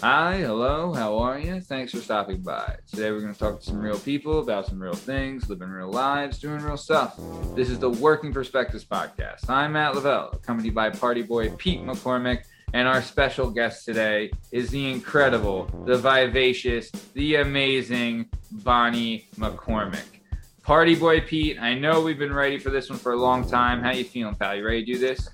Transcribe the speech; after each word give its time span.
Hi, 0.00 0.36
hello, 0.36 0.92
how 0.92 1.18
are 1.18 1.40
you? 1.40 1.60
Thanks 1.60 1.90
for 1.90 1.98
stopping 1.98 2.40
by. 2.40 2.76
Today 2.86 3.10
we're 3.10 3.20
going 3.20 3.32
to 3.32 3.38
talk 3.38 3.58
to 3.58 3.66
some 3.66 3.80
real 3.80 3.98
people 3.98 4.38
about 4.38 4.66
some 4.66 4.80
real 4.80 4.94
things, 4.94 5.50
living 5.50 5.70
real 5.70 5.90
lives, 5.90 6.38
doing 6.38 6.62
real 6.62 6.76
stuff. 6.76 7.18
This 7.56 7.68
is 7.68 7.80
the 7.80 7.90
Working 7.90 8.32
Perspectives 8.32 8.84
podcast. 8.84 9.50
I'm 9.50 9.72
Matt 9.72 9.96
Lavelle, 9.96 10.30
accompanied 10.34 10.72
by 10.72 10.90
party 10.90 11.22
boy 11.22 11.50
Pete 11.50 11.82
McCormick, 11.82 12.44
and 12.74 12.86
our 12.86 13.02
special 13.02 13.50
guest 13.50 13.84
today 13.84 14.30
is 14.52 14.70
the 14.70 14.88
incredible, 14.88 15.64
the 15.84 15.96
vivacious, 15.96 16.92
the 17.14 17.36
amazing 17.36 18.28
Bonnie 18.52 19.26
McCormick. 19.36 20.20
Party 20.62 20.94
boy 20.94 21.22
Pete, 21.22 21.60
I 21.60 21.74
know 21.74 22.00
we've 22.02 22.20
been 22.20 22.32
ready 22.32 22.58
for 22.58 22.70
this 22.70 22.88
one 22.88 23.00
for 23.00 23.14
a 23.14 23.16
long 23.16 23.48
time. 23.48 23.82
How 23.82 23.90
you 23.90 24.04
feeling, 24.04 24.36
pal? 24.36 24.54
You 24.54 24.64
ready 24.64 24.84
to 24.84 24.92
do 24.92 24.98
this? 25.00 25.28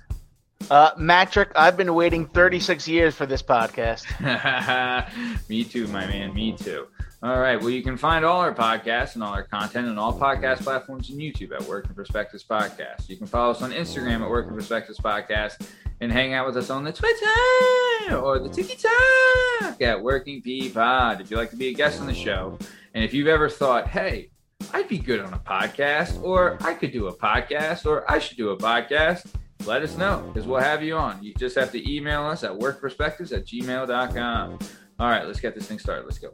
Uh, 0.69 0.91
Matrick, 0.97 1.51
I've 1.55 1.77
been 1.77 1.93
waiting 1.93 2.25
36 2.25 2.87
years 2.87 3.15
for 3.15 3.25
this 3.25 3.43
podcast. 3.43 4.03
Me 5.49 5.63
too, 5.63 5.87
my 5.87 6.07
man. 6.07 6.33
Me 6.33 6.53
too. 6.53 6.87
All 7.21 7.39
right. 7.39 7.59
Well, 7.59 7.69
you 7.69 7.83
can 7.83 7.97
find 7.97 8.25
all 8.25 8.39
our 8.41 8.53
podcasts 8.53 9.13
and 9.15 9.23
all 9.23 9.33
our 9.33 9.43
content 9.43 9.87
on 9.87 9.97
all 9.97 10.17
podcast 10.17 10.63
platforms 10.63 11.09
and 11.09 11.19
YouTube 11.19 11.51
at 11.53 11.61
Working 11.63 11.93
Perspectives 11.93 12.43
Podcast. 12.43 13.09
You 13.09 13.17
can 13.17 13.27
follow 13.27 13.51
us 13.51 13.61
on 13.61 13.71
Instagram 13.71 14.21
at 14.21 14.29
Working 14.29 14.53
Perspectives 14.53 14.99
Podcast 14.99 15.67
and 16.01 16.11
hang 16.11 16.33
out 16.33 16.45
with 16.47 16.57
us 16.57 16.69
on 16.69 16.83
the 16.83 16.91
Twitter 16.91 18.15
or 18.17 18.39
the 18.39 18.49
TikTok 18.49 19.81
at 19.81 20.01
Working 20.01 20.41
P 20.41 20.69
Pod. 20.69 21.21
If 21.21 21.29
you'd 21.29 21.37
like 21.37 21.51
to 21.51 21.57
be 21.57 21.67
a 21.67 21.73
guest 21.73 22.01
on 22.01 22.07
the 22.07 22.13
show, 22.13 22.57
and 22.93 23.03
if 23.03 23.13
you've 23.13 23.27
ever 23.27 23.49
thought, 23.49 23.87
hey, 23.87 24.29
I'd 24.73 24.89
be 24.89 24.97
good 24.97 25.19
on 25.19 25.33
a 25.33 25.39
podcast, 25.39 26.21
or 26.23 26.57
I 26.61 26.73
could 26.73 26.91
do 26.91 27.07
a 27.07 27.15
podcast, 27.15 27.85
or 27.85 28.09
I 28.11 28.19
should 28.19 28.37
do 28.37 28.49
a 28.49 28.57
podcast 28.57 29.25
let 29.65 29.81
us 29.81 29.97
know 29.97 30.29
because 30.33 30.47
we'll 30.47 30.59
have 30.59 30.83
you 30.83 30.95
on. 30.95 31.23
You 31.23 31.33
just 31.35 31.55
have 31.55 31.71
to 31.71 31.91
email 31.91 32.23
us 32.23 32.43
at 32.43 32.51
workperspectives 32.51 33.31
at 33.31 33.45
gmail.com. 33.45 34.59
All 34.99 35.09
right, 35.09 35.25
let's 35.25 35.39
get 35.39 35.55
this 35.55 35.67
thing 35.67 35.79
started. 35.79 36.05
Let's 36.05 36.19
go. 36.19 36.31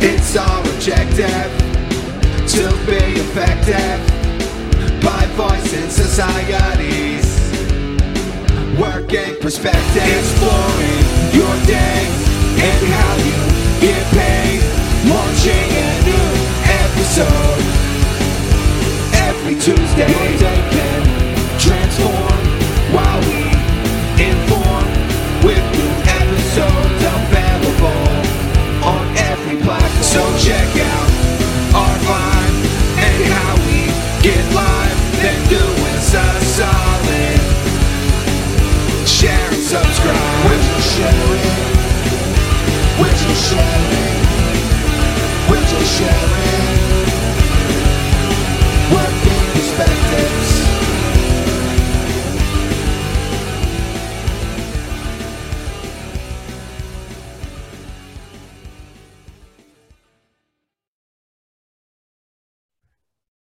It's 0.00 0.36
all 0.36 0.60
objective 0.74 1.26
to 2.48 2.68
be 2.86 3.20
effective 3.20 4.16
by 5.02 5.24
voice 5.34 5.66
voicing 5.66 5.90
societies. 5.90 7.26
Working 8.78 9.40
perspective, 9.40 10.02
exploring 10.02 11.04
your 11.32 11.54
day 11.66 12.06
and 12.60 12.86
how 12.92 13.16
you 13.26 13.38
get 13.80 14.04
paid. 14.12 14.62
Launching 15.08 15.70
a 15.70 16.02
new 16.04 16.28
episode 16.84 17.62
every 19.14 19.54
Tuesday. 19.54 20.85
While 21.98 23.20
we 23.24 23.48
inform 24.20 24.84
with 25.44 25.64
new 25.72 25.92
episodes 26.04 27.02
available 27.16 28.12
on 28.84 29.04
every 29.16 29.56
platform. 29.62 30.02
So 30.02 30.20
check 30.36 30.68
out 30.76 31.10
our 31.74 31.96
vibe 32.04 32.56
and 33.00 33.24
how 33.32 33.56
we 33.64 33.88
get 34.22 34.44
live. 34.52 34.98
Then 35.22 35.40
do 35.48 35.64
us 35.92 36.12
a 36.12 36.28
solid. 36.56 37.40
Share 39.08 39.48
and 39.48 39.62
subscribe. 39.62 40.36
Share 40.80 41.10
it? 41.34 41.50
Would 45.50 45.70
you 45.70 45.84
share 45.86 46.30
it? 46.30 46.35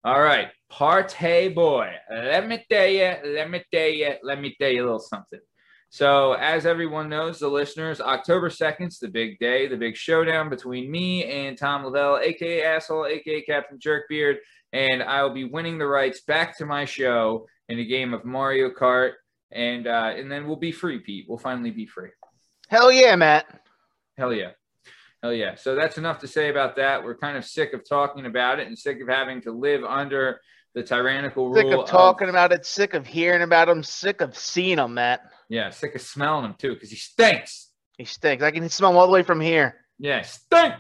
All 0.05 0.21
right, 0.21 0.49
party 0.69 1.47
boy. 1.47 1.89
Let 2.11 2.49
me 2.49 2.65
tell 2.69 2.89
you, 2.89 3.15
let 3.25 3.49
me 3.49 3.63
tell 3.73 3.89
you, 3.89 4.15
let 4.25 4.41
me 4.41 4.57
tell 4.61 4.69
you 4.69 4.83
a 4.83 4.87
little 4.87 4.99
something. 4.99 5.39
So, 5.91 6.33
as 6.33 6.67
everyone 6.67 7.09
knows, 7.09 7.39
the 7.39 7.47
listeners, 7.47 8.01
October 8.01 8.49
2nd 8.49 8.89
is 8.89 8.99
the 8.99 9.07
big 9.07 9.39
day, 9.39 9.69
the 9.69 9.77
big 9.77 9.95
showdown 9.95 10.49
between 10.49 10.91
me 10.91 11.25
and 11.27 11.57
Tom 11.57 11.85
Lavelle, 11.85 12.19
aka 12.19 12.65
Asshole, 12.65 13.07
aka 13.07 13.43
Captain 13.43 13.79
Jerkbeard, 13.79 14.39
and 14.73 15.05
I 15.05 15.23
will 15.23 15.35
be 15.35 15.45
winning 15.45 15.79
the 15.79 15.87
rights 15.87 16.23
back 16.23 16.59
to 16.59 16.67
my 16.67 16.85
show 16.85 17.47
in 17.69 17.79
a 17.79 17.85
game 17.85 18.13
of 18.13 18.25
Mario 18.25 18.71
Kart, 18.71 19.13
and 19.53 19.87
uh, 19.87 20.15
and 20.17 20.33
then 20.33 20.49
we'll 20.49 20.57
be 20.57 20.73
free, 20.73 20.99
Pete. 20.99 21.27
We'll 21.29 21.39
finally 21.39 21.71
be 21.71 21.87
free. 21.87 22.11
Hell 22.69 22.91
yeah, 22.91 23.15
Matt. 23.15 23.47
Hell 24.19 24.33
yeah. 24.33 24.51
Hell 25.23 25.33
yeah. 25.33 25.55
So 25.55 25.75
that's 25.75 25.99
enough 25.99 26.19
to 26.21 26.27
say 26.29 26.49
about 26.49 26.77
that. 26.77 27.05
We're 27.05 27.17
kind 27.17 27.37
of 27.37 27.45
sick 27.45 27.73
of 27.75 27.89
talking 27.89 28.27
about 28.27 28.59
it 28.59 28.67
and 28.67 28.77
sick 28.77 29.01
of 29.01 29.09
having 29.09 29.41
to 29.43 29.53
live 29.53 29.85
under 29.85 30.41
the 30.75 30.83
tyrannical 30.83 31.55
Sick 31.55 31.65
rule 31.65 31.83
of 31.83 31.89
talking 31.89 32.29
about 32.29 32.53
it, 32.53 32.65
sick 32.65 32.95
of 32.95 33.07
hearing 33.07 33.43
about 33.43 33.69
him, 33.69 33.83
sick 33.83 34.21
of 34.21 34.37
seeing 34.37 34.79
him, 34.79 34.95
Matt. 34.95 35.21
yeah, 35.49 35.71
sick 35.71 35.95
of 35.95 36.01
smelling 36.01 36.47
him 36.47 36.55
too 36.59 36.75
because 36.75 36.91
he 36.91 36.97
stinks. 36.97 37.71
He 37.99 38.05
stinks. 38.05 38.43
I 38.43 38.51
can 38.51 38.69
smell 38.69 38.91
him 38.91 38.97
all 38.97 39.07
the 39.07 39.13
way 39.13 39.23
from 39.23 39.41
here. 39.41 39.77
Yeah, 39.99 40.23
stink. 40.23 40.75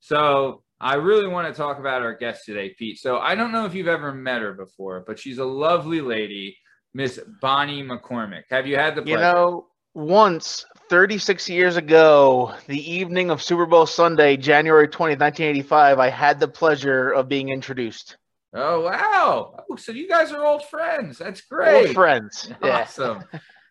So 0.00 0.62
I 0.80 0.94
really 0.94 1.26
want 1.28 1.52
to 1.52 1.54
talk 1.54 1.78
about 1.78 2.02
our 2.02 2.14
guest 2.16 2.44
today, 2.46 2.74
Pete. 2.78 2.98
So 2.98 3.18
I 3.18 3.34
don't 3.34 3.50
know 3.50 3.66
if 3.66 3.74
you've 3.74 3.88
ever 3.88 4.14
met 4.14 4.42
her 4.42 4.52
before, 4.52 5.04
but 5.06 5.18
she's 5.18 5.38
a 5.38 5.44
lovely 5.44 6.00
lady, 6.00 6.56
Miss 6.94 7.18
Bonnie 7.42 7.82
McCormick. 7.82 8.44
Have 8.50 8.66
you 8.66 8.76
had 8.76 8.94
the 8.94 9.02
pleasure? 9.02 9.18
You 9.18 9.34
know, 9.34 9.66
once 9.96 10.66
36 10.90 11.48
years 11.48 11.76
ago, 11.76 12.54
the 12.66 12.92
evening 12.92 13.30
of 13.30 13.42
Super 13.42 13.64
Bowl 13.64 13.86
Sunday, 13.86 14.36
January 14.36 14.86
20th, 14.86 15.18
1985, 15.20 15.98
I 15.98 16.10
had 16.10 16.38
the 16.38 16.46
pleasure 16.46 17.10
of 17.12 17.28
being 17.28 17.48
introduced. 17.48 18.18
oh 18.52 18.82
wow! 18.82 19.64
Oh, 19.70 19.76
so 19.76 19.92
you 19.92 20.06
guys 20.06 20.32
are 20.32 20.44
old 20.44 20.64
friends. 20.66 21.16
That's 21.16 21.40
great. 21.40 21.88
Old 21.88 21.94
friends. 21.94 22.52
Yeah. 22.62 22.82
Awesome. 22.82 23.24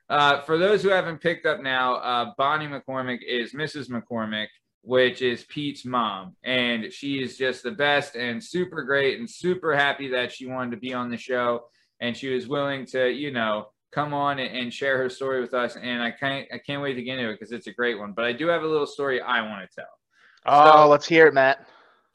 Uh, 0.09 0.41
for 0.41 0.57
those 0.57 0.81
who 0.81 0.89
haven't 0.89 1.21
picked 1.21 1.45
up 1.45 1.61
now, 1.61 1.95
uh, 1.97 2.31
Bonnie 2.39 2.67
McCormick 2.67 3.19
is 3.27 3.53
Mrs. 3.53 3.89
McCormick, 3.89 4.47
which 4.81 5.21
is 5.21 5.43
Pete's 5.43 5.85
mom. 5.85 6.35
And 6.43 6.91
she 6.91 7.21
is 7.21 7.37
just 7.37 7.61
the 7.63 7.71
best 7.71 8.15
and 8.15 8.43
super 8.43 8.83
great 8.83 9.19
and 9.19 9.29
super 9.29 9.75
happy 9.75 10.07
that 10.09 10.31
she 10.31 10.47
wanted 10.47 10.71
to 10.71 10.77
be 10.77 10.93
on 10.93 11.09
the 11.09 11.17
show. 11.17 11.65
And 11.99 12.15
she 12.17 12.33
was 12.33 12.47
willing 12.47 12.85
to, 12.87 13.09
you 13.09 13.31
know, 13.31 13.67
come 13.95 14.13
on 14.13 14.39
and, 14.39 14.71
share 14.73 14.97
her 14.97 15.09
story 15.09 15.39
with 15.41 15.53
us. 15.53 15.77
And 15.77 16.03
I 16.03 16.11
can't, 16.11 16.47
I 16.53 16.57
can't 16.57 16.81
wait 16.81 16.95
to 16.95 17.01
get 17.01 17.17
into 17.17 17.31
it 17.31 17.39
because 17.39 17.53
it's 17.53 17.67
a 17.67 17.73
great 17.73 17.97
one. 17.97 18.11
But 18.11 18.25
I 18.25 18.33
do 18.33 18.47
have 18.47 18.61
a 18.63 18.67
little 18.67 18.85
story 18.85 19.21
I 19.21 19.41
want 19.41 19.67
to 19.67 19.75
tell. 19.75 19.89
Oh, 20.45 20.83
So- 20.83 20.87
let's 20.89 21.07
hear 21.07 21.27
it, 21.27 21.33
Matt. 21.33 21.65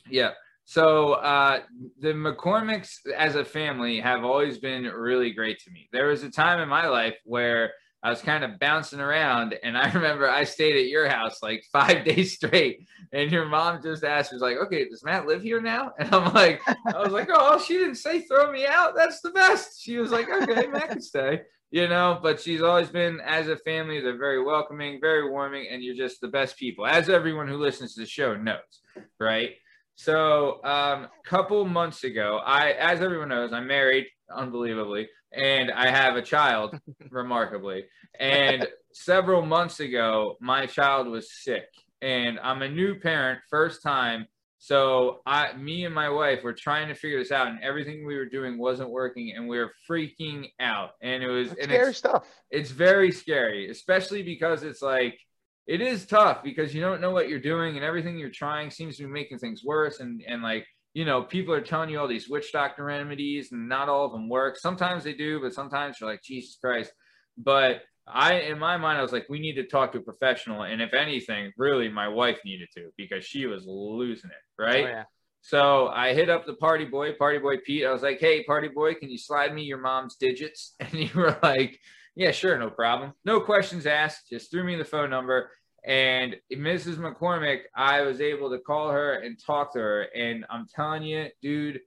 Yeah. 0.08 0.32
So 0.66 1.14
uh, 1.14 1.60
the 2.00 2.12
McCormicks 2.12 2.98
as 3.16 3.34
a 3.34 3.44
family 3.44 3.98
have 3.98 4.24
always 4.24 4.58
been 4.58 4.84
really 4.84 5.32
great 5.32 5.58
to 5.64 5.70
me. 5.70 5.88
There 5.92 6.06
was 6.06 6.22
a 6.22 6.30
time 6.30 6.60
in 6.60 6.68
my 6.68 6.86
life 6.86 7.16
where 7.24 7.72
I 8.02 8.08
was 8.08 8.22
kind 8.22 8.44
of 8.44 8.58
bouncing 8.60 9.00
around, 9.00 9.58
and 9.62 9.76
I 9.76 9.90
remember 9.94 10.30
I 10.30 10.44
stayed 10.44 10.76
at 10.76 10.86
your 10.86 11.08
house 11.08 11.42
like 11.42 11.64
five 11.72 12.04
days 12.10 12.34
straight, 12.34 12.86
and 13.12 13.30
your 13.32 13.46
mom 13.46 13.82
just 13.82 14.04
asked, 14.04 14.32
"Was 14.32 14.42
like, 14.42 14.58
okay, 14.58 14.88
does 14.88 15.04
Matt 15.04 15.26
live 15.26 15.42
here 15.42 15.60
now?" 15.60 15.92
And 15.98 16.14
I'm 16.14 16.32
like, 16.32 16.60
I 16.68 16.98
was 17.02 17.12
like, 17.12 17.28
oh, 17.32 17.58
she 17.60 17.74
didn't 17.74 17.96
say 17.96 18.20
throw 18.22 18.52
me 18.52 18.64
out. 18.66 18.94
That's 18.94 19.20
the 19.22 19.30
best. 19.30 19.82
She 19.82 19.98
was 19.98 20.12
like, 20.12 20.28
okay, 20.30 20.66
Matt 20.68 20.88
can 20.90 21.02
stay. 21.02 21.42
You 21.72 21.86
know, 21.86 22.18
but 22.20 22.40
she's 22.40 22.62
always 22.62 22.88
been, 22.88 23.20
as 23.20 23.46
a 23.46 23.56
family, 23.56 24.00
they're 24.00 24.18
very 24.18 24.42
welcoming, 24.42 24.98
very 25.00 25.30
warming, 25.30 25.68
and 25.70 25.84
you're 25.84 25.94
just 25.94 26.20
the 26.20 26.26
best 26.26 26.56
people, 26.56 26.84
as 26.84 27.08
everyone 27.08 27.46
who 27.46 27.58
listens 27.58 27.94
to 27.94 28.00
the 28.00 28.06
show 28.08 28.34
knows, 28.34 28.80
right? 29.20 29.52
So, 29.94 30.64
um, 30.64 31.08
couple 31.24 31.64
months 31.66 32.02
ago, 32.02 32.40
I, 32.44 32.72
as 32.72 33.00
everyone 33.02 33.28
knows, 33.28 33.52
I'm 33.52 33.68
married, 33.68 34.06
unbelievably, 34.34 35.08
and 35.32 35.70
I 35.70 35.90
have 35.90 36.16
a 36.16 36.22
child, 36.22 36.76
remarkably. 37.10 37.84
And 38.18 38.66
several 38.92 39.42
months 39.42 39.78
ago, 39.78 40.36
my 40.40 40.66
child 40.66 41.06
was 41.06 41.32
sick, 41.32 41.68
and 42.02 42.40
I'm 42.40 42.62
a 42.62 42.68
new 42.68 42.98
parent, 42.98 43.40
first 43.48 43.82
time. 43.82 44.26
So, 44.62 45.22
I, 45.24 45.54
me 45.54 45.86
and 45.86 45.94
my 45.94 46.10
wife 46.10 46.44
were 46.44 46.52
trying 46.52 46.88
to 46.88 46.94
figure 46.94 47.18
this 47.18 47.32
out, 47.32 47.48
and 47.48 47.58
everything 47.62 48.06
we 48.06 48.14
were 48.14 48.26
doing 48.26 48.58
wasn't 48.58 48.90
working, 48.90 49.32
and 49.34 49.48
we 49.48 49.58
were 49.58 49.72
freaking 49.88 50.50
out. 50.60 50.90
And 51.00 51.22
it 51.22 51.28
was, 51.28 51.48
That's 51.48 51.60
and 51.62 51.70
scary 51.70 51.88
it's, 51.88 51.98
stuff. 51.98 52.28
it's 52.50 52.70
very 52.70 53.10
scary, 53.10 53.70
especially 53.70 54.22
because 54.22 54.62
it's 54.62 54.82
like 54.82 55.18
it 55.66 55.80
is 55.80 56.04
tough 56.04 56.42
because 56.42 56.74
you 56.74 56.80
don't 56.80 57.00
know 57.00 57.12
what 57.12 57.28
you're 57.28 57.38
doing 57.38 57.76
and 57.76 57.84
everything 57.84 58.18
you're 58.18 58.28
trying 58.28 58.70
seems 58.70 58.96
to 58.96 59.04
be 59.04 59.08
making 59.08 59.38
things 59.38 59.62
worse 59.64 60.00
and 60.00 60.20
and 60.26 60.42
like 60.42 60.66
you 60.94 61.04
know 61.04 61.22
people 61.22 61.54
are 61.54 61.60
telling 61.60 61.88
you 61.88 61.98
all 62.00 62.08
these 62.08 62.28
witch 62.28 62.50
doctor 62.52 62.84
remedies 62.84 63.52
and 63.52 63.68
not 63.68 63.88
all 63.88 64.04
of 64.04 64.12
them 64.12 64.28
work 64.28 64.58
sometimes 64.58 65.04
they 65.04 65.12
do 65.12 65.40
but 65.40 65.54
sometimes 65.54 66.00
you're 66.00 66.10
like 66.10 66.22
jesus 66.22 66.58
christ 66.60 66.90
but 67.38 67.82
i 68.06 68.34
in 68.34 68.58
my 68.58 68.76
mind 68.76 68.98
i 68.98 69.02
was 69.02 69.12
like 69.12 69.26
we 69.28 69.38
need 69.38 69.54
to 69.54 69.66
talk 69.66 69.92
to 69.92 69.98
a 69.98 70.02
professional 70.02 70.62
and 70.62 70.80
if 70.82 70.94
anything 70.94 71.52
really 71.56 71.88
my 71.88 72.08
wife 72.08 72.38
needed 72.44 72.68
to 72.74 72.90
because 72.96 73.24
she 73.24 73.46
was 73.46 73.64
losing 73.66 74.30
it 74.30 74.36
oh, 74.60 74.64
right 74.64 74.84
Oh, 74.84 74.88
yeah. 74.88 75.04
so 75.42 75.88
I 75.88 76.12
hit 76.14 76.28
up 76.28 76.44
the 76.46 76.54
party 76.54 76.84
boy, 76.84 77.12
party 77.14 77.38
boy 77.38 77.56
Pete. 77.64 77.86
I 77.86 77.92
was 77.92 78.02
like, 78.02 78.20
hey, 78.20 78.44
party 78.44 78.68
boy, 78.68 78.94
can 78.94 79.10
you 79.10 79.18
slide 79.18 79.54
me 79.54 79.62
your 79.62 79.78
mom's 79.78 80.16
digits? 80.16 80.74
And 80.80 80.92
you 80.92 81.10
were 81.14 81.38
like, 81.42 81.78
yeah, 82.14 82.30
sure, 82.30 82.58
no 82.58 82.70
problem. 82.70 83.12
No 83.24 83.40
questions 83.40 83.86
asked. 83.86 84.28
Just 84.28 84.50
threw 84.50 84.64
me 84.64 84.76
the 84.76 84.84
phone 84.84 85.10
number. 85.10 85.50
And 85.84 86.36
Mrs. 86.52 86.96
McCormick, 86.96 87.60
I 87.74 88.02
was 88.02 88.20
able 88.20 88.50
to 88.50 88.58
call 88.58 88.90
her 88.90 89.14
and 89.14 89.38
talk 89.42 89.72
to 89.72 89.78
her. 89.78 90.02
And 90.02 90.44
I'm 90.50 90.66
telling 90.74 91.02
you, 91.04 91.28
dude, 91.40 91.80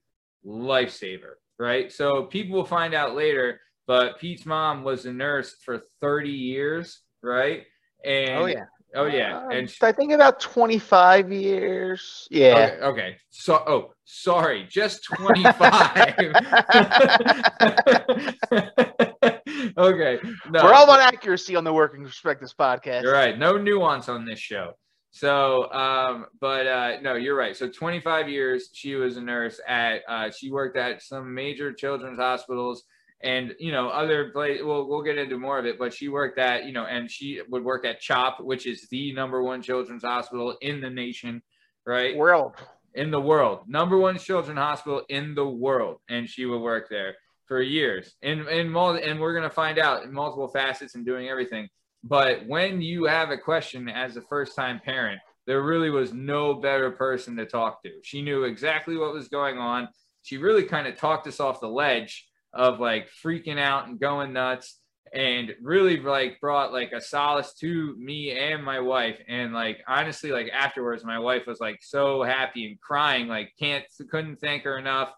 lifesaver, 0.45 1.33
right? 1.60 1.92
So 1.92 2.24
people 2.24 2.56
will 2.56 2.65
find 2.65 2.94
out 2.94 3.15
later, 3.15 3.60
but 3.88 4.19
Pete's 4.19 4.45
mom 4.45 4.83
was 4.83 5.06
a 5.06 5.13
nurse 5.13 5.56
for 5.63 5.81
30 6.01 6.30
years, 6.30 7.01
right? 7.21 7.63
And 8.06 8.38
Oh 8.38 8.45
yeah. 8.45 8.65
oh 8.95 9.06
yeah, 9.06 9.38
Uh, 9.38 9.50
and 9.50 9.69
she, 9.69 9.77
I 9.81 9.91
think 9.91 10.12
about 10.12 10.39
25 10.39 11.31
years. 11.31 12.27
Yeah. 12.30 12.56
okay, 12.56 12.77
okay. 12.85 13.18
So 13.30 13.63
oh, 13.68 13.94
sorry, 14.06 14.68
just 14.69 15.03
25. 15.06 15.53
okay, 19.77 20.19
no, 20.50 20.63
We're 20.63 20.74
all 20.74 20.83
about 20.83 21.00
accuracy 21.01 21.56
on 21.56 21.63
the 21.63 21.74
Working 21.74 22.03
Perspectives 22.03 22.53
podcast. 22.53 23.03
You're 23.03 23.13
right. 23.13 23.38
No 23.38 23.57
nuance 23.57 24.09
on 24.09 24.25
this 24.25 24.39
show. 24.39 24.74
So, 25.12 25.71
um, 25.71 26.25
but 26.41 26.65
uh, 26.65 27.01
no, 27.01 27.13
you're 27.13 27.36
right. 27.36 27.56
So, 27.56 27.69
25 27.69 28.29
years 28.29 28.69
she 28.74 28.95
was 28.95 29.18
a 29.18 29.21
nurse 29.21 29.59
at. 29.68 30.01
Uh, 30.07 30.31
she 30.31 30.51
worked 30.51 30.75
at 30.75 31.03
some 31.03 31.33
major 31.33 31.71
children's 31.71 32.18
hospitals, 32.18 32.83
and 33.23 33.55
you 33.57 33.71
know 33.71 33.89
other 33.89 34.29
place. 34.31 34.59
We'll 34.61 34.87
we'll 34.87 35.01
get 35.01 35.17
into 35.17 35.37
more 35.39 35.57
of 35.57 35.65
it. 35.65 35.79
But 35.79 35.93
she 35.93 36.09
worked 36.09 36.37
at 36.37 36.65
you 36.65 36.73
know, 36.73 36.85
and 36.85 37.09
she 37.09 37.41
would 37.49 37.63
work 37.63 37.85
at 37.85 38.01
CHOP, 38.01 38.41
which 38.41 38.67
is 38.67 38.87
the 38.89 39.13
number 39.13 39.41
one 39.41 39.61
children's 39.61 40.03
hospital 40.03 40.57
in 40.61 40.81
the 40.81 40.89
nation, 40.89 41.41
right? 41.85 42.15
World. 42.15 42.53
in 42.93 43.09
the 43.09 43.21
world, 43.21 43.61
number 43.67 43.97
one 43.97 44.17
children's 44.19 44.59
hospital 44.59 45.03
in 45.09 45.33
the 45.33 45.47
world, 45.47 45.97
and 46.09 46.29
she 46.29 46.45
would 46.45 46.59
work 46.59 46.89
there 46.89 47.15
for 47.47 47.61
years. 47.61 48.15
In 48.21 48.47
in 48.49 48.69
mul- 48.69 48.99
and 49.01 49.19
we're 49.19 49.33
gonna 49.33 49.49
find 49.49 49.79
out 49.79 50.03
in 50.03 50.13
multiple 50.13 50.47
facets 50.49 50.95
and 50.95 51.05
doing 51.05 51.29
everything. 51.29 51.69
But 52.03 52.45
when 52.45 52.81
you 52.81 53.05
have 53.05 53.29
a 53.31 53.37
question 53.37 53.87
as 53.87 54.17
a 54.17 54.21
first 54.21 54.55
time 54.55 54.81
parent, 54.83 55.21
there 55.47 55.61
really 55.61 55.89
was 55.89 56.13
no 56.13 56.53
better 56.55 56.91
person 56.91 57.35
to 57.37 57.45
talk 57.45 57.81
to. 57.83 57.91
She 58.03 58.21
knew 58.21 58.43
exactly 58.43 58.97
what 58.97 59.13
was 59.13 59.29
going 59.29 59.57
on. 59.57 59.87
She 60.21 60.37
really 60.37 60.63
kind 60.63 60.87
of 60.87 60.97
talked 60.97 61.27
us 61.27 61.39
off 61.39 61.61
the 61.61 61.67
ledge 61.67 62.27
of 62.53 62.79
like 62.79 63.09
freaking 63.23 63.59
out 63.59 63.88
and 63.88 64.00
going 64.00 64.33
nuts 64.33 64.79
and 65.13 65.53
really 65.61 66.00
like 66.00 66.39
brought 66.41 66.73
like 66.73 66.91
a 66.91 67.01
solace 67.01 67.53
to 67.53 67.95
me 67.97 68.31
and 68.31 68.63
my 68.63 68.79
wife. 68.79 69.19
And 69.27 69.53
like 69.53 69.79
honestly 69.88 70.31
like 70.31 70.50
afterwards 70.51 71.03
my 71.03 71.19
wife 71.19 71.45
was 71.45 71.59
like 71.59 71.79
so 71.81 72.23
happy 72.23 72.65
and 72.67 72.81
crying 72.81 73.27
like 73.27 73.53
can't 73.59 73.85
couldn't 74.09 74.39
thank 74.41 74.63
her 74.63 74.77
enough. 74.77 75.11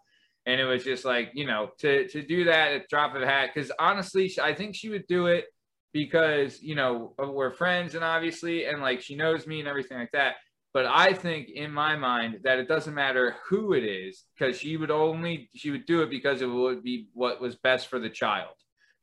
And 0.45 0.61
it 0.61 0.65
was 0.65 0.83
just 0.83 1.05
like 1.05 1.31
you 1.33 1.47
know 1.47 1.69
to 1.79 2.07
to 2.09 2.21
do 2.21 2.45
that 2.45 2.73
at 2.73 2.89
drop 2.89 3.15
of 3.15 3.21
a 3.21 3.25
hat 3.25 3.49
because 3.53 3.71
honestly 3.79 4.31
i 4.41 4.53
think 4.53 4.75
she 4.75 4.89
would 4.89 5.07
do 5.07 5.25
it 5.25 5.45
because 5.91 6.61
you 6.61 6.75
know 6.75 7.15
we're 7.17 7.49
friends 7.49 7.95
and 7.95 8.03
obviously 8.03 8.65
and 8.65 8.81
like 8.81 9.01
she 9.01 9.15
knows 9.15 9.47
me 9.47 9.59
and 9.59 9.67
everything 9.67 9.97
like 9.97 10.11
that 10.11 10.35
but 10.75 10.85
i 10.85 11.13
think 11.13 11.49
in 11.49 11.71
my 11.71 11.95
mind 11.95 12.39
that 12.43 12.59
it 12.59 12.67
doesn't 12.67 12.93
matter 12.93 13.37
who 13.47 13.73
it 13.73 13.83
is 13.83 14.25
because 14.37 14.59
she 14.59 14.75
would 14.75 14.91
only 14.91 15.49
she 15.55 15.71
would 15.71 15.85
do 15.85 16.01
it 16.03 16.09
because 16.09 16.41
it 16.41 16.47
would 16.47 16.83
be 16.83 17.07
what 17.13 17.41
was 17.41 17.55
best 17.55 17.87
for 17.87 17.97
the 17.97 18.09
child 18.09 18.53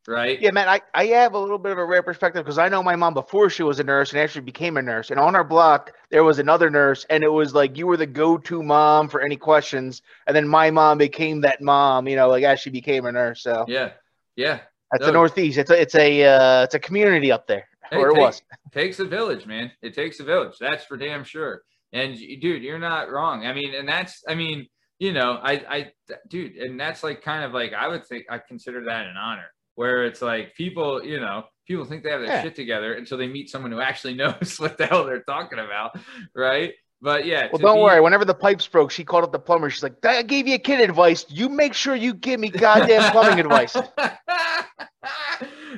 right 0.07 0.41
Yeah, 0.41 0.51
man, 0.51 0.69
I, 0.69 0.81
I 0.95 1.07
have 1.07 1.35
a 1.35 1.39
little 1.39 1.59
bit 1.59 1.71
of 1.71 1.79
a 1.79 1.85
rare 1.85 2.03
perspective 2.03 2.45
because 2.45 2.59
I 2.59 2.69
know 2.69 2.83
my 2.83 2.97
mom 2.97 3.15
before 3.15 3.49
she 3.49 3.63
was 3.63 3.79
a 3.79 3.85
nurse 3.85 4.11
and 4.11 4.21
actually 4.21 4.43
became 4.43 4.77
a 4.77 4.83
nurse. 4.83 5.11
And 5.11 5.21
on 5.21 5.37
our 5.37 5.45
block, 5.45 5.93
there 6.11 6.25
was 6.25 6.41
another 6.41 6.71
nurse, 6.71 7.07
and 7.09 7.23
it 7.23 7.29
was 7.29 7.55
like 7.55 7.79
you 7.79 7.87
were 7.87 7.97
the 7.97 8.07
go 8.07 8.37
to 8.37 8.63
mom 8.65 9.09
for 9.09 9.21
any 9.21 9.37
questions. 9.37 10.03
And 10.27 10.35
then 10.35 10.49
my 10.49 10.73
mom 10.73 10.99
became 10.99 11.43
that 11.43 11.63
mom, 11.63 12.09
you 12.09 12.17
know, 12.17 12.29
like 12.29 12.43
as 12.43 12.59
she 12.59 12.71
became 12.71 13.07
a 13.07 13.13
nurse. 13.13 13.45
So 13.45 13.65
yeah 13.69 13.93
yeah 14.35 14.59
that's 14.91 15.03
no. 15.03 15.07
the 15.07 15.13
Northeast. 15.13 15.59
It's 15.59 15.71
a, 15.71 15.81
it's 15.81 15.95
a, 15.95 16.25
uh, 16.25 16.63
it's 16.65 16.75
a 16.75 16.81
community 16.81 17.33
up 17.33 17.47
there, 17.47 17.67
or 17.99 18.11
it 18.11 18.15
take- 18.15 18.21
was. 18.23 18.43
takes 18.73 18.99
a 19.01 19.05
village, 19.05 19.47
man. 19.47 19.71
It 19.83 19.95
takes 19.95 20.21
a 20.21 20.25
village. 20.25 20.55
That's 20.61 20.85
for 20.85 20.97
damn 20.97 21.25
sure. 21.25 21.63
And 21.93 22.17
dude, 22.17 22.63
you're 22.63 22.79
not 22.79 23.11
wrong. 23.11 23.45
I 23.47 23.53
mean, 23.53 23.75
and 23.75 23.89
that's, 23.89 24.23
I 24.29 24.35
mean, 24.35 24.67
you 24.99 25.13
know, 25.13 25.39
I, 25.43 25.53
I, 25.69 25.93
dude, 26.29 26.57
and 26.57 26.79
that's 26.81 27.03
like 27.03 27.23
kind 27.23 27.45
of 27.45 27.53
like 27.53 27.73
I 27.75 27.89
would 27.89 28.07
think 28.07 28.25
I 28.31 28.39
consider 28.39 28.85
that 28.85 29.07
an 29.07 29.17
honor, 29.17 29.47
where 29.75 30.05
it's 30.07 30.23
like 30.23 30.55
people, 30.55 31.05
you 31.05 31.21
know, 31.21 31.43
people 31.67 31.85
think 31.85 32.03
they 32.05 32.11
have 32.11 32.21
their 32.21 32.29
Yeah. 32.31 32.43
shit 32.43 32.55
together 32.55 32.95
until 32.95 33.19
they 33.19 33.27
meet 33.27 33.51
someone 33.51 33.73
who 33.73 33.81
actually 33.81 34.15
knows 34.23 34.57
what 34.59 34.79
the 34.79 34.87
hell 34.87 35.05
they're 35.05 35.23
talking 35.25 35.59
about, 35.59 35.99
right? 36.35 36.73
But 37.05 37.27
yeah, 37.27 37.49
Well, 37.53 37.59
don't 37.61 37.77
be- 37.79 37.83
worry. 37.83 38.01
Whenever 38.01 38.25
the 38.25 38.35
pipes 38.35 38.67
broke, 38.69 38.93
she 38.93 39.03
called 39.05 39.25
up 39.25 39.33
the 39.33 39.39
plumber. 39.41 39.69
She's 39.71 39.83
like, 39.83 40.05
"I 40.07 40.23
gave 40.23 40.47
you 40.47 40.55
a 40.55 40.59
kid 40.59 40.81
advice. 40.81 41.27
You 41.29 41.49
make 41.49 41.75
sure 41.75 41.97
you 41.97 42.15
give 42.15 42.39
me 42.39 42.49
goddamn 42.49 43.11
plumbing 43.11 43.41
advice." 43.45 43.77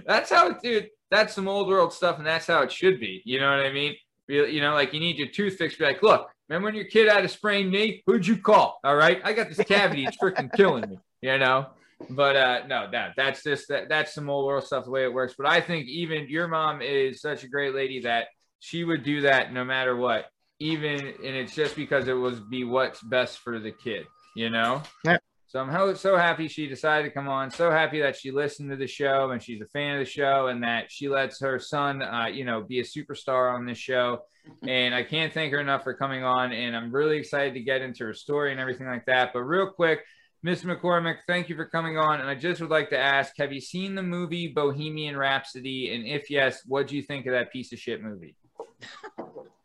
that's 0.06 0.30
how, 0.30 0.52
dude. 0.52 0.88
That's 1.10 1.34
some 1.34 1.48
old 1.48 1.68
world 1.68 1.92
stuff, 1.92 2.18
and 2.18 2.26
that's 2.26 2.46
how 2.46 2.62
it 2.62 2.72
should 2.72 3.00
be. 3.00 3.22
You 3.24 3.40
know 3.40 3.50
what 3.50 3.64
I 3.64 3.72
mean? 3.72 3.94
You 4.28 4.60
know, 4.60 4.74
like 4.74 4.94
you 4.94 5.00
need 5.00 5.16
your 5.16 5.28
tooth 5.28 5.56
fixed. 5.56 5.78
Be 5.78 5.84
like, 5.84 6.02
look, 6.02 6.28
remember 6.48 6.66
when 6.66 6.74
your 6.74 6.86
kid 6.86 7.10
had 7.10 7.24
a 7.24 7.28
sprained 7.28 7.70
knee? 7.70 8.02
Who'd 8.06 8.26
you 8.26 8.38
call? 8.38 8.80
All 8.84 8.96
right, 8.96 9.20
I 9.24 9.32
got 9.32 9.48
this 9.48 9.64
cavity. 9.66 10.04
It's 10.04 10.16
freaking 10.16 10.52
killing 10.52 10.88
me. 10.88 10.98
You 11.22 11.38
know. 11.38 11.68
But 12.10 12.36
uh, 12.36 12.66
no, 12.66 12.88
that 12.92 13.14
that's 13.16 13.42
just 13.42 13.68
that 13.68 13.88
that's 13.88 14.12
some 14.14 14.28
old 14.28 14.46
world 14.46 14.64
stuff 14.64 14.84
the 14.84 14.90
way 14.90 15.04
it 15.04 15.12
works. 15.14 15.34
But 15.38 15.46
I 15.46 15.60
think 15.60 15.86
even 15.86 16.28
your 16.28 16.48
mom 16.48 16.82
is 16.82 17.22
such 17.22 17.44
a 17.44 17.48
great 17.48 17.74
lady 17.74 18.00
that 18.00 18.26
she 18.60 18.84
would 18.84 19.04
do 19.04 19.22
that 19.22 19.52
no 19.52 19.64
matter 19.64 19.96
what. 19.96 20.26
Even 20.60 21.00
and 21.00 21.36
it's 21.36 21.54
just 21.54 21.76
because 21.76 22.08
it 22.08 22.12
was 22.12 22.40
be 22.40 22.64
what's 22.64 23.02
best 23.02 23.38
for 23.38 23.58
the 23.58 23.72
kid. 23.72 24.06
You 24.36 24.50
know. 24.50 24.82
Yeah. 25.04 25.18
So 25.54 25.60
I'm 25.60 25.94
so 25.94 26.16
happy 26.16 26.48
she 26.48 26.66
decided 26.66 27.04
to 27.04 27.14
come 27.14 27.28
on. 27.28 27.48
So 27.48 27.70
happy 27.70 28.00
that 28.00 28.16
she 28.16 28.32
listened 28.32 28.70
to 28.70 28.76
the 28.76 28.88
show 28.88 29.30
and 29.30 29.40
she's 29.40 29.60
a 29.60 29.66
fan 29.66 29.94
of 29.94 30.04
the 30.04 30.10
show 30.10 30.48
and 30.48 30.64
that 30.64 30.90
she 30.90 31.08
lets 31.08 31.40
her 31.42 31.60
son, 31.60 32.02
uh, 32.02 32.26
you 32.26 32.44
know, 32.44 32.62
be 32.62 32.80
a 32.80 32.82
superstar 32.82 33.54
on 33.54 33.64
this 33.64 33.78
show. 33.78 34.22
And 34.66 34.92
I 34.92 35.04
can't 35.04 35.32
thank 35.32 35.52
her 35.52 35.60
enough 35.60 35.84
for 35.84 35.94
coming 35.94 36.24
on. 36.24 36.50
And 36.50 36.74
I'm 36.74 36.92
really 36.92 37.18
excited 37.18 37.54
to 37.54 37.60
get 37.60 37.82
into 37.82 38.04
her 38.04 38.14
story 38.14 38.50
and 38.50 38.60
everything 38.60 38.88
like 38.88 39.06
that. 39.06 39.32
But 39.32 39.42
real 39.42 39.70
quick, 39.70 40.00
Miss 40.42 40.64
McCormick, 40.64 41.18
thank 41.28 41.48
you 41.48 41.54
for 41.54 41.66
coming 41.66 41.98
on. 41.98 42.18
And 42.20 42.28
I 42.28 42.34
just 42.34 42.60
would 42.60 42.70
like 42.70 42.90
to 42.90 42.98
ask, 42.98 43.34
have 43.38 43.52
you 43.52 43.60
seen 43.60 43.94
the 43.94 44.02
movie 44.02 44.48
Bohemian 44.48 45.16
Rhapsody? 45.16 45.94
And 45.94 46.04
if 46.04 46.30
yes, 46.30 46.62
what 46.66 46.88
do 46.88 46.96
you 46.96 47.02
think 47.02 47.26
of 47.26 47.32
that 47.32 47.52
piece 47.52 47.72
of 47.72 47.78
shit 47.78 48.02
movie? 48.02 48.34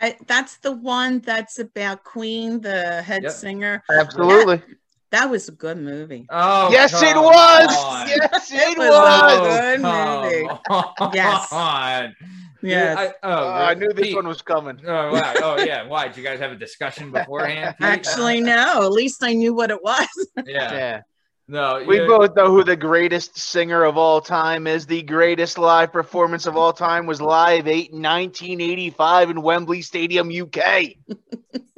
I, 0.00 0.16
that's 0.26 0.56
the 0.58 0.72
one 0.72 1.20
that's 1.20 1.58
about 1.58 2.04
Queen, 2.04 2.60
the 2.60 3.02
head 3.02 3.22
Yep. 3.24 3.32
singer. 3.32 3.82
Absolutely. 3.90 4.62
That 5.10 5.28
was 5.28 5.48
a 5.48 5.52
good 5.52 5.76
movie. 5.78 6.26
Oh, 6.30 6.70
yes, 6.70 6.94
it 7.02 7.16
was. 7.16 7.76
on. 7.76 8.08
Yes, 8.08 8.50
it 8.52 8.78
was 8.78 8.88
was. 8.88 9.32
a 9.32 9.50
good 9.50 9.82
come 9.82 10.22
movie. 10.22 10.48
on. 10.70 11.10
Yes. 11.12 11.48
Yeah, 12.62 12.94
Yes. 12.94 12.98
I, 12.98 13.06
oh, 13.06 13.12
Oh, 13.44 13.48
I 13.52 13.72
knew 13.72 13.88
this 13.94 14.08
Pete. 14.08 14.14
one 14.16 14.28
was 14.28 14.42
coming. 14.42 14.78
Oh 14.86 15.12
wow! 15.14 15.32
Oh 15.36 15.56
yeah! 15.64 15.86
Why? 15.86 16.08
Did 16.08 16.18
you 16.18 16.22
guys 16.22 16.38
have 16.40 16.52
a 16.52 16.56
discussion 16.56 17.10
beforehand? 17.10 17.74
Pete? 17.78 17.86
Actually, 17.86 18.42
no. 18.42 18.82
At 18.84 18.92
least 18.92 19.24
I 19.24 19.32
knew 19.32 19.54
what 19.54 19.70
it 19.70 19.82
was. 19.82 20.06
yeah. 20.46 20.74
Yeah. 20.74 21.00
No, 21.50 21.82
We 21.84 22.00
you- 22.00 22.06
both 22.06 22.36
know 22.36 22.46
who 22.46 22.62
the 22.62 22.76
greatest 22.76 23.36
singer 23.36 23.82
of 23.82 23.96
all 23.98 24.20
time 24.20 24.68
is. 24.68 24.86
The 24.86 25.02
greatest 25.02 25.58
live 25.58 25.92
performance 25.92 26.46
of 26.46 26.56
all 26.56 26.72
time 26.72 27.06
was 27.06 27.20
Live 27.20 27.66
Aid 27.66 27.92
1985 27.92 29.30
in 29.30 29.42
Wembley 29.42 29.82
Stadium, 29.82 30.30
UK. 30.30 30.94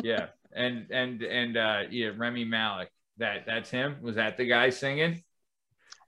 Yeah, 0.02 0.26
and 0.52 0.88
and 0.90 1.22
and 1.22 1.56
uh, 1.56 1.82
yeah, 1.88 2.10
Rami 2.16 2.44
Malek. 2.44 2.90
That 3.18 3.46
that's 3.46 3.70
him. 3.70 3.98
Was 4.02 4.16
that 4.16 4.36
the 4.36 4.44
guy 4.46 4.70
singing? 4.70 5.22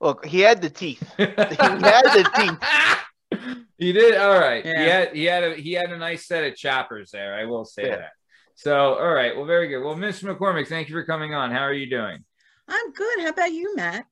Look, 0.01 0.25
he 0.25 0.41
had 0.41 0.61
the 0.61 0.69
teeth. 0.69 1.01
he 1.17 1.23
had 1.23 1.49
the 1.49 2.29
teeth. 2.35 3.57
He 3.77 3.91
did. 3.93 4.17
All 4.17 4.37
right. 4.39 4.65
He 4.65 4.71
had 4.83 5.13
he 5.15 5.23
had 5.25 5.43
a 5.43 5.53
he 5.55 5.71
had 5.73 5.91
a 5.91 5.97
nice 5.97 6.25
set 6.27 6.43
of 6.43 6.55
choppers 6.57 7.11
there. 7.11 7.33
I 7.35 7.45
will 7.45 7.63
say 7.65 7.87
Yeah. 7.87 7.95
that. 7.97 8.11
So 8.55 8.95
all 8.95 9.13
right. 9.13 9.35
Well, 9.35 9.45
very 9.45 9.67
good. 9.69 9.81
Well, 9.83 9.95
Mr. 9.95 10.33
McCormick, 10.33 10.67
thank 10.67 10.87
you 10.89 10.95
for 10.95 11.03
coming 11.05 11.33
on. 11.33 11.51
How 11.51 11.61
are 11.63 11.73
you 11.73 11.89
doing? 11.89 12.23
I'm 12.67 12.91
good. 12.93 13.19
How 13.21 13.29
about 13.29 13.51
you, 13.51 13.75
Matt? 13.75 14.05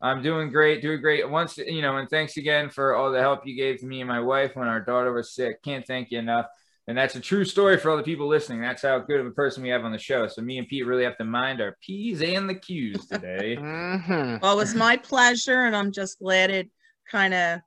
I'm 0.00 0.22
doing 0.22 0.50
great, 0.50 0.82
doing 0.82 1.00
great. 1.00 1.28
Once 1.28 1.58
you 1.58 1.80
know, 1.80 1.96
and 1.96 2.08
thanks 2.10 2.36
again 2.36 2.70
for 2.70 2.96
all 2.96 3.12
the 3.12 3.20
help 3.20 3.46
you 3.46 3.56
gave 3.56 3.78
to 3.80 3.86
me 3.86 4.00
and 4.00 4.08
my 4.08 4.20
wife 4.20 4.56
when 4.56 4.66
our 4.66 4.80
daughter 4.80 5.12
was 5.12 5.32
sick. 5.34 5.62
Can't 5.62 5.86
thank 5.86 6.10
you 6.10 6.18
enough. 6.18 6.46
And 6.88 6.98
that's 6.98 7.14
a 7.14 7.20
true 7.20 7.44
story 7.44 7.76
for 7.78 7.90
all 7.90 7.96
the 7.96 8.02
people 8.02 8.26
listening. 8.26 8.60
That's 8.60 8.82
how 8.82 8.98
good 8.98 9.20
of 9.20 9.26
a 9.26 9.30
person 9.30 9.62
we 9.62 9.68
have 9.68 9.84
on 9.84 9.92
the 9.92 9.98
show. 9.98 10.26
So 10.26 10.42
me 10.42 10.58
and 10.58 10.66
Pete 10.66 10.84
really 10.84 11.04
have 11.04 11.16
to 11.18 11.24
mind 11.24 11.60
our 11.60 11.76
P's 11.80 12.20
and 12.20 12.50
the 12.50 12.56
Q's 12.56 13.06
today. 13.06 13.54
hmm 13.60 14.36
Well, 14.42 14.54
it 14.54 14.56
was 14.56 14.74
my 14.74 14.96
pleasure, 14.96 15.66
and 15.66 15.76
I'm 15.76 15.92
just 15.92 16.18
glad 16.18 16.50
it 16.50 16.68
kind 17.08 17.32
of 17.34 17.60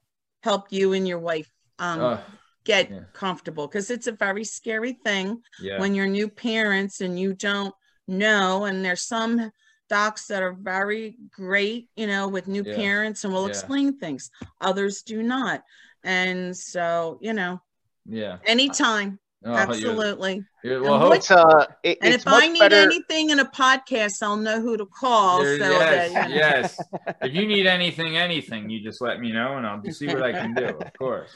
helped 0.44 0.74
you 0.74 0.92
and 0.92 1.08
your 1.08 1.20
wife 1.20 1.50
um, 1.80 2.02
Oh, 2.02 2.20
get 2.66 2.92
yeah. 2.92 3.00
comfortable 3.14 3.68
because 3.68 3.90
it's 3.90 4.08
a 4.08 4.12
very 4.12 4.44
scary 4.44 4.94
thing 4.94 5.42
yeah. 5.62 5.80
when 5.80 5.96
you're 5.96 6.08
new 6.08 6.28
parents 6.28 7.00
and 7.00 7.18
you 7.18 7.34
don't 7.34 7.74
know. 8.10 8.66
And 8.66 8.84
there's 8.84 9.04
some 9.04 9.50
docs 9.90 10.28
that 10.28 10.42
are 10.44 10.54
very 10.54 11.18
great, 11.32 11.90
you 11.96 12.08
know, 12.08 12.28
with 12.28 12.48
new 12.48 12.64
Yeah. 12.66 12.76
parents 12.76 13.24
and 13.24 13.34
will 13.34 13.44
Yeah. 13.44 13.50
explain 13.50 13.98
things. 13.98 14.32
Others 14.62 15.04
do 15.04 15.22
not. 15.24 15.64
And 16.04 16.56
so, 16.56 17.18
you 17.22 17.34
know, 17.34 17.62
yeah. 18.06 18.38
anytime, 18.46 19.20
Oh, 19.44 19.52
you're- 19.52 19.62
absolutely. 19.62 20.44
you're- 20.64 20.82
well, 20.82 20.96
And 20.96 21.04
hope, 21.04 21.16
It's 21.16 21.30
uh, 21.32 21.66
it, 21.84 22.00
And 22.02 22.14
it's 22.14 22.26
if 22.26 22.32
I 22.34 22.48
need 22.48 22.60
better. 22.60 22.76
anything 22.78 23.30
in 23.30 23.40
a 23.40 23.46
podcast, 23.46 24.24
I'll 24.24 24.38
know 24.38 24.60
who 24.60 24.76
to 24.78 24.86
call. 24.88 25.44
there- 25.44 25.60
so 25.60 25.70
yes, 25.70 26.14
that, 26.14 26.30
you 26.30 26.36
know. 26.36 26.42
yes. 26.42 26.80
If 27.22 27.34
you 27.34 27.46
need 27.48 27.68
anything, 27.78 28.18
anything, 28.18 28.70
you 28.72 28.82
just 28.84 29.02
let 29.02 29.20
me 29.20 29.32
know, 29.32 29.58
and 29.58 29.68
I'll 29.68 29.82
just 29.82 30.00
see 30.00 30.08
what 30.08 30.24
I 30.24 30.32
can 30.32 30.54
do. 30.56 30.66
Of 30.66 30.94
course. 30.98 31.30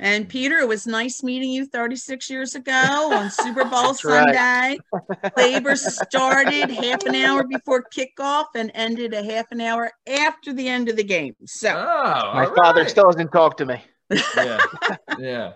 And 0.00 0.28
Peter, 0.28 0.58
it 0.58 0.68
was 0.68 0.86
nice 0.86 1.22
meeting 1.22 1.50
you 1.50 1.66
36 1.66 2.30
years 2.30 2.54
ago 2.54 2.72
on 3.12 3.30
Super 3.42 3.64
Bowl 3.64 3.88
That's 3.92 4.04
right. 4.04 4.34
Sunday. 4.34 5.30
Labor 5.36 5.74
started 5.76 6.70
half 6.70 7.04
an 7.06 7.14
hour 7.14 7.44
before 7.44 7.84
kickoff 7.94 8.46
and 8.54 8.70
ended 8.74 9.12
a 9.14 9.22
half 9.22 9.50
an 9.50 9.60
hour 9.60 9.90
after 10.08 10.52
the 10.52 10.68
end 10.68 10.88
of 10.88 10.96
the 10.96 11.04
game. 11.04 11.34
Oh, 11.40 11.46
So 11.46 11.72
My 11.72 12.46
all 12.46 12.54
father 12.54 12.88
still 12.88 13.10
doesn't 13.10 13.30
talk 13.32 13.56
to 13.58 13.66
me. 13.66 13.82
yeah, 14.36 14.58
yeah. 15.18 15.52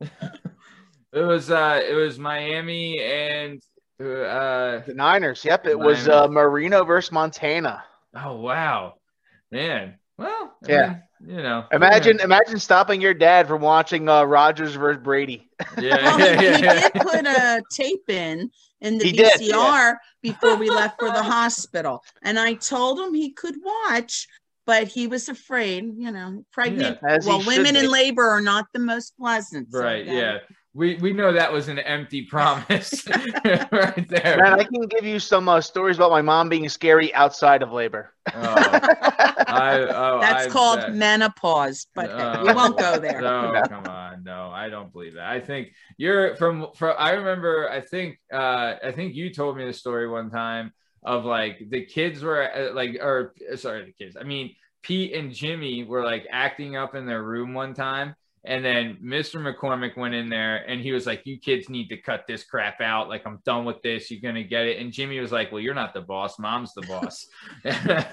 it 0.00 1.20
was 1.22 1.50
uh, 1.50 1.80
it 1.88 1.94
was 1.94 2.18
Miami 2.18 3.00
and 3.00 3.60
uh, 4.00 4.80
The 4.86 4.92
Niners. 4.94 5.44
Yep, 5.44 5.66
it 5.66 5.78
was 5.78 6.06
uh, 6.08 6.28
Marino 6.28 6.84
versus 6.84 7.12
Montana. 7.12 7.82
oh 8.14 8.36
wow, 8.36 8.94
man. 9.50 9.98
Well, 10.18 10.54
I 10.68 10.70
Yeah. 10.72 10.86
mean, 10.88 11.02
you 11.24 11.36
know, 11.42 11.64
Imagine, 11.72 12.20
imagine 12.20 12.58
stopping 12.58 13.00
your 13.00 13.14
dad 13.14 13.48
from 13.48 13.62
watching 13.62 14.08
uh, 14.08 14.24
Rodgers 14.24 14.74
versus 14.74 15.02
Brady. 15.02 15.48
yeah, 15.78 15.96
well, 16.02 16.20
yeah, 16.20 16.36
he, 16.36 16.44
yeah, 16.64 16.74
he 16.74 16.80
did 16.80 16.92
put 16.94 17.26
a 17.26 17.62
tape 17.70 18.08
in 18.08 18.50
in 18.80 18.98
the 18.98 19.06
He 19.06 19.12
did, 19.12 19.40
VCR 19.40 19.96
before 20.22 20.56
we 20.56 20.70
left 20.70 20.98
for 20.98 21.10
the 21.10 21.22
hospital, 21.22 22.02
and 22.22 22.38
I 22.38 22.54
told 22.54 23.00
him 23.00 23.14
he 23.14 23.32
could 23.32 23.56
watch, 23.62 24.26
but 24.66 24.88
he 24.88 25.06
was 25.06 25.28
afraid. 25.28 25.84
You 25.96 26.10
know, 26.10 26.44
pregnant. 26.52 26.98
Yeah, 27.02 27.18
well, 27.24 27.40
should 27.40 27.46
women 27.46 27.76
in 27.76 27.90
labor 27.90 28.28
are 28.28 28.40
not 28.42 28.66
the 28.72 28.80
most 28.80 29.16
pleasant. 29.18 29.68
Right, 29.72 30.04
that- 30.06 30.14
yeah. 30.14 30.38
We 30.74 30.96
we 30.96 31.14
know 31.14 31.32
that 31.32 31.50
was 31.50 31.68
an 31.68 31.78
empty 31.78 32.26
promise 32.26 33.08
right 33.46 34.06
there. 34.10 34.36
Man, 34.36 34.60
I 34.60 34.62
can 34.62 34.82
give 34.88 35.06
you 35.06 35.18
some 35.18 35.48
uh, 35.48 35.62
stories 35.62 35.96
about 35.96 36.10
my 36.10 36.20
mom 36.20 36.50
being 36.50 36.68
scary 36.68 37.14
outside 37.14 37.62
of 37.62 37.72
labor. 37.72 38.12
Oh, 38.34 38.80
I, 39.46 39.78
oh, 39.80 40.20
That's 40.20 40.46
I 40.46 40.50
called 40.50 40.92
menopause, 40.92 41.86
but 41.94 42.16
No. 42.16 42.42
we 42.44 42.52
won't 42.52 42.78
go 42.78 42.98
there. 43.00 43.20
No, 43.20 43.62
come 43.68 43.86
on, 43.86 44.24
no, 44.24 44.50
I 44.50 44.68
don't 44.68 44.92
believe 44.92 45.14
that. 45.14 45.30
I 45.30 45.40
think 45.40 45.72
you're 45.96 46.36
from. 46.36 46.68
from 46.74 46.94
I 46.98 47.12
remember. 47.12 47.70
I 47.70 47.80
think. 47.80 48.18
Uh, 48.32 48.74
I 48.82 48.92
think 48.92 49.14
you 49.14 49.32
told 49.32 49.56
me 49.56 49.64
the 49.64 49.72
story 49.72 50.08
one 50.08 50.30
time 50.30 50.72
of 51.02 51.24
like 51.24 51.70
the 51.70 51.84
kids 51.84 52.22
were 52.22 52.42
uh, 52.42 52.74
like, 52.74 52.98
or 53.00 53.34
sorry, 53.56 53.84
the 53.84 53.92
kids. 53.92 54.16
I 54.20 54.24
mean, 54.24 54.54
Pete 54.82 55.14
and 55.14 55.32
Jimmy 55.32 55.84
were 55.84 56.04
like 56.04 56.26
acting 56.30 56.76
up 56.76 56.94
in 56.94 57.06
their 57.06 57.22
room 57.22 57.54
one 57.54 57.74
time. 57.74 58.14
And 58.46 58.64
then 58.64 58.98
Mr. 59.02 59.40
McCormick 59.42 59.96
went 59.96 60.14
in 60.14 60.28
there 60.28 60.58
and 60.68 60.80
he 60.80 60.92
was 60.92 61.04
like, 61.04 61.22
You 61.24 61.38
kids 61.38 61.68
need 61.68 61.88
to 61.88 61.96
cut 61.96 62.24
this 62.28 62.44
crap 62.44 62.80
out. 62.80 63.08
Like, 63.08 63.26
I'm 63.26 63.40
done 63.44 63.64
with 63.64 63.82
this. 63.82 64.10
You're 64.10 64.20
going 64.20 64.36
to 64.36 64.44
get 64.44 64.66
it. 64.66 64.78
And 64.78 64.92
Jimmy 64.92 65.18
was 65.18 65.32
like, 65.32 65.50
Well, 65.50 65.60
you're 65.60 65.74
not 65.74 65.92
the 65.92 66.00
boss. 66.00 66.38
Mom's 66.38 66.72
the 66.74 66.82
boss. 66.82 67.26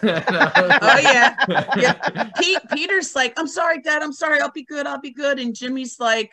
Oh, 0.85 0.99
yeah. 0.99 1.35
Yeah. 1.77 2.29
Pete 2.39 2.59
Peter's 2.71 3.15
like, 3.15 3.33
I'm 3.37 3.47
sorry, 3.47 3.81
Dad. 3.81 4.01
I'm 4.01 4.13
sorry. 4.13 4.39
I'll 4.39 4.51
be 4.51 4.63
good. 4.63 4.87
I'll 4.87 4.99
be 4.99 5.11
good. 5.11 5.39
And 5.39 5.55
Jimmy's 5.55 5.99
like, 5.99 6.31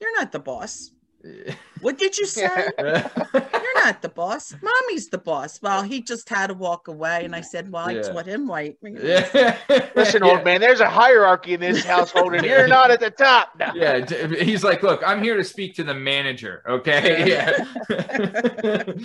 You're 0.00 0.16
not 0.16 0.30
the 0.32 0.38
boss. 0.38 0.90
What 1.80 1.98
did 1.98 2.16
you 2.16 2.26
say? 2.26 2.48
You're 2.78 3.84
not 3.84 4.00
the 4.02 4.08
boss. 4.14 4.54
Mommy's 4.62 5.08
the 5.08 5.18
boss. 5.18 5.60
Well, 5.62 5.82
he 5.82 6.00
just 6.00 6.28
had 6.28 6.48
to 6.48 6.54
walk 6.54 6.88
away. 6.88 7.24
And 7.24 7.34
I 7.34 7.40
said, 7.42 7.70
Well, 7.70 7.86
I 7.88 7.92
Yeah. 7.92 8.02
taught 8.02 8.26
him 8.26 8.50
right. 8.50 8.76
yeah. 8.82 9.56
Listen, 9.94 10.24
Yeah. 10.24 10.30
old 10.30 10.44
man, 10.44 10.60
there's 10.60 10.80
a 10.80 10.88
hierarchy 10.88 11.54
in 11.54 11.60
this 11.60 11.84
household, 11.84 12.34
and 12.34 12.44
you're 12.50 12.66
not 12.68 12.90
at 12.90 13.00
the 13.00 13.10
top. 13.10 13.52
No. 13.58 13.72
Yeah, 13.74 14.04
he's 14.42 14.64
like, 14.64 14.82
look, 14.82 15.02
I'm 15.06 15.22
here 15.22 15.36
to 15.36 15.44
speak 15.44 15.74
to 15.76 15.84
the 15.84 15.94
manager. 15.94 16.62
Okay. 16.68 17.28
Yeah. 17.28 17.64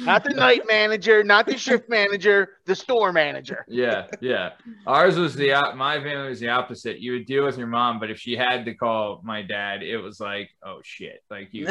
Not 0.03 0.23
the 0.23 0.33
night 0.35 0.61
manager, 0.67 1.23
not 1.23 1.45
the 1.45 1.57
shift 1.57 1.89
manager, 1.89 2.49
the 2.65 2.75
store 2.75 3.11
manager. 3.11 3.65
yeah, 3.67 4.07
yeah. 4.21 4.51
Ours 4.87 5.17
was 5.17 5.35
the 5.35 5.49
my 5.75 6.01
family 6.01 6.29
was 6.29 6.39
the 6.39 6.49
opposite. 6.49 6.99
You 6.99 7.13
would 7.13 7.25
deal 7.25 7.45
with 7.45 7.57
your 7.57 7.67
mom, 7.67 7.99
but 7.99 8.09
if 8.09 8.19
she 8.19 8.35
had 8.35 8.65
to 8.65 8.73
call 8.73 9.21
my 9.23 9.41
dad, 9.41 9.83
it 9.83 9.97
was 9.97 10.19
like, 10.19 10.49
oh 10.65 10.79
shit, 10.83 11.23
like 11.29 11.49
you 11.51 11.67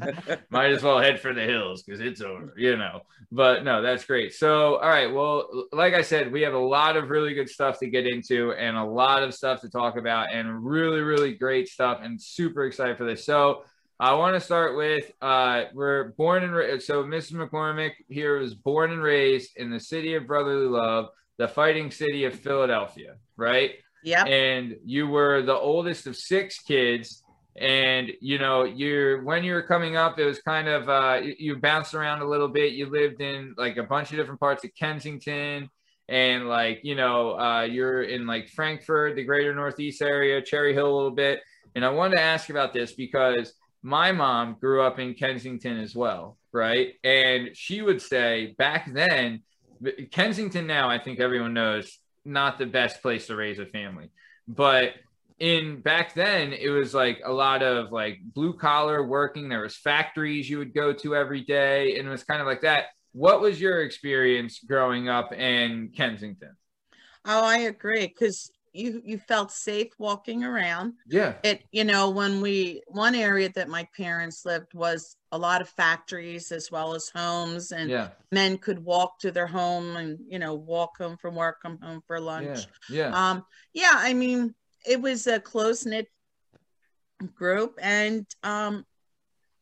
might 0.50 0.70
as 0.70 0.82
well 0.82 0.98
head 0.98 1.20
for 1.20 1.32
the 1.32 1.42
hills 1.42 1.82
because 1.82 2.00
it's 2.00 2.20
over, 2.20 2.54
you 2.56 2.76
know. 2.76 3.02
But 3.30 3.64
no, 3.64 3.82
that's 3.82 4.04
great. 4.04 4.34
So, 4.34 4.76
all 4.76 4.88
right, 4.88 5.12
well, 5.12 5.66
like 5.72 5.94
I 5.94 6.02
said, 6.02 6.32
we 6.32 6.42
have 6.42 6.54
a 6.54 6.58
lot 6.58 6.96
of 6.96 7.10
really 7.10 7.34
good 7.34 7.48
stuff 7.48 7.78
to 7.80 7.88
get 7.88 8.06
into 8.06 8.52
and 8.52 8.76
a 8.76 8.84
lot 8.84 9.22
of 9.22 9.34
stuff 9.34 9.60
to 9.62 9.70
talk 9.70 9.96
about, 9.96 10.32
and 10.32 10.64
really, 10.64 11.00
really 11.00 11.34
great 11.34 11.68
stuff, 11.68 12.00
and 12.02 12.20
super 12.20 12.64
excited 12.64 12.96
for 12.96 13.04
this. 13.04 13.24
So. 13.24 13.64
I 14.00 14.14
want 14.14 14.36
to 14.36 14.40
start 14.40 14.76
with 14.76 15.10
uh, 15.20 15.64
we're 15.74 16.10
born 16.10 16.44
and 16.44 16.54
ra- 16.54 16.78
so 16.78 17.02
Mrs. 17.02 17.32
McCormick 17.32 17.94
here 18.08 18.38
was 18.38 18.54
born 18.54 18.92
and 18.92 19.02
raised 19.02 19.56
in 19.56 19.70
the 19.72 19.80
city 19.80 20.14
of 20.14 20.24
brotherly 20.24 20.68
love, 20.68 21.08
the 21.36 21.48
fighting 21.48 21.90
city 21.90 22.24
of 22.24 22.38
Philadelphia, 22.38 23.16
right? 23.36 23.72
Yeah. 24.02 24.24
And 24.24 24.76
you 24.84 25.08
were 25.08 25.42
the 25.42 25.56
oldest 25.56 26.06
of 26.06 26.16
six 26.16 26.60
kids, 26.60 27.22
and 27.60 28.12
you 28.20 28.38
know 28.38 28.64
you're 28.64 29.22
when 29.22 29.44
you 29.44 29.54
were 29.54 29.62
coming 29.62 29.96
up, 29.96 30.18
it 30.18 30.24
was 30.24 30.40
kind 30.40 30.68
of 30.68 30.88
uh, 30.88 31.20
you, 31.38 31.56
bounced 31.56 31.94
around 31.94 32.22
a 32.22 32.28
little 32.28 32.48
bit. 32.48 32.72
You 32.72 32.86
lived 32.86 33.20
in 33.20 33.54
like 33.56 33.76
a 33.76 33.82
bunch 33.82 34.10
of 34.10 34.16
different 34.16 34.40
parts 34.40 34.64
of 34.64 34.74
Kensington. 34.74 35.70
And 36.08 36.48
like 36.48 36.80
you 36.84 36.94
know, 36.94 37.38
uh, 37.38 37.62
you're 37.62 38.02
in 38.02 38.26
like 38.26 38.48
Frankford, 38.48 39.16
the 39.16 39.24
greater 39.24 39.54
Northeast 39.54 40.00
area, 40.00 40.40
Cherry 40.40 40.72
Hill 40.72 40.88
a 40.88 40.96
little 40.96 41.10
bit. 41.10 41.40
And 41.74 41.84
I 41.84 41.90
wanted 41.90 42.16
to 42.16 42.22
ask 42.22 42.48
about 42.48 42.72
this 42.72 42.92
because 42.92 43.52
my 43.82 44.12
mom 44.12 44.56
grew 44.60 44.82
up 44.82 44.98
in 44.98 45.14
Kensington 45.14 45.78
as 45.78 45.94
well, 45.94 46.38
right? 46.52 46.94
And 47.04 47.56
she 47.56 47.82
would 47.82 48.02
say 48.02 48.54
back 48.58 48.92
then, 48.92 49.42
Kensington 50.10 50.66
now, 50.66 50.88
I 50.88 50.98
think 50.98 51.20
everyone 51.20 51.54
knows, 51.54 51.98
not 52.24 52.58
the 52.58 52.66
best 52.66 53.00
place 53.02 53.26
to 53.26 53.36
raise 53.36 53.58
a 53.58 53.66
family. 53.66 54.10
But 54.46 54.94
in 55.40 55.80
back 55.80 56.14
then, 56.14 56.52
it 56.52 56.68
was 56.68 56.94
like 56.94 57.20
a 57.24 57.32
lot 57.32 57.62
of 57.62 57.92
like 57.92 58.18
blue 58.22 58.52
collar 58.54 59.06
working. 59.06 59.48
There 59.48 59.62
was 59.62 59.76
factories 59.76 60.48
you 60.50 60.58
would 60.58 60.74
go 60.74 60.92
to 60.92 61.14
every 61.16 61.42
day, 61.42 61.98
and 61.98 62.08
it 62.08 62.10
was 62.10 62.24
kind 62.24 62.40
of 62.40 62.46
like 62.46 62.62
that. 62.62 62.86
What 63.12 63.40
was 63.40 63.60
your 63.60 63.82
experience 63.82 64.60
growing 64.60 65.08
up 65.08 65.32
in 65.32 65.90
Kensington? 65.96 66.56
Oh, 67.24 67.44
I 67.44 67.58
agree. 67.58 68.06
Because 68.06 68.50
you 68.72 69.00
you 69.04 69.18
felt 69.18 69.50
safe 69.50 69.92
walking 69.98 70.44
around. 70.44 70.92
Yeah. 71.08 71.34
it 71.42 71.62
you 71.72 71.84
know 71.84 72.10
when 72.10 72.40
we 72.40 72.82
one 72.86 73.14
area 73.14 73.50
that 73.54 73.68
my 73.68 73.86
parents 73.96 74.44
lived 74.44 74.74
was 74.74 75.16
a 75.32 75.38
lot 75.38 75.60
of 75.62 75.68
factories 75.70 76.52
as 76.52 76.70
well 76.70 76.94
as 76.94 77.08
homes 77.14 77.72
and 77.72 77.90
Yeah. 77.90 78.08
men 78.30 78.58
could 78.58 78.78
walk 78.84 79.18
to 79.20 79.30
their 79.30 79.46
home 79.46 79.96
and 79.96 80.18
you 80.28 80.38
know 80.38 80.54
walk 80.54 80.98
home 80.98 81.16
from 81.16 81.34
work 81.34 81.56
come 81.62 81.78
home 81.82 82.02
for 82.06 82.20
lunch 82.20 82.66
Yeah. 82.90 83.10
Yeah. 83.10 83.30
um 83.30 83.44
yeah 83.72 83.94
i 83.94 84.12
mean 84.14 84.54
it 84.88 85.00
was 85.00 85.26
a 85.26 85.38
close 85.38 85.84
knit 85.86 86.08
group 87.34 87.78
and 87.82 88.26
um 88.44 88.84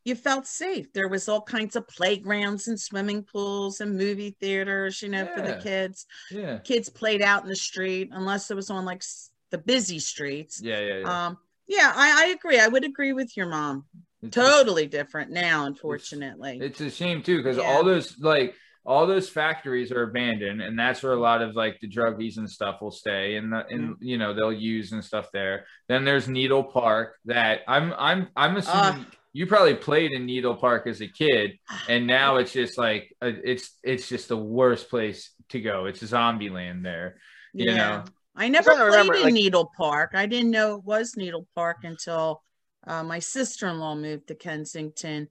you 0.05 0.15
felt 0.15 0.45
safe 0.45 0.93
there 0.93 1.07
was 1.07 1.27
all 1.27 1.41
kinds 1.41 1.75
of 1.75 1.87
playgrounds 1.87 2.67
and 2.67 2.79
swimming 2.79 3.23
pools 3.23 3.81
and 3.81 3.97
movie 3.97 4.37
theaters 4.39 5.01
you 5.01 5.09
know 5.09 5.25
for 5.35 5.41
the 5.41 5.55
kids 5.55 6.05
Yeah. 6.29 6.59
kids 6.59 6.87
played 6.89 7.21
out 7.21 7.43
in 7.43 7.49
the 7.49 7.55
street 7.55 8.09
unless 8.11 8.51
it 8.51 8.55
was 8.55 8.69
on 8.69 8.85
like 8.85 8.99
s- 8.99 9.31
the 9.49 9.57
busy 9.57 9.97
streets 9.99 10.61
Yeah. 10.61 10.79
Yeah. 10.79 10.97
yeah. 10.99 11.25
um, 11.27 11.37
yeah, 11.69 11.91
I, 11.93 12.23
I 12.23 12.27
agree. 12.27 12.57
I 12.61 12.69
would 12.69 12.85
agree 12.85 13.11
with 13.11 13.35
your 13.35 13.47
mom. 13.47 13.83
It's- 14.23 14.33
Totally 14.33 14.87
different 14.87 15.31
now, 15.31 15.65
unfortunately. 15.65 16.59
It's 16.61 16.79
a 16.79 16.89
shame 16.89 17.21
too, 17.21 17.37
because 17.37 17.57
Yeah. 17.57 17.63
all 17.63 17.83
those 17.83 18.17
like 18.19 18.55
all 18.87 19.05
those 19.05 19.27
factories 19.29 19.91
are 19.91 20.03
abandoned, 20.03 20.61
and 20.61 20.79
that's 20.79 21.03
where 21.03 21.11
a 21.11 21.19
lot 21.19 21.41
of 21.41 21.55
like 21.55 21.77
the 21.81 21.89
druggies 21.89 22.37
and 22.37 22.49
stuff 22.49 22.81
will 22.81 22.89
stay, 22.91 23.35
and 23.35 23.51
the, 23.51 23.65
and 23.67 23.81
Mm-hmm. 23.95 24.03
you 24.03 24.17
know 24.17 24.33
they'll 24.33 24.53
use 24.53 24.93
and 24.93 25.03
stuff 25.03 25.27
there. 25.33 25.65
Then 25.89 26.05
there's 26.05 26.27
Needle 26.29 26.63
Park 26.63 27.15
that 27.25 27.61
I'm 27.67 27.93
I'm 27.97 28.29
I'm 28.35 28.55
assuming 28.57 29.05
you 29.33 29.45
probably 29.45 29.75
played 29.75 30.13
in 30.13 30.25
Needle 30.25 30.55
Park 30.55 30.87
as 30.87 31.01
a 31.01 31.07
kid, 31.07 31.59
and 31.89 32.07
now 32.07 32.37
it's 32.37 32.53
just 32.53 32.77
like 32.77 33.13
uh 33.21 33.31
it's 33.43 33.77
it's 33.83 34.07
just 34.07 34.29
the 34.29 34.37
worst 34.37 34.89
place 34.89 35.31
to 35.49 35.59
go. 35.59 35.85
It's 35.85 36.03
zombie 36.05 36.49
land 36.49 36.85
there. 36.85 37.17
you 37.53 37.73
know. 37.75 38.03
I 38.39 38.49
never 38.49 38.69
trying 38.69 38.77
to 38.77 38.83
played 38.85 38.91
remember, 38.99 39.13
in 39.15 39.23
like- 39.23 39.33
Needle 39.33 39.71
Park. 39.75 40.11
I 40.13 40.27
didn't 40.27 40.51
know 40.51 40.75
it 40.75 40.83
was 40.85 41.17
Needle 41.17 41.47
Park 41.55 41.77
until 41.83 42.41
uh, 42.85 43.03
my 43.03 43.19
sister 43.19 43.67
in 43.67 43.79
law 43.79 43.95
moved 43.95 44.27
to 44.27 44.35
Kensington. 44.35 45.27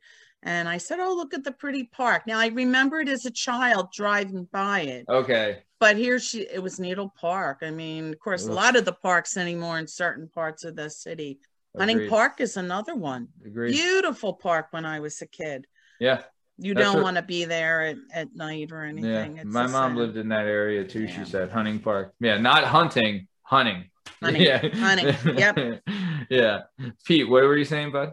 And 0.46 0.68
I 0.68 0.78
said, 0.78 1.00
Oh, 1.00 1.12
look 1.14 1.34
at 1.34 1.42
the 1.42 1.50
pretty 1.50 1.84
park. 1.84 2.22
Now 2.26 2.38
I 2.38 2.46
remember 2.46 3.00
it 3.00 3.08
as 3.08 3.26
a 3.26 3.30
child 3.32 3.88
driving 3.92 4.44
by 4.52 4.82
it, 4.82 5.04
Okay. 5.08 5.58
but 5.80 5.96
here 5.96 6.20
she 6.20 6.42
it 6.42 6.62
was 6.62 6.78
Needle 6.78 7.12
Park. 7.20 7.58
I 7.62 7.72
mean, 7.72 8.12
of 8.12 8.18
course, 8.20 8.46
a 8.46 8.52
lot 8.52 8.76
of 8.76 8.84
the 8.84 8.92
parks 8.92 9.36
anymore 9.36 9.78
in 9.80 9.88
certain 9.88 10.28
parts 10.28 10.62
of 10.64 10.76
the 10.76 10.88
city. 10.88 11.40
Hunting 11.76 12.08
Park 12.08 12.40
is 12.40 12.56
another 12.56 12.94
one. 12.94 13.28
Agreed. 13.44 13.72
Beautiful 13.72 14.32
park 14.34 14.68
when 14.70 14.86
I 14.86 15.00
was 15.00 15.20
a 15.20 15.26
kid. 15.26 15.66
Yeah. 16.00 16.22
You 16.58 16.72
That's 16.74 16.86
don't 16.92 17.02
want 17.02 17.16
to 17.16 17.22
be 17.22 17.44
there 17.44 17.82
at, 17.82 17.96
at 18.14 18.34
night 18.34 18.70
or 18.72 18.84
Yeah. 18.84 18.88
anything. 18.90 19.36
It's 19.38 19.44
My 19.52 19.66
mom 19.66 19.90
same. 19.90 19.96
lived 19.96 20.16
in 20.16 20.28
that 20.28 20.46
area 20.46 20.84
too. 20.84 21.02
Yeah. 21.04 21.24
She 21.24 21.24
said 21.30 21.50
Hunting 21.50 21.80
Park. 21.80 22.14
Yeah, 22.20 22.38
not 22.38 22.64
hunting, 22.64 23.26
hunting. 23.42 23.90
Hunting, 24.22 24.70
hunting, 24.74 25.36
yep. 25.36 25.82
yeah. 26.30 26.60
Pete, 27.04 27.28
what 27.28 27.42
were 27.42 27.56
you 27.58 27.64
saying, 27.66 27.90
bud? 27.92 28.12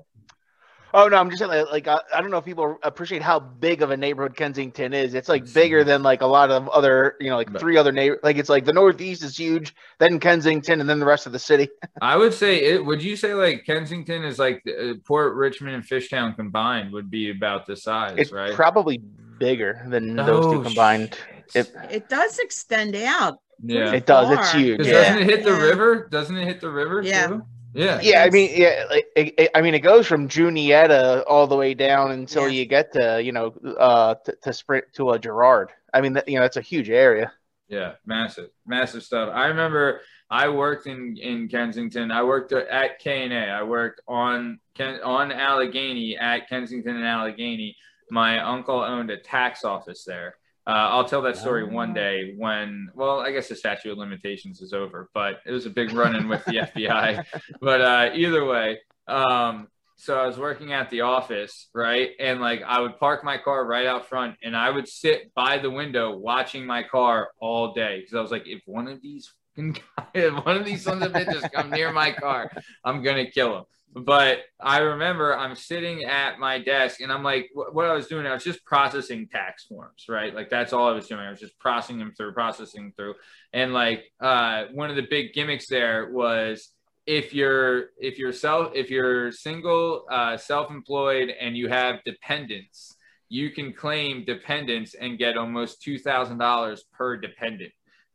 Oh 0.95 1.07
no, 1.07 1.17
I'm 1.17 1.29
just 1.29 1.39
saying 1.39 1.50
like, 1.51 1.71
like 1.71 1.88
I, 1.88 2.00
I 2.15 2.21
don't 2.21 2.29
know 2.29 2.38
if 2.38 2.45
people 2.45 2.77
appreciate 2.83 3.21
how 3.23 3.39
big 3.39 3.81
of 3.81 3.89
a 3.91 3.97
neighborhood 3.97 4.35
Kensington 4.35 4.93
is. 4.93 5.13
It's 5.15 5.27
like 5.27 5.51
bigger 5.53 5.83
than 5.83 6.03
like 6.03 6.21
a 6.21 6.27
lot 6.27 6.51
of 6.51 6.67
other, 6.69 7.15
you 7.19 7.29
know, 7.29 7.35
like 7.35 7.51
But- 7.51 7.59
three 7.59 7.77
other 7.77 7.91
neighbor. 7.91 8.19
Like 8.21 8.38
it's 8.38 8.50
like 8.50 8.65
the 8.65 8.73
Northeast 8.73 9.23
is 9.23 9.35
huge, 9.38 9.73
then 10.00 10.19
Kensington, 10.19 10.79
and 10.81 10.88
then 10.89 11.00
the 11.00 11.05
rest 11.05 11.25
of 11.25 11.31
the 11.31 11.39
city. 11.39 11.69
I 12.01 12.15
would 12.17 12.33
say 12.33 12.57
it. 12.63 12.85
Would 12.85 13.01
you 13.01 13.15
say 13.15 13.33
like 13.33 13.65
Kensington 13.65 14.23
is 14.23 14.38
like 14.38 14.62
uh, 14.67 14.93
Port 15.05 15.33
Richmond 15.35 15.75
and 15.75 15.83
Fishtown 15.83 16.35
combined 16.35 16.91
would 16.93 17.09
be 17.09 17.31
about 17.31 17.65
the 17.65 17.75
size, 17.75 18.15
It's 18.17 18.31
right? 18.31 18.53
probably 18.53 19.00
bigger 19.39 19.81
than 19.88 20.15
those 20.15 20.45
two 20.45 20.62
combined. 20.63 21.17
It- 21.55 21.73
It 21.89 22.07
does 22.09 22.38
extend 22.39 22.95
out. 22.95 23.39
yeah. 23.63 23.91
It 23.93 24.05
does. 24.05 24.29
It's 24.31 24.51
huge. 24.51 24.85
Yeah. 24.85 24.93
doesn't 24.93 25.21
it 25.21 25.29
hit 25.29 25.43
the 25.43 25.51
Yeah. 25.51 25.62
river? 25.63 26.07
Doesn't 26.12 26.38
it 26.38 26.45
hit 26.45 26.62
the 26.62 26.69
river? 26.69 27.01
Yeah. 27.01 27.27
Too? 27.27 27.43
Yeah. 27.74 28.00
Yeah, 28.01 28.24
I 28.24 28.30
mean, 28.30 28.51
yeah, 28.53 28.86
like, 28.89 29.06
it, 29.15 29.34
it- 29.38 29.51
I 29.56 29.62
mean, 29.62 29.74
it 29.74 29.80
goes 29.80 30.06
from 30.08 30.27
Juniata 30.27 31.24
all 31.27 31.48
the 31.48 31.56
way 31.56 31.74
down 31.74 32.12
until 32.12 32.44
Yeah. 32.44 32.60
you 32.60 32.65
get 32.65 32.94
to, 32.94 33.22
you 33.22 33.32
know, 33.32 33.53
uh, 33.80 34.15
to, 34.25 34.36
to 34.44 34.53
sprint 34.53 34.86
to 34.94 35.12
a 35.12 35.20
Girard. 35.20 35.72
I 35.94 36.01
mean, 36.01 36.13
that, 36.13 36.27
you 36.27 36.36
know, 36.36 36.42
that's 36.42 36.58
a 36.58 36.62
huge 36.62 36.89
area. 36.89 37.32
Yeah, 37.68 37.94
massive, 38.06 38.50
massive 38.68 39.03
stuff. 39.03 39.30
I 39.34 39.48
remember 39.48 40.01
I 40.30 40.50
worked 40.50 40.86
in 40.86 41.18
in 41.18 41.48
Kensington. 41.48 42.12
I 42.12 42.22
worked 42.24 42.51
at 42.51 43.00
K 43.00 43.24
and 43.24 43.34
A. 43.34 43.48
I 43.50 43.63
worked 43.63 44.01
on 44.08 44.60
Ken, 44.75 45.00
on 45.03 45.32
Allegheny 45.32 46.18
at 46.18 46.48
Kensington 46.50 46.96
and 46.98 47.06
Allegheny. 47.06 47.75
My 48.12 48.39
uncle 48.39 48.80
owned 48.80 49.10
a 49.10 49.18
tax 49.18 49.63
office 49.63 50.03
there. 50.03 50.36
Uh, 50.65 50.70
I'll 50.91 51.03
tell 51.05 51.22
that 51.24 51.36
story 51.38 51.65
one 51.65 51.91
Oh. 51.91 51.93
day 51.96 52.34
when, 52.38 52.89
well, 52.96 53.20
I 53.20 53.32
guess 53.32 53.50
the 53.50 53.55
statute 53.55 53.91
of 53.91 53.98
limitations 53.98 54.62
is 54.62 54.72
over, 54.74 55.10
but 55.13 55.39
it 55.46 55.51
was 55.51 55.65
a 55.65 55.70
big 55.70 55.91
run 55.91 56.15
in 56.15 56.27
with 56.29 56.43
the 56.46 56.53
FBI. 56.75 57.25
But 57.62 57.82
uh, 57.82 58.10
either 58.13 58.46
way, 58.46 58.79
um, 59.08 59.67
so 59.98 60.17
I 60.17 60.25
was 60.25 60.38
working 60.38 60.72
at 60.74 60.89
the 60.89 61.01
office, 61.01 61.70
right? 61.74 62.12
And 62.20 62.39
like 62.41 62.62
I 62.65 62.79
would 62.79 62.98
park 62.98 63.24
my 63.24 63.38
car 63.38 63.65
right 63.65 63.86
out 63.86 64.08
front 64.08 64.38
and 64.41 64.55
I 64.55 64.70
would 64.70 64.88
sit 64.88 65.34
by 65.34 65.58
the 65.58 65.70
window 65.70 66.15
watching 66.17 66.65
my 66.65 66.84
car 66.84 67.29
all 67.39 67.74
day 67.74 68.00
because 68.00 68.13
I 68.15 68.22
was 68.22 68.32
like, 68.32 68.48
if 68.48 68.62
one 68.65 68.88
of 68.88 69.01
these 69.01 69.32
fucking 69.55 69.74
guys- 69.74 70.05
if 70.13 70.46
one 70.46 70.55
of 70.58 70.65
these 70.65 70.84
sons 70.84 71.03
of 71.05 71.12
bitches 71.12 71.50
come 71.51 71.70
near 71.72 71.91
my 71.91 72.12
car, 72.12 72.50
I'm 72.84 73.03
gonna 73.03 73.29
kill 73.29 73.58
him. 73.60 73.63
But 73.95 74.39
I 74.59 74.79
remember 74.79 75.38
I'm 75.38 75.55
sitting 75.55 76.03
at 76.05 76.39
my 76.39 76.57
desk 76.59 77.00
and 77.01 77.12
I'm 77.12 77.23
like, 77.23 77.50
wh- 77.53 77.73
what 77.75 77.85
I 77.85 77.93
was 77.93 78.07
doing, 78.07 78.25
I 78.25 78.33
was 78.33 78.43
just 78.43 78.65
processing 78.65 79.27
tax 79.31 79.65
forms, 79.65 80.05
right? 80.09 80.33
Like 80.33 80.50
that's 80.50 80.73
all 80.73 80.88
I 80.88 80.93
was 80.93 81.07
doing. 81.07 81.21
I 81.21 81.29
was 81.29 81.39
just 81.39 81.57
processing 81.59 82.00
them 82.00 82.13
through, 82.17 82.33
processing 82.33 82.93
through. 82.97 83.13
And 83.53 83.73
like 83.73 84.05
uh, 84.19 84.65
one 84.73 84.89
of 84.89 84.95
the 84.95 85.05
big 85.09 85.33
gimmicks 85.33 85.67
there 85.67 86.12
was 86.12 86.69
if 87.05 87.33
you're 87.33 87.89
if 88.00 88.17
you're 88.17 88.31
self 88.31 88.71
if 88.73 88.89
you're 88.89 89.31
single 89.31 90.05
uh, 90.09 90.38
self-employed 90.38 91.29
and 91.29 91.55
you 91.57 91.67
have 91.67 92.00
dependents 92.05 92.95
you 93.29 93.50
can 93.50 93.73
claim 93.73 94.23
dependents 94.25 94.93
and 94.93 95.17
get 95.17 95.35
almost 95.38 95.81
$2000 95.85 96.79
per 96.93 97.17
dependent 97.17 97.71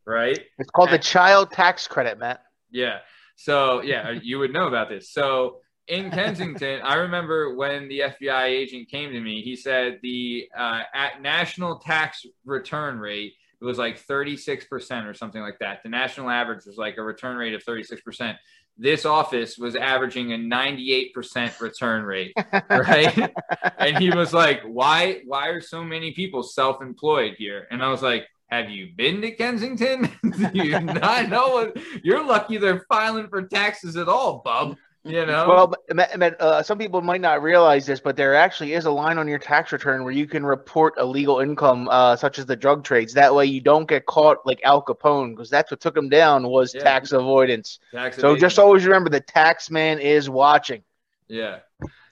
right 0.06 0.40
It's 0.58 0.70
called 0.70 0.90
the 0.90 0.98
child 0.98 1.50
tax 1.50 1.86
credit, 1.86 2.18
Matt. 2.18 2.40
yeah 2.70 2.98
so 3.36 3.82
yeah 3.82 4.10
you 4.10 4.38
would 4.38 4.52
know 4.54 4.68
about 4.68 4.88
this 4.88 5.12
so 5.12 5.60
in 5.88 6.10
kensington 6.10 6.80
i 6.82 6.94
remember 6.94 7.54
when 7.54 7.88
the 7.88 8.00
fbi 8.00 8.44
agent 8.44 8.88
came 8.88 9.10
to 9.10 9.20
me 9.20 9.42
he 9.42 9.56
said 9.56 9.98
the 10.02 10.48
uh, 10.56 10.82
at 10.94 11.22
national 11.22 11.78
tax 11.78 12.24
return 12.44 12.98
rate 12.98 13.34
it 13.60 13.64
was 13.64 13.76
like 13.76 14.00
36% 14.06 15.04
or 15.04 15.14
something 15.14 15.42
like 15.42 15.58
that. 15.58 15.82
The 15.82 15.88
national 15.88 16.30
average 16.30 16.64
was 16.64 16.76
like 16.76 16.96
a 16.96 17.02
return 17.02 17.36
rate 17.36 17.54
of 17.54 17.64
36% 17.64 18.36
this 18.78 19.04
office 19.04 19.58
was 19.58 19.74
averaging 19.74 20.32
a 20.32 20.36
98% 20.36 21.60
return 21.60 22.04
rate 22.04 22.32
right? 22.70 23.34
And 23.76 23.98
he 23.98 24.10
was 24.10 24.32
like 24.32 24.62
why 24.62 25.22
why 25.26 25.48
are 25.48 25.60
so 25.60 25.82
many 25.82 26.12
people 26.12 26.42
self-employed 26.42 27.34
here? 27.36 27.66
And 27.70 27.82
i 27.82 27.90
was 27.90 28.02
like 28.02 28.26
have 28.50 28.70
you 28.70 28.88
been 28.96 29.20
to 29.20 29.30
kensington? 29.32 30.10
Do 30.22 30.64
you 30.64 30.80
not 30.80 31.28
know 31.28 31.48
what 31.48 31.76
you're 32.02 32.24
lucky 32.24 32.56
they're 32.56 32.86
filing 32.88 33.28
for 33.28 33.42
taxes 33.42 33.96
at 33.96 34.08
all 34.08 34.40
bub 34.44 34.76
you 35.04 35.24
know 35.26 35.48
Well, 35.48 35.74
uh, 36.40 36.62
some 36.62 36.78
people 36.78 37.00
might 37.00 37.20
not 37.20 37.42
realize 37.42 37.86
this, 37.86 38.00
but 38.00 38.16
there 38.16 38.34
actually 38.34 38.72
is 38.74 38.84
a 38.84 38.90
line 38.90 39.18
on 39.18 39.28
your 39.28 39.38
tax 39.38 39.72
return 39.72 40.04
where 40.04 40.12
you 40.12 40.26
can 40.26 40.44
report 40.44 40.94
illegal 40.98 41.40
income, 41.40 41.88
uh, 41.88 42.16
such 42.16 42.38
as 42.38 42.46
the 42.46 42.56
drug 42.56 42.84
trades. 42.84 43.14
That 43.14 43.34
way, 43.34 43.46
you 43.46 43.60
don't 43.60 43.88
get 43.88 44.06
caught 44.06 44.38
like 44.44 44.60
Al 44.64 44.82
Capone, 44.82 45.30
because 45.30 45.50
that's 45.50 45.70
what 45.70 45.80
took 45.80 45.96
him 45.96 46.08
down 46.08 46.48
was 46.48 46.74
Yeah. 46.74 46.82
tax 46.82 47.12
avoidance. 47.12 47.78
Tax 47.92 48.18
So 48.18 48.30
evasion. 48.30 48.40
just 48.40 48.58
always 48.58 48.84
remember, 48.86 49.10
the 49.10 49.20
tax 49.20 49.70
man 49.70 49.98
is 50.00 50.28
watching. 50.28 50.82
Yeah. 51.28 51.60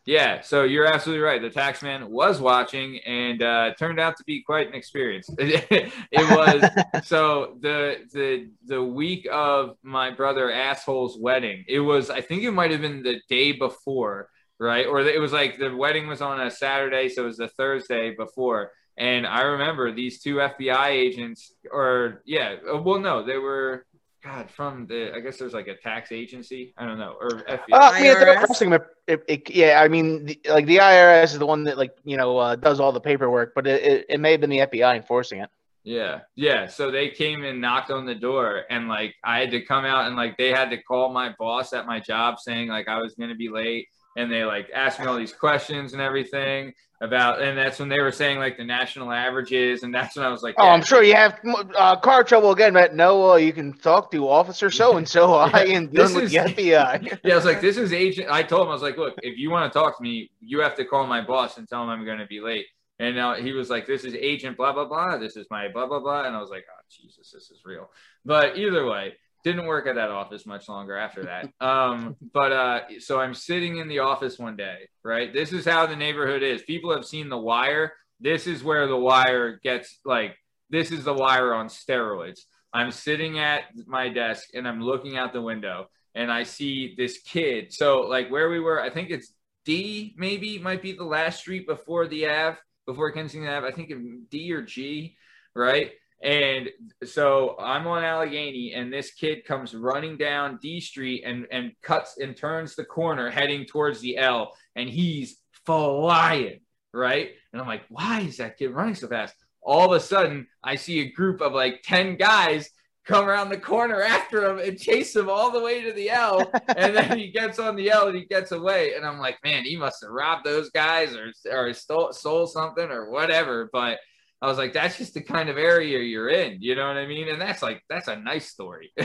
Yeah. 0.07 0.41
So 0.41 0.63
you're 0.63 0.87
absolutely 0.87 1.25
right. 1.25 1.43
The 1.43 1.51
tax 1.51 1.83
man 1.83 2.09
was 2.09 2.41
watching 2.41 3.01
and 3.05 3.43
uh, 3.43 3.75
turned 3.75 3.99
out 3.99 4.17
to 4.19 4.25
be 4.25 4.41
quite 4.41 4.69
an 4.69 4.75
experience. 4.75 5.29
it 5.39 5.91
was 6.13 7.05
so 7.07 7.57
the 7.61 7.99
the 8.13 8.49
the 8.65 8.83
week 8.83 9.27
of 9.31 9.77
my 9.83 10.13
brother 10.13 10.51
asshole's 10.51 11.19
wedding. 11.19 11.65
It 11.67 11.81
was 11.81 12.09
I 12.09 12.21
think 12.21 12.45
it 12.45 12.53
might 12.53 12.71
have 12.71 12.81
been 12.81 13.03
the 13.03 13.21
day 13.29 13.51
before, 13.51 14.31
right? 14.61 14.87
Or 14.87 15.01
it 15.01 15.21
was 15.21 15.33
like 15.33 15.59
the 15.59 15.75
wedding 15.75 16.07
was 16.07 16.23
on 16.23 16.41
a 16.41 16.53
Saturday, 16.53 17.09
so 17.09 17.25
it 17.25 17.27
was 17.27 17.39
the 17.39 17.49
Thursday 17.49 18.15
before. 18.15 18.71
And 18.97 19.27
I 19.27 19.43
remember 19.43 19.93
these 19.93 20.23
two 20.23 20.37
FBI 20.37 20.87
agents, 20.87 21.53
or 21.71 22.23
yeah, 22.25 22.55
uh, 22.73 22.79
well, 22.79 23.01
no, 23.01 23.25
they 23.25 23.39
were. 23.39 23.85
God, 24.27 24.51
from 24.51 24.87
the 24.87 25.15
I 25.15 25.21
guess 25.21 25.37
there's 25.37 25.53
like 25.53 25.69
a 25.69 25.77
tax 25.77 26.11
agency. 26.11 26.75
I 26.77 26.85
don't 26.85 26.99
know, 26.99 27.17
or 27.21 27.29
FBI. 27.31 27.59
Uh, 27.73 27.77
I 27.95 28.01
mean, 28.01 28.11
if 28.11 28.19
they're 28.19 28.35
IRS? 28.35 28.41
arresting 28.41 28.73
it, 28.73 29.25
it, 29.29 29.51
yeah, 29.51 29.81
I 29.81 29.87
mean, 29.87 30.25
the, 30.25 30.41
like 30.49 30.67
the 30.67 30.79
IRS 30.79 31.25
is 31.25 31.39
the 31.39 31.47
one 31.47 31.63
that 31.65 31.79
like 31.79 31.97
you 32.05 32.17
know 32.17 32.37
uh, 32.37 32.57
does 32.57 32.81
all 32.81 32.91
the 32.91 33.01
paperwork, 33.01 33.55
but 33.55 33.69
it, 33.69 33.83
it, 33.85 34.07
it 34.09 34.21
may 34.21 34.33
have 34.33 34.41
been 34.41 34.51
the 34.51 34.59
FBI 34.59 34.97
enforcing 34.97 35.41
it. 35.43 35.51
Yeah, 35.85 36.23
yeah. 36.35 36.67
So 36.67 36.91
they 36.91 37.11
came 37.11 37.45
and 37.45 37.61
knocked 37.61 37.93
on 37.93 38.05
the 38.05 38.17
door, 38.17 38.65
and 38.69 38.89
like 38.89 39.15
I 39.23 39.39
had 39.39 39.53
to 39.53 39.61
come 39.61 39.85
out, 39.85 40.09
and 40.09 40.17
like 40.17 40.37
they 40.37 40.49
had 40.49 40.71
to 40.71 40.83
call 40.83 41.13
my 41.13 41.33
boss 41.39 41.73
at 41.73 41.87
my 41.87 42.01
job 42.01 42.41
saying 42.41 42.69
like 42.69 42.89
I 42.89 42.99
was 42.99 43.15
gonna 43.15 43.37
be 43.37 43.49
late, 43.49 43.87
and 44.17 44.31
they 44.33 44.45
like 44.45 44.71
asked 44.75 44.99
me 44.99 45.07
all 45.07 45.17
these 45.17 45.33
questions 45.33 45.93
and 45.93 46.03
everything 46.03 46.73
about, 47.03 47.43
and 47.43 47.57
that's 47.59 47.79
when 47.79 47.91
they 47.91 48.01
were 48.01 48.11
saying 48.11 48.39
like 48.39 48.57
the 48.57 48.65
national 48.65 49.13
averages, 49.13 49.83
and 49.83 49.95
that's 49.95 50.17
when 50.17 50.25
I 50.25 50.31
was 50.31 50.43
like, 50.43 50.55
Oh. 50.59 50.69
I'm 50.69 50.83
sure 50.83 51.03
you 51.03 51.15
have 51.15 51.39
uh, 51.77 51.97
car 51.97 52.25
trouble 52.25 52.53
again, 52.53 52.73
but 52.73 52.95
no, 52.95 53.33
uh, 53.33 53.37
you 53.37 53.53
can 53.53 53.75
talk 53.75 54.11
to 54.13 54.27
Officer 54.29 54.71
So 54.71 54.97
and 54.97 55.07
So. 55.07 55.35
I 55.35 55.65
am 55.65 55.91
This 55.91 56.15
with 56.15 56.25
is- 56.25 56.31
the 56.33 56.39
FBI. 56.39 57.19
Yeah, 57.23 57.33
I 57.35 57.37
was 57.37 57.45
like, 57.45 57.61
this 57.61 57.77
is 57.77 57.93
agent. 57.93 58.29
I 58.31 58.43
told 58.43 58.63
him 58.63 58.69
I 58.69 58.73
was 58.73 58.83
like, 58.83 58.97
look, 58.97 59.15
if 59.23 59.37
you 59.39 59.51
want 59.51 59.71
to 59.71 59.79
talk 59.79 59.99
to 59.99 60.03
me, 60.03 60.31
you 60.41 60.61
have 60.61 60.75
to 60.77 60.85
call 60.87 61.07
my 61.07 61.21
boss 61.21 61.59
and 61.59 61.69
tell 61.69 61.83
him 61.83 61.91
I'm 61.91 62.07
gonna 62.07 62.27
be 62.27 62.41
late. 62.41 62.65
And 62.99 63.15
now 63.15 63.35
he 63.35 63.53
was 63.53 63.69
like, 63.69 63.87
this 63.87 64.05
is 64.05 64.15
agent 64.15 64.57
blah 64.57 64.73
blah 64.73 64.87
blah. 64.87 65.19
This 65.19 65.37
is 65.37 65.47
my 65.51 65.69
blah 65.69 65.87
blah 65.87 66.01
blah. 66.01 66.25
And 66.25 66.35
I 66.35 66.41
was 66.41 66.49
like, 66.49 66.65
oh 66.67 66.81
Jesus, 66.91 67.31
this 67.31 67.51
is 67.51 67.61
real. 67.67 67.91
But 68.25 68.57
either 68.57 68.87
way, 68.87 69.13
didn't 69.47 69.67
work 69.67 69.87
at 69.87 69.95
that 69.95 70.11
office 70.11 70.45
much 70.45 70.69
longer 70.69 70.97
after 70.97 71.23
that. 71.23 71.49
Um, 71.65 72.17
but 72.35 72.51
uh, 72.51 72.81
so 72.99 73.21
I'm 73.21 73.33
sitting 73.33 73.77
in 73.77 73.87
the 73.87 74.01
office 74.01 74.41
one 74.41 74.57
day, 74.57 74.89
right? 75.05 75.33
This 75.33 75.53
is 75.53 75.65
how 75.65 75.87
the 75.87 75.95
neighborhood 75.95 76.43
is. 76.43 76.63
People 76.63 76.93
have 76.93 77.05
seen 77.05 77.29
The 77.29 77.39
Wire. 77.39 77.93
This 78.19 78.49
is 78.49 78.65
where 78.65 78.89
The 78.89 78.97
Wire 78.97 79.61
gets 79.63 80.01
like, 80.05 80.37
this 80.69 80.91
is 80.91 81.05
The 81.05 81.15
Wire 81.15 81.55
on 81.55 81.69
steroids. 81.69 82.41
I'm 82.73 82.91
sitting 82.91 83.39
at 83.39 83.63
my 83.87 84.09
desk 84.09 84.49
and 84.53 84.67
I'm 84.67 84.81
looking 84.81 85.17
out 85.17 85.33
the 85.33 85.41
window 85.41 85.91
and 86.17 86.33
I 86.33 86.43
see 86.43 86.97
this 86.97 87.19
kid. 87.19 87.73
So 87.73 88.01
like 88.01 88.29
where 88.29 88.51
we 88.51 88.59
were, 88.59 88.81
I 88.83 88.91
think 88.91 89.11
it's 89.11 89.33
D 89.65 90.17
maybe 90.19 90.59
might 90.59 90.83
be 90.83 90.93
the 90.93 91.05
last 91.05 91.39
street 91.39 91.69
before 91.69 92.09
the 92.09 92.27
Ave, 92.27 92.59
before 92.85 93.13
Kensington 93.13 93.49
Ave. 93.49 93.69
I 93.69 93.71
think 93.71 93.93
D 94.29 94.53
or 94.53 94.63
G, 94.63 95.17
right? 95.55 95.93
And 96.23 96.71
so 97.05 97.57
I'm 97.59 97.87
on 97.87 98.03
Allegheny, 98.03 98.73
and 98.73 98.93
this 98.93 99.13
kid 99.13 99.45
comes 99.45 99.75
running 99.75 100.17
down 100.17 100.59
D 100.63 100.81
Street 100.81 101.25
and 101.25 101.47
and 101.51 101.73
cuts 101.83 102.19
and 102.19 102.37
turns 102.37 102.75
the 102.75 102.85
corner, 102.85 103.31
heading 103.31 103.67
towards 103.67 104.01
the 104.01 104.17
L, 104.17 104.55
and 104.75 104.89
he's 104.89 105.39
flying, 105.67 106.61
right? 106.93 107.31
And 107.53 107.61
I'm 107.61 107.69
like, 107.69 107.85
why 107.91 108.21
is 108.21 108.39
that 108.39 108.57
kid 108.57 108.71
running 108.71 108.95
so 108.95 109.09
fast? 109.09 109.35
All 109.61 109.93
of 109.93 109.93
a 109.93 110.01
sudden, 110.01 110.47
I 110.65 110.77
see 110.77 111.01
a 111.01 111.13
group 111.13 111.41
of 111.41 111.53
like 111.53 111.83
ten 111.83 112.17
guys 112.17 112.71
come 113.07 113.29
around 113.29 113.51
the 113.51 113.59
corner 113.59 114.03
after 114.03 114.45
him 114.45 114.59
and 114.59 114.79
chase 114.79 115.15
him 115.15 115.31
all 115.31 115.53
the 115.53 115.61
way 115.61 115.81
to 115.83 115.93
the 115.93 116.11
L. 116.11 116.51
And 116.77 116.95
then 116.95 117.19
he 117.19 117.31
gets 117.31 117.59
on 117.59 117.77
the 117.77 117.91
L 117.91 118.09
and 118.09 118.17
he 118.17 118.25
gets 118.25 118.53
away. 118.53 118.95
And 118.95 119.07
I'm 119.07 119.19
like, 119.19 119.39
man, 119.45 119.65
he 119.65 119.77
must 119.77 120.03
have 120.03 120.11
robbed 120.11 120.45
those 120.45 120.71
guys 120.71 121.15
or, 121.15 121.33
or 121.51 121.73
stole, 121.73 122.13
stole 122.13 122.47
something 122.47 122.91
or 122.91 123.11
whatever. 123.11 123.71
But 123.73 123.99
I 124.43 124.49
was 124.49 124.59
like, 124.59 124.75
that's 124.75 124.99
just 124.99 125.15
the 125.15 125.23
kind 125.23 125.49
of 125.49 125.57
area 125.57 125.99
you're 126.01 126.29
in. 126.29 126.59
You 126.61 126.75
know 126.75 126.87
what 126.87 126.99
I 126.99 127.07
mean? 127.07 127.29
And 127.29 127.41
that's 127.41 127.63
like, 127.63 127.83
that's 127.89 128.09
a 128.09 128.17
nice 128.17 128.51
story. 128.51 128.93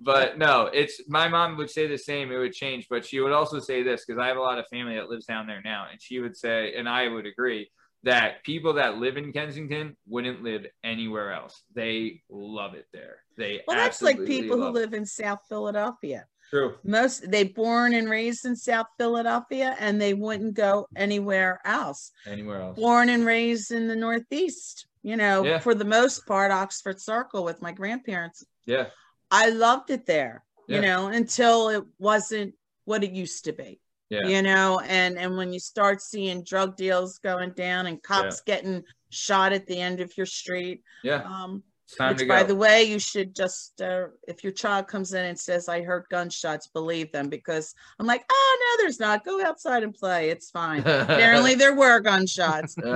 but 0.00 0.36
no, 0.36 0.68
it's 0.72 1.00
my 1.08 1.28
mom 1.28 1.56
would 1.56 1.70
say 1.70 1.86
the 1.86 1.96
same. 1.96 2.32
It 2.32 2.38
would 2.38 2.52
change. 2.52 2.88
But 2.90 3.04
she 3.06 3.20
would 3.20 3.32
also 3.32 3.60
say 3.60 3.84
this 3.84 4.04
because 4.04 4.20
I 4.20 4.26
have 4.26 4.36
a 4.36 4.40
lot 4.40 4.58
of 4.58 4.66
family 4.66 4.96
that 4.96 5.08
lives 5.08 5.26
down 5.26 5.46
there 5.46 5.62
now. 5.64 5.86
And 5.90 6.02
she 6.02 6.18
would 6.18 6.36
say, 6.36 6.74
and 6.74 6.88
I 6.88 7.06
would 7.06 7.24
agree, 7.24 7.70
that 8.02 8.42
people 8.44 8.74
that 8.74 8.98
live 8.98 9.16
in 9.16 9.32
Kensington 9.32 9.96
wouldn't 10.08 10.42
live 10.42 10.66
anywhere 10.84 11.32
else. 11.32 11.62
They 11.74 12.22
love 12.28 12.74
it 12.74 12.86
there. 12.92 13.18
They 13.36 13.62
Well, 13.66 13.76
that's 13.76 14.02
like 14.02 14.24
people 14.24 14.56
who 14.56 14.64
love 14.64 14.76
it. 14.76 14.80
live 14.80 14.92
in 14.94 15.06
South 15.06 15.40
Philadelphia. 15.48 16.26
True. 16.50 16.76
Most 16.84 17.30
they 17.30 17.44
born 17.44 17.94
and 17.94 18.08
raised 18.08 18.44
in 18.46 18.54
South 18.54 18.86
Philadelphia, 18.98 19.74
and 19.80 20.00
they 20.00 20.14
wouldn't 20.14 20.54
go 20.54 20.86
anywhere 20.94 21.60
else. 21.64 22.12
Anywhere 22.26 22.60
else? 22.60 22.76
Born 22.78 23.08
and 23.08 23.26
raised 23.26 23.72
in 23.72 23.88
the 23.88 23.96
Northeast, 23.96 24.86
you 25.02 25.16
know, 25.16 25.44
Yeah. 25.44 25.58
for 25.58 25.74
the 25.74 25.84
most 25.84 26.24
part, 26.26 26.52
Oxford 26.52 27.00
Circle 27.00 27.42
with 27.44 27.60
my 27.62 27.72
grandparents. 27.72 28.44
Yeah. 28.64 28.90
I 29.30 29.50
loved 29.50 29.90
it 29.90 30.06
there, 30.06 30.44
Yeah. 30.68 30.76
you 30.76 30.82
know, 30.82 31.08
until 31.08 31.68
it 31.70 31.84
wasn't 31.98 32.54
what 32.84 33.02
it 33.02 33.10
used 33.10 33.44
to 33.46 33.52
be. 33.52 33.80
Yeah. 34.08 34.26
You 34.28 34.40
know, 34.42 34.78
and 34.80 35.18
and 35.18 35.36
when 35.36 35.52
you 35.52 35.58
start 35.58 36.00
seeing 36.00 36.44
drug 36.44 36.76
deals 36.76 37.18
going 37.18 37.50
down 37.52 37.86
and 37.86 38.00
cops 38.00 38.40
getting 38.40 38.84
shot 39.10 39.52
at 39.52 39.66
the 39.66 39.80
end 39.80 40.00
of 40.00 40.16
your 40.16 40.26
street, 40.26 40.84
Yeah. 41.02 41.22
um, 41.24 41.64
which 41.98 42.26
by 42.28 42.42
go. 42.42 42.48
the 42.48 42.54
way, 42.56 42.82
you 42.84 42.98
should 42.98 43.34
just 43.34 43.80
uh, 43.80 44.06
if 44.26 44.42
your 44.42 44.52
child 44.52 44.88
comes 44.88 45.14
in 45.14 45.24
and 45.24 45.38
says, 45.38 45.68
"I 45.68 45.82
heard 45.82 46.06
gunshots," 46.10 46.66
believe 46.66 47.12
them 47.12 47.28
because 47.28 47.74
I'm 47.98 48.06
like, 48.06 48.24
"Oh 48.30 48.58
no, 48.60 48.82
there's 48.82 48.98
not. 49.00 49.24
Go 49.24 49.44
outside 49.44 49.82
and 49.82 49.94
play. 49.94 50.30
It's 50.30 50.50
fine." 50.50 50.80
Apparently, 50.80 51.54
there 51.62 51.74
were 51.74 52.00
gunshots. 52.00 52.76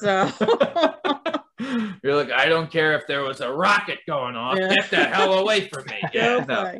So 0.00 0.30
You're 2.02 2.16
like, 2.16 2.32
I 2.32 2.46
don't 2.46 2.70
care 2.70 2.94
if 2.96 3.06
there 3.06 3.22
was 3.22 3.40
a 3.40 3.52
rocket 3.52 3.98
going 4.06 4.34
off. 4.34 4.58
Yeah. 4.60 4.74
Get 4.74 4.90
the 4.90 5.04
hell 5.04 5.34
away 5.34 5.68
from 5.68 5.84
me. 5.84 6.00
Yeah. 6.12 6.40
go 6.40 6.44
No, 6.46 6.72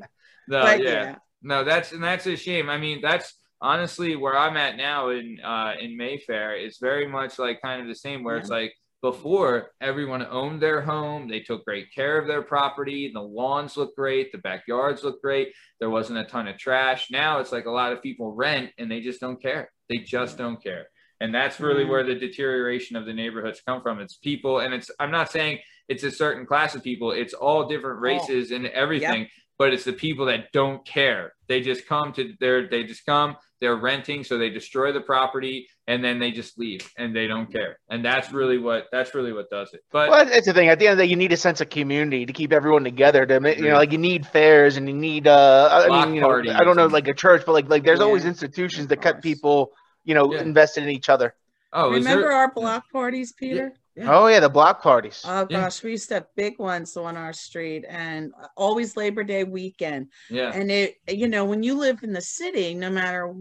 no, 0.48 0.62
But 0.62 0.82
yeah. 0.82 0.90
yeah, 0.90 1.14
No, 1.42 1.64
that's 1.64 1.92
and 1.92 2.02
that's 2.02 2.26
a 2.26 2.36
shame. 2.36 2.70
I 2.70 2.78
mean, 2.78 3.00
that's 3.02 3.34
honestly 3.60 4.16
where 4.16 4.36
I'm 4.38 4.56
at 4.56 4.76
now 4.76 5.10
in 5.10 5.38
uh 5.44 5.74
in 5.78 5.96
Mayfair. 5.96 6.56
It's 6.56 6.78
very 6.78 7.06
much 7.06 7.38
like 7.38 7.60
kind 7.62 7.82
of 7.82 7.88
the 7.88 7.94
same 7.94 8.24
where 8.24 8.38
it's 8.38 8.48
like 8.48 8.72
before 9.02 9.70
everyone 9.80 10.26
owned 10.26 10.60
their 10.60 10.82
home, 10.82 11.28
they 11.28 11.40
took 11.40 11.64
great 11.64 11.92
care 11.94 12.18
of 12.18 12.26
their 12.26 12.42
property, 12.42 13.10
the 13.12 13.20
lawns 13.22 13.76
looked 13.76 13.96
great, 13.96 14.30
the 14.30 14.38
backyards 14.38 15.02
looked 15.02 15.22
great, 15.22 15.52
there 15.78 15.90
wasn't 15.90 16.18
a 16.18 16.24
ton 16.24 16.48
of 16.48 16.58
trash. 16.58 17.10
Now 17.10 17.38
it's 17.38 17.52
like 17.52 17.64
a 17.66 17.70
lot 17.70 17.92
of 17.92 18.02
people 18.02 18.32
rent 18.32 18.70
and 18.78 18.90
they 18.90 19.00
just 19.00 19.20
don't 19.20 19.40
care. 19.40 19.70
They 19.88 19.98
just 19.98 20.36
don't 20.36 20.62
care. 20.62 20.88
And 21.20 21.34
that's 21.34 21.60
really 21.60 21.84
Mhm. 21.84 21.88
where 21.88 22.02
the 22.04 22.14
deterioration 22.14 22.96
of 22.96 23.06
the 23.06 23.12
neighborhoods 23.12 23.62
come 23.66 23.82
from. 23.82 24.00
It's 24.00 24.16
people 24.16 24.60
and 24.60 24.72
it's 24.74 24.90
I'm 24.98 25.10
not 25.10 25.30
saying 25.30 25.60
it's 25.88 26.04
a 26.04 26.10
certain 26.10 26.46
class 26.46 26.74
of 26.74 26.82
people, 26.84 27.10
it's 27.12 27.34
all 27.34 27.68
different 27.68 28.00
races 28.00 28.50
and 28.52 28.66
everything 28.66 29.28
but 29.60 29.74
it's 29.74 29.84
the 29.84 29.92
people 29.92 30.24
that 30.24 30.50
don't 30.54 30.82
care. 30.86 31.34
They 31.46 31.60
just 31.60 31.86
come 31.86 32.14
to 32.14 32.32
their 32.40 32.66
they 32.66 32.82
just 32.82 33.04
come, 33.04 33.36
they're 33.60 33.76
renting, 33.76 34.24
so 34.24 34.38
they 34.38 34.48
destroy 34.48 34.90
the 34.90 35.02
property 35.02 35.68
and 35.86 36.02
then 36.02 36.18
they 36.18 36.30
just 36.30 36.58
leave 36.58 36.90
and 36.96 37.14
they 37.14 37.26
don't 37.26 37.52
care. 37.52 37.78
And 37.90 38.02
that's 38.02 38.32
really 38.32 38.56
what 38.56 38.86
that's 38.90 39.14
really 39.14 39.34
what 39.34 39.50
does 39.50 39.74
it. 39.74 39.82
But 39.92 40.08
Well, 40.08 40.26
it's 40.32 40.46
the 40.46 40.54
thing. 40.54 40.70
At 40.70 40.78
the 40.78 40.86
end 40.86 40.92
of 40.92 40.98
the 40.98 41.04
day, 41.04 41.10
you 41.10 41.16
need 41.16 41.32
a 41.32 41.36
sense 41.36 41.60
of 41.60 41.68
community 41.68 42.24
to 42.24 42.32
keep 42.32 42.54
everyone 42.54 42.84
together. 42.84 43.26
To 43.26 43.38
ma- 43.38 43.50
you 43.50 43.68
know, 43.68 43.74
like 43.76 43.92
you 43.92 43.98
need 43.98 44.26
fairs 44.26 44.78
and 44.78 44.88
you 44.88 44.94
need. 44.94 45.28
uh 45.28 45.86
I 45.90 46.06
mean, 46.06 46.14
you 46.14 46.22
know, 46.22 46.30
I 46.60 46.64
don't 46.64 46.76
know, 46.76 46.86
like 46.86 47.08
a 47.08 47.14
church, 47.14 47.42
but 47.44 47.52
like 47.52 47.68
like 47.68 47.84
there's 47.84 47.98
Yeah. 48.00 48.06
always 48.06 48.24
institutions 48.24 48.86
that 48.86 49.02
kept 49.02 49.16
Bars. 49.16 49.22
people, 49.30 49.72
you 50.04 50.14
know, 50.14 50.32
Yeah. 50.32 50.40
invested 50.40 50.84
in 50.84 50.88
each 50.98 51.10
other. 51.10 51.34
oh, 51.74 51.90
remember 51.90 52.22
there, 52.28 52.32
our 52.32 52.50
block 52.50 52.84
parties, 52.90 53.34
Peter? 53.34 53.74
Yeah. 54.00 54.16
Oh 54.18 54.26
yeah, 54.28 54.40
the 54.40 54.48
block 54.48 54.82
parties. 54.82 55.22
Oh 55.26 55.46
Yeah. 55.50 55.62
gosh, 55.62 55.82
we 55.82 55.90
used 55.92 56.08
to 56.08 56.14
have 56.14 56.26
big 56.36 56.58
ones 56.58 56.96
on 56.96 57.16
our 57.16 57.32
street, 57.32 57.84
and 57.88 58.32
always 58.56 58.96
Labor 58.96 59.22
Day 59.24 59.44
weekend. 59.44 60.08
yeah. 60.30 60.50
And 60.54 60.70
it, 60.70 60.96
you 61.08 61.28
know, 61.28 61.44
when 61.44 61.62
you 61.62 61.74
live 61.74 62.02
in 62.02 62.12
the 62.12 62.20
city, 62.22 62.74
no 62.74 62.90
matter 62.90 63.34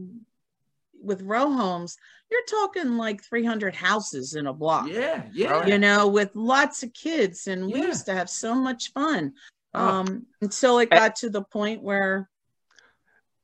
with 1.01 1.21
row 1.21 1.49
homes, 1.51 1.97
you're 2.29 2.45
talking 2.45 2.97
like 2.97 3.23
300 3.23 3.73
houses 3.73 4.35
in 4.35 4.47
a 4.47 4.53
block. 4.53 4.87
Yeah, 4.89 5.23
yeah. 5.31 5.65
You 5.65 5.77
know, 5.77 6.07
with 6.07 6.31
lots 6.35 6.83
of 6.83 6.93
kids, 6.93 7.47
and 7.47 7.65
we 7.67 7.79
Yeah. 7.79 7.87
used 7.87 8.05
to 8.07 8.13
have 8.13 8.29
so 8.29 8.53
much 8.53 8.91
fun. 8.91 9.33
Oh. 9.73 9.79
Um, 9.87 10.25
until 10.41 10.79
it 10.79 10.89
got 10.89 11.15
to 11.17 11.29
the 11.29 11.43
point 11.43 11.81
where 11.81 12.29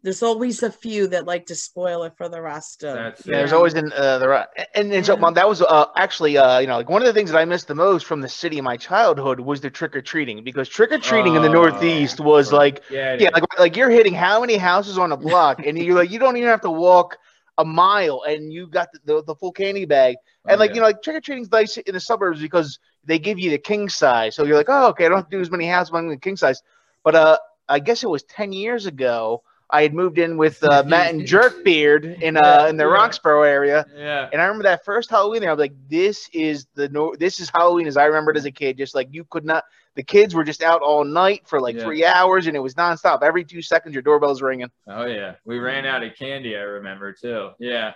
there's 0.06 0.22
always 0.22 0.62
a 0.64 0.72
few 0.72 1.08
that 1.08 1.26
like 1.26 1.48
to 1.48 1.56
spoil 1.56 2.04
it 2.04 2.14
for 2.16 2.30
the 2.30 2.42
rest 2.42 2.84
of. 2.84 2.94
That's- 2.96 3.26
Yeah, 3.26 3.32
you 3.32 3.38
there's 3.40 3.54
always 3.54 3.74
in 3.74 3.92
uh, 3.92 4.20
the 4.20 4.48
and, 4.76 4.94
and 4.94 5.06
so 5.06 5.18
Mom, 5.18 5.34
that 5.34 5.50
was 5.50 5.64
uh, 5.64 5.88
actually 5.98 6.38
uh, 6.38 6.60
you 6.60 6.68
know 6.68 6.78
like 6.78 6.90
one 6.90 7.02
of 7.02 7.08
the 7.08 7.14
things 7.14 7.32
that 7.32 7.38
I 7.40 7.46
missed 7.46 7.68
the 7.68 7.76
most 7.76 8.06
from 8.06 8.22
the 8.22 8.30
city 8.30 8.60
in 8.60 8.64
my 8.64 8.78
childhood 8.78 9.40
was 9.40 9.62
the 9.62 9.72
trick 9.72 9.96
or 9.96 10.02
treating 10.02 10.44
because 10.44 10.70
trick 10.70 10.92
or 10.92 11.00
treating 11.00 11.34
in 11.36 11.42
the 11.42 11.50
Oh, 11.50 11.54
Northeast 11.54 12.20
was 12.20 12.52
right. 12.52 12.58
like 12.58 12.84
Yeah, 12.92 13.16
yeah 13.20 13.30
like 13.34 13.60
like 13.60 13.76
you're 13.76 13.90
hitting 13.90 14.14
how 14.14 14.42
many 14.42 14.58
houses 14.58 14.98
on 15.00 15.12
a 15.12 15.18
block 15.18 15.66
and 15.66 15.78
you're 15.78 15.96
like 15.96 16.12
you 16.12 16.20
don't 16.20 16.38
even 16.38 16.50
have 16.50 16.62
to 16.62 16.72
walk 16.72 17.18
a 17.58 17.66
mile 17.66 18.22
and 18.28 18.52
you 18.54 18.68
got 18.68 18.90
the, 18.94 19.00
the, 19.06 19.24
the 19.24 19.36
full 19.36 19.52
candy 19.52 19.86
bag 19.86 20.18
and 20.48 20.58
Oh, 20.58 20.60
like 20.60 20.70
yeah. 20.70 20.76
you 20.76 20.82
know 20.82 20.88
like 20.88 21.02
trick 21.02 21.16
or 21.18 21.22
treating's 21.22 21.50
nice 21.52 21.78
in 21.78 21.94
the 21.94 22.00
suburbs 22.00 22.40
because 22.42 22.78
they 23.06 23.18
give 23.18 23.40
you 23.40 23.50
the 23.50 23.58
king 23.58 23.90
size 23.90 24.36
so 24.36 24.44
you're 24.44 24.58
like 24.58 24.70
oh 24.70 24.90
okay 24.90 25.06
I 25.06 25.10
don't 25.10 25.18
have 25.18 25.30
to 25.30 25.38
do 25.38 25.42
as 25.42 25.50
many 25.50 25.66
houses 25.68 25.90
among 25.90 26.10
the 26.10 26.18
king 26.18 26.36
size 26.38 26.62
but 27.04 27.16
uh 27.16 27.38
I 27.68 27.80
guess 27.80 28.04
it 28.04 28.10
was 28.10 28.22
ten 28.24 28.52
years 28.52 28.86
ago 28.86 29.42
I 29.70 29.82
had 29.82 29.94
moved 29.94 30.18
in 30.18 30.38
with 30.38 30.64
uh, 30.64 30.84
Matt 30.88 31.14
and 31.14 31.22
Jerkbeard 31.24 32.22
in 32.22 32.38
uh 32.38 32.68
in 32.70 32.78
the 32.78 32.84
yeah. 32.84 32.90
Roxborough 32.90 33.48
area 33.48 33.86
yeah. 33.96 34.30
and 34.32 34.42
I 34.42 34.46
remember 34.46 34.64
that 34.64 34.86
first 34.86 35.10
Halloween 35.10 35.42
there, 35.42 35.50
I 35.50 35.54
was 35.54 35.60
like, 35.60 35.74
this 35.90 36.30
is 36.34 36.68
the 36.76 36.90
no 36.90 37.16
this 37.18 37.40
is 37.40 37.50
Halloween 37.50 37.88
as 37.88 37.98
I 37.98 38.06
remembered 38.06 38.38
as 38.38 38.46
a 38.46 38.52
kid. 38.52 38.78
Just 38.78 38.96
like 38.96 39.10
you 39.12 39.26
could 39.30 39.46
not 39.46 39.64
the 39.96 40.04
kids 40.04 40.36
were 40.36 40.44
just 40.44 40.62
out 40.62 40.82
all 40.82 41.04
night 41.04 41.48
for 41.48 41.60
like 41.60 41.76
Yeah. 41.76 41.84
three 41.84 42.06
hours 42.06 42.48
and 42.48 42.56
it 42.56 42.60
was 42.60 42.76
nonstop. 42.76 43.24
Every 43.24 43.44
two 43.44 43.62
seconds 43.62 43.94
your 43.94 44.04
doorbell's 44.04 44.42
ringing. 44.42 44.70
Oh 44.88 45.06
yeah, 45.06 45.36
we 45.46 45.60
ran 45.60 45.86
out 45.86 46.04
of 46.04 46.16
candy. 46.16 46.56
I 46.56 46.62
remember 46.62 47.14
too. 47.14 47.52
Yeah. 47.60 47.94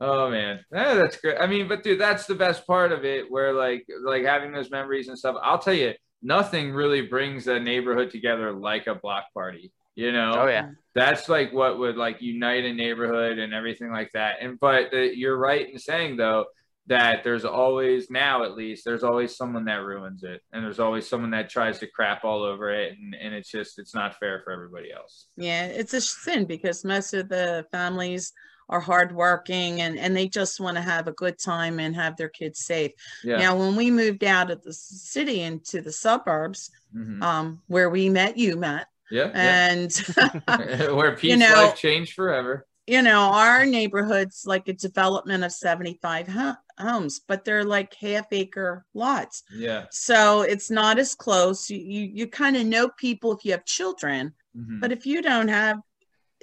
Oh 0.00 0.28
man, 0.28 0.64
yeah, 0.72 0.94
that's 0.94 1.16
great. 1.18 1.36
I 1.40 1.46
mean, 1.46 1.68
but 1.68 1.82
dude, 1.84 2.00
that's 2.00 2.26
the 2.26 2.34
best 2.34 2.66
part 2.66 2.90
of 2.90 3.04
it. 3.04 3.30
Where 3.30 3.52
like 3.52 3.86
like 4.04 4.24
having 4.24 4.50
those 4.52 4.70
memories 4.70 5.08
and 5.08 5.16
stuff. 5.18 5.36
I'll 5.40 5.58
tell 5.58 5.72
you, 5.74 5.94
nothing 6.20 6.72
really 6.72 7.02
brings 7.02 7.46
a 7.46 7.60
neighborhood 7.60 8.10
together 8.10 8.52
like 8.52 8.88
a 8.88 8.96
block 8.96 9.26
party. 9.32 9.70
You 9.94 10.12
know, 10.12 10.32
Oh 10.36 10.46
yeah. 10.46 10.70
that's 10.94 11.28
like 11.28 11.52
what 11.52 11.78
would 11.78 11.96
like 11.96 12.20
unite 12.20 12.64
a 12.64 12.72
neighborhood 12.72 13.38
and 13.38 13.54
everything 13.54 13.90
like 13.92 14.10
that. 14.14 14.36
And 14.40 14.58
but 14.58 14.92
uh, 14.92 14.98
you're 14.98 15.36
right 15.36 15.68
in 15.70 15.78
saying 15.78 16.16
though 16.16 16.46
that 16.86 17.24
there's 17.24 17.44
always 17.44 18.10
now 18.10 18.44
at 18.44 18.54
least 18.56 18.84
there's 18.84 19.04
always 19.04 19.36
someone 19.36 19.64
that 19.66 19.82
ruins 19.84 20.22
it, 20.22 20.42
and 20.52 20.64
there's 20.64 20.80
always 20.80 21.08
someone 21.08 21.30
that 21.30 21.48
tries 21.48 21.78
to 21.78 21.86
crap 21.86 22.24
all 22.24 22.42
over 22.42 22.70
it, 22.74 22.92
and 22.98 23.14
and 23.14 23.34
it's 23.34 23.50
just 23.50 23.78
it's 23.78 23.94
not 23.94 24.18
fair 24.18 24.40
for 24.44 24.52
everybody 24.52 24.92
else. 24.92 25.28
Yeah, 25.36 25.66
it's 25.66 25.94
a 25.94 26.00
sin 26.00 26.44
because 26.44 26.84
most 26.84 27.14
of 27.14 27.28
the 27.28 27.64
families 27.72 28.32
are 28.70 28.80
hardworking 28.80 29.82
and, 29.82 29.98
and 29.98 30.16
they 30.16 30.26
just 30.26 30.58
want 30.58 30.74
to 30.74 30.82
have 30.82 31.06
a 31.06 31.12
good 31.12 31.38
time 31.38 31.78
and 31.78 31.94
have 31.94 32.16
their 32.16 32.30
kids 32.30 32.60
safe. 32.60 32.92
Yeah. 33.22 33.36
Now, 33.36 33.58
when 33.58 33.76
we 33.76 33.90
moved 33.90 34.24
out 34.24 34.50
of 34.50 34.62
the 34.62 34.72
city 34.72 35.42
into 35.42 35.82
the 35.82 35.92
suburbs, 35.92 36.70
Mhm. 36.96 37.22
um, 37.22 37.60
where 37.66 37.90
we 37.90 38.08
met 38.08 38.38
you, 38.38 38.56
Matt, 38.56 38.86
Yeah. 39.14 39.30
yeah. 39.34 39.70
and 39.70 40.92
where 40.96 41.14
Pete's 41.20 41.38
know- 41.38 41.54
life 41.54 41.76
changed 41.76 42.12
forever. 42.14 42.66
you 42.86 43.00
know, 43.02 43.20
our 43.32 43.64
neighborhood's 43.64 44.44
like 44.46 44.66
a 44.68 44.72
development 44.74 45.44
of 45.44 45.52
75 45.52 46.28
ho- 46.28 46.54
homes, 46.78 47.20
but 47.28 47.44
they're 47.44 47.64
like 47.64 47.94
half 47.94 48.26
acre 48.32 48.84
lots. 48.92 49.42
Yeah. 49.56 49.84
So 49.90 50.42
it's 50.42 50.70
not 50.70 50.98
as 50.98 51.14
close. 51.14 51.70
You, 51.70 51.78
you, 51.78 52.00
you 52.18 52.26
kind 52.26 52.56
of 52.56 52.66
know 52.66 52.88
people 53.06 53.32
if 53.32 53.44
you 53.44 53.52
have 53.52 53.64
children, 53.64 54.34
Mhm. 54.56 54.80
but 54.80 54.90
if 54.92 55.06
you 55.06 55.22
don't 55.22 55.48
have, 55.48 55.78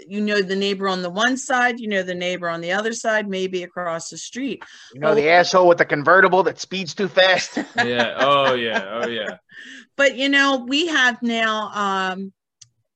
you 0.07 0.19
know, 0.21 0.41
the 0.41 0.55
neighbor 0.55 0.87
on 0.87 1.01
the 1.03 1.09
one 1.25 1.37
side, 1.37 1.79
you 1.79 1.87
know, 1.87 2.01
the 2.01 2.15
neighbor 2.15 2.49
on 2.49 2.59
the 2.61 2.71
other 2.71 2.91
side, 2.93 3.27
maybe 3.29 3.61
across 3.63 4.09
the 4.09 4.17
street. 4.17 4.63
You 4.95 5.01
know 5.01 5.13
the 5.13 5.29
asshole 5.29 5.67
with 5.67 5.77
the 5.77 5.85
convertible 5.85 6.41
that 6.43 6.59
speeds 6.59 6.95
too 6.95 7.07
fast. 7.07 7.57
yeah. 7.77 8.15
Oh 8.17 8.53
yeah. 8.55 8.83
Oh 9.03 9.07
yeah. 9.07 9.37
But, 9.95 10.15
you 10.17 10.29
know, 10.29 10.65
we 10.67 10.87
have 10.87 11.21
now, 11.21 11.69
um, 11.85 12.33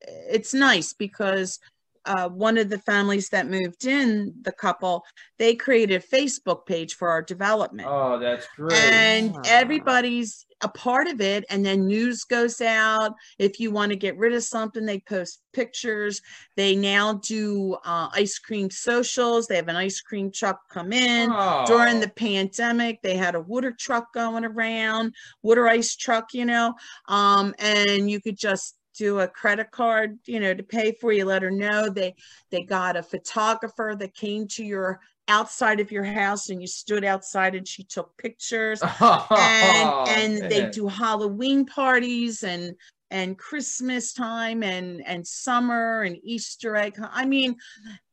it's 0.08 0.54
nice 0.54 0.94
because 0.94 1.60
uh, 2.06 2.30
one 2.30 2.58
of 2.60 2.70
the 2.70 2.78
families 2.78 3.30
that 3.30 3.48
moved 3.48 3.86
in, 3.86 4.32
the 4.44 4.52
couple, 4.52 5.04
they 5.40 5.56
created 5.56 6.04
a 6.04 6.08
Facebook 6.16 6.66
page 6.68 6.94
for 6.96 7.10
our 7.10 7.24
development. 7.24 7.88
Oh, 7.92 8.20
that's 8.20 8.48
great. 8.56 8.78
and 8.78 9.34
Ah. 9.36 9.42
everybody's 9.46 10.46
a 10.62 10.70
part 10.70 11.08
of 11.08 11.20
it 11.20 11.44
and 11.50 11.66
then 11.66 11.86
news 11.86 12.24
goes 12.24 12.62
out 12.62 13.14
if 13.40 13.60
you 13.60 13.72
want 13.72 13.90
to 13.92 13.96
get 13.98 14.18
rid 14.18 14.34
of 14.34 14.42
something 14.44 14.86
they 14.86 15.00
post 15.02 15.42
pictures 15.52 16.22
they 16.56 16.76
now 16.78 17.14
do 17.16 17.74
uh, 17.84 18.08
ice 18.14 18.40
cream 18.40 18.70
socials 18.70 19.48
they 19.48 19.58
have 19.58 19.68
an 19.68 19.76
ice 19.76 20.00
cream 20.00 20.32
truck 20.32 20.62
come 20.70 20.94
in 20.94 21.30
Oh. 21.30 21.66
during 21.68 22.00
the 22.00 22.08
pandemic 22.10 23.02
they 23.02 23.18
had 23.18 23.36
a 23.36 23.42
water 23.42 23.74
truck 23.78 24.14
going 24.14 24.46
around 24.46 25.14
water 25.44 25.68
ice 25.68 25.94
truck 25.96 26.34
you 26.34 26.46
know 26.46 26.74
um, 27.10 27.54
and 27.60 28.10
you 28.10 28.22
could 28.22 28.38
just 28.38 28.76
do 28.98 29.20
a 29.20 29.28
credit 29.28 29.72
card 29.72 30.18
you 30.26 30.40
know 30.40 30.54
to 30.54 30.64
pay 30.64 30.92
for 31.00 31.12
you 31.12 31.26
let 31.26 31.42
her 31.42 31.52
know 31.52 31.90
they 31.90 32.14
they 32.52 32.64
got 32.64 32.96
a 32.96 33.04
photographer 33.04 33.96
that 33.98 34.14
came 34.16 34.48
to 34.48 34.64
your 34.64 35.00
outside 35.28 35.80
of 35.80 35.92
your 35.92 36.04
house 36.04 36.50
and 36.50 36.62
you 36.62 36.68
stood 36.68 37.04
outside 37.04 37.56
and 37.56 37.68
she 37.68 37.84
took 37.84 38.16
pictures 38.18 38.82
and 38.82 38.92
and 40.08 40.52
they 40.52 40.70
do 40.72 40.88
halloween 40.88 41.66
parties 41.66 42.44
and 42.44 42.76
and 43.12 43.38
christmas 43.38 44.14
time 44.14 44.64
and 44.64 45.06
and 45.06 45.26
summer 45.26 46.02
and 46.04 46.18
easter 46.24 46.76
egg 46.76 46.96
i 47.12 47.26
mean 47.26 47.56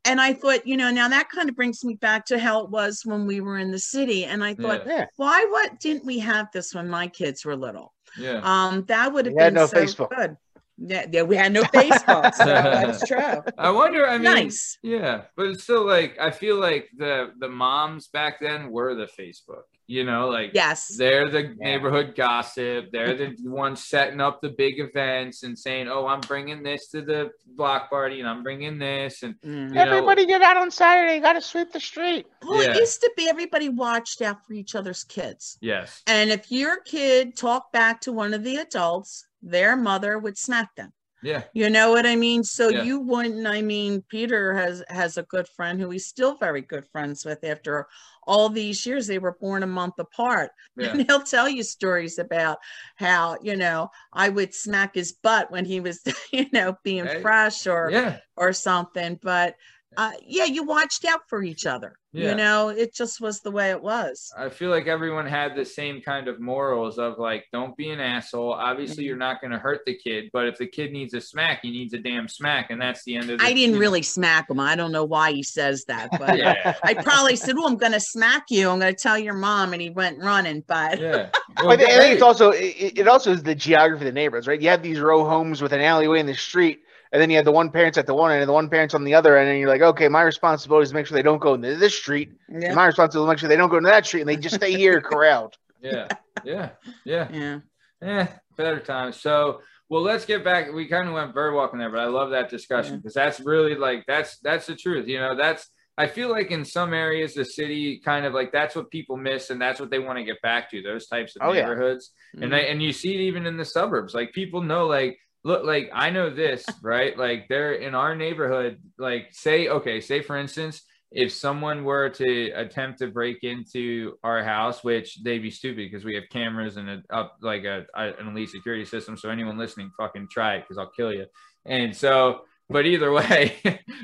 and 0.05 0.21
i 0.21 0.33
thought 0.33 0.67
you 0.67 0.77
know 0.77 0.91
now 0.91 1.09
that 1.09 1.29
kind 1.29 1.49
of 1.49 1.57
brings 1.57 1.85
me 1.85 1.95
back 1.95 2.25
to 2.27 2.39
how 2.39 2.61
it 2.63 2.71
was 2.71 3.03
when 3.05 3.27
we 3.27 3.41
were 3.41 3.59
in 3.59 3.71
the 3.71 3.79
city 3.79 4.25
and 4.25 4.43
i 4.43 4.55
thought 4.55 4.83
Yeah. 4.87 4.99
Yeah. 4.99 5.07
why 5.17 5.45
what 5.51 5.81
didn't 5.81 6.05
we 6.05 6.19
have 6.21 6.49
this 6.53 6.75
when 6.75 6.89
my 6.89 7.09
kids 7.09 7.45
were 7.45 7.57
little 7.57 7.93
Yeah. 8.19 8.41
um 8.43 8.85
that 8.87 9.13
would 9.13 9.27
have 9.27 9.37
been 9.37 9.55
no 9.55 9.67
so 9.67 9.77
Facebook. 9.77 10.11
good 10.11 10.37
Yeah, 10.85 11.07
yeah, 11.13 11.23
we 11.23 11.37
had 11.37 11.53
no 11.53 11.63
Facebook, 11.63 12.35
so 12.35 12.45
that's 12.45 13.07
true. 13.07 13.43
I 13.59 13.71
wonder. 13.71 14.07
I 14.07 14.15
mean, 14.15 14.25
Nice. 14.25 14.79
Yeah, 14.83 15.23
but 15.37 15.47
it's 15.47 15.63
still 15.63 15.87
like 15.87 16.17
I 16.21 16.31
feel 16.31 16.59
like 16.59 16.89
the 16.97 17.33
the 17.39 17.49
moms 17.49 18.09
back 18.09 18.41
then 18.41 18.71
were 18.71 18.95
the 18.95 19.07
Facebook. 19.07 19.63
You 19.89 20.05
know, 20.05 20.29
like 20.29 20.53
Yes. 20.55 20.97
they're 20.97 21.29
the 21.29 21.55
neighborhood 21.59 22.15
gossip. 22.17 22.87
They're 22.93 23.15
the 23.15 23.35
ones 23.45 23.85
setting 23.85 24.21
up 24.21 24.41
the 24.41 24.49
big 24.51 24.81
events 24.81 25.43
and 25.43 25.59
saying, 25.59 25.89
"Oh, 25.89 26.07
I'm 26.07 26.21
bringing 26.21 26.63
this 26.63 26.89
to 26.89 27.03
the 27.03 27.31
block 27.57 27.91
party, 27.91 28.21
and 28.21 28.29
I'm 28.29 28.43
bringing 28.43 28.79
this." 28.79 29.23
And 29.23 29.35
Mm. 29.43 29.69
you 29.69 29.75
know, 29.75 29.81
Everybody 29.83 30.25
get 30.27 30.41
out 30.41 30.57
on 30.57 30.71
Saturday. 30.71 31.21
Got 31.21 31.35
to 31.35 31.43
sweep 31.43 31.73
the 31.73 31.81
street. 31.81 32.27
Well, 32.47 32.63
Yeah. 32.63 32.71
it 32.71 32.77
used 32.79 33.01
to 33.03 33.11
be 33.17 33.29
everybody 33.29 33.69
watched 33.69 34.23
out 34.23 34.45
for 34.47 34.53
each 34.55 34.75
other's 34.75 35.05
kids. 35.05 35.59
yes, 35.61 36.03
And 36.07 36.31
if 36.31 36.51
your 36.51 36.81
kid 36.81 37.37
talked 37.37 37.73
back 37.73 38.01
to 38.03 38.13
one 38.13 38.33
of 38.35 38.45
the 38.45 38.57
adults, 38.57 39.27
their 39.43 39.77
mother 39.77 40.19
would 40.19 40.39
smack 40.39 40.75
them. 40.77 40.93
yeah, 41.23 41.43
You 41.55 41.71
know 41.71 41.91
what 41.91 42.07
I 42.07 42.17
mean? 42.17 42.43
So 42.45 42.69
Yeah. 42.69 42.83
you 42.85 43.01
wouldn't. 43.01 43.47
I 43.47 43.63
mean, 43.63 44.03
Peter 44.09 44.55
has 44.55 44.83
has 44.89 45.19
a 45.19 45.23
good 45.25 45.47
friend 45.49 45.81
who 45.81 45.91
he's 45.91 46.07
still 46.07 46.37
very 46.39 46.63
good 46.63 46.87
friends 46.93 47.25
with 47.25 47.45
after 47.45 47.87
all 48.27 48.49
these 48.49 48.85
years. 48.87 49.07
They 49.07 49.19
were 49.19 49.37
born 49.41 49.63
a 49.63 49.67
month 49.67 49.99
apart, 49.99 50.51
yeah, 50.77 50.93
and 50.93 51.05
he'll 51.07 51.23
tell 51.23 51.49
you 51.49 51.63
stories 51.63 52.19
about 52.19 52.59
how 52.97 53.37
you 53.43 53.57
know 53.57 53.91
I 54.13 54.29
would 54.31 54.55
smack 54.55 54.95
his 54.95 55.13
butt 55.13 55.51
when 55.51 55.65
he 55.65 55.81
was 55.81 56.01
you 56.33 56.47
know 56.53 56.77
being 56.85 57.07
Hey. 57.07 57.21
fresh 57.23 57.67
or 57.67 57.91
yeah. 57.93 58.19
or 58.37 58.53
something. 58.53 59.19
But 59.23 59.55
uh, 59.97 60.13
yeah, 60.27 60.45
you 60.45 60.65
watched 60.65 61.05
out 61.05 61.21
for 61.29 61.43
each 61.43 61.67
other. 61.67 61.97
Yeah. 62.15 62.31
You 62.31 62.37
know, 62.37 62.69
it 62.69 62.95
just 62.95 63.23
was 63.23 63.41
the 63.41 63.51
way 63.51 63.71
it 63.71 63.83
was. 63.83 64.31
I 64.37 64.51
feel 64.51 64.69
like 64.69 64.87
everyone 64.87 65.27
had 65.27 65.57
the 65.57 65.65
same 65.65 66.03
kind 66.03 66.29
of 66.29 66.41
morals 66.41 66.99
of 66.99 67.19
like, 67.19 67.47
don't 67.53 67.75
be 67.75 67.89
an 67.89 68.01
asshole. 68.01 68.53
Obviously, 68.53 69.05
you're 69.05 69.17
not 69.17 69.41
going 69.41 69.51
to 69.51 69.59
hurt 69.59 69.81
the 69.87 69.97
kid, 69.97 70.29
but 70.31 70.47
if 70.47 70.59
the 70.59 70.67
kid 70.67 70.93
needs 70.93 71.15
a 71.15 71.23
smack, 71.23 71.61
he 71.63 71.71
needs 71.71 71.95
a 71.95 71.99
damn 71.99 72.29
smack, 72.29 72.71
and 72.71 72.81
that's 72.81 73.03
the 73.05 73.17
end 73.17 73.31
of. 73.31 73.39
the 73.39 73.45
I 73.45 73.55
didn't 73.55 73.77
know. 73.77 73.81
really 73.81 74.03
smack 74.03 74.51
him. 74.51 74.61
I 74.61 74.77
don't 74.77 74.93
know 74.93 75.05
why 75.05 75.33
he 75.33 75.43
says 75.43 75.85
that, 75.87 76.11
but 76.19 76.37
Yeah, 76.37 76.77
I 76.83 76.95
probably 76.95 77.37
said, 77.37 77.55
"Oh, 77.57 77.67
I'm 77.67 77.79
going 77.79 77.93
to 77.93 78.01
smack 78.01 78.45
you. 78.51 78.69
I'm 78.69 78.79
going 78.79 78.95
to 78.95 79.01
tell 79.01 79.19
your 79.19 79.35
mom," 79.35 79.73
and 79.73 79.81
he 79.81 79.89
went 79.89 80.23
running. 80.23 80.63
But 80.67 81.01
yeah. 81.01 81.31
Well, 81.63 81.77
think, 81.77 81.91
I 81.91 81.99
think 81.99 82.15
it's 82.15 82.23
also 82.23 82.51
it, 82.51 82.99
it 82.99 83.09
also 83.09 83.31
is 83.31 83.43
the 83.43 83.55
geography 83.55 84.07
of 84.07 84.07
the 84.07 84.13
neighborhoods, 84.13 84.49
right? 84.49 84.61
You 84.61 84.71
have 84.71 84.83
these 84.83 84.99
row 84.99 85.25
homes 85.25 85.61
with 85.61 85.73
an 85.73 85.83
alleyway 85.83 86.19
in 86.19 86.27
the 86.27 86.35
street, 86.35 86.81
and 87.13 87.21
then 87.21 87.31
you 87.31 87.37
have 87.37 87.45
the 87.45 87.53
one 87.53 87.71
parents 87.71 87.99
at 87.99 88.07
the 88.07 88.15
one 88.15 88.33
end 88.33 88.41
and 88.41 88.49
the 88.49 88.53
one 88.53 88.69
parents 88.69 88.95
on 88.95 89.05
the 89.05 89.15
other 89.15 89.37
end, 89.37 89.49
and 89.51 89.59
you're 89.59 89.69
like, 89.69 89.83
okay, 89.83 90.09
my 90.09 90.23
responsibility 90.23 90.85
is 90.85 90.89
to 90.91 90.95
make 90.95 91.07
sure 91.07 91.15
they 91.17 91.23
don't 91.23 91.41
go 91.41 91.55
into 91.55 91.77
this 91.77 91.95
street. 91.95 92.33
yeah, 92.49 92.69
And 92.69 92.75
my 92.77 92.87
responsibility 92.87 93.27
is 93.27 93.29
to 93.29 93.33
make 93.33 93.39
sure 93.41 93.49
they 93.49 93.57
don't 93.57 93.71
go 93.71 93.77
into 93.77 93.91
that 93.91 94.07
street, 94.07 94.23
and 94.23 94.29
they 94.31 94.37
just 94.37 94.57
stay 94.57 94.73
here 94.73 95.01
corralled. 95.01 95.55
yeah, 95.83 96.09
yeah, 96.45 96.71
yeah. 97.05 97.29
yeah. 97.33 97.59
Eh, 98.03 98.27
better 98.57 98.81
times. 98.81 99.21
So, 99.21 99.61
well, 99.89 100.03
let's 100.03 100.25
get 100.25 100.43
back. 100.45 100.73
We 100.73 100.87
kind 100.89 101.07
of 101.09 101.15
went 101.15 101.35
bird 101.35 101.55
walking 101.55 101.79
there, 101.79 101.91
but 101.91 102.01
I 102.01 102.07
love 102.07 102.31
that 102.31 102.49
discussion 102.49 102.95
Yeah. 102.95 102.97
because 102.99 103.15
that's 103.15 103.41
really 103.41 103.75
like 103.75 104.05
that's 104.07 104.39
that's 104.39 104.67
the 104.67 104.75
truth. 104.75 105.07
You 105.07 105.21
know, 105.21 105.37
that's 105.37 105.69
I 105.99 106.07
feel 106.07 106.31
like 106.31 106.51
in 106.51 106.65
some 106.65 106.95
areas 106.95 107.35
the 107.35 107.45
city 107.45 108.01
kind 108.05 108.25
of 108.25 108.33
like 108.33 108.51
that's 108.51 108.75
what 108.75 108.91
people 108.91 109.17
miss 109.19 109.51
and 109.51 109.61
that's 109.61 109.79
what 109.79 109.91
they 109.91 109.99
want 109.99 110.19
to 110.19 110.25
get 110.25 110.41
back 110.41 110.71
to 110.71 110.81
those 110.83 111.07
types 111.07 111.37
of 111.37 111.43
Oh, 111.45 111.53
yeah. 111.53 111.63
neighborhoods. 111.63 112.13
And 112.41 112.55
I, 112.55 112.61
and 112.61 112.83
you 112.83 112.93
see 112.93 113.15
it 113.15 113.21
even 113.21 113.45
in 113.47 113.59
the 113.59 113.65
suburbs. 113.65 114.15
Like 114.15 114.33
people 114.33 114.63
know 114.63 114.87
like 114.87 115.19
look 115.45 115.65
like 115.65 115.91
I 115.93 116.11
know 116.11 116.31
this, 116.31 116.65
right? 116.83 117.17
Like 117.17 117.49
they're 117.49 117.73
in 117.73 117.95
our 117.95 118.15
neighborhood 118.17 118.79
like 118.99 119.29
say 119.33 119.69
okay, 119.69 120.01
say 120.01 120.23
for 120.23 120.37
instance 120.37 120.83
if 121.15 121.31
someone 121.31 121.85
were 121.85 122.09
to 122.09 122.51
attempt 122.53 122.99
to 122.99 123.07
break 123.09 123.45
into 123.45 124.15
our 124.25 124.43
house, 124.43 124.83
which 124.83 125.23
they'd 125.23 125.41
be 125.43 125.51
stupid 125.51 125.77
because 125.77 126.07
we 126.07 126.15
have 126.15 126.25
cameras 126.31 126.79
and 126.79 126.89
a, 126.89 127.03
up 127.11 127.37
like 127.43 127.65
a, 127.65 127.85
a- 127.95 128.15
an 128.19 128.29
elite 128.29 128.49
security 128.49 128.87
system. 128.87 129.15
So 129.19 129.29
anyone 129.29 129.59
listening, 129.59 129.91
fucking 129.99 130.29
try 130.31 130.55
it 130.55 130.61
because 130.61 130.79
I'll 130.79 130.89
kill 130.91 131.13
you. 131.13 131.27
And 131.67 131.95
so, 131.95 132.45
but 132.71 132.87
either 132.87 133.13
way, 133.21 133.57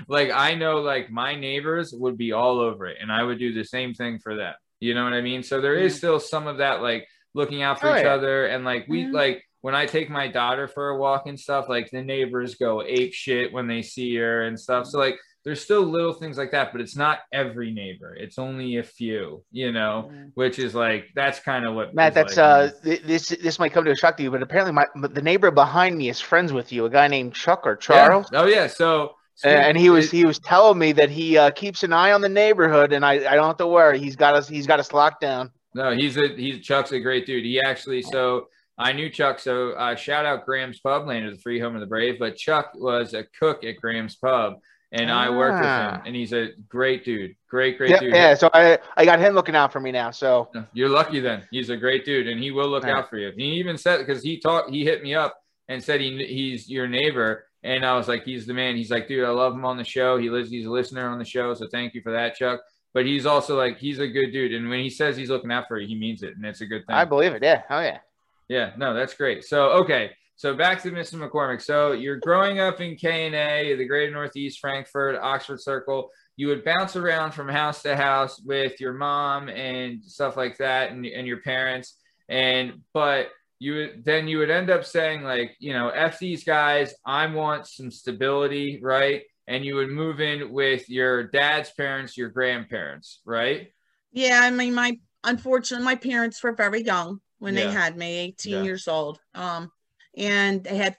like 0.07 0.31
I 0.31 0.55
know, 0.55 0.81
like 0.83 1.11
my 1.11 1.35
neighbors 1.35 1.95
would 1.95 2.19
be 2.19 2.33
all 2.33 2.61
over 2.61 2.85
it, 2.87 2.99
and 3.01 3.11
I 3.11 3.23
would 3.23 3.39
do 3.39 3.55
the 3.55 3.65
same 3.65 3.95
thing 3.95 4.19
for 4.19 4.37
them. 4.37 4.53
You 4.79 4.93
know 4.95 5.05
what 5.05 5.15
I 5.15 5.23
mean? 5.23 5.43
So 5.43 5.63
there 5.63 5.77
is 5.77 5.97
still 5.97 6.21
some 6.21 6.47
of 6.47 6.59
that, 6.59 6.83
like 6.83 7.07
looking 7.33 7.63
out 7.63 7.81
for 7.81 7.89
Oh, 7.89 7.97
each 7.97 8.05
yeah. 8.05 8.13
other, 8.13 8.47
and 8.49 8.67
like 8.67 8.85
we 8.87 9.05
Yeah. 9.05 9.13
like 9.13 9.48
when 9.61 9.75
I 9.75 9.87
take 9.87 10.09
my 10.11 10.29
daughter 10.29 10.69
for 10.69 10.91
a 10.91 10.97
walk 10.99 11.27
and 11.27 11.39
stuff, 11.39 11.69
like 11.69 11.91
the 11.91 12.03
neighbors 12.03 12.55
go 12.55 12.83
ape 12.83 13.13
shit 13.13 13.53
when 13.53 13.67
they 13.67 13.83
see 13.83 14.15
her 14.17 14.43
and 14.43 14.59
stuff. 14.59 14.87
So 14.87 14.99
like 14.99 15.17
there's 15.45 15.63
still 15.63 15.83
little 15.83 16.13
things 16.13 16.37
like 16.37 16.51
that, 16.51 16.73
but 16.73 16.81
it's 16.81 16.97
not 16.97 17.21
every 17.33 17.71
neighbor. 17.73 18.15
It's 18.15 18.39
only 18.39 18.77
a 18.77 18.83
few, 18.83 19.43
you 19.51 19.73
know, 19.73 20.11
Yeah. 20.13 20.25
which 20.35 20.59
is 20.59 20.75
like 20.75 21.07
that's 21.15 21.41
kind 21.41 21.65
of 21.65 21.75
what 21.75 21.95
Matt, 21.95 22.15
that's 22.15 22.37
like, 22.37 22.45
uh, 22.45 22.69
th- 22.85 23.03
this 23.03 23.29
this 23.29 23.59
might 23.59 23.73
come 23.73 23.85
to 23.85 23.91
a 23.91 23.97
shock 23.97 24.17
to 24.19 24.23
you, 24.23 24.31
but 24.31 24.43
apparently 24.43 24.73
my 24.73 24.85
the 25.09 25.23
neighbor 25.23 25.51
behind 25.51 25.97
me 25.97 26.09
is 26.09 26.21
friends 26.21 26.53
with 26.53 26.73
you, 26.73 26.85
a 26.85 26.91
guy 26.91 27.09
named 27.09 27.35
Chuck 27.35 27.63
or 27.67 27.73
yeah. 27.73 27.77
Charles. 27.81 28.27
Oh 28.33 28.47
yeah, 28.47 28.67
so 28.67 29.15
Uh, 29.45 29.49
and 29.49 29.79
he 29.79 29.89
was 29.89 30.11
he 30.11 30.25
was 30.25 30.39
telling 30.41 30.79
me 30.79 30.91
that 30.93 31.11
he 31.11 31.39
uh, 31.39 31.51
keeps 31.51 31.83
an 31.85 31.93
eye 31.93 32.11
on 32.13 32.21
the 32.21 32.29
neighborhood, 32.29 32.93
and 32.93 33.05
I, 33.07 33.13
I 33.13 33.35
don't 33.37 33.47
have 33.47 33.57
to 33.59 33.67
worry. 33.69 33.99
He's 34.01 34.17
got 34.17 34.35
us 34.35 34.49
he's 34.49 34.67
got 34.67 34.81
us 34.81 34.93
locked 34.93 35.21
down. 35.21 35.51
No, 35.75 35.93
he's 35.95 36.17
a 36.17 36.29
he's 36.29 36.59
Chuck's 36.67 36.91
a 36.93 36.99
great 37.01 37.25
dude. 37.25 37.45
He 37.45 37.61
actually 37.61 38.03
so 38.03 38.49
I 38.79 38.93
knew 38.93 39.11
Chuck. 39.11 39.39
So 39.41 39.73
uh, 39.73 39.95
shout 39.97 40.25
out 40.25 40.45
Graham's 40.47 40.79
Pub, 40.81 41.07
land 41.07 41.27
of 41.27 41.35
the 41.35 41.41
free, 41.41 41.59
home 41.59 41.75
of 41.75 41.81
the 41.81 41.87
brave. 41.87 42.19
But 42.19 42.37
Chuck 42.37 42.71
was 42.75 43.15
a 43.15 43.25
cook 43.39 43.65
at 43.65 43.77
Graham's 43.81 44.17
Pub, 44.17 44.55
and 44.93 45.11
I 45.11 45.31
worked 45.31 45.59
with 45.59 45.67
Ah. 45.67 45.95
him, 45.97 46.03
and 46.07 46.15
he's 46.17 46.33
a 46.33 46.51
great 46.69 47.05
dude, 47.05 47.35
great 47.51 47.77
great 47.79 47.91
Yeah, 47.91 47.99
dude. 48.01 48.15
yeah. 48.15 48.35
So 48.35 48.49
I 48.55 48.79
I 48.97 49.05
got 49.05 49.19
him 49.19 49.35
looking 49.35 49.57
out 49.57 49.73
for 49.73 49.81
me 49.81 49.91
now. 49.93 50.11
So 50.13 50.49
You're 50.73 50.89
lucky 50.89 51.21
then. 51.21 51.43
He's 51.51 51.71
a 51.71 51.77
great 51.77 52.05
dude, 52.05 52.29
and 52.29 52.41
he 52.41 52.51
will 52.53 52.69
look 52.69 52.85
Yeah. 52.85 52.99
out 52.99 53.11
for 53.11 53.19
you. 53.19 53.33
He 53.37 53.45
even 53.55 53.77
said 53.77 53.99
because 53.99 54.23
he 54.23 54.39
talked, 54.39 54.71
he 54.71 54.85
hit 54.85 55.03
me 55.03 55.15
up 55.15 55.37
and 55.69 55.83
said 55.83 56.01
he 56.01 56.25
he's 56.25 56.71
your 56.71 56.87
neighbor, 56.87 57.47
and 57.65 57.85
I 57.85 57.97
was 57.97 58.07
like, 58.09 58.23
he's 58.25 58.47
the 58.47 58.55
man. 58.55 58.77
He's 58.77 58.91
like, 58.91 59.09
dude, 59.09 59.25
I 59.25 59.31
love 59.31 59.55
him 59.55 59.65
on 59.65 59.77
the 59.77 59.85
show. 59.85 60.17
He 60.19 60.31
lives, 60.31 60.51
he's 60.51 60.67
a 60.67 60.71
listener 60.71 61.09
on 61.09 61.19
the 61.19 61.25
show, 61.25 61.53
so 61.55 61.67
thank 61.67 61.95
you 61.95 62.01
for 62.01 62.13
that, 62.13 62.37
Chuck. 62.37 62.61
But 62.95 63.05
he's 63.05 63.27
also 63.27 63.57
like, 63.57 63.77
he's 63.79 63.99
a 63.99 64.07
good 64.09 64.31
dude, 64.31 64.55
and 64.55 64.71
when 64.71 64.81
he 64.81 64.89
says 64.89 65.17
he's 65.17 65.29
looking 65.31 65.53
out 65.53 65.67
for 65.69 65.79
you, 65.79 65.87
he 65.87 65.95
means 65.95 66.23
it, 66.23 66.37
and 66.37 66.47
it's 66.47 66.61
a 66.63 66.67
good 66.67 66.87
thing. 66.87 66.95
I 66.97 67.05
believe 67.05 67.33
it. 67.35 67.43
Yeah. 67.43 67.63
Oh 67.69 67.81
yeah. 67.81 67.99
Yeah, 68.49 68.73
no, 68.77 68.95
that's 68.95 69.15
great. 69.15 69.45
So 69.45 69.71
okay, 69.83 70.11
so 70.37 70.55
back 70.55 70.83
to 70.83 70.91
Mr. 70.91 71.15
McCormick. 71.15 71.61
So 71.61 71.93
you're 71.93 72.17
growing 72.17 72.61
up 72.61 72.81
in 72.81 72.97
K 72.97 73.27
and 73.27 73.35
A, 73.35 73.77
the 73.77 73.87
Greater 73.87 74.13
Northeast, 74.13 74.61
Frankford, 74.61 75.17
Oxford 75.17 75.61
Circle. 75.61 76.11
You 76.37 76.49
would 76.49 76.65
bounce 76.65 76.97
around 76.97 77.33
from 77.33 77.49
house 77.49 77.83
to 77.83 77.97
house 77.97 78.41
with 78.41 78.81
your 78.81 78.93
mom 78.93 79.49
and 79.49 80.03
stuff 80.03 80.37
like 80.37 80.57
that, 80.59 80.93
and, 80.93 81.05
and 81.05 81.27
your 81.27 81.41
parents. 81.43 81.97
And 82.29 82.83
but 82.95 83.31
you 83.59 83.75
would 83.75 84.05
then 84.05 84.29
you 84.29 84.39
would 84.39 84.51
end 84.51 84.71
up 84.71 84.85
saying 84.85 85.23
like, 85.25 85.57
you 85.59 85.73
know, 85.73 85.91
f 85.91 86.19
these 86.19 86.45
guys. 86.45 86.95
I 87.05 87.27
want 87.27 87.67
some 87.67 87.91
stability, 87.91 88.81
right? 88.83 89.23
And 89.47 89.65
you 89.65 89.75
would 89.77 89.91
move 89.91 90.21
in 90.21 90.53
with 90.53 90.89
your 90.89 91.25
dad's 91.25 91.71
parents, 91.71 92.17
your 92.17 92.29
grandparents, 92.29 93.21
right? 93.25 93.73
Yeah, 94.13 94.41
I 94.43 94.51
mean, 94.51 94.75
my 94.75 94.99
unfortunately, 95.25 95.85
my 95.85 95.97
parents 95.97 96.43
were 96.43 96.53
very 96.53 96.83
young 96.83 97.21
when 97.39 97.55
Yeah. 97.55 97.67
they 97.67 97.71
had 97.71 97.97
me, 97.97 98.19
18 98.19 98.53
Yeah. 98.53 98.63
years 98.63 98.89
old. 98.89 99.21
Um, 99.35 99.71
and 100.17 100.65
they 100.65 100.77
had 100.77 100.97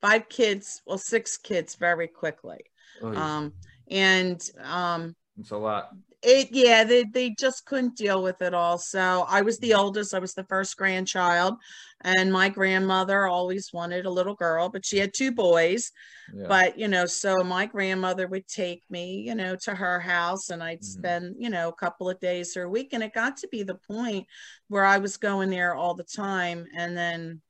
five 0.00 0.28
kids, 0.28 0.82
well, 0.86 0.98
six 0.98 1.36
kids 1.36 1.76
very 1.76 2.08
quickly. 2.08 2.60
Oh, 3.02 3.14
Um, 3.14 3.52
and 3.90 4.42
um, 4.62 5.14
it's 5.38 5.50
a 5.50 5.56
lot. 5.56 5.90
It, 6.24 6.48
yeah, 6.52 6.84
they, 6.84 7.04
they 7.04 7.30
just 7.38 7.64
couldn't 7.66 7.96
deal 7.96 8.22
with 8.22 8.42
it 8.42 8.54
all. 8.54 8.78
So 8.78 9.24
I 9.28 9.42
was 9.42 9.58
the 9.58 9.74
oldest, 9.74 10.14
I 10.14 10.18
was 10.18 10.34
the 10.34 10.44
first 10.44 10.76
grandchild, 10.76 11.54
and 12.02 12.32
my 12.32 12.48
grandmother 12.48 13.26
always 13.26 13.70
wanted 13.72 14.06
a 14.06 14.10
little 14.10 14.34
girl, 14.34 14.68
but 14.68 14.84
she 14.84 14.98
had 14.98 15.14
two 15.14 15.32
boys 15.32 15.90
Yeah. 16.32 16.48
but 16.48 16.78
you 16.78 16.88
know 16.88 17.06
so 17.06 17.42
my 17.42 17.66
grandmother 17.66 18.26
would 18.28 18.46
take 18.46 18.82
me 18.90 19.22
you 19.26 19.34
know 19.34 19.56
to 19.56 19.74
her 19.74 19.98
house 20.00 20.50
and 20.50 20.62
i'd 20.62 20.82
Mhm. 20.82 20.84
spend 20.84 21.34
you 21.38 21.48
know 21.50 21.68
a 21.68 21.74
couple 21.74 22.08
of 22.08 22.20
days 22.20 22.56
or 22.56 22.64
a 22.64 22.68
week 22.70 22.90
and 22.92 23.02
it 23.02 23.14
got 23.14 23.36
to 23.36 23.48
be 23.48 23.62
the 23.62 23.78
point 23.88 24.26
where 24.68 24.84
i 24.84 24.98
was 24.98 25.16
going 25.16 25.50
there 25.50 25.74
all 25.74 25.94
the 25.94 26.04
time 26.04 26.66
and 26.76 26.96
then 26.96 27.40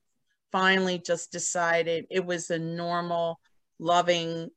finally 0.51 0.97
just 0.97 1.31
decided 1.31 2.05
it 2.09 2.25
was 2.25 2.49
a 2.49 2.59
normal 2.59 3.39
loving 3.79 4.49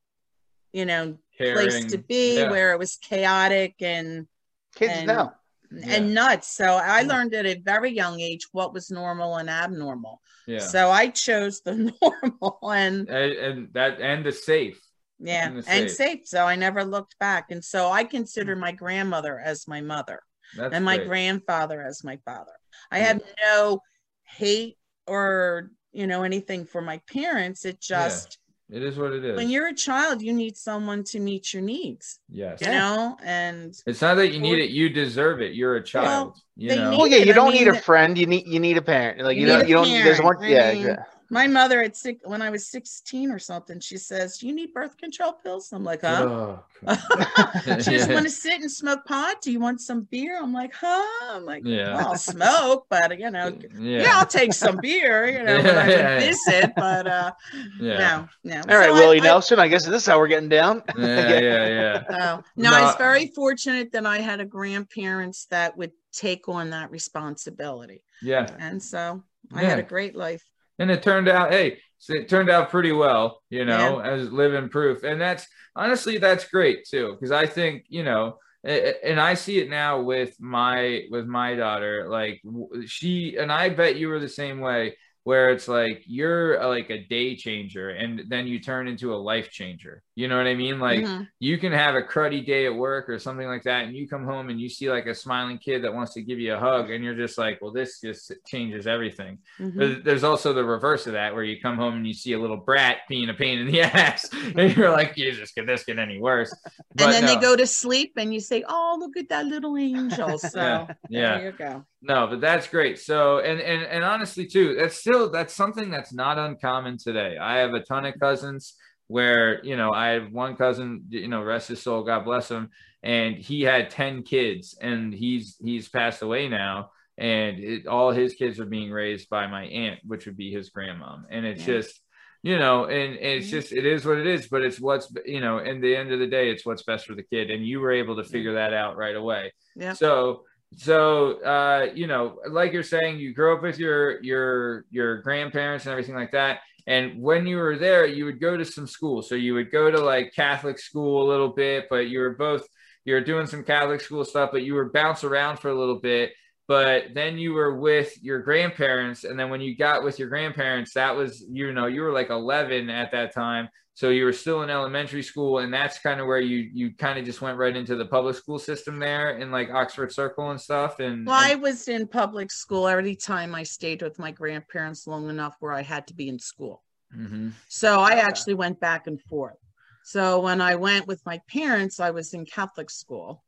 you 0.72 0.84
know 0.86 1.18
place 1.36 1.84
to 1.86 1.98
be 1.98 2.38
Yeah. 2.38 2.50
where 2.50 2.72
it 2.72 2.78
was 2.78 2.96
chaotic 2.96 3.76
and 3.80 4.26
Kids 4.74 4.92
And- 4.96 5.06
know. 5.06 5.32
Yeah. 5.70 5.96
and 5.96 6.14
nuts 6.14 6.48
so 6.48 6.64
i 6.64 7.00
Yeah. 7.00 7.08
learned 7.08 7.34
at 7.34 7.44
a 7.44 7.60
very 7.60 7.90
young 7.92 8.20
age 8.20 8.46
what 8.52 8.72
was 8.72 8.90
normal 8.90 9.36
and 9.36 9.50
abnormal 9.50 10.22
Yeah. 10.46 10.60
so 10.60 10.90
i 10.90 11.08
chose 11.08 11.60
the 11.60 11.74
normal 12.02 12.58
and 12.72 13.06
and, 13.08 13.32
and 13.32 13.72
that 13.74 14.00
and 14.00 14.24
the 14.24 14.32
safe. 14.32 14.80
yeah 15.18 15.46
And 15.48 15.62
the 15.62 15.70
and 15.70 15.90
safe. 15.90 15.96
safe 15.96 16.20
so 16.26 16.46
i 16.46 16.56
never 16.56 16.84
looked 16.84 17.18
back 17.18 17.50
and 17.50 17.62
so 17.62 17.90
i 17.90 18.02
consider 18.04 18.56
my 18.56 18.72
grandmother 18.72 19.38
as 19.38 19.68
my 19.68 19.82
mother 19.82 20.20
That's 20.56 20.74
and 20.74 20.84
my 20.86 20.96
great. 20.96 21.08
grandfather 21.08 21.82
as 21.82 22.02
my 22.02 22.16
father 22.24 22.56
i 22.90 22.96
mm. 22.98 23.00
Yeah. 23.02 23.06
have 23.08 23.22
no 23.42 23.80
hate 24.24 24.78
or 25.06 25.70
you 25.92 26.06
know 26.06 26.22
anything 26.22 26.64
for 26.64 26.80
my 26.80 26.98
parents 27.12 27.64
it 27.66 27.78
Yeah. 27.90 28.08
just 28.08 28.38
It 28.70 28.82
is 28.82 28.96
what 28.98 29.12
it 29.12 29.24
is. 29.24 29.36
when 29.36 29.48
you're 29.48 29.68
a 29.68 29.74
child 29.74 30.20
you 30.20 30.32
need 30.32 30.56
someone 30.56 31.02
to 31.04 31.20
meet 31.20 31.54
your 31.54 31.62
needs 31.62 32.20
yes. 32.28 32.60
you 32.60 32.68
know 32.68 33.16
and 33.24 33.74
It's 33.86 34.02
not 34.02 34.16
that 34.16 34.28
you 34.34 34.40
need 34.40 34.58
it; 34.58 34.70
you 34.70 34.90
deserve 34.90 35.40
it. 35.40 35.54
You're 35.54 35.76
a 35.76 35.82
child. 35.82 36.36
you 36.56 36.76
know. 36.76 36.90
need- 36.90 36.98
Well, 36.98 37.06
yeah. 37.06 37.16
You 37.18 37.32
I 37.32 37.34
don't 37.34 37.52
need 37.54 37.68
a 37.68 37.80
friend. 37.80 38.18
You 38.18 38.26
need 38.26 38.46
you 38.46 38.60
need 38.60 38.76
a 38.76 38.82
parent. 38.82 39.20
Like 39.22 39.36
You 39.36 39.42
you, 39.42 39.46
need 39.48 39.52
don't 39.60 39.68
you 39.68 39.74
don't. 39.74 39.88
There's 40.04 40.20
parent. 40.20 40.38
one. 40.40 40.44
I 40.44 40.48
Yeah. 40.50 40.72
mean, 40.74 40.86
yeah. 40.86 41.04
My 41.30 41.46
mother 41.46 41.82
at 41.82 41.94
six 41.94 42.22
when 42.24 42.40
I 42.40 42.48
was 42.48 42.70
16 42.70 43.30
or 43.30 43.38
something, 43.38 43.80
she 43.80 43.98
says, 43.98 44.42
You 44.42 44.54
need 44.54 44.72
birth 44.72 44.96
control 44.96 45.34
pills? 45.34 45.70
I'm 45.72 45.84
like, 45.84 46.00
huh? 46.00 46.24
Oh, 46.26 46.64
she 47.80 47.90
just 47.90 48.10
want 48.10 48.24
to 48.24 48.30
sit 48.30 48.60
and 48.62 48.70
smoke 48.70 49.04
pot. 49.04 49.42
Do 49.42 49.52
you 49.52 49.60
want 49.60 49.80
some 49.82 50.02
beer? 50.10 50.38
I'm 50.40 50.54
like, 50.54 50.72
huh? 50.72 51.04
I'm 51.34 51.44
like, 51.44 51.64
Yeah. 51.66 51.96
well, 51.96 52.08
I'll 52.08 52.16
smoke, 52.16 52.86
but 52.88 53.18
you 53.18 53.30
know, 53.30 53.52
yeah. 53.78 54.02
yeah, 54.02 54.12
I'll 54.14 54.26
take 54.26 54.54
some 54.54 54.78
beer, 54.80 55.28
you 55.28 55.42
know, 55.44 55.56
when 55.58 55.66
I 55.66 55.70
Yeah, 55.70 55.74
yeah, 55.74 56.14
would 56.14 56.22
yeah. 56.22 56.26
visit, 56.32 56.72
but 56.76 57.06
uh 57.06 57.32
yeah. 57.78 57.98
no, 57.98 58.28
no. 58.44 58.56
All 58.72 58.78
right, 58.78 58.88
So 58.88 58.94
I- 58.96 58.98
Willie 58.98 59.20
I- 59.20 59.24
Nelson. 59.24 59.58
I 59.58 59.68
guess 59.68 59.84
this 59.84 60.02
is 60.02 60.06
how 60.06 60.18
we're 60.18 60.28
getting 60.28 60.48
down. 60.48 60.82
yeah, 60.96 61.38
yeah, 61.38 61.66
yeah. 61.68 62.02
Oh, 62.10 62.42
no, 62.56 62.70
No. 62.70 62.76
I 62.76 62.82
was 62.86 62.96
very 62.96 63.26
fortunate 63.26 63.92
that 63.92 64.06
I 64.06 64.18
had 64.20 64.40
a 64.40 64.46
grandparents 64.46 65.46
that 65.50 65.76
would 65.76 65.92
take 66.12 66.48
on 66.48 66.70
that 66.70 66.90
responsibility. 66.90 68.02
Yeah. 68.22 68.46
And 68.58 68.82
so 68.82 69.22
I 69.54 69.62
had 69.64 69.78
a 69.78 69.82
great 69.82 70.16
life. 70.16 70.42
And 70.78 70.90
it 70.90 71.02
turned 71.02 71.28
out 71.28 71.50
hey 71.50 71.78
it 72.08 72.28
turned 72.28 72.48
out 72.48 72.70
pretty 72.70 72.92
well 72.92 73.40
you 73.50 73.64
know 73.64 73.98
as 73.98 74.30
living 74.30 74.68
proof. 74.68 75.02
And 75.02 75.20
that's 75.20 75.46
honestly 75.74 76.18
that's 76.18 76.48
great 76.48 76.84
too 76.88 77.12
because 77.12 77.30
i 77.30 77.46
think 77.46 77.84
you 77.88 78.02
know 78.02 78.36
and 78.64 79.20
i 79.20 79.34
see 79.34 79.60
it 79.60 79.70
now 79.70 80.00
with 80.00 80.34
my 80.40 81.04
with 81.10 81.26
my 81.26 81.54
daughter 81.54 82.08
like 82.08 82.42
she 82.86 83.36
and 83.36 83.52
i 83.52 83.68
bet 83.68 83.96
you 83.96 84.08
were 84.08 84.18
the 84.18 84.28
same 84.28 84.60
way 84.60 84.96
where 85.28 85.50
it's 85.54 85.68
like 85.68 85.98
you're 86.06 86.56
a, 86.64 86.66
like 86.76 86.88
a 86.90 87.04
day 87.16 87.36
changer 87.36 87.90
and 87.90 88.12
then 88.32 88.46
you 88.46 88.58
turn 88.58 88.88
into 88.88 89.12
a 89.14 89.18
life 89.32 89.48
changer 89.50 89.94
you 90.14 90.26
know 90.28 90.38
what 90.38 90.46
i 90.46 90.54
mean 90.54 90.76
like 90.80 91.04
Mhm. 91.04 91.28
you 91.38 91.58
can 91.62 91.72
have 91.72 91.94
a 91.94 92.02
cruddy 92.12 92.42
day 92.52 92.64
at 92.70 92.74
work 92.74 93.04
or 93.12 93.18
something 93.18 93.46
like 93.54 93.64
that 93.64 93.84
and 93.84 93.94
you 93.98 94.08
come 94.08 94.24
home 94.32 94.48
and 94.50 94.58
you 94.62 94.68
see 94.76 94.88
like 94.96 95.06
a 95.06 95.14
smiling 95.14 95.58
kid 95.58 95.78
that 95.84 95.92
wants 95.98 96.12
to 96.14 96.22
give 96.28 96.38
you 96.44 96.54
a 96.54 96.58
hug 96.58 96.84
and 96.92 97.04
you're 97.04 97.20
just 97.24 97.36
like 97.44 97.56
well 97.60 97.74
this 97.80 98.00
just 98.00 98.32
changes 98.52 98.86
everything 98.86 99.34
Mhm. 99.60 100.02
there's, 100.04 100.24
also 100.24 100.52
the 100.54 100.64
reverse 100.64 101.06
of 101.06 101.12
that 101.12 101.34
where 101.34 101.44
you 101.50 101.56
come 101.60 101.76
home 101.76 101.94
and 101.98 102.06
you 102.06 102.14
see 102.14 102.32
a 102.32 102.40
little 102.44 102.62
brat 102.68 102.96
being 103.08 103.28
a 103.28 103.34
pain 103.44 103.58
in 103.62 103.66
the 103.70 103.80
ass 104.04 104.20
and 104.56 104.66
you're 104.76 104.90
like 105.00 105.14
jesus 105.14 105.52
could 105.52 105.66
this 105.68 105.84
get 105.84 105.98
any 105.98 106.18
worse 106.18 106.52
But 106.94 107.04
and 107.04 107.12
then 107.14 107.26
they 107.26 107.36
go 107.48 107.54
to 107.54 107.66
sleep 107.66 108.12
and 108.16 108.32
you 108.34 108.40
say, 108.40 108.64
Oh, 108.66 108.96
look 108.98 109.16
at 109.22 109.28
that 109.28 109.44
little 109.46 109.76
angel. 109.76 110.32
So 110.54 110.58
Yeah, 110.58 110.86
yeah. 111.08 111.34
there 111.36 111.46
you 111.46 111.52
go. 111.52 111.72
No 112.02 112.26
but 112.28 112.40
that's 112.40 112.68
great 112.68 112.98
so 112.98 113.38
and 113.40 113.60
and 113.60 113.82
and 113.82 114.04
honestly 114.04 114.46
too 114.46 114.74
that's 114.74 114.96
still 114.98 115.30
that's 115.30 115.54
something 115.54 115.90
that's 115.90 116.12
not 116.12 116.38
uncommon 116.38 116.96
today 116.96 117.36
i 117.38 117.58
have 117.58 117.74
a 117.74 117.80
ton 117.80 118.04
of 118.06 118.14
cousins 118.20 118.74
where 119.08 119.64
you 119.64 119.76
know 119.76 119.92
i 119.92 120.08
have 120.08 120.30
one 120.32 120.54
cousin 120.56 121.02
you 121.08 121.28
know 121.28 121.42
rest 121.42 121.68
his 121.68 121.82
soul 121.82 122.02
god 122.04 122.24
bless 122.24 122.48
him 122.50 122.68
and 123.02 123.36
he 123.36 123.62
had 123.62 123.90
10 123.90 124.22
kids 124.22 124.76
and 124.80 125.12
he's 125.12 125.56
he's 125.64 125.88
passed 125.88 126.22
away 126.22 126.48
now 126.48 126.90
and 127.16 127.58
it, 127.58 127.86
all 127.88 128.12
his 128.12 128.34
kids 128.34 128.60
are 128.60 128.66
being 128.66 128.90
raised 128.92 129.28
by 129.28 129.46
my 129.46 129.64
aunt 129.64 129.98
which 130.06 130.26
would 130.26 130.36
be 130.36 130.52
his 130.52 130.70
grandmom 130.70 131.22
and 131.30 131.44
it's 131.44 131.60
Yeah. 131.66 131.78
just 131.78 132.00
you 132.44 132.58
know 132.58 132.84
and, 132.84 133.14
and 133.16 133.38
it's 133.42 133.48
Mhm. 133.48 133.50
just 133.50 133.72
it 133.72 133.84
is 133.86 134.04
what 134.04 134.18
it 134.18 134.26
is 134.26 134.46
but 134.46 134.62
it's 134.62 134.78
what's 134.80 135.12
you 135.24 135.40
know 135.40 135.58
in 135.58 135.80
the 135.80 135.96
end 135.96 136.12
of 136.12 136.20
the 136.20 136.26
day 136.28 136.50
it's 136.50 136.64
what's 136.64 136.84
best 136.84 137.06
for 137.06 137.14
the 137.16 137.24
kid 137.24 137.50
and 137.50 137.66
you 137.66 137.80
were 137.80 137.90
able 137.90 138.14
to 138.16 138.24
figure 138.24 138.54
that 138.54 138.72
out 138.72 138.96
right 138.96 139.16
away 139.16 139.52
Yeah. 139.74 139.94
so 139.94 140.44
so 140.76 141.42
uh 141.44 141.88
you 141.94 142.06
know 142.06 142.38
like 142.48 142.72
you're 142.72 142.82
saying 142.82 143.18
you 143.18 143.32
grew 143.34 143.56
up 143.56 143.62
with 143.62 143.78
your 143.78 144.22
your 144.22 144.84
your 144.90 145.22
grandparents 145.22 145.86
and 145.86 145.92
everything 145.92 146.14
like 146.14 146.32
that. 146.32 146.60
And 146.86 147.20
when 147.20 147.46
you 147.46 147.58
were 147.58 147.76
there 147.76 148.06
you 148.06 148.24
would 148.26 148.40
go 148.40 148.56
to 148.56 148.64
some 148.64 148.86
school 148.86 149.22
so 149.22 149.34
you 149.34 149.54
would 149.54 149.70
go 149.70 149.90
to 149.90 149.98
like 150.00 150.32
catholic 150.34 150.78
school 150.78 151.22
a 151.22 151.28
little 151.28 151.48
bit 151.48 151.86
but 151.90 152.08
you 152.08 152.20
were 152.20 152.34
both 152.34 152.66
you 153.04 153.14
were 153.14 153.20
doing 153.20 153.46
some 153.46 153.64
catholic 153.64 154.00
school 154.00 154.24
stuff 154.24 154.50
but 154.52 154.62
you 154.62 154.74
were 154.74 154.90
bounce 154.90 155.24
around 155.24 155.58
for 155.58 155.68
a 155.70 155.78
little 155.78 156.00
bit. 156.00 156.32
But 156.66 157.14
then 157.14 157.38
you 157.38 157.54
were 157.54 157.78
with 157.78 158.22
your 158.22 158.40
grandparents 158.42 159.24
and 159.24 159.40
then 159.40 159.48
when 159.48 159.62
you 159.62 159.74
got 159.76 160.04
with 160.04 160.18
your 160.18 160.28
grandparents 160.28 160.92
that 160.94 161.16
was 161.16 161.44
you 161.50 161.72
know 161.72 161.86
you 161.86 162.02
were 162.02 162.12
like 162.12 162.30
11 162.30 162.90
at 162.90 163.10
that 163.12 163.34
time 163.34 163.68
so 163.98 164.10
you 164.10 164.24
were 164.24 164.32
still 164.32 164.62
in 164.62 164.70
elementary 164.70 165.24
school 165.24 165.58
and 165.58 165.74
that's 165.74 165.98
kind 165.98 166.20
of 166.20 166.26
where 166.28 166.38
you 166.52 166.58
you 166.80 166.86
kind 167.06 167.18
of 167.18 167.24
just 167.24 167.42
went 167.42 167.58
right 167.58 167.76
into 167.76 167.96
the 167.96 168.06
public 168.06 168.36
school 168.36 168.60
system 168.70 168.94
there 169.00 169.38
in 169.38 169.50
like 169.50 169.68
oxford 169.80 170.12
circle 170.12 170.50
and 170.52 170.60
stuff 170.60 171.00
and, 171.00 171.26
Well, 171.26 171.34
I 171.50 171.56
was 171.56 171.88
in 171.88 172.06
public 172.06 172.52
school 172.52 172.86
every 172.86 173.16
time 173.16 173.56
I 173.56 173.64
stayed 173.64 174.00
with 174.06 174.16
my 174.24 174.30
grandparents 174.30 175.08
long 175.08 175.28
enough 175.28 175.56
where 175.58 175.72
I 175.72 175.82
had 175.82 176.06
to 176.10 176.14
be 176.14 176.28
in 176.28 176.38
school. 176.38 176.76
Mhm. 177.12 177.50
So 177.80 177.88
I 178.10 178.12
actually 178.28 178.54
went 178.54 178.78
back 178.78 179.08
and 179.08 179.20
forth. 179.30 179.58
So 180.04 180.22
when 180.46 180.60
I 180.60 180.76
went 180.76 181.08
with 181.10 181.20
my 181.26 181.38
parents, 181.58 181.98
I 181.98 182.10
was 182.18 182.34
in 182.34 182.44
Catholic 182.46 182.90
school, 182.90 183.42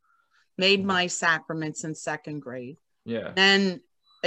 made 0.57 0.83
my 0.83 1.07
sacraments 1.07 1.85
in 1.85 1.95
second 1.95 2.41
grade. 2.41 2.77
yeah 3.05 3.31
Then 3.43 3.79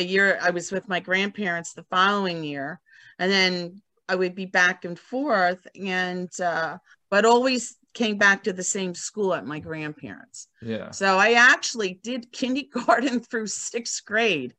a 0.02 0.04
year 0.14 0.28
I 0.46 0.50
was 0.58 0.72
with 0.72 0.88
my 0.94 1.00
grandparents 1.08 1.70
the 1.74 1.86
following 1.96 2.42
year, 2.52 2.80
and 3.20 3.30
then 3.30 3.82
I 4.08 4.14
would 4.14 4.34
be 4.34 4.46
back 4.46 4.84
and 4.84 4.98
forth, 4.98 5.66
and 5.80 6.28
uh, 6.40 6.78
but 7.10 7.24
always 7.24 7.76
came 7.94 8.18
back 8.18 8.44
to 8.44 8.52
the 8.52 8.62
same 8.64 8.94
school 8.94 9.34
at 9.34 9.46
my 9.46 9.60
grandparents. 9.60 10.48
yeah 10.62 10.90
So 10.90 11.16
I 11.18 11.32
actually 11.34 12.00
did 12.02 12.32
kindergarten 12.32 13.20
through 13.20 13.46
sixth 13.48 14.04
grade 14.04 14.54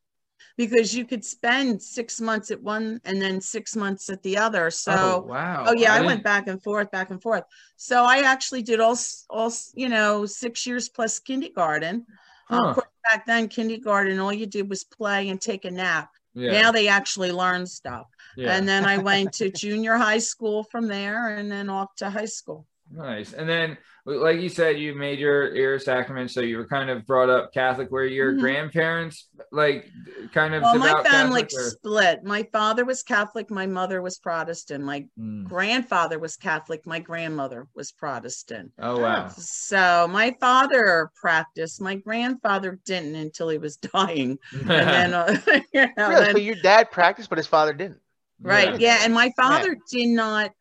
because 0.58 0.94
you 0.96 1.06
could 1.06 1.24
spend 1.26 1.82
six 1.82 2.20
months 2.22 2.52
at 2.52 2.62
one 2.62 3.00
and 3.06 3.22
then 3.22 3.42
six 3.42 3.76
months 3.76 4.10
at 4.10 4.24
the 4.24 4.38
other. 4.38 4.70
So 4.72 4.94
oh 4.94 5.20
wow 5.28 5.66
Oh 5.68 5.74
yeah, 5.78 5.94
I, 5.94 5.96
didn't- 5.96 6.08
went 6.08 6.24
back 6.24 6.48
and 6.48 6.62
forth, 6.62 6.92
back 6.92 7.10
and 7.10 7.22
forth. 7.22 7.44
So 7.76 8.04
I 8.04 8.20
actually 8.20 8.62
did 8.62 8.80
all, 8.80 8.96
all 9.30 9.52
you 9.74 9.90
know, 9.90 10.26
six 10.28 10.66
years 10.68 10.90
plus 10.90 11.20
kindergarten. 11.20 12.06
Uh, 12.52 12.56
Huh. 12.56 12.68
of 12.70 12.76
course, 12.76 12.88
back 13.10 13.26
then, 13.26 13.48
kindergarten, 13.48 14.20
all 14.20 14.32
you 14.34 14.46
did 14.46 14.70
was 14.70 14.84
play 14.84 15.30
and 15.30 15.42
take 15.42 15.66
a 15.66 15.72
nap. 15.72 16.10
yeah 16.36 16.62
Now 16.62 16.72
they 16.72 16.88
actually 16.88 17.32
learn 17.32 17.66
stuff. 17.66 18.06
Yeah 18.38 18.56
And 18.56 18.68
then 18.68 18.86
I 18.86 18.98
went 18.98 19.34
to 19.34 19.50
junior 19.52 19.96
high 19.96 20.20
school 20.20 20.64
from 20.64 20.88
there, 20.88 21.36
and 21.38 21.52
then 21.52 21.70
off 21.70 21.96
to 21.98 22.10
high 22.10 22.26
school. 22.26 22.66
Nice. 22.92 23.34
And 23.34 23.50
then, 23.50 23.80
like 24.06 24.40
you 24.40 24.48
said, 24.48 24.78
you 24.78 24.94
made 24.94 25.18
your 25.18 25.56
your 25.56 25.80
sacrament, 25.80 26.30
so 26.30 26.42
you 26.42 26.58
were 26.58 26.68
kind 26.68 26.92
of 26.92 27.04
brought 27.08 27.32
up 27.32 27.52
Catholic. 27.52 27.90
Where 27.90 28.06
your 28.06 28.34
Mhm. 28.34 28.40
grandparents 28.42 29.28
like 29.52 29.90
kind 30.32 30.54
of 30.54 30.62
Well, 30.62 30.78
my 30.78 31.02
family 31.02 31.42
Catholic? 31.42 31.50
Or? 31.66 31.70
split. 31.72 32.24
My 32.24 32.44
father 32.54 32.86
was 32.86 33.02
Catholic. 33.02 33.50
My 33.50 33.66
mother 33.66 34.04
was 34.04 34.20
Protestant. 34.20 34.84
My 34.84 35.08
Mm. 35.20 35.46
grandfather 35.46 36.20
was 36.20 36.38
Catholic. 36.38 36.86
My 36.86 37.00
grandmother 37.00 37.68
was 37.74 37.92
Protestant. 37.92 38.72
Oh 38.78 39.00
wow. 39.00 39.30
So 39.30 40.08
my 40.08 40.36
father 40.40 41.10
practiced. 41.16 41.82
My 41.82 41.96
grandfather 41.96 42.80
didn't 42.86 43.16
until 43.16 43.50
he 43.50 43.58
was 43.58 43.78
dying. 43.96 44.38
And 44.54 44.70
then, 44.70 45.14
uh, 45.16 45.36
you 45.74 45.88
know, 45.98 46.10
Really? 46.10 46.26
then- 46.26 46.36
So 46.36 46.38
your 46.42 46.62
dad 46.62 46.92
practiced, 46.92 47.30
but 47.30 47.40
his 47.40 47.48
father 47.48 47.74
didn't. 47.74 48.00
Right. 48.46 48.80
Yeah. 48.80 49.00
And 49.02 49.14
my 49.14 49.32
father 49.36 49.78
did 49.92 50.08
not. 50.08 50.52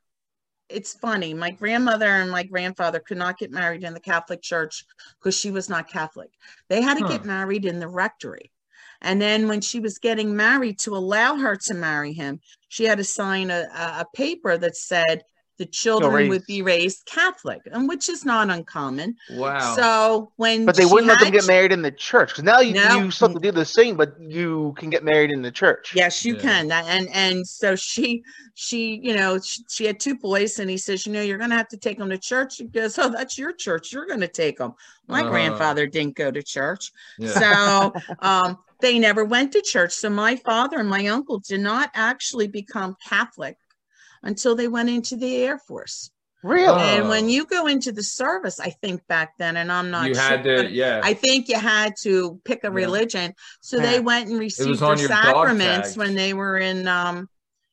It's 0.68 0.94
funny. 0.94 1.34
My 1.34 1.50
grandmother 1.50 2.06
and 2.06 2.30
my 2.30 2.42
grandfather 2.42 2.98
could 2.98 3.18
not 3.18 3.38
get 3.38 3.50
married 3.50 3.84
in 3.84 3.92
the 3.92 4.00
Catholic 4.00 4.42
Church 4.42 4.84
because 5.18 5.38
she 5.38 5.50
was 5.50 5.68
not 5.68 5.90
Catholic. 5.90 6.30
They 6.68 6.80
had 6.80 6.96
to 6.98 7.04
Huh. 7.04 7.08
get 7.08 7.24
married 7.24 7.66
in 7.66 7.80
the 7.80 7.88
rectory. 7.88 8.50
And 9.02 9.20
then 9.20 9.48
when 9.48 9.60
she 9.60 9.80
was 9.80 9.98
getting 9.98 10.34
married, 10.34 10.78
to 10.80 10.96
allow 10.96 11.36
her 11.36 11.56
to 11.66 11.74
marry 11.74 12.14
him, 12.14 12.40
she 12.68 12.84
had 12.84 12.98
to 12.98 13.04
sign 13.04 13.50
a, 13.50 13.68
a 13.74 14.06
paper 14.14 14.56
that 14.56 14.76
said 14.76 15.22
the 15.58 15.66
children 15.66 16.28
would 16.28 16.44
be 16.46 16.62
raised 16.62 17.06
Catholic, 17.06 17.60
and 17.70 17.88
which 17.88 18.08
is 18.08 18.24
not 18.24 18.50
uncommon. 18.50 19.16
Wow. 19.30 19.74
So 19.74 20.32
when 20.36 20.66
But 20.66 20.76
they 20.76 20.84
wouldn't 20.86 21.08
let 21.08 21.20
them 21.20 21.30
get 21.30 21.46
married 21.46 21.72
in 21.72 21.82
the 21.82 21.92
church 21.92 22.30
because 22.30 22.44
now 22.44 22.60
you, 22.60 22.74
No. 22.74 23.00
you 23.00 23.10
still 23.10 23.28
have 23.28 23.36
to 23.36 23.40
do 23.42 23.52
the 23.52 23.64
same, 23.64 23.96
but 23.96 24.14
you 24.20 24.74
can 24.78 24.90
get 24.90 25.04
married 25.04 25.30
in 25.30 25.42
the 25.42 25.50
church. 25.52 25.92
Yes, 25.94 26.24
you 26.24 26.34
Yeah. 26.34 26.40
can. 26.40 26.68
That 26.68 26.86
and 26.88 27.08
and 27.12 27.46
so 27.46 27.76
she 27.76 28.22
she 28.54 29.00
you 29.02 29.14
know 29.14 29.38
she, 29.40 29.62
she 29.68 29.84
had 29.84 30.00
two 30.00 30.16
boys, 30.16 30.58
and 30.58 30.68
he 30.70 30.78
says, 30.78 31.06
you 31.06 31.12
know, 31.12 31.20
you're 31.22 31.38
gonna 31.38 31.56
have 31.56 31.68
to 31.68 31.76
take 31.76 31.98
them 31.98 32.10
to 32.10 32.18
church. 32.18 32.56
She 32.56 32.64
goes, 32.64 32.98
oh, 32.98 33.10
that's 33.10 33.38
your 33.38 33.52
church. 33.52 33.92
You're 33.92 34.06
gonna 34.06 34.28
take 34.28 34.58
them. 34.58 34.72
My 35.08 35.20
Uh-huh. 35.20 35.28
grandfather 35.30 35.86
didn't 35.86 36.16
go 36.16 36.30
to 36.30 36.42
church, 36.42 36.90
yeah. 37.18 37.70
so 37.70 37.92
um, 38.20 38.58
they 38.80 38.98
never 38.98 39.24
went 39.24 39.52
to 39.52 39.62
church. 39.62 39.92
So 39.92 40.10
my 40.10 40.36
father 40.36 40.78
and 40.78 40.88
my 40.88 41.06
uncle 41.06 41.38
did 41.40 41.60
not 41.60 41.90
actually 41.94 42.48
become 42.48 42.96
Catholic 43.06 43.56
until 44.24 44.56
they 44.56 44.66
went 44.68 44.88
into 44.88 45.16
the 45.16 45.36
Air 45.36 45.58
Force. 45.58 46.10
Really? 46.42 46.68
Oh. 46.68 46.78
And 46.78 47.08
when 47.08 47.28
you 47.30 47.46
go 47.46 47.66
into 47.68 47.90
the 47.90 48.02
service, 48.02 48.60
I 48.60 48.68
think 48.70 49.06
back 49.06 49.38
then, 49.38 49.56
and 49.56 49.72
I'm 49.72 49.90
not 49.90 50.08
you 50.08 50.14
sure, 50.14 50.22
had 50.22 50.44
to, 50.44 50.70
yeah. 50.70 51.00
I 51.02 51.14
think 51.14 51.48
you 51.48 51.58
had 51.58 51.94
to 52.02 52.38
pick 52.44 52.64
a 52.64 52.66
Yeah. 52.66 52.74
religion. 52.74 53.34
So 53.62 53.76
Yeah. 53.78 53.82
they 53.92 54.00
went 54.00 54.28
and 54.28 54.38
received 54.38 54.80
their 54.80 54.88
on 54.90 54.98
your 54.98 55.08
dog 55.08 55.22
sacraments 55.24 55.96
when 55.96 56.14
they 56.14 56.34
were 56.34 56.58
in 56.58 56.86
um 56.86 57.28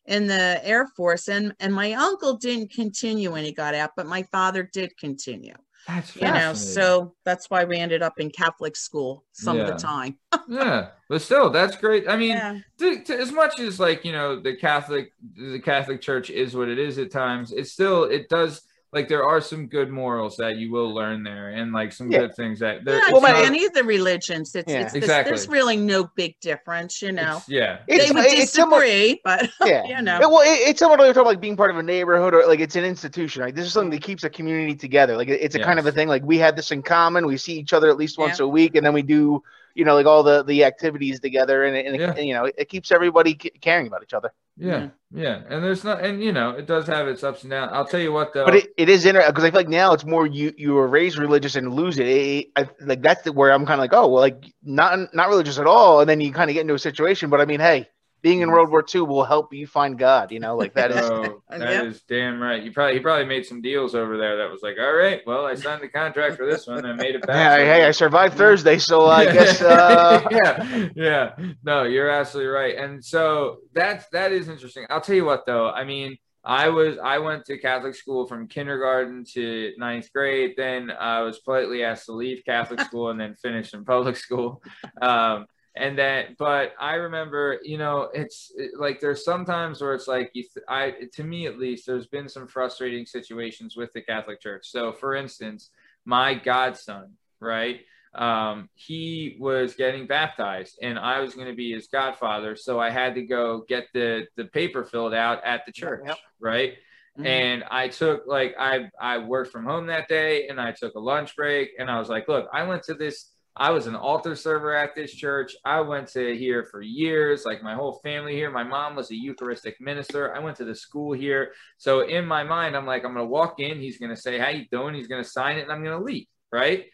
in 0.06 0.28
the 0.28 0.60
Air 0.64 0.88
Force. 0.96 1.28
And 1.28 1.54
and 1.60 1.74
my 1.74 1.94
uncle 1.94 2.38
didn't 2.38 2.72
continue 2.72 3.32
when 3.32 3.44
he 3.44 3.52
got 3.52 3.76
out, 3.76 3.92
but 3.98 4.08
my 4.08 4.24
father 4.24 4.64
did 4.64 4.98
continue. 4.98 5.56
That's 5.88 6.16
You 6.16 6.32
know, 6.32 6.54
so 6.54 7.16
that's 7.26 7.50
why 7.50 7.64
we 7.66 7.78
ended 7.78 8.02
up 8.02 8.20
in 8.20 8.30
Catholic 8.30 8.76
school 8.76 9.26
some 9.32 9.60
of 9.60 9.68
the 9.68 9.74
time. 9.74 10.18
yeah, 10.48 10.90
but 11.10 11.22
still, 11.22 11.50
that's 11.50 11.76
great. 11.76 12.08
I 12.08 12.16
mean, 12.16 12.32
Yeah. 12.32 12.60
to, 12.78 13.04
to, 13.04 13.20
as 13.20 13.32
much 13.32 13.60
as 13.60 13.80
like 13.80 14.06
you 14.06 14.12
know 14.12 14.40
the 14.40 14.56
Catholic 14.56 15.12
the 15.36 15.60
Catholic 15.60 16.02
Church 16.02 16.30
is 16.30 16.56
what 16.56 16.70
it 16.70 16.78
is 16.80 16.98
at 16.98 17.12
times, 17.12 17.52
it 17.52 17.68
still 17.68 18.04
it 18.04 18.30
does 18.30 18.62
like 18.94 19.08
there 19.08 19.24
are 19.24 19.40
some 19.40 19.68
good 19.68 19.90
morals 19.90 20.36
that 20.36 20.58
you 20.58 20.70
will 20.70 20.94
learn 20.94 21.24
there, 21.24 21.50
and 21.50 21.72
like 21.72 21.94
some 21.94 22.12
Yeah. 22.12 22.20
good 22.20 22.36
things 22.36 22.60
that. 22.60 22.84
there- 22.84 22.98
Yeah, 22.98 23.12
Well, 23.12 23.22
to 23.22 23.28
not- 23.32 23.46
any 23.46 23.64
of 23.66 23.72
the 23.74 23.86
religions, 23.86 24.54
it's, 24.54 24.70
Yeah. 24.70 24.82
it's 24.82 24.94
Exactly. 24.96 25.30
there's 25.32 25.48
really 25.48 25.78
no 25.78 26.10
big 26.16 26.38
difference, 26.42 27.02
you 27.02 27.14
know. 27.14 27.38
it's- 27.38 27.48
yeah, 27.50 27.78
It's, 27.88 28.08
they 28.10 28.12
would 28.14 28.26
it's 28.26 28.52
similar- 28.52 28.82
disagree, 28.82 29.22
but 29.24 29.50
Yeah. 29.66 29.86
you 29.86 30.02
know. 30.02 30.20
Yeah, 30.20 30.26
well, 30.28 30.42
it, 30.42 30.70
it's 30.70 30.80
similar 30.80 30.98
to 30.98 31.14
talking 31.14 31.26
like 31.26 31.40
being 31.40 31.56
part 31.56 31.72
of 31.72 31.78
a 31.78 31.84
neighborhood 31.84 32.34
or 32.34 32.46
like 32.48 32.60
it's 32.60 32.76
an 32.76 32.84
institution. 32.84 33.44
Like 33.44 33.56
this 33.56 33.66
is 33.66 33.72
something 33.72 33.92
that 33.92 34.04
keeps 34.04 34.26
a 34.26 34.30
community 34.30 34.76
together. 34.76 35.16
Like 35.16 35.30
it's 35.30 35.56
a 35.56 35.60
kind 35.60 35.80
of 35.80 35.86
a 35.86 35.92
thing. 35.94 36.10
Like 36.10 36.24
we 36.26 36.38
have 36.40 36.58
this 36.58 36.72
in 36.72 36.82
common. 36.82 37.26
We 37.26 37.38
see 37.38 37.54
each 37.54 37.72
other 37.72 37.90
at 37.90 37.96
least 37.98 38.18
once 38.18 38.40
a 38.42 38.48
week, 38.48 38.76
and 38.76 38.86
then 38.86 38.92
we 38.94 39.04
do, 39.04 39.42
you 39.74 39.86
know, 39.86 39.96
like 39.96 40.06
all 40.06 40.22
the 40.22 40.44
the 40.44 40.66
activities 40.66 41.22
together, 41.22 41.64
and, 41.64 41.78
and, 41.78 41.96
it- 41.96 42.02
Yeah. 42.02 42.14
and, 42.18 42.28
you 42.28 42.34
know, 42.34 42.46
it, 42.46 42.56
it 42.58 42.66
keeps 42.70 42.92
everybody 42.92 43.36
ca- 43.36 43.52
caring 43.62 43.88
about 43.88 44.04
each 44.04 44.14
other. 44.14 44.34
Yeah, 44.62 44.90
yeah, 45.12 45.42
and 45.50 45.64
there's 45.64 45.84
not, 45.84 46.06
and 46.06 46.24
you 46.24 46.32
know, 46.32 46.52
it 46.52 46.68
does 46.68 46.86
have 46.88 47.08
its 47.08 47.24
ups 47.24 47.42
and 47.42 47.50
downs. 47.50 47.72
I'll 47.74 47.86
tell 47.86 48.00
you 48.00 48.14
what 48.14 48.32
though. 48.34 48.46
But 48.46 48.56
it, 48.56 48.74
it 48.78 48.90
is 48.90 49.06
interesting 49.06 49.32
because 49.32 49.44
I 49.44 49.50
feel 49.50 49.60
like 49.60 49.68
now 49.68 49.94
it's 49.94 50.06
more 50.06 50.28
you 50.28 50.54
you 50.56 50.74
were 50.74 50.88
raised 50.88 51.18
religious 51.18 51.56
and 51.56 51.74
lose 51.74 51.98
it. 51.98 52.08
it, 52.08 52.48
I, 52.56 52.70
like 52.80 53.02
that's 53.02 53.24
the, 53.24 53.34
where 53.34 53.52
I'm 53.52 53.66
kind 53.66 53.80
of 53.80 53.84
like, 53.84 53.94
oh 53.94 54.08
well, 54.08 54.22
like 54.22 54.46
not 54.64 55.14
not 55.14 55.30
religious 55.30 55.58
at 55.58 55.66
all, 55.66 56.00
and 56.00 56.10
then 56.10 56.22
you 56.22 56.32
kind 56.32 56.50
of 56.50 56.54
get 56.54 56.62
into 56.62 56.76
a 56.76 56.80
situation. 56.80 57.32
But 57.32 57.42
I 57.42 57.46
mean, 57.46 57.60
hey, 57.60 57.90
being 58.22 58.42
in 58.42 58.52
World 58.52 58.70
War 58.70 58.86
II 58.94 59.02
will 59.02 59.24
help 59.24 59.54
you 59.54 59.66
find 59.66 59.98
God. 59.98 60.32
You 60.32 60.40
know, 60.40 60.56
like 60.56 60.74
that 60.76 60.92
is. 60.92 60.98
Oh, 60.98 61.42
that 61.50 61.86
is 61.86 62.04
Yeah. 62.10 62.18
damn 62.18 62.42
right. 62.42 62.62
You 62.62 62.72
probably 62.72 62.94
he 62.96 63.00
probably 63.00 63.26
made 63.26 63.46
some 63.46 63.62
deals 63.62 63.96
over 63.96 64.18
there 64.18 64.38
that 64.38 64.50
was 64.52 64.62
like, 64.62 64.78
all 64.80 64.94
right, 64.94 65.22
well, 65.26 65.46
I 65.46 65.56
signed 65.56 65.82
the 65.82 65.88
contract 65.88 66.38
for 66.38 66.46
this 66.46 66.68
one 66.68 66.80
and 66.80 66.88
I 66.88 66.94
made 66.94 67.16
it 67.16 67.22
back. 67.28 67.60
Hey, 67.60 67.66
so- 67.66 67.66
hey, 67.74 67.86
I 67.86 67.92
survived 67.92 68.38
Thursday, 68.38 68.78
so 68.78 69.06
I 69.08 69.26
guess. 69.26 69.62
Uh, 69.72 70.22
yeah, 70.32 70.90
yeah. 70.96 71.36
No, 71.64 71.84
you're 71.84 72.10
absolutely 72.10 72.52
right. 72.52 72.76
And 72.78 73.04
so 73.04 73.58
that's 73.74 74.06
that 74.12 74.32
is 74.32 74.48
interesting. 74.50 74.86
I'll 74.90 75.02
tell 75.02 75.16
you 75.16 75.26
what 75.26 75.46
though. 75.46 75.70
I 75.70 75.84
mean, 75.84 76.18
I 76.44 76.70
was 76.70 76.98
I 77.04 77.20
went 77.20 77.46
to 77.46 77.58
Catholic 77.58 77.96
school 77.96 78.28
from 78.28 78.48
kindergarten 78.48 79.24
to 79.34 79.74
ninth 79.78 80.12
grade. 80.14 80.54
Then 80.58 80.90
I 80.92 81.22
was 81.22 81.40
politely 81.40 81.84
asked 81.84 82.06
to 82.08 82.14
leave 82.14 82.44
Catholic 82.46 82.82
school 82.82 83.10
and 83.10 83.20
then 83.20 83.36
finish 83.36 83.74
in 83.74 83.86
public 83.86 84.16
school. 84.16 84.62
Um, 85.02 85.46
and 85.76 85.98
then, 85.98 86.36
but 86.38 86.74
I 86.80 86.96
remember, 86.96 87.60
you 87.64 87.78
know, 87.78 88.10
it's 88.14 88.52
it- 88.56 88.72
like 88.80 89.00
there's 89.00 89.24
sometimes 89.24 89.82
where 89.82 89.94
it's 89.94 90.08
like 90.08 90.32
you. 90.34 90.44
Th- 90.44 90.66
I 90.68 90.94
to 91.14 91.24
me 91.24 91.48
at 91.48 91.58
least, 91.60 91.86
there's 91.88 92.08
been 92.08 92.28
some 92.30 92.48
frustrating 92.48 93.06
situations 93.06 93.76
with 93.78 93.92
the 93.94 94.02
Catholic 94.02 94.42
Church. 94.42 94.68
So, 94.70 94.92
for 94.92 95.16
instance, 95.16 95.70
my 96.06 96.34
godson, 96.34 97.18
right? 97.40 97.82
um, 98.14 98.68
he 98.76 99.38
was 99.40 99.74
getting 99.76 100.06
baptized 100.06 100.78
and 100.82 101.00
I 101.00 101.22
was 101.22 101.34
going 101.34 101.48
to 101.48 101.56
be 101.56 101.72
his 101.72 101.88
godfather. 101.88 102.58
So 102.58 102.78
I 102.78 102.90
had 102.90 103.16
to 103.16 103.22
go 103.22 103.64
get 103.70 103.88
the, 103.94 104.28
the 104.36 104.44
paper 104.46 104.84
filled 104.84 105.14
out 105.14 105.42
at 105.46 105.66
the 105.66 105.72
church. 105.72 106.02
Yep. 106.06 106.18
Right. 106.42 106.74
Mhm. 107.18 107.26
And 107.26 107.64
I 107.72 107.88
took 107.88 108.24
like, 108.28 108.54
I, 108.60 108.90
I 109.00 109.20
worked 109.20 109.54
from 109.54 109.64
home 109.64 109.88
that 109.88 110.10
day 110.10 110.50
and 110.50 110.60
I 110.60 110.74
took 110.74 110.96
a 110.96 111.00
lunch 111.00 111.38
break 111.38 111.70
and 111.80 111.90
I 111.90 112.00
was 112.00 112.10
like, 112.10 112.28
look, 112.28 112.50
I 112.52 112.64
went 112.64 112.84
to 112.84 112.96
this, 112.96 113.32
I 113.56 113.72
was 113.72 113.86
an 113.86 113.96
altar 113.96 114.36
server 114.36 114.74
at 114.74 114.96
this 114.96 115.14
church. 115.14 115.56
I 115.66 115.82
went 115.82 116.08
to 116.10 116.38
here 116.38 116.64
for 116.64 116.82
years, 116.82 117.44
like 117.46 117.62
my 117.62 117.76
whole 117.76 118.00
family 118.02 118.34
here. 118.34 118.50
My 118.50 118.64
mom 118.64 118.96
was 118.96 119.12
a 119.12 119.16
Eucharistic 119.16 119.80
minister. 119.82 120.34
I 120.34 120.40
went 120.40 120.58
to 120.58 120.66
the 120.66 120.76
school 120.76 121.12
here. 121.12 121.52
So 121.78 122.02
in 122.02 122.26
my 122.26 122.44
mind, 122.44 122.78
I'm 122.78 122.86
like, 122.86 123.04
I'm 123.04 123.14
going 123.14 123.26
to 123.26 123.30
walk 123.30 123.60
in. 123.60 123.80
He's 123.80 123.98
going 123.98 124.16
to 124.16 124.22
say, 124.22 124.40
how 124.40 124.50
you 124.50 124.66
doing? 124.72 124.96
He's 124.96 125.08
going 125.08 125.24
to 125.24 125.30
sign 125.30 125.58
it 125.58 125.64
and 125.64 125.72
I'm 125.72 125.84
going 125.84 126.00
to 126.00 126.04
leave. 126.04 126.28
Right. 126.52 126.86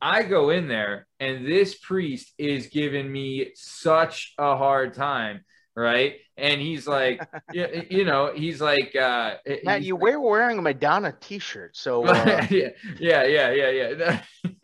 I 0.00 0.22
go 0.22 0.50
in 0.50 0.68
there 0.68 1.06
and 1.18 1.46
this 1.46 1.76
priest 1.76 2.32
is 2.38 2.66
giving 2.66 3.10
me 3.10 3.52
such 3.54 4.34
a 4.38 4.56
hard 4.56 4.94
time, 4.94 5.44
right? 5.76 6.14
And 6.36 6.60
he's 6.60 6.86
like, 6.86 7.26
you, 7.52 7.86
you 7.90 8.04
know, 8.04 8.32
he's 8.34 8.60
like, 8.60 8.94
uh, 8.96 9.36
Matt, 9.64 9.78
he's 9.78 9.88
you 9.88 9.94
like- 9.94 10.02
were 10.02 10.20
wearing 10.20 10.58
a 10.58 10.62
Madonna 10.62 11.14
T-shirt, 11.20 11.76
so 11.76 12.04
uh, 12.06 12.46
yeah, 12.50 12.70
yeah, 12.98 13.24
yeah, 13.24 13.50
yeah, 13.50 13.70
yeah. 13.70 14.22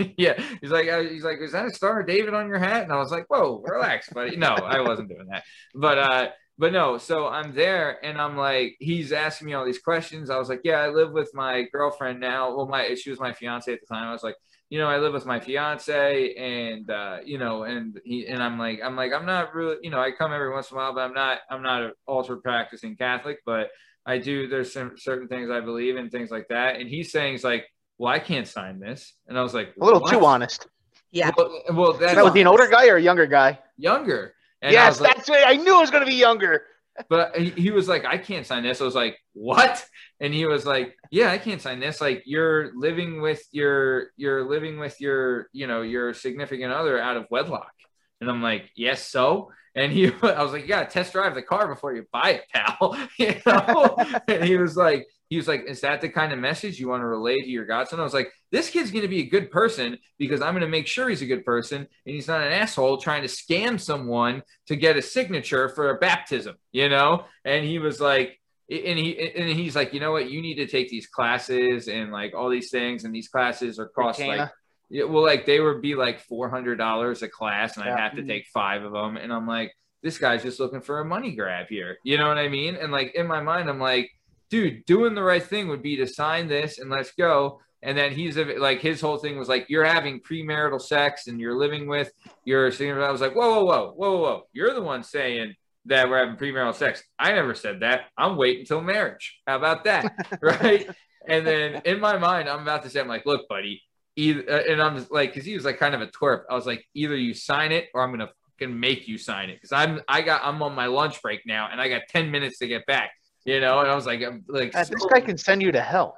yeah. 0.16 0.42
He's 0.60 0.70
like, 0.70 0.88
uh, 0.88 1.02
he's 1.02 1.24
like, 1.24 1.38
is 1.40 1.52
that 1.52 1.66
a 1.66 1.70
Star 1.70 2.00
of 2.00 2.06
David 2.06 2.34
on 2.34 2.48
your 2.48 2.58
hat? 2.58 2.82
And 2.82 2.92
I 2.92 2.96
was 2.96 3.10
like, 3.10 3.26
whoa, 3.28 3.62
relax, 3.64 4.08
buddy. 4.10 4.36
No, 4.36 4.48
I 4.48 4.80
wasn't 4.80 5.08
doing 5.08 5.26
that. 5.30 5.44
But 5.74 5.98
uh, 5.98 6.28
but 6.58 6.74
no, 6.74 6.98
so 6.98 7.26
I'm 7.26 7.54
there 7.54 8.04
and 8.04 8.20
I'm 8.20 8.36
like, 8.36 8.76
he's 8.80 9.12
asking 9.12 9.46
me 9.46 9.54
all 9.54 9.64
these 9.64 9.78
questions. 9.80 10.28
I 10.28 10.36
was 10.38 10.50
like, 10.50 10.60
yeah, 10.62 10.80
I 10.80 10.88
live 10.88 11.10
with 11.10 11.30
my 11.32 11.62
girlfriend 11.72 12.20
now. 12.20 12.54
Well, 12.54 12.66
my 12.68 12.94
she 12.94 13.08
was 13.08 13.18
my 13.18 13.32
fiance 13.32 13.72
at 13.72 13.80
the 13.80 13.86
time. 13.86 14.08
I 14.08 14.12
was 14.12 14.22
like, 14.22 14.36
you 14.70 14.78
know, 14.78 14.86
I 14.86 14.98
live 14.98 15.12
with 15.12 15.26
my 15.26 15.40
fiance 15.40 16.34
and 16.34 16.88
uh, 16.88 17.18
you 17.24 17.38
know, 17.38 17.64
and 17.64 18.00
he 18.04 18.26
and 18.28 18.40
I'm 18.42 18.58
like, 18.58 18.80
I'm 18.82 18.96
like, 18.96 19.12
I'm 19.12 19.26
not 19.26 19.52
really, 19.52 19.76
you 19.82 19.90
know, 19.90 20.00
I 20.00 20.12
come 20.12 20.32
every 20.32 20.50
once 20.50 20.70
in 20.70 20.76
a 20.76 20.80
while, 20.80 20.94
but 20.94 21.00
I'm 21.00 21.12
not, 21.12 21.40
I'm 21.50 21.62
not 21.62 21.82
an 21.82 21.92
altar 22.06 22.36
practicing 22.36 22.96
Catholic, 22.96 23.40
but 23.44 23.70
I 24.06 24.18
do. 24.18 24.46
There's 24.46 24.72
some 24.72 24.92
certain 24.96 25.26
things 25.26 25.50
I 25.50 25.60
believe 25.60 25.96
in, 25.96 26.08
things 26.08 26.30
like 26.30 26.46
that. 26.48 26.76
And 26.76 26.88
he's 26.88 27.10
saying, 27.10 27.32
he's 27.32 27.44
like, 27.44 27.66
well, 27.98 28.12
I 28.12 28.20
can't 28.20 28.46
sign 28.46 28.78
this, 28.78 29.12
and 29.26 29.36
I 29.36 29.42
was 29.42 29.54
like, 29.54 29.74
a 29.78 29.84
little 29.84 30.00
"What?" 30.00 30.10
too 30.12 30.24
honest. 30.24 30.68
Yeah. 31.10 31.32
Well, 31.36 31.62
well 31.74 31.92
that's 31.92 32.14
That 32.14 32.24
was 32.24 32.32
he 32.32 32.40
an 32.40 32.46
older 32.46 32.68
guy 32.68 32.88
or 32.88 32.96
a 32.96 33.02
younger 33.02 33.26
guy? 33.26 33.58
younger. 33.76 34.34
And 34.62 34.72
yes, 34.72 35.00
like, 35.00 35.16
that's 35.16 35.28
right. 35.28 35.44
I 35.46 35.56
knew 35.56 35.76
it 35.76 35.80
was 35.80 35.90
going 35.90 36.04
to 36.04 36.10
be 36.10 36.16
younger. 36.16 36.64
But 37.08 37.36
he, 37.36 37.70
was 37.70 37.88
like, 37.88 38.04
I 38.04 38.18
can't 38.18 38.46
sign 38.46 38.62
this. 38.62 38.80
I 38.80 38.84
was 38.84 38.94
like, 38.94 39.18
what? 39.32 39.84
And 40.20 40.34
he 40.34 40.46
was 40.46 40.66
like, 40.66 40.96
yeah, 41.10 41.30
I 41.30 41.38
can't 41.38 41.60
sign 41.60 41.80
this. 41.80 42.00
Like 42.00 42.22
you're 42.26 42.72
living 42.76 43.20
with 43.20 43.42
your, 43.52 44.10
you're 44.16 44.48
living 44.48 44.78
with 44.78 45.00
your, 45.00 45.48
you 45.52 45.66
know, 45.66 45.82
your 45.82 46.12
significant 46.14 46.72
other 46.72 47.00
out 47.00 47.16
of 47.16 47.26
wedlock. 47.30 47.72
And 48.20 48.30
I'm 48.30 48.42
like, 48.42 48.70
yes, 48.76 49.06
so. 49.06 49.50
And 49.74 49.92
he, 49.92 50.06
I 50.22 50.42
was 50.42 50.52
like, 50.52 50.62
you 50.62 50.68
gotta 50.68 50.90
test 50.90 51.12
drive 51.12 51.34
the 51.34 51.42
car 51.42 51.68
before 51.68 51.94
you 51.94 52.06
buy 52.12 52.40
it, 52.40 52.44
pal. 52.52 52.96
you 53.18 53.34
know? 53.46 53.96
and 54.28 54.44
he 54.44 54.56
was 54.56 54.76
like, 54.76 55.06
he 55.30 55.36
was 55.36 55.48
like, 55.48 55.64
is 55.66 55.80
that 55.80 56.00
the 56.00 56.08
kind 56.08 56.32
of 56.32 56.38
message 56.38 56.78
you 56.78 56.88
want 56.88 57.00
to 57.00 57.06
relay 57.06 57.40
to 57.40 57.48
your 57.48 57.64
godson? 57.64 58.00
I 58.00 58.02
was 58.02 58.12
like, 58.12 58.30
this 58.52 58.68
kid's 58.68 58.90
going 58.90 59.02
to 59.02 59.08
be 59.08 59.20
a 59.20 59.30
good 59.30 59.50
person 59.50 59.96
because 60.18 60.42
I'm 60.42 60.52
going 60.52 60.62
to 60.62 60.68
make 60.68 60.86
sure 60.86 61.08
he's 61.08 61.22
a 61.22 61.26
good 61.26 61.44
person 61.44 61.78
and 61.78 62.14
he's 62.14 62.28
not 62.28 62.42
an 62.42 62.52
asshole 62.52 62.98
trying 62.98 63.22
to 63.22 63.28
scam 63.28 63.80
someone 63.80 64.42
to 64.66 64.76
get 64.76 64.96
a 64.96 65.02
signature 65.02 65.70
for 65.70 65.90
a 65.90 65.98
baptism, 65.98 66.56
you 66.72 66.88
know? 66.88 67.24
And 67.44 67.64
he 67.64 67.78
was 67.78 68.00
like, 68.00 68.38
and 68.68 68.98
he 68.98 69.18
and 69.18 69.48
he's 69.48 69.74
like, 69.74 69.94
you 69.94 70.00
know 70.00 70.12
what? 70.12 70.30
You 70.30 70.42
need 70.42 70.56
to 70.56 70.66
take 70.66 70.88
these 70.90 71.06
classes 71.06 71.88
and 71.88 72.12
like 72.12 72.34
all 72.34 72.48
these 72.48 72.70
things, 72.70 73.02
and 73.02 73.12
these 73.12 73.28
classes 73.28 73.80
are 73.80 73.88
cost 73.88 74.20
like 74.20 74.48
yeah, 74.90 75.04
well, 75.04 75.22
like 75.22 75.46
they 75.46 75.60
would 75.60 75.80
be 75.80 75.94
like 75.94 76.20
four 76.20 76.50
hundred 76.50 76.76
dollars 76.76 77.22
a 77.22 77.28
class, 77.28 77.76
and 77.76 77.88
I'd 77.88 77.98
have 77.98 78.16
to 78.16 78.24
take 78.24 78.46
five 78.52 78.82
of 78.82 78.92
them. 78.92 79.16
And 79.16 79.32
I'm 79.32 79.46
like, 79.46 79.72
this 80.02 80.18
guy's 80.18 80.42
just 80.42 80.58
looking 80.58 80.80
for 80.80 80.98
a 80.98 81.04
money 81.04 81.34
grab 81.36 81.66
here. 81.68 81.98
You 82.02 82.18
know 82.18 82.26
what 82.26 82.38
I 82.38 82.48
mean? 82.48 82.74
And 82.74 82.90
like 82.90 83.14
in 83.14 83.26
my 83.26 83.40
mind, 83.40 83.68
I'm 83.68 83.78
like, 83.78 84.10
dude, 84.50 84.84
doing 84.84 85.14
the 85.14 85.22
right 85.22 85.42
thing 85.42 85.68
would 85.68 85.82
be 85.82 85.96
to 85.96 86.06
sign 86.06 86.48
this 86.48 86.78
and 86.78 86.90
let's 86.90 87.12
go. 87.12 87.60
And 87.82 87.96
then 87.96 88.12
he's 88.12 88.36
like, 88.36 88.80
his 88.80 89.00
whole 89.00 89.16
thing 89.16 89.38
was 89.38 89.48
like, 89.48 89.70
you're 89.70 89.84
having 89.84 90.20
premarital 90.20 90.82
sex 90.82 91.28
and 91.28 91.40
you're 91.40 91.56
living 91.56 91.86
with 91.86 92.12
your 92.44 92.70
significant. 92.70 93.08
I 93.08 93.12
was 93.12 93.22
like, 93.22 93.34
whoa, 93.34 93.64
whoa, 93.64 93.64
whoa, 93.64 93.94
whoa, 93.96 94.10
whoa, 94.10 94.20
whoa. 94.20 94.42
You're 94.52 94.74
the 94.74 94.82
one 94.82 95.02
saying 95.02 95.54
that 95.86 96.10
we're 96.10 96.18
having 96.18 96.36
premarital 96.36 96.74
sex. 96.74 97.02
I 97.18 97.32
never 97.32 97.54
said 97.54 97.80
that. 97.80 98.02
I'm 98.18 98.36
waiting 98.36 98.60
until 98.60 98.82
marriage. 98.82 99.40
How 99.46 99.56
about 99.56 99.84
that? 99.84 100.12
right? 100.42 100.90
And 101.26 101.46
then 101.46 101.82
in 101.86 102.00
my 102.00 102.18
mind, 102.18 102.48
I'm 102.48 102.62
about 102.62 102.82
to 102.82 102.90
say, 102.90 103.00
I'm 103.00 103.08
like, 103.08 103.24
look, 103.24 103.48
buddy, 103.48 103.82
either, 104.16 104.44
uh, 104.48 104.62
and 104.70 104.82
I'm 104.82 105.06
like, 105.10 105.30
because 105.30 105.46
he 105.46 105.54
was 105.54 105.64
like 105.64 105.78
kind 105.78 105.94
of 105.94 106.02
a 106.02 106.06
twerp. 106.08 106.42
I 106.50 106.54
was 106.54 106.66
like, 106.66 106.84
either 106.94 107.16
you 107.16 107.34
sign 107.34 107.72
it 107.72 107.88
or 107.94 108.02
I'm 108.02 108.10
gonna 108.10 108.30
fucking 108.58 108.78
make 108.78 109.08
you 109.08 109.18
sign 109.18 109.50
it 109.50 109.54
because 109.54 109.72
I'm 109.72 110.00
I 110.08 110.22
got 110.22 110.42
I'm 110.44 110.62
on 110.62 110.74
my 110.74 110.86
lunch 110.86 111.20
break 111.22 111.40
now 111.46 111.68
and 111.70 111.80
I 111.80 111.88
got 111.88 112.02
ten 112.08 112.30
minutes 112.30 112.58
to 112.58 112.66
get 112.66 112.86
back. 112.86 113.10
You 113.44 113.60
know, 113.60 113.80
and 113.80 113.88
I 113.90 113.94
was 113.94 114.06
like, 114.06 114.22
I'm 114.22 114.44
like, 114.48 114.74
Uh, 114.74 114.84
this 114.84 115.00
so- 115.00 115.08
guy 115.08 115.20
can 115.20 115.38
send 115.38 115.62
you 115.62 115.72
to 115.72 115.80
hell. 115.80 116.16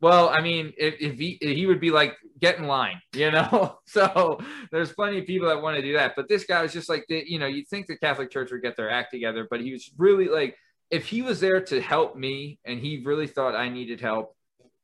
well, 0.00 0.28
I 0.28 0.40
mean, 0.40 0.72
if, 0.76 0.94
if 1.00 1.18
he 1.18 1.38
he 1.40 1.66
would 1.66 1.80
be 1.80 1.90
like, 1.90 2.16
get 2.40 2.58
in 2.58 2.66
line, 2.66 3.00
you 3.14 3.30
know. 3.30 3.78
so 3.86 4.38
there's 4.72 4.92
plenty 4.92 5.18
of 5.18 5.26
people 5.26 5.48
that 5.48 5.60
want 5.62 5.76
to 5.76 5.82
do 5.82 5.92
that, 5.94 6.14
but 6.16 6.28
this 6.28 6.44
guy 6.44 6.62
was 6.62 6.72
just 6.72 6.88
like, 6.88 7.04
the, 7.08 7.22
you 7.26 7.38
know, 7.38 7.46
you'd 7.46 7.68
think 7.68 7.86
the 7.86 7.96
Catholic 7.96 8.30
Church 8.30 8.50
would 8.52 8.62
get 8.62 8.76
their 8.76 8.90
act 8.90 9.10
together, 9.12 9.46
but 9.48 9.60
he 9.60 9.72
was 9.72 9.90
really 9.98 10.28
like, 10.28 10.56
if 10.90 11.06
he 11.06 11.22
was 11.22 11.40
there 11.40 11.60
to 11.60 11.80
help 11.80 12.16
me 12.16 12.58
and 12.64 12.78
he 12.80 13.02
really 13.04 13.26
thought 13.26 13.54
I 13.54 13.68
needed 13.68 14.00
help, 14.00 14.36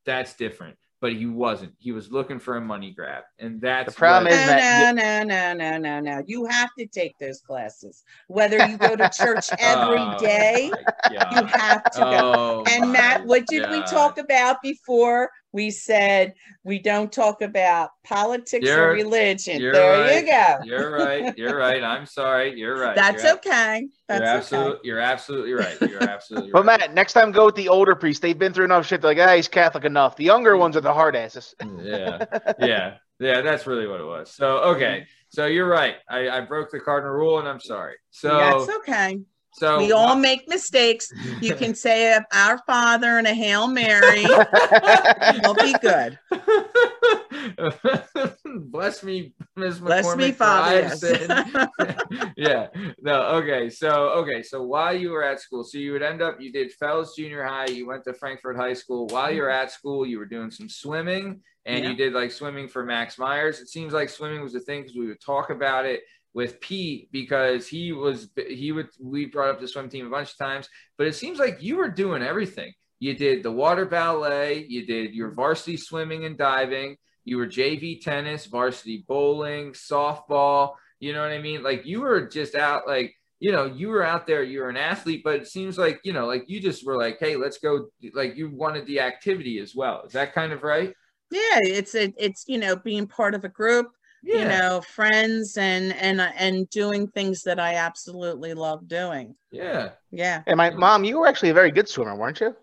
that's 0.05 0.33
different. 0.35 0.77
But 0.99 1.13
he 1.13 1.25
wasn't. 1.25 1.73
He 1.79 1.91
was 1.91 2.11
looking 2.11 2.37
for 2.37 2.57
a 2.57 2.61
money 2.61 2.91
grab, 2.91 3.23
and 3.39 3.59
that's 3.59 3.93
The 3.95 3.97
problem 3.97 4.25
what- 4.25 4.33
is- 4.39 4.45
that- 4.47 4.95
No, 4.95 5.23
no, 5.23 5.53
no, 5.53 5.53
no, 5.53 5.77
no, 5.79 5.99
no. 5.99 6.23
You 6.27 6.45
have 6.45 6.69
to 6.77 6.85
take 6.85 7.17
those 7.17 7.41
classes. 7.41 8.03
Whether 8.27 8.63
you 8.67 8.77
go 8.77 8.95
to 8.95 9.09
church 9.09 9.49
every 9.59 9.97
Oh, 9.99 10.17
day, 10.19 10.71
my 11.09 11.41
you 11.41 11.45
have 11.47 11.83
to 11.91 11.99
go. 11.99 12.33
Oh, 12.35 12.63
And 12.69 12.91
Matt, 12.91 13.25
what 13.25 13.45
did 13.47 13.69
we 13.69 13.81
talk 13.83 14.17
about 14.17 14.61
before? 14.61 15.29
We 15.53 15.69
said 15.69 16.33
we 16.63 16.79
don't 16.79 17.11
talk 17.11 17.41
about 17.41 17.89
politics 18.05 18.65
or 18.65 18.95
You're- 18.95 19.03
religion. 19.03 19.61
There 19.61 19.99
right. 19.99 20.23
you 20.23 20.31
go. 20.31 20.57
You're 20.63 20.91
right. 20.91 21.37
You're 21.37 21.57
right. 21.57 21.83
I'm 21.83 22.05
sorry. 22.05 22.57
You're 22.57 22.79
right. 22.79 22.95
That's 22.95 23.23
you're, 23.23 23.33
okay. 23.33 23.87
That's 24.07 24.21
You're 24.21 24.29
okay. 24.29 24.37
absolutely. 24.37 24.79
You're 24.87 24.99
absolutely 24.99 25.53
right. 25.53 25.81
You're 25.81 26.03
absolutely 26.03 26.51
But 26.51 26.65
right. 26.65 26.79
Matt, 26.79 26.93
next 26.93 27.13
time 27.13 27.31
go 27.33 27.45
with 27.47 27.55
the 27.55 27.67
older 27.67 27.95
priest. 27.95 28.21
They've 28.21 28.37
been 28.39 28.53
through 28.53 28.65
enough 28.65 28.85
shit. 28.87 29.01
They're 29.01 29.13
like, 29.13 29.27
ah, 29.27 29.35
he's 29.35 29.49
Catholic 29.49 29.83
enough. 29.83 30.15
The 30.15 30.23
younger 30.23 30.55
ones 30.55 30.77
are 30.77 30.81
the 30.81 30.93
hard 30.93 31.17
asses. 31.17 31.53
yeah 31.81 32.23
yeah 32.59 32.95
yeah 33.19 33.41
that's 33.41 33.67
really 33.67 33.87
what 33.87 33.99
it 33.99 34.05
was 34.05 34.31
so 34.31 34.57
okay 34.59 35.05
so 35.29 35.45
you're 35.45 35.67
right 35.67 35.95
i, 36.09 36.27
I 36.29 36.41
broke 36.41 36.71
the 36.71 36.79
cardinal 36.79 37.13
rule 37.13 37.37
and 37.39 37.47
i'm 37.47 37.59
sorry 37.59 37.95
so 38.09 38.29
That's 38.29 38.69
okay. 38.79 39.19
So 39.53 39.79
we 39.79 39.91
all 39.91 40.15
make 40.15 40.47
mistakes. 40.47 41.11
You 41.41 41.55
can 41.55 41.75
say 41.75 42.13
a 42.13 42.25
our 42.33 42.57
Father 42.65 43.17
and 43.17 43.27
a 43.27 43.33
Hail 43.33 43.67
Mary. 43.67 44.25
We'll 45.43 45.55
be 45.55 45.73
good. 45.81 46.17
Bless 48.71 49.03
me, 49.03 49.33
Miss 49.55 49.79
McCormick. 49.79 49.85
Bless 49.85 50.15
me, 50.15 50.31
McCormick, 50.31 50.31
for 50.31 50.37
Father. 50.37 50.81
Yes. 51.79 51.97
yeah. 52.37 52.67
No. 53.01 53.21
Okay. 53.37 53.69
So 53.69 53.89
okay. 53.89 54.43
So 54.43 54.63
while 54.63 54.93
you 54.93 55.11
were 55.11 55.23
at 55.23 55.39
school, 55.39 55.63
so 55.63 55.77
you 55.77 55.93
would 55.93 56.01
end 56.01 56.21
up 56.21 56.39
you 56.39 56.51
did 56.51 56.73
Fels 56.73 57.15
Junior 57.15 57.43
High. 57.43 57.67
You 57.67 57.87
went 57.87 58.03
to 58.05 58.13
Frankford 58.13 58.57
High 58.57 58.73
School. 58.73 59.07
While 59.07 59.31
you're 59.31 59.49
mm-hmm. 59.49 59.63
at 59.63 59.71
school, 59.71 60.05
you 60.05 60.19
were 60.19 60.25
doing 60.25 60.51
some 60.51 60.69
swimming, 60.69 61.41
and 61.65 61.85
you 61.85 61.95
did 61.95 62.13
like 62.13 62.31
swimming 62.31 62.67
for 62.67 62.83
Max 62.83 63.17
Myers. 63.17 63.59
It 63.59 63.69
seems 63.69 63.93
like 63.93 64.09
swimming 64.09 64.41
was 64.41 64.55
a 64.55 64.59
thing 64.59 64.81
because 64.81 64.97
we 64.97 65.07
would 65.07 65.21
talk 65.21 65.49
about 65.49 65.85
it 65.85 66.01
with 66.33 66.61
Pete 66.61 67.09
because 67.11 67.67
he 67.67 67.91
was 67.91 68.29
he 68.35 68.71
would 68.71 68.89
we 68.99 69.25
brought 69.25 69.49
up 69.49 69.59
the 69.59 69.67
swim 69.67 69.89
team 69.89 70.07
a 70.07 70.09
bunch 70.09 70.31
of 70.31 70.37
times, 70.37 70.69
but 70.97 71.07
it 71.07 71.15
seems 71.15 71.39
like 71.39 71.61
you 71.61 71.77
were 71.77 71.89
doing 71.89 72.23
everything. 72.23 72.73
You 72.99 73.15
did 73.15 73.43
the 73.43 73.51
water 73.51 73.85
ballet, 73.85 74.65
you 74.67 74.85
did 74.85 75.13
your 75.13 75.31
varsity 75.31 75.77
swimming 75.77 76.25
and 76.25 76.37
diving, 76.37 76.97
you 77.25 77.37
were 77.37 77.47
JV 77.47 77.99
tennis, 77.99 78.45
varsity 78.45 79.03
bowling, 79.07 79.71
softball, 79.71 80.73
you 80.99 81.13
know 81.13 81.21
what 81.21 81.31
I 81.31 81.41
mean? 81.41 81.63
Like 81.63 81.85
you 81.85 82.01
were 82.01 82.27
just 82.27 82.55
out 82.55 82.87
like 82.87 83.13
you 83.41 83.51
know, 83.51 83.65
you 83.65 83.89
were 83.89 84.03
out 84.03 84.27
there, 84.27 84.43
you 84.43 84.59
were 84.59 84.69
an 84.69 84.77
athlete, 84.77 85.23
but 85.23 85.33
it 85.41 85.47
seems 85.47 85.75
like, 85.75 85.99
you 86.03 86.13
know, 86.13 86.27
like 86.27 86.43
you 86.47 86.61
just 86.61 86.85
were 86.85 86.95
like, 86.95 87.17
hey, 87.19 87.35
let's 87.35 87.57
go. 87.57 87.87
Like 88.13 88.37
you 88.37 88.51
wanted 88.51 88.85
the 88.85 88.99
activity 88.99 89.57
as 89.57 89.75
well. 89.75 90.03
Is 90.05 90.13
that 90.13 90.35
kind 90.35 90.53
of 90.53 90.61
right? 90.61 90.93
Yeah, 91.31 91.59
it's 91.63 91.95
a, 91.95 92.13
it's 92.17 92.45
you 92.47 92.59
know 92.59 92.75
being 92.75 93.07
part 93.07 93.33
of 93.33 93.43
a 93.43 93.49
group, 93.49 93.87
you 94.23 94.45
know, 94.45 94.81
friends 94.81 95.57
and 95.57 95.93
and 95.93 96.21
uh, 96.21 96.31
and 96.37 96.69
doing 96.69 97.07
things 97.07 97.43
that 97.43 97.59
I 97.59 97.75
absolutely 97.75 98.53
love 98.53 98.87
doing. 98.87 99.35
Yeah. 99.51 99.91
Yeah, 100.11 100.43
And 100.45 100.57
my 100.57 100.69
mom, 100.71 101.05
you 101.05 101.19
were 101.19 101.27
actually 101.27 101.49
a 101.49 101.53
very 101.53 101.71
good 101.71 101.87
swimmer, 101.87 102.15
weren't 102.15 102.41
you? 102.41 102.55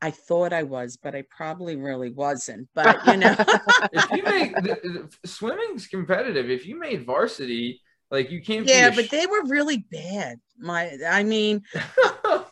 I 0.00 0.10
thought 0.10 0.52
I 0.52 0.62
was, 0.62 0.96
but 0.96 1.14
I 1.14 1.24
probably 1.28 1.76
really 1.76 2.10
wasn't. 2.10 2.68
But 2.74 3.04
you 3.06 3.16
know, 3.16 3.34
if 3.92 4.10
you 4.12 4.22
make 4.22 4.54
the, 4.54 5.08
the, 5.22 5.28
swimming's 5.28 5.86
competitive. 5.86 6.50
If 6.50 6.66
you 6.66 6.78
made 6.78 7.04
varsity, 7.04 7.80
like 8.10 8.30
you 8.30 8.40
can't. 8.40 8.66
yeah, 8.66 8.90
be 8.90 8.96
but 8.96 9.04
sh- 9.06 9.10
they 9.10 9.26
were 9.26 9.44
really 9.46 9.84
bad. 9.90 10.38
My, 10.58 10.96
I 11.06 11.24
mean, 11.24 11.62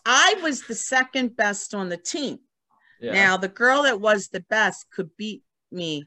I 0.05 0.37
was 0.43 0.63
the 0.63 0.75
second 0.75 1.37
best 1.37 1.75
on 1.75 1.89
the 1.89 1.97
team. 1.97 2.39
yeah. 3.01 3.13
Now, 3.13 3.37
the 3.37 3.49
girl 3.49 3.85
that 3.85 4.01
was 4.01 4.29
the 4.29 4.41
best 4.41 4.87
could 4.91 5.11
beat 5.17 5.43
me 5.71 6.05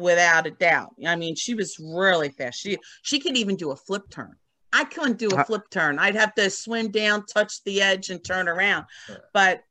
without 0.00 0.46
a 0.46 0.50
doubt. 0.50 0.94
I 1.06 1.16
mean, 1.16 1.34
she 1.36 1.54
was 1.54 1.76
really 1.78 2.30
fast. 2.30 2.60
She 2.60 2.78
she 3.02 3.20
could 3.20 3.36
even 3.36 3.56
do 3.56 3.70
a 3.70 3.76
flip 3.76 4.02
turn. 4.10 4.34
I 4.72 4.84
couldn't 4.84 5.18
do 5.18 5.28
a 5.30 5.36
Uh, 5.40 5.44
flip 5.44 5.62
turn. 5.70 5.98
I'd 5.98 6.14
have 6.16 6.34
to 6.36 6.48
swim 6.48 6.90
down, 6.90 7.26
touch 7.26 7.62
the 7.64 7.82
edge, 7.82 8.10
and 8.10 8.24
turn 8.24 8.48
around. 8.48 8.86
But 9.34 9.62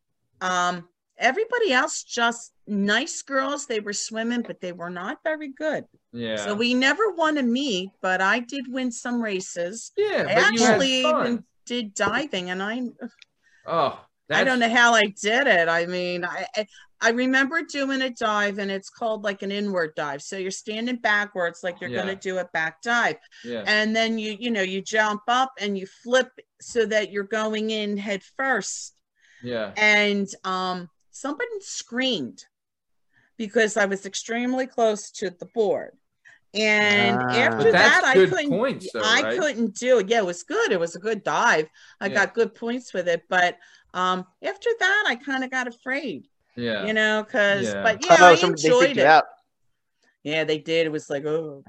um, 0.41 0.87
everybody 1.17 1.71
else, 1.73 2.03
just 2.03 2.51
nice 2.67 3.21
girls. 3.21 3.65
They 3.65 3.79
were 3.79 3.93
swimming, 3.93 4.41
but 4.41 4.59
they 4.61 4.73
were 4.73 4.89
not 4.89 5.19
very 5.23 5.49
good. 5.53 5.85
yeah. 6.11 6.35
So 6.37 6.53
we 6.53 6.73
never 6.73 7.11
won 7.11 7.37
a 7.37 7.43
meet, 7.43 7.91
but 8.01 8.21
I 8.21 8.39
did 8.39 8.65
win 8.67 8.91
some 8.91 9.21
races. 9.21 9.91
yeah, 9.97 10.25
I 10.29 10.35
but 10.35 10.53
you 10.53 10.59
had 10.65 10.71
actually 10.73 11.03
fun. 11.03 11.21
even 11.27 11.43
did 11.65 11.93
diving, 11.93 12.49
and 12.49 12.61
I 12.61 12.81
Oh, 13.65 13.99
I 14.31 14.43
don't 14.43 14.59
know 14.59 14.69
how 14.69 14.93
I 14.93 15.05
did 15.21 15.47
it. 15.47 15.67
I 15.69 15.85
mean, 15.85 16.25
I 16.25 16.45
I- 17.01 17.07
I 17.07 17.11
remember 17.11 17.61
doing 17.61 18.01
a 18.01 18.09
dive, 18.09 18.59
and 18.59 18.69
it's 18.69 18.89
called 18.89 19.23
like 19.23 19.41
an 19.41 19.51
inward 19.51 19.93
dive. 19.95 20.21
So 20.21 20.37
you're 20.37 20.51
standing 20.51 20.97
backwards, 20.97 21.63
like 21.63 21.79
you're 21.81 21.89
Yeah. 21.89 22.03
going 22.03 22.15
to 22.15 22.21
do 22.21 22.37
a 22.39 22.45
back 22.45 22.81
dive, 22.81 23.17
Yeah. 23.43 23.63
and 23.65 23.95
then 23.95 24.17
you 24.19 24.35
you 24.39 24.51
know 24.51 24.61
you 24.61 24.81
jump 24.81 25.21
up 25.27 25.53
and 25.59 25.77
you 25.77 25.87
flip 25.87 26.31
so 26.61 26.85
that 26.85 27.11
you're 27.11 27.23
going 27.23 27.69
in 27.71 27.97
head 27.97 28.23
first. 28.37 28.95
Yeah. 29.41 29.71
And 29.77 30.27
um, 30.43 30.89
somebody 31.11 31.49
screamed 31.61 32.45
because 33.37 33.77
I 33.77 33.85
was 33.85 34.05
extremely 34.05 34.67
close 34.67 35.11
to 35.11 35.29
the 35.29 35.45
board. 35.45 35.97
And 36.53 37.17
Ah. 37.21 37.29
after 37.35 37.71
that, 37.71 38.03
I 38.03 38.13
couldn't. 38.15 38.49
points, 38.49 38.91
though, 38.91 39.01
I 39.03 39.21
right? 39.21 39.39
couldn't 39.39 39.75
do 39.75 39.99
it. 39.99 40.09
Yeah, 40.09 40.17
it 40.19 40.25
was 40.25 40.43
good. 40.43 40.71
It 40.71 40.79
was 40.79 40.95
a 40.95 40.99
good 40.99 41.23
dive. 41.23 41.69
I 42.01 42.07
Yeah. 42.07 42.15
got 42.15 42.33
good 42.33 42.55
points 42.55 42.91
with 42.93 43.07
it, 43.07 43.23
but 43.29 43.57
um, 43.93 44.25
after 44.43 44.69
that, 44.79 45.03
I 45.07 45.15
kind 45.15 45.43
of 45.43 45.49
got 45.51 45.67
afraid. 45.67 46.27
Yeah. 46.59 46.85
You 46.85 46.93
know, 46.93 47.23
because 47.23 47.67
Yeah. 47.73 47.83
but 47.83 47.95
Oh, 48.03 48.07
yeah, 48.09 48.17
no, 48.19 48.25
I 48.27 48.35
some- 48.35 48.49
they 48.51 48.63
enjoyed 48.67 48.83
freaked 48.85 48.99
it. 48.99 49.05
out. 49.05 49.25
Yeah, 50.23 50.43
they 50.43 50.57
did. 50.57 50.85
It 50.85 50.91
was 50.91 51.09
like, 51.09 51.25
oh, 51.25 51.63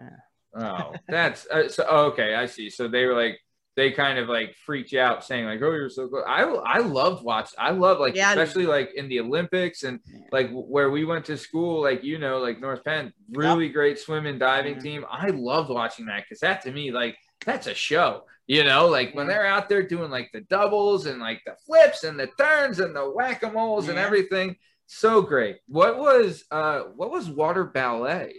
Oh, 0.53 0.95
that's 1.09 1.47
uh, 1.47 1.69
so. 1.69 1.85
Okay, 2.11 2.35
I 2.35 2.47
see. 2.47 2.71
So 2.71 2.89
they 2.89 3.07
were 3.07 3.15
like, 3.15 3.39
they 3.77 3.93
kind 3.93 4.19
of 4.19 4.29
like 4.29 4.57
freaked 4.67 4.91
you 4.91 4.99
out, 4.99 5.25
saying 5.25 5.45
like, 5.47 5.63
"Oh, 5.63 5.71
you're 5.71 5.89
so 5.89 6.09
good." 6.09 6.25
I 6.27 6.43
I 6.43 6.79
loved 6.79 7.23
watch. 7.25 7.51
I 7.57 7.71
love 7.71 8.01
like, 8.01 8.17
Yeah. 8.17 8.31
especially 8.31 8.67
like 8.67 8.91
in 8.97 9.09
the 9.09 9.21
Olympics 9.21 9.85
and 9.85 10.01
like 10.33 10.51
where 10.51 10.91
we 10.91 11.05
went 11.05 11.25
to 11.27 11.37
school, 11.37 11.81
like 11.81 12.03
you 12.03 12.19
know, 12.19 12.39
like 12.39 12.61
North 12.61 12.83
Penn, 12.83 13.13
really 13.31 13.69
great 13.69 14.01
swimming 14.01 14.39
diving 14.41 14.75
Mhm. 14.75 14.83
team. 14.83 15.07
I 15.09 15.29
loved 15.29 15.71
watching 15.71 16.07
that 16.07 16.25
because 16.25 16.41
that 16.41 16.63
to 16.63 16.73
me, 16.73 16.91
like, 16.91 17.17
that's 17.47 17.69
a 17.69 17.75
show. 17.75 18.25
You 18.49 18.65
know, 18.65 18.89
like 18.89 19.15
when 19.15 19.29
they're 19.29 19.47
out 19.47 19.69
there 19.69 19.85
doing 19.85 20.11
like 20.11 20.31
the 20.33 20.41
doubles 20.41 21.07
and 21.07 21.21
like 21.21 21.43
the 21.47 21.55
flips 21.65 22.03
and 22.03 22.19
the 22.19 22.27
turns 22.37 22.81
and 22.81 22.95
the 22.95 23.09
whack 23.09 23.45
a 23.45 23.51
moles 23.53 23.89
and 23.89 23.99
everything. 24.01 24.57
So 24.93 25.23
great. 25.23 25.59
What 25.69 25.99
was 25.99 26.45
uh 26.51 26.81
what 26.97 27.13
was 27.13 27.31
water 27.31 27.63
ballet? 27.65 28.35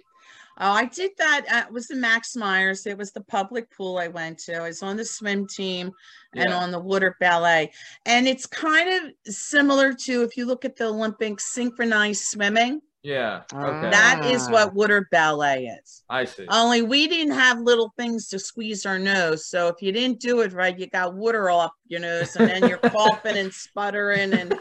Oh, 0.60 0.70
I 0.74 0.84
did 0.86 1.12
that. 1.18 1.45
Uh, 1.49 1.64
it 1.68 1.74
was 1.74 1.88
the 1.88 1.95
Max 1.95 2.36
Myers. 2.36 2.86
It 2.86 2.97
was 2.97 3.14
the 3.14 3.22
public 3.24 3.72
pool 3.76 3.97
I 3.97 4.10
went 4.10 4.38
to. 4.39 4.58
I 4.58 4.68
was 4.68 4.84
on 4.84 4.97
the 4.97 5.06
swim 5.06 5.47
team 5.47 5.91
and 6.36 6.49
Yeah. 6.49 6.58
on 6.58 6.72
the 6.72 6.80
water 6.80 7.16
ballet. 7.22 7.72
And 8.06 8.28
it's 8.28 8.45
kind 8.45 8.89
of 8.89 9.34
similar 9.34 9.93
to 9.93 10.24
if 10.24 10.36
you 10.36 10.45
look 10.45 10.66
at 10.66 10.76
the 10.76 10.88
Olympic 10.88 11.39
synchronized 11.39 12.26
swimming. 12.26 12.82
Yeah. 13.02 13.43
Okay. 13.54 13.89
That 13.89 14.26
is 14.26 14.45
Ah. 14.49 14.52
what 14.52 14.74
water 14.74 15.08
ballet 15.10 15.68
is. 15.82 16.04
I 16.10 16.26
see. 16.26 16.45
Only 16.49 16.82
we 16.82 17.08
didn't 17.08 17.34
have 17.34 17.62
little 17.62 17.93
things 17.97 18.28
to 18.28 18.38
squeeze 18.38 18.86
our 18.86 18.99
nose. 18.99 19.47
So 19.47 19.70
if 19.70 19.82
you 19.82 19.93
didn't 19.93 20.20
do 20.20 20.41
it 20.41 20.52
right, 20.52 20.78
you 20.78 20.88
got 20.88 21.16
water 21.16 21.49
off 21.49 21.72
your 21.88 22.02
nose 22.02 22.36
and 22.36 22.49
then 22.49 22.68
you're 22.68 22.78
coughing 22.97 23.38
and 23.38 23.54
sputtering 23.54 24.34
and, 24.34 24.54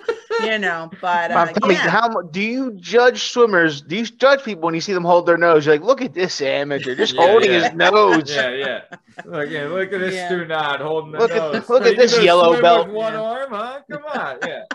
you 0.44 0.58
know, 0.58 0.90
but 1.00 1.30
uh, 1.30 1.34
Mom, 1.46 1.54
tell 1.54 1.68
me, 1.68 1.74
yeah. 1.74 1.88
how 1.90 2.08
do 2.22 2.40
you 2.40 2.72
judge 2.72 3.30
swimmers? 3.30 3.80
Do 3.82 3.96
you 3.96 4.04
judge 4.06 4.42
people 4.44 4.62
when 4.62 4.74
you 4.74 4.80
see 4.80 4.92
them 4.92 5.04
hold 5.04 5.26
their 5.26 5.36
nose? 5.38 5.66
You're 5.66 5.76
like, 5.76 5.84
look 5.84 6.02
at 6.02 6.14
this 6.14 6.40
amateur, 6.40 6.94
just 6.94 7.14
Yeah, 7.16 7.26
holding 7.26 7.50
yeah. 7.50 7.68
his 7.68 7.72
nose. 7.74 8.34
yeah, 8.34 8.50
yeah. 8.50 8.80
Look, 9.24 9.50
yeah, 9.50 9.66
look 9.66 9.92
at 9.92 10.00
this 10.00 10.14
Yeah. 10.14 10.26
student 10.26 10.48
not 10.50 10.80
holding 10.80 11.12
the 11.12 11.18
Look 11.18 11.30
at- 11.30 11.52
nose. 11.52 11.68
look 11.68 11.86
at 11.86 11.96
this 11.96 12.22
yellow 12.22 12.60
belt. 12.60 12.88
One 12.88 13.12
Yeah. 13.14 13.20
arm, 13.22 13.50
huh? 13.50 13.80
Come 13.90 14.04
on, 14.04 14.38
yeah. 14.46 14.62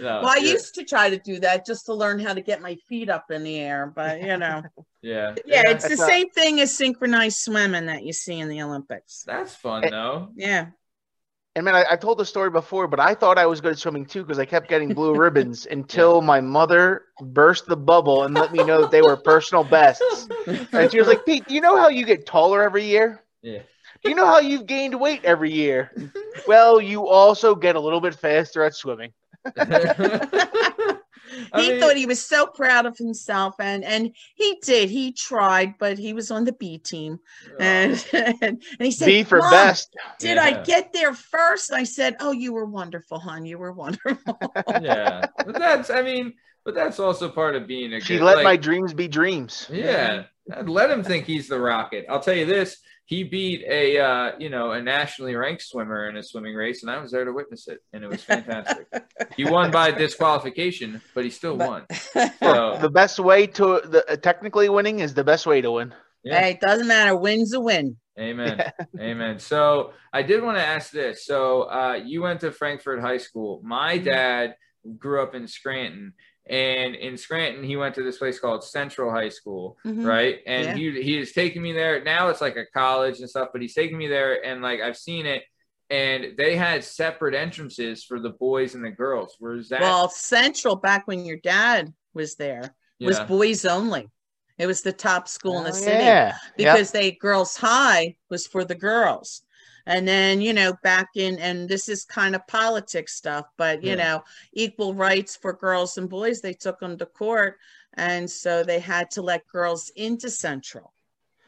No, 0.00 0.20
well, 0.22 0.28
I 0.28 0.36
yeah, 0.36 0.52
used 0.52 0.76
to 0.76 0.84
try 0.84 1.10
to 1.10 1.18
do 1.18 1.40
that 1.40 1.66
just 1.66 1.86
to 1.86 1.92
learn 1.94 2.20
how 2.20 2.32
to 2.32 2.40
get 2.40 2.62
my 2.62 2.76
feet 2.88 3.10
up 3.10 3.32
in 3.32 3.42
the 3.42 3.56
air, 3.58 3.92
but 3.92 4.22
you 4.22 4.36
know. 4.36 4.62
yeah, 5.02 5.34
Yeah, 5.44 5.62
it's 5.66 5.88
the 5.88 5.96
same 5.96 6.30
thing 6.30 6.60
as 6.60 6.72
synchronized 6.76 7.38
swimming 7.38 7.86
that 7.86 8.04
you 8.04 8.12
see 8.12 8.38
in 8.38 8.48
the 8.48 8.62
Olympics. 8.62 9.24
That's 9.26 9.56
fun 9.56 9.82
though. 9.90 10.28
Yeah. 10.36 10.66
And 11.58 11.64
man, 11.64 11.74
I, 11.74 11.84
I've 11.90 11.98
told 11.98 12.18
the 12.18 12.24
story 12.24 12.50
before, 12.50 12.86
but 12.86 13.00
I 13.00 13.14
thought 13.14 13.36
I 13.36 13.46
was 13.46 13.60
good 13.60 13.72
at 13.72 13.80
swimming 13.80 14.06
too 14.06 14.22
because 14.22 14.38
I 14.38 14.44
kept 14.44 14.68
getting 14.68 14.94
blue 14.94 15.16
ribbons 15.16 15.66
until 15.70 16.22
my 16.22 16.40
mother 16.40 17.06
burst 17.20 17.66
the 17.66 17.76
bubble 17.76 18.22
and 18.22 18.32
let 18.32 18.52
me 18.52 18.62
know 18.62 18.82
that 18.82 18.92
they 18.92 19.02
were 19.02 19.16
personal 19.16 19.64
bests. 19.64 20.28
And 20.46 20.88
she 20.92 21.00
was 21.00 21.08
like, 21.08 21.26
Pete, 21.26 21.48
do 21.48 21.54
you 21.56 21.60
know 21.60 21.76
how 21.76 21.88
you 21.88 22.06
get 22.06 22.26
taller 22.26 22.62
every 22.62 22.84
year? 22.84 23.24
Yeah. 23.42 23.62
Do 24.04 24.08
you 24.08 24.14
know 24.14 24.26
how 24.26 24.38
you've 24.38 24.66
gained 24.66 25.00
weight 25.00 25.24
every 25.24 25.52
year? 25.52 25.90
Well, 26.46 26.80
you 26.80 27.08
also 27.08 27.56
get 27.56 27.74
a 27.74 27.80
little 27.80 28.00
bit 28.00 28.14
faster 28.14 28.62
at 28.62 28.72
swimming. 28.72 29.12
I 31.52 31.62
he 31.62 31.70
mean- 31.70 31.80
thought 31.80 31.96
he 31.96 32.06
was 32.06 32.24
so 32.24 32.46
proud 32.46 32.86
of 32.86 32.96
himself 32.96 33.54
and 33.60 33.84
and 33.84 34.14
he 34.34 34.58
did. 34.62 34.90
He 34.90 35.12
tried, 35.12 35.74
but 35.78 35.98
he 35.98 36.12
was 36.12 36.30
on 36.30 36.44
the 36.44 36.52
B 36.52 36.78
team. 36.78 37.18
And 37.58 38.04
and, 38.12 38.62
he 38.78 38.90
said, 38.90 39.06
B 39.06 39.22
for 39.24 39.38
"Mom, 39.38 39.50
best. 39.50 39.94
Did 40.18 40.38
I 40.38 40.62
get 40.62 40.92
there 40.92 41.14
first? 41.14 41.72
I 41.72 41.84
said, 41.84 42.16
"Oh, 42.20 42.32
you 42.32 42.52
were 42.52 42.66
wonderful, 42.66 43.18
hon. 43.18 43.44
You 43.44 43.58
were 43.58 43.72
wonderful." 43.72 44.38
yeah, 44.80 45.26
but 45.44 45.54
that's. 45.54 45.90
I 45.90 46.02
mean, 46.02 46.34
but 46.64 46.74
that's 46.74 46.98
also 46.98 47.28
part 47.28 47.56
of 47.56 47.66
being 47.66 47.92
a. 47.94 48.00
She 48.00 48.18
good, 48.18 48.24
let 48.24 48.36
like, 48.36 48.44
my 48.44 48.56
dreams 48.56 48.94
be 48.94 49.08
dreams. 49.08 49.68
Yeah, 49.72 50.24
I'd 50.52 50.68
let 50.68 50.90
him 50.90 51.02
think 51.02 51.24
he's 51.24 51.48
the 51.48 51.58
rocket. 51.60 52.06
I'll 52.08 52.20
tell 52.20 52.34
you 52.34 52.46
this: 52.46 52.78
he 53.12 53.24
beat 53.24 53.64
a 53.66 53.98
uh, 53.98 54.32
you 54.38 54.50
know 54.50 54.72
a 54.72 54.80
nationally 54.82 55.34
ranked 55.34 55.62
swimmer 55.62 56.08
in 56.10 56.16
a 56.18 56.22
swimming 56.22 56.54
race, 56.54 56.82
and 56.82 56.90
I 56.94 56.98
was 57.02 57.10
there 57.10 57.24
to 57.24 57.32
witness 57.32 57.66
it, 57.66 57.78
and 57.94 58.04
it 58.04 58.08
was 58.14 58.22
fantastic. 58.22 58.86
he 59.36 59.44
won 59.46 59.70
by 59.70 59.90
disqualification, 60.04 61.00
but 61.14 61.24
he 61.24 61.30
still 61.30 61.56
But- 61.56 61.68
won. 61.68 61.82
So 62.42 62.78
The 62.86 62.90
best 62.90 63.18
way 63.18 63.46
to 63.58 63.64
the 63.94 64.04
uh, 64.12 64.16
technically 64.16 64.68
winning 64.68 65.00
is 65.00 65.14
the 65.14 65.24
best 65.24 65.46
way 65.46 65.60
to 65.62 65.70
win. 65.72 65.94
yeah, 66.22 66.40
Hey, 66.40 66.50
it 66.52 66.60
doesn't 66.60 66.86
matter. 66.86 67.16
Win's 67.16 67.54
a 67.54 67.60
win. 67.60 67.96
amen, 68.18 68.56
amen. 69.00 69.38
So 69.38 69.92
I 70.12 70.22
did 70.22 70.42
want 70.42 70.58
to 70.58 70.64
ask 70.76 70.90
this: 70.90 71.24
so 71.24 71.62
uh, 71.62 71.94
you 72.04 72.20
went 72.26 72.40
to 72.40 72.52
Frankford 72.52 73.00
High 73.00 73.18
School. 73.28 73.60
My 73.64 73.94
Mm-hmm. 73.96 74.04
dad 74.04 74.54
grew 74.98 75.22
up 75.22 75.34
in 75.34 75.46
Scranton. 75.48 76.12
And 76.48 76.94
in 76.94 77.16
Scranton, 77.16 77.62
he 77.62 77.76
went 77.76 77.94
to 77.96 78.02
this 78.02 78.18
place 78.18 78.38
called 78.40 78.64
Central 78.64 79.10
High 79.10 79.28
School, 79.28 79.76
Mhm. 79.84 80.04
right? 80.06 80.40
And 80.46 80.66
Yeah. 80.66 80.74
he 80.74 81.02
he 81.02 81.16
has 81.18 81.32
taken 81.32 81.62
me 81.62 81.72
there. 81.72 82.02
Now 82.02 82.28
it's 82.28 82.40
like 82.40 82.56
a 82.56 82.66
college 82.66 83.20
and 83.20 83.28
stuff, 83.28 83.48
but 83.52 83.60
he's 83.62 83.74
taking 83.74 83.98
me 83.98 84.06
there, 84.08 84.44
and 84.44 84.62
like 84.62 84.80
I've 84.80 84.96
seen 84.96 85.26
it. 85.26 85.42
and 85.90 86.36
they 86.36 86.54
had 86.54 86.84
separate 86.84 87.34
entrances 87.34 88.04
for 88.04 88.20
the 88.20 88.28
boys 88.28 88.74
and 88.74 88.84
the 88.84 88.90
girls. 88.90 89.36
Where's 89.38 89.70
that? 89.70 89.80
Well, 89.80 90.10
Central 90.10 90.76
back 90.76 91.06
when 91.06 91.24
your 91.24 91.38
dad 91.38 91.94
was 92.12 92.34
there 92.34 92.74
was 93.00 93.18
boys 93.20 93.64
only. 93.64 94.06
It 94.58 94.66
was 94.66 94.82
the 94.82 94.92
top 94.92 95.28
school 95.28 95.56
in 95.56 95.64
the 95.64 95.70
Oh, 95.70 95.72
city 95.72 96.04
yeah. 96.04 96.36
Yep. 96.58 96.74
because 96.74 96.90
they 96.90 97.12
girls 97.12 97.56
high 97.56 98.16
was 98.28 98.46
for 98.46 98.66
the 98.66 98.74
girls. 98.74 99.40
And 99.88 100.06
then, 100.06 100.42
you 100.42 100.52
know, 100.52 100.74
back 100.82 101.08
in 101.16 101.38
and 101.38 101.66
this 101.66 101.88
is 101.88 102.04
kind 102.04 102.34
of 102.36 102.46
politics 102.46 103.14
stuff, 103.16 103.46
but 103.56 103.82
you 103.82 103.92
Yeah. 103.96 104.02
know, 104.04 104.24
equal 104.52 104.92
rights 104.94 105.34
for 105.34 105.54
girls 105.54 105.96
and 105.96 106.10
boys, 106.10 106.42
they 106.42 106.52
took 106.52 106.78
them 106.78 106.98
to 106.98 107.06
court. 107.06 107.56
And 107.94 108.30
so 108.30 108.62
they 108.62 108.80
had 108.80 109.10
to 109.12 109.22
let 109.22 109.48
girls 109.48 109.90
into 109.96 110.28
Central. 110.28 110.92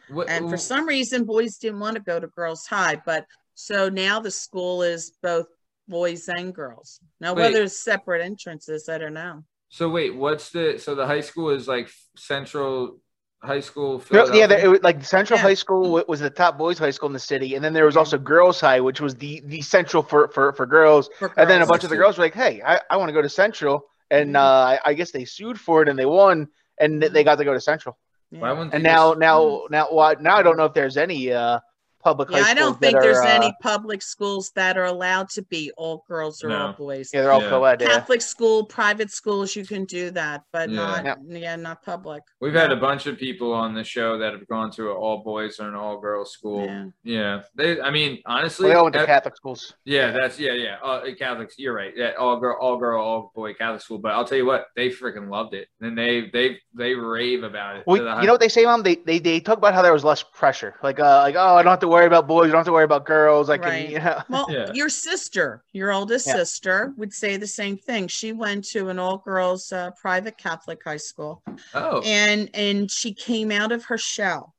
What- 0.08 0.30
And 0.30 0.48
for 0.48 0.56
some 0.56 0.86
reason, 0.88 1.24
boys 1.24 1.58
didn't 1.58 1.80
want 1.80 1.96
to 1.96 2.02
go 2.02 2.18
to 2.18 2.28
girls 2.28 2.64
high, 2.66 2.96
but 3.04 3.26
so 3.54 3.90
now 3.90 4.20
the 4.20 4.30
school 4.30 4.82
is 4.82 5.12
both 5.22 5.46
boys 5.86 6.26
and 6.30 6.54
girls. 6.54 6.98
Now, 7.20 7.34
Wait. 7.34 7.42
whether 7.42 7.64
it's 7.64 7.78
separate 7.78 8.22
entrances, 8.22 8.88
I 8.88 8.96
don't 8.96 9.12
know. 9.14 9.44
so 9.68 9.88
wait, 9.88 10.14
what's 10.16 10.50
the 10.50 10.78
so 10.78 10.94
the 10.96 11.06
high 11.06 11.20
school 11.20 11.50
is 11.50 11.68
like 11.68 11.88
Central 12.16 13.00
High 13.42 13.60
School? 13.60 14.02
No, 14.10 14.26
yeah, 14.34 14.46
there, 14.46 14.58
it 14.62 14.68
was, 14.68 14.82
like 14.82 15.02
Central 15.02 15.38
Yeah. 15.38 15.42
High 15.44 15.54
School 15.54 16.04
was 16.06 16.20
the 16.20 16.28
top 16.28 16.58
boys' 16.58 16.78
high 16.78 16.90
school 16.90 17.06
in 17.06 17.14
the 17.14 17.18
city, 17.18 17.54
and 17.54 17.64
then 17.64 17.72
there 17.72 17.86
was 17.86 17.96
also 17.96 18.18
Girls 18.18 18.60
High, 18.60 18.80
which 18.80 19.00
was 19.00 19.14
the 19.14 19.40
the 19.46 19.62
central 19.62 20.02
for 20.02 20.28
for, 20.28 20.52
for 20.52 20.66
girls. 20.66 21.08
For 21.18 21.32
And 21.38 21.48
then 21.48 21.62
a 21.62 21.66
bunch 21.66 21.84
of 21.84 21.90
the 21.90 21.96
girls 21.96 22.18
were 22.18 22.24
like, 22.24 22.34
"Hey, 22.34 22.60
I, 22.64 22.80
I 22.90 22.96
want 22.98 23.08
to 23.08 23.14
go 23.14 23.22
to 23.22 23.28
Central," 23.30 23.86
and 24.10 24.34
Mhm. 24.34 24.38
uh, 24.38 24.78
I, 24.84 24.90
I 24.90 24.94
guess 24.94 25.10
they 25.10 25.24
sued 25.24 25.58
for 25.58 25.80
it 25.82 25.88
and 25.88 25.98
they 25.98 26.04
won, 26.06 26.48
and 26.78 27.02
they 27.02 27.24
got 27.24 27.36
to 27.36 27.44
go 27.44 27.54
to 27.54 27.60
Central. 27.60 27.96
Yeah. 28.30 28.68
And 28.72 28.82
now 28.84 29.10
just- 29.10 29.20
now 29.20 29.62
now 29.70 29.88
well, 29.90 30.14
now 30.20 30.36
I 30.36 30.42
don't 30.42 30.56
know 30.58 30.66
if 30.66 30.74
there's 30.74 30.96
any 30.98 31.32
uh 31.32 31.60
public 32.02 32.30
Yeah, 32.30 32.42
high 32.42 32.50
I 32.50 32.54
don't 32.54 32.78
think 32.80 33.00
there's 33.00 33.18
are, 33.18 33.24
uh, 33.24 33.28
any 33.28 33.52
public 33.62 34.02
schools 34.02 34.50
that 34.54 34.76
are 34.78 34.84
allowed 34.86 35.28
to 35.30 35.42
be 35.42 35.70
all 35.76 36.04
girls 36.08 36.42
or 36.42 36.50
all 36.52 36.72
boys. 36.72 37.10
Yeah, 37.12 37.22
they're 37.22 37.32
all 37.32 37.42
Yeah. 37.42 37.48
co-ed. 37.50 37.80
Yeah. 37.80 37.88
Catholic 37.88 38.22
school, 38.22 38.64
private 38.64 39.10
schools, 39.10 39.54
you 39.54 39.64
can 39.66 39.84
do 39.84 40.10
that, 40.12 40.42
but 40.52 40.70
Yeah. 40.70 40.76
not 40.76 41.04
Yep. 41.04 41.18
yeah, 41.28 41.56
not 41.56 41.82
public. 41.82 42.22
We've 42.40 42.54
had 42.54 42.72
a 42.72 42.76
bunch 42.76 43.06
of 43.06 43.18
people 43.18 43.52
on 43.52 43.74
the 43.74 43.84
show 43.84 44.18
that 44.18 44.32
have 44.32 44.46
gone 44.48 44.70
to 44.72 44.90
an 44.90 44.96
all 44.96 45.18
boys 45.22 45.60
or 45.60 45.68
an 45.68 45.74
all 45.74 45.98
girls 45.98 46.32
school. 46.32 46.64
Yeah. 46.64 46.84
Yeah. 47.04 47.40
They 47.54 47.80
I 47.80 47.90
mean, 47.90 48.22
honestly, 48.26 48.64
Well, 48.64 48.72
they 48.72 48.76
all 48.78 48.84
went 48.84 48.94
to 48.94 48.98
that- 49.00 49.06
Catholic 49.06 49.36
schools. 49.36 49.74
yeah, 49.84 50.10
that's 50.12 50.38
yeah, 50.40 50.52
yeah. 50.52 50.76
Uh, 50.82 51.02
Catholics, 51.18 51.54
you're 51.58 51.74
right. 51.74 51.92
Yeah, 51.96 52.12
all 52.18 52.36
girl, 52.38 52.56
all 52.60 52.76
girl, 52.78 53.02
all 53.02 53.32
boy 53.34 53.54
Catholic 53.54 53.82
school. 53.82 53.98
But 53.98 54.12
I'll 54.12 54.24
tell 54.24 54.38
you 54.38 54.46
what, 54.46 54.66
they 54.76 54.88
freaking 54.90 55.28
loved 55.30 55.54
it, 55.54 55.68
and 55.80 55.96
they 55.96 56.30
they 56.32 56.58
they 56.74 56.94
rave 56.94 57.42
about 57.42 57.76
it. 57.76 57.84
Well, 57.86 57.98
you 57.98 58.26
know 58.26 58.32
what 58.32 58.40
they 58.40 58.48
say, 58.48 58.64
Mom? 58.64 58.82
They, 58.82 58.96
they 58.96 59.18
they 59.18 59.40
talk 59.40 59.58
about 59.58 59.74
how 59.74 59.82
there 59.82 59.92
was 59.92 60.04
less 60.04 60.22
pressure. 60.22 60.74
Like 60.82 60.98
uh 61.00 61.20
like 61.22 61.36
oh, 61.36 61.56
I 61.56 61.62
don't 61.62 61.70
have 61.70 61.80
to 61.80 61.88
worry 61.90 62.06
about 62.06 62.26
boys. 62.26 62.46
You 62.46 62.52
don't 62.52 62.60
have 62.60 62.66
to 62.66 62.72
worry 62.72 62.84
about 62.84 63.04
girls. 63.04 63.50
I 63.50 63.58
can 63.58 63.66
Right. 63.66 63.90
you 63.90 63.98
know. 63.98 64.22
Well, 64.28 64.46
Yeah. 64.50 64.72
your 64.72 64.88
sister, 64.88 65.62
your 65.72 65.92
oldest 65.92 66.26
Yeah. 66.26 66.36
sister, 66.36 66.94
would 66.96 67.12
say 67.12 67.36
the 67.36 67.46
same 67.46 67.76
thing. 67.76 68.08
She 68.08 68.32
went 68.32 68.64
to 68.68 68.88
an 68.88 68.98
all 68.98 69.18
girls 69.18 69.70
uh, 69.72 69.90
private 70.00 70.38
Catholic 70.38 70.80
high 70.84 70.96
school, 70.96 71.42
oh, 71.74 72.00
and 72.02 72.48
and 72.54 72.90
she 72.90 73.12
came 73.12 73.50
out 73.50 73.72
of 73.72 73.84
her 73.86 73.98
shell. 73.98 74.54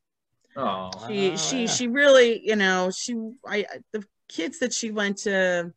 oh, 0.55 0.91
She 1.07 1.31
Oh, 1.31 1.35
she 1.37 1.61
yeah. 1.61 1.67
she 1.67 1.87
really, 1.87 2.45
you 2.45 2.55
know, 2.57 2.91
she 2.91 3.13
I 3.45 3.57
I- 3.59 3.65
the 3.93 4.05
kids 4.27 4.59
that 4.59 4.73
she 4.73 4.91
went 4.91 5.17
to 5.19 5.73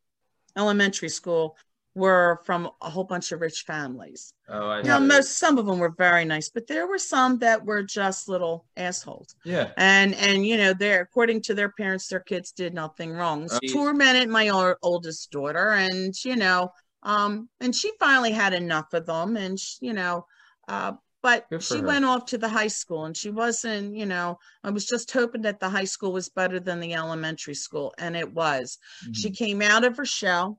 elementary 0.56 1.08
school 1.08 1.56
were 1.94 2.40
from 2.44 2.70
a 2.82 2.90
whole 2.90 3.04
bunch 3.04 3.32
of 3.32 3.40
rich 3.40 3.62
families. 3.62 4.32
oh, 4.48 4.68
I 4.68 4.82
Now, 4.82 4.98
see. 4.98 5.06
most 5.06 5.38
some 5.38 5.58
of 5.58 5.66
them 5.66 5.78
were 5.78 5.94
very 5.96 6.24
nice, 6.24 6.48
but 6.48 6.66
there 6.66 6.86
were 6.86 6.98
some 6.98 7.38
that 7.38 7.64
were 7.64 7.82
just 7.82 8.28
little 8.28 8.66
assholes. 8.76 9.34
yeah, 9.44 9.70
And 9.76 10.14
and 10.14 10.46
you 10.46 10.56
know, 10.56 10.72
they're 10.74 11.00
according 11.00 11.42
to 11.42 11.54
their 11.54 11.70
parents, 11.70 12.08
their 12.08 12.20
kids 12.20 12.52
did 12.52 12.74
nothing 12.74 13.12
wrong. 13.12 13.48
Oh. 13.50 13.58
Tormented 13.70 14.28
my 14.28 14.48
oldest 14.82 15.30
daughter, 15.30 15.70
and 15.72 16.14
you 16.24 16.36
know, 16.36 16.70
um, 17.02 17.48
and 17.60 17.74
she 17.74 17.90
finally 17.98 18.32
had 18.32 18.52
enough 18.54 18.92
of 18.92 19.06
them, 19.06 19.36
and 19.36 19.58
sh- 19.58 19.76
you 19.80 19.92
know, 19.92 20.26
uh, 20.68 20.92
but 21.22 21.46
she 21.58 21.80
her. 21.80 21.86
went 21.86 22.04
off 22.04 22.26
to 22.26 22.38
the 22.38 22.48
high 22.48 22.68
school, 22.68 23.04
and 23.06 23.16
she 23.16 23.30
wasn't, 23.30 23.96
you 23.96 24.06
know, 24.06 24.38
I 24.62 24.70
was 24.70 24.84
just 24.86 25.10
hoping 25.10 25.42
that 25.42 25.58
the 25.60 25.70
high 25.70 25.84
school 25.84 26.12
was 26.12 26.28
better 26.28 26.60
than 26.60 26.80
the 26.80 26.94
elementary 26.94 27.54
school, 27.54 27.94
and 27.98 28.16
it 28.16 28.32
was. 28.32 28.78
She 29.12 29.30
Mhm. 29.30 29.36
came 29.36 29.62
out 29.62 29.84
of 29.84 29.96
her 29.96 30.04
shell. 30.04 30.58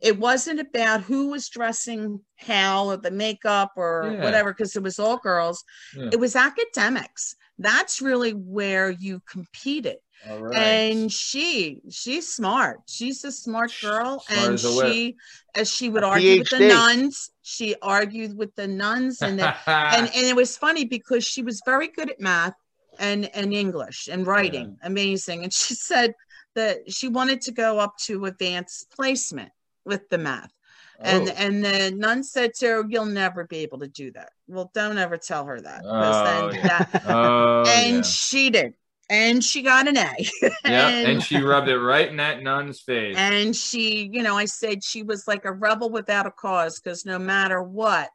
It 0.00 0.18
wasn't 0.18 0.60
about 0.60 1.02
who 1.02 1.28
was 1.30 1.48
dressing 1.48 2.20
how 2.36 2.86
or 2.86 2.96
the 2.96 3.10
makeup 3.10 3.72
or 3.76 4.10
Yeah. 4.14 4.24
whatever, 4.24 4.52
because 4.52 4.74
it 4.76 4.82
was 4.82 4.98
all 4.98 5.18
girls. 5.18 5.64
Yeah. 5.96 6.10
It 6.12 6.18
was 6.20 6.36
academics. 6.36 7.36
That's 7.58 8.00
really 8.00 8.32
where 8.32 8.90
you 8.90 9.20
competed. 9.30 9.98
Right. 10.28 10.54
And 10.56 11.12
she, 11.12 11.80
she's 11.90 12.32
smart. 12.32 12.80
She's 12.86 13.24
a 13.24 13.32
smart 13.32 13.72
girl. 13.80 14.20
Smart 14.26 14.44
and 14.44 14.54
as 14.54 14.64
a 14.64 14.76
whip. 14.76 14.92
she, 14.92 15.16
as 15.54 15.72
she 15.72 15.88
would 15.88 16.02
A 16.02 16.06
argue 16.06 16.38
with 16.38 16.50
the 16.50 16.58
nuns, 16.60 17.30
she 17.42 17.74
argued 17.82 18.36
with 18.36 18.54
the 18.54 18.66
nuns. 18.66 19.22
And, 19.22 19.38
then, 19.38 19.54
and, 19.66 20.06
and 20.14 20.26
it 20.26 20.36
was 20.36 20.56
funny 20.56 20.84
because 20.84 21.24
she 21.24 21.42
was 21.42 21.62
very 21.64 21.88
good 21.88 22.10
at 22.10 22.20
math 22.20 22.54
and, 22.98 23.34
and 23.34 23.52
English 23.54 24.08
and 24.10 24.26
writing. 24.26 24.76
Amazing. 24.82 25.44
And 25.44 25.52
she 25.52 25.74
said 25.74 26.14
that 26.54 26.90
she 26.92 27.08
wanted 27.08 27.40
to 27.42 27.52
go 27.52 27.78
up 27.78 27.96
to 28.04 28.26
advanced 28.26 28.90
placement 28.90 29.50
with 29.84 30.08
the 30.08 30.18
math. 30.18 30.52
And 30.98 31.28
Oh. 31.28 31.32
and 31.36 31.64
the 31.64 31.90
nun 31.96 32.22
said 32.22 32.52
to 32.56 32.66
her, 32.66 32.84
"You'll 32.88 33.06
never 33.06 33.44
be 33.46 33.58
able 33.58 33.78
to 33.78 33.88
do 33.88 34.10
that." 34.12 34.32
Well, 34.46 34.70
don't 34.74 34.98
ever 34.98 35.16
tell 35.16 35.46
her 35.46 35.58
that. 35.60 35.82
Oh, 35.84 36.50
then 36.50 36.54
yeah. 36.56 36.78
that- 36.84 37.02
oh, 37.08 37.64
and 37.66 37.96
yeah. 37.96 38.02
she 38.02 38.50
did, 38.50 38.74
and 39.08 39.42
she 39.42 39.62
got 39.62 39.88
an 39.88 39.96
A. 39.96 40.12
yeah, 40.64 40.88
and, 40.88 41.08
and 41.12 41.22
she 41.22 41.40
rubbed 41.40 41.68
it 41.68 41.78
right 41.78 42.06
in 42.08 42.18
that 42.18 42.42
nun's 42.42 42.80
face. 42.80 43.16
and 43.16 43.56
she, 43.56 44.10
you 44.12 44.22
know, 44.22 44.36
I 44.36 44.44
said 44.44 44.84
she 44.84 45.02
was 45.02 45.26
like 45.26 45.46
a 45.46 45.52
rebel 45.52 45.88
without 45.88 46.26
a 46.26 46.30
cause 46.30 46.78
because 46.78 47.06
no 47.06 47.18
matter 47.18 47.62
what, 47.62 48.10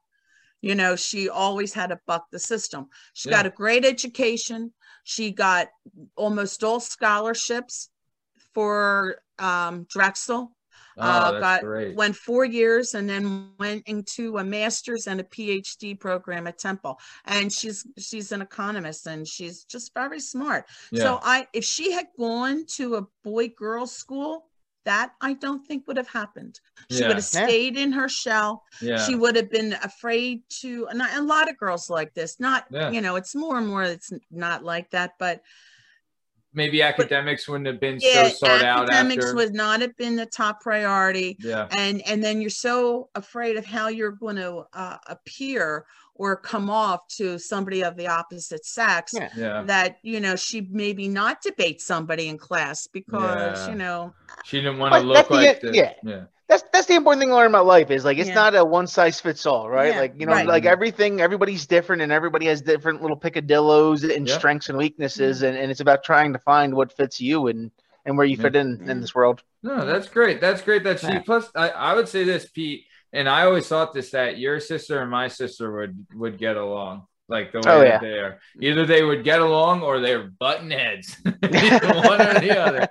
you 0.62 0.76
know, 0.76 0.96
she 0.96 1.28
always 1.28 1.74
had 1.74 1.88
to 1.90 2.00
buck 2.06 2.28
the 2.32 2.40
system. 2.40 2.90
She 3.14 3.32
got 3.32 3.48
a 3.48 3.50
great 3.50 3.84
education. 3.84 4.74
She 5.04 5.32
got 5.32 5.70
almost 6.16 6.64
all 6.64 6.80
scholarships 6.80 7.90
for 8.54 9.18
um, 9.40 9.86
Drexel. 9.90 10.55
Oh, 10.98 11.02
uh, 11.02 11.32
that's 11.32 11.42
got 11.42 11.62
great. 11.62 11.96
went 11.96 12.16
four 12.16 12.46
years 12.46 12.94
and 12.94 13.10
then 13.10 13.50
went 13.60 13.88
into 13.88 14.38
a 14.38 14.44
master's 14.44 15.08
and 15.08 15.20
a 15.20 15.24
PhD 15.24 16.00
program 16.00 16.48
at 16.48 16.58
Temple. 16.58 17.00
And 17.26 17.52
she's 17.52 17.86
she's 17.98 18.32
an 18.32 18.42
economist 18.42 19.08
and 19.08 19.28
she's 19.28 19.64
just 19.64 19.94
very 19.94 20.20
smart. 20.20 20.66
yeah. 20.92 21.04
So 21.04 21.20
I 21.24 21.48
if 21.54 21.64
she 21.64 21.92
had 21.92 22.08
gone 22.18 22.66
to 22.78 22.96
a 22.96 23.08
boy 23.24 23.50
girl 23.50 23.88
school, 23.88 24.46
that 24.86 25.14
I 25.20 25.34
don't 25.34 25.66
think 25.66 25.88
would 25.88 25.98
have 25.98 26.08
happened. 26.10 26.60
She 26.92 27.00
Yeah. 27.00 27.08
would 27.08 27.18
have 27.18 27.26
stayed 27.26 27.76
in 27.76 27.92
her 27.94 28.08
shell. 28.08 28.64
yeah. 28.82 29.04
She 29.06 29.16
would 29.16 29.36
have 29.36 29.50
been 29.50 29.74
afraid 29.74 30.44
to. 30.62 30.88
And 30.90 31.02
a 31.02 31.22
lot 31.24 31.50
of 31.50 31.58
girls 31.58 31.90
like 31.90 32.14
this. 32.14 32.40
Not 32.40 32.66
Yeah. 32.70 32.92
you 32.92 33.02
know, 33.02 33.16
it's 33.16 33.34
more 33.34 33.58
and 33.58 33.68
more. 33.68 33.84
It's 33.84 34.12
not 34.30 34.64
like 34.64 34.92
that, 34.92 35.14
but 35.18 35.42
Maybe 36.56 36.82
academics 36.82 37.48
wouldn't 37.48 37.68
have 37.68 37.80
been 37.80 38.00
yeah, 38.02 38.30
so 38.30 38.48
sought 38.48 38.64
out 38.64 38.84
academics 38.90 39.26
after. 39.26 39.36
would 39.36 39.54
not 39.54 39.82
have 39.82 39.96
been 39.98 40.16
the 40.16 40.26
top 40.26 40.62
priority. 40.62 41.38
yeah. 41.40 41.68
and 41.72 42.02
and 42.08 42.24
then 42.24 42.42
you're 42.42 42.50
so 42.50 43.10
afraid 43.16 43.58
of 43.58 43.66
how 43.66 43.90
you're 43.90 44.12
going 44.12 44.38
to 44.38 44.64
uh, 44.74 44.98
appear 45.08 45.86
or 46.18 46.38
come 46.38 46.70
off 46.70 47.06
to 47.10 47.38
somebody 47.38 47.84
of 47.84 47.98
the 47.98 48.08
opposite 48.08 48.66
sex 48.66 49.14
Yeah. 49.14 49.30
Yeah. 49.36 49.64
that 49.64 49.98
you 50.02 50.20
know 50.22 50.36
she 50.38 50.62
maybe 50.72 51.10
not 51.10 51.42
debate 51.42 51.82
somebody 51.82 52.30
in 52.30 52.38
class 52.38 52.88
because 52.88 53.60
Yeah. 53.68 53.70
you 53.72 53.76
know 53.76 54.14
She 54.46 54.58
didn't 54.62 54.78
want 54.80 54.94
to 54.94 55.02
look 55.02 55.16
that's 55.18 55.28
the- 55.28 55.36
like 55.36 55.62
the, 55.62 55.94
yeah. 56.04 56.24
Yeah. 56.50 56.56
That's 56.58 56.64
that's 56.72 56.88
the 56.88 56.96
important 56.96 57.22
thing 57.22 57.30
to 57.30 57.36
learn 57.36 57.48
about 57.48 57.66
life 57.66 57.90
is 57.92 58.06
like 58.06 58.18
it's 58.18 58.30
Yeah. 58.30 58.36
not 58.36 58.56
a 58.56 58.64
one 58.64 58.88
size 58.88 59.20
fits 59.20 59.46
all, 59.46 59.70
right? 59.70 59.94
Yeah, 59.94 60.00
Like 60.02 60.14
you 60.20 60.26
know, 60.26 60.34
right. 60.34 60.48
like 60.48 60.66
everything, 60.66 61.22
everybody's 61.22 61.66
different, 61.66 62.02
and 62.02 62.12
everybody 62.12 62.46
has 62.48 62.62
different 62.62 63.02
little 63.02 63.18
picadillos 63.18 64.04
and 64.16 64.28
Yeah. 64.28 64.38
strengths 64.38 64.70
and 64.70 64.78
weaknesses, 64.78 65.38
Mm-hmm. 65.38 65.46
and, 65.48 65.58
and 65.58 65.72
it's 65.72 65.80
about 65.82 66.04
trying 66.04 66.34
to 66.34 66.40
find 66.40 66.76
what 66.76 66.92
fits 66.92 67.20
you 67.22 67.48
and 67.48 67.72
and 68.08 68.18
where 68.18 68.28
you 68.28 68.36
Yeah. 68.38 68.42
fit 68.44 68.56
in 68.56 68.82
Yeah. 68.86 68.92
in 68.92 69.02
this 69.02 69.16
world. 69.16 69.42
No, 69.64 69.84
that's 69.86 70.08
great. 70.08 70.40
That's 70.40 70.62
great 70.62 70.84
that 70.84 71.00
she 71.00 71.08
Yeah. 71.08 71.22
plus 71.26 71.50
I, 71.56 71.70
I 71.70 71.94
would 71.96 72.08
say 72.08 72.24
this, 72.24 72.46
Pete, 72.48 72.86
and 73.14 73.28
I 73.28 73.46
always 73.46 73.68
thought 73.68 73.94
this 73.94 74.12
that 74.12 74.38
your 74.38 74.60
sister 74.60 75.02
and 75.02 75.10
my 75.10 75.28
sister 75.28 75.72
would 75.76 76.06
would 76.16 76.38
get 76.38 76.56
along. 76.58 77.08
Like 77.28 77.52
the 77.52 77.60
way 77.60 77.64
Oh, 77.68 77.82
yeah. 77.82 77.98
they 78.00 78.20
are. 78.20 78.40
Either 78.62 78.86
they 78.86 79.04
would 79.04 79.24
get 79.24 79.40
along 79.42 79.82
or 79.82 80.00
they're 80.00 80.30
button 80.40 80.70
heads. 80.72 81.18
One 81.26 82.22
or 82.22 82.40
the 82.40 82.58
other. 82.60 82.88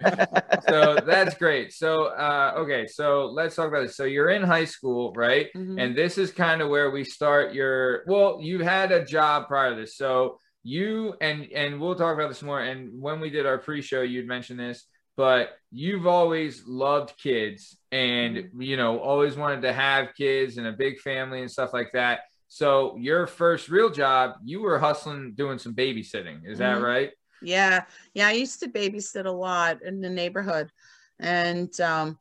So 0.68 0.98
that's 1.06 1.34
great. 1.36 1.72
So 1.72 2.06
uh 2.06 2.54
okay, 2.58 2.86
so 2.86 3.26
let's 3.26 3.54
talk 3.54 3.68
about 3.68 3.82
this. 3.86 3.96
So 3.96 4.04
you're 4.04 4.30
in 4.30 4.42
high 4.42 4.64
school, 4.64 5.12
right? 5.14 5.48
mhm. 5.56 5.80
And 5.80 5.96
this 5.96 6.18
is 6.18 6.32
kind 6.32 6.60
of 6.62 6.68
where 6.68 6.90
we 6.90 7.04
start 7.04 7.54
your 7.54 8.02
well, 8.06 8.38
you 8.40 8.60
had 8.64 8.90
a 8.92 9.04
job 9.04 9.46
prior 9.46 9.70
to 9.74 9.80
this. 9.80 9.96
So 9.96 10.38
you 10.64 11.14
and 11.20 11.46
and 11.54 11.80
we'll 11.80 11.94
talk 11.94 12.14
about 12.14 12.28
this 12.28 12.42
more. 12.42 12.60
And 12.60 13.00
when 13.00 13.20
we 13.20 13.30
did 13.30 13.46
our 13.46 13.58
pre-show, 13.58 14.02
you'd 14.02 14.26
mentioned 14.26 14.58
this, 14.58 14.84
but 15.16 15.50
you've 15.70 16.06
always 16.08 16.66
loved 16.66 17.12
kids 17.18 17.76
and 17.92 18.48
you 18.58 18.76
know, 18.76 18.98
always 18.98 19.36
wanted 19.36 19.62
to 19.62 19.72
have 19.72 20.14
kids 20.16 20.56
and 20.56 20.66
a 20.66 20.72
big 20.72 20.98
family 21.00 21.40
and 21.40 21.50
stuff 21.50 21.72
like 21.72 21.92
that. 21.92 22.20
So 22.48 22.96
your 22.96 23.26
first 23.26 23.68
real 23.68 23.90
job, 23.90 24.36
you 24.44 24.60
were 24.60 24.78
hustling 24.78 25.34
doing 25.34 25.58
some 25.58 25.74
babysitting. 25.74 26.46
Is 26.46 26.58
that 26.58 26.78
Mhm. 26.78 26.82
right? 26.82 27.10
yeah 27.42 27.84
yeah 28.14 28.28
i 28.28 28.32
used 28.32 28.60
to 28.60 28.68
babysit 28.68 29.26
a 29.26 29.30
lot 29.30 29.82
in 29.82 30.00
the 30.00 30.08
neighborhood 30.08 30.70
and 31.18 31.78
um, 31.80 32.18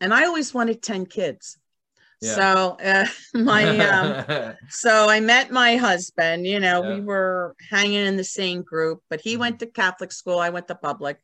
and 0.00 0.12
I 0.12 0.24
always 0.26 0.54
wanted 0.54 0.82
ten 0.82 1.06
kids. 1.06 1.58
Yeah. 2.20 2.34
So 2.34 2.76
uh, 2.84 3.06
my 3.34 3.78
um, 3.80 4.54
so 4.68 5.08
I 5.08 5.20
met 5.20 5.50
my 5.50 5.76
husband. 5.76 6.46
You 6.46 6.60
know, 6.60 6.82
Yeah. 6.82 6.94
we 6.94 7.00
were 7.00 7.54
hanging 7.70 8.06
in 8.06 8.16
the 8.16 8.24
same 8.24 8.62
group, 8.62 9.00
but 9.10 9.20
he 9.20 9.36
Mhm. 9.36 9.40
went 9.40 9.58
to 9.60 9.66
Catholic 9.66 10.12
school. 10.12 10.38
I 10.38 10.50
went 10.50 10.68
to 10.68 10.74
public, 10.74 11.18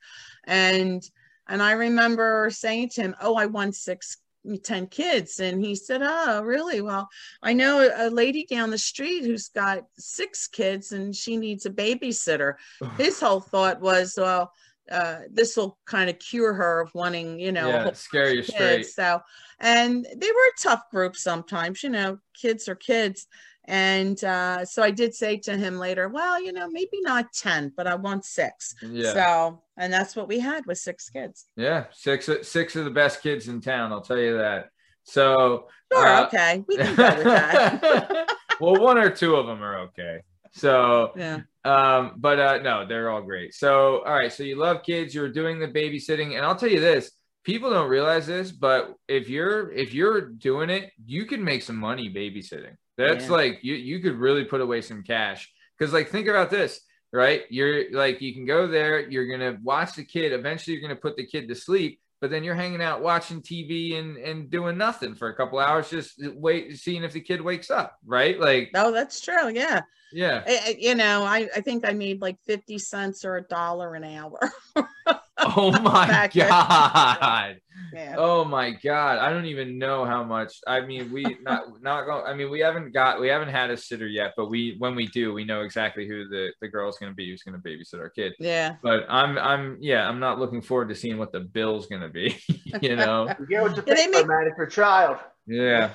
and 0.45 1.03
and 1.49 1.63
I 1.63 1.73
remember 1.73 2.49
saying 2.51 2.91
to 2.91 3.03
him, 3.03 3.15
"Oh, 3.21 3.35
I 3.35 3.47
want 3.47 3.75
six, 3.77 4.17
ten 4.63 4.87
kids," 4.87 5.41
and 5.41 5.65
he 5.65 5.75
said, 5.75 6.01
"Oh, 6.03 6.43
really? 6.43 6.81
Well, 6.81 7.09
I 7.43 7.53
know 7.53 7.91
a 7.95 8.11
lady 8.11 8.45
down 8.45 8.71
the 8.71 8.79
street 8.79 9.25
who's 9.25 9.49
got 9.49 9.85
six 9.99 10.47
kids, 10.49 10.93
and 10.93 11.15
she 11.15 11.37
needs 11.37 11.67
a 11.67 11.71
babysitter." 11.71 12.55
His 12.97 13.21
whole 13.21 13.41
thought 13.41 13.81
was, 13.81 14.15
"Well." 14.17 14.53
Uh, 14.91 15.21
this 15.31 15.57
will 15.57 15.79
kind 15.87 16.11
of 16.11 16.19
cure 16.19 16.53
her 16.53 16.81
of 16.81 16.93
wanting, 16.93 17.39
you 17.39 17.53
know, 17.53 17.69
yeah, 17.69 17.93
scare 17.93 18.35
you 18.35 18.43
straight. 18.43 18.79
kids. 18.79 18.95
So, 18.95 19.21
and 19.61 20.05
they 20.05 20.27
were 20.27 20.49
a 20.49 20.61
tough 20.61 20.91
group 20.91 21.17
sometimes, 21.17 21.85
you 21.85 21.89
know, 21.89 22.19
kids 22.35 22.69
are 22.69 22.75
kids. 22.75 23.29
And 23.67 24.23
uh, 24.25 24.65
so 24.65 24.83
I 24.83 24.91
did 24.91 25.15
say 25.15 25.37
to 25.39 25.57
him 25.57 25.79
later, 25.79 26.09
well, 26.09 26.43
you 26.43 26.53
know, 26.53 26.69
maybe 26.69 26.99
not 27.03 27.33
10, 27.33 27.73
but 27.77 27.87
I 27.87 27.95
want 27.95 28.25
six. 28.25 28.75
Yeah. 28.83 29.13
So, 29.13 29.63
and 29.77 29.93
that's 29.93 30.17
what 30.17 30.27
we 30.29 30.41
had 30.41 30.67
was 30.67 30.83
six 30.83 31.09
kids. 31.09 31.47
Yeah, 31.57 31.85
six 31.93 32.29
six 32.43 32.75
of 32.77 32.85
the 32.85 32.91
best 32.91 33.23
kids 33.23 33.49
in 33.49 33.61
town. 33.61 33.93
I'll 33.93 34.01
tell 34.01 34.19
you 34.19 34.39
that. 34.39 34.71
So, 35.05 35.69
Sure. 35.93 36.07
uh, 36.07 36.27
okay. 36.27 36.65
We 36.67 36.77
can 36.77 36.95
go 36.97 37.15
with 37.17 37.25
that. 37.25 38.31
well, 38.61 38.81
one 38.81 38.99
or 38.99 39.11
two 39.11 39.37
of 39.37 39.47
them 39.47 39.63
are 39.63 39.79
okay. 39.89 40.21
So, 40.53 41.13
Yeah. 41.17 41.41
um, 41.65 42.15
but 42.17 42.39
uh, 42.39 42.59
no, 42.63 42.87
they're 42.87 43.11
all 43.11 43.23
great. 43.23 43.55
So, 43.55 44.03
all 44.05 44.15
right. 44.15 44.33
So 44.33 44.43
you 44.43 44.57
love 44.57 44.83
kids. 44.83 45.15
You're 45.15 45.29
doing 45.29 45.59
the 45.59 45.69
babysitting, 45.69 46.37
and 46.37 46.45
I'll 46.45 46.57
tell 46.57 46.69
you 46.69 46.81
this: 46.81 47.11
people 47.45 47.71
don't 47.71 47.89
realize 47.89 48.27
this, 48.27 48.51
but 48.53 48.95
if 49.09 49.29
you're 49.29 49.71
if 49.73 49.95
you're 49.95 50.21
doing 50.21 50.69
it, 50.71 50.91
you 51.05 51.27
can 51.27 51.43
make 51.45 51.63
some 51.63 51.77
money 51.77 52.09
babysitting. 52.13 52.77
That's 52.99 53.25
Yeah. 53.27 53.31
like 53.33 53.59
you 53.63 53.75
you 53.75 54.01
could 54.01 54.15
really 54.17 54.45
put 54.45 54.61
away 54.61 54.81
some 54.83 55.03
cash. 55.03 55.51
Because 55.79 55.93
like 55.93 56.09
think 56.11 56.29
about 56.29 56.51
this, 56.51 56.81
right? 57.13 57.43
You're 57.51 57.91
like 57.93 58.21
you 58.21 58.33
can 58.35 58.45
go 58.47 58.67
there, 58.67 59.01
you're 59.09 59.27
gonna 59.27 59.59
watch 59.63 59.95
the 59.97 60.05
kid. 60.05 60.33
Eventually, 60.33 60.75
you're 60.77 60.83
gonna 60.87 61.01
put 61.01 61.17
the 61.17 61.27
kid 61.27 61.49
to 61.49 61.55
sleep. 61.55 61.99
But 62.21 62.31
then 62.31 62.45
you're 62.45 62.55
hanging 62.55 62.81
out 62.81 63.03
watching 63.03 63.43
TV 63.43 63.99
and, 63.99 64.17
and 64.17 64.49
doing 64.49 64.79
nothing 64.79 65.17
for 65.17 65.29
a 65.29 65.35
couple 65.35 65.59
hours, 65.59 65.91
just 65.91 66.13
wait, 66.37 66.79
seeing 66.79 67.03
if 67.03 67.13
the 67.13 67.21
kid 67.21 67.41
wakes 67.41 67.69
up, 67.69 67.97
right? 68.07 68.39
Like, 68.39 68.71
Oh, 68.77 68.93
that's 68.93 69.21
true. 69.21 69.49
Yeah. 69.53 69.81
yeah. 70.13 70.45
I, 70.47 70.61
I- 70.67 70.77
you 70.79 70.95
know, 70.95 71.25
I, 71.25 71.49
I 71.57 71.61
think 71.63 71.85
I 71.85 71.91
made 71.95 72.21
like 72.21 72.39
50 72.47 72.79
cents 72.79 73.25
or 73.25 73.39
a 73.39 73.43
dollar 73.43 73.97
an 73.97 74.05
hour. 74.05 74.39
Oh 75.57 75.73
my 75.73 76.31
god. 76.33 77.57
yeah. 77.93 78.15
Oh 78.17 78.45
my 78.45 78.71
god. 78.71 79.19
I 79.19 79.31
don't 79.31 79.47
even 79.47 79.79
know 79.79 80.05
how 80.05 80.23
much. 80.23 80.55
I 80.67 80.81
mean, 80.81 81.13
we 81.13 81.25
not 81.43 81.83
not 81.83 82.05
going. 82.07 82.25
I 82.27 82.35
mean, 82.35 82.51
we 82.51 82.61
haven't 82.61 82.93
got 82.93 83.21
we 83.21 83.29
haven't 83.29 83.49
had 83.49 83.71
a 83.71 83.77
sitter 83.77 84.07
yet, 84.07 84.35
but 84.37 84.49
we 84.51 84.77
when 84.79 84.95
we 84.95 85.07
do, 85.09 85.33
we 85.33 85.45
know 85.45 85.63
exactly 85.63 86.07
who 86.07 86.29
the 86.29 86.51
the 86.61 86.69
girl's 86.69 86.99
going 86.99 87.11
to 87.11 87.17
be 87.17 87.29
who's 87.31 87.43
going 87.43 87.61
to 87.61 87.69
babysit 87.69 87.99
our 87.99 88.09
kid. 88.09 88.35
Yeah. 88.39 88.77
But 88.83 89.07
I'm 89.09 89.37
I'm 89.39 89.79
yeah, 89.81 90.09
I'm 90.09 90.21
not 90.21 90.39
looking 90.39 90.63
forward 90.63 90.89
to 90.91 90.95
seeing 90.95 91.19
what 91.19 91.33
the 91.33 91.41
bill's 91.41 91.87
going 91.87 92.03
to 92.03 92.09
be. 92.09 92.39
you 92.81 92.97
know. 92.97 93.29
You 93.41 93.47
get 93.47 93.63
what 93.63 93.77
you 93.77 93.83
Yeah, 93.87 93.95
they 93.95 94.07
pay 94.07 94.21
for, 94.21 94.27
man. 94.27 94.47
It's 94.47 94.59
your 94.59 94.67
child. 94.69 95.19
Yeah. 95.47 95.91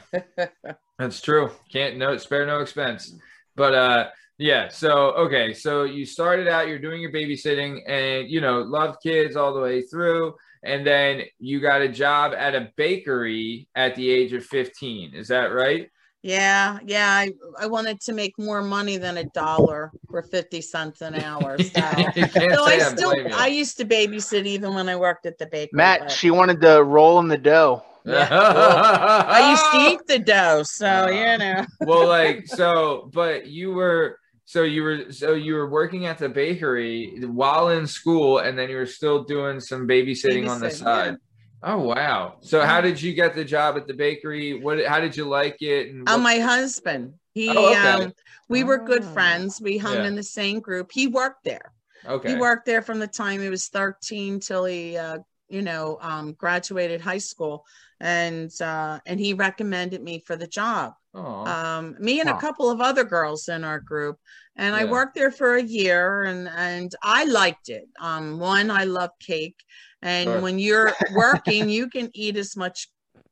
That's 0.99 1.21
true. 1.21 1.51
Can't 1.71 1.97
no 1.97 2.17
spare 2.17 2.45
no 2.45 2.59
expense. 2.59 3.15
But 3.55 3.73
uh 3.73 4.07
yeah, 4.37 4.67
so 4.69 5.11
okay, 5.13 5.53
so 5.53 5.83
you 5.83 6.05
started 6.05 6.47
out 6.47 6.67
you're 6.67 6.79
doing 6.79 7.01
your 7.01 7.11
babysitting 7.11 7.81
and 7.87 8.29
you 8.29 8.41
know, 8.41 8.59
love 8.59 8.97
kids 9.01 9.35
all 9.35 9.53
the 9.53 9.61
way 9.61 9.81
through 9.81 10.35
and 10.63 10.85
then 10.85 11.21
you 11.39 11.59
got 11.59 11.81
a 11.81 11.87
job 11.87 12.33
at 12.37 12.55
a 12.55 12.69
bakery 12.75 13.67
at 13.75 13.95
the 13.95 14.09
age 14.09 14.33
of 14.33 14.45
15. 14.45 15.13
Is 15.15 15.27
that 15.29 15.45
right? 15.45 15.89
Yeah, 16.23 16.79
yeah. 16.85 17.09
I, 17.09 17.31
I 17.59 17.67
wanted 17.67 18.01
to 18.01 18.13
make 18.13 18.37
more 18.37 18.61
money 18.61 18.97
than 18.97 19.17
a 19.17 19.23
dollar 19.23 19.91
for 20.09 20.21
50 20.21 20.61
cents 20.61 21.01
an 21.01 21.15
hour. 21.15 21.57
So, 21.67 21.81
so 21.81 22.65
I 22.65 22.73
I 22.73 22.79
still. 22.79 23.13
I 23.33 23.47
used 23.47 23.77
to 23.77 23.85
babysit 23.85 24.45
even 24.45 24.73
when 24.73 24.89
I 24.89 24.95
worked 24.95 25.25
at 25.25 25.37
the 25.37 25.45
bakery. 25.45 25.69
Matt, 25.77 25.99
but 26.01 26.11
she 26.11 26.31
wanted 26.31 26.59
to 26.61 26.83
roll 26.83 27.19
in 27.19 27.27
the 27.27 27.37
dough. 27.37 27.83
I 28.05 29.51
used 29.51 29.71
to 29.71 29.77
eat 29.93 30.07
the 30.07 30.19
dough, 30.19 30.63
so 30.63 31.09
you 31.09 31.23
uh, 31.23 31.37
know. 31.37 31.65
well 31.81 32.07
like 32.07 32.47
so 32.47 33.09
but 33.13 33.47
you 33.47 33.73
were 33.73 34.19
so 34.49 34.63
you 34.63 34.81
were 34.81 35.11
so 35.11 35.33
you 35.33 35.53
were 35.55 35.69
working 35.69 36.05
at 36.05 36.17
the 36.17 36.29
bakery 36.29 37.19
while 37.25 37.67
in 37.69 37.85
school 37.85 38.39
and 38.39 38.57
then 38.57 38.69
you 38.69 38.77
were 38.77 38.85
still 38.85 39.23
doing 39.25 39.59
some 39.59 39.85
babysitting, 39.85 40.47
on 40.49 40.61
the 40.61 40.67
Babysitting, 40.67 40.73
side 40.79 41.15
oh 41.63 41.77
wow 41.79 42.37
so 42.39 42.61
how 42.63 42.79
did 42.79 42.99
you 43.01 43.13
get 43.13 43.35
the 43.35 43.43
job 43.43 43.75
at 43.75 43.85
the 43.87 43.93
bakery 43.93 44.47
what 44.63 44.83
how 44.85 44.99
did 45.01 45.15
you 45.17 45.25
like 45.25 45.57
it 45.61 45.89
and 45.91 46.07
Oh, 46.09 46.13
what- 46.15 46.23
my 46.23 46.39
husband. 46.39 47.13
He 47.33 47.49
Oh, 47.49 47.69
okay. 47.71 48.03
um 48.05 48.13
we 48.49 48.63
were 48.63 48.79
good 48.91 49.03
Ah. 49.03 49.13
friends. 49.13 49.59
We 49.61 49.77
hung 49.77 49.97
Yeah. 49.97 50.07
in 50.09 50.15
the 50.15 50.23
same 50.39 50.59
group. 50.67 50.87
He 50.99 51.05
worked 51.07 51.43
there. 51.43 51.67
okay 52.15 52.29
He 52.29 52.35
worked 52.47 52.65
there 52.65 52.81
from 52.81 52.99
the 52.99 53.11
time 53.23 53.41
he 53.41 53.49
was 53.49 53.67
13 53.67 54.39
till 54.39 54.63
he 54.65 54.97
uh 54.97 55.17
you 55.49 55.61
know 55.61 55.97
um 56.01 56.33
graduated 56.43 56.99
high 57.01 57.23
school 57.31 57.55
and 57.99 58.49
uh 58.61 58.99
and 59.05 59.19
he 59.19 59.33
recommended 59.33 60.01
me 60.09 60.15
for 60.27 60.35
the 60.37 60.47
job. 60.47 60.93
Um, 61.45 61.95
me 61.99 62.19
and 62.19 62.27
Wow. 62.27 62.35
a 62.35 62.35
couple 62.35 62.69
of 62.69 62.81
other 62.81 63.03
girls 63.05 63.47
in 63.47 63.63
our 63.63 63.79
group 63.79 64.17
and 64.57 64.75
i 64.75 64.83
worked 64.85 65.15
there 65.15 65.31
for 65.31 65.55
a 65.55 65.63
year 65.63 66.23
and 66.23 66.49
and 66.49 66.91
i 67.03 67.23
liked 67.25 67.69
it 67.69 67.85
um, 68.01 68.37
one 68.39 68.69
i 68.69 68.83
love 68.83 69.11
cake 69.19 69.55
and 70.01 70.41
Sure. 70.41 70.41
when 70.41 70.59
you're 70.59 70.97
working 71.07 71.69
you 71.69 71.89
can 71.89 72.09
eat 72.13 72.35
as 72.37 72.55
much 72.57 72.89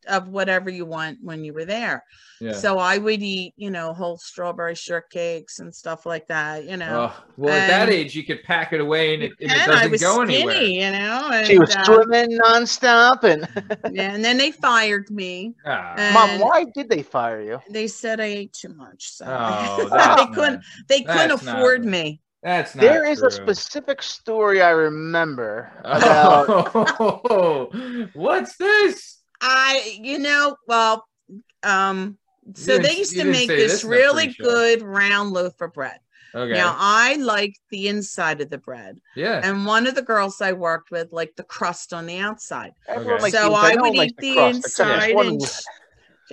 of 0.08 0.28
whatever 0.30 0.70
you 0.70 0.86
want 0.86 1.18
when 1.22 1.44
you 1.44 1.54
were 1.54 1.66
there 1.66 2.04
yeah 2.42 2.52
so 2.52 2.78
i 2.78 2.98
would 2.98 3.22
eat 3.24 3.54
you 3.56 3.70
know 3.72 3.94
whole 3.94 4.18
strawberry 4.18 4.74
shortcakes 4.74 5.60
and 5.60 5.74
stuff 5.74 6.06
like 6.06 6.28
that 6.28 6.66
you 6.66 6.78
know 6.78 7.12
Oh, 7.12 7.24
well 7.38 7.54
at 7.54 7.68
that 7.68 7.90
age 7.90 8.16
you 8.16 8.24
could 8.24 8.44
pack 8.44 8.74
it 8.74 8.82
away 8.82 9.14
and 9.14 9.24
it, 9.24 9.32
and 9.42 9.52
it 9.52 9.58
and 9.58 9.72
i 9.72 9.76
doesn't 9.76 9.92
was 9.92 10.02
go 10.02 10.16
skinny 10.26 10.36
anywhere 10.38 10.62
you 10.64 10.92
know 10.92 11.30
and, 11.34 11.48
She 11.48 11.58
was 11.60 11.76
uh, 11.76 11.84
swimming 11.86 12.38
nonstop. 12.40 13.24
And 13.24 13.48
yeah, 13.96 14.14
and 14.14 14.24
then 14.24 14.38
they 14.38 14.52
fired 14.52 15.10
me 15.10 15.54
Ah. 15.66 16.12
mom, 16.14 16.40
why 16.40 16.66
did 16.74 16.90
they 16.90 17.04
fire 17.04 17.42
you? 17.42 17.60
they 17.72 17.88
said 17.88 18.20
i 18.20 18.26
ate 18.26 18.54
too 18.54 18.74
much 18.76 19.10
so 19.12 19.26
oh 19.28 19.78
they 19.84 19.90
that's 19.98 20.36
couldn't 20.36 20.62
they 20.88 21.02
couldn't 21.02 21.30
that's 21.30 21.44
not- 21.44 21.58
afford 21.58 21.86
me 21.86 22.22
that's 22.44 22.76
not 22.76 22.82
There 22.82 23.06
is 23.06 23.24
a 23.24 23.32
specific 23.32 24.04
story 24.04 24.62
I 24.62 24.70
remember 24.70 25.72
about. 25.84 26.46
Oh, 27.00 27.72
what's 28.14 28.56
this 28.58 29.15
I, 29.48 30.00
you 30.02 30.18
know, 30.20 30.56
well, 30.68 31.06
um, 31.64 32.18
so 32.56 32.74
didn't- 32.74 32.84
they 32.84 32.98
used 32.98 33.16
to 33.16 33.26
make 33.26 33.48
this 33.48 33.72
this 33.72 33.84
really 33.84 34.26
pre-show. 34.26 34.44
good 34.44 34.82
round 34.82 35.32
loaf 35.32 35.60
of 35.62 35.74
bread. 35.74 36.00
okay 36.34 36.54
Now, 36.54 36.76
I 36.78 37.16
like 37.16 37.56
the 37.70 37.88
inside 37.88 38.42
of 38.42 38.50
the 38.50 38.58
bread, 38.58 39.00
yeah 39.16 39.40
and 39.44 39.66
one 39.66 39.88
of 39.88 39.96
the 39.96 40.02
girls 40.02 40.42
I 40.42 40.52
worked 40.54 40.92
with 40.92 41.12
liked 41.14 41.38
the 41.38 41.44
crust 41.44 41.94
on 41.94 42.06
the 42.06 42.20
outside. 42.20 42.74
Okay. 42.90 43.30
so 43.32 43.50
the- 43.50 43.56
I 43.56 43.76
would 43.76 43.96
likes 43.96 44.12
eat 44.14 44.18
the 44.18 44.34
crust, 44.34 44.56
inside, 44.56 45.12
and 45.12 45.42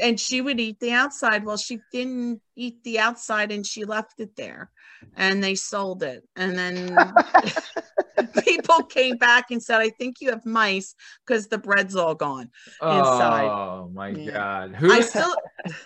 and 0.00 0.18
she 0.18 0.40
would 0.40 0.58
eat 0.58 0.80
the 0.80 0.92
outside. 0.92 1.44
Well, 1.44 1.58
she 1.58 1.78
didn't 1.92 2.40
eat 2.56 2.82
the 2.82 2.98
outside, 2.98 3.52
and 3.52 3.64
she 3.66 3.84
left 3.84 4.20
it 4.20 4.34
there, 4.36 4.70
and 5.16 5.42
they 5.42 5.55
sold 5.55 6.03
it, 6.03 6.22
and 6.36 6.57
then 6.59 7.12
people 8.44 8.82
came 8.84 9.16
back 9.16 9.50
and 9.50 9.62
said, 9.62 9.80
"I 9.80 9.90
think 9.90 10.16
you 10.20 10.30
have 10.30 10.44
mice 10.46 10.94
because 11.26 11.48
the 11.48 11.59
bread's 11.59 11.96
all 11.96 12.14
gone." 12.14 12.50
inside. 12.80 13.48
Oh 13.50 13.90
my 13.94 14.12
Yeah. 14.12 14.32
god. 14.32 14.74
I 14.74 14.78
Who's 14.78 15.09
still, 15.09 15.36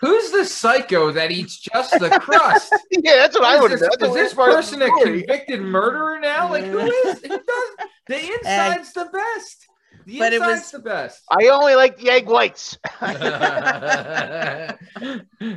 who's 0.00 0.30
the 0.32 0.44
psycho 0.44 1.12
that 1.12 1.30
eats 1.30 1.58
just 1.58 1.98
the 1.98 2.10
crust? 2.10 2.72
yeah, 2.90 3.16
that's 3.16 3.38
what 3.38 3.44
I 3.44 3.60
would 3.60 3.72
is 3.72 3.80
have 3.80 3.90
this, 3.90 3.96
done. 3.98 4.08
is 4.08 4.14
That's 4.14 4.30
this 4.30 4.32
the 4.32 4.38
worst 4.38 4.50
part 4.50 4.50
of 4.50 4.56
person 4.56 4.82
a 4.82 4.90
convicted 5.02 5.60
murderer 5.60 6.18
now? 6.20 6.50
Like 6.50 6.66
who 6.66 6.78
is 6.78 7.20
who 7.22 7.28
does 7.28 7.70
the 8.08 8.18
inside's 8.18 8.92
the 8.92 9.08
best. 9.12 9.65
The 10.06 10.18
But 10.20 10.32
it 10.32 10.40
was- 10.40 10.70
the 10.70 10.78
best. 10.78 11.22
I 11.30 11.48
only 11.48 11.74
like 11.74 11.98
the 11.98 12.10
egg 12.10 12.26
whites. 12.28 12.78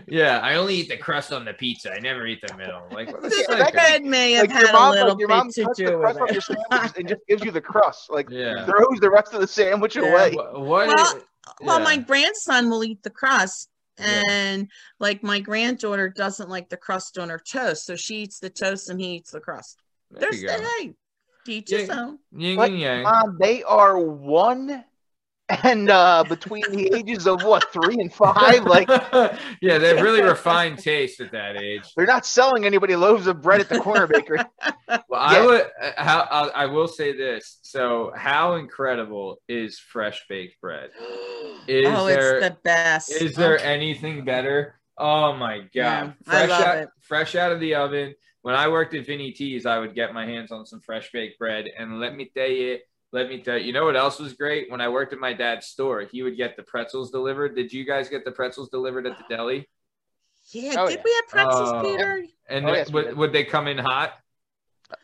yeah, 0.07 0.39
I 0.41 0.55
only 0.55 0.75
eat 0.75 0.89
the 0.89 0.97
crust 0.97 1.31
on 1.31 1.45
the 1.45 1.53
pizza. 1.53 1.93
I 1.93 1.99
never 1.99 2.25
eat 2.25 2.39
the 2.45 2.55
middle. 2.57 2.81
Like 2.91 3.11
what 3.11 3.23
a 3.25 3.29
the 3.29 3.45
Yeah, 3.47 3.69
bread 3.71 4.03
may 4.03 4.33
have 4.33 4.47
like 4.47 4.51
had 4.51 4.61
your 4.61 4.69
a 4.71 4.73
mom, 4.73 4.91
little 4.95 5.09
like 5.09 5.19
your 5.19 5.27
bit 5.29 5.53
to 5.53 5.63
cuts 5.65 5.77
the 5.77 5.85
do 5.85 5.97
crust 5.99 6.19
with 6.19 6.31
your 6.31 6.37
it. 6.39 6.43
sandwich 6.71 6.91
and 6.97 7.07
just 7.07 7.21
gives 7.27 7.43
you 7.45 7.51
the 7.51 7.61
crust. 7.61 8.09
Like 8.09 8.29
Yeah. 8.31 8.65
throws 8.65 8.99
the 8.99 9.09
rest 9.09 9.33
of 9.33 9.41
the 9.41 9.47
sandwich 9.47 9.95
Yeah. 9.95 10.03
away. 10.11 10.33
Wha- 10.35 10.59
what 10.59 10.87
Well, 10.87 11.17
is- 11.17 11.23
Well, 11.61 11.79
my 11.79 11.97
grandson 11.97 12.69
will 12.69 12.83
eat 12.83 13.01
the 13.03 13.09
crust, 13.09 13.69
Yeah. 13.99 14.21
and 14.29 14.67
like 14.99 15.23
my 15.23 15.39
granddaughter 15.39 16.09
doesn't 16.09 16.49
like 16.49 16.69
the 16.69 16.77
crust 16.77 17.17
on 17.17 17.29
her 17.29 17.39
toast, 17.39 17.85
so 17.85 17.95
she 17.95 18.17
eats 18.23 18.39
the 18.39 18.49
toast 18.49 18.89
and 18.89 18.99
he 18.99 19.15
eats 19.17 19.31
the 19.31 19.39
crust. 19.39 19.79
There 20.11 20.21
There's 20.31 20.41
you 20.41 20.47
go. 20.47 20.57
hey, 20.79 20.93
teach 21.49 21.69
his 21.69 21.87
Yeah. 21.87 21.99
own. 22.01 22.19
Yin 22.31 22.59
and 22.59 22.79
yang. 22.79 23.03
Mom, 23.03 23.37
they 23.39 23.63
are 23.63 23.99
one 23.99 24.83
and 25.63 25.89
uh, 25.89 26.23
between 26.29 26.63
the 26.71 26.93
ages 26.95 27.25
of 27.27 27.43
what 27.43 27.71
three 27.73 27.95
and 27.95 28.13
five, 28.13 28.63
like 28.65 28.87
yeah, 29.61 29.77
they 29.79 29.87
have 29.95 30.01
really 30.01 30.21
refined 30.35 30.77
taste 30.77 31.19
at 31.21 31.31
that 31.31 31.57
age. 31.57 31.81
they're 31.97 32.05
not 32.05 32.25
selling 32.25 32.65
anybody 32.65 32.95
loaves 32.95 33.25
of 33.27 33.41
bread 33.41 33.59
at 33.59 33.67
the 33.69 33.79
corner 33.79 34.05
bakery. 34.05 34.39
Well, 34.87 35.01
I 35.19 35.45
would. 35.45 35.65
How 35.97 36.19
I, 36.29 36.63
I 36.63 36.65
will 36.67 36.87
say 36.87 37.17
this. 37.17 37.59
So, 37.63 38.11
how 38.15 38.55
incredible 38.55 39.37
is 39.47 39.79
fresh 39.79 40.23
baked 40.29 40.59
bread? 40.61 40.91
Is 41.67 41.85
oh, 41.87 42.07
there- 42.07 42.37
it's 42.37 42.47
the 42.47 42.57
best. 42.63 43.11
Is 43.11 43.35
there 43.35 43.59
anything 43.59 44.25
better? 44.25 44.79
Oh 44.97 45.33
my 45.35 45.59
god! 45.59 45.69
Yeah, 45.73 46.11
I 46.27 46.31
fresh 46.31 46.49
love 46.49 46.61
out, 46.61 46.77
it. 46.77 46.89
fresh 47.01 47.35
out 47.35 47.51
of 47.51 47.59
the 47.59 47.75
oven. 47.75 48.15
When 48.41 48.55
I 48.55 48.67
worked 48.69 48.93
at 48.93 49.05
Vinny 49.05 49.31
T's, 49.31 49.65
I 49.65 49.79
would 49.79 49.95
get 49.95 50.13
my 50.13 50.25
hands 50.25 50.51
on 50.51 50.65
some 50.65 50.79
fresh 50.79 51.11
baked 51.11 51.37
bread, 51.39 51.65
and 51.77 51.99
let 51.99 52.15
me 52.15 52.29
tell 52.33 52.47
you, 52.47 52.79
let 53.11 53.27
me 53.27 53.41
tell 53.41 53.57
you, 53.57 53.65
you 53.65 53.73
know 53.73 53.85
what 53.85 53.97
else 53.97 54.19
was 54.19 54.33
great? 54.33 54.71
When 54.71 54.81
I 54.81 54.87
worked 54.87 55.13
at 55.13 55.19
my 55.19 55.33
dad's 55.33 55.67
store, 55.67 56.01
he 56.01 56.23
would 56.23 56.37
get 56.37 56.55
the 56.55 56.63
pretzels 56.63 57.11
delivered. 57.11 57.55
Did 57.55 57.73
you 57.73 57.85
guys 57.85 58.07
get 58.07 58.23
the 58.23 58.31
pretzels 58.31 58.69
delivered 58.69 59.07
at 59.07 59.17
the 59.17 59.23
deli? 59.35 59.67
Yeah, 60.51 60.75
Oh, 60.77 60.87
did 60.87 60.97
yeah. 60.99 61.01
we 61.03 61.13
have 61.15 61.27
pretzels, 61.27 61.69
Oh. 61.73 61.81
Peter? 61.81 62.25
And 62.47 62.65
Oh, 62.67 62.73
yes, 62.73 62.91
we 62.91 63.03
would, 63.03 63.17
would 63.17 63.33
they 63.33 63.43
come 63.43 63.67
in 63.67 63.77
hot? 63.77 64.13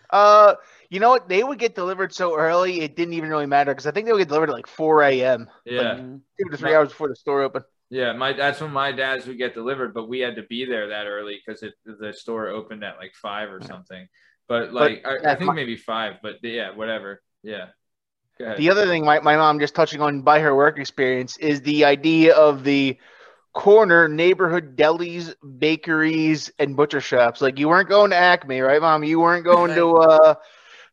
Uh, 0.10 0.56
you 0.90 1.00
know 1.00 1.10
what? 1.10 1.28
They 1.28 1.44
would 1.44 1.60
get 1.60 1.76
delivered 1.76 2.14
so 2.14 2.38
early 2.38 2.82
it 2.82 2.96
didn't 2.96 3.14
even 3.16 3.30
really 3.30 3.46
matter 3.46 3.72
because 3.72 3.86
I 3.86 3.92
think 3.92 4.06
they 4.06 4.14
would 4.14 4.20
get 4.20 4.28
delivered 4.30 4.50
at 4.50 4.56
like 4.56 4.68
4 4.68 5.04
a.m. 5.04 5.50
Yeah. 5.66 5.82
Mm. 5.96 6.22
two 6.40 6.50
to 6.50 6.58
three 6.58 6.74
hours 6.74 6.90
before 6.90 7.10
the 7.10 7.16
store 7.16 7.42
opened. 7.42 7.66
Yeah, 7.90 8.14
my 8.14 8.34
that's 8.34 8.62
when 8.62 8.72
my 8.72 8.92
dad's 8.92 9.28
would 9.28 9.38
get 9.38 9.54
delivered, 9.54 9.94
but 9.94 10.10
we 10.10 10.20
had 10.20 10.36
to 10.38 10.44
be 10.44 10.66
there 10.66 10.88
that 10.90 11.06
early 11.06 11.40
because 11.46 11.64
the 11.86 12.14
store 12.14 12.48
opened 12.48 12.84
at 12.84 12.98
like 12.98 13.14
five 13.14 13.52
or 13.52 13.62
something. 13.62 14.08
But 14.48 14.74
like 14.74 15.06
I, 15.06 15.18
yeah, 15.22 15.32
I 15.32 15.36
think 15.36 15.48
my- 15.50 15.54
maybe 15.54 15.76
five, 15.76 16.16
but 16.22 16.36
yeah, 16.42 16.72
whatever. 16.72 17.22
Yeah. 17.44 17.68
The 18.38 18.70
other 18.70 18.86
thing 18.86 19.06
my, 19.06 19.22
my 19.22 19.38
mom 19.38 19.60
just 19.60 19.76
touching 19.76 20.02
on 20.02 20.22
by 20.22 20.40
her 20.40 20.54
work 20.54 20.78
experience 20.78 21.38
is 21.38 21.62
the 21.62 21.86
idea 21.86 22.36
of 22.36 22.66
the 22.66 22.98
corner 23.54 24.10
neighborhood 24.10 24.76
delis, 24.76 25.34
bakeries, 25.58 26.52
and 26.60 26.76
butcher 26.76 27.00
shops. 27.00 27.40
Like 27.40 27.58
you 27.58 27.70
weren't 27.70 27.88
going 27.88 28.12
to 28.12 28.18
Acme, 28.18 28.60
right, 28.60 28.82
mom? 28.82 29.06
You 29.06 29.22
weren't 29.22 29.46
going 29.46 29.74
to 29.76 29.96
uh 29.96 30.36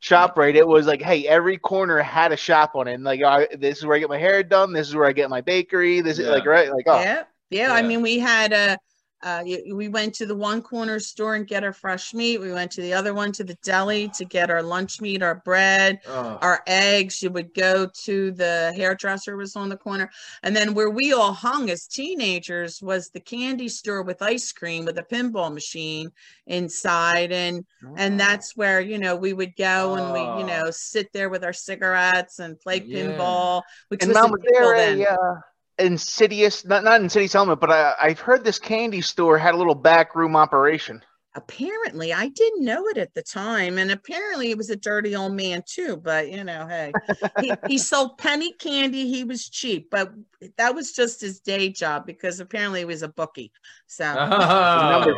shop 0.03 0.37
right. 0.37 0.55
It 0.55 0.67
was 0.67 0.87
like, 0.87 1.01
hey, 1.01 1.27
every 1.29 1.57
corner 1.57 2.03
had 2.03 2.33
a 2.33 2.37
shop 2.37 2.73
on 2.75 2.89
it. 2.89 2.95
And 2.95 3.05
like 3.05 3.23
I, 3.23 3.47
this 3.57 3.79
is 3.79 3.87
where 3.87 3.97
I 3.97 4.01
get 4.01 4.09
my 4.09 4.19
hair 4.19 4.43
done, 4.43 4.73
this 4.73 4.89
is 4.89 4.97
where 4.97 5.07
I 5.07 5.13
get 5.13 5.31
my 5.31 5.41
bakery, 5.41 6.01
this 6.01 6.19
is 6.19 6.29
like 6.29 6.45
right, 6.45 6.71
like 6.71 6.85
oh 6.89 7.01
Yeah, 7.01 7.23
yeah. 7.51 7.73
I 7.73 7.83
mean, 7.83 8.03
we 8.03 8.19
had 8.19 8.53
a. 8.53 8.77
Uh, 9.23 9.45
we 9.73 9.89
went 9.89 10.15
to 10.15 10.27
the 10.27 10.35
one 10.35 10.61
corner 10.63 10.99
store 10.99 11.35
and 11.35 11.47
get 11.47 11.65
our 11.65 11.73
fresh 11.73 12.13
meat. 12.15 12.41
We 12.41 12.53
went 12.53 12.73
to 12.73 12.81
the 12.83 12.93
other 12.93 13.15
one 13.15 13.33
to 13.33 13.45
the 13.45 13.57
deli 13.63 14.09
to 14.11 14.25
get 14.25 14.51
our 14.51 14.63
lunch 14.63 15.01
meat, 15.01 15.23
our 15.23 15.37
bread, 15.37 16.01
Oh, 16.07 16.39
our 16.41 16.63
eggs. 16.67 17.23
You 17.23 17.31
would 17.31 17.55
go 17.55 17.87
to 18.05 18.33
the 18.33 18.73
hairdresser 18.77 19.37
was 19.37 19.57
on 19.57 19.69
the 19.69 19.77
corner, 19.77 20.11
and 20.43 20.55
then 20.57 20.75
where 20.75 20.91
we 20.91 21.13
all 21.13 21.33
hung 21.33 21.71
as 21.71 21.87
teenagers 21.87 22.83
was 22.83 23.11
the 23.11 23.21
candy 23.21 23.69
store 23.69 24.03
with 24.03 24.23
ice 24.23 24.53
cream 24.53 24.85
with 24.85 24.99
a 24.99 25.03
pinball 25.03 25.53
machine 25.53 26.11
inside, 26.47 27.33
and 27.33 27.65
and 27.95 28.19
that's 28.19 28.57
where 28.57 28.81
you 28.81 28.99
know 28.99 29.17
we 29.17 29.33
would 29.33 29.55
go 29.57 29.95
and 29.97 30.13
we 30.13 30.23
you 30.23 30.45
Oh. 30.45 30.47
know 30.47 30.71
sit 30.71 31.13
there 31.13 31.29
with 31.29 31.45
our 31.45 31.53
cigarettes 31.53 32.39
and 32.39 32.59
play 32.61 32.81
Yeah. 32.81 33.07
pinball, 33.09 33.63
which 33.89 34.03
And 34.03 34.09
was 34.09 34.17
mom, 34.17 34.31
a 34.31 34.33
was 34.33 34.41
there 34.45 34.75
a 34.75 35.07
uh, 35.07 35.35
insidious 35.83 36.65
not 36.65 36.85
not 36.85 37.03
insidious 37.03 37.35
element, 37.35 37.61
but 37.61 37.71
I 37.71 37.95
I've 38.01 38.21
heard 38.21 38.45
this 38.45 38.61
candy 38.61 39.03
store 39.03 39.39
had 39.39 39.55
a 39.55 39.59
little 39.59 39.77
back 39.77 40.17
room 40.17 40.37
operation. 40.37 41.03
Apparently 41.35 42.13
i 42.13 42.29
didn't 42.29 42.65
know 42.65 42.87
it 42.89 42.99
at 42.99 43.15
the 43.15 43.23
time 43.23 43.79
and 43.79 43.91
apparently 43.91 44.49
he 44.49 44.55
was 44.55 44.69
a 44.71 44.77
dirty 44.77 45.17
old 45.17 45.33
man 45.33 45.63
too 45.67 45.97
but 45.97 46.31
you 46.31 46.45
know 46.45 46.67
hey 46.69 46.93
he, 47.39 47.53
he 47.67 47.79
sold 47.79 48.19
penny 48.19 48.53
candy 48.55 49.09
he 49.09 49.25
was 49.25 49.49
cheap 49.49 49.89
but 49.91 50.13
that 50.59 50.75
was 50.75 50.93
just 50.93 51.21
his 51.21 51.41
day 51.41 51.69
job 51.71 52.05
because 52.05 52.41
apparently 52.41 52.81
he 52.81 52.85
was 52.85 53.03
a 53.03 53.09
bookie 53.09 53.51
so 53.87 54.05
Oh, 54.19 55.15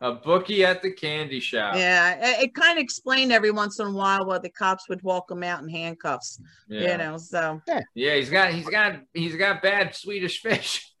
a 0.00 0.12
bookie 0.12 0.64
at 0.64 0.82
the 0.82 0.90
candy 0.92 1.40
shop. 1.40 1.76
yeah 1.76 2.16
it, 2.40 2.44
it 2.44 2.54
kind 2.54 2.76
of 2.78 2.82
explained 2.82 3.32
every 3.32 3.50
once 3.50 3.78
in 3.78 3.86
a 3.86 3.92
while 3.92 4.26
why 4.26 4.38
the 4.38 4.50
cops 4.50 4.88
would 4.88 5.02
walk 5.02 5.30
him 5.30 5.42
out 5.42 5.62
in 5.62 5.68
handcuffs 5.68 6.40
Yeah. 6.68 6.92
you 6.92 6.98
know 6.98 7.16
so 7.16 7.60
Yeah, 7.94 8.14
he's 8.16 8.28
got 8.30 8.52
he's 8.52 8.68
got 8.68 8.96
he's 9.14 9.36
got 9.36 9.62
bad 9.62 9.94
Swedish 9.94 10.40
fish. 10.42 10.92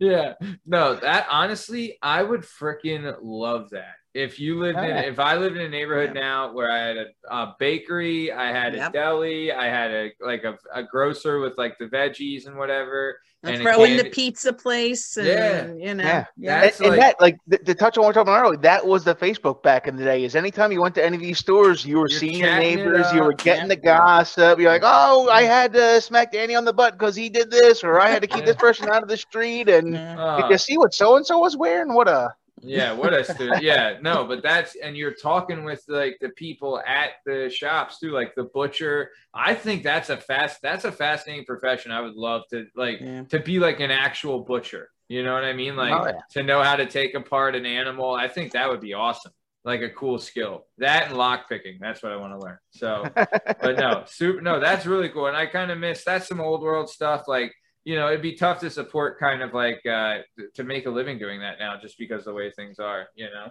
yeah. 0.00 0.34
No, 0.66 0.94
that 0.96 1.26
honestly, 1.30 1.98
I 2.02 2.22
would 2.22 2.31
freaking 2.40 3.14
love 3.22 3.70
that. 3.70 3.96
If 4.14 4.38
you 4.38 4.58
lived 4.60 4.78
in 4.78 4.84
Yeah. 4.84 5.00
if 5.00 5.18
I 5.18 5.36
lived 5.36 5.56
in 5.56 5.62
a 5.62 5.68
neighborhood 5.68 6.12
now 6.12 6.52
where 6.52 6.70
I 6.70 6.78
had 6.86 6.96
a, 6.98 7.06
a 7.30 7.56
bakery, 7.58 8.30
I 8.30 8.48
had 8.52 8.74
a 8.74 8.90
deli, 8.90 9.52
I 9.52 9.66
had 9.68 9.90
a 9.90 10.10
like 10.20 10.44
a, 10.44 10.58
a 10.74 10.82
grocer 10.82 11.38
with 11.40 11.56
like 11.56 11.78
the 11.78 11.86
veggies 11.86 12.46
and 12.46 12.56
whatever. 12.58 13.18
and 13.42 13.54
And 13.54 13.62
throw 13.62 13.84
in 13.84 13.96
the 13.96 14.04
pizza 14.10 14.52
place 14.52 15.16
and 15.16 15.26
Yeah. 15.26 15.66
you 15.72 15.94
know 15.94 16.04
Yeah. 16.04 16.24
yeah, 16.36 16.60
That's 16.60 16.80
and, 16.80 16.90
and 16.92 17.00
that 17.00 17.20
like 17.22 17.38
the, 17.46 17.58
the 17.64 17.74
touch 17.74 17.96
on 17.96 18.02
what 18.02 18.08
we're 18.08 18.12
talking 18.12 18.34
about 18.34 18.44
earlier, 18.44 18.60
that 18.60 18.86
was 18.86 19.02
the 19.02 19.14
Facebook 19.14 19.62
back 19.62 19.88
in 19.88 19.96
the 19.96 20.04
day. 20.04 20.24
Is 20.24 20.36
anytime 20.36 20.72
you 20.72 20.82
went 20.82 20.94
to 20.96 21.04
any 21.04 21.16
of 21.16 21.22
these 21.22 21.38
stores, 21.38 21.86
you 21.86 21.98
were 21.98 22.08
seeing 22.10 22.40
your 22.40 22.54
neighbors, 22.58 23.10
you 23.14 23.22
were 23.22 23.32
up, 23.32 23.42
getting 23.42 23.68
the 23.68 23.80
yeah. 23.82 23.96
gossip. 23.96 24.58
You're 24.60 24.70
like, 24.70 24.82
oh, 24.84 25.30
I 25.30 25.44
had 25.44 25.72
to 25.72 26.02
smack 26.02 26.32
Danny 26.32 26.54
on 26.54 26.66
the 26.66 26.72
butt 26.74 26.98
because 26.98 27.16
he 27.16 27.30
did 27.30 27.50
this, 27.50 27.82
or 27.82 27.98
I 27.98 28.10
had 28.10 28.20
to 28.20 28.28
keep 28.28 28.44
this 28.50 28.56
person 28.56 28.90
out 28.90 29.02
of 29.02 29.08
the 29.08 29.16
street. 29.16 29.70
And 29.70 29.94
Yeah. 29.94 30.20
Uh, 30.22 30.42
did 30.42 30.50
you 30.50 30.58
see 30.58 30.76
what 30.76 30.92
so 30.92 31.16
and 31.16 31.24
so 31.24 31.38
was 31.38 31.56
wearing? 31.56 31.94
What 31.94 32.08
a 32.08 32.28
Yeah, 32.62 32.92
what 32.92 33.12
a 33.12 33.24
stu- 33.24 33.52
yeah, 33.60 33.98
no, 34.00 34.24
but 34.24 34.42
that's 34.42 34.76
and 34.76 34.96
you're 34.96 35.14
talking 35.14 35.64
with 35.64 35.82
like 35.88 36.16
the 36.20 36.28
people 36.30 36.80
at 36.86 37.10
the 37.26 37.50
shops 37.50 37.98
too, 37.98 38.10
like 38.12 38.34
the 38.34 38.44
butcher. 38.44 39.10
I 39.34 39.54
think 39.54 39.82
that's 39.82 40.10
a 40.10 40.16
fast 40.16 40.60
that's 40.62 40.84
a 40.84 40.92
fascinating 40.92 41.44
profession. 41.44 41.90
I 41.92 42.00
would 42.00 42.14
love 42.14 42.42
to 42.50 42.66
like 42.76 43.00
Yeah. 43.00 43.24
to 43.24 43.40
be 43.40 43.58
like 43.58 43.80
an 43.80 43.90
actual 43.90 44.40
butcher. 44.40 44.88
You 45.08 45.22
know 45.24 45.34
what 45.34 45.44
I 45.44 45.52
mean? 45.52 45.76
Like 45.76 45.92
Oh, 45.92 46.06
yeah. 46.06 46.20
to 46.30 46.42
know 46.42 46.62
how 46.62 46.76
to 46.76 46.86
take 46.86 47.14
apart 47.14 47.54
an 47.54 47.66
animal. 47.66 48.12
I 48.14 48.28
think 48.28 48.52
that 48.52 48.68
would 48.70 48.80
be 48.80 48.94
awesome. 48.94 49.32
Like 49.64 49.80
a 49.82 49.90
cool 49.90 50.18
skill. 50.18 50.66
That 50.78 51.08
and 51.08 51.16
lock 51.18 51.48
picking. 51.48 51.78
That's 51.80 52.02
what 52.02 52.12
I 52.12 52.16
want 52.16 52.32
to 52.32 52.38
learn. 52.38 52.58
So 52.70 53.04
but 53.14 53.76
no, 53.76 54.04
super 54.06 54.40
no, 54.40 54.58
that's 54.60 54.86
really 54.86 55.08
cool. 55.08 55.26
And 55.26 55.36
I 55.36 55.46
kind 55.46 55.70
of 55.70 55.78
miss 55.78 56.04
that's 56.04 56.28
some 56.28 56.40
old 56.40 56.62
world 56.62 56.88
stuff. 56.88 57.28
Like, 57.28 57.54
you 57.84 57.96
know, 57.96 58.08
it'd 58.08 58.22
be 58.22 58.34
tough 58.36 58.60
to 58.60 58.70
support 58.70 59.18
kind 59.18 59.42
of 59.42 59.52
like 59.54 59.84
uh 59.86 60.18
to 60.54 60.64
make 60.64 60.86
a 60.86 60.90
living 60.90 61.18
doing 61.18 61.40
that 61.40 61.58
now 61.58 61.76
just 61.80 61.98
because 61.98 62.20
of 62.20 62.24
the 62.26 62.34
way 62.34 62.50
things 62.50 62.78
are, 62.78 63.08
you 63.14 63.26
know. 63.26 63.48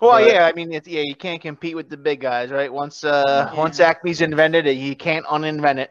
well, 0.00 0.12
But- 0.12 0.26
yeah. 0.32 0.46
I 0.46 0.52
mean, 0.52 0.72
it's, 0.72 0.88
yeah, 0.88 1.02
you 1.04 1.14
can't 1.14 1.40
compete 1.42 1.76
with 1.76 1.88
the 1.90 1.96
big 1.96 2.20
guys, 2.20 2.50
right? 2.50 2.72
Once 2.72 3.04
uh, 3.04 3.22
Yeah. 3.26 3.54
once 3.58 3.78
Acme's 3.80 4.20
invented 4.20 4.66
it, 4.66 4.76
you 4.76 4.96
can't 4.96 5.26
uninvent 5.26 5.78
it. 5.78 5.90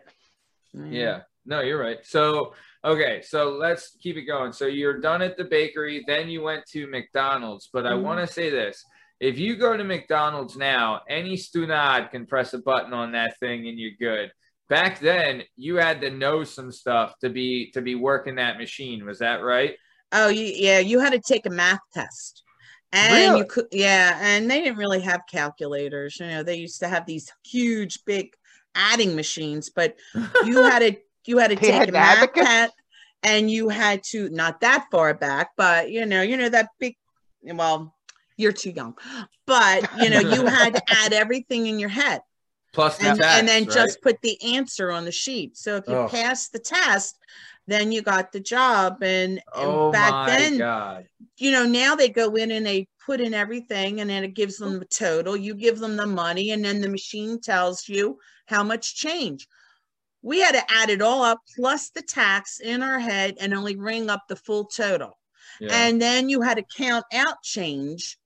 Yeah. 0.73 1.21
No, 1.45 1.61
you're 1.61 1.79
right. 1.79 1.99
So 2.03 2.53
okay, 2.83 3.21
so 3.23 3.51
let's 3.51 3.95
keep 4.01 4.15
it 4.17 4.25
going. 4.25 4.51
So 4.53 4.65
you're 4.67 4.99
done 4.99 5.21
at 5.21 5.37
the 5.37 5.43
bakery, 5.45 6.03
then 6.07 6.27
you 6.29 6.41
went 6.41 6.65
to 6.67 6.87
McDonald's. 6.87 7.69
But 7.71 7.85
I 7.87 7.91
Mhm. 7.93 8.01
want 8.03 8.19
to 8.27 8.31
say 8.31 8.49
this. 8.49 8.83
If 9.19 9.39
you 9.39 9.55
go 9.55 9.77
to 9.77 9.83
McDonald's 9.83 10.57
now, 10.57 11.01
any 11.09 11.35
stunad 11.37 12.11
can 12.11 12.25
press 12.25 12.53
a 12.53 12.59
button 12.59 12.93
on 12.93 13.13
that 13.13 13.39
thing 13.39 13.67
and 13.67 13.79
you're 13.79 13.97
good. 13.99 14.31
Back 14.67 14.99
then, 14.99 15.43
you 15.55 15.75
had 15.75 16.01
to 16.01 16.09
know 16.09 16.43
some 16.43 16.71
stuff 16.71 17.13
to 17.19 17.29
be 17.29 17.71
to 17.71 17.81
be 17.81 17.95
working 17.95 18.35
that 18.35 18.57
machine. 18.57 19.05
Was 19.05 19.19
that 19.19 19.43
right? 19.43 19.75
Oh, 20.11 20.29
you, 20.29 20.45
yeah, 20.45 20.79
you 20.79 20.99
had 20.99 21.11
to 21.11 21.19
take 21.19 21.45
a 21.45 21.49
math 21.49 21.81
test. 21.93 22.43
And 22.91 23.13
Really? 23.13 23.39
you 23.39 23.45
could, 23.45 23.67
yeah, 23.71 24.17
and 24.21 24.49
they 24.49 24.61
didn't 24.61 24.77
really 24.77 25.01
have 25.01 25.21
calculators. 25.29 26.17
You 26.19 26.27
know, 26.27 26.43
they 26.43 26.55
used 26.55 26.79
to 26.79 26.87
have 26.87 27.05
these 27.05 27.31
huge, 27.45 28.05
big 28.05 28.33
adding 28.73 29.15
machines, 29.15 29.69
but 29.69 29.95
you 30.45 30.63
had 30.63 30.79
to, 30.79 30.95
you 31.25 31.37
had 31.37 31.49
to 31.49 31.57
take 31.57 31.73
had 31.73 31.89
a 31.89 31.91
math 31.91 32.33
test, 32.33 32.73
and 33.23 33.51
you 33.51 33.69
had 33.69 34.01
to 34.11 34.29
not 34.29 34.61
that 34.61 34.87
far 34.91 35.13
back, 35.13 35.51
but 35.57 35.91
you 35.91 36.05
know, 36.05 36.21
you 36.21 36.37
know 36.37 36.49
that 36.49 36.69
big. 36.79 36.95
Well, 37.43 37.93
you're 38.37 38.53
too 38.53 38.71
young, 38.71 38.97
but 39.45 39.89
you 40.01 40.09
know, 40.09 40.19
you 40.19 40.45
had 40.45 40.75
to 40.75 40.81
add 40.89 41.13
everything 41.13 41.67
in 41.67 41.77
your 41.77 41.89
head 41.89 42.21
Plus 42.75 42.97
the 42.97 43.07
and, 43.09 43.19
tax, 43.19 43.39
and 43.39 43.47
then 43.47 43.63
right? 43.63 43.73
just 43.73 44.01
put 44.01 44.21
the 44.21 44.37
answer 44.55 44.91
on 44.91 45.05
the 45.05 45.11
sheet. 45.11 45.55
So 45.57 45.77
if 45.77 45.87
you 45.87 45.95
Oh. 45.95 46.09
passed 46.09 46.51
the 46.51 46.59
test, 46.59 47.17
then 47.67 47.91
you 47.93 48.01
got 48.01 48.33
the 48.33 48.39
job. 48.41 49.01
And, 49.01 49.37
and 49.37 49.41
oh 49.55 49.91
back 49.91 50.11
my 50.11 50.25
then, 50.27 50.57
god. 50.57 51.07
you 51.37 51.51
know, 51.51 51.65
now 51.65 51.95
they 51.95 52.09
go 52.09 52.35
in 52.35 52.51
and 52.51 52.65
they 52.65 52.87
put 53.05 53.21
in 53.21 53.33
everything 53.33 54.01
and 54.01 54.09
then 54.09 54.25
it 54.25 54.33
gives 54.33 54.57
them 54.57 54.77
the 54.79 54.85
total. 54.85 55.37
You 55.37 55.55
give 55.55 55.79
them 55.79 55.95
the 55.95 56.05
money 56.05 56.51
and 56.51 56.65
then 56.65 56.81
the 56.81 56.89
machine 56.89 57.39
tells 57.39 57.87
you 57.87 58.19
how 58.45 58.61
much 58.61 58.95
change. 58.95 59.47
We 60.21 60.41
had 60.41 60.55
to 60.55 60.63
add 60.69 60.89
it 60.89 61.01
all 61.01 61.23
up 61.23 61.39
plus 61.55 61.91
the 61.91 62.01
tax 62.01 62.59
in 62.59 62.83
our 62.83 62.99
head 62.99 63.37
and 63.39 63.53
only 63.53 63.77
ring 63.77 64.09
up 64.09 64.23
the 64.27 64.35
full 64.35 64.65
total. 64.65 65.17
Yeah. 65.61 65.69
And 65.71 66.01
then 66.01 66.27
you 66.27 66.41
had 66.41 66.57
to 66.57 66.65
count 66.75 67.05
out 67.13 67.41
change 67.41 68.17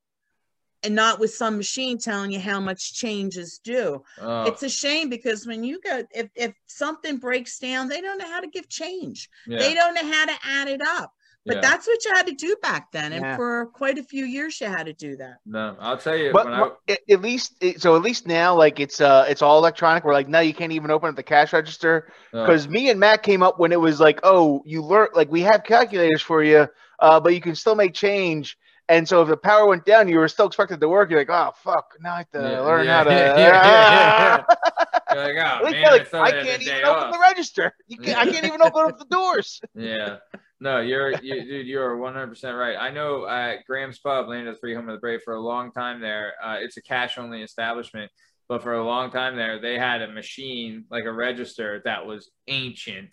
and 0.83 0.95
not 0.95 1.19
with 1.19 1.33
some 1.33 1.57
machine 1.57 1.97
telling 1.97 2.31
you 2.31 2.39
how 2.39 2.59
much 2.59 2.93
change 2.93 3.37
is 3.37 3.59
due. 3.63 4.01
Oh, 4.21 4.43
It's 4.43 4.63
a 4.63 4.69
shame 4.69 5.09
because 5.09 5.45
when 5.45 5.63
you 5.63 5.79
go, 5.81 6.03
if, 6.11 6.29
if 6.35 6.53
something 6.67 7.17
breaks 7.17 7.59
down, 7.59 7.87
they 7.89 8.01
don't 8.01 8.17
know 8.17 8.27
how 8.29 8.39
to 8.41 8.47
give 8.47 8.69
change. 8.69 9.29
yeah. 9.47 9.57
They 9.59 9.73
don't 9.73 9.93
know 9.93 10.05
how 10.11 10.25
to 10.25 10.35
add 10.43 10.67
it 10.67 10.81
up. 10.81 11.11
but 11.45 11.55
Yeah. 11.55 11.61
that's 11.61 11.87
what 11.87 12.03
you 12.05 12.13
had 12.15 12.27
to 12.27 12.33
do 12.33 12.55
back 12.61 12.91
then, 12.91 13.13
and 13.13 13.23
Yeah. 13.25 13.35
for 13.37 13.67
quite 13.73 13.97
a 13.97 14.03
few 14.03 14.25
years 14.25 14.59
you 14.61 14.67
had 14.67 14.85
to 14.87 14.93
do 14.93 15.15
that. 15.17 15.37
No, 15.45 15.75
I'll 15.79 15.97
tell 15.97 16.15
you. 16.17 16.31
But 16.33 16.45
when 16.45 16.53
I, 16.53 16.69
at 16.89 16.99
at 17.09 17.21
least 17.21 17.53
so 17.77 17.95
at 17.95 18.01
least 18.01 18.27
now 18.27 18.55
like 18.55 18.79
it's 18.79 18.99
uh 19.01 19.25
it's 19.27 19.41
all 19.41 19.57
electronic. 19.57 20.03
We're 20.03 20.13
like 20.13 20.27
no, 20.27 20.41
you 20.41 20.53
can't 20.53 20.73
even 20.73 20.91
open 20.91 21.09
up 21.09 21.15
the 21.15 21.23
cash 21.23 21.53
register 21.53 22.11
uh, 22.33 22.43
because 22.43 22.67
me 22.67 22.89
and 22.89 22.99
Matt 22.99 23.23
came 23.23 23.41
up 23.41 23.57
when 23.59 23.71
it 23.71 23.79
was 23.79 23.99
like 23.99 24.19
oh 24.23 24.61
you 24.65 24.83
learn 24.83 25.07
like 25.15 25.31
we 25.31 25.41
have 25.41 25.63
calculators 25.63 26.21
for 26.21 26.43
you 26.43 26.67
uh 26.99 27.19
but 27.19 27.33
you 27.33 27.41
can 27.41 27.55
still 27.55 27.75
make 27.75 27.93
change. 27.93 28.57
And 28.89 29.07
so 29.07 29.21
if 29.21 29.27
the 29.29 29.37
power 29.37 29.67
went 29.67 29.85
down, 29.85 30.07
you 30.07 30.17
were 30.17 30.27
still 30.27 30.47
expected 30.47 30.81
to 30.81 30.89
work. 30.89 31.09
You're 31.11 31.19
like, 31.19 31.29
oh 31.29 31.51
fuck, 31.55 31.93
now 32.01 32.15
I 32.15 32.17
have 32.19 32.29
to 32.31 32.39
Yeah, 32.41 32.59
learn 32.61 32.85
yeah, 32.85 32.97
how 32.97 33.03
to. 33.03 33.09
yeah, 33.11 33.37
yeah, 33.37 33.63
yeah, 33.63 34.43
Ah. 34.49 35.13
you're 35.13 35.23
like, 35.23 35.35
oh, 35.61 35.63
Like, 35.63 35.73
man, 35.73 35.91
like, 35.91 36.13
I 36.13 36.31
can't 36.43 36.61
even 36.63 36.85
open 36.85 37.03
off. 37.03 37.13
the 37.13 37.19
register. 37.19 37.71
You 37.87 37.97
can't, 37.97 38.17
I 38.17 38.25
can't 38.25 38.45
even 38.45 38.61
open 38.61 38.85
up 38.85 38.97
the 38.97 39.05
doors. 39.05 39.61
Yeah. 39.75 40.17
No, 40.61 40.81
you're 40.81 41.11
you 41.21 41.41
dude, 41.45 41.67
you're 41.67 41.95
100% 41.97 42.59
right. 42.59 42.75
I 42.77 42.89
know 42.91 43.25
at 43.25 43.65
Graham's 43.65 43.99
Pub, 43.99 44.27
Land 44.27 44.47
of 44.49 44.55
the 44.55 44.59
Free, 44.59 44.75
Home 44.75 44.89
of 44.89 44.95
the 44.95 44.99
Brave, 44.99 45.21
for 45.23 45.35
a 45.35 45.39
long 45.39 45.71
time 45.71 46.01
there, 46.01 46.33
uh, 46.43 46.57
it's 46.59 46.75
a 46.75 46.81
cash 46.81 47.17
only 47.17 47.41
establishment, 47.43 48.11
but 48.49 48.61
for 48.61 48.73
a 48.73 48.83
long 48.83 49.09
time 49.09 49.37
there, 49.37 49.61
they 49.61 49.77
had 49.79 50.01
a 50.01 50.11
machine, 50.11 50.83
like 50.91 51.05
a 51.05 51.13
register 51.13 51.81
that 51.85 52.05
was 52.05 52.29
ancient, 52.49 53.09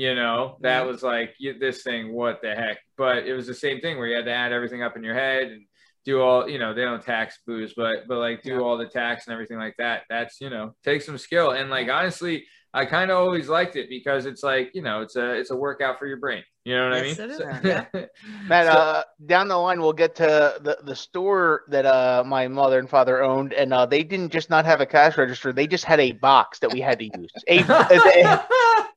you 0.00 0.14
know, 0.14 0.56
that 0.62 0.86
was 0.86 1.02
like 1.02 1.34
you, 1.38 1.58
this 1.58 1.82
thing, 1.82 2.12
what 2.12 2.40
the 2.42 2.54
heck? 2.54 2.78
But 2.96 3.18
it 3.26 3.34
was 3.34 3.46
the 3.46 3.54
same 3.54 3.80
thing 3.80 3.98
where 3.98 4.06
you 4.06 4.16
had 4.16 4.24
to 4.24 4.32
add 4.32 4.52
everything 4.52 4.82
up 4.82 4.96
in 4.96 5.02
your 5.04 5.14
head 5.14 5.44
and 5.52 5.62
do 6.06 6.22
all, 6.22 6.48
you 6.48 6.58
know, 6.58 6.72
they 6.72 6.82
don't 6.90 7.02
tax 7.02 7.38
booze, 7.46 7.74
but, 7.76 8.08
but 8.08 8.16
like 8.18 8.42
do 8.42 8.52
Yeah. 8.54 8.60
all 8.60 8.78
the 8.78 8.86
tax 8.86 9.26
and 9.26 9.34
everything 9.34 9.58
like 9.58 9.74
that. 9.76 10.04
That's, 10.08 10.40
you 10.40 10.48
know, 10.48 10.72
take 10.84 11.02
some 11.02 11.18
skill. 11.18 11.50
And 11.50 11.68
like, 11.68 11.88
honestly, 11.90 12.46
I 12.72 12.86
kind 12.86 13.10
of 13.10 13.18
always 13.18 13.48
liked 13.48 13.76
it 13.76 13.88
because 13.90 14.24
it's 14.24 14.42
like, 14.42 14.70
you 14.74 14.80
know, 14.80 15.02
it's 15.02 15.16
a, 15.16 15.32
it's 15.34 15.50
a 15.50 15.56
workout 15.56 15.98
for 15.98 16.06
your 16.06 16.16
brain. 16.18 16.42
You 16.64 16.76
know 16.76 16.90
what 16.90 17.04
Yes, 17.06 17.18
I 17.18 17.22
mean? 17.22 17.30
is. 17.32 17.36
So- 17.38 17.68
Yeah. 17.68 17.84
Matt, 18.48 18.66
So- 18.72 18.78
uh, 18.78 19.02
down 19.26 19.48
the 19.48 19.56
line, 19.58 19.80
we'll 19.82 19.92
get 19.92 20.14
to 20.16 20.54
the, 20.62 20.78
the 20.84 20.96
store 20.96 21.64
that 21.68 21.84
uh, 21.84 22.22
my 22.24 22.48
mother 22.48 22.78
and 22.78 22.88
father 22.88 23.22
owned, 23.22 23.52
and 23.52 23.74
uh, 23.74 23.84
they 23.84 24.02
didn't 24.02 24.30
just 24.32 24.48
not 24.48 24.64
have 24.64 24.80
a 24.80 24.86
cash 24.86 25.18
register; 25.18 25.52
they 25.52 25.66
just 25.66 25.84
had 25.84 26.00
a 26.00 26.12
box 26.12 26.58
that 26.60 26.72
we 26.72 26.80
had 26.80 26.98
to 27.00 27.06
use. 27.18 27.30
A, 27.48 27.62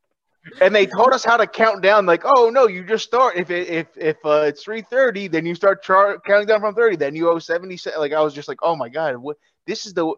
and 0.62 0.74
they 0.76 0.86
taught 0.86 1.14
us 1.14 1.24
how 1.24 1.38
to 1.38 1.48
count 1.48 1.82
down. 1.82 2.06
Like, 2.06 2.24
oh 2.26 2.50
no, 2.50 2.68
you 2.68 2.84
just 2.84 3.06
start 3.06 3.36
if 3.38 3.50
it, 3.50 3.68
if 3.68 3.88
if 3.98 4.18
uh, 4.26 4.44
it's 4.48 4.64
three 4.64 4.82
thirty, 4.82 5.28
then 5.28 5.46
you 5.46 5.56
start 5.56 5.84
char- 5.84 6.20
counting 6.26 6.48
down 6.48 6.60
from 6.60 6.76
thirty. 6.76 6.96
Then 6.96 7.16
you 7.16 7.30
owe 7.30 7.39
seventy. 7.39 7.78
Like, 7.98 8.14
I 8.14 8.22
was 8.22 8.34
just 8.34 8.48
like, 8.48 8.60
oh 8.62 8.76
my 8.76 8.89
god, 8.89 9.16
what? 9.18 9.38
This 9.68 9.86
is 9.86 9.94
the. 9.94 10.14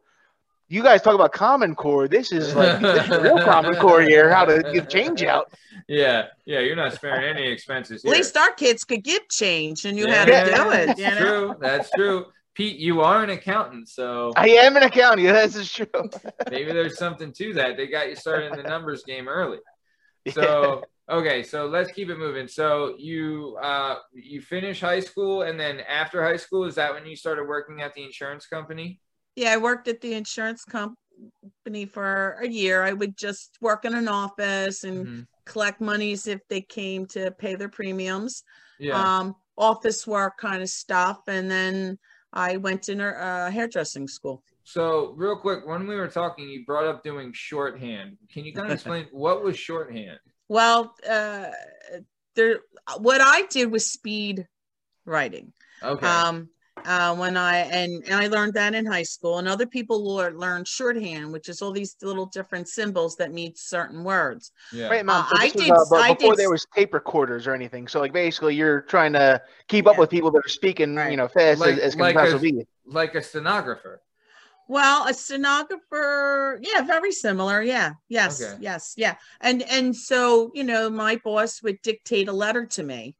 You 0.67 0.81
guys 0.81 1.03
talk 1.03 1.13
about 1.13 1.31
Common 1.31 1.75
Core. 1.75 2.07
This 2.07 2.31
is 2.31 2.55
like 2.55 2.79
this 2.81 3.03
is 3.03 3.09
real 3.21 3.39
Common 3.39 3.75
Core 3.79 4.01
here. 4.01 4.33
How 4.33 4.45
to 4.45 4.63
give 4.73 4.89
change 4.89 5.21
out. 5.21 5.51
yeah, 5.87 6.25
yeah, 6.45 6.59
you're 6.59 6.75
not 6.75 6.93
sparing 6.93 7.23
any 7.23 7.47
expenses. 7.51 8.03
At 8.03 8.09
least 8.09 8.35
our 8.35 8.51
kids 8.51 8.83
could 8.83 9.03
give 9.03 9.29
change 9.29 9.85
and 9.85 9.95
you 9.95 10.07
Yeah, 10.07 10.15
how 10.15 10.25
to 10.25 10.31
yeah, 10.31 10.43
do 10.43 10.71
it. 10.71 10.85
That's 10.87 10.99
You 10.99 11.09
know? 11.11 11.17
true. 11.17 11.55
That's 11.61 11.91
true. 11.91 12.25
Pete, 12.55 12.77
you 12.79 13.01
are 13.01 13.21
an 13.23 13.29
accountant, 13.29 13.89
so 13.89 14.31
I 14.35 14.47
am 14.49 14.75
an 14.75 14.81
accountant. 14.83 15.27
This 15.35 15.55
is 15.55 15.71
true. 15.71 15.85
maybe 16.49 16.71
there's 16.71 16.97
something 16.97 17.31
to 17.33 17.53
that. 17.53 17.77
They 17.77 17.85
got 17.85 18.09
you 18.09 18.15
started 18.15 18.53
in 18.53 18.57
the 18.57 18.63
numbers 18.63 19.03
game 19.03 19.27
early. 19.27 19.59
So 20.33 20.83
okay, 21.09 21.43
so 21.43 21.67
let's 21.67 21.91
keep 21.91 22.09
it 22.09 22.17
moving. 22.17 22.47
So 22.47 22.95
you 22.97 23.57
uh 23.61 23.97
you 24.13 24.41
finish 24.41 24.81
high 24.81 24.99
school 24.99 25.43
and 25.43 25.59
then 25.59 25.79
after 25.81 26.23
high 26.23 26.37
school, 26.37 26.65
is 26.65 26.75
that 26.75 26.93
when 26.93 27.05
you 27.05 27.15
started 27.15 27.47
working 27.47 27.81
at 27.81 27.93
the 27.93 28.03
insurance 28.03 28.45
company? 28.47 28.99
Yeah, 29.35 29.53
I 29.53 29.57
worked 29.57 29.87
at 29.87 30.01
the 30.01 30.13
insurance 30.13 30.63
company 30.63 31.85
for 31.85 32.37
a 32.41 32.47
year. 32.47 32.83
I 32.83 32.93
would 32.93 33.17
just 33.17 33.57
work 33.61 33.85
in 33.85 33.93
an 33.93 34.07
office 34.07 34.83
and 34.83 35.07
Mhm. 35.07 35.25
collect 35.45 35.81
monies 35.81 36.27
if 36.27 36.39
they 36.49 36.61
came 36.61 37.05
to 37.07 37.31
pay 37.31 37.55
their 37.55 37.69
premiums. 37.69 38.43
Yeah. 38.79 38.95
Um, 38.95 39.35
office 39.57 40.05
work 40.07 40.37
kind 40.37 40.61
of 40.61 40.69
stuff, 40.69 41.19
and 41.27 41.49
then 41.49 41.97
I 42.33 42.57
went 42.57 42.83
to 42.83 42.93
a 42.97 43.09
uh, 43.11 43.51
hairdressing 43.51 44.07
school. 44.07 44.43
So 44.65 45.13
real 45.15 45.37
quick, 45.37 45.65
when 45.65 45.87
we 45.87 45.95
were 45.95 46.07
talking, 46.07 46.49
you 46.49 46.65
brought 46.65 46.85
up 46.85 47.03
doing 47.03 47.31
shorthand. 47.33 48.17
Can 48.33 48.43
you 48.45 48.51
kind 48.53 48.67
of 48.67 48.73
explain 48.79 49.05
what 49.11 49.43
was 49.43 49.57
shorthand? 49.57 50.17
Well, 50.49 50.95
uh, 51.09 51.47
there, 52.35 52.59
what 52.97 53.21
I 53.21 53.43
did 53.49 53.71
was 53.71 53.85
speed 53.85 54.47
writing. 55.05 55.53
Okay. 55.83 56.05
Um, 56.05 56.49
uh, 56.83 57.15
when 57.15 57.37
I 57.37 57.59
and, 57.59 58.03
and 58.03 58.13
I 58.15 58.27
learned 58.27 58.55
that 58.55 58.75
in 58.75 58.85
high 58.85 59.03
school, 59.03 59.37
and 59.39 59.47
other 59.47 59.65
people 59.65 60.15
lear- 60.15 60.33
learned 60.37 60.67
shorthand, 60.67 61.31
which 61.31 61.47
is 61.47 61.61
all 61.61 61.71
these 61.71 61.95
little 62.01 62.25
different 62.25 62.67
symbols 62.67 63.15
that 63.15 63.31
mean 63.31 63.53
certain 63.55 64.03
words. 64.03 64.51
yeah. 64.73 64.89
Right, 64.89 65.05
mom. 65.05 65.23
Uh, 65.25 65.37
I 65.37 65.45
this 65.47 65.55
was, 65.55 65.63
did- 65.63 65.71
uh, 65.71 65.85
but 65.89 66.01
I 66.01 66.13
before 66.13 66.33
did- 66.33 66.39
there 66.39 66.49
was 66.49 66.65
tape 66.75 66.93
recorders 66.93 67.47
or 67.47 67.53
anything. 67.53 67.87
So 67.87 67.99
like 68.01 68.11
basically, 68.13 68.55
you're 68.55 68.81
trying 68.81 69.13
to 69.13 69.41
keep 69.67 69.87
up 69.87 69.97
with 69.97 70.09
people 70.09 70.31
that 70.31 70.45
are 70.45 70.49
speaking, 70.49 70.95
Right. 70.95 71.11
you 71.11 71.17
know, 71.17 71.27
fast 71.29 71.61
Like- 71.61 71.75
as, 71.75 71.79
as 71.79 71.93
can 71.93 72.01
like 72.01 72.15
a- 72.15 72.19
possibly 72.19 72.51
be. 72.51 72.67
Like 72.85 73.15
a 73.15 73.21
stenographer. 73.23 74.01
Well, 74.67 75.07
a 75.07 75.13
stenographer, 75.13 76.59
yeah, 76.61 76.81
very 76.81 77.11
similar. 77.11 77.61
Yeah, 77.61 77.93
yes, 78.09 78.41
Okay. 78.41 78.63
yes, 78.63 78.93
yeah. 78.97 79.15
And 79.41 79.61
and 79.63 79.95
so 79.95 80.51
you 80.53 80.63
know, 80.63 80.89
my 80.89 81.17
boss 81.23 81.61
would 81.61 81.81
dictate 81.83 82.27
a 82.27 82.33
letter 82.33 82.65
to 82.65 82.83
me, 82.83 83.15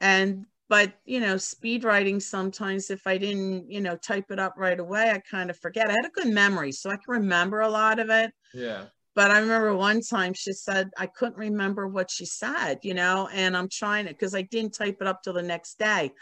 and 0.00 0.46
but 0.68 0.94
you 1.04 1.20
know, 1.20 1.36
speed 1.38 1.84
writing 1.84 2.20
sometimes 2.20 2.90
if 2.90 3.06
I 3.06 3.18
didn't 3.18 3.70
you 3.70 3.80
know 3.80 3.96
type 3.96 4.30
it 4.30 4.38
up 4.38 4.54
right 4.56 4.78
away, 4.78 5.10
I 5.10 5.18
kind 5.18 5.50
of 5.50 5.58
forget. 5.58 5.88
I 5.88 5.92
had 5.92 6.06
a 6.06 6.10
good 6.10 6.28
memory, 6.32 6.72
so 6.72 6.90
I 6.90 6.96
can 6.96 7.14
remember 7.22 7.60
a 7.60 7.70
lot 7.70 7.98
of 7.98 8.10
it. 8.10 8.32
Yeah. 8.54 8.86
But 9.14 9.30
I 9.30 9.38
remember 9.38 9.74
one 9.74 10.02
time 10.02 10.34
she 10.34 10.52
said 10.52 10.90
I 10.96 11.06
couldn't 11.06 11.38
remember 11.38 11.88
what 11.88 12.10
she 12.10 12.26
said, 12.26 12.80
you 12.82 12.92
know, 12.94 13.28
and 13.32 13.56
I'm 13.56 13.68
trying 13.68 14.06
to 14.06 14.12
because 14.12 14.34
I 14.34 14.42
didn't 14.42 14.74
type 14.74 14.98
it 15.00 15.06
up 15.06 15.22
till 15.22 15.32
the 15.32 15.42
next 15.42 15.78
day. 15.78 16.12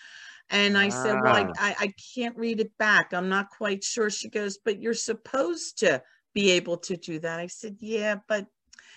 And 0.51 0.77
I 0.77 0.89
said, 0.89 1.15
Well, 1.23 1.35
I, 1.35 1.43
Ah. 1.45 1.53
I, 1.59 1.75
I 1.81 1.93
can't 2.15 2.37
read 2.37 2.61
it 2.61 2.77
back. 2.79 3.13
I'm 3.13 3.29
not 3.29 3.49
quite 3.51 3.83
sure. 3.83 4.11
She 4.11 4.29
goes, 4.29 4.59
But 4.65 4.81
you're 4.81 4.95
supposed 4.95 5.79
to 5.79 6.03
be 6.35 6.51
able 6.53 6.77
to 6.79 6.97
do 6.97 7.19
that. 7.21 7.41
I 7.41 7.47
said, 7.47 7.77
Yeah, 7.81 8.17
but 8.29 8.47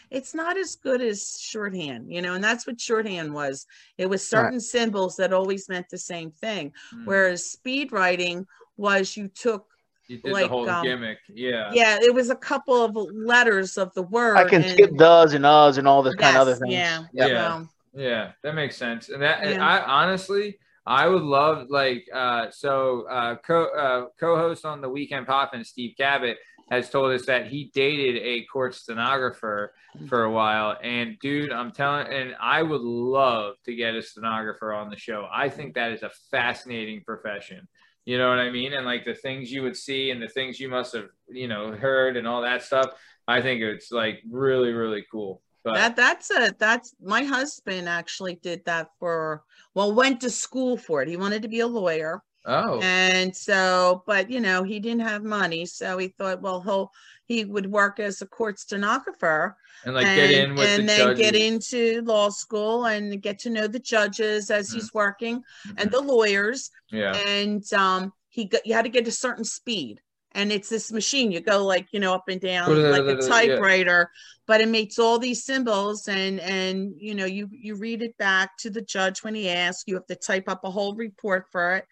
it's 0.10 0.34
not 0.34 0.58
as 0.58 0.76
good 0.76 1.02
as 1.02 1.38
shorthand, 1.40 2.12
you 2.12 2.22
know, 2.22 2.34
and 2.36 2.44
that's 2.44 2.66
what 2.66 2.80
shorthand 2.80 3.34
was. 3.34 3.66
It 3.98 4.06
was 4.10 4.22
Right. 4.22 4.40
certain 4.40 4.60
symbols 4.62 5.18
that 5.18 5.34
always 5.34 5.68
meant 5.68 5.88
the 5.90 5.98
same 5.98 6.32
thing. 6.32 6.72
Mm. 6.96 7.06
Whereas 7.06 7.52
speed 7.52 7.92
writing 7.92 8.46
was 8.78 9.18
you 9.18 9.28
took, 9.28 9.66
you 10.08 10.20
did 10.22 10.32
like, 10.32 10.44
the 10.46 10.50
whole 10.50 10.70
um, 10.70 10.86
gimmick. 10.86 11.18
Yeah. 11.28 11.72
yeah, 11.74 11.98
it 12.02 12.14
was 12.14 12.30
a 12.30 12.36
couple 12.36 12.82
of 12.86 12.96
letters 13.14 13.78
of 13.78 13.94
the 13.96 14.04
word. 14.04 14.38
I 14.38 14.48
can 14.48 14.62
and- 14.64 14.72
skip 14.72 14.96
does 14.96 15.34
and 15.34 15.44
uhs 15.44 15.78
and 15.78 15.88
all 15.88 16.04
this 16.04 16.16
kind 16.16 16.38
of 16.38 16.42
other 16.42 16.52
Yes, 16.52 16.60
things. 16.60 16.74
Yeah. 16.74 17.04
Yeah. 17.28 17.60
so- 17.62 17.68
Yeah, 17.94 18.32
that 18.44 18.56
makes 18.56 18.78
sense. 18.78 19.10
And 19.10 19.22
that 19.22 19.44
and 19.44 19.62
I 19.62 19.80
honestly 19.82 20.58
I 20.88 21.08
would 21.08 21.24
love 21.24 21.70
like 21.70 22.08
uh 22.14 22.50
so 22.50 23.06
uh 23.10 23.36
co 23.46 23.66
uh 23.66 24.06
co-host 24.20 24.66
on 24.66 24.80
the 24.82 24.90
weekend 24.90 25.28
poppin 25.28 25.66
Steve 25.66 25.96
Cabot 25.98 26.38
has 26.72 26.90
told 26.90 27.12
us 27.12 27.26
that 27.26 27.48
he 27.48 27.72
dated 27.74 28.22
a 28.22 28.46
court 28.46 28.74
stenographer 28.74 29.74
for 30.08 30.24
a 30.24 30.32
while 30.32 30.78
and 30.82 31.18
dude 31.20 31.52
I'm 31.52 31.72
telling 31.72 32.08
and 32.08 32.36
I 32.40 32.64
would 32.64 32.82
love 32.82 33.56
to 33.66 33.76
get 33.76 33.96
a 33.96 34.02
stenographer 34.02 34.74
on 34.74 34.90
the 34.90 34.98
show. 34.98 35.28
I 35.32 35.50
think 35.50 35.76
that 35.76 35.92
is 35.92 36.04
a 36.04 36.12
fascinating 36.32 37.04
profession. 37.04 37.68
You 38.06 38.18
know 38.18 38.30
what 38.30 38.40
I 38.40 38.50
mean? 38.50 38.72
And 38.72 38.86
like 38.86 39.04
the 39.04 39.14
things 39.14 39.52
you 39.52 39.64
would 39.64 39.76
see 39.76 40.12
and 40.12 40.22
the 40.22 40.30
things 40.30 40.58
you 40.58 40.70
must 40.70 40.96
have, 40.96 41.10
you 41.28 41.50
know, 41.50 41.74
heard 41.74 42.16
and 42.16 42.26
all 42.26 42.44
that 42.44 42.64
stuff. 42.64 42.92
I 43.28 43.42
think 43.42 43.62
it's 43.62 43.92
like 43.92 44.22
really 44.30 44.72
really 44.72 45.04
cool. 45.12 45.42
But 45.64 45.74
That 45.74 45.96
that's 45.96 46.32
a 46.32 46.56
that's 46.58 46.94
my 47.02 47.24
husband 47.24 47.90
actually 47.90 48.36
did 48.36 48.64
that 48.66 48.90
for 49.00 49.44
well 49.74 49.94
went 49.94 50.22
to 50.22 50.30
school 50.30 50.78
for 50.78 51.02
it. 51.02 51.10
He 51.10 51.18
wanted 51.18 51.42
to 51.44 51.48
be 51.48 51.60
a 51.60 51.68
lawyer. 51.68 52.22
oh. 52.46 52.82
And 52.82 53.36
so, 53.36 54.04
but 54.06 54.30
you 54.30 54.40
know, 54.40 54.64
he 54.64 54.80
didn't 54.80 55.02
have 55.02 55.24
money. 55.24 55.66
So 55.66 55.98
he 55.98 56.10
thought, 56.10 56.42
well, 56.42 56.62
he'll 56.62 56.92
he 57.26 57.44
would 57.46 57.72
work 57.72 58.00
as 58.00 58.22
a 58.22 58.28
court 58.28 58.60
stenographer 58.60 59.58
and 59.86 59.96
like 59.96 60.08
and, 60.08 60.16
get 60.16 60.32
in 60.32 60.56
with 60.56 60.70
and 60.70 60.84
the 60.84 60.90
then 60.90 60.98
judges. 60.98 61.20
get 61.22 61.36
into 61.36 62.02
law 62.04 62.30
school 62.30 62.86
and 62.86 63.22
get 63.22 63.40
to 63.40 63.50
know 63.50 63.68
the 63.68 63.80
judges 63.80 64.50
as 64.52 64.70
Mhm. 64.70 64.74
he's 64.74 64.94
working 64.94 65.44
and 65.78 65.90
Mhm. 65.90 65.92
the 65.92 66.02
lawyers. 66.02 66.70
yeah, 66.92 67.20
And 67.28 67.74
um 67.74 68.14
he 68.30 68.46
got 68.46 68.66
you 68.66 68.74
had 68.74 68.84
to 68.84 68.90
get 68.90 69.08
a 69.08 69.12
certain 69.12 69.44
speed. 69.44 70.02
And 70.38 70.52
it's 70.52 70.70
this 70.70 70.92
machine, 70.92 71.32
you 71.32 71.42
go 71.42 71.66
like, 71.66 71.88
you 71.92 72.00
know, 72.00 72.14
up 72.14 72.30
and 72.30 72.40
down 72.40 72.70
like 72.92 73.08
a 73.08 73.16
Yeah. 73.16 73.28
typewriter, 73.28 74.12
but 74.46 74.62
it 74.62 74.70
makes 74.70 75.00
all 75.00 75.20
these 75.20 75.44
symbols 75.44 76.08
and 76.08 76.40
and 76.40 76.94
you 76.98 77.16
know, 77.16 77.26
you 77.26 77.50
you 77.52 77.76
read 77.76 78.02
it 78.04 78.18
back 78.18 78.56
to 78.60 78.70
the 78.70 78.82
judge 78.82 79.24
when 79.24 79.36
he 79.36 79.50
asks, 79.50 79.84
you 79.88 79.96
have 79.96 80.06
to 80.08 80.16
type 80.16 80.48
up 80.48 80.64
a 80.64 80.72
whole 80.72 80.96
report 80.96 81.46
for 81.52 81.76
it. 81.78 81.86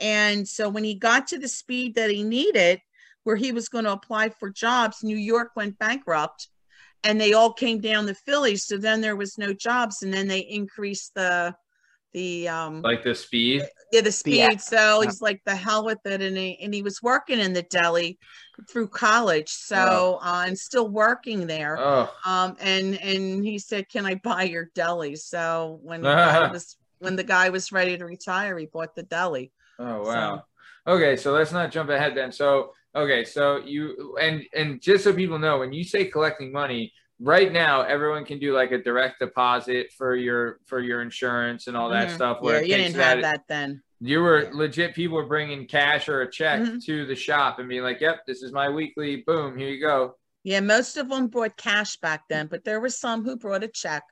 And 0.00 0.46
so 0.46 0.68
when 0.68 0.84
he 0.84 0.94
got 0.94 1.26
to 1.28 1.38
the 1.38 1.48
speed 1.48 1.96
that 1.96 2.10
he 2.10 2.22
needed, 2.22 2.80
where 3.24 3.36
he 3.36 3.52
was 3.52 3.68
going 3.68 3.84
to 3.84 3.92
apply 3.92 4.30
for 4.30 4.48
jobs, 4.50 5.02
New 5.02 5.16
York 5.16 5.50
went 5.56 5.78
bankrupt 5.78 6.48
and 7.04 7.20
they 7.20 7.32
all 7.32 7.52
came 7.52 7.80
down 7.80 8.06
to 8.06 8.14
Philly. 8.14 8.56
So 8.56 8.78
then 8.78 9.00
there 9.00 9.16
was 9.16 9.38
no 9.38 9.52
jobs. 9.52 10.02
And 10.02 10.14
then 10.14 10.28
they 10.28 10.40
increased 10.40 11.14
the 11.14 11.54
the 12.12 12.48
um 12.48 12.82
like 12.82 13.02
the 13.02 13.14
speed. 13.14 13.66
yeah, 13.92 14.00
the 14.00 14.12
speed. 14.12 14.36
Yeah. 14.36 14.56
So 14.56 15.00
he's 15.00 15.20
like 15.20 15.40
the 15.44 15.54
hell 15.54 15.84
with 15.84 15.98
it. 16.04 16.22
And 16.22 16.36
he 16.36 16.58
and 16.62 16.72
he 16.72 16.82
was 16.82 17.02
working 17.02 17.38
in 17.38 17.52
the 17.52 17.62
deli 17.62 18.18
through 18.70 18.88
college. 18.88 19.50
So 19.50 20.18
uh, 20.22 20.44
and 20.46 20.58
still 20.58 20.88
working 20.88 21.46
there. 21.46 21.78
Oh, 21.78 22.12
Um 22.24 22.56
and 22.60 23.00
and 23.00 23.44
he 23.44 23.58
said, 23.58 23.88
Can 23.88 24.06
I 24.06 24.16
buy 24.16 24.44
your 24.44 24.70
deli? 24.74 25.16
So 25.16 25.78
when 25.82 26.04
I 26.06 26.50
was 26.52 26.76
when 26.98 27.16
the 27.16 27.24
guy 27.24 27.50
was 27.50 27.72
ready 27.72 27.96
to 27.96 28.04
retire, 28.04 28.58
he 28.58 28.66
bought 28.66 28.94
the 28.94 29.04
deli. 29.04 29.52
Oh 29.78 30.02
wow. 30.02 30.44
Okay, 30.86 31.16
so 31.16 31.32
let's 31.32 31.52
not 31.52 31.70
jump 31.70 31.90
ahead 31.90 32.16
then. 32.16 32.32
So 32.32 32.72
okay, 32.94 33.24
so 33.24 33.58
you 33.58 34.16
and 34.20 34.42
and 34.54 34.80
just 34.80 35.04
so 35.04 35.12
people 35.12 35.38
know, 35.38 35.58
when 35.58 35.72
you 35.72 35.84
say 35.84 36.06
collecting 36.06 36.50
money, 36.50 36.92
right 37.20 37.52
now 37.52 37.82
everyone 37.82 38.24
can 38.24 38.38
do 38.38 38.52
like 38.54 38.70
a 38.70 38.78
direct 38.78 39.18
deposit 39.18 39.92
for 39.96 40.14
your 40.14 40.58
for 40.66 40.80
your 40.80 41.02
insurance 41.02 41.66
and 41.66 41.76
all 41.76 41.88
that 41.90 42.08
Mhm. 42.08 42.14
stuff. 42.14 42.38
Yeah, 42.42 42.60
you 42.60 42.76
didn't 42.76 42.94
have 42.94 43.22
that 43.22 43.42
then. 43.48 43.82
You 44.00 44.20
were 44.20 44.44
Yeah. 44.44 44.50
legit. 44.52 44.94
People 44.94 45.16
were 45.16 45.26
bringing 45.26 45.66
cash 45.66 46.08
or 46.08 46.22
a 46.22 46.30
check 46.30 46.60
Mhm. 46.60 46.84
to 46.84 47.06
the 47.06 47.16
shop 47.16 47.58
and 47.58 47.68
being 47.68 47.82
like, 47.82 48.00
"Yep, 48.00 48.26
this 48.26 48.42
is 48.42 48.52
my 48.52 48.68
weekly. 48.68 49.16
Boom, 49.26 49.58
here 49.58 49.68
you 49.68 49.80
go." 49.80 50.16
Yeah, 50.44 50.60
most 50.60 50.96
of 50.96 51.08
them 51.08 51.26
brought 51.26 51.56
cash 51.56 51.96
back 51.96 52.22
then, 52.28 52.46
but 52.46 52.64
there 52.64 52.80
were 52.80 52.90
some 52.90 53.24
who 53.24 53.36
brought 53.36 53.64
a 53.64 53.68
check. 53.68 54.04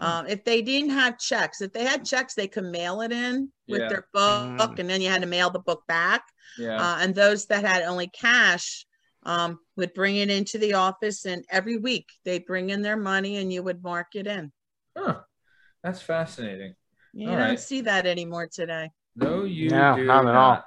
Hmm. 0.00 0.04
Um, 0.04 0.26
if 0.26 0.42
they 0.44 0.60
didn't 0.60 0.90
have 0.90 1.18
checks, 1.18 1.60
if 1.60 1.72
they 1.72 1.84
had 1.84 2.04
checks, 2.04 2.34
they 2.34 2.48
could 2.48 2.64
mail 2.64 3.00
it 3.00 3.12
in 3.12 3.52
with 3.68 3.82
Yeah. 3.82 3.88
their 3.88 4.08
book, 4.12 4.48
Mm. 4.58 4.78
and 4.80 4.90
then 4.90 5.00
you 5.00 5.08
had 5.08 5.22
to 5.22 5.28
mail 5.28 5.50
the 5.50 5.58
book 5.60 5.84
back. 5.86 6.24
Yeah. 6.58 6.76
Uh, 6.76 6.98
and 7.00 7.14
those 7.14 7.46
that 7.46 7.64
had 7.64 7.82
only 7.82 8.08
cash 8.08 8.86
um, 9.28 9.60
would 9.76 9.92
bring 9.92 10.16
it 10.16 10.30
into 10.30 10.56
the 10.58 10.72
office, 10.72 11.26
and 11.26 11.44
every 11.50 11.76
week 11.76 12.06
they 12.24 12.38
bring 12.38 12.70
in 12.70 12.80
their 12.80 12.96
money, 12.96 13.36
and 13.36 13.52
you 13.52 13.62
would 13.62 13.82
mark 13.82 14.14
it 14.14 14.26
in. 14.26 14.50
Huh. 14.96 15.20
That's 15.84 16.00
fascinating. 16.00 16.74
You 17.12 17.28
All 17.28 17.36
don't 17.36 17.48
right. 17.50 17.60
see 17.60 17.82
that 17.82 18.06
anymore 18.06 18.48
today. 18.50 18.90
No, 19.16 19.44
you 19.44 19.68
No, 19.68 19.96
do 19.96 20.04
not 20.04 20.26
at 20.26 20.34
all. 20.34 20.64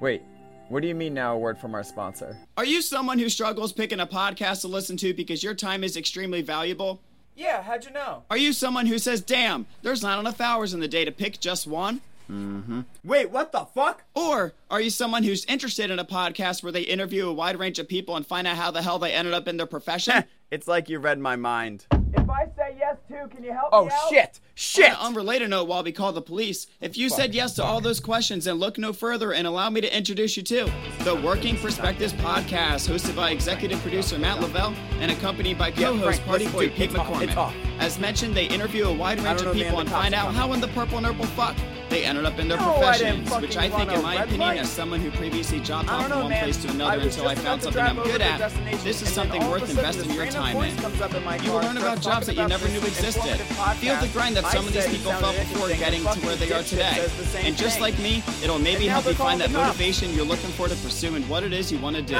Wait, 0.00 0.22
what 0.68 0.80
do 0.80 0.88
you 0.88 0.94
mean 0.94 1.12
now? 1.12 1.34
A 1.34 1.38
word 1.38 1.58
from 1.58 1.74
our 1.74 1.82
sponsor. 1.82 2.36
Are 2.56 2.64
you 2.64 2.80
someone 2.80 3.18
who 3.18 3.28
struggles 3.28 3.72
picking 3.72 4.00
a 4.00 4.06
podcast 4.06 4.60
to 4.60 4.68
listen 4.68 4.96
to 4.98 5.12
because 5.12 5.42
your 5.42 5.54
time 5.54 5.82
is 5.82 5.96
extremely 5.96 6.40
valuable? 6.42 7.00
Yeah, 7.34 7.62
how'd 7.62 7.84
you 7.84 7.90
know? 7.90 8.22
Are 8.30 8.36
you 8.38 8.52
someone 8.52 8.86
who 8.86 8.98
says, 8.98 9.20
damn, 9.20 9.66
there's 9.82 10.02
not 10.02 10.20
enough 10.20 10.40
hours 10.40 10.72
in 10.72 10.80
the 10.80 10.88
day 10.88 11.04
to 11.04 11.12
pick 11.12 11.40
just 11.40 11.66
one? 11.66 12.00
Mm-hmm. 12.30 12.80
Wait, 13.04 13.30
what 13.30 13.52
the 13.52 13.64
fuck? 13.74 14.04
Or 14.14 14.52
are 14.70 14.80
you 14.80 14.90
someone 14.90 15.22
who's 15.22 15.44
interested 15.44 15.90
in 15.90 15.98
a 15.98 16.04
podcast 16.04 16.62
where 16.62 16.72
they 16.72 16.82
interview 16.82 17.28
a 17.28 17.32
wide 17.32 17.58
range 17.58 17.78
of 17.78 17.88
people 17.88 18.16
and 18.16 18.26
find 18.26 18.46
out 18.46 18.56
how 18.56 18.70
the 18.70 18.82
hell 18.82 18.98
they 18.98 19.12
ended 19.12 19.34
up 19.34 19.46
in 19.48 19.56
their 19.56 19.66
profession? 19.66 20.24
it's 20.50 20.66
like 20.66 20.88
you 20.88 20.98
read 20.98 21.18
my 21.18 21.36
mind. 21.36 21.86
If 22.14 22.30
I 22.30 22.46
say 22.56 22.74
yes 22.78 22.96
too, 23.08 23.28
can 23.30 23.44
you 23.44 23.52
help 23.52 23.68
Oh 23.72 23.84
me 23.86 23.92
out? 23.92 24.08
shit! 24.08 24.40
Shit! 24.54 24.86
On 24.86 24.90
an 24.92 24.96
unrelated 25.08 25.50
note, 25.50 25.68
while 25.68 25.84
we 25.84 25.92
call 25.92 26.12
the 26.12 26.22
police, 26.22 26.66
if 26.80 26.96
you 26.96 27.08
said 27.08 27.34
yes 27.34 27.54
to 27.54 27.62
all 27.64 27.80
those 27.80 28.00
questions, 28.00 28.46
then 28.46 28.56
look 28.56 28.78
no 28.78 28.92
further 28.92 29.32
and 29.32 29.46
allow 29.46 29.68
me 29.70 29.80
to 29.82 29.96
introduce 29.96 30.36
you 30.36 30.42
to 30.44 30.72
the 31.00 31.14
Working 31.14 31.56
Perspectives 31.58 32.14
podcast, 32.14 32.88
hosted 32.88 33.14
by 33.14 33.30
executive 33.30 33.80
producer 33.82 34.18
Matt 34.18 34.40
Lavelle 34.40 34.74
and 34.98 35.10
accompanied 35.12 35.58
by 35.58 35.70
co-host 35.70 36.22
Frank, 36.22 36.26
Party 36.26 36.48
Boy 36.48 36.68
Pete 36.70 36.90
it's 36.90 36.94
McCormick. 36.94 37.54
As 37.78 37.98
mentioned, 37.98 38.34
they 38.34 38.46
interview 38.46 38.86
a 38.86 38.92
wide 38.92 39.20
range 39.20 39.38
don't 39.40 39.48
of 39.48 39.54
know, 39.56 39.60
man, 39.60 39.64
people 39.64 39.80
and 39.80 39.90
find 39.90 40.14
out 40.14 40.32
how 40.34 40.52
in 40.54 40.60
the 40.60 40.68
purple 40.68 41.00
nurple 41.00 41.26
fuck 41.26 41.54
they 41.88 42.04
ended 42.04 42.24
up 42.24 42.38
in 42.38 42.48
their 42.48 42.58
No, 42.58 42.74
I 42.76 42.78
professions, 42.98 43.30
which 43.36 43.56
I 43.56 43.68
think, 43.70 43.92
in 43.92 44.02
my 44.02 44.14
opinion, 44.16 44.40
light. 44.40 44.58
as 44.58 44.68
someone 44.70 45.00
who 45.00 45.10
previously 45.12 45.60
I 45.60 45.62
hopped 45.84 46.08
from 46.08 46.20
one 46.20 46.28
man. 46.30 46.42
place 46.42 46.56
to 46.64 46.70
another 46.70 46.98
until 47.00 47.28
I 47.28 47.34
found 47.36 47.62
something 47.62 47.80
I'm 47.82 47.96
good 47.96 48.20
at, 48.20 48.38
this 48.82 49.02
is 49.02 49.08
something 49.08 49.40
worth 49.48 49.70
investing 49.70 50.10
your 50.10 50.26
time 50.26 50.56
in. 50.64 50.76
comes 50.78 51.00
up 51.00 51.14
in 51.14 51.22
my 51.24 51.36
You 51.36 51.52
will 51.52 51.60
learn 51.60 51.76
about 51.76 52.00
jobs 52.00 52.26
that 52.26 52.34
you 52.36 52.46
never 52.48 52.68
knew 52.68 52.78
existed. 52.80 53.38
Feel 53.78 53.96
the 54.00 54.08
grind 54.08 54.36
that 54.36 54.46
some 54.46 54.66
of 54.66 54.72
these 54.72 54.86
people 54.88 55.12
felt 55.12 55.36
before 55.36 55.68
getting 55.68 56.02
to 56.02 56.20
where 56.26 56.36
they 56.36 56.52
are 56.52 56.62
today. 56.62 56.92
says 56.94 57.16
the 57.16 57.24
same 57.26 57.46
And 57.46 57.56
just 57.56 57.80
like 57.80 57.96
me, 58.00 58.22
it'll 58.42 58.58
maybe 58.58 58.86
help 58.88 59.06
you 59.06 59.14
find 59.14 59.40
that 59.40 59.44
calling 59.50 59.52
the 59.52 59.58
cops. 59.58 59.78
motivation 59.78 60.12
you're 60.14 60.24
looking 60.26 60.50
for 60.50 60.68
to 60.68 60.74
pursue 60.76 61.14
and 61.14 61.28
what 61.28 61.42
it 61.44 61.52
is 61.52 61.70
you 61.70 61.78
want 61.78 61.94
to 61.96 62.02
do. 62.02 62.16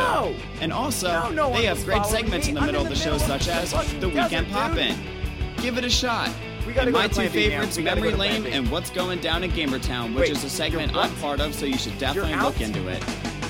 And 0.61 0.73
also, 0.73 1.09
No, 1.09 1.31
no 1.31 1.49
one 1.49 1.61
they 1.61 1.67
have 1.67 1.85
great 1.85 2.07
segments 2.07 2.47
in 2.49 2.55
the 2.55 2.61
middle 2.61 2.83
of 2.83 2.89
the 2.89 2.95
show, 2.95 3.19
such 3.19 3.49
as 3.49 3.73
The 4.01 4.09
Weekend 4.09 4.47
dude. 4.47 4.55
Poppin'. 4.55 4.97
Give 5.61 5.77
it 5.79 5.85
a 5.85 5.91
shot. 5.91 6.31
Gotta 6.77 6.91
go 6.93 6.99
my 6.99 7.09
two 7.09 7.15
Plan 7.15 7.33
B, 7.33 7.49
man. 7.49 7.51
favorites, 7.51 7.79
Memory 7.79 8.11
to 8.11 8.17
Lane 8.19 8.47
and 8.47 8.71
What's 8.71 8.91
Going 8.91 9.19
Down 9.21 9.43
in 9.43 9.51
Gamertown, 9.51 10.15
which 10.15 10.29
Wait, 10.29 10.31
is 10.33 10.45
a 10.45 10.51
segment 10.51 10.95
I'm 10.95 11.15
part 11.17 11.41
of, 11.41 11.55
so 11.55 11.65
you 11.65 11.79
should 11.79 11.97
definitely 11.99 12.37
look 12.37 12.61
into 12.61 12.87
it. 12.89 13.03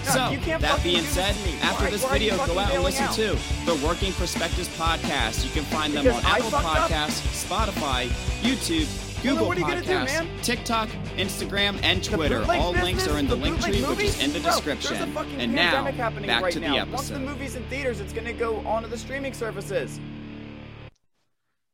So, 0.04 0.36
that 0.60 0.80
being 0.84 0.98
do 0.98 1.02
this 1.02 1.10
said, 1.10 1.34
after 1.62 1.84
Why- 1.86 1.90
this 1.90 2.04
why 2.04 2.12
video, 2.12 2.36
go 2.46 2.56
out 2.60 2.72
and 2.72 2.84
listen 2.84 3.06
out? 3.06 3.14
to 3.16 3.36
the 3.64 3.74
Working 3.84 4.12
Perspectives 4.12 4.68
podcast. 4.78 5.44
You 5.44 5.50
can 5.50 5.64
find 5.64 5.92
them 5.92 6.04
Because 6.04 6.24
on 6.24 6.30
I 6.30 6.36
Apple 6.36 6.50
fucked 6.50 6.64
up? 6.64 6.90
Podcasts, 6.90 7.44
Spotify, 7.44 8.06
YouTube, 8.42 8.86
Google 9.24 9.48
what 9.48 9.56
are 9.56 9.60
you 9.60 9.66
gonna 9.66 9.80
do, 9.82 9.88
Podcasts, 9.88 10.04
man? 10.06 10.28
TikTok, 10.42 10.88
Instagram, 11.16 11.80
and 11.82 12.04
Twitter. 12.04 12.44
All 12.48 12.70
links 12.74 13.08
are 13.08 13.18
in 13.18 13.26
the, 13.26 13.34
link 13.34 13.56
bootleg 13.56 13.72
tree, 13.74 13.82
which 13.96 14.04
is 14.04 14.22
in 14.22 14.32
the 14.32 14.38
description. 14.38 14.96
And 15.38 15.52
now, 15.52 15.90
back 15.90 16.42
right 16.42 16.52
to 16.52 16.60
the 16.60 16.68
now. 16.68 16.76
Once 16.86 17.08
the 17.08 17.14
episode. 17.16 17.20
movie's 17.22 17.56
in 17.56 17.64
theaters, 17.64 17.98
it's 17.98 18.12
gonna 18.12 18.32
go 18.32 18.58
onto 18.58 18.88
the 18.88 18.98
streaming 18.98 19.32
services. 19.32 19.98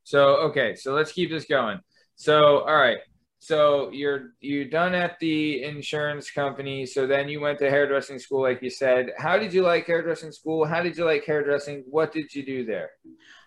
So 0.05 0.36
okay, 0.48 0.74
so 0.74 0.94
let's 0.94 1.12
keep 1.12 1.30
this 1.30 1.44
going. 1.44 1.78
So 2.16 2.61
all 2.61 2.76
right, 2.76 2.98
so 3.38 3.90
you're 3.92 4.34
you're 4.40 4.64
done 4.66 4.94
at 4.94 5.18
the 5.20 5.62
insurance 5.64 6.30
company. 6.30 6.86
So 6.86 7.07
then 7.07 7.28
you 7.28 7.40
went 7.40 7.59
to 7.61 7.70
hairdressing 7.70 8.18
school, 8.18 8.42
like 8.42 8.62
you 8.62 8.70
said. 8.70 9.11
How 9.18 9.38
did 9.38 9.53
you 9.53 9.62
like 9.62 9.86
hairdressing 9.86 10.32
school? 10.32 10.64
How 10.64 10.82
did 10.82 10.96
you 10.96 11.05
like 11.05 11.24
hairdressing? 11.24 11.84
What 11.88 12.12
did 12.12 12.34
you 12.34 12.44
do 12.44 12.64
there? 12.64 12.90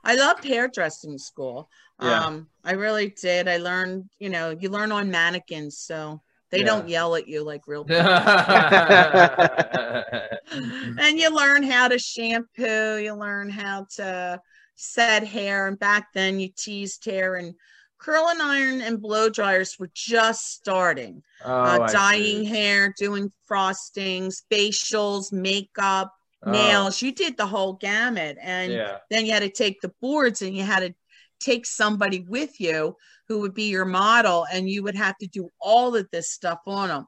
I 0.03 0.15
loved 0.15 0.43
hairdressing 0.43 1.17
school. 1.17 1.69
Yeah. 1.99 2.25
Um, 2.25 2.47
I 2.63 2.73
really 2.73 3.09
did. 3.09 3.47
I 3.47 3.57
learned, 3.57 4.05
you 4.19 4.29
know, 4.29 4.55
you 4.59 4.69
learn 4.69 4.91
on 4.91 5.09
mannequins, 5.09 5.79
so 5.79 6.21
they 6.51 6.59
Yeah. 6.59 6.65
don't 6.65 6.89
yell 6.89 7.15
at 7.15 7.27
you 7.27 7.43
like 7.43 7.61
real 7.67 7.85
people. 7.85 8.03
and 10.51 11.19
you 11.19 11.35
learn 11.35 11.63
how 11.63 11.87
to 11.87 11.97
shampoo, 11.97 12.97
you 12.97 13.13
learn 13.13 13.49
how 13.49 13.87
to 13.95 14.39
set 14.75 15.25
hair. 15.25 15.67
And 15.67 15.79
back 15.79 16.13
then 16.13 16.39
you 16.39 16.49
teased 16.55 17.05
hair 17.05 17.35
and 17.35 17.55
curl 17.97 18.27
and 18.29 18.41
iron 18.41 18.81
and 18.81 19.01
blow 19.01 19.29
dryers 19.29 19.77
were 19.79 19.91
just 19.93 20.53
starting. 20.53 21.23
Oh, 21.43 21.51
uh, 21.51 21.87
dyeing 21.87 22.45
hair, 22.45 22.93
doing 22.97 23.31
frostings, 23.49 24.43
facials, 24.51 25.31
makeup, 25.31 26.13
Oh, 26.45 26.51
nails. 26.51 27.01
You 27.01 27.11
did 27.11 27.37
the 27.37 27.47
whole 27.47 27.73
gamut. 27.73 28.37
And 28.39 28.71
yeah. 28.71 28.97
then 29.09 29.25
you 29.25 29.31
had 29.31 29.41
to 29.41 29.49
take 29.49 29.81
the 29.81 29.93
boards 30.01 30.41
and 30.41 30.55
you 30.55 30.63
had 30.63 30.81
to 30.81 30.93
take 31.39 31.65
somebody 31.65 32.25
with 32.27 32.59
you 32.59 32.95
who 33.27 33.39
would 33.41 33.53
be 33.53 33.69
your 33.69 33.85
model 33.85 34.45
and 34.51 34.69
you 34.69 34.83
would 34.83 34.95
have 34.95 35.17
to 35.17 35.27
do 35.27 35.49
all 35.59 35.95
of 35.95 36.07
this 36.11 36.31
stuff 36.31 36.59
on 36.67 36.89
them 36.89 37.05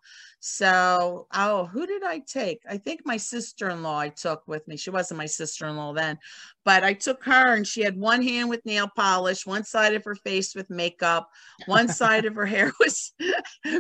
so 0.50 1.28
oh 1.34 1.66
who 1.66 1.86
did 1.86 2.04
i 2.04 2.20
take? 2.20 2.62
I 2.70 2.78
think 2.78 3.02
my 3.04 3.18
sister-in-law 3.18 4.00
i 4.00 4.10
took 4.10 4.48
with 4.48 4.66
me. 4.68 4.78
She 4.78 4.90
wasn't 4.90 5.18
my 5.18 5.26
sister-in-law 5.26 5.94
then 5.94 6.18
but 6.64 6.84
i 6.84 6.94
took 6.94 7.24
her 7.26 7.56
and 7.56 7.68
she 7.68 7.82
had 7.82 7.98
one 7.98 8.22
hand 8.22 8.50
with 8.50 8.66
nail 8.66 8.88
polish 8.96 9.46
one 9.46 9.66
side 9.66 9.94
of 9.94 10.06
her 10.06 10.16
face 10.16 10.56
with 10.56 10.70
makeup 10.70 11.30
one 11.66 11.90
side 11.90 12.26
of 12.26 12.36
her 12.36 12.46
hair 12.46 12.72
was 12.80 13.12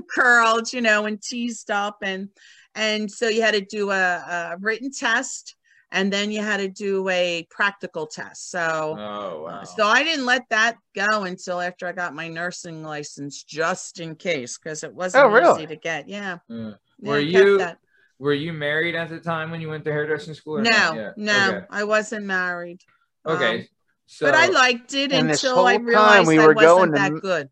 curled 0.09 0.71
you 0.73 0.81
know 0.81 1.05
and 1.05 1.21
teased 1.21 1.71
up 1.71 1.99
and 2.03 2.27
and 2.75 3.09
so 3.09 3.29
you 3.29 3.41
had 3.41 3.53
to 3.53 3.61
do 3.61 3.89
a, 3.91 3.95
a 3.95 4.57
written 4.59 4.91
test 4.91 5.55
and 5.91 6.11
then 6.11 6.31
you 6.31 6.41
had 6.41 6.57
to 6.57 6.67
do 6.67 7.07
a 7.09 7.47
practical 7.49 8.07
test. 8.07 8.49
So, 8.51 8.97
Oh 8.99 9.43
wow. 9.43 9.63
so 9.63 9.85
I 9.85 10.03
didn't 10.03 10.25
let 10.25 10.43
that 10.49 10.77
go 10.95 11.23
until 11.23 11.61
after 11.61 11.87
I 11.87 11.91
got 11.93 12.13
my 12.13 12.27
nursing 12.27 12.83
license, 12.83 13.43
just 13.43 13.99
in 13.99 14.15
case, 14.15 14.57
because 14.57 14.83
it 14.83 14.93
wasn't 14.93 15.25
Oh, 15.25 15.29
really? 15.29 15.63
easy 15.63 15.67
to 15.67 15.75
get. 15.75 16.07
Yeah. 16.09 16.39
Yeah. 16.49 16.71
Yeah, 16.99 17.09
Were 17.11 17.17
I 17.17 17.31
kept 17.31 17.45
you 17.45 17.57
that. 17.59 17.77
were 18.19 18.33
you 18.33 18.51
married 18.51 18.95
at 18.95 19.09
the 19.09 19.19
time 19.19 19.51
when 19.51 19.61
you 19.61 19.69
went 19.69 19.85
to 19.85 19.91
hairdressing 19.91 20.33
school? 20.33 20.57
Or 20.57 20.61
No, 20.61 21.13
no, 21.15 21.49
Okay. 21.49 21.65
I 21.69 21.83
wasn't 21.83 22.25
married. 22.25 22.81
Okay. 23.25 23.59
Um, 23.59 23.65
so, 24.07 24.25
but 24.25 24.35
I 24.35 24.47
liked 24.47 24.93
it 24.93 25.11
until 25.11 25.65
I 25.65 25.75
realized 25.75 26.27
we 26.27 26.39
I 26.39 26.47
wasn't 26.47 26.59
going 26.59 26.91
to 26.91 26.97
that 26.97 27.11
m- 27.11 27.19
good. 27.19 27.49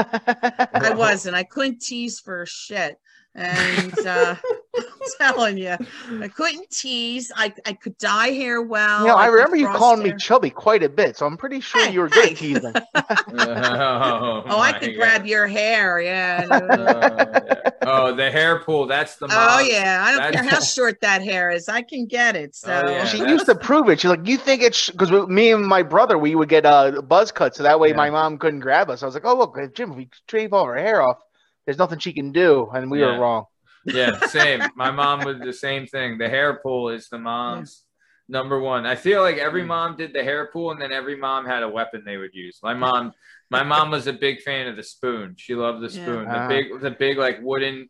I 0.74 0.92
wasn't. 0.92 1.36
I 1.36 1.44
couldn't 1.44 1.82
tease 1.82 2.20
for 2.20 2.46
shit. 2.46 2.98
And 3.36 3.94
uh, 4.06 4.36
I'm 4.36 4.58
telling 5.20 5.58
you, 5.58 5.76
I 6.22 6.28
couldn't 6.28 6.70
tease. 6.70 7.32
I, 7.36 7.54
I 7.66 7.74
could 7.74 7.98
dye 7.98 8.30
hair 8.30 8.62
well. 8.62 9.02
You 9.02 9.08
know, 9.08 9.16
I 9.16 9.28
remember 9.28 9.56
you 9.56 9.66
frost 9.66 9.80
calling 9.80 10.04
me 10.04 10.14
chubby 10.18 10.50
quite 10.50 10.84
a 10.84 10.90
bit, 10.90 11.18
so 11.18 11.26
I'm 11.26 11.38
pretty 11.38 11.60
sure 11.60 11.86
Hey, 11.86 11.94
you 11.94 12.00
were 12.02 12.10
good 12.10 12.26
hey. 12.26 12.32
at 12.32 12.38
teasing. 12.38 12.74
oh, 12.96 14.44
Oh, 14.46 14.60
I 14.60 14.74
could 14.74 14.90
God. 14.92 14.96
grab 14.98 15.26
your 15.26 15.48
hair. 15.48 16.00
Yeah. 16.02 16.48
Oh, 16.50 16.68
yeah. 16.68 17.70
Oh, 17.86 18.16
the 18.16 18.32
hair 18.32 18.60
pull. 18.60 18.88
That's 18.88 19.18
the. 19.18 19.28
oh 19.30 19.60
yeah. 19.60 20.04
I 20.06 20.12
don't 20.14 20.34
care 20.34 20.44
how 20.44 20.60
short 20.62 21.02
that 21.02 21.22
hair 21.22 21.50
is. 21.52 21.68
I 21.68 21.82
can 21.82 22.06
get 22.06 22.36
it. 22.36 22.56
So 22.56 22.82
Oh, 22.86 22.90
yeah. 22.90 23.06
she 23.06 23.18
that's- 23.18 23.32
used 23.34 23.46
to 23.48 23.56
prove 23.56 23.90
it. 23.90 24.00
She's 24.00 24.10
like, 24.10 24.26
"You 24.26 24.38
think 24.38 24.62
it's 24.62 24.90
because 24.90 25.12
me 25.28 25.52
and 25.52 25.66
my 25.66 25.84
brother 25.84 26.18
we 26.18 26.34
would 26.36 26.50
get 26.50 26.66
a 26.66 27.02
buzz 27.02 27.32
cut, 27.32 27.56
so 27.56 27.64
that 27.64 27.80
way 27.80 27.90
Yeah. 27.90 27.96
my 27.96 28.10
mom 28.10 28.38
couldn't 28.38 28.62
grab 28.62 28.90
us." 28.90 29.04
I 29.04 29.06
was 29.06 29.16
like, 29.16 29.26
"Oh 29.26 29.36
look, 29.38 29.58
Jim, 29.74 29.92
if 29.92 29.98
we 29.98 30.10
shave 30.30 30.54
all 30.54 30.66
her 30.66 30.78
hair 30.78 31.02
off, 31.02 31.18
there's 31.66 31.78
nothing 31.78 32.00
she 32.00 32.14
can 32.14 32.32
do," 32.32 32.70
and 32.74 32.90
we 32.90 33.02
Yeah. 33.02 33.08
were 33.18 33.20
wrong. 33.20 33.46
Yeah, 33.86 34.20
same. 34.28 34.62
My 34.76 34.92
mom 34.92 35.24
would 35.26 35.42
the 35.42 35.54
same 35.54 35.86
thing. 35.88 36.18
The 36.18 36.30
hair 36.30 36.60
pull 36.64 36.90
is 36.90 37.10
the 37.10 37.18
mom's 37.20 37.84
number 38.30 38.60
one. 38.60 38.86
I 38.86 38.96
feel 38.96 39.22
like 39.22 39.38
every 39.38 39.64
mom 39.64 39.98
did 39.98 40.14
the 40.14 40.24
hair 40.24 40.50
pull, 40.52 40.72
and 40.72 40.82
then 40.82 40.92
every 40.92 41.16
mom 41.18 41.46
had 41.46 41.64
a 41.64 41.70
weapon 41.70 42.04
they 42.06 42.18
would 42.18 42.34
use. 42.34 42.60
My 42.64 42.74
mom, 42.74 43.14
my 43.50 43.64
mom 43.64 43.92
was 43.92 44.08
a 44.08 44.14
big 44.14 44.42
fan 44.42 44.68
of 44.68 44.76
the 44.76 44.84
spoon. 44.84 45.36
She 45.38 45.56
loved 45.56 45.82
the 45.82 45.88
Yeah. 45.96 46.04
spoon, 46.04 46.26
the 46.26 46.38
Ah. 46.40 46.48
big, 46.48 46.80
the 46.82 46.92
big 46.92 47.18
like 47.18 47.40
wooden 47.42 47.90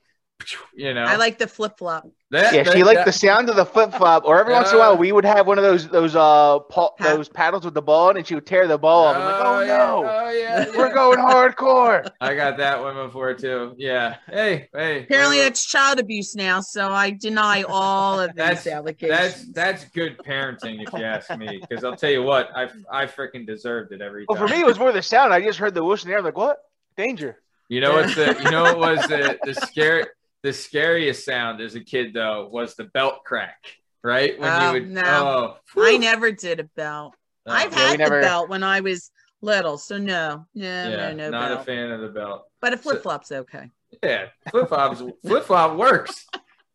you 0.73 0.93
know. 0.93 1.03
I 1.03 1.15
like 1.15 1.37
the 1.37 1.47
flip 1.47 1.77
flop. 1.77 2.07
that. 2.31 2.53
Yeah, 2.53 2.63
that- 2.63 2.73
she 2.73 2.83
liked 2.83 2.97
that- 2.99 3.05
the 3.05 3.11
sound 3.11 3.49
of 3.49 3.55
the 3.55 3.65
flip 3.65 3.91
flop. 3.93 4.23
Or 4.25 4.39
every 4.39 4.53
once 4.53 4.69
in 4.71 4.75
a 4.75 4.79
while, 4.79 4.93
Uh, 4.93 4.95
we 4.95 5.11
would 5.11 5.25
have 5.25 5.45
one 5.47 5.57
of 5.57 5.63
those 5.63 5.87
those 5.87 6.15
uh 6.15 6.59
pa- 6.59 6.89
Pa- 6.89 7.03
those 7.15 7.29
paddles 7.29 7.63
with 7.65 7.73
the 7.75 7.81
ball, 7.81 8.09
in, 8.09 8.17
and 8.17 8.25
she 8.27 8.35
would 8.35 8.45
tear 8.45 8.67
the 8.67 8.77
ball 8.77 9.05
off. 9.05 9.15
I'm 9.17 9.23
like, 9.23 9.41
oh 9.45 9.61
yeah, 9.61 9.77
no, 9.77 10.05
oh, 10.09 10.29
yeah, 10.31 10.65
we're 10.77 10.93
going 10.93 11.19
hardcore. 11.19 12.09
I 12.21 12.33
got 12.35 12.57
that 12.57 12.81
one 12.81 12.95
before 12.95 13.33
too. 13.35 13.75
Yeah. 13.77 14.15
Hey, 14.27 14.69
hey. 14.73 15.03
Apparently, 15.03 15.37
whatever. 15.37 15.43
that's 15.49 15.65
child 15.65 15.99
abuse 15.99 16.35
now, 16.35 16.61
so 16.61 16.91
I 16.91 17.11
deny 17.11 17.63
all 17.67 18.19
of 18.19 18.29
these 18.29 18.35
That's- 18.37 18.67
allegations. 18.67 19.11
That's 19.51 19.51
that's 19.53 19.85
good 19.93 20.17
parenting, 20.17 20.81
if 20.85 20.91
you 20.93 21.05
ask 21.05 21.35
me. 21.37 21.59
Because 21.67 21.83
I'll 21.83 21.95
tell 21.95 22.11
you 22.11 22.23
what, 22.23 22.49
I 22.55 22.69
I 22.91 23.05
freaking 23.05 23.45
deserved 23.45 23.91
it 23.91 24.01
every 24.01 24.25
Well, 24.27 24.37
time. 24.37 24.47
for 24.47 24.53
me, 24.53 24.59
it 24.61 24.65
was 24.65 24.79
more 24.79 24.91
the 24.91 25.01
sound. 25.01 25.33
I 25.33 25.41
just 25.41 25.59
heard 25.59 25.73
the 25.75 25.83
whoosh 25.83 26.03
in 26.03 26.07
the 26.09 26.13
air. 26.13 26.19
I'm 26.19 26.25
like, 26.25 26.37
what? 26.37 26.57
Danger. 26.97 27.39
you 27.69 27.79
know 27.81 27.93
what's 27.93 28.13
the 28.15 28.35
you 28.43 28.51
know 28.51 28.63
what 28.63 28.77
was 28.77 29.07
the 29.07 29.39
the 29.43 29.53
scare 29.55 30.13
the 30.43 30.53
scariest 30.53 31.25
sound 31.25 31.61
as 31.61 31.75
a 31.75 31.79
kid 31.79 32.13
though 32.13 32.47
was 32.51 32.75
the 32.75 32.83
belt 32.85 33.23
crack, 33.25 33.57
right? 34.03 34.37
When 34.39 34.49
Oh, 34.51 34.67
you 34.67 34.73
would 34.73 34.91
no. 34.91 35.57
oh 35.75 35.81
I 35.81 35.97
never 35.97 36.31
did 36.31 36.59
a 36.59 36.65
belt. 36.75 37.15
Oh, 37.45 37.51
I've 37.51 37.71
Yeah, 37.71 37.77
we 37.77 37.83
had 37.91 37.99
never- 37.99 38.15
the 38.21 38.27
belt 38.27 38.49
when 38.49 38.63
I 38.63 38.81
was 38.81 39.09
little, 39.41 39.77
so 39.77 39.97
no, 39.97 40.45
no, 40.53 40.65
yeah, 40.65 41.11
no, 41.11 41.13
no 41.13 41.29
not 41.31 41.49
belt. 41.49 41.61
a 41.61 41.63
fan 41.63 41.91
of 41.91 42.01
the 42.01 42.07
belt. 42.09 42.43
But 42.61 42.73
a 42.73 42.77
flip 42.77 43.01
flop's 43.03 43.31
okay. 43.31 43.69
Yeah, 44.03 44.27
flip 44.51 44.69
flops 44.69 45.01
flip 45.25 45.43
flop 45.45 45.77
works. 45.77 46.25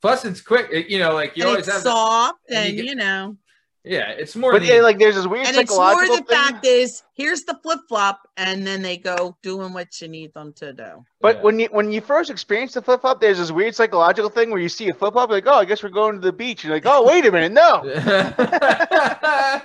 Plus, 0.01 0.25
it's 0.25 0.41
quick. 0.41 0.69
It- 0.73 0.89
you 0.89 0.99
know, 0.99 1.13
like 1.15 1.37
you 1.37 1.43
and 1.45 1.51
always 1.51 1.67
it's 1.67 1.75
have. 1.77 1.83
the- 1.85 1.91
soft, 1.91 2.39
and 2.51 2.71
you 2.71 2.77
get- 2.77 2.85
you 2.87 2.95
know, 2.95 3.37
yeah, 3.85 4.11
it's 4.11 4.37
more. 4.37 4.53
But 4.53 4.63
the- 4.63 4.69
yeah, 4.69 4.81
like 4.81 4.99
there's 4.99 5.15
this 5.15 5.27
weird 5.27 5.47
and 5.47 5.57
it's 5.57 5.75
more 5.75 5.95
the 6.07 6.17
thing. 6.17 6.25
fact 6.27 6.67
is, 6.67 7.03
here's 7.15 7.45
the 7.45 7.59
flip 7.63 7.81
flop, 7.89 8.21
and 8.37 8.67
then 8.67 8.83
they 8.83 8.97
go 8.97 9.37
doing 9.43 9.73
what 9.73 10.01
you 10.01 10.09
need 10.09 10.35
them 10.35 10.53
to 10.55 10.73
do. 10.73 11.05
But 11.21 11.37
Yeah. 11.37 11.43
when 11.43 11.59
you 11.61 11.69
when 11.71 11.91
you 11.93 12.01
first 12.01 12.31
experience 12.31 12.75
the 12.75 12.83
flip 12.83 13.01
flop, 13.01 13.21
there's 13.21 13.39
this 13.39 13.53
weird 13.53 13.75
psychological 13.75 14.31
thing 14.31 14.51
where 14.51 14.61
you 14.61 14.69
see 14.69 14.89
a 14.89 14.95
flip 14.95 15.13
flop, 15.15 15.31
like, 15.31 15.47
oh, 15.47 15.55
I 15.55 15.65
guess 15.65 15.83
we're 15.83 15.89
going 15.91 16.15
to 16.17 16.21
the 16.21 16.33
beach. 16.33 16.65
You're 16.65 16.75
like, 16.75 16.87
oh, 16.87 17.07
wait 17.07 17.25
a 17.27 17.33
minute, 17.33 17.53
no. 17.53 17.83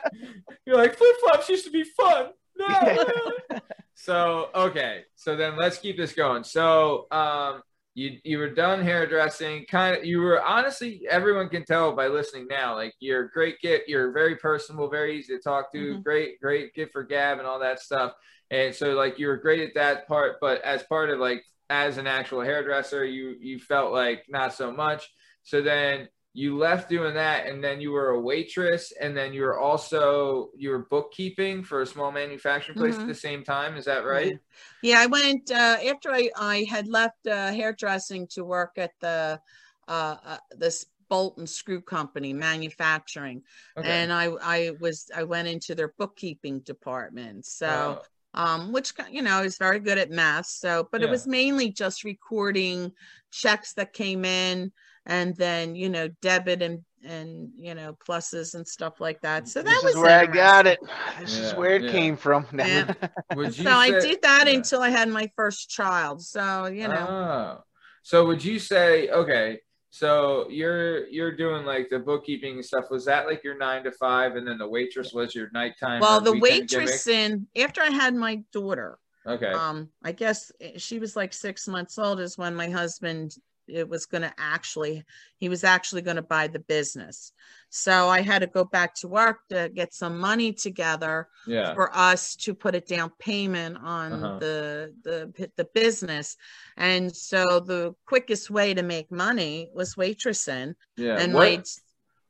You're 0.66 0.78
like 0.78 0.96
flip 0.96 1.16
flops 1.22 1.50
used 1.50 1.66
to 1.66 1.72
be 1.72 1.84
fun. 1.84 2.28
No. 2.58 3.60
so 3.96 4.50
okay, 4.56 5.04
so 5.16 5.36
then 5.36 5.58
let's 5.58 5.78
keep 5.78 5.98
this 5.98 6.14
going. 6.14 6.44
So 6.44 7.08
um, 7.12 7.62
you 7.96 8.18
you 8.24 8.38
were 8.40 8.50
done 8.50 8.82
hairdressing. 8.82 9.66
Kind 9.70 9.98
of, 9.98 10.06
you 10.06 10.20
were 10.20 10.42
honestly, 10.42 11.06
everyone 11.10 11.50
can 11.50 11.64
tell 11.66 11.96
by 11.96 12.08
listening 12.08 12.48
now. 12.50 12.76
Like 12.76 12.94
you're 13.00 13.26
a 13.26 13.30
great 13.30 13.60
get. 13.62 13.88
You're 13.88 14.12
very 14.12 14.36
personable, 14.36 14.90
very 14.90 15.18
easy 15.18 15.36
to 15.36 15.42
talk 15.42 15.72
to. 15.74 15.96
Mhm. 15.96 16.04
Great, 16.04 16.40
great 16.42 16.74
get 16.74 16.92
for 16.92 17.04
gab 17.04 17.38
and 17.38 17.48
all 17.48 17.60
that 17.60 17.80
stuff. 17.80 18.14
And 18.50 18.74
so 18.74 18.94
like 18.94 19.20
you 19.20 19.28
were 19.28 19.38
great 19.38 19.62
at 19.68 19.76
that 19.76 20.08
part, 20.08 20.38
but 20.42 20.62
as 20.62 20.84
part 20.84 21.10
of 21.10 21.20
like 21.20 21.44
as 21.70 21.98
an 21.98 22.08
actual 22.08 22.42
hairdresser, 22.42 23.06
you 23.06 23.36
you 23.40 23.60
felt 23.60 23.92
like 23.92 24.26
not 24.28 24.54
so 24.54 24.72
much. 24.72 25.12
So 25.44 25.62
then 25.62 26.08
you 26.34 26.58
left 26.58 26.90
doing 26.90 27.14
that 27.14 27.46
and 27.48 27.64
then 27.64 27.80
you 27.80 27.92
were 27.92 28.10
a 28.10 28.20
waitress 28.20 28.92
and 29.00 29.16
then 29.16 29.34
you 29.34 29.44
were 29.44 29.60
also 29.60 30.50
you 30.58 30.70
were 30.72 30.88
bookkeeping 30.90 31.64
for 31.64 31.82
a 31.82 31.86
small 31.86 32.12
manufacturing 32.12 32.78
place 32.78 32.96
Mhm. 32.96 33.02
at 33.02 33.08
the 33.08 33.16
same 33.16 33.44
time 33.44 33.76
is 33.78 33.86
that 33.86 34.06
right 34.06 34.34
Yeah, 34.82 35.00
I 35.00 35.06
went 35.08 35.52
uh, 35.52 35.78
after 35.90 36.12
I, 36.12 36.30
I 36.38 36.66
had 36.70 36.88
left 36.88 37.26
uh, 37.28 37.52
hairdressing 37.52 38.28
to 38.32 38.44
work 38.44 38.74
at 38.78 38.92
the 39.00 39.40
uh, 39.88 40.16
uh, 40.26 40.38
this 40.58 40.86
bolt 41.10 41.38
and 41.38 41.50
screw 41.50 41.82
company 41.82 42.34
manufacturing, 42.34 43.44
okay 43.78 43.90
and 43.90 44.12
I 44.12 44.26
I 44.42 44.72
was 44.80 45.10
I 45.16 45.24
went 45.24 45.48
into 45.48 45.76
their 45.76 45.94
bookkeeping 45.98 46.60
department. 46.62 47.46
So. 47.46 47.98
Oh, 47.98 48.02
um, 48.36 48.72
which 48.74 48.94
you 49.12 49.22
know 49.22 49.44
is 49.44 49.60
very 49.60 49.80
good 49.80 50.00
at 50.00 50.10
math. 50.10 50.48
So, 50.48 50.90
but 50.92 51.02
Yeah. 51.02 51.08
it 51.08 51.10
was 51.12 51.28
mainly 51.28 51.70
just 51.72 52.04
recording 52.04 52.92
checks 53.30 53.74
that 53.74 53.94
came 53.94 54.26
in, 54.26 54.72
and 55.06 55.36
then 55.36 55.76
you 55.76 55.90
know 55.90 56.10
debit 56.22 56.62
and 56.62 56.80
and 57.04 57.50
you 57.58 57.76
know 57.76 57.96
pluses 58.08 58.56
and 58.56 58.68
stuff 58.68 59.02
like 59.02 59.20
that. 59.22 59.48
So 59.48 59.62
that 59.62 59.70
this 59.70 59.84
was 59.84 59.96
is 59.96 60.02
where 60.02 60.20
I 60.20 60.26
got 60.26 60.68
it. 60.68 60.80
This 61.20 61.38
is 61.38 61.54
where 61.56 61.76
it 61.76 61.84
yeah. 61.84 61.92
came 61.92 62.18
from. 62.18 62.46
Yeah. 62.54 62.94
would 63.36 63.58
you 63.58 63.64
So 63.64 63.72
I 63.72 63.90
did 63.90 64.22
that 64.22 64.48
yeah. 64.48 64.54
until 64.54 64.82
I 64.82 64.90
had 64.90 65.10
my 65.10 65.30
first 65.36 65.70
child. 65.70 66.22
So 66.22 66.66
you 66.66 66.88
know, 66.88 67.08
Oh. 67.08 67.64
so 68.04 68.26
would 68.26 68.44
you 68.44 68.60
say 68.60 69.10
okay 69.10 69.60
so 69.94 70.48
you're 70.50 71.06
you're 71.10 71.36
doing 71.36 71.66
like 71.66 71.88
the 71.92 72.00
bookkeeping 72.00 72.64
stuff 72.64 72.86
was 72.90 73.06
that 73.06 73.28
like 73.28 73.44
your 73.44 73.56
nine 73.56 73.84
to 73.84 73.92
five 73.92 74.36
and 74.36 74.48
then 74.48 74.58
the 74.58 74.68
waitress 74.68 75.14
was 75.14 75.36
your 75.36 75.52
nighttime 75.54 76.02
well, 76.02 76.20
the 76.20 76.32
weekend 76.32 76.72
waitress 76.72 77.06
in 77.06 77.46
after 77.56 77.80
I 77.80 77.92
had 77.92 78.16
my 78.16 78.42
daughter, 78.52 78.98
okay 79.28 79.52
um, 79.52 79.90
I 80.04 80.12
guess 80.12 80.52
eh, 80.60 80.72
she 80.78 80.98
was 80.98 81.16
like 81.16 81.32
six 81.32 81.68
months 81.68 82.00
old 82.00 82.20
is 82.20 82.40
when 82.40 82.56
my 82.56 82.70
husband 82.70 83.36
it 83.68 83.88
was 83.88 84.06
going 84.06 84.22
to 84.24 84.34
actually 84.38 85.04
he 85.38 85.50
was 85.50 85.64
actually 85.64 86.02
going 86.02 86.16
to 86.16 86.22
buy 86.22 86.48
the 86.48 86.60
business. 86.60 87.32
So 87.70 88.08
i 88.10 88.22
had 88.22 88.40
to 88.40 88.48
go 88.48 88.64
back 88.64 88.94
to 88.96 89.08
work 89.08 89.38
to 89.50 89.70
get 89.74 89.94
some 89.94 90.20
money 90.20 90.54
together 90.54 91.28
yeah. 91.48 91.74
for 91.74 91.90
us 91.96 92.36
to 92.38 92.54
put 92.54 92.76
a 92.76 92.82
down 92.82 93.12
payment 93.20 93.78
on 93.78 94.14
Uh-huh. 94.14 94.40
the 94.40 94.94
the 95.04 95.50
the 95.58 95.68
business. 95.74 96.38
And 96.78 97.16
so 97.16 97.60
the 97.60 97.94
quickest 98.06 98.50
way 98.50 98.74
to 98.74 98.84
make 98.84 99.12
money 99.12 99.70
was 99.74 99.96
waitressing. 99.96 100.76
Yeah. 100.98 101.18
And 101.20 101.34
what, 101.34 101.68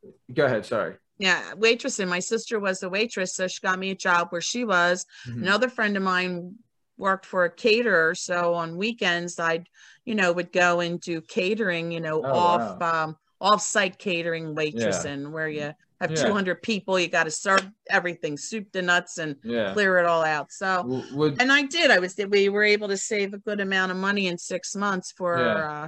my 0.04 0.12
go 0.34 0.46
ahead 0.46 0.66
sorry. 0.66 0.96
Yeah 1.18 1.54
waitressing 1.56 2.08
my 2.08 2.20
sister 2.20 2.60
was 2.60 2.84
a 2.84 2.90
waitress 2.90 3.36
so 3.36 3.48
she 3.48 3.60
got 3.62 3.80
me 3.80 3.92
a 3.92 3.96
job 3.96 4.28
where 4.32 4.42
she 4.42 4.66
was. 4.66 5.06
Mhm. 5.28 5.42
another 5.44 5.70
friend 5.70 5.96
of 5.98 6.04
mine 6.04 6.56
worked 6.98 7.26
for 7.26 7.46
a 7.46 7.50
caterer 7.52 8.14
so 8.16 8.54
on 8.54 8.78
weekends 8.78 9.40
i'd 9.40 9.68
you 10.06 10.16
know 10.16 10.32
would 10.32 10.52
go 10.52 10.80
and 10.80 11.00
do 11.02 11.22
catering 11.22 11.92
you 11.92 12.00
know 12.00 12.22
Oh, 12.24 12.32
off 12.32 12.82
um 12.82 13.18
off-site 13.42 13.98
catering 14.00 14.56
waitressing 14.56 15.32
where 15.32 15.50
you 15.50 15.74
have 16.00 16.12
Yeah. 16.14 16.24
200 16.24 16.62
people 16.62 17.00
you 17.00 17.08
got 17.08 17.26
to 17.26 17.32
serve 17.32 17.66
everything 17.90 18.38
soup 18.38 18.72
to 18.72 18.82
nuts 18.82 19.18
and 19.18 19.36
yeah. 19.44 19.74
clear 19.74 19.98
it 20.00 20.06
all 20.06 20.24
out. 20.24 20.52
So 20.52 20.84
W- 20.84 21.18
would 21.18 21.42
and 21.42 21.52
i 21.52 21.64
did 21.64 21.92
i 21.92 22.00
was 22.00 22.16
we 22.30 22.48
were 22.50 22.64
able 22.64 22.88
to 22.88 22.98
save 22.98 23.34
a 23.34 23.38
good 23.38 23.60
amount 23.60 23.92
of 23.92 23.98
money 23.98 24.28
in 24.28 24.38
six 24.38 24.76
months 24.76 25.12
for 25.12 25.36
Yeah. 25.40 25.84
uh 25.84 25.88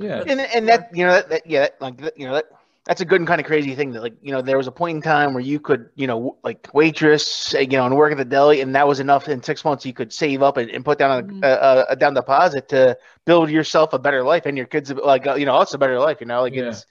yeah. 0.00 0.24
And 0.26 0.40
and 0.40 0.68
that 0.68 0.90
you 0.92 1.06
know 1.06 1.12
that, 1.12 1.28
that 1.30 1.46
yeah 1.46 1.68
like 1.80 2.00
you 2.16 2.26
know 2.26 2.34
that 2.34 2.46
that's 2.86 3.00
a 3.00 3.04
good 3.04 3.20
and 3.20 3.26
kind 3.26 3.40
of 3.40 3.46
crazy 3.46 3.74
thing 3.74 3.92
that 3.92 4.02
like 4.02 4.14
you 4.22 4.30
know 4.32 4.42
there 4.42 4.56
was 4.58 4.66
a 4.66 4.72
point 4.72 4.96
in 4.96 5.02
time 5.02 5.32
where 5.34 5.42
you 5.42 5.58
could 5.58 5.88
you 5.94 6.06
know 6.06 6.14
w- 6.16 6.36
like 6.42 6.68
waitress 6.74 7.54
you 7.58 7.66
know 7.66 7.86
and 7.86 7.96
work 7.96 8.12
at 8.12 8.18
the 8.18 8.24
deli 8.24 8.60
and 8.60 8.74
that 8.74 8.86
was 8.86 9.00
enough 9.00 9.28
in 9.28 9.42
six 9.42 9.64
months 9.64 9.86
you 9.86 9.92
could 9.94 10.12
save 10.12 10.42
up 10.42 10.56
and, 10.58 10.70
and 10.70 10.84
put 10.84 10.98
down 10.98 11.10
a, 11.18 11.22
Mhm. 11.22 11.42
a, 11.42 11.48
a, 11.48 11.86
a 11.90 11.96
down 11.96 12.12
deposit 12.14 12.68
to 12.68 12.96
build 13.24 13.48
yourself 13.50 13.92
a 13.94 13.98
better 13.98 14.22
life 14.22 14.44
and 14.46 14.56
your 14.56 14.66
kids 14.66 14.92
like 14.92 15.26
uh, 15.26 15.34
you 15.34 15.46
know 15.46 15.56
us 15.56 15.72
a 15.74 15.78
better 15.78 15.98
life 15.98 16.18
you 16.20 16.26
know 16.26 16.42
like 16.42 16.54
Yeah. 16.54 16.68
it's 16.68 16.84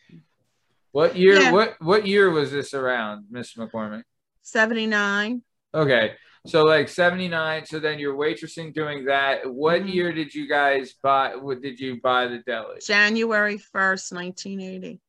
What 0.91 1.15
year? 1.15 1.41
Yeah. 1.41 1.51
What 1.51 1.75
what 1.81 2.05
year 2.07 2.29
was 2.29 2.51
this 2.51 2.73
around, 2.73 3.25
Miss 3.31 3.55
McCormick? 3.55 4.03
79 4.43 5.41
Okay, 5.75 6.13
so 6.45 6.63
like 6.65 6.87
seventy 6.87 7.27
nine. 7.27 7.65
So 7.65 7.79
then 7.79 7.97
you're 7.97 8.15
waitressing, 8.15 8.73
doing 8.75 9.05
that. 9.05 9.51
What 9.51 9.81
Mhm. 9.81 9.93
year 9.93 10.13
did 10.13 10.35
you 10.35 10.47
guys 10.47 10.93
buy? 11.01 11.35
What 11.35 11.61
did 11.61 11.79
you 11.79 11.99
buy 11.99 12.27
the 12.27 12.39
deli? 12.45 12.79
january 12.85 13.57
1st 13.57 14.13
1980 14.13 14.99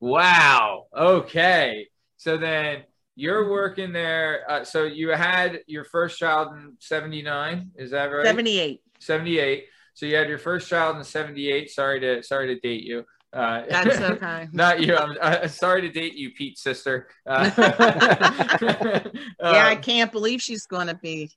Wow. 0.00 0.86
Okay. 0.96 1.88
So 2.16 2.36
then 2.36 2.84
you're 3.16 3.50
working 3.50 3.92
there. 3.92 4.44
Uh, 4.48 4.64
so 4.64 4.84
you 4.84 5.10
had 5.10 5.60
your 5.66 5.84
first 5.84 6.18
child 6.18 6.56
in 6.56 6.74
seventy 6.78 7.22
nine. 7.22 7.70
Is 7.76 7.90
that 7.90 8.06
right? 8.06 8.24
78 8.24 8.80
Seventy 9.00 9.38
eight. 9.38 9.66
So 9.94 10.06
you 10.06 10.16
had 10.16 10.28
your 10.28 10.38
first 10.38 10.68
child 10.68 10.96
in 10.96 11.04
seventy 11.04 11.50
eight. 11.50 11.70
Sorry 11.70 12.00
to 12.00 12.22
sorry 12.22 12.54
to 12.54 12.60
date 12.60 12.84
you. 12.84 13.04
Uh, 13.32 13.62
that's 13.68 14.00
okay 14.00 14.48
Not 14.52 14.80
you. 14.80 14.96
I'm 14.96 15.16
uh, 15.20 15.48
sorry 15.48 15.82
to 15.82 15.90
date 15.90 16.14
you, 16.14 16.30
Pete's 16.30 16.62
sister. 16.62 17.08
Uh, 17.26 17.50
yeah 19.40 19.66
i 19.66 19.74
um, 19.74 19.82
can't 19.82 20.12
believe 20.12 20.40
she's 20.40 20.66
gonna 20.66 20.94
be 20.94 21.30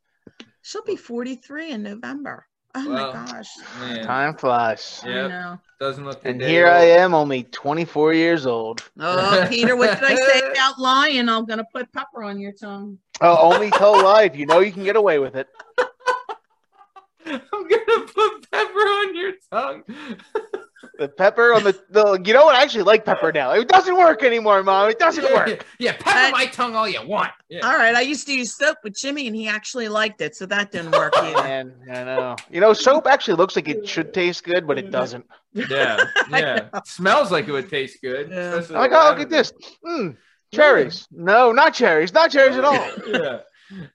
she'll 0.62 0.84
be 0.84 0.96
43 0.96 1.72
in 1.72 1.84
november 1.84 2.46
oh 2.76 2.90
Well, 2.90 3.14
my 3.14 3.14
gosh 3.14 3.58
man, 3.80 4.04
time 4.04 4.36
flies 4.36 5.02
i 5.04 5.08
Yep. 5.10 5.30
know 5.30 5.60
doesn't 5.80 6.06
look. 6.06 6.24
and 6.26 6.40
day 6.40 6.46
here 6.48 6.68
i 6.68 6.82
am 6.84 7.14
only 7.14 7.44
24 7.44 8.14
years 8.14 8.46
old 8.46 8.84
Oh, 9.00 9.46
Peter, 9.50 9.76
what 9.76 9.96
did 10.00 10.04
I 10.04 10.16
say 10.16 10.42
about 10.52 10.80
lying? 10.80 11.28
I'm 11.28 11.46
going 11.46 11.58
to 11.60 11.66
put 11.74 11.92
pepper 11.92 12.24
on 12.24 12.40
your 12.40 12.52
tongue. 12.54 13.00
oh 13.22 13.52
only 13.54 13.72
tell 13.72 14.02
life 14.02 14.36
you 14.36 14.46
know 14.46 14.60
you 14.60 14.72
can 14.72 14.84
get 14.84 14.96
away 14.96 15.20
with 15.20 15.36
it 15.36 15.48
I'm 17.26 17.42
gonna 17.52 18.08
put 18.08 18.52
pepper 18.52 18.80
on 18.80 19.16
your 19.16 19.34
tongue. 19.52 19.84
the 20.98 21.08
pepper 21.08 21.54
on 21.54 21.64
the, 21.64 21.80
the 21.90 22.22
you 22.26 22.34
know 22.34 22.46
what 22.46 22.56
i 22.56 22.64
actually 22.64 22.84
like 22.84 23.06
pepper 23.06 23.32
now 23.32 23.52
it 23.52 23.68
doesn't 23.68 23.98
work 23.98 24.24
anymore 24.24 24.64
mom 24.64 24.90
it 24.90 25.00
doesn't 25.00 25.24
yeah, 25.24 25.34
work 25.34 25.66
yeah, 25.80 25.94
pepper 26.00 26.32
my 26.32 26.48
tongue 26.48 26.76
all 26.76 26.88
you 26.88 27.06
want. 27.06 27.32
Yeah. 27.50 27.68
All 27.68 27.78
right. 27.78 27.96
I 27.96 28.02
used 28.02 28.28
to 28.28 28.34
use 28.34 28.54
soap 28.54 28.78
with 28.84 28.96
Jimmy 28.96 29.28
and 29.28 29.36
he 29.36 29.48
actually 29.48 29.88
liked 29.88 30.22
it. 30.22 30.36
So 30.36 30.46
that 30.48 30.72
didn't 30.72 30.92
work 30.92 31.14
either. 31.16 31.44
Man, 31.44 31.74
I 31.90 32.04
know. 32.04 32.36
You 32.50 32.62
know, 32.62 32.74
soap 32.74 33.08
actually 33.08 33.36
looks 33.36 33.56
like 33.56 33.68
it 33.68 33.88
should 33.88 34.14
taste 34.14 34.44
good, 34.44 34.68
but 34.68 34.78
it 34.78 34.92
doesn't. 34.92 35.26
Yeah, 35.54 36.04
yeah. 36.30 36.70
Smells 36.86 37.32
like 37.32 37.48
it 37.48 37.52
would 37.52 37.70
taste 37.70 38.02
good. 38.02 38.30
Yeah. 38.32 38.62
I'm 38.70 38.74
like, 38.74 38.92
oh, 38.94 39.10
look 39.12 39.20
at 39.20 39.30
this. 39.30 39.54
Mm, 39.86 40.18
cherries. 40.54 41.08
No, 41.12 41.52
not 41.52 41.74
cherries. 41.74 42.14
Not 42.14 42.32
cherries 42.32 42.56
at 42.56 42.64
all. 42.64 42.74
yeah. 43.08 43.40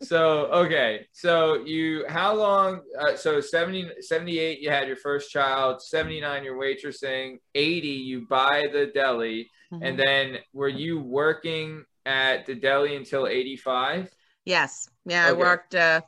So 0.02 0.46
okay 0.46 1.06
so 1.12 1.64
you 1.64 2.04
how 2.08 2.34
long 2.34 2.80
uh, 2.98 3.14
so 3.16 3.40
70 3.40 3.90
78 4.00 4.60
you 4.60 4.70
had 4.70 4.86
your 4.86 4.96
first 4.96 5.30
child 5.30 5.82
79 5.82 6.44
you're 6.44 6.58
waitressing 6.58 7.36
80 7.54 7.88
you 7.88 8.26
buy 8.28 8.64
the 8.72 8.86
deli 8.94 9.50
Mm-hmm. 9.72 9.82
and 9.82 9.98
then 9.98 10.38
were 10.52 10.68
you 10.68 11.00
working 11.00 11.84
at 12.04 12.46
the 12.46 12.54
deli 12.54 12.94
until 12.94 13.26
85 13.26 14.08
Yes. 14.44 14.88
Yeah, 15.04 15.26
I 15.26 15.32
worked 15.32 15.74
uh 15.74 16.02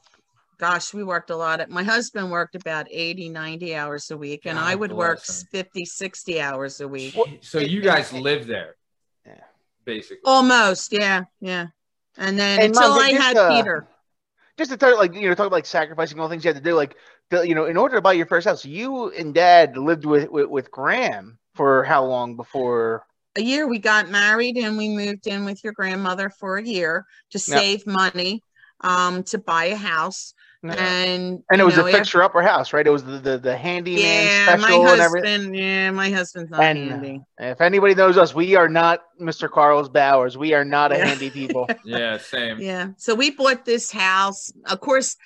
gosh, 0.59 0.95
we 0.95 1.03
worked 1.03 1.31
a 1.31 1.36
lot. 1.36 1.61
At, 1.61 1.69
my 1.70 1.82
husband 1.82 2.31
worked 2.31 2.55
about 2.55 2.86
80, 2.89 3.28
90 3.31 3.74
hours 3.74 4.11
a 4.12 4.16
week 4.16 4.43
and 4.47 4.57
I 4.59 4.77
would 4.77 4.93
work 4.93 5.19
bless 5.27 5.43
him. 5.43 5.49
50, 5.51 5.85
60 5.85 6.40
hours 6.40 6.81
a 6.81 6.86
week. 6.86 7.16
so 7.40 7.59
you 7.59 7.81
guys 7.81 8.12
live 8.12 8.47
there 8.47 8.77
Yeah. 9.27 9.40
basically 9.85 10.19
Almost, 10.24 10.93
yeah, 10.93 11.24
yeah. 11.40 11.66
And 12.19 12.39
then 12.39 12.61
And, 12.61 12.74
until 12.74 12.90
Mom, 12.90 12.99
I 12.99 13.11
had 13.11 13.36
uh, 13.36 13.57
Peter. 13.57 13.86
just 14.59 14.70
to 14.70 14.77
talk 14.77 14.99
like 14.99 15.15
you 15.15 15.28
know 15.28 15.35
talk 15.35 15.47
about 15.47 15.57
like 15.57 15.66
sacrificing 15.66 16.20
all 16.20 16.28
things 16.28 16.45
you 16.45 16.49
had 16.49 16.57
to 16.57 16.62
do 16.62 16.74
like 16.74 16.97
the, 17.31 17.47
you 17.47 17.55
know 17.55 17.65
in 17.65 17.77
order 17.77 17.95
to 17.97 18.03
buy 18.03 18.12
your 18.12 18.27
first 18.27 18.47
house 18.47 18.65
you 18.65 19.11
and 19.12 19.35
dad 19.35 19.77
lived 19.77 20.05
with 20.05 20.28
with, 20.28 20.49
with 20.49 20.70
graham 20.70 21.39
for 21.55 21.85
how 21.85 22.05
long 22.05 22.36
before 22.36 23.05
A 23.36 23.40
year 23.43 23.69
we 23.69 23.78
got 23.78 24.09
married 24.11 24.57
and 24.57 24.77
we 24.77 24.89
moved 24.89 25.27
in 25.27 25.45
with 25.45 25.62
your 25.62 25.73
grandmother 25.73 26.28
for 26.28 26.57
a 26.57 26.62
year 26.62 27.07
to 27.31 27.39
save 27.39 27.86
money 27.86 28.43
um 28.81 29.23
to 29.24 29.39
buy 29.39 29.66
a 29.66 29.77
house. 29.77 30.35
Yeah. 30.62 30.72
And 30.74 31.43
and 31.52 31.60
it 31.60 31.64
was 31.64 31.76
know, 31.76 31.82
a 31.85 31.86
after- 31.86 31.98
fixture 31.98 32.22
upper 32.22 32.43
house 32.43 32.72
right 32.72 32.85
it 32.85 32.90
was 32.90 33.05
the 33.05 33.18
the, 33.18 33.39
the 33.39 33.56
handyman 33.56 34.02
Yeah, 34.02 34.56
my 34.56 34.68
special 34.68 34.89
and 34.89 35.01
everything 35.01 35.32
husband. 35.36 35.56
Yeah, 35.56 35.90
my 35.93 36.10
husband's 36.10 36.51
not 36.51 36.60
And- 36.64 36.78
uh, 36.90 36.94
handy. 36.94 37.20
if 37.39 37.60
anybody 37.60 37.94
knows 37.94 38.18
us 38.18 38.35
we 38.35 38.56
are 38.56 38.68
not 38.68 39.02
mr 39.20 39.48
carlos 39.48 39.89
bowers 39.89 40.36
we 40.36 40.55
are 40.55 40.64
not 40.64 40.90
a 40.90 40.98
handy 40.98 41.30
people 41.30 41.68
yeah 41.85 42.18
same 42.18 42.60
Yeah. 42.60 42.89
So 42.97 43.14
we 43.14 43.30
bought 43.30 43.64
this 43.64 43.93
house. 43.93 44.51
Of 44.66 44.80
course, 44.80 45.16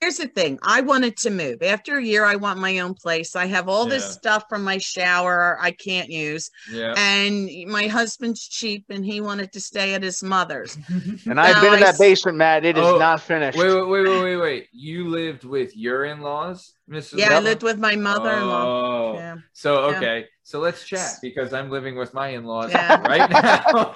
here's 0.00 0.18
the 0.18 0.28
thing. 0.28 0.58
I 0.62 0.80
wanted 0.80 1.16
to 1.18 1.30
move. 1.30 1.62
After 1.62 1.96
a 1.98 2.02
year, 2.04 2.24
I 2.24 2.36
want 2.36 2.58
my 2.58 2.78
own 2.78 2.94
place. 2.94 3.34
I 3.36 3.46
have 3.46 3.68
all 3.68 3.86
this 3.86 4.04
stuff 4.12 4.44
from 4.48 4.62
my 4.64 4.78
shower 4.78 5.58
I 5.60 5.70
can't 5.72 6.08
use. 6.08 6.50
yeah 6.72 6.94
And 6.96 7.48
my 7.70 7.86
husband's 7.86 8.46
cheap 8.46 8.84
and 8.90 9.04
he 9.04 9.20
wanted 9.20 9.52
to 9.52 9.60
stay 9.60 9.94
at 9.94 10.02
his 10.02 10.22
mother's. 10.22 10.76
and 11.26 11.40
i've 11.40 11.56
No, 11.56 11.62
been 11.62 11.74
in 11.74 11.80
that 11.80 11.94
s- 11.94 11.98
basement 11.98 12.36
matt 12.38 12.64
it 12.64 12.76
is 12.78 12.84
Oh, 12.84 12.98
not 12.98 13.20
finished 13.20 13.58
wait 13.58 13.72
wait 13.74 13.88
wait 13.88 14.06
wait 14.08 14.22
wait 14.22 14.36
wait 14.36 14.68
you 14.72 15.08
lived 15.08 15.44
with 15.44 15.76
your 15.76 16.04
in-laws 16.04 16.74
mrs 16.88 17.18
Yeah, 17.18 17.36
I 17.36 17.40
lived 17.40 17.62
with 17.62 17.78
my 17.78 17.96
mother-in-law. 17.96 18.64
oh 18.64 19.14
Yeah. 19.14 19.36
So 19.52 19.90
Yeah. 19.90 19.96
okay, 19.96 20.26
so 20.48 20.60
let's 20.60 20.82
chat 20.82 21.16
because 21.20 21.52
I'm 21.52 21.68
living 21.70 21.94
with 21.94 22.14
my 22.14 22.28
in-laws 22.28 22.70
Yeah. 22.70 23.02
right 23.06 23.28
now. 23.28 23.92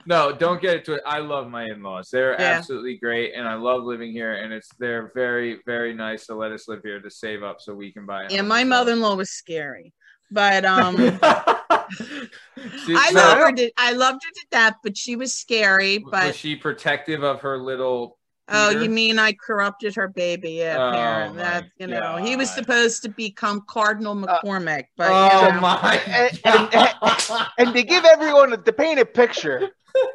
no, 0.06 0.32
don't 0.34 0.60
get 0.60 0.74
it 0.78 0.84
to 0.86 0.94
it. 0.94 1.02
I 1.06 1.20
love 1.20 1.48
my 1.48 1.66
in-laws. 1.66 2.10
They're 2.10 2.32
Yeah. 2.32 2.54
absolutely 2.56 2.96
great, 2.96 3.34
and 3.36 3.46
I 3.46 3.54
love 3.54 3.84
living 3.84 4.10
here. 4.10 4.32
And 4.32 4.52
it's 4.52 4.68
they're 4.80 5.12
very 5.14 5.60
very 5.64 5.94
nice 5.94 6.26
to 6.26 6.34
let 6.34 6.50
us 6.50 6.66
live 6.66 6.80
here 6.82 7.00
to 7.00 7.08
save 7.08 7.44
up 7.44 7.60
so 7.60 7.72
we 7.72 7.92
can 7.92 8.04
buy. 8.04 8.24
a 8.24 8.32
Yeah, 8.32 8.42
my 8.42 8.64
mother-in-law 8.64 9.14
was 9.14 9.30
scary. 9.30 9.92
But 10.28 10.64
um 10.64 10.96
I 11.22 13.10
loved 13.12 13.40
her 13.40 13.52
to 13.52 13.70
I 13.76 13.92
loved 13.92 14.22
her 14.24 14.30
to 14.32 14.46
death, 14.50 14.74
but 14.82 14.96
she 14.96 15.14
was 15.14 15.32
scary. 15.34 15.98
Was 15.98 16.10
But 16.10 16.34
she 16.34 16.56
protective 16.56 17.22
of 17.22 17.42
her 17.42 17.58
little? 17.58 18.18
Oh, 18.48 18.70
you 18.70 18.90
mean 18.90 19.18
I 19.18 19.32
corrupted 19.32 19.94
her 19.94 20.08
baby? 20.08 20.52
Yeah, 20.52 20.76
Oh, 20.78 20.92
parent. 20.92 21.36
my 21.36 21.42
That 21.42 21.64
you 21.78 21.86
know, 21.86 22.16
he 22.16 22.36
was 22.36 22.50
supposed 22.50 23.02
to 23.04 23.08
become 23.08 23.62
Cardinal 23.66 24.14
McCormick, 24.14 24.84
but 24.96 25.10
oh 25.10 25.46
you 25.46 25.52
know, 25.54 25.60
my! 25.60 26.00
And- 26.06 26.40
and- 26.74 27.48
and 27.58 27.74
to 27.74 27.82
give 27.82 28.04
everyone 28.04 28.50
to 28.50 28.72
paint 28.72 29.00
a 29.00 29.06
picture 29.06 29.70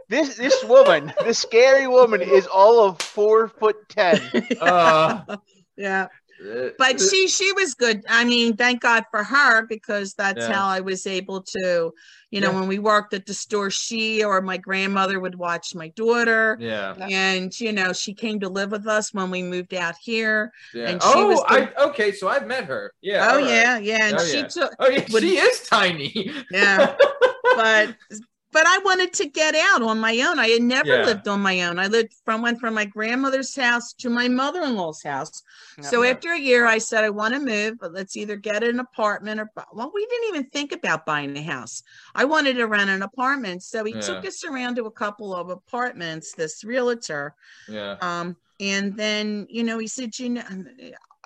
this 0.09 0.35
this 0.35 0.63
woman 0.65 1.13
this 1.23 1.39
scary 1.39 1.87
woman 1.87 2.21
is 2.21 2.45
all 2.47 2.83
of 2.85 2.99
four 2.99 3.47
foot 3.47 3.77
ten 3.89 4.19
Uh, 4.59 5.37
yeah. 5.77 6.07
But 6.77 7.01
she 7.01 7.27
she 7.27 7.51
was 7.53 7.73
good. 7.73 8.03
I 8.07 8.23
mean, 8.23 8.55
thank 8.55 8.81
God 8.81 9.03
for 9.11 9.23
her 9.23 9.65
because 9.67 10.13
that's 10.13 10.47
Yeah. 10.47 10.53
how 10.53 10.67
I 10.67 10.79
was 10.79 11.05
able 11.05 11.41
to, 11.43 11.91
you 12.31 12.39
know, 12.41 12.51
Yeah. 12.51 12.59
when 12.59 12.67
we 12.69 12.79
worked 12.79 13.13
at 13.13 13.25
the 13.25 13.33
store, 13.33 13.69
she 13.69 14.23
or 14.23 14.41
my 14.41 14.57
grandmother 14.57 15.19
would 15.19 15.35
watch 15.35 15.75
my 15.75 15.89
daughter. 15.89 16.57
yeah, 16.59 16.93
And 17.09 17.57
you 17.59 17.73
know, 17.73 17.91
she 17.93 18.13
came 18.13 18.39
to 18.39 18.47
live 18.49 18.71
with 18.71 18.87
us 18.87 19.13
when 19.13 19.29
we 19.31 19.43
moved 19.43 19.73
out 19.73 19.95
here. 20.01 20.51
yeah. 20.73 20.89
and 20.89 21.03
she 21.03 21.09
oh, 21.13 21.27
was 21.27 21.39
the- 21.41 21.75
I, 21.77 21.83
okay. 21.89 22.11
So 22.13 22.27
I've 22.29 22.47
met 22.47 22.65
her. 22.65 22.93
Yeah. 23.01 23.27
oh 23.27 23.29
all 23.31 23.35
right. 23.41 23.47
yeah, 23.49 23.77
yeah. 23.79 24.05
And 24.05 24.17
Oh, 24.17 24.25
she 24.25 24.37
yeah. 24.37 24.47
took 24.47 24.71
Oh 24.79 24.87
yeah, 24.89 25.05
Would- 25.11 25.23
she 25.23 25.37
is 25.37 25.61
tiny. 25.67 26.31
yeah 26.51 26.95
but 27.55 27.95
but 28.51 28.65
i 28.67 28.77
wanted 28.79 29.13
to 29.13 29.27
get 29.29 29.55
out 29.55 29.81
on 29.81 29.99
my 29.99 30.19
own. 30.27 30.39
I 30.39 30.47
had 30.47 30.61
never 30.61 30.93
Yeah. 30.95 31.05
lived 31.05 31.27
on 31.27 31.41
my 31.41 31.61
own. 31.63 31.79
I 31.79 31.87
lived 31.87 32.13
from 32.25 32.41
went 32.41 32.59
from 32.59 32.73
my 32.73 32.85
grandmother's 32.85 33.55
house 33.55 33.93
to 33.93 34.09
my 34.09 34.27
mother-in-law's 34.27 35.03
house. 35.03 35.43
So 35.81 36.03
Yeah. 36.03 36.09
after 36.11 36.31
a 36.33 36.39
year 36.39 36.65
i 36.65 36.77
said 36.77 37.03
i 37.03 37.09
want 37.09 37.33
to 37.33 37.39
move 37.39 37.75
but 37.79 37.93
let's 37.93 38.17
either 38.17 38.35
get 38.35 38.63
an 38.63 38.79
apartment 38.79 39.39
or 39.39 39.49
well 39.73 39.91
we 39.93 40.05
didn't 40.05 40.29
even 40.29 40.45
think 40.49 40.71
about 40.71 41.05
buying 41.05 41.35
a 41.37 41.43
house. 41.43 41.83
I 42.15 42.25
wanted 42.25 42.55
to 42.55 42.65
rent 42.67 42.89
an 42.89 43.01
apartment. 43.01 43.63
So 43.63 43.83
he 43.83 43.93
took 43.93 44.25
us 44.25 44.43
around 44.43 44.75
to 44.75 44.85
a 44.85 44.91
couple 44.91 45.33
of 45.35 45.49
apartments 45.49 46.33
this 46.33 46.63
realtor. 46.63 47.35
Yeah. 47.67 47.95
um 48.01 48.35
and 48.59 48.97
then 48.97 49.47
you 49.49 49.63
know 49.63 49.77
he 49.77 49.87
said 49.87 50.17
you 50.19 50.29
know 50.29 50.43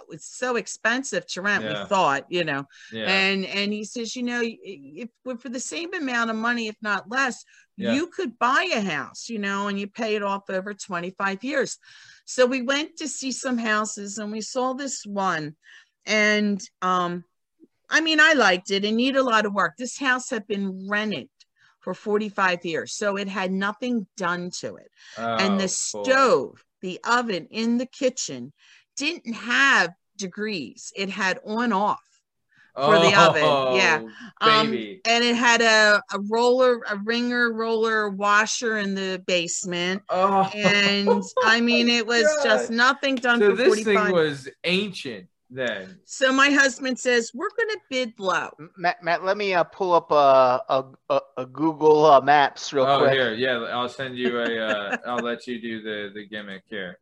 it's 0.09 0.37
so 0.37 0.55
expensive 0.55 1.25
to 1.27 1.41
rent 1.41 1.63
Yeah. 1.63 1.83
we 1.83 1.87
thought 1.89 2.25
you 2.29 2.43
know 2.43 2.65
Yeah. 2.91 3.09
and 3.09 3.45
and 3.45 3.71
he 3.73 3.83
says 3.83 4.15
you 4.15 4.23
know 4.23 4.41
if 4.43 5.09
for 5.39 5.49
the 5.49 5.59
same 5.59 5.93
amount 5.93 6.29
of 6.29 6.35
money 6.35 6.67
if 6.67 6.75
not 6.81 7.09
less 7.09 7.43
Yeah. 7.77 7.93
you 7.93 8.07
could 8.07 8.37
buy 8.39 8.69
a 8.73 8.81
house 8.81 9.29
you 9.29 9.39
know 9.39 9.67
and 9.67 9.79
you 9.79 9.87
pay 9.87 10.15
it 10.15 10.23
off 10.23 10.49
over 10.49 10.73
25 10.73 11.43
years 11.43 11.77
so 12.25 12.45
we 12.45 12.61
went 12.61 12.97
to 12.97 13.07
see 13.07 13.31
some 13.31 13.57
houses 13.57 14.17
and 14.17 14.31
we 14.31 14.41
saw 14.41 14.73
this 14.73 15.03
one 15.05 15.55
and 16.05 16.61
um 16.81 17.23
i 17.89 18.01
mean 18.01 18.19
i 18.19 18.33
liked 18.33 18.71
it 18.71 18.85
it 18.85 18.91
needed 18.93 19.19
a 19.19 19.23
lot 19.23 19.45
of 19.45 19.53
work 19.53 19.73
this 19.77 19.97
house 19.97 20.29
had 20.29 20.45
been 20.47 20.87
rented 20.89 21.29
for 21.81 21.93
45 21.93 22.63
years 22.65 22.93
so 22.93 23.17
it 23.17 23.27
had 23.27 23.51
nothing 23.51 24.07
done 24.17 24.49
to 24.59 24.75
it 24.77 24.89
and 25.17 25.59
the 25.59 25.63
Oh, 25.63 25.67
boy. 25.67 25.67
stove, 25.67 26.63
the 26.81 26.99
oven 27.05 27.47
in 27.51 27.77
the 27.77 27.85
kitchen 27.85 28.53
didn't 28.95 29.33
have 29.33 29.93
degrees. 30.17 30.91
It 30.95 31.09
had 31.09 31.39
on 31.45 31.73
off. 31.73 31.99
for 32.75 32.97
the 32.97 33.13
oven, 33.15 33.75
yeah. 33.77 34.01
Oh, 34.41 34.49
Um, 34.61 34.71
baby. 34.71 35.01
and 35.05 35.23
it 35.23 35.35
had 35.35 35.61
a, 35.61 36.01
a 36.11 36.19
roller, 36.21 36.81
a 36.89 36.97
ringer 36.97 37.53
roller 37.53 38.09
washer 38.09 38.77
in 38.79 38.95
the 38.95 39.21
basement. 39.27 40.01
oh, 40.09 40.49
And 40.55 41.21
I 41.43 41.61
mean, 41.61 41.87
it 41.87 42.07
was 42.07 42.25
just 42.43 42.71
nothing 42.71 43.15
done 43.15 43.39
so 43.39 43.51
for 43.51 43.55
this 43.57 43.67
45. 43.67 44.05
thing 44.05 44.11
was 44.15 44.49
ancient 44.63 45.27
then. 45.51 45.99
so 46.05 46.33
my 46.33 46.49
husband 46.49 46.97
says, 46.97 47.29
we're 47.35 47.49
going 47.55 47.69
to 47.69 47.79
bid 47.91 48.13
low. 48.17 48.49
Matt, 48.75 49.03
Matt, 49.03 49.23
let 49.23 49.37
me 49.37 49.53
uh, 49.53 49.63
pull 49.65 49.93
up 49.93 50.11
uh, 50.11 50.57
a, 50.67 50.83
a, 51.09 51.19
a 51.37 51.45
Google 51.45 52.05
uh, 52.07 52.21
Maps 52.21 52.73
real 52.73 52.85
quick. 52.85 52.95
oh, 52.95 52.99
quick. 53.01 53.13
here, 53.13 53.33
yeah. 53.35 53.59
I'll 53.71 53.87
send 53.87 54.17
you 54.17 54.39
a. 54.39 54.67
Uh, 54.67 54.97
I'll 55.05 55.17
let 55.23 55.45
you 55.45 55.61
do 55.61 55.83
the 55.83 56.11
the 56.11 56.25
gimmick 56.25 56.63
here. 56.71 56.97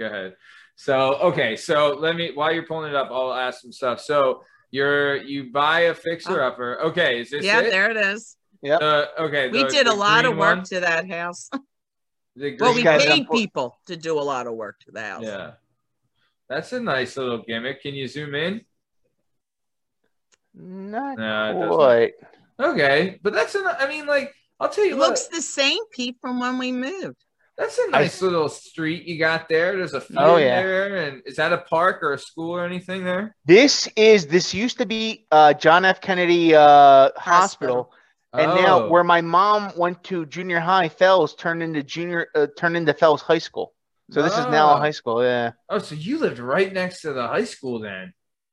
Go 0.00 0.06
ahead. 0.06 0.34
So 0.82 1.14
okay, 1.30 1.54
so 1.54 1.96
let 1.96 2.16
me 2.16 2.32
while 2.34 2.52
you're 2.52 2.66
pulling 2.66 2.90
it 2.90 2.96
up, 2.96 3.08
I'll 3.12 3.32
ask 3.32 3.60
some 3.60 3.70
stuff. 3.70 4.00
So 4.00 4.42
you're 4.72 5.14
you 5.16 5.52
buy 5.52 5.82
a 5.82 5.94
fixer 5.94 6.42
upper. 6.42 6.80
Okay, 6.86 7.20
is 7.20 7.30
this 7.30 7.44
yeah, 7.44 7.60
it? 7.60 7.70
there 7.70 7.88
it 7.92 7.96
is. 7.96 8.36
Uh, 8.68 9.04
okay, 9.16 9.48
We 9.48 9.62
the- 9.62 9.68
did 9.68 9.86
a 9.86 9.94
lot 9.94 10.24
of 10.24 10.36
work 10.36 10.56
one? 10.56 10.64
to 10.64 10.80
that 10.80 11.08
house. 11.08 11.48
The 12.34 12.56
well, 12.58 12.74
we 12.74 12.82
paid 12.82 13.08
have 13.10 13.30
people 13.30 13.78
to 13.88 13.94
do 13.94 14.18
a 14.18 14.24
lot 14.24 14.46
of 14.46 14.54
work 14.54 14.80
to 14.86 14.90
the 14.90 15.02
house. 15.02 15.22
Yeah, 15.22 15.50
that's 16.48 16.72
a 16.72 16.80
nice 16.80 17.18
little 17.18 17.42
gimmick. 17.46 17.82
Can 17.82 17.94
you 17.94 18.08
zoom 18.08 18.34
in? 18.34 18.62
Not 20.54 21.18
No, 21.18 21.62
it 21.62 21.68
quite. 21.76 22.12
Okay, 22.58 23.20
but 23.22 23.34
that's 23.34 23.54
an. 23.54 23.64
I 23.66 23.86
mean, 23.86 24.06
like 24.06 24.34
I'll 24.58 24.70
tell 24.70 24.86
you, 24.86 24.92
It 24.92 24.98
what, 24.98 25.10
looks 25.10 25.26
the 25.26 25.42
same, 25.42 25.80
Pete, 25.90 26.16
from 26.22 26.40
when 26.40 26.56
we 26.56 26.72
moved. 26.72 27.22
That's 27.58 27.78
a 27.78 27.90
nice 27.90 28.22
little 28.22 28.48
street 28.48 29.04
you 29.04 29.18
got 29.18 29.48
there. 29.48 29.76
There's 29.76 29.92
a 29.94 30.00
field 30.00 30.18
Oh, 30.22 30.36
yeah. 30.36 30.62
there, 30.62 30.96
and 31.06 31.22
is 31.26 31.36
that 31.36 31.52
a 31.52 31.58
park 31.58 32.02
or 32.02 32.14
a 32.14 32.18
school 32.18 32.50
or 32.56 32.64
anything 32.64 33.04
there? 33.04 33.36
This 33.44 33.88
is 33.94 34.26
this 34.26 34.54
used 34.54 34.78
to 34.78 34.86
be 34.86 35.26
uh, 35.30 35.52
John 35.54 35.84
F. 35.84 36.00
Kennedy 36.00 36.54
uh, 36.54 37.10
Hospital, 37.16 37.92
and 38.32 38.50
Oh. 38.50 38.54
now 38.54 38.88
where 38.88 39.04
my 39.04 39.20
mom 39.20 39.70
went 39.76 40.02
to 40.04 40.24
junior 40.26 40.60
high, 40.60 40.88
Fels 40.88 41.34
turned 41.34 41.62
into 41.62 41.82
junior 41.82 42.28
uh, 42.34 42.46
turned 42.56 42.76
into 42.76 42.94
Fels 42.94 43.20
High 43.20 43.38
School. 43.38 43.74
So 44.10 44.22
this 44.22 44.36
is 44.36 44.46
now 44.46 44.72
Oh. 44.72 44.76
a 44.76 44.78
high 44.78 44.90
school. 44.90 45.22
Yeah, 45.22 45.52
Oh, 45.68 45.78
so 45.78 45.94
you 45.94 46.18
lived 46.18 46.38
right 46.38 46.72
next 46.72 47.02
to 47.02 47.12
the 47.12 47.26
high 47.26 47.44
school 47.44 47.78
then? 47.80 48.12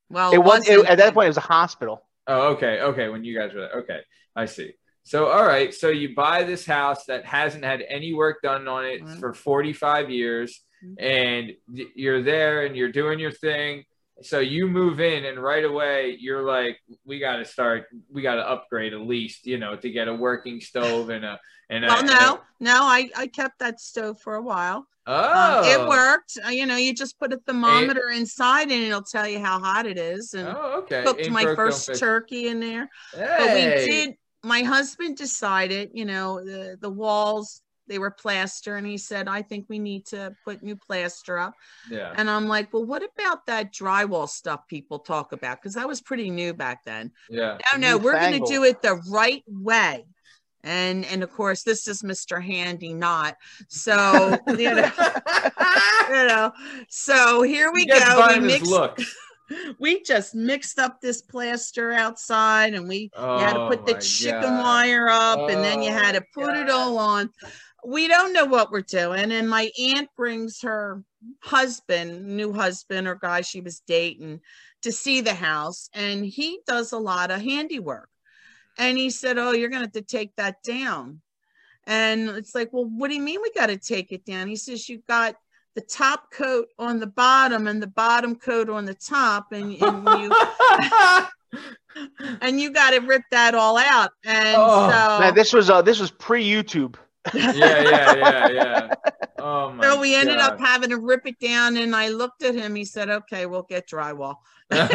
Well, 0.09 0.31
it 0.33 0.37
was 0.39 0.67
it, 0.67 0.71
wasn't- 0.71 0.89
at 0.89 0.97
that 0.97 1.13
point 1.13 1.25
it 1.25 1.29
was 1.29 1.37
a 1.37 1.41
hospital. 1.41 2.05
Oh, 2.27 2.49
okay, 2.53 2.81
okay. 2.81 3.07
When 3.09 3.23
you 3.23 3.37
guys 3.37 3.53
were 3.53 3.61
there, 3.61 3.73
okay, 3.81 3.99
I 4.35 4.45
see. 4.45 4.73
So, 5.09 5.25
all 5.25 5.43
right. 5.43 5.73
So 5.73 5.89
you 5.89 6.13
buy 6.13 6.43
this 6.43 6.67
house 6.67 7.05
that 7.05 7.25
hasn't 7.25 7.65
had 7.65 7.81
any 7.81 8.13
work 8.13 8.43
done 8.43 8.67
on 8.67 8.85
it 8.85 9.01
Mhm. 9.01 9.19
for 9.19 9.33
45 9.33 10.11
years, 10.11 10.63
Mhm. 10.85 10.95
and 10.99 11.53
you're 11.95 12.21
there 12.21 12.63
and 12.67 12.75
you're 12.77 12.91
doing 12.91 13.17
your 13.17 13.31
thing, 13.31 13.85
so 14.21 14.37
you 14.37 14.67
move 14.67 14.99
in 14.99 15.25
and 15.25 15.41
right 15.41 15.63
away 15.65 16.15
you're 16.19 16.43
like 16.43 16.77
we 17.05 17.17
got 17.19 17.37
to 17.37 17.45
start 17.45 17.87
we 18.11 18.21
got 18.21 18.35
to 18.35 18.47
upgrade 18.47 18.91
at 18.93 18.99
least 18.99 19.47
you 19.47 19.57
know 19.57 19.77
to 19.77 19.89
get 19.89 20.09
a 20.09 20.13
working 20.13 20.59
stove 20.59 21.09
and 21.09 21.23
a 21.25 21.39
and 21.71 21.85
Well, 21.85 22.03
a, 22.03 22.05
no, 22.05 22.41
no, 22.59 22.83
I, 22.83 23.09
I 23.15 23.27
kept 23.27 23.59
that 23.59 23.79
stove 23.79 24.19
for 24.21 24.35
a 24.35 24.41
while. 24.41 24.85
oh 25.07 25.59
Um, 25.59 25.65
it 25.73 25.87
worked. 25.87 26.37
Uh, 26.45 26.49
you 26.49 26.65
know, 26.65 26.75
you 26.75 26.93
just 26.93 27.17
put 27.17 27.33
a 27.33 27.37
thermometer 27.47 28.09
inside 28.09 28.71
and 28.71 28.83
it'll 28.83 29.01
tell 29.03 29.27
you 29.27 29.39
how 29.39 29.57
hot 29.59 29.85
it 29.87 29.97
is. 29.97 30.33
And 30.35 30.49
oh 30.49 30.79
okay 30.81 31.03
cooked 31.03 31.21
Ain't 31.21 31.31
my 31.31 31.55
first 31.55 31.97
turkey 31.99 32.47
in 32.49 32.59
there. 32.59 32.89
hey. 33.13 33.35
But 33.39 33.53
we 33.53 33.61
did. 33.91 34.15
My 34.43 34.61
husband 34.61 35.17
decided, 35.17 35.91
you 35.93 36.05
know, 36.05 36.43
the 36.43 36.77
the 36.79 36.89
walls 36.89 37.61
they 37.87 37.99
were 37.99 38.11
plaster, 38.11 38.77
and 38.77 38.87
he 38.87 38.97
said, 38.97 39.27
"I 39.27 39.41
think 39.41 39.65
we 39.67 39.79
need 39.79 40.05
to 40.07 40.33
put 40.45 40.63
new 40.63 40.75
plaster 40.75 41.37
up." 41.37 41.55
yeah 41.89 42.13
And 42.15 42.29
I'm 42.29 42.47
like, 42.47 42.71
"Well, 42.71 42.85
what 42.85 43.03
about 43.03 43.45
that 43.47 43.73
drywall 43.73 44.29
stuff 44.29 44.67
people 44.67 44.99
talk 44.99 45.33
about?" 45.33 45.59
Because 45.59 45.73
that 45.73 45.87
was 45.87 45.99
pretty 45.99 46.29
new 46.29 46.53
back 46.53 46.85
then. 46.85 47.11
yeah 47.29 47.57
No, 47.73 47.79
no, 47.79 47.97
we're 47.97 48.19
going 48.19 48.41
to 48.41 48.47
do 48.47 48.63
it 48.63 48.81
the 48.81 49.01
right 49.09 49.43
way. 49.47 50.05
And 50.63 51.05
and 51.05 51.23
of 51.23 51.31
course, 51.31 51.63
this 51.63 51.87
is 51.87 52.01
Mr. 52.03 52.41
Handy 52.41 52.93
Not. 52.93 53.37
So 53.69 54.37
you 54.47 54.75
know, 54.75 54.91
you 56.09 56.27
know. 56.27 56.51
So 56.89 57.41
here 57.41 57.71
we 57.73 57.85
go. 57.85 57.99
by 57.99 58.27
We 58.29 58.35
in 58.35 58.43
his 58.43 58.53
mixed 58.53 58.71
looks. 58.71 59.15
we 59.79 60.01
just 60.03 60.35
mixed 60.35 60.79
up 60.79 61.01
this 61.01 61.21
plaster 61.21 61.91
outside 61.91 62.73
and 62.73 62.87
we 62.87 63.11
you 63.35 63.43
had 63.45 63.53
to 63.53 63.59
Oh 63.59 63.67
put 63.67 63.85
the 63.85 63.95
oh, 63.95 63.99
chicken 63.99 64.41
God. 64.41 64.63
wire 64.63 65.07
up 65.09 65.49
and 65.49 65.63
then 65.63 65.81
you 65.81 65.91
Oh 65.91 65.93
had 65.93 66.13
to 66.13 66.21
my 66.21 66.27
put 66.33 66.55
it 66.55 66.69
all 66.69 66.97
on. 66.97 67.29
We 67.85 68.07
don't 68.07 68.33
know 68.33 68.45
what 68.45 68.71
we're 68.71 68.81
doing 68.81 69.31
and 69.31 69.49
my 69.49 69.71
aunt 69.79 70.09
brings 70.15 70.61
her 70.61 71.03
husband 71.41 72.25
new 72.27 72.53
husband 72.53 73.07
or 73.07 73.15
guy 73.15 73.41
she 73.41 73.61
was 73.61 73.81
dating 73.81 74.41
to 74.81 74.91
see 74.91 75.21
the 75.21 75.33
house 75.33 75.89
and 75.93 76.25
he 76.25 76.59
does 76.65 76.91
a 76.91 76.97
lot 76.97 77.31
of 77.31 77.41
handiwork. 77.41 78.09
And 78.77 78.97
he 78.97 79.09
said 79.09 79.37
oh 79.37 79.51
you're 79.51 79.69
going 79.69 79.81
to 79.81 79.87
have 79.87 79.93
to 79.93 80.01
take 80.01 80.35
that 80.35 80.61
down. 80.63 81.21
And 81.85 82.29
it's 82.29 82.53
like 82.53 82.71
well 82.71 82.85
what 82.85 83.07
do 83.09 83.15
you 83.15 83.21
mean 83.21 83.41
we 83.41 83.51
got 83.51 83.67
to 83.67 83.77
take 83.77 84.11
it 84.11 84.25
down? 84.25 84.47
He 84.47 84.55
says 84.55 84.87
you 84.87 85.01
got 85.07 85.35
the 85.75 85.81
top 85.81 86.31
coat 86.31 86.67
on 86.77 86.99
the 86.99 87.07
bottom 87.07 87.67
and 87.67 87.81
the 87.81 87.87
bottom 87.87 88.35
coat 88.35 88.69
on 88.69 88.85
the 88.85 88.93
top 88.95 89.51
and, 89.51 89.73
and 89.81 90.07
you 90.21 90.31
and 92.41 92.59
you 92.59 92.71
got 92.71 92.91
to 92.91 92.99
rip 92.99 93.23
that 93.31 93.55
all 93.55 93.77
out 93.77 94.11
and 94.25 94.55
Oh. 94.57 94.89
so 94.89 95.19
Man, 95.19 95.33
this 95.35 95.53
was 95.53 95.69
uh 95.69 95.81
this 95.81 95.99
was 95.99 96.11
pre 96.11 96.45
YouTube. 96.47 96.95
yeah, 97.33 97.53
yeah, 97.53 98.15
yeah, 98.15 98.49
yeah. 98.49 98.93
Oh 99.37 99.71
my 99.73 99.83
so 99.83 99.99
we 99.99 100.15
ended 100.15 100.37
God. 100.37 100.53
up 100.53 100.59
having 100.59 100.89
to 100.89 100.97
rip 100.97 101.25
it 101.27 101.37
down 101.39 101.75
and 101.77 101.95
i 101.95 102.07
looked 102.09 102.43
at 102.43 102.55
him 102.55 102.75
he 102.75 102.85
said 102.85 103.09
okay 103.09 103.45
we'll 103.45 103.63
get 103.69 103.87
drywall 103.89 104.35
and 104.71 104.89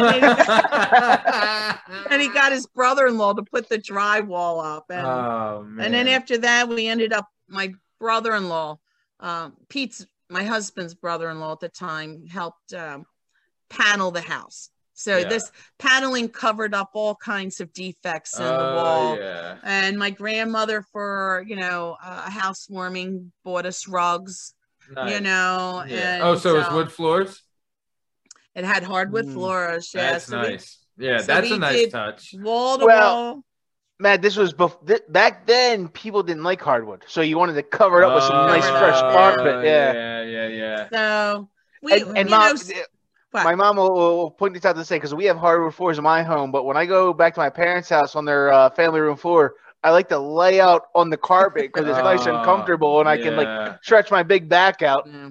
he 2.21 2.29
got 2.29 2.51
his 2.51 2.65
brother-in-law 2.67 3.33
to 3.33 3.43
put 3.43 3.69
the 3.69 3.77
drywall 3.77 4.63
up 4.77 4.85
and, 4.89 5.05
oh 5.05 5.63
man. 5.67 5.85
and 5.85 5.93
then 5.93 6.07
after 6.07 6.37
that 6.39 6.67
we 6.67 6.87
ended 6.87 7.13
up 7.13 7.27
my 7.47 7.71
brother-in-law 7.99 8.77
um, 9.19 9.53
pete's 9.69 10.05
my 10.29 10.43
husband's 10.43 10.93
brother-in-law 10.93 11.53
at 11.53 11.59
the 11.59 11.69
time 11.69 12.25
helped 12.27 12.73
um, 12.73 13.05
panel 13.69 14.11
the 14.11 14.21
house 14.21 14.69
so 14.93 15.17
Yeah. 15.17 15.27
this 15.27 15.51
paneling 15.77 16.29
covered 16.29 16.73
up 16.73 16.91
all 16.93 17.15
kinds 17.15 17.59
of 17.59 17.71
defects 17.73 18.37
in 18.37 18.45
the 18.45 18.49
Oh, 18.71 18.75
wall 18.75 19.17
Yeah. 19.19 19.57
and 19.63 19.97
my 19.99 20.09
grandmother 20.09 20.83
for 20.91 21.43
you 21.47 21.55
know 21.57 21.97
a 22.03 22.29
housewarming 22.29 23.31
bought 23.43 23.65
us 23.65 23.87
rugs 23.87 24.53
you 24.89 25.19
know 25.19 25.83
Yeah. 25.87 26.15
and 26.15 26.23
oh, 26.23 26.35
so 26.35 26.57
it's 26.59 26.69
uh, 26.69 26.75
wood 26.75 26.91
floors. 26.91 27.41
it 28.55 28.63
had 28.63 28.83
hardwood 28.83 29.25
Mm. 29.25 29.33
floors 29.33 29.91
yeah 29.93 30.11
That's 30.11 30.25
so 30.25 30.39
we- 30.41 30.47
nice. 30.49 30.79
yeah, 30.97 31.17
so 31.17 31.25
that's 31.25 31.51
a 31.51 31.57
nice 31.57 31.91
touch. 31.91 32.33
wall 32.37 32.77
to 32.79 32.85
Well, 32.85 33.25
wall 33.25 33.43
Matt, 33.99 34.21
this 34.21 34.35
was 34.35 34.53
bef- 34.53 34.85
th- 34.85 35.03
back 35.09 35.47
then. 35.47 35.87
People 35.87 36.21
didn't 36.23 36.43
like 36.43 36.61
hardwood, 36.61 37.03
so 37.07 37.21
you 37.21 37.37
wanted 37.37 37.53
to 37.53 37.63
cover 37.63 38.01
it 38.01 38.05
up 38.05 38.13
with 38.15 38.23
some 38.23 38.35
Oh, 38.35 38.47
nice 38.47 38.67
fresh 38.67 38.99
carpet. 38.99 39.65
Yeah. 39.65 39.93
yeah, 39.93 40.23
yeah, 40.23 40.47
yeah. 40.47 40.89
so 40.91 41.49
we 41.81 41.93
And, 41.93 42.17
and 42.17 42.29
you 42.29 42.35
mom, 42.35 42.55
know, 42.55 42.61
what? 43.31 43.43
my 43.45 43.55
mom 43.55 43.77
will, 43.77 43.93
will 43.93 44.31
point 44.31 44.53
this 44.53 44.65
out 44.65 44.75
to 44.75 44.83
say 44.83 44.97
because 44.97 45.13
we 45.15 45.25
have 45.25 45.37
hardwood 45.37 45.73
floors 45.73 45.97
in 45.97 46.03
my 46.03 46.23
home, 46.23 46.51
but 46.51 46.65
when 46.65 46.75
I 46.75 46.85
go 46.85 47.13
back 47.13 47.33
to 47.35 47.39
my 47.39 47.49
parents' 47.49 47.87
house 47.89 48.15
on 48.15 48.25
their 48.25 48.51
uh, 48.51 48.69
family 48.71 48.99
room 48.99 49.15
floor, 49.15 49.55
I 49.81 49.91
like 49.91 50.09
to 50.09 50.19
lay 50.19 50.59
out 50.59 50.83
on 50.93 51.09
the 51.09 51.17
carpet 51.17 51.71
because 51.73 51.87
it's 51.87 51.97
nice 51.99 52.25
and 52.25 52.35
Oh, 52.37 52.43
comfortable, 52.43 52.99
and 52.99 53.07
I 53.07 53.17
can 53.17 53.35
like 53.37 53.77
stretch 53.81 54.11
my 54.11 54.23
big 54.23 54.49
back 54.49 54.81
out. 54.81 55.07
yeah. 55.07 55.29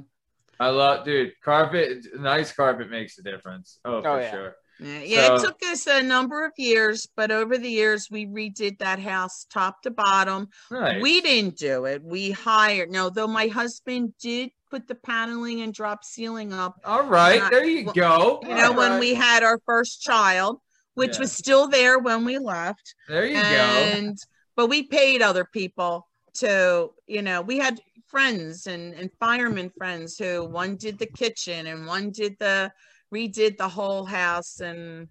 I 0.60 0.68
love, 0.68 1.04
dude. 1.04 1.32
Carpet, 1.44 2.06
nice 2.16 2.52
carpet 2.52 2.88
makes 2.88 3.18
a 3.18 3.22
difference. 3.22 3.80
Oh, 3.84 4.00
for 4.00 4.20
yeah. 4.20 4.30
sure. 4.30 4.56
Yeah, 4.80 5.00
yeah, 5.00 5.34
it 5.34 5.40
took 5.40 5.62
us 5.64 5.86
a 5.86 6.02
number 6.02 6.44
of 6.44 6.52
years, 6.56 7.06
but 7.16 7.30
over 7.30 7.56
the 7.58 7.70
years 7.70 8.08
we 8.10 8.26
redid 8.26 8.78
that 8.78 8.98
house 8.98 9.46
top 9.50 9.82
to 9.82 9.90
bottom. 9.90 10.48
Nice. 10.70 11.00
We 11.00 11.20
didn't 11.20 11.56
do 11.56 11.84
it. 11.84 12.02
We 12.02 12.32
hired. 12.32 12.90
No, 12.90 13.08
though 13.08 13.28
my 13.28 13.46
husband 13.46 14.14
did 14.20 14.50
put 14.70 14.88
the 14.88 14.96
paneling 14.96 15.60
and 15.60 15.72
drop 15.72 16.04
ceiling 16.04 16.52
up. 16.52 16.76
All 16.84 17.04
right, 17.04 17.38
Not- 17.40 17.50
there 17.52 17.64
you 17.64 17.84
well, 17.86 17.94
go. 17.94 18.40
You 18.48 18.54
know, 18.56 18.70
All 18.70 18.76
when 18.76 18.98
we 18.98 19.14
had 19.14 19.42
our 19.44 19.60
first 19.64 20.02
child, 20.02 20.60
which 20.94 21.14
Yeah. 21.14 21.20
was 21.20 21.32
still 21.32 21.68
there 21.68 21.98
when 22.00 22.24
we 22.24 22.38
left. 22.38 22.94
there 23.08 23.26
you 23.26 23.34
go. 23.34 23.40
and 23.40 24.18
but 24.56 24.66
we 24.68 24.82
paid 24.84 25.22
other 25.22 25.44
people 25.44 26.08
to 26.34 26.90
you 27.06 27.22
know 27.22 27.42
we 27.42 27.58
had 27.58 27.80
friends 28.08 28.66
and 28.66 28.94
and 28.94 29.10
fireman 29.20 29.70
friends 29.76 30.16
who 30.18 30.44
one 30.44 30.76
did 30.76 30.98
the 30.98 31.06
kitchen 31.06 31.66
and 31.68 31.86
one 31.86 32.10
did 32.10 32.36
the 32.40 32.72
redid 33.14 33.56
the 33.56 33.68
whole 33.68 34.04
house 34.04 34.60
and 34.60 35.08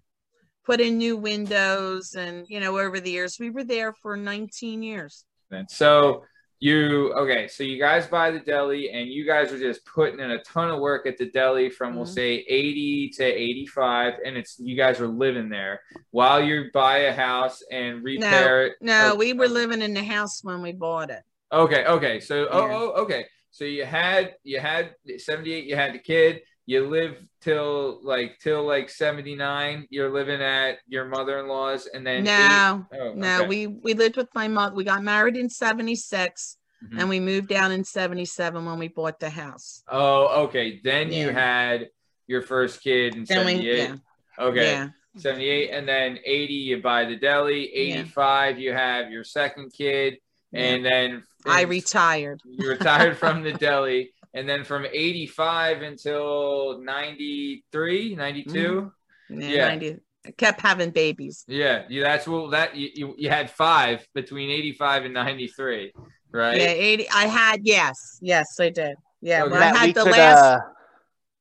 put 0.66 0.80
in 0.80 0.98
new 0.98 1.16
windows 1.16 2.14
and 2.14 2.46
you 2.48 2.60
know 2.60 2.78
over 2.78 2.98
the 3.00 3.10
years 3.10 3.36
we 3.38 3.50
were 3.50 3.64
there 3.64 3.92
for 4.02 4.16
19 4.16 4.82
years 4.82 5.24
then. 5.50 5.66
So 5.68 6.24
you 6.60 7.12
okay? 7.22 7.48
So 7.48 7.62
you 7.62 7.78
guys 7.78 8.06
buy 8.06 8.30
the 8.30 8.40
deli, 8.40 8.88
and 8.90 9.04
you 9.10 9.26
guys 9.26 9.52
are 9.52 9.58
just 9.58 9.84
putting 9.84 10.20
in 10.20 10.30
a 10.30 10.42
ton 10.44 10.70
of 10.70 10.80
work 10.80 11.04
at 11.06 11.18
the 11.18 11.28
deli 11.30 11.68
from 11.68 11.96
we'll 11.96 12.06
Mhm. 12.06 12.14
say 12.20 12.30
eighty 12.48 13.10
to 13.16 13.24
eighty-five, 13.24 14.14
and 14.24 14.36
it's 14.36 14.52
you 14.58 14.74
guys 14.76 15.00
are 15.00 15.08
living 15.24 15.48
there 15.50 15.82
while 16.10 16.40
you 16.42 16.70
buy 16.72 16.98
a 16.98 17.12
house 17.12 17.62
and 17.70 18.02
repair 18.04 18.66
it. 18.66 18.72
no 18.80 19.12
Oh, 19.12 19.14
we 19.16 19.32
were 19.34 19.48
living 19.48 19.82
in 19.82 19.92
the 19.92 20.04
house 20.04 20.42
when 20.42 20.62
we 20.62 20.72
bought 20.72 21.10
it 21.10 21.22
Okay, 21.52 21.84
okay. 21.96 22.20
So 22.20 22.34
oh, 22.50 22.66
oh 22.78 23.02
okay. 23.02 23.26
So 23.50 23.64
you 23.64 23.84
had 23.84 24.34
you 24.42 24.58
had 24.60 24.94
78, 25.18 25.64
you 25.70 25.76
had 25.76 25.92
the 25.94 25.98
kid, 26.12 26.42
you 26.66 26.86
live 26.86 27.16
till 27.42 28.00
like 28.02 28.38
till 28.40 28.64
like 28.66 28.88
79, 28.90 29.86
you're 29.90 30.10
living 30.12 30.40
at 30.40 30.78
your 30.88 31.04
mother-in-law's 31.04 31.86
and 31.92 32.06
then 32.06 32.24
no 32.24 32.86
oh, 32.98 33.12
no 33.14 33.40
okay. 33.40 33.48
we 33.48 33.66
we 33.66 33.94
lived 33.94 34.16
with 34.16 34.28
my 34.34 34.48
mom 34.48 34.74
we 34.74 34.84
got 34.84 35.02
married 35.02 35.36
in 35.36 35.48
76 35.50 36.56
Mhm. 36.84 37.00
and 37.00 37.08
we 37.08 37.18
moved 37.20 37.48
down 37.48 37.70
in 37.72 37.82
77 37.82 38.64
when 38.66 38.78
we 38.78 38.88
bought 38.88 39.18
the 39.18 39.30
house 39.30 39.82
Oh, 39.88 40.44
okay. 40.44 40.80
Then 40.84 41.10
you 41.12 41.30
had 41.30 41.88
your 42.26 42.42
first 42.42 42.82
kid 42.82 43.14
in 43.14 43.24
Then 43.24 43.46
we- 43.46 43.52
78. 43.52 43.78
yeah. 43.88 43.96
Okay. 44.38 44.70
yeah 44.72 44.88
78 45.16 45.70
and 45.70 45.86
then 45.88 46.18
80 46.24 46.52
you 46.54 46.82
buy 46.82 47.04
the 47.04 47.16
deli, 47.16 47.72
85 47.72 48.58
you 48.58 48.72
have 48.72 49.10
your 49.10 49.22
second 49.24 49.72
kid 49.72 50.18
and 50.52 50.84
then 50.84 51.22
I 51.46 51.62
retired. 51.62 52.40
you 52.44 52.68
retired 52.68 53.16
from 53.18 53.42
the 53.42 53.52
deli 53.64 54.13
and 54.34 54.48
then 54.48 54.64
from 54.64 54.84
85 54.84 55.82
until 55.82 56.80
93 56.82 58.14
92 58.16 58.92
Yeah, 59.30 59.48
Yeah. 59.48 59.68
90 59.68 59.96
I 60.26 60.30
kept 60.32 60.60
having 60.60 60.90
babies. 60.90 61.44
yeah 61.48 61.84
you 61.88 62.02
that's 62.02 62.26
what 62.26 62.50
that 62.52 62.74
you, 62.76 62.90
you, 62.94 63.14
you 63.18 63.28
had 63.30 63.50
five 63.50 64.06
between 64.14 64.50
85 64.50 65.04
and 65.06 65.14
93 65.14 65.92
right 66.32 66.60
Yeah, 66.60 66.66
80. 66.66 67.08
I 67.10 67.26
had, 67.26 67.60
yes, 67.62 68.18
yes, 68.20 68.46
I 68.60 68.70
did. 68.70 68.96
Yeah, 69.20 69.44
Okay. 69.44 69.56
I 69.56 69.60
Matt, 69.60 69.72
we 69.74 69.78
had 69.78 69.94
the 69.94 70.02
could, 70.04 70.12
last. 70.12 70.44
uh, 70.44 70.58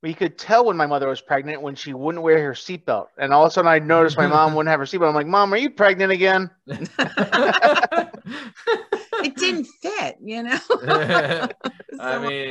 we 0.04 0.14
could 0.14 0.38
tell 0.38 0.66
when 0.66 0.76
my 0.78 0.86
mother 0.86 1.08
was 1.08 1.22
pregnant 1.22 1.62
when 1.62 1.76
she 1.76 1.94
wouldn't 1.94 2.24
wear 2.24 2.42
her 2.44 2.52
seatbelt, 2.54 3.08
and 3.18 3.34
all 3.34 3.44
of 3.46 3.50
a 3.50 3.52
sudden 3.52 3.70
I 3.72 3.80
noticed 3.80 4.18
my 4.18 4.28
mom 4.28 4.54
wouldn't 4.56 4.70
have 4.70 4.80
her 4.82 4.86
seatbelt. 4.86 5.08
I'm 5.10 5.16
like, 5.16 5.28
Mom, 5.28 5.54
are 5.54 5.58
you 5.58 5.70
pregnant 5.70 6.12
again? 6.12 6.50
it 9.24 9.36
didn't 9.36 9.68
fit, 9.82 10.18
you 10.24 10.44
know? 10.44 10.60
It's 11.94 12.02
I 12.02 12.18
mean, 12.28 12.50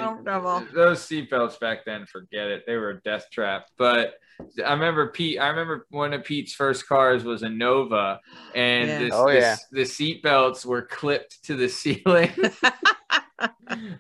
those 0.72 1.00
seatbelts 1.00 1.58
back 1.58 1.84
then, 1.84 2.06
forget 2.06 2.46
it. 2.46 2.62
They 2.64 2.76
were 2.76 2.90
a 2.90 3.00
death 3.00 3.26
trap. 3.32 3.66
But 3.76 4.14
I 4.64 4.72
remember 4.72 5.08
Pete. 5.08 5.40
I 5.40 5.48
remember 5.48 5.84
one 5.90 6.12
of 6.12 6.22
Pete's 6.22 6.54
first 6.54 6.86
cars 6.86 7.24
was 7.24 7.42
a 7.42 7.48
Nova, 7.48 8.20
and 8.54 8.88
Yeah. 8.88 8.98
this, 9.00 9.10
Oh, 9.12 9.26
this- 9.28 9.42
yeah. 9.42 9.56
the 9.72 9.80
seatbelts 9.82 10.64
were 10.64 10.82
clipped 10.82 11.42
to 11.46 11.56
the 11.56 11.68
ceiling. 11.80 12.30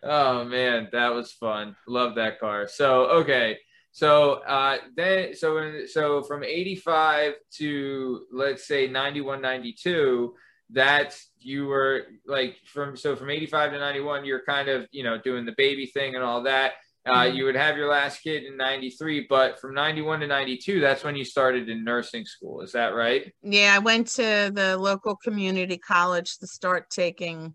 oh 0.02 0.44
man, 0.44 0.88
that 0.92 1.12
was 1.12 1.32
fun. 1.32 1.74
Love 1.88 2.14
that 2.16 2.38
car. 2.38 2.68
So 2.68 3.06
okay. 3.06 3.58
So 3.90 4.34
uh, 4.46 4.78
then, 4.96 5.34
so 5.34 5.84
so 5.86 6.22
from 6.22 6.44
85 6.44 7.34
to 7.58 8.22
let's 8.32 8.66
say 8.66 8.86
91, 8.86 9.42
92, 9.42 10.34
that's 10.72 11.30
you 11.38 11.66
were 11.66 12.06
like 12.26 12.56
from 12.66 12.96
so 12.96 13.16
from 13.16 13.30
85 13.30 13.72
to 13.72 13.78
91, 13.78 14.24
you're 14.24 14.44
kind 14.44 14.68
of 14.68 14.86
you 14.90 15.04
know 15.04 15.18
doing 15.18 15.44
the 15.44 15.54
baby 15.56 15.86
thing 15.86 16.14
and 16.14 16.24
all 16.24 16.42
that. 16.44 16.72
Uh, 17.04 17.24
Mhm. 17.24 17.34
You 17.34 17.44
would 17.46 17.56
have 17.56 17.76
your 17.76 17.88
last 17.88 18.22
kid 18.22 18.44
in 18.44 18.56
93, 18.56 19.26
but 19.28 19.60
from 19.60 19.74
91 19.74 20.20
to 20.20 20.26
92, 20.28 20.80
that's 20.80 21.02
when 21.02 21.16
you 21.16 21.24
started 21.24 21.68
in 21.68 21.82
nursing 21.82 22.24
school. 22.24 22.60
Is 22.60 22.72
that 22.72 22.94
right? 22.94 23.32
Yeah, 23.42 23.74
I 23.74 23.80
went 23.80 24.06
to 24.08 24.52
the 24.54 24.76
local 24.78 25.16
community 25.16 25.78
college 25.78 26.38
to 26.38 26.46
start 26.46 26.90
taking 26.90 27.54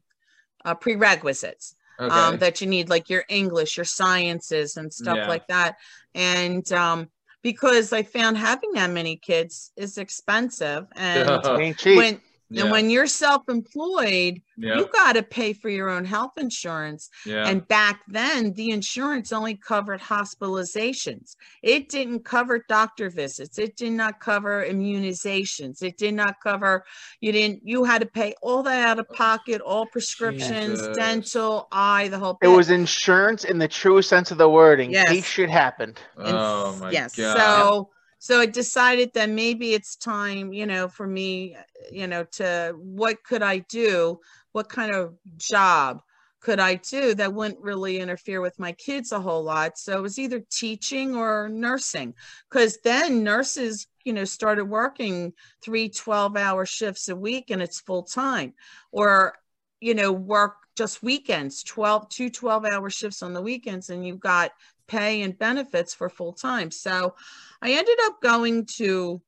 uh, 0.65 0.76
prerequisites 0.76 1.76
Okay. 1.99 2.14
um, 2.14 2.38
that 2.39 2.61
you 2.61 2.68
need, 2.68 2.89
like 2.89 3.10
your 3.10 3.23
English, 3.30 3.77
your 3.77 3.85
sciences, 3.85 4.77
and 4.77 4.91
stuff 4.94 5.18
Yeah. 5.18 5.27
like 5.30 5.48
that. 5.48 5.77
And 6.14 6.69
um, 6.73 7.10
because 7.41 7.94
I 7.94 8.03
found 8.03 8.38
having 8.38 8.73
that 8.73 8.89
many 8.89 9.15
kids 9.15 9.72
is 9.77 9.98
expensive, 9.98 10.85
and 10.95 11.30
when 11.95 12.19
yeah. 12.49 12.64
and 12.64 12.72
when 12.72 12.90
you're 12.90 13.07
self-employed, 13.07 14.41
yeah. 14.57 14.78
you 14.78 14.88
got 14.94 15.14
to 15.14 15.24
pay 15.24 15.53
for 15.53 15.69
your 15.69 15.90
own 15.90 16.06
health 16.06 16.32
insurance. 16.38 17.10
yeah. 17.26 17.48
And 17.48 17.68
back 17.68 18.02
then, 18.07 18.53
the 18.53 18.72
insurance 18.72 19.34
only 19.34 19.56
covered 19.56 19.99
hospitalizations. 19.99 21.36
It 21.61 21.90
didn't 21.90 22.26
cover 22.26 22.64
doctor 22.69 23.10
visits. 23.10 23.57
It 23.57 23.76
did 23.76 23.94
not 23.94 24.19
cover 24.19 24.65
immunizations. 24.65 25.84
It 25.84 25.98
did 25.98 26.14
not 26.14 26.36
cover, 26.41 26.86
you 27.22 27.32
didn't, 27.32 27.61
you 27.64 27.84
had 27.84 28.02
to 28.02 28.07
pay 28.07 28.34
all 28.41 28.64
that 28.64 28.88
out 28.88 28.99
of 28.99 29.10
pocket, 29.10 29.61
all 29.61 29.86
prescriptions, 29.86 30.80
Jesus. 30.80 30.98
dental, 30.98 31.68
eye, 31.72 32.07
the 32.07 32.19
whole 32.19 32.38
It 32.41 32.48
was 32.48 32.69
insurance 32.69 33.44
in 33.44 33.57
the 33.57 33.68
truest 33.68 34.10
sense 34.10 34.32
of 34.32 34.38
the 34.38 34.49
wording. 34.49 34.91
Yes. 34.91 35.14
Yes. 35.14 35.26
shit 35.26 35.49
happened. 35.49 35.99
And 36.18 36.36
oh 36.38 36.72
s- 36.74 36.80
my 36.80 36.91
yes. 36.91 37.15
god. 37.15 37.38
So 37.38 37.90
so 38.19 38.39
I 38.39 38.45
decided 38.45 39.11
that 39.14 39.30
maybe 39.30 39.73
it's 39.73 39.95
time, 39.95 40.52
you 40.52 40.65
know, 40.65 40.88
for 40.88 41.06
me, 41.06 41.56
you 41.91 42.07
know, 42.07 42.23
to 42.34 42.73
what 42.77 43.23
could 43.23 43.44
I 43.44 43.60
do? 43.60 44.19
What 44.53 44.69
kind 44.69 44.91
of 44.91 45.15
job 45.38 46.02
could 46.39 46.60
I 46.60 46.76
do 46.76 47.14
that 47.15 47.34
wouldn't 47.34 47.60
really 47.60 47.99
interfere 47.99 48.41
with 48.41 48.57
my 48.57 48.72
kids 48.72 49.11
a 49.11 49.19
whole 49.19 49.44
lot? 49.44 49.77
So 49.77 49.98
it 49.98 50.02
was 50.02 50.18
either 50.18 50.41
teaching 50.52 51.15
or 51.15 51.49
nursing. 51.49 52.15
Because 52.49 52.80
then 52.84 53.23
nurses, 53.23 53.88
you 54.03 54.14
know, 54.14 54.26
started 54.26 54.65
working 54.65 55.34
three 55.64 55.89
12 55.89 56.38
hour 56.38 56.65
shifts 56.65 57.10
a 57.10 57.15
week 57.15 57.52
and 57.52 57.61
it's 57.61 57.81
full 57.81 58.03
time. 58.03 58.53
Or, 58.91 59.35
you 59.80 59.94
know, 59.94 60.11
work 60.11 60.56
just 60.76 61.03
weekends, 61.03 61.64
12, 61.64 62.07
two 62.10 62.30
12 62.30 62.65
hour 62.65 62.89
shifts 62.89 63.23
on 63.23 63.34
the 63.34 63.41
weekends, 63.41 63.89
and 63.89 64.06
you've 64.06 64.19
got 64.19 64.52
pay 64.88 65.22
and 65.22 65.38
benefits 65.38 65.94
for 65.94 66.10
full 66.10 66.34
time. 66.34 66.72
So 66.72 67.16
I 67.62 67.72
ended 67.72 67.98
up 68.04 68.22
going 68.22 68.66
to 68.78 69.22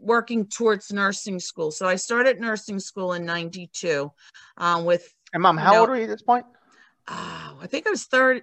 working 0.00 0.46
towards 0.46 0.92
nursing 0.92 1.38
school. 1.40 1.70
So 1.70 1.86
I 1.86 1.96
started 1.96 2.40
nursing 2.40 2.78
school 2.78 3.14
in 3.14 3.24
92 3.24 4.10
um, 4.58 4.84
with, 4.84 5.12
And 5.32 5.42
mom, 5.42 5.56
how 5.56 5.72
No. 5.72 5.80
old 5.80 5.90
are 5.90 5.96
you 5.96 6.04
at 6.04 6.08
this 6.08 6.22
point? 6.22 6.44
oh, 7.08 7.58
I 7.60 7.66
think 7.66 7.86
I 7.86 7.90
was 7.90 8.04
third. 8.04 8.42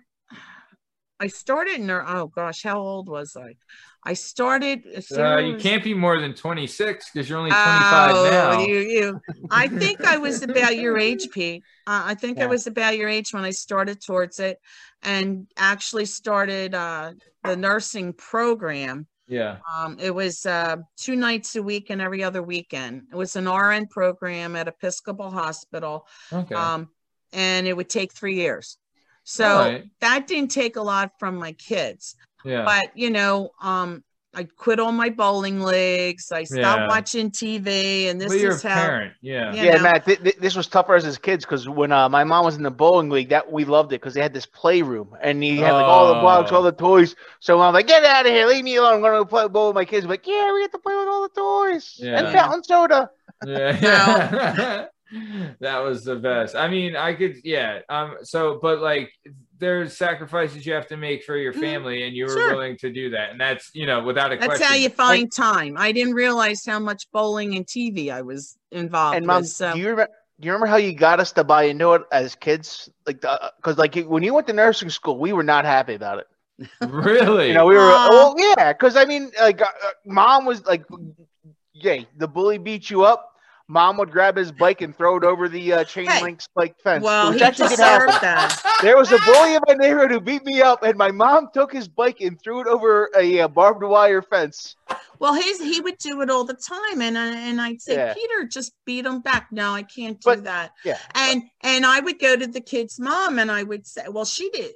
I 1.20 1.28
started 1.28 1.76
in, 1.76 1.86
nur- 1.86 2.06
oh 2.08 2.28
gosh, 2.28 2.64
how 2.64 2.80
old 2.80 3.08
was 3.08 3.36
I? 3.36 3.56
I 4.04 4.14
started. 4.16 4.88
as 4.88 5.08
soon 5.08 5.20
Uh, 5.20 5.38
you 5.38 5.56
as- 5.56 5.62
can't 5.62 5.84
be 5.84 5.94
more 5.94 6.20
than 6.20 6.34
26 6.34 7.12
because 7.14 7.30
you're 7.30 7.38
only 7.38 7.52
25 7.52 8.16
Oh, 8.16 8.24
now. 8.24 8.66
You, 8.66 8.78
you. 8.80 9.22
I 9.52 9.68
think 9.68 10.04
I 10.04 10.18
was 10.18 10.42
about 10.42 10.76
your 10.84 10.98
age, 10.98 11.30
Pete. 11.30 11.64
Uh, 11.86 12.02
I 12.06 12.16
think 12.16 12.40
I 12.40 12.48
was 12.48 12.66
about 12.66 12.98
your 12.98 13.08
age 13.08 13.34
when 13.34 13.44
I 13.44 13.52
started 13.52 14.02
towards 14.02 14.40
it, 14.40 14.58
and 15.04 15.48
actually 15.58 16.06
started 16.06 16.74
uh, 16.76 17.14
the 17.44 17.56
nursing 17.56 18.14
program. 18.14 19.08
yeah. 19.28 19.58
Um, 19.74 19.98
it 20.00 20.14
was 20.14 20.46
uh, 20.46 20.78
two 20.98 21.16
nights 21.16 21.56
a 21.56 21.64
week 21.64 21.90
and 21.90 22.02
every 22.02 22.24
other 22.24 22.44
weekend. 22.44 23.04
It 23.12 23.16
was 23.16 23.36
an 23.36 23.48
RN 23.50 23.88
program 23.88 24.56
at 24.56 24.68
Episcopal 24.68 25.32
Hospital, 25.32 26.08
Okay. 26.32 26.56
um, 26.56 26.90
and 27.34 27.68
it 27.68 27.76
would 27.76 27.90
take 27.90 28.14
three 28.14 28.36
years. 28.36 28.78
So 29.24 29.46
Alright. 29.46 29.86
that 30.02 30.28
didn't 30.28 30.52
take 30.52 30.76
a 30.76 30.82
lot 30.82 31.14
from 31.20 31.36
my 31.36 31.52
kids 31.54 32.16
yeah. 32.44 32.66
but 32.66 32.98
you 32.98 33.10
know 33.10 33.52
um 33.62 34.04
i 34.34 34.44
quit 34.44 34.80
all 34.80 34.92
my 34.94 35.10
bowling 35.10 35.60
leagues 35.62 36.32
i 36.32 36.44
stopped 36.44 36.62
Yeah. 36.82 36.88
watching 36.88 37.30
tv 37.32 38.10
and 38.10 38.20
this 38.20 38.30
well, 38.30 38.38
you're 38.38 38.52
is 38.52 38.64
a 38.64 38.70
how 38.70 38.76
parent. 38.82 39.14
Yeah. 39.22 39.54
Yeah. 39.54 39.64
Yeah, 39.64 39.76
know. 39.78 39.84
Matt. 39.84 40.06
Th- 40.06 40.22
th- 40.24 40.38
this 40.38 40.56
was 40.56 40.68
tougher 40.68 40.96
as, 40.96 41.04
us 41.04 41.10
as 41.10 41.18
kids 41.18 41.44
because 41.46 41.68
when 41.68 41.92
uh, 41.92 42.08
my 42.08 42.24
mom 42.24 42.46
was 42.46 42.56
in 42.56 42.64
the 42.64 42.72
bowling 42.72 43.10
league, 43.10 43.30
that 43.30 43.52
we 43.52 43.66
loved 43.66 43.92
it 43.92 44.00
because 44.02 44.14
they 44.14 44.22
had 44.22 44.34
this 44.34 44.46
playroom 44.46 45.16
and 45.22 45.44
he 45.44 45.58
had 45.58 45.74
like 45.74 45.86
all 45.86 46.08
the 46.14 46.20
blocks, 46.22 46.52
Oh. 46.52 46.56
all 46.58 46.64
the 46.64 46.72
toys. 46.72 47.16
So 47.40 47.60
I'm 47.62 47.74
like, 47.74 47.88
get 47.88 48.04
out 48.06 48.26
of 48.26 48.32
here, 48.32 48.46
leave 48.48 48.64
me 48.64 48.76
alone. 48.78 48.96
I'm 48.96 49.02
gonna 49.02 49.26
play 49.26 49.48
bowl 49.48 49.68
with 49.68 49.76
my 49.76 49.86
kids. 49.86 50.06
I'm 50.06 50.10
like, 50.10 50.26
yeah, 50.26 50.54
we 50.54 50.62
get 50.62 50.72
to 50.72 50.80
play 50.80 50.96
with 50.96 51.08
all 51.08 51.24
the 51.24 51.30
toys 51.36 51.96
Yeah. 52.00 52.20
and 52.20 52.34
fountain 52.34 52.64
soda. 52.64 53.10
Yeah. 53.46 54.86
that 55.60 55.80
was 55.80 56.04
the 56.04 56.16
best. 56.16 56.56
I 56.56 56.68
mean, 56.70 56.96
I 56.96 57.14
could, 57.14 57.38
yeah. 57.44 57.80
Um, 57.90 58.18
so, 58.24 58.60
but 58.62 58.80
like, 58.80 59.12
there's 59.62 59.96
sacrifices 59.96 60.66
you 60.66 60.74
have 60.74 60.88
to 60.88 60.98
make 60.98 61.24
for 61.24 61.38
your 61.38 61.54
Mhm. 61.54 61.62
family, 61.62 62.04
and 62.04 62.14
you 62.16 62.26
were 62.26 62.34
Sure. 62.34 62.56
willing 62.56 62.76
to 62.80 62.92
do 62.92 63.12
that, 63.12 63.30
and 63.32 63.40
that's, 63.40 63.70
you 63.74 63.86
know, 63.86 64.04
without 64.04 64.34
a 64.34 64.36
that's 64.36 64.46
question. 64.48 64.68
how 64.68 64.74
you 64.76 64.90
find 64.90 65.32
time 65.32 65.78
i 65.78 65.92
didn't 65.92 66.16
realize 66.16 66.66
how 66.66 66.80
much 66.80 67.10
bowling 67.14 67.56
and 67.56 67.66
tv 67.66 68.12
i 68.12 68.22
was 68.22 68.58
involved 68.72 69.18
And 69.18 69.26
mom, 69.26 69.42
with 69.44 69.50
so 69.50 69.74
do 69.74 69.80
you 69.80 69.90
remember? 69.92 70.12
Do 70.40 70.48
you 70.48 70.54
remember 70.54 70.66
how 70.66 70.78
you 70.78 70.94
got 70.94 71.20
us 71.20 71.32
to 71.34 71.44
buy 71.44 71.64
into 71.66 71.94
it 71.94 72.02
as 72.12 72.34
kids? 72.34 72.90
Like, 73.06 73.22
because 73.22 73.78
like 73.78 73.96
when 73.96 74.24
you 74.24 74.34
went 74.34 74.48
to 74.48 74.54
nursing 74.54 74.90
school, 74.90 75.20
we 75.20 75.34
were 75.34 75.44
not 75.44 75.66
happy 75.66 75.94
about 75.94 76.18
it. 76.18 76.28
really. 76.82 77.50
You 77.50 77.54
know, 77.54 77.66
we 77.66 77.76
were. 77.76 77.92
Aw. 77.92 78.10
Well, 78.10 78.36
yeah, 78.38 78.74
because 78.74 78.96
I 78.96 79.06
mean, 79.06 79.32
like, 79.40 79.62
uh, 79.62 79.66
uh, 79.66 79.90
mom 80.06 80.46
was 80.46 80.66
like, 80.66 80.84
"Yay, 81.74 82.08
the 82.18 82.28
bully 82.28 82.58
beat 82.58 82.90
you 82.90 83.04
up." 83.04 83.31
Mom 83.72 83.96
would 83.96 84.12
grab 84.12 84.36
his 84.36 84.52
bike 84.52 84.82
and 84.82 84.94
throw 84.98 85.16
it 85.16 85.24
over 85.24 85.48
the 85.48 85.72
uh, 85.72 85.84
chain 85.86 86.06
Hey. 86.06 86.22
link 86.22 86.42
spike 86.42 86.76
fence. 86.84 87.02
well 87.06 87.32
he 87.32 87.42
actually 87.42 87.70
did 87.70 87.80
happen. 87.80 88.08
deserved 88.08 88.22
that 88.22 88.80
There 88.82 88.98
was 88.98 89.12
a 89.14 89.18
bully 89.20 89.56
in 89.56 89.62
my 89.66 89.76
neighborhood 89.76 90.12
who 90.12 90.20
beat 90.20 90.44
me 90.44 90.62
up, 90.62 90.84
and 90.84 90.98
my 90.98 91.10
mom 91.12 91.48
took 91.54 91.72
his 91.72 91.88
bike 91.88 92.20
and 92.20 92.38
threw 92.42 92.60
it 92.60 92.68
over 92.68 93.10
a, 93.18 93.40
uh 93.40 93.48
barbed 93.48 93.82
wire 93.84 94.22
fence. 94.22 94.76
well 95.20 95.34
his 95.34 95.60
he 95.62 95.80
would 95.80 95.98
do 96.00 96.20
it 96.22 96.30
all 96.30 96.44
the 96.44 96.54
time 96.56 97.02
and 97.02 97.18
I, 97.18 97.28
and 97.48 97.62
i'd 97.62 97.82
say 97.82 97.96
Yeah. 97.96 98.14
peter 98.14 98.46
just 98.46 98.74
beat 98.86 99.06
him 99.06 99.22
back 99.22 99.48
no 99.52 99.72
i 99.72 99.84
can't 99.84 100.20
do 100.20 100.26
But- 100.32 100.44
that 100.44 100.72
Yeah, 100.84 100.98
and 101.16 101.44
and 101.62 101.86
i 101.86 102.00
would 102.02 102.20
go 102.20 102.36
to 102.36 102.48
the 102.48 102.60
kid's 102.60 103.00
mom 103.00 103.40
and 103.40 103.50
i 103.50 103.64
would 103.64 103.88
say 103.88 104.04
well 104.10 104.26
she 104.26 104.50
did 104.50 104.72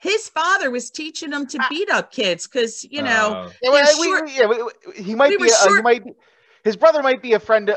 his 0.00 0.28
father 0.28 0.70
was 0.72 0.90
teaching 0.90 1.30
him 1.32 1.46
to 1.52 1.58
Ah. 1.60 1.66
beat 1.70 1.88
up 1.90 2.10
kids 2.10 2.48
because 2.48 2.82
you 2.82 3.02
know 3.02 3.48
yeah, 3.62 3.70
well, 3.70 3.84
They're 3.84 4.00
we- 4.00 4.06
short- 4.06 4.24
we- 4.24 4.36
yeah, 4.38 4.46
we- 4.46 4.62
we- 4.64 5.02
he 5.08 5.14
might 5.14 5.30
be. 5.30 5.36
were 5.36 5.46
A, 5.46 5.48
uh, 5.50 5.62
he 5.62 5.68
short- 5.68 5.84
might 5.84 6.04
be. 6.04 6.12
His 6.64 6.76
brother 6.76 7.02
might 7.02 7.20
be 7.20 7.34
a 7.34 7.38
friend, 7.38 7.68
uh, 7.68 7.74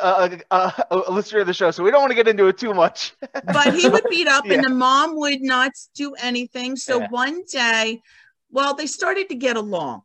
uh, 0.49 0.71
uh, 0.89 1.01
a 1.07 1.11
listener 1.11 1.41
of 1.41 1.47
the 1.47 1.53
show, 1.53 1.71
so 1.71 1.83
we 1.83 1.91
don't 1.91 1.99
want 1.99 2.11
to 2.11 2.15
get 2.15 2.27
into 2.27 2.47
it 2.47 2.57
too 2.57 2.73
much. 2.73 3.13
but 3.43 3.73
he 3.73 3.89
would 3.89 4.05
beat 4.09 4.27
up 4.29 4.45
Yeah. 4.45 4.53
and 4.55 4.63
the 4.63 4.69
mom 4.69 5.17
would 5.17 5.41
not 5.41 5.73
do 5.93 6.13
anything 6.15 6.75
so 6.77 6.99
Yeah. 7.01 7.07
one 7.09 7.43
day 7.51 8.01
well 8.49 8.73
they 8.73 8.87
started 8.87 9.27
to 9.29 9.35
get 9.35 9.57
along 9.57 10.03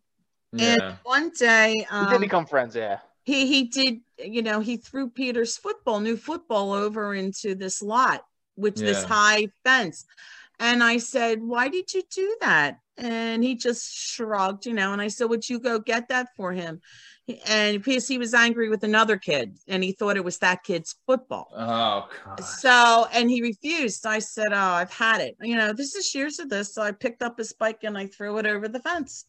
Yeah. 0.53 0.75
and 0.75 0.97
one 1.05 1.31
day 1.31 1.87
um, 1.91 2.11
did 2.11 2.21
become 2.21 2.45
friends, 2.47 2.75
yeah. 2.75 2.99
he 3.25 3.47
he 3.47 3.65
did 3.65 4.01
you 4.19 4.43
know 4.43 4.59
he 4.61 4.77
threw 4.77 5.09
peter's 5.11 5.57
football 5.57 6.01
new 6.01 6.17
football 6.17 6.73
over 6.73 7.15
into 7.15 7.55
this 7.55 7.83
lot 7.83 8.25
which 8.57 8.77
this 8.81 9.05
high 9.05 9.47
fence 9.65 10.05
and 10.59 10.83
i 10.83 10.99
said 10.99 11.41
why 11.43 11.69
did 11.69 11.95
you 11.95 12.03
do 12.11 12.37
that 12.41 12.79
and 12.99 13.43
he 13.43 13.55
just 13.55 13.93
shrugged 13.95 14.67
you 14.67 14.75
know 14.75 14.93
and 14.93 15.01
i 15.01 15.09
said 15.09 15.27
would 15.31 15.49
you 15.49 15.59
go 15.59 15.79
get 15.79 16.09
that 16.09 16.29
for 16.37 16.53
him 16.53 16.81
and 17.47 17.83
because 17.83 18.09
he 18.09 18.19
was 18.19 18.35
angry 18.35 18.69
with 18.69 18.83
another 18.83 19.17
kid 19.17 19.57
and 19.69 19.83
he 19.85 19.93
thought 19.93 20.17
it 20.17 20.25
was 20.25 20.39
that 20.39 20.65
kid's 20.65 20.97
football 21.07 21.49
Oh, 21.57 22.09
God. 22.25 22.41
so, 22.45 23.07
and 23.13 23.31
he 23.31 23.43
refused. 23.43 24.05
I 24.07 24.19
said, 24.19 24.49
Oh, 24.53 24.57
I've 24.57 24.93
had 24.93 25.21
it. 25.21 25.37
You 25.41 25.57
know, 25.57 25.73
this 25.73 25.95
is 25.95 26.13
years 26.15 26.39
of 26.41 26.49
this. 26.51 26.75
So 26.75 26.83
I 26.83 26.91
picked 26.93 27.23
up 27.23 27.39
his 27.39 27.53
bike 27.53 27.85
and 27.85 27.97
I 27.97 28.07
threw 28.09 28.39
it 28.39 28.47
over 28.47 28.67
the 28.69 28.81
fence. 28.81 29.25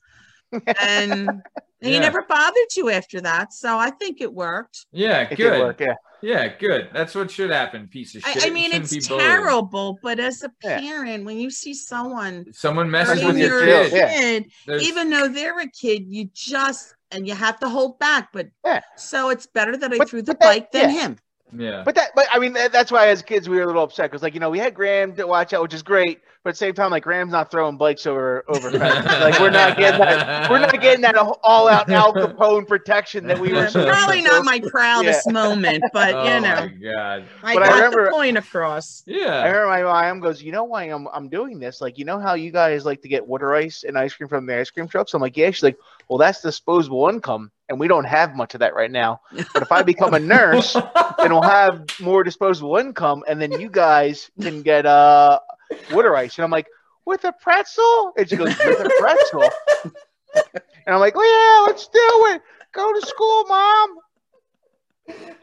And, 0.52 0.64
and 0.82 1.42
he 1.82 2.00
never 2.00 2.24
bothered 2.24 2.76
you 2.76 2.90
after 2.90 3.22
that. 3.22 3.54
So 3.54 3.78
I 3.78 3.92
think 3.92 4.22
it 4.22 4.34
worked. 4.34 4.86
Yeah, 4.92 5.22
It 5.30 5.36
good. 5.36 5.60
work, 5.62 5.80
yeah. 5.80 5.96
Yeah, 6.22 6.48
good. 6.58 6.88
That's 6.94 7.16
what 7.16 7.30
should 7.30 7.50
happen, 7.50 7.90
piece 7.90 8.16
of 8.16 8.24
I, 8.26 8.32
shit. 8.34 8.44
I 8.44 8.46
You 8.48 8.54
mean, 8.54 8.72
it's 8.72 8.94
be 8.94 9.02
bullied. 9.06 9.26
terrible, 9.26 10.00
but 10.02 10.22
as 10.22 10.42
a 10.42 10.50
Yeah. 10.64 10.80
parent, 10.80 11.26
when 11.26 11.38
you 11.38 11.50
see 11.52 11.74
someone 11.74 12.46
Someone 12.54 12.90
messes 12.90 13.16
Messing 13.16 13.28
with 13.28 13.38
your 13.40 13.68
your 13.68 13.84
kid. 13.90 13.92
Yeah. 13.94 14.20
kid, 14.70 14.82
even 14.82 15.10
though 15.10 15.28
they're 15.28 15.60
a 15.60 15.70
kid, 15.70 16.06
you 16.08 16.30
just, 16.34 16.96
and 17.14 17.28
you 17.28 17.36
have 17.36 17.60
to 17.60 17.70
hold 17.70 18.00
back. 18.00 18.30
But 18.34 18.48
Yeah. 18.66 18.82
so 18.96 19.30
it's 19.30 19.46
better 19.48 19.78
that 19.78 19.94
I 19.94 19.98
But- 19.98 20.10
threw 20.10 20.22
the 20.22 20.34
but 20.34 20.40
that- 20.40 20.46
bike 20.48 20.72
than 20.72 20.90
yeah. 20.94 21.02
him. 21.02 21.18
Yeah. 21.56 21.84
But 21.86 21.94
that, 21.96 22.10
but 22.16 22.26
I 22.34 22.40
mean, 22.40 22.54
that, 22.54 22.72
that's 22.72 22.92
why 22.92 23.08
as 23.10 23.22
kids 23.22 23.48
we 23.48 23.58
were 23.58 23.62
a 23.64 23.68
little 23.68 23.84
upset 23.84 24.10
because, 24.10 24.24
like, 24.24 24.34
you 24.34 24.40
know, 24.40 24.50
we 24.50 24.58
had 24.58 24.74
Graham 24.74 25.16
to 25.18 25.28
watch 25.28 25.54
out, 25.54 25.62
which 25.62 25.76
is 25.76 25.84
great, 25.84 26.20
but 26.44 26.50
at 26.50 26.54
the 26.54 26.58
same 26.58 26.74
time, 26.74 26.90
like, 26.90 27.04
Graham's 27.04 27.32
not 27.32 27.52
throwing 27.52 27.78
bikes 27.78 28.08
over 28.08 28.44
over 28.48 28.72
fences. 28.80 29.06
like, 29.06 29.40
we're 29.40 29.52
not 29.52 29.78
getting 29.78 30.00
that. 30.00 30.50
We're 30.50 30.58
not 30.58 30.82
getting 30.82 31.02
that 31.02 31.16
all 31.16 31.68
out 31.68 31.88
Al 31.92 32.12
Capone 32.12 32.68
protection 32.68 33.28
that 33.28 33.38
we 33.38 33.54
were. 33.54 33.70
Probably 33.70 34.22
not 34.24 34.44
my 34.46 34.62
proudest 34.68 35.30
moment, 35.32 35.84
but 35.94 36.16
oh 36.16 36.24
you 36.24 36.40
know, 36.42 36.56
my 36.56 36.68
god. 36.92 37.26
I 37.44 37.54
But 37.54 37.62
I 37.64 37.68
got 37.68 37.76
remember- 37.76 38.06
the 38.06 38.12
point 38.12 38.38
across. 38.40 39.04
Yeah, 39.06 39.18
I 39.18 39.22
Yeah. 39.46 39.52
remember 39.52 39.68
my 39.90 40.10
mom 40.10 40.22
goes, 40.22 40.42
you 40.42 40.52
know 40.52 40.64
why 40.64 40.86
I'm 40.86 41.08
I'm 41.14 41.30
doing 41.30 41.60
this? 41.60 41.82
Like, 41.82 42.00
you 42.00 42.06
know 42.06 42.18
how 42.18 42.34
you 42.34 42.50
guys 42.50 42.84
like 42.84 43.04
to 43.04 43.08
get 43.08 43.28
water 43.28 43.54
ice 43.54 43.84
and 43.84 43.96
ice 43.96 44.16
cream 44.16 44.28
from 44.28 44.48
the 44.48 44.58
ice 44.58 44.72
cream 44.72 44.88
trucks? 44.88 45.14
I'm 45.14 45.22
like, 45.22 45.38
yeah. 45.38 45.52
She's 45.52 45.62
like, 45.62 45.78
well, 46.14 46.20
that's 46.20 46.42
disposable 46.42 47.10
income, 47.10 47.52
and 47.70 47.80
we 47.80 47.88
don't 47.88 48.04
have 48.04 48.36
much 48.36 48.54
of 48.54 48.60
that 48.60 48.76
right 48.76 48.92
now. 48.92 49.22
But 49.52 49.64
if 49.64 49.72
I 49.72 49.82
become 49.82 50.14
a 50.14 50.20
nurse, 50.20 50.74
then 50.74 51.32
we'll 51.32 51.42
have 51.42 51.88
more 52.00 52.24
disposable 52.24 52.78
income, 52.78 53.24
and 53.28 53.42
then 53.42 53.60
you 53.60 53.68
guys 53.68 54.30
can 54.40 54.62
get 54.62 54.86
uh 54.86 55.40
water 55.92 56.16
ice. 56.16 56.38
And 56.38 56.46
I'm 56.46 56.52
like, 56.52 56.68
with 57.04 57.24
a 57.24 57.32
pretzel? 57.32 58.14
And 58.16 58.30
she 58.30 58.36
goes, 58.36 58.56
with 58.56 58.80
a 58.80 58.92
pretzel. 59.00 59.50
and 60.54 60.94
I'm 60.94 61.00
like, 61.00 61.16
oh, 61.16 61.64
yeah, 61.66 61.72
let's 61.72 61.88
do 61.88 62.36
it. 62.36 62.44
Go 62.74 62.94
to 62.94 63.08
school, 63.08 63.46
mom. 63.48 63.98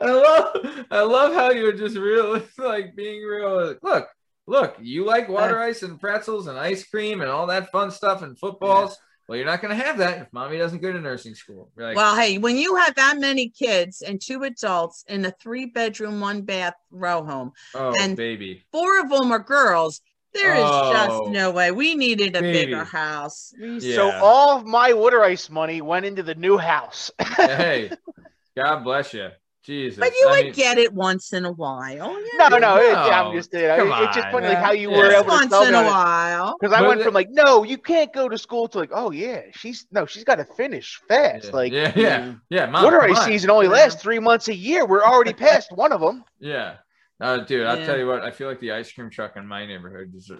I 0.01 0.13
love 0.13 0.87
I 0.93 1.03
love 1.03 1.35
how 1.35 1.51
you're 1.51 1.73
just 1.73 1.97
real 1.97 2.41
like 2.59 2.95
being 2.95 3.25
real. 3.25 3.75
Look, 3.83 4.09
look, 4.47 4.77
you 4.81 5.05
like 5.05 5.29
water 5.29 5.59
ice 5.59 5.83
and 5.83 5.99
pretzels 5.99 6.47
and 6.47 6.57
ice 6.57 6.85
cream 6.85 7.23
and 7.23 7.31
all 7.31 7.49
that 7.49 7.73
fun 7.73 7.91
stuff 7.91 8.23
and 8.23 8.39
footballs. 8.39 8.97
Well, 9.31 9.37
you're 9.37 9.47
not 9.47 9.63
gonna 9.63 9.77
have 9.77 9.99
that 9.99 10.23
if 10.23 10.33
mommy 10.33 10.59
doesn't 10.59 10.83
go 10.83 10.91
to 10.93 11.01
nursing 11.01 11.37
school. 11.37 11.71
You're 11.77 11.87
like, 11.87 11.97
Well, 11.97 12.17
hey, 12.17 12.39
when 12.39 12.57
you 12.57 12.75
have 12.75 12.97
that 12.97 13.17
many 13.21 13.49
kids 13.49 14.03
and 14.03 14.21
two 14.21 14.43
adults 14.43 15.05
in 15.07 15.25
a 15.25 15.31
three 15.31 15.67
bedroom, 15.67 16.21
one 16.21 16.43
bath 16.43 16.75
row 16.91 17.23
home, 17.23 17.53
oh 17.77 17.95
and- 18.01 18.17
baby. 18.17 18.65
four 18.73 18.99
of 18.99 19.09
them 19.09 19.31
are 19.31 19.39
girls, 19.39 20.01
there 20.35 20.57
is 20.57 20.65
Oh. 20.67 20.93
just 20.93 21.31
no 21.31 21.53
way. 21.53 21.71
We 21.71 21.95
needed 21.95 22.35
a 22.35 22.41
Baby. 22.41 22.59
bigger 22.67 22.83
house. 22.83 23.55
Yeah. 23.57 23.95
So 23.95 24.11
all 24.11 24.59
of 24.59 24.67
my 24.67 24.95
water 24.95 25.23
ice 25.23 25.49
money 25.49 25.81
went 25.81 26.07
into 26.07 26.25
the 26.25 26.35
new 26.35 26.59
house. 26.59 27.13
hey, 27.37 27.93
God 28.57 28.83
bless 28.83 29.15
you. 29.15 29.29
Jesus. 29.63 29.99
But 29.99 30.13
you 30.19 30.27
I 30.29 30.31
would 30.33 30.45
mean, 30.47 30.53
get 30.55 30.79
it 30.79 30.93
once 30.93 31.33
in 31.33 31.45
a 31.45 31.53
while. 31.53 32.19
Yeah. 32.39 32.49
no, 32.49 32.59
no, 32.59 32.77
it, 32.79 32.93
No, 32.93 32.99
I'm 32.99 33.35
just 33.37 33.53
you 33.53 33.61
know, 33.61 33.75
it- 33.99 34.05
it's 34.05 34.17
just 34.17 34.29
funny 34.31 34.49
like 34.49 34.59
how 34.59 34.73
you 34.73 34.91
Yeah. 34.91 34.97
were 34.97 35.11
Just 35.11 35.17
able 35.27 35.39
to 35.39 35.49
once 35.51 35.69
in 35.69 35.75
a 35.75 35.83
while. 35.85 36.57
Because 36.59 36.73
I 36.75 36.81
went 36.87 36.99
the- 37.01 37.05
from 37.05 37.15
like, 37.15 37.29
no, 37.31 37.63
you 37.65 37.77
can't 37.77 38.13
go 38.13 38.29
to 38.29 38.39
school 38.39 38.69
to 38.69 38.79
like, 38.79 38.91
oh 38.93 39.11
yeah, 39.11 39.43
she's 39.53 39.87
no, 39.93 40.07
she's 40.07 40.25
got 40.25 40.37
to 40.37 40.45
finish 40.45 40.99
fast. 41.09 41.47
yeah, 41.47 41.51
Like, 41.53 41.73
yeah, 41.73 41.93
yeah, 41.95 42.33
yeah. 42.49 42.67
Mom, 42.67 42.85
water 42.85 43.01
come 43.01 43.11
ice 43.13 43.25
season 43.25 43.51
only 43.51 43.67
Yeah. 43.67 43.73
lasts 43.73 44.03
three 44.03 44.19
months 44.19 44.49
a 44.49 44.55
year. 44.55 44.87
We're 44.87 45.05
already 45.05 45.35
past 45.35 45.73
one 45.73 45.93
of 45.93 46.01
them. 46.01 46.25
Yeah. 46.41 46.77
Uh, 47.21 47.37
dude, 47.39 47.67
I'll 47.67 47.85
tell 47.85 47.99
you 47.99 48.07
what, 48.07 48.23
I 48.23 48.31
feel 48.31 48.49
like 48.49 48.61
the 48.61 48.73
ice 48.73 48.91
cream 48.91 49.11
truck 49.11 49.37
in 49.37 49.47
my 49.47 49.67
neighborhood 49.67 50.11
is 50.17 50.33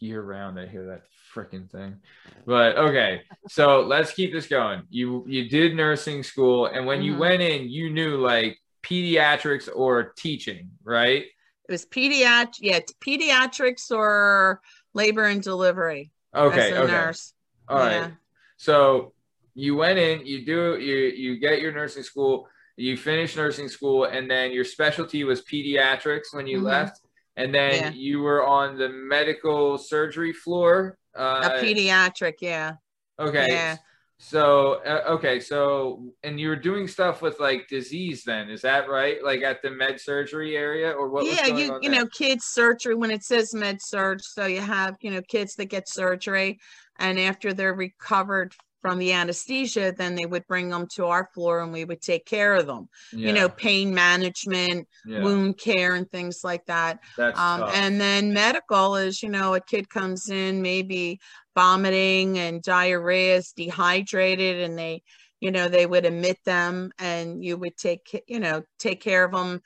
year 0.00 0.22
round. 0.22 0.58
I 0.58 0.66
hear 0.66 0.86
that 0.86 1.02
freaking 1.34 1.70
thing. 1.70 1.96
But 2.46 2.76
okay, 2.76 3.22
so 3.48 3.80
let's 3.80 4.12
keep 4.12 4.32
this 4.32 4.46
going. 4.46 4.82
You 4.90 5.24
you 5.26 5.48
did 5.48 5.74
nursing 5.74 6.22
school, 6.22 6.66
and 6.66 6.86
when 6.86 7.02
you 7.02 7.14
Mhm. 7.14 7.18
went 7.18 7.42
in, 7.42 7.68
you 7.68 7.90
knew 7.90 8.16
like 8.18 8.58
pediatrics 8.82 9.68
or 9.74 10.12
teaching, 10.16 10.70
right? 10.84 11.24
It 11.68 11.72
was 11.72 11.86
pediatric, 11.86 12.58
yeah, 12.60 12.80
pediatrics 13.00 13.90
or 13.90 14.60
labor 14.94 15.24
and 15.24 15.42
delivery 15.42 16.10
Okay, 16.34 16.58
as 16.58 16.70
a 16.72 16.80
okay. 16.82 16.92
nurse. 16.92 17.34
All 17.68 17.78
right. 17.78 17.92
Yeah. 17.92 18.10
So 18.56 19.14
you 19.54 19.76
went 19.76 19.98
in, 19.98 20.26
you 20.26 20.44
do 20.44 20.78
you 20.78 20.96
you 21.24 21.38
get 21.38 21.60
your 21.60 21.72
nursing 21.72 22.02
school, 22.02 22.48
you 22.76 22.96
finish 22.96 23.36
nursing 23.36 23.68
school, 23.68 24.04
and 24.04 24.30
then 24.30 24.50
your 24.50 24.64
specialty 24.64 25.24
was 25.24 25.42
pediatrics 25.42 26.32
when 26.32 26.46
you 26.46 26.58
Mhm. 26.60 26.64
left, 26.64 27.00
and 27.36 27.54
then 27.54 27.84
Yeah. 27.84 27.90
you 27.92 28.20
were 28.20 28.44
on 28.44 28.76
the 28.76 28.88
medical 28.88 29.78
surgery 29.78 30.32
floor. 30.32 30.98
A 31.14 31.20
Uh, 31.20 31.50
pediatric, 31.62 32.34
yeah. 32.40 32.74
okay. 33.18 33.46
yeah. 33.48 33.76
So 34.18 34.80
uh, 34.86 35.02
okay, 35.14 35.40
so 35.40 36.12
and 36.22 36.38
you 36.38 36.48
were 36.48 36.56
doing 36.56 36.86
stuff 36.86 37.22
with 37.22 37.40
like 37.40 37.66
disease 37.68 38.22
then, 38.24 38.48
is 38.50 38.62
that 38.62 38.88
right? 38.88 39.22
Like 39.22 39.42
at 39.42 39.62
the 39.62 39.70
med 39.70 40.00
surgery 40.00 40.56
area, 40.56 40.90
or 40.92 41.08
what? 41.10 41.24
was 41.24 41.36
yeah, 41.36 41.46
you 41.48 41.78
you 41.82 41.90
there? 41.90 41.90
know, 41.90 42.06
kids 42.06 42.44
surgery 42.44 42.94
when 42.94 43.10
it 43.10 43.24
says 43.24 43.52
med 43.52 43.82
surg, 43.82 44.20
so 44.22 44.46
you 44.46 44.60
have, 44.60 44.96
you 45.00 45.10
know, 45.10 45.22
kids 45.22 45.56
that 45.56 45.66
get 45.66 45.88
surgery 45.88 46.58
and 46.98 47.18
after 47.18 47.52
they're 47.52 47.74
recovered 47.74 48.54
from 48.82 48.98
the 48.98 49.12
anesthesia, 49.12 49.94
then 49.96 50.14
they 50.16 50.26
would 50.26 50.46
bring 50.46 50.68
them 50.68 50.86
to 50.96 51.06
our 51.06 51.30
floor 51.32 51.60
and 51.60 51.72
we 51.72 51.84
would 51.84 52.02
take 52.02 52.26
care 52.26 52.54
of 52.54 52.66
them. 52.66 52.88
yeah, 53.12 53.28
You 53.28 53.32
know, 53.32 53.48
pain 53.48 53.94
management, 53.94 54.88
yeah, 55.06 55.20
wound 55.22 55.56
care 55.58 55.94
and 55.94 56.10
things 56.10 56.40
like 56.44 56.66
that. 56.66 56.98
Um, 57.34 57.64
and 57.72 58.00
then 58.00 58.32
medical 58.34 58.96
is, 58.96 59.22
you 59.22 59.30
know, 59.30 59.54
a 59.54 59.60
kid 59.60 59.88
comes 59.88 60.28
in 60.28 60.60
maybe 60.62 61.20
vomiting 61.54 62.38
and 62.38 62.62
diarrhea, 62.62 63.36
is 63.36 63.52
dehydrated, 63.52 64.60
and 64.60 64.78
they, 64.78 65.02
you 65.40 65.50
know, 65.50 65.68
they 65.68 65.86
would 65.86 66.04
admit 66.04 66.38
them, 66.44 66.90
and 66.98 67.44
you 67.44 67.56
would 67.56 67.76
take, 67.76 68.24
you 68.26 68.40
know, 68.40 68.62
take 68.78 69.00
care 69.00 69.24
of 69.24 69.32
them, 69.32 69.60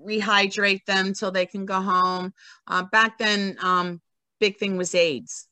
rehydrate 0.00 0.84
them 0.86 1.12
till 1.14 1.30
they 1.30 1.46
can 1.46 1.66
go 1.66 1.80
home. 1.80 2.32
Uh, 2.66 2.84
back 2.90 3.18
then, 3.18 3.56
um, 3.62 4.00
big 4.40 4.58
thing 4.58 4.76
was 4.76 4.94
AIDS. 4.94 5.46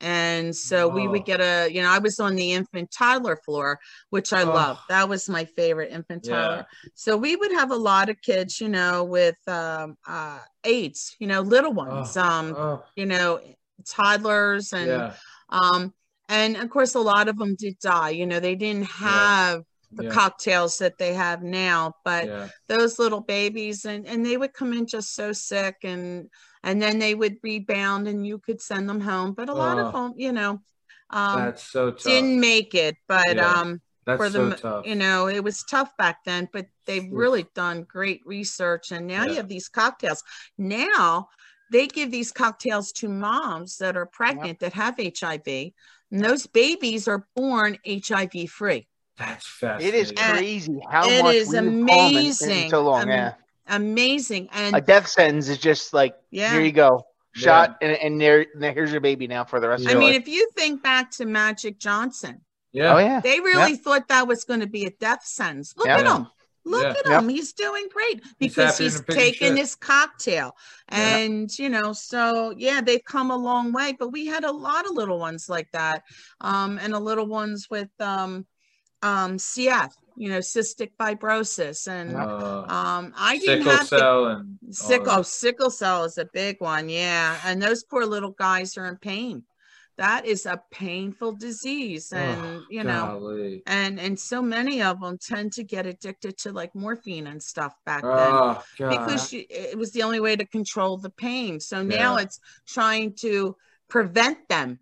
And 0.00 0.54
so 0.54 0.88
we 0.88 1.06
Oh. 1.06 1.10
would 1.12 1.24
get 1.24 1.40
a, 1.40 1.72
you 1.72 1.82
know, 1.82 1.88
I 1.88 1.98
was 1.98 2.20
on 2.20 2.34
the 2.36 2.52
infant 2.52 2.90
toddler 2.90 3.36
floor, 3.36 3.78
which 4.10 4.32
I 4.32 4.42
Oh. 4.42 4.52
love. 4.52 4.78
That 4.88 5.08
was 5.08 5.28
my 5.28 5.44
favorite 5.44 5.92
infant 5.92 6.24
Yeah. 6.24 6.34
toddler. 6.34 6.66
So 6.94 7.16
we 7.16 7.36
would 7.36 7.52
have 7.52 7.70
a 7.70 7.76
lot 7.76 8.08
of 8.08 8.20
kids, 8.20 8.60
you 8.60 8.68
know, 8.68 9.04
with 9.04 9.36
um, 9.48 9.96
uh, 10.06 10.40
AIDS, 10.64 11.16
you 11.18 11.26
know, 11.26 11.40
little 11.40 11.72
ones, 11.72 12.16
um, 12.16 12.54
oh, 12.56 12.82
you 12.96 13.06
know, 13.06 13.40
toddlers 13.88 14.72
and 14.72 14.88
yeah, 14.88 15.12
um, 15.50 15.92
and 16.28 16.56
of 16.56 16.70
course 16.70 16.94
a 16.94 17.00
lot 17.00 17.28
of 17.28 17.36
them 17.38 17.54
did 17.56 17.78
die. 17.80 18.10
You 18.10 18.26
know, 18.26 18.40
they 18.40 18.54
didn't 18.54 18.84
have 18.86 19.62
the 19.96 20.04
yeah, 20.04 20.10
cocktails 20.10 20.78
that 20.78 20.98
they 20.98 21.14
have 21.14 21.42
now, 21.42 21.94
but 22.04 22.26
yeah. 22.26 22.48
those 22.68 22.98
little 22.98 23.20
babies 23.20 23.84
and 23.84 24.06
and 24.06 24.24
they 24.24 24.36
would 24.36 24.52
come 24.52 24.72
in 24.72 24.86
just 24.86 25.14
so 25.14 25.32
sick 25.32 25.76
and 25.84 26.28
and 26.62 26.80
then 26.80 26.98
they 26.98 27.14
would 27.14 27.36
rebound 27.42 28.08
and 28.08 28.26
you 28.26 28.38
could 28.38 28.60
send 28.60 28.88
them 28.88 29.00
home. 29.00 29.32
But 29.32 29.48
a 29.48 29.54
lot 29.54 29.78
of 29.78 29.92
them, 29.92 30.14
you 30.16 30.32
know, 30.32 30.60
um, 31.10 31.44
That's 31.46 31.62
so 31.62 31.90
tough. 31.92 32.02
didn't 32.04 32.40
make 32.40 32.74
it. 32.74 32.96
But 33.06 33.36
Yeah. 33.36 33.60
um, 33.60 33.80
That's 34.06 34.18
for 34.18 34.30
so 34.30 34.50
tough. 34.52 34.86
you 34.86 34.94
know, 34.94 35.28
it 35.28 35.42
was 35.44 35.62
tough 35.64 35.96
back 35.96 36.24
then, 36.24 36.48
but 36.52 36.66
they've 36.86 37.10
really 37.10 37.46
done 37.54 37.84
great 37.84 38.20
research. 38.26 38.92
And 38.92 39.06
now 39.06 39.24
you 39.24 39.36
have 39.36 39.48
these 39.48 39.68
cocktails. 39.68 40.22
Now 40.58 41.28
they 41.70 41.86
give 41.86 42.10
these 42.10 42.32
cocktails 42.32 42.92
to 42.92 43.08
moms 43.08 43.78
that 43.78 43.96
are 43.96 44.06
pregnant 44.06 44.60
that 44.60 44.72
have 44.74 44.96
HIV. 44.98 45.72
And 46.10 46.24
those 46.24 46.46
babies 46.46 47.08
are 47.08 47.26
born 47.34 47.78
HIV 47.86 48.50
free. 48.50 48.86
That's 49.18 49.46
It 49.62 49.94
is 49.94 50.10
fascinating. 50.12 50.18
And 50.18 50.38
crazy 50.38 50.78
how 50.90 51.08
it 51.08 51.22
much 51.22 51.34
is 51.36 51.48
we've 51.48 51.56
come 51.56 51.68
in- 51.68 51.74
in 51.74 51.82
amazing. 51.88 52.70
so 52.70 52.82
long. 52.82 53.02
Am- 53.02 53.08
yeah, 53.08 53.32
Amazing. 53.68 54.48
And 54.52 54.76
a 54.76 54.80
death 54.80 55.06
sentence 55.08 55.48
is 55.48 55.58
just 55.58 55.92
like 55.94 56.14
yeah. 56.30 56.52
here 56.52 56.60
you 56.62 56.72
go, 56.72 57.06
shot, 57.32 57.76
and, 57.80 57.92
and 57.96 58.20
there, 58.20 58.44
and 58.54 58.64
here's 58.64 58.92
your 58.92 59.00
baby 59.00 59.26
now 59.26 59.44
for 59.44 59.60
the 59.60 59.68
rest 59.68 59.84
Yeah. 59.84 59.90
I 59.90 59.92
of 59.92 59.94
your 59.94 60.00
mean, 60.10 60.12
life. 60.14 60.22
if 60.22 60.28
you 60.28 60.50
think 60.56 60.82
back 60.82 61.10
to 61.12 61.26
Magic 61.26 61.78
Johnson, 61.78 62.40
yeah. 62.72 62.94
Oh 62.94 62.98
yeah, 62.98 63.20
they 63.20 63.40
really 63.40 63.76
thought 63.76 64.08
that 64.08 64.26
was 64.26 64.44
going 64.44 64.60
to 64.60 64.66
be 64.66 64.84
a 64.86 64.90
death 64.90 65.24
sentence. 65.24 65.74
Look 65.76 65.86
Yeah. 65.86 65.98
at 65.98 66.06
him. 66.06 66.26
Look 66.66 66.82
Yeah. 66.82 66.90
at 66.90 67.06
Yep. 67.10 67.22
him. 67.22 67.28
He's 67.28 67.52
doing 67.52 67.88
great 67.92 68.22
because 68.38 68.72
happier 68.78 68.84
he's 68.90 69.00
taking 69.02 69.14
a 69.14 69.30
pig 69.32 69.42
in 69.42 69.54
this 69.54 69.74
cocktail. 69.74 70.56
Yeah. 70.90 71.16
And, 71.18 71.58
you 71.58 71.68
know, 71.68 71.92
so 71.92 72.54
yeah, 72.56 72.80
they've 72.80 73.04
come 73.04 73.30
a 73.30 73.36
long 73.36 73.70
way, 73.72 73.94
but 73.98 74.08
we 74.08 74.26
had 74.26 74.44
a 74.44 74.50
lot 74.50 74.86
of 74.86 74.92
little 74.92 75.18
ones 75.18 75.48
like 75.48 75.70
that. 75.72 76.02
Um, 76.40 76.78
and 76.82 76.94
a 76.94 76.98
little 76.98 77.26
ones 77.26 77.68
with 77.70 77.90
um, 78.00 78.46
um, 79.04 79.36
CF, 79.38 79.90
you 80.16 80.28
know, 80.30 80.38
cystic 80.54 80.90
fibrosis. 81.00 81.86
And 81.88 82.16
Uh, 82.16 82.64
um, 82.80 83.12
I 83.16 83.38
didn't 83.38 83.66
have 83.66 83.88
to 83.90 83.98
cell 83.98 84.26
and 84.26 84.58
Sickle, 84.70 85.18
oh, 85.18 85.22
sickle 85.22 85.70
cell 85.70 86.04
is 86.04 86.16
a 86.18 86.28
big 86.32 86.56
one, 86.60 86.88
yeah. 86.88 87.38
And 87.44 87.62
those 87.62 87.84
poor 87.84 88.04
little 88.06 88.30
guys 88.46 88.76
are 88.78 88.86
in 88.86 88.96
pain. 88.96 89.44
That 89.96 90.26
is 90.26 90.44
a 90.46 90.60
painful 90.72 91.32
disease, 91.48 92.12
and 92.12 92.40
Oh, 92.42 92.62
you 92.68 92.82
know, 92.82 93.04
golly. 93.20 93.62
and 93.66 94.00
and 94.00 94.18
so 94.18 94.42
many 94.42 94.82
of 94.82 95.00
them 95.00 95.18
tend 95.18 95.52
to 95.52 95.62
get 95.62 95.86
addicted 95.86 96.34
to 96.38 96.48
like 96.60 96.74
morphine 96.74 97.28
and 97.32 97.40
stuff 97.40 97.74
back 97.86 98.02
then 98.02 98.32
Oh 98.42 98.62
god. 98.78 98.90
because 98.90 99.32
you, 99.32 99.44
it 99.48 99.78
was 99.78 99.92
the 99.92 100.02
only 100.02 100.18
way 100.26 100.34
to 100.34 100.46
control 100.58 100.98
the 100.98 101.10
pain. 101.28 101.60
So 101.60 101.76
now 101.84 102.16
Yeah. 102.16 102.22
it's 102.24 102.40
trying 102.66 103.14
to 103.26 103.54
prevent 103.88 104.38
them 104.48 104.80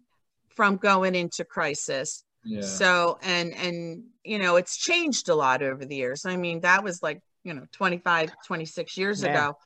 from 0.57 0.77
going 0.79 1.15
into 1.15 1.45
crisis. 1.45 2.25
yeah. 2.45 2.63
So 2.81 3.19
and 3.23 3.49
and 3.67 4.05
you 4.25 4.39
know, 4.39 4.57
it's 4.57 4.77
changed 4.77 5.29
a 5.29 5.35
lot 5.35 5.63
over 5.63 5.85
the 5.85 5.97
years. 5.97 6.25
I 6.27 6.37
mean, 6.37 6.61
that 6.61 6.83
was 6.85 7.03
like, 7.03 7.21
you 7.45 7.55
know, 7.55 7.65
25, 7.73 8.33
26 8.47 8.97
years 8.97 9.23
Yeah. 9.23 9.31
ago. 9.31 9.59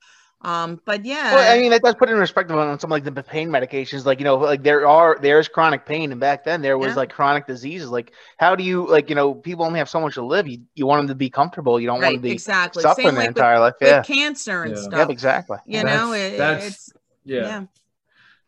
Um, 0.43 0.81
but 0.85 1.05
yeah, 1.07 1.35
Well, 1.35 1.57
I 1.57 1.61
mean, 1.61 1.70
that 1.70 1.83
does 1.83 1.95
put 1.95 2.11
in 2.11 2.16
perspective 2.16 2.55
on 2.57 2.78
some 2.78 2.91
like 2.91 3.05
the 3.05 3.11
pain 3.11 3.49
medications. 3.49 4.05
Like, 4.05 4.19
you 4.19 4.24
know, 4.24 4.37
like 4.37 4.62
there 4.62 4.87
are 4.87 5.16
there's 5.20 5.49
chronic 5.49 5.87
pain, 5.87 6.12
and 6.12 6.20
back 6.20 6.45
then 6.45 6.61
there 6.61 6.77
was 6.77 6.91
Yeah. 6.91 6.97
like 6.97 7.11
chronic 7.11 7.47
diseases. 7.47 7.89
Like, 7.91 8.12
how 8.37 8.55
do 8.55 8.62
you 8.62 8.87
like, 8.87 9.09
you 9.09 9.15
know, 9.15 9.35
people 9.35 9.65
only 9.65 9.78
have 9.78 9.89
so 9.89 9.99
much 9.99 10.15
to 10.15 10.24
live. 10.24 10.47
You 10.47 10.59
you 10.74 10.87
want 10.87 11.01
them 11.01 11.09
to 11.09 11.15
be 11.15 11.31
comfortable. 11.31 11.81
You 11.81 11.87
don't 11.87 11.95
want 11.97 12.03
right, 12.05 12.12
them 12.12 12.23
to 12.23 12.28
be 12.28 12.33
exactly. 12.33 12.83
suffering 12.83 13.07
Same 13.09 13.15
their 13.15 13.24
like 13.24 13.31
with, 13.31 13.37
entire 13.39 13.61
life. 13.61 13.74
with 13.81 13.89
Yeah, 13.89 14.03
cancer 14.03 14.62
and 14.65 14.77
Yeah. 14.77 14.83
stuff. 14.83 14.99
yep, 14.99 15.11
exactly. 15.11 15.59
You 15.66 15.85
know, 15.85 16.11
That's- 16.12 16.33
it, 16.35 16.39
that's- 16.39 16.66
it's 16.66 16.91
yeah. 17.24 17.41
yeah. 17.41 17.62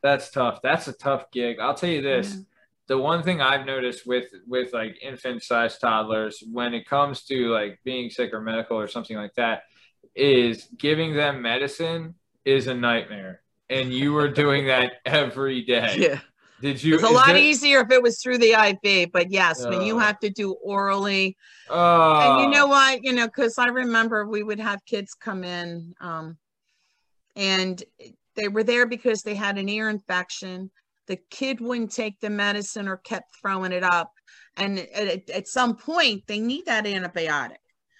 That's 0.02 0.30
tough. 0.30 0.60
That's 0.62 0.88
a 0.88 0.92
tough 0.92 1.30
gig. 1.32 1.58
I'll 1.58 1.74
tell 1.74 1.90
you 1.90 2.02
this. 2.02 2.36
The 2.88 2.98
one 2.98 3.22
thing 3.22 3.40
I've 3.40 3.66
noticed 3.66 4.06
with 4.06 4.26
with 4.46 4.72
like 4.72 4.98
infant 5.02 5.42
size 5.42 5.78
toddlers 5.78 6.42
when 6.50 6.72
it 6.74 6.86
comes 6.88 7.22
to 7.24 7.50
like 7.52 7.78
being 7.84 8.08
sick 8.10 8.32
or 8.32 8.40
medical 8.40 8.78
or 8.78 8.88
something 8.88 9.16
like 9.16 9.34
that 9.34 9.64
is 10.14 10.68
giving 10.78 11.14
them 11.14 11.42
medicine 11.42 12.14
is 12.44 12.66
a 12.66 12.74
nightmare. 12.74 13.42
And 13.70 13.92
you 13.92 14.14
were 14.14 14.28
doing 14.28 14.66
that 14.68 14.94
every 15.04 15.62
day. 15.62 15.96
Yeah. 15.98 16.20
Did 16.62 16.82
you 16.82 16.94
It's 16.94 17.04
a 17.04 17.08
lot 17.08 17.26
there- 17.28 17.36
easier 17.36 17.80
if 17.80 17.90
it 17.92 18.02
was 18.02 18.20
through 18.20 18.38
the 18.38 18.52
IV, 18.54 19.12
but 19.12 19.30
yes, 19.30 19.64
when 19.64 19.82
you 19.82 19.96
Oh. 19.96 19.98
have 20.00 20.18
to 20.20 20.30
do 20.30 20.52
orally, 20.54 21.36
Oh, 21.68 22.20
and 22.20 22.40
you 22.42 22.50
know 22.50 22.66
what, 22.66 23.04
you 23.04 23.12
know, 23.12 23.26
because 23.26 23.58
I 23.58 23.66
remember 23.68 24.26
we 24.26 24.42
would 24.42 24.58
have 24.58 24.84
kids 24.84 25.14
come 25.14 25.44
in, 25.44 25.94
um, 26.00 26.36
and 27.36 27.80
they 28.34 28.48
were 28.48 28.64
there 28.64 28.86
because 28.86 29.22
they 29.22 29.36
had 29.36 29.56
an 29.58 29.68
ear 29.68 29.88
infection, 29.88 30.70
the 31.08 31.18
kid 31.30 31.60
wouldn't 31.60 31.92
take 31.92 32.20
the 32.20 32.30
medicine 32.30 32.86
or 32.86 32.98
kept 32.98 33.34
throwing 33.40 33.72
it 33.72 33.82
up. 33.82 34.12
And 34.56 34.78
at, 34.78 35.28
at 35.30 35.48
some 35.48 35.76
point, 35.76 36.24
they 36.26 36.38
need 36.38 36.66
that 36.66 36.84
antibiotic. 36.84 37.56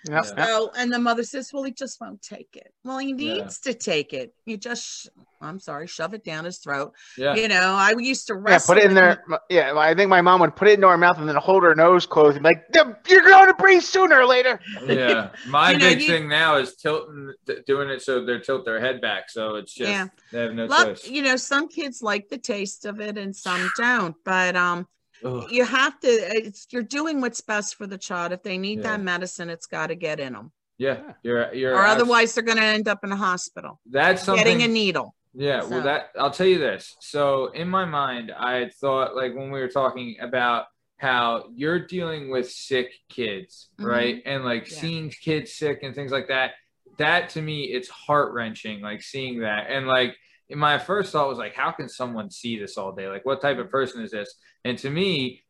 Yep. 0.08 0.24
Yeah. 0.36 0.46
So, 0.46 0.70
and 0.76 0.92
the 0.92 0.98
mother 0.98 1.22
says, 1.24 1.50
Well, 1.52 1.64
he 1.64 1.72
just 1.72 2.00
won't 2.00 2.22
take 2.22 2.50
it. 2.54 2.72
Well, 2.84 2.98
he 2.98 3.08
Yeah. 3.08 3.34
needs 3.34 3.58
to 3.60 3.74
take 3.74 4.12
it. 4.12 4.32
You 4.46 4.56
just, 4.56 5.08
I'm 5.40 5.58
sorry, 5.58 5.86
shove 5.88 6.14
it 6.14 6.24
down 6.24 6.44
his 6.44 6.58
throat. 6.58 6.92
Yeah. 7.16 7.34
You 7.34 7.48
know, 7.48 7.74
I 7.74 7.94
used 7.98 8.28
to 8.28 8.40
Yeah, 8.46 8.58
put 8.64 8.78
it 8.78 8.84
in 8.84 8.90
with 8.90 8.96
there. 8.96 9.24
Yeah, 9.50 9.76
I 9.76 9.94
think 9.94 10.08
my 10.08 10.20
mom 10.20 10.40
would 10.40 10.54
put 10.54 10.68
it 10.68 10.74
into 10.74 10.88
her 10.88 10.96
mouth 10.96 11.18
and 11.18 11.28
then 11.28 11.34
hold 11.36 11.64
her 11.64 11.74
nose 11.74 12.06
closed 12.06 12.36
and 12.36 12.44
be 12.44 12.50
like, 12.50 12.64
"You're 13.08 13.22
going 13.22 13.48
to 13.48 13.54
breathe 13.54 13.82
sooner 13.82 14.20
or 14.20 14.26
later." 14.26 14.60
yeah. 14.86 15.30
My 15.46 15.72
You 15.72 15.78
know, 15.78 15.88
big 15.88 16.00
you- 16.02 16.06
thing 16.08 16.28
now 16.28 16.56
is 16.58 16.76
tilting, 16.76 17.32
th- 17.46 17.64
doing 17.66 17.88
it 17.90 18.00
so 18.00 18.24
they 18.24 18.38
tilt 18.38 18.64
their 18.64 18.80
head 18.80 19.00
back. 19.00 19.28
So 19.30 19.56
it's 19.56 19.74
just 19.74 19.90
Yeah. 19.90 20.06
they 20.32 20.42
have 20.42 20.54
no 20.54 20.66
Look, 20.66 20.96
choice. 21.00 21.08
you 21.08 21.22
know, 21.22 21.36
some 21.36 21.68
kids 21.68 22.02
like 22.02 22.28
the 22.28 22.38
taste 22.38 22.84
of 22.86 23.00
it 23.00 23.18
and 23.18 23.34
some 23.34 23.68
don't. 23.76 24.14
But 24.24 24.54
um, 24.56 24.86
Ugh. 25.24 25.46
you 25.50 25.64
have 25.64 25.98
to. 26.00 26.08
It's 26.08 26.66
you're 26.70 26.82
doing 26.82 27.20
what's 27.20 27.40
best 27.40 27.76
for 27.76 27.86
the 27.86 27.98
child. 27.98 28.32
If 28.32 28.42
they 28.42 28.58
need 28.58 28.78
Yeah. 28.78 28.96
that 28.96 29.00
medicine, 29.02 29.50
it's 29.50 29.66
got 29.66 29.88
to 29.88 29.94
get 29.94 30.20
in 30.20 30.32
them, 30.34 30.52
Yeah, 30.78 31.12
you're 31.22 31.52
you're 31.54 31.74
or 31.74 31.84
abs- 31.84 32.00
otherwise 32.02 32.34
they're 32.34 32.44
going 32.44 32.58
to 32.58 32.64
end 32.64 32.88
up 32.88 33.04
in 33.04 33.12
a 33.12 33.16
hospital 33.16 33.80
that's 33.86 34.22
something. 34.22 34.44
getting 34.44 34.62
a 34.62 34.68
needle. 34.68 35.14
Yeah, 35.34 35.62
well, 35.64 35.82
that 35.82 36.10
I'll 36.18 36.30
tell 36.30 36.46
you 36.46 36.58
this. 36.58 36.96
So 37.00 37.46
in 37.52 37.68
my 37.68 37.84
mind, 37.84 38.32
I 38.36 38.54
had 38.54 38.74
thought 38.74 39.14
like 39.14 39.34
when 39.34 39.50
we 39.50 39.60
were 39.60 39.68
talking 39.68 40.16
about 40.20 40.66
how 40.96 41.44
you're 41.54 41.78
dealing 41.86 42.28
with 42.30 42.50
sick 42.50 42.92
kids, 43.08 43.68
Mhm. 43.78 43.84
right? 43.86 44.22
And 44.24 44.44
like 44.44 44.68
Yeah. 44.70 44.78
seeing 44.78 45.10
kids 45.10 45.52
sick 45.54 45.82
and 45.84 45.94
things 45.94 46.10
like 46.10 46.28
that. 46.28 46.54
That 46.96 47.28
to 47.30 47.42
me, 47.42 47.64
it's 47.66 47.88
heart 47.88 48.32
wrenching. 48.32 48.80
Like 48.80 49.02
seeing 49.02 49.40
that, 49.40 49.66
and 49.70 49.86
like 49.86 50.16
my 50.50 50.78
first 50.78 51.12
thought 51.12 51.28
was 51.28 51.38
like, 51.38 51.54
how 51.54 51.72
can 51.72 51.88
someone 51.88 52.30
see 52.30 52.58
this 52.58 52.76
all 52.78 52.92
day? 52.92 53.08
Like, 53.08 53.24
what 53.26 53.40
type 53.40 53.58
of 53.58 53.70
person 53.70 54.02
is 54.02 54.10
this? 54.10 54.34
And 54.64 54.78
to 54.78 54.90
me, 54.90 55.42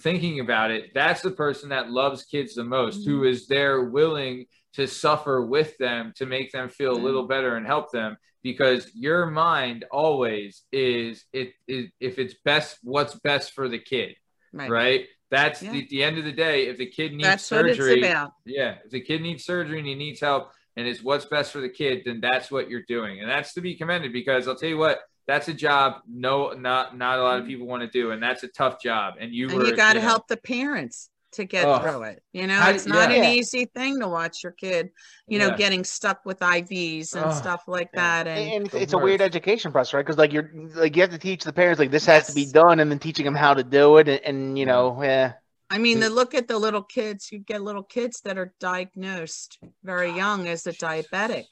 thinking 0.00 0.40
about 0.40 0.70
it, 0.70 0.92
that's 0.94 1.22
the 1.22 1.30
person 1.30 1.70
that 1.70 1.90
loves 1.90 2.24
kids 2.24 2.54
the 2.54 2.64
most, 2.64 3.04
who 3.04 3.24
is 3.24 3.48
there 3.48 3.82
willing 3.84 4.46
to 4.74 4.86
suffer 4.86 5.44
with 5.44 5.76
them 5.78 6.12
to 6.16 6.26
make 6.26 6.52
them 6.52 6.68
feel 6.68 6.92
a 6.92 6.98
little 7.02 7.26
better 7.26 7.56
and 7.56 7.66
help 7.66 7.90
them 7.90 8.16
because 8.42 8.90
your 8.94 9.26
mind 9.26 9.84
always 9.90 10.62
is 10.70 11.24
it 11.32 11.52
is 11.66 11.86
if 11.98 12.18
it's 12.18 12.34
best 12.44 12.78
what's 12.82 13.14
best 13.16 13.52
for 13.52 13.68
the 13.68 13.78
kid 13.78 14.14
Right. 14.52 14.70
right 14.70 15.06
that's 15.30 15.62
Yeah. 15.62 15.72
the, 15.72 15.86
the 15.90 16.04
end 16.04 16.18
of 16.18 16.24
the 16.24 16.32
day 16.32 16.66
if 16.68 16.76
the 16.76 16.86
kid 16.86 17.12
needs 17.12 17.22
That's 17.26 17.44
surgery 17.44 18.02
yeah 18.44 18.76
if 18.84 18.90
the 18.90 19.00
kid 19.00 19.22
needs 19.22 19.44
surgery 19.44 19.78
and 19.78 19.88
he 19.88 19.94
needs 19.94 20.20
help 20.20 20.50
and 20.76 20.86
it's 20.86 21.02
what's 21.02 21.24
best 21.24 21.52
for 21.52 21.60
the 21.60 21.68
kid 21.68 22.02
then 22.04 22.20
that's 22.20 22.50
what 22.50 22.68
you're 22.70 22.84
doing 22.88 23.20
and 23.20 23.28
that's 23.30 23.54
to 23.54 23.60
be 23.60 23.74
commended 23.74 24.12
because 24.12 24.46
i'll 24.48 24.56
tell 24.56 24.68
you 24.68 24.78
what 24.78 25.00
that's 25.26 25.48
a 25.48 25.54
job 25.54 25.94
no 26.08 26.50
not 26.52 26.96
not 26.96 27.18
a 27.18 27.22
lot 27.22 27.40
of 27.40 27.46
people 27.46 27.66
want 27.66 27.82
to 27.82 27.88
do 27.88 28.10
and 28.12 28.22
that's 28.22 28.42
a 28.42 28.48
tough 28.48 28.80
job 28.82 29.14
and 29.20 29.32
you 29.34 29.46
Mm-hmm. 29.48 29.54
and 29.56 29.62
were 29.64 29.70
you 29.70 29.76
got 29.76 29.94
to 29.94 29.98
know, 30.00 30.04
help 30.06 30.28
the 30.28 30.36
parents 30.36 31.10
to 31.32 31.44
get 31.44 31.66
Ugh. 31.66 31.82
through 31.82 32.02
it. 32.04 32.22
You 32.32 32.46
know, 32.46 32.54
How- 32.54 32.70
it's 32.70 32.86
not 32.86 33.10
yeah. 33.10 33.16
an 33.18 33.34
easy 33.34 33.66
thing 33.66 34.00
to 34.00 34.08
watch 34.08 34.42
your 34.42 34.52
kid, 34.52 34.88
you 35.26 35.38
know, 35.38 35.48
Yeah. 35.48 35.56
getting 35.56 35.84
stuck 35.84 36.24
with 36.24 36.38
IVs 36.40 37.14
and 37.14 37.26
Ugh. 37.26 37.34
stuff 37.34 37.64
like 37.66 37.90
Yeah. 37.92 38.24
that. 38.24 38.28
And, 38.28 38.52
And 38.54 38.66
it's, 38.66 38.74
it's 38.74 38.92
a 38.94 38.98
weird 38.98 39.20
education 39.20 39.70
process, 39.70 39.92
right? 39.94 40.06
Because 40.06 40.16
like 40.16 40.32
you're 40.32 40.50
like 40.74 40.96
you 40.96 41.02
have 41.02 41.10
to 41.10 41.18
teach 41.18 41.44
the 41.44 41.52
parents 41.52 41.78
like 41.78 41.90
this 41.90 42.06
has 42.06 42.28
to 42.28 42.32
be 42.34 42.46
done, 42.46 42.80
and 42.80 42.90
then 42.90 42.98
teaching 43.00 43.24
them 43.26 43.34
how 43.34 43.52
to 43.52 43.64
do 43.64 43.98
it, 43.98 44.08
and, 44.08 44.20
and 44.24 44.58
you 44.58 44.64
know, 44.64 45.02
yeah, 45.02 45.32
I 45.70 45.78
mean, 45.78 46.00
The- 46.00 46.10
look 46.10 46.34
at 46.34 46.48
the 46.48 46.58
little 46.58 46.82
kids. 46.82 47.30
You 47.32 47.38
get 47.40 47.62
little 47.62 47.82
kids 47.82 48.20
that 48.22 48.38
are 48.38 48.54
diagnosed 48.60 49.58
very 49.82 50.12
young 50.12 50.46
as 50.48 50.66
a 50.66 50.72
diabetic. 50.72 51.46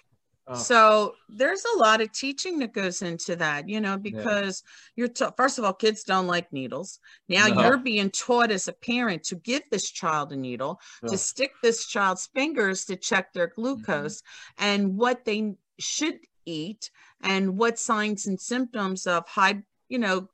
Oh. 0.46 0.54
So 0.54 1.14
there's 1.30 1.64
a 1.64 1.78
lot 1.78 2.02
of 2.02 2.12
teaching 2.12 2.58
that 2.58 2.74
goes 2.74 3.00
into 3.00 3.34
that, 3.36 3.66
you 3.66 3.80
know, 3.80 3.96
because 3.96 4.62
you're 4.94 5.08
ta- 5.08 5.30
first 5.30 5.58
of 5.58 5.64
all, 5.64 5.72
kids 5.72 6.04
don't 6.04 6.26
like 6.26 6.52
needles. 6.52 7.00
Now 7.30 7.46
No. 7.48 7.62
you're 7.62 7.78
being 7.78 8.10
taught 8.10 8.50
as 8.50 8.68
a 8.68 8.74
parent 8.74 9.24
to 9.24 9.36
give 9.36 9.62
this 9.70 9.90
child 9.90 10.32
a 10.32 10.36
needle, 10.36 10.80
to 11.06 11.16
stick 11.16 11.52
this 11.62 11.86
child's 11.86 12.26
fingers 12.26 12.84
to 12.86 12.96
check 12.96 13.32
their 13.32 13.46
glucose 13.46 14.22
and 14.58 14.98
what 14.98 15.24
they 15.24 15.54
should 15.78 16.20
eat 16.44 16.90
and 17.22 17.56
what 17.56 17.78
signs 17.78 18.26
and 18.26 18.38
symptoms 18.38 19.06
of 19.06 19.26
high, 19.26 19.62
you 19.88 19.98
know, 19.98 20.28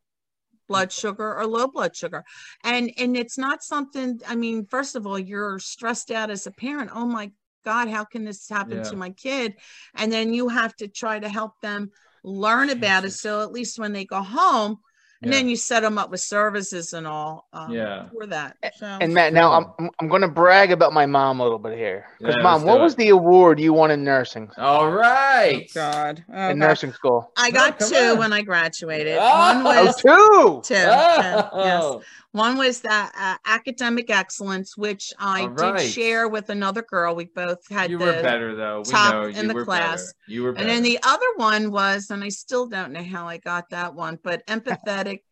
blood 0.71 0.93
sugar 0.93 1.37
or 1.39 1.47
low 1.47 1.67
blood 1.67 1.95
sugar. 1.97 2.25
And 2.65 2.93
and 2.97 3.17
it's 3.17 3.39
not 3.39 3.63
something, 3.63 4.21
I 4.27 4.37
mean, 4.37 4.67
first 4.67 4.97
of 4.97 5.07
all, 5.07 5.19
you're 5.19 5.59
stressed 5.59 6.11
out 6.11 6.31
as 6.31 6.47
a 6.47 6.53
parent. 6.53 6.91
Oh 6.95 7.07
my 7.07 7.33
God, 7.65 7.89
how 7.89 8.05
can 8.05 8.25
this 8.25 8.49
happen 8.49 8.79
Yeah. 8.79 8.91
to 8.91 8.97
my 8.97 9.11
kid? 9.11 9.55
And 9.95 10.13
then 10.13 10.33
you 10.33 10.49
have 10.49 10.75
to 10.77 10.89
try 10.89 11.19
to 11.19 11.29
help 11.29 11.53
them 11.61 11.91
learn 12.25 12.71
about 12.71 13.05
it. 13.05 13.13
So 13.13 13.43
at 13.43 13.53
least 13.53 13.79
when 13.79 13.93
they 13.93 14.05
go 14.05 14.23
home, 14.23 14.79
and 15.23 15.31
Yeah. 15.33 15.39
then 15.39 15.49
you 15.49 15.57
set 15.57 15.81
them 15.83 15.99
up 15.99 16.11
with 16.11 16.21
services 16.21 16.93
and 16.95 17.07
all 17.07 17.47
um, 17.53 17.73
Yeah. 17.73 18.09
for 18.13 18.27
that. 18.27 18.57
So, 18.79 18.87
And 18.87 19.13
Matt, 19.13 19.33
now 19.33 19.53
I'm 19.53 19.65
I'm- 19.79 19.91
I'm 20.01 20.09
going 20.09 20.23
to 20.23 20.29
brag 20.29 20.73
about 20.73 20.93
my 20.93 21.05
mom 21.07 21.41
a 21.41 21.43
little 21.43 21.59
bit 21.59 21.77
here. 21.77 22.07
Because 22.19 22.37
Yeah, 22.37 22.43
mom, 22.43 22.63
what 22.65 22.77
do 22.77 22.83
was 22.83 22.95
the 22.95 23.11
award 23.11 23.61
you 23.61 23.73
won 23.73 23.91
in 23.91 24.03
nursing 24.05 24.51
all 24.57 24.91
right 24.91 25.71
God. 25.75 26.25
Oh, 26.33 26.49
in 26.49 26.59
God. 26.59 26.67
nursing 26.69 26.93
school? 26.93 27.33
I 27.37 27.51
got 27.51 27.79
come 27.79 27.91
two 27.91 27.97
on. 27.97 28.19
when 28.19 28.33
I 28.33 28.43
graduated. 28.43 29.19
Oh. 29.21 29.63
One 29.63 29.67
Oh, 29.67 29.85
was 29.85 29.97
two. 29.97 30.63
two. 30.65 30.75
two, 30.75 30.81
yes. 30.81 31.95
One 32.33 32.59
was 32.59 32.81
the 32.81 32.93
uh, 32.93 33.37
academic 33.45 34.09
excellence, 34.09 34.77
which 34.77 35.13
I 35.19 35.43
All 35.43 35.49
did 35.49 35.81
share 35.81 36.29
with 36.29 36.49
another 36.49 36.83
girl. 36.83 37.17
We 37.17 37.25
both 37.25 37.59
had 37.69 37.91
you 37.91 37.99
the 37.99 38.05
were 38.05 38.23
better 38.23 38.55
though. 38.55 38.83
We 38.87 38.93
top 38.93 39.15
know 39.15 39.25
in 39.25 39.49
the 39.49 39.55
were 39.55 39.65
class. 39.65 40.01
better. 40.01 40.13
You 40.29 40.45
were 40.45 40.53
better. 40.53 40.69
And 40.69 40.77
then 40.77 40.83
the 40.85 41.01
other 41.03 41.27
one 41.37 41.73
was, 41.73 42.11
and 42.11 42.23
I 42.23 42.29
still 42.29 42.69
don't 42.69 42.93
know 42.93 43.03
how 43.03 43.27
I 43.27 43.39
got 43.39 43.71
that 43.71 43.95
one, 43.95 44.19
but 44.23 44.47
empathetic, 44.47 45.23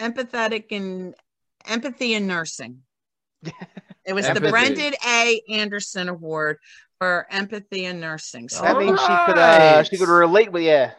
empathetic 0.00 0.64
and 0.72 1.14
empathy 1.66 2.14
in 2.14 2.26
nursing. 2.26 2.80
It 4.06 4.12
was 4.12 4.28
the 4.28 4.38
Brendan 4.38 4.92
A. 5.06 5.40
Anderson 5.50 6.10
Award 6.10 6.58
for 6.98 7.26
empathy 7.30 7.86
in 7.86 8.00
nursing. 8.00 8.50
So 8.50 8.62
That 8.62 8.76
All 8.76 8.82
means 8.82 9.00
she 9.00 9.06
could 9.26 9.38
uh, 9.38 9.82
she 9.82 9.96
could 9.96 10.10
relate 10.10 10.52
with 10.52 10.62
yeah. 10.62 10.92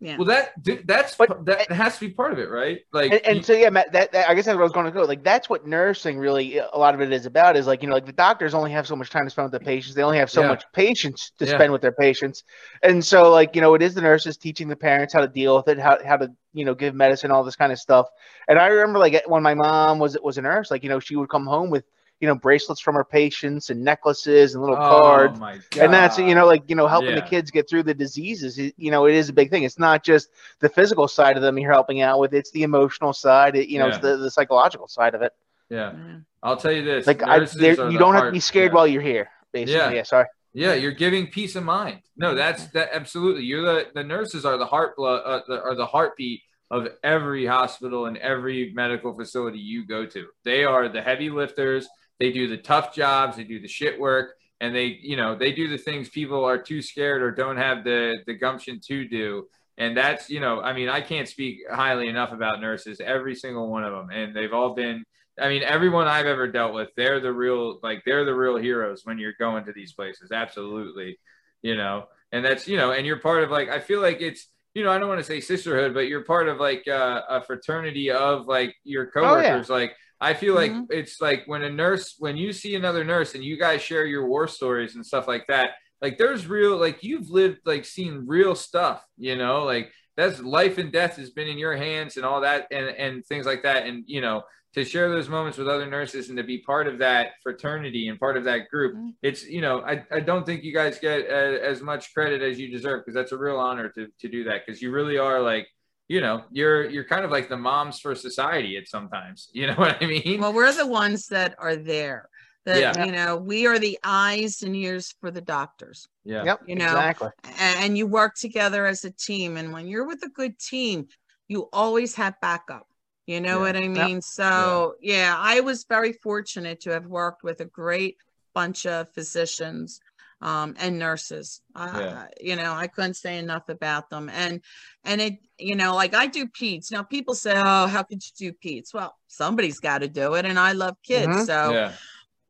Yeah, 0.00 0.16
well, 0.18 0.26
that 0.26 0.52
that's 0.86 1.14
But- 1.14 1.44
that 1.46 1.70
has 1.72 1.94
to 1.98 2.08
be 2.08 2.12
part 2.12 2.32
of 2.32 2.38
it, 2.38 2.50
right? 2.50 2.80
Like, 2.92 3.12
And, 3.12 3.20
and 3.26 3.36
you- 3.38 3.42
so 3.42 3.52
yeah, 3.54 3.70
Matt, 3.70 3.92
that, 3.92 4.12
that 4.12 4.28
I 4.28 4.34
guess 4.34 4.44
that's 4.44 4.54
where 4.56 4.62
I 4.62 4.64
was 4.64 4.72
going 4.72 4.84
to 4.86 4.92
go. 4.92 5.02
Like 5.04 5.24
that's 5.24 5.48
what 5.48 5.66
nursing 5.66 6.18
really 6.18 6.58
a 6.58 6.76
lot 6.76 6.94
of 6.94 7.00
it 7.00 7.12
is 7.12 7.24
about. 7.24 7.56
Is 7.56 7.66
like 7.66 7.82
you 7.82 7.88
know 7.88 7.94
like 7.94 8.04
the 8.06 8.12
doctors 8.12 8.52
only 8.54 8.70
have 8.72 8.86
so 8.86 8.94
much 8.94 9.10
time 9.10 9.24
to 9.24 9.30
spend 9.30 9.50
with 9.50 9.58
the 9.60 9.64
patients. 9.64 9.94
They 9.94 10.02
only 10.02 10.18
have 10.18 10.30
so 10.30 10.42
Yeah. 10.42 10.48
much 10.48 10.64
patience 10.74 11.32
to 11.38 11.46
Yeah. 11.46 11.54
spend 11.54 11.72
with 11.72 11.80
their 11.82 11.92
patients. 11.92 12.44
And 12.82 13.04
so 13.04 13.30
like 13.30 13.54
you 13.54 13.60
know 13.62 13.74
it 13.74 13.82
is 13.82 13.94
the 13.94 14.02
nurses 14.02 14.36
teaching 14.36 14.68
the 14.68 14.76
parents 14.76 15.14
how 15.14 15.20
to 15.20 15.28
deal 15.28 15.56
with 15.56 15.68
it, 15.68 15.78
how 15.78 15.98
how 16.04 16.16
to 16.18 16.30
you 16.52 16.64
know 16.64 16.74
give 16.74 16.94
medicine, 16.94 17.30
all 17.30 17.42
this 17.44 17.56
kind 17.56 17.72
of 17.72 17.78
stuff. 17.78 18.06
And 18.48 18.58
I 18.58 18.66
remember 18.66 18.98
like 18.98 19.22
when 19.26 19.42
my 19.42 19.54
mom 19.54 19.98
was 19.98 20.16
was 20.22 20.36
a 20.36 20.42
nurse, 20.42 20.70
like 20.70 20.82
you 20.82 20.88
know 20.90 21.00
she 21.00 21.16
would 21.16 21.28
come 21.30 21.46
home 21.46 21.70
with 21.70 21.84
you 22.20 22.26
know 22.26 22.34
bracelets 22.34 22.80
from 22.80 22.96
our 22.96 23.04
patients 23.04 23.70
and 23.70 23.84
necklaces 23.84 24.54
and 24.54 24.62
little 24.62 24.76
oh 24.76 25.02
cards. 25.02 25.38
my 25.38 25.58
god, 25.70 25.84
And 25.84 25.92
that's 25.92 26.18
you 26.18 26.34
know 26.34 26.46
like 26.46 26.68
you 26.68 26.76
know 26.76 26.86
helping 26.86 27.14
the 27.14 27.22
kids 27.22 27.50
get 27.50 27.68
through 27.68 27.82
the 27.82 27.94
diseases. 27.94 28.58
You 28.58 28.90
know 28.90 29.06
it 29.06 29.14
is 29.14 29.28
a 29.28 29.32
big 29.32 29.50
thing. 29.50 29.64
It's 29.64 29.78
not 29.78 30.02
just 30.02 30.28
the 30.60 30.68
physical 30.68 31.08
side 31.08 31.36
of 31.36 31.42
them 31.42 31.58
you're 31.58 31.72
helping 31.72 32.00
out 32.00 32.18
with. 32.18 32.32
It's 32.32 32.50
the 32.50 32.62
emotional 32.62 33.12
side. 33.12 33.56
It, 33.56 33.68
you 33.68 33.78
know 33.78 33.88
it's 33.88 33.98
the, 33.98 34.16
the 34.16 34.30
psychological 34.30 34.88
side 34.88 35.14
of 35.14 35.22
it. 35.22 35.32
yeah. 35.68 35.92
Yeah. 35.92 36.16
I'll 36.42 36.56
tell 36.56 36.72
you 36.72 36.84
this: 36.84 37.06
Like 37.06 37.22
I, 37.22 37.38
nurses 37.38 37.60
there, 37.60 37.90
you 37.90 37.98
don't 37.98 38.14
have 38.14 38.24
to 38.24 38.32
be 38.32 38.40
scared 38.40 38.70
yeah. 38.70 38.74
while 38.76 38.86
you're 38.86 39.02
here. 39.02 39.28
Basically, 39.52 39.74
Yeah. 39.74 39.90
yeah. 39.90 40.02
sorry. 40.04 40.26
Yeah, 40.52 40.72
you're 40.72 40.92
giving 40.92 41.26
peace 41.26 41.54
of 41.54 41.64
mind. 41.64 42.00
No, 42.16 42.34
that's 42.34 42.64
mm. 42.64 42.72
that 42.72 42.88
absolutely. 42.94 43.42
You're 43.44 43.62
the 43.62 43.88
the 43.94 44.04
nurses 44.04 44.46
are 44.46 44.56
the 44.56 44.64
heart 44.64 44.96
blood 44.96 45.22
uh, 45.26 45.42
the, 45.46 45.62
are 45.62 45.74
the 45.74 45.84
heartbeat 45.84 46.40
of 46.70 46.88
every 47.04 47.44
hospital 47.46 48.06
and 48.06 48.16
every 48.16 48.72
medical 48.74 49.14
facility 49.14 49.58
you 49.58 49.86
go 49.86 50.06
to. 50.06 50.26
They 50.44 50.64
are 50.64 50.88
the 50.88 51.02
heavy 51.02 51.30
lifters. 51.30 51.86
They 52.18 52.32
do 52.32 52.48
the 52.48 52.56
tough 52.56 52.94
jobs. 52.94 53.36
They 53.36 53.44
do 53.44 53.60
the 53.60 53.68
shit 53.68 53.98
work, 53.98 54.34
and 54.60 54.74
they 54.74 54.98
you 55.02 55.16
know 55.16 55.34
they 55.36 55.52
do 55.52 55.68
the 55.68 55.78
things 55.78 56.08
people 56.08 56.44
are 56.44 56.58
too 56.58 56.82
scared 56.82 57.22
or 57.22 57.30
don't 57.30 57.56
have 57.58 57.84
the 57.84 58.18
the 58.26 58.34
gumption 58.34 58.80
to 58.88 59.06
do. 59.08 59.48
And 59.78 59.96
that's 59.96 60.30
you 60.30 60.40
know 60.40 60.60
I 60.60 60.72
mean 60.72 60.88
I 60.88 61.00
can't 61.00 61.28
speak 61.28 61.60
highly 61.70 62.08
enough 62.08 62.32
about 62.32 62.60
nurses. 62.60 63.00
Every 63.00 63.34
single 63.34 63.70
one 63.70 63.84
of 63.84 63.92
them, 63.92 64.10
and 64.10 64.34
they've 64.34 64.52
all 64.52 64.74
been 64.74 65.04
I 65.38 65.48
mean, 65.50 65.62
everyone 65.62 66.06
I've 66.08 66.24
ever 66.26 66.48
dealt 66.50 66.72
with, 66.72 66.88
they're 66.96 67.20
the 67.20 67.30
real, 67.32 67.78
like, 67.82 68.02
they're 68.06 68.24
the 68.24 68.34
real 68.34 68.56
heroes 68.56 69.02
when 69.04 69.18
you're 69.18 69.34
going 69.38 69.66
to 69.66 69.72
these 69.74 69.92
places. 69.92 70.32
Absolutely. 70.32 71.18
You 71.60 71.76
know, 71.76 72.06
and 72.32 72.42
that's, 72.42 72.66
you 72.66 72.78
know, 72.78 72.92
and 72.92 73.06
you're 73.06 73.18
part 73.20 73.42
of, 73.44 73.50
like, 73.50 73.68
I 73.68 73.80
feel 73.80 74.00
like 74.00 74.22
it's, 74.22 74.48
you 74.72 74.82
know, 74.82 74.90
I 74.90 74.98
don't 74.98 75.08
want 75.08 75.20
to 75.20 75.26
say 75.26 75.40
sisterhood, 75.40 75.92
but 75.92 76.08
you're 76.08 76.24
part 76.24 76.48
of, 76.48 76.58
like, 76.58 76.88
uh, 76.88 77.20
a 77.28 77.42
fraternity 77.42 78.10
of, 78.10 78.46
like, 78.46 78.74
your 78.84 79.10
Oh, 79.14 79.36
yeah. 79.36 79.42
coworkers. 79.42 79.68
Like, 79.68 79.94
I 80.20 80.34
feel 80.34 80.54
like 80.54 80.72
Mhm. 80.72 80.86
it's 80.90 81.20
like 81.20 81.44
when 81.46 81.62
a 81.62 81.70
nurse, 81.70 82.16
when 82.18 82.36
you 82.36 82.52
see 82.52 82.74
another 82.74 83.04
nurse 83.04 83.34
and 83.34 83.44
you 83.44 83.58
guys 83.58 83.82
share 83.82 84.06
your 84.06 84.26
war 84.26 84.48
stories 84.48 84.94
and 84.94 85.04
stuff 85.04 85.28
like 85.28 85.46
that, 85.48 85.70
like, 86.02 86.18
there's 86.18 86.46
real, 86.46 86.76
like, 86.76 87.02
you've 87.02 87.30
lived, 87.30 87.60
like, 87.64 87.84
seen 87.84 88.24
real 88.26 88.54
stuff, 88.54 89.04
you 89.16 89.36
know, 89.36 89.64
like, 89.64 89.92
that's 90.16 90.40
life 90.40 90.78
and 90.78 90.92
death 90.92 91.16
has 91.16 91.30
been 91.30 91.48
in 91.48 91.58
your 91.58 91.76
hands 91.76 92.16
and 92.16 92.24
all 92.24 92.40
that 92.42 92.66
and, 92.70 92.86
and 92.88 93.24
things 93.26 93.44
like 93.46 93.62
that. 93.62 93.86
And, 93.86 94.04
you 94.06 94.20
know, 94.20 94.42
to 94.74 94.84
share 94.84 95.08
those 95.08 95.28
moments 95.28 95.56
with 95.56 95.68
other 95.68 95.86
nurses 95.86 96.28
and 96.28 96.36
to 96.36 96.44
be 96.44 96.58
part 96.58 96.86
of 96.86 96.98
that 96.98 97.32
fraternity 97.42 98.08
and 98.08 98.18
part 98.20 98.36
of 98.36 98.44
that 98.44 98.68
group 98.68 98.94
Mhm. 98.94 99.14
it's 99.22 99.46
you 99.46 99.62
know 99.62 99.80
i, 99.86 100.04
I 100.12 100.20
don't 100.20 100.44
think 100.44 100.64
you 100.64 100.74
guys 100.74 100.98
get 100.98 101.30
uh, 101.30 101.58
as 101.64 101.80
much 101.80 102.12
credit 102.12 102.42
as 102.42 102.58
you 102.60 102.68
deserve 102.70 103.00
because 103.00 103.14
that's 103.14 103.32
a 103.32 103.38
real 103.38 103.56
honor 103.56 103.88
to, 103.90 104.08
to 104.20 104.28
do 104.28 104.44
that 104.44 104.66
because 104.66 104.82
you 104.82 104.90
really 104.90 105.16
are 105.16 105.40
like 105.40 105.66
you 106.08 106.20
know, 106.20 106.44
you're 106.50 106.88
you're 106.88 107.04
kind 107.04 107.24
of 107.24 107.30
like 107.30 107.48
the 107.48 107.56
moms 107.56 107.98
for 108.00 108.14
society 108.14 108.76
at 108.76 108.88
sometimes. 108.88 109.48
You 109.54 109.66
know 109.68 109.74
what 109.74 110.02
I 110.02 110.06
mean? 110.06 110.40
Well, 110.40 110.52
we're 110.52 110.72
the 110.72 110.86
ones 110.86 111.26
that 111.28 111.54
are 111.58 111.76
there. 111.76 112.28
That 112.64 112.80
Yeah. 112.80 113.04
you 113.06 113.12
know, 113.12 113.36
we 113.36 113.66
are 113.66 113.78
the 113.78 113.98
eyes 114.04 114.62
and 114.62 114.74
ears 114.74 115.14
for 115.20 115.30
the 115.30 115.40
doctors. 115.40 116.08
yeah. 116.24 116.44
Yep, 116.44 116.60
You 116.66 116.74
know, 116.76 116.86
exactly. 116.86 117.28
and 117.58 117.96
you 117.96 118.06
work 118.08 118.34
together 118.34 118.86
as 118.86 119.04
a 119.04 119.10
team. 119.10 119.56
And 119.56 119.72
when 119.72 119.86
you're 119.86 120.06
with 120.06 120.22
a 120.24 120.28
good 120.30 120.58
team, 120.58 121.06
you 121.48 121.68
always 121.72 122.14
have 122.16 122.34
backup. 122.40 122.86
You 123.26 123.40
know 123.40 123.56
Yeah. 123.56 123.60
what 123.66 123.76
I 123.76 123.86
mean? 123.88 124.20
So, 124.20 124.94
yeah. 125.00 125.34
I 125.38 125.60
was 125.60 125.84
very 125.88 126.12
fortunate 126.12 126.80
to 126.82 126.90
have 126.90 127.06
worked 127.06 127.42
with 127.44 127.60
a 127.60 127.64
great 127.66 128.16
bunch 128.54 128.84
of 128.86 129.12
physicians 129.14 130.00
um, 130.40 130.74
and 130.78 130.98
nurses. 130.98 131.60
Uh, 131.74 131.92
Yeah. 131.94 132.26
You 132.40 132.56
know, 132.56 132.72
I 132.74 132.86
couldn't 132.86 133.14
say 133.14 133.38
enough 133.38 133.68
about 133.68 134.10
them. 134.10 134.28
And, 134.28 134.62
and 135.04 135.20
it, 135.20 135.38
you 135.58 135.76
know, 135.76 135.94
like 135.94 136.14
I 136.14 136.26
do 136.26 136.46
peds. 136.46 136.90
Now, 136.92 137.02
people 137.02 137.34
say, 137.34 137.54
oh, 137.56 137.86
how 137.86 138.02
could 138.02 138.22
you 138.38 138.52
do 138.52 138.58
peds? 138.64 138.92
Well, 138.92 139.16
somebody's 139.28 139.80
got 139.80 139.98
to 139.98 140.08
do 140.08 140.34
it. 140.34 140.44
And 140.44 140.58
I 140.58 140.72
love 140.72 140.96
kids. 141.02 141.28
Mhm. 141.28 141.46
So 141.46 141.72
Yeah. 141.72 141.92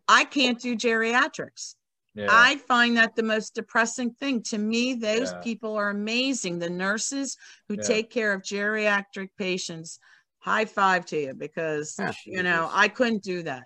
I 0.09 0.25
can't 0.25 0.61
do 0.61 0.77
geriatrics. 0.77 1.75
Yeah. 2.15 2.29
I 2.31 2.57
find 2.57 2.97
that 2.97 3.15
the 3.15 3.23
most 3.23 3.55
depressing 3.55 4.11
thing. 4.15 4.43
To 4.45 4.59
me, 4.59 4.95
those 4.95 5.33
Yeah. 5.33 5.41
people 5.41 5.77
are 5.77 5.91
amazing. 5.91 6.59
The 6.59 6.71
nurses 6.71 7.37
who 7.69 7.75
Yeah. 7.75 7.83
take 7.83 8.11
care 8.11 8.33
of 8.33 8.43
geriatric 8.43 9.31
patients, 9.37 9.99
high 10.39 10.65
five 10.65 11.05
to 11.07 11.17
you 11.21 11.35
because 11.35 11.95
Yeah. 11.99 12.13
you 12.25 12.43
know 12.43 12.63
Jesus. 12.63 12.75
I 12.75 12.89
couldn't 12.89 13.23
do 13.23 13.43
that. 13.45 13.65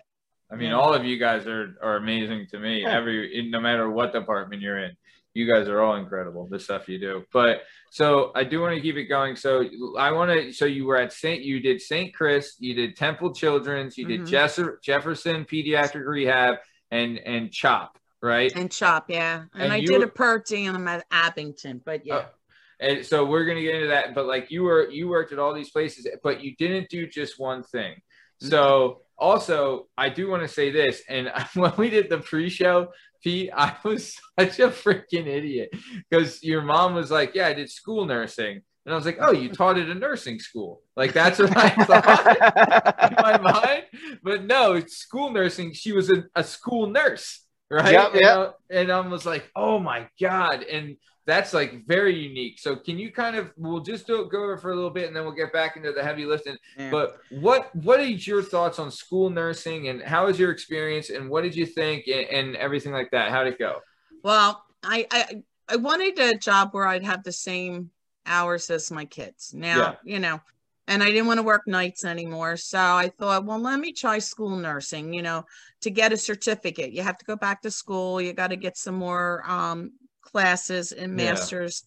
I 0.51 0.55
mean, 0.55 0.73
all 0.73 0.93
of 0.93 1.05
you 1.05 1.17
guys 1.17 1.47
are 1.47 1.77
are 1.81 1.95
amazing 1.97 2.47
to 2.51 2.59
me. 2.59 2.85
Every 2.85 3.37
in- 3.39 3.51
no 3.51 3.59
matter 3.61 3.89
what 3.89 4.11
department 4.13 4.61
you're 4.61 4.79
in, 4.79 4.91
you 5.33 5.51
guys 5.51 5.67
are 5.69 5.79
all 5.81 5.95
incredible. 5.95 6.47
The 6.49 6.59
stuff 6.59 6.89
you 6.89 6.99
do. 6.99 7.23
But 7.31 7.61
so 7.89 8.31
I 8.35 8.43
do 8.43 8.59
want 8.61 8.75
to 8.75 8.81
keep 8.81 8.95
it 8.97 9.05
going. 9.05 9.35
So 9.35 9.63
I 9.97 10.11
want 10.11 10.31
to. 10.31 10.51
So 10.51 10.65
you 10.65 10.85
were 10.85 10.97
at 10.97 11.13
Saint. 11.13 11.41
You 11.43 11.59
did 11.61 11.81
Saint 11.81 12.13
Chris. 12.13 12.55
You 12.59 12.73
did 12.73 12.95
Temple 12.97 13.33
Children's. 13.33 13.97
You 13.97 14.05
did 14.07 14.21
Mhm. 14.21 14.27
Jess- 14.27 14.59
Jefferson 14.83 15.45
Pediatric 15.45 16.05
Rehab 16.05 16.55
and 16.91 17.17
and 17.19 17.51
CHOP. 17.51 17.97
Right. 18.21 18.51
And 18.55 18.69
CHOP, 18.71 19.09
yeah. 19.09 19.45
And, 19.53 19.63
And 19.63 19.73
I 19.73 19.77
you- 19.77 19.87
did 19.87 20.03
a 20.03 20.07
per 20.07 20.39
diem 20.39 20.87
at 20.87 21.05
Abington, 21.11 21.81
but 21.83 22.05
yeah. 22.05 22.15
Uh, 22.15 22.25
and 22.79 23.05
so 23.05 23.25
we're 23.25 23.45
gonna 23.45 23.61
get 23.61 23.75
into 23.75 23.87
that. 23.87 24.13
But 24.13 24.25
like 24.25 24.51
you 24.51 24.63
were, 24.63 24.89
you 24.89 25.07
worked 25.07 25.31
at 25.31 25.39
all 25.39 25.53
these 25.53 25.71
places, 25.71 26.07
but 26.23 26.41
you 26.43 26.55
didn't 26.57 26.89
do 26.89 27.07
just 27.07 27.39
one 27.39 27.63
thing. 27.63 27.95
So 28.49 29.01
also, 29.21 29.87
I 29.97 30.09
do 30.09 30.29
want 30.29 30.41
to 30.41 30.47
say 30.47 30.71
this. 30.71 31.03
And 31.07 31.31
when 31.53 31.71
we 31.77 31.89
did 31.89 32.09
the 32.09 32.17
pre-show, 32.17 32.91
Pete, 33.23 33.51
I 33.55 33.75
was 33.83 34.15
such 34.39 34.59
a 34.59 34.69
freaking 34.69 35.27
idiot 35.27 35.69
because 36.09 36.43
your 36.43 36.61
mom 36.63 36.95
was 36.95 37.11
like, 37.11 37.35
"Yeah, 37.35 37.47
I 37.47 37.53
did 37.53 37.69
school 37.69 38.05
nursing." 38.05 38.61
And 38.85 38.93
I 38.93 38.95
was 38.95 39.05
like, 39.05 39.19
"Oh, 39.21 39.31
you 39.31 39.49
taught 39.49 39.77
at 39.77 39.89
a 39.89 39.93
nursing 39.93 40.39
school?" 40.39 40.81
Like 40.95 41.13
that's 41.13 41.37
what 41.37 41.55
I 41.55 41.69
thought 41.85 43.11
in 43.11 43.15
my 43.21 43.37
mind. 43.37 43.83
But 44.23 44.45
no, 44.45 44.73
it's 44.73 44.97
school 44.97 45.29
nursing. 45.29 45.73
She 45.73 45.91
was 45.91 46.09
a, 46.09 46.23
a 46.35 46.43
school 46.43 46.87
nurse, 46.87 47.45
right? 47.69 47.93
Yep, 47.93 48.13
and. 48.15 48.25
I, 48.25 48.49
and 48.71 48.91
I 48.91 48.99
was 49.01 49.25
like, 49.25 49.49
"Oh 49.55 49.77
my 49.77 50.07
god!" 50.19 50.63
And 50.63 50.97
that's 51.25 51.53
like 51.53 51.85
very 51.85 52.17
unique. 52.17 52.59
So 52.59 52.75
can 52.75 52.97
you 52.97 53.11
kind 53.11 53.35
of 53.35 53.51
we'll 53.57 53.79
just 53.81 54.07
do, 54.07 54.27
go 54.31 54.43
over 54.43 54.57
for 54.57 54.71
a 54.71 54.75
little 54.75 54.89
bit 54.89 55.07
and 55.07 55.15
then 55.15 55.23
we'll 55.23 55.33
get 55.35 55.53
back 55.53 55.77
into 55.77 55.91
the 55.91 56.03
heavy 56.03 56.25
lifting. 56.25 56.57
Yeah. 56.77 56.89
But 56.91 57.19
what 57.29 57.75
what 57.75 57.99
is 57.99 58.27
your 58.27 58.41
thoughts 58.41 58.79
on 58.79 58.91
school 58.91 59.29
nursing 59.29 59.87
and 59.89 60.01
how 60.01 60.25
was 60.25 60.39
your 60.39 60.51
experience 60.51 61.09
and 61.09 61.29
what 61.29 61.43
did 61.43 61.55
you 61.55 61.65
think 61.65 62.07
and, 62.07 62.25
and 62.27 62.55
everything 62.55 62.91
like 62.91 63.11
that? 63.11 63.29
How'd 63.29 63.47
it 63.47 63.59
go? 63.59 63.79
Well, 64.23 64.63
I, 64.83 65.07
I 65.11 65.43
I 65.69 65.75
wanted 65.77 66.19
a 66.19 66.35
job 66.37 66.69
where 66.71 66.87
I'd 66.87 67.03
have 67.03 67.23
the 67.23 67.31
same 67.31 67.91
hours 68.25 68.69
as 68.69 68.91
my 68.91 69.05
kids. 69.05 69.53
Now, 69.53 69.77
Yeah. 69.77 69.95
you 70.03 70.19
know, 70.19 70.41
and 70.87 71.01
I 71.01 71.07
didn't 71.07 71.27
want 71.27 71.37
to 71.37 71.43
work 71.43 71.67
nights 71.67 72.03
anymore. 72.03 72.57
So 72.57 72.77
I 72.79 73.11
thought, 73.17 73.45
well, 73.45 73.59
let 73.59 73.79
me 73.79 73.93
try 73.93 74.19
school 74.19 74.57
nursing, 74.57 75.13
you 75.13 75.21
know, 75.21 75.45
to 75.81 75.89
get 75.89 76.11
a 76.11 76.17
certificate. 76.17 76.91
You 76.91 77.03
have 77.03 77.17
to 77.19 77.25
go 77.25 77.35
back 77.35 77.61
to 77.61 77.71
school. 77.71 78.19
You 78.19 78.33
got 78.33 78.49
to 78.49 78.55
get 78.57 78.75
some 78.77 78.95
more 78.95 79.43
um 79.49 79.91
classes 80.31 80.91
and 80.91 81.11
Yeah. 81.11 81.31
masters 81.31 81.83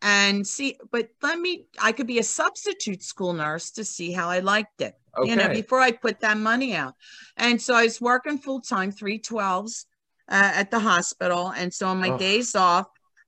and 0.00 0.46
see 0.46 0.78
but 0.92 1.08
let 1.22 1.38
me 1.38 1.66
I 1.80 1.90
could 1.92 2.06
be 2.06 2.20
a 2.20 2.22
substitute 2.22 3.02
school 3.02 3.32
nurse 3.32 3.72
to 3.72 3.84
see 3.84 4.12
how 4.12 4.28
I 4.30 4.38
liked 4.38 4.80
it 4.80 4.94
okay. 5.18 5.30
you 5.30 5.36
know, 5.36 5.48
before 5.48 5.80
I 5.80 5.92
put 5.92 6.20
that 6.20 6.38
money 6.38 6.74
out. 6.74 6.94
And 7.36 7.60
so 7.60 7.74
I 7.74 7.84
was 7.84 8.00
working 8.00 8.38
full 8.38 8.60
time, 8.60 8.92
three 8.92 9.18
twelves 9.18 9.86
uh, 10.30 10.52
at 10.54 10.70
the 10.70 10.78
hospital. 10.78 11.52
And 11.56 11.72
so 11.72 11.88
on 11.88 12.00
my 12.00 12.10
Ugh. 12.10 12.18
days 12.18 12.54
off, 12.54 12.86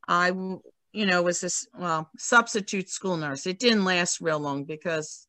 I, 0.09 0.29
you 0.29 1.07
know, 1.07 1.23
was 1.23 1.41
this, 1.41 1.67
well, 1.79 2.11
substitute 2.19 2.89
school 2.89 3.17
nurse. 3.17 3.47
It 3.47 3.59
didn't 3.59 3.85
last 3.85 4.21
real 4.21 4.39
long 4.39 4.65
because 4.65 5.27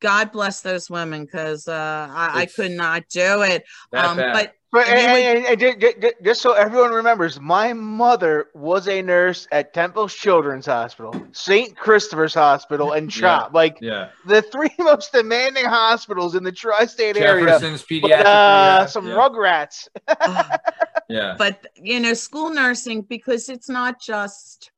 God 0.00 0.30
bless 0.32 0.60
those 0.60 0.88
women 0.88 1.24
because 1.24 1.66
uh, 1.66 2.08
I, 2.10 2.42
I 2.42 2.46
could 2.46 2.70
not 2.70 3.02
do 3.10 3.42
it. 3.42 3.64
Um, 3.92 4.16
but 4.16 4.54
But 4.70 4.86
And 4.86 4.98
and, 4.98 5.18
you 5.18 5.28
and, 5.28 5.46
and 5.46 5.60
ju- 5.60 5.76
ju- 5.80 6.00
ju- 6.00 6.12
just 6.22 6.40
so 6.40 6.52
everyone 6.52 6.92
remembers, 6.92 7.40
my 7.40 7.72
mother 7.72 8.48
was 8.54 8.86
a 8.86 9.02
nurse 9.02 9.48
at 9.50 9.72
Temple 9.74 10.08
Children's 10.08 10.66
Hospital, 10.66 11.20
St. 11.32 11.74
Christopher's 11.76 12.34
Hospital, 12.34 12.92
and 12.92 13.06
Yeah. 13.16 13.20
CHOP. 13.20 13.54
Like 13.54 13.78
yeah. 13.80 14.10
the 14.26 14.42
three 14.42 14.70
most 14.78 15.10
demanding 15.12 15.64
hospitals 15.64 16.34
in 16.36 16.44
the 16.44 16.52
tri-state 16.52 17.16
area. 17.16 17.46
Jefferson's 17.46 17.84
But, 17.88 18.12
uh, 18.12 18.14
rehab. 18.14 18.90
some 18.90 19.06
yeah. 19.08 19.14
rugrats. 19.14 19.88
uh, 20.06 20.58
yeah. 21.08 21.34
but 21.38 21.66
you 21.74 21.98
know 21.98 22.14
school 22.14 22.50
nursing 22.50 23.02
because 23.02 23.48
it's 23.48 23.68
not 23.70 24.00
just 24.00 24.70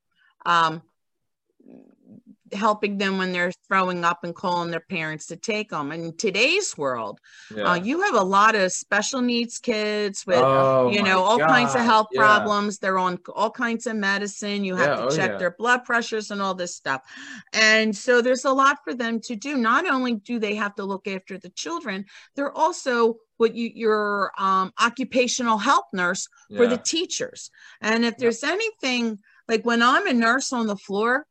um 0.47 0.81
helping 2.52 2.98
them 2.98 3.18
when 3.18 3.32
they're 3.32 3.52
throwing 3.68 4.05
up 4.05 4.24
and 4.24 4.35
calling 4.35 4.70
their 4.70 4.81
parents 4.81 5.27
to 5.27 5.36
take 5.36 5.70
them 5.70 5.93
in 5.93 6.16
today's 6.16 6.77
world 6.77 7.20
yeah. 7.55 7.64
uh, 7.64 7.74
you 7.74 8.02
have 8.02 8.14
a 8.14 8.22
lot 8.22 8.55
of 8.55 8.72
special 8.72 9.20
needs 9.20 9.59
kids 9.59 10.27
with 10.27 10.39
Oh 10.39 10.90
you 10.90 11.02
know 11.02 11.22
all 11.22 11.39
kinds 11.39 11.74
of 11.74 11.82
health 11.82 12.09
yeah. 12.12 12.20
problems. 12.20 12.78
They're 12.78 12.98
on 12.98 13.18
all 13.35 13.51
kinds 13.51 13.86
of 13.86 13.97
medicine. 13.97 14.64
You 14.64 14.77
have 14.77 14.89
Yeah, 14.89 14.97
to 14.97 15.02
oh, 15.02 15.16
check 15.16 15.39
their 15.39 15.51
blood 15.52 15.85
pressures 15.85 16.31
and 16.31 16.40
all 16.40 16.55
this 16.55 16.74
stuff. 16.74 17.02
And 17.52 17.97
so 17.97 18.22
there's 18.22 18.44
a 18.44 18.52
lot 18.52 18.78
for 18.85 18.94
them 18.94 19.20
to 19.22 19.36
do. 19.36 19.56
Not 19.56 19.89
only 19.89 20.14
do 20.14 20.39
they 20.39 20.55
have 20.56 20.74
to 20.77 20.85
look 20.85 21.06
after 21.06 21.39
the 21.39 21.51
children 21.51 22.05
they're 22.36 22.56
also 22.56 23.16
what 23.36 23.55
you 23.55 23.70
your 23.74 24.32
um, 24.39 24.72
occupational 24.81 25.59
health 25.59 25.86
nurse 25.93 26.28
for 26.55 26.66
the 26.66 26.77
teachers. 26.77 27.51
And 27.81 28.05
if 28.05 28.16
there's 28.16 28.44
anything 28.44 29.18
like 29.48 29.64
when 29.64 29.82
i'm 29.82 30.06
a 30.06 30.12
nurse 30.12 30.52
on 30.52 30.66
the 30.66 30.77
floor 30.77 31.27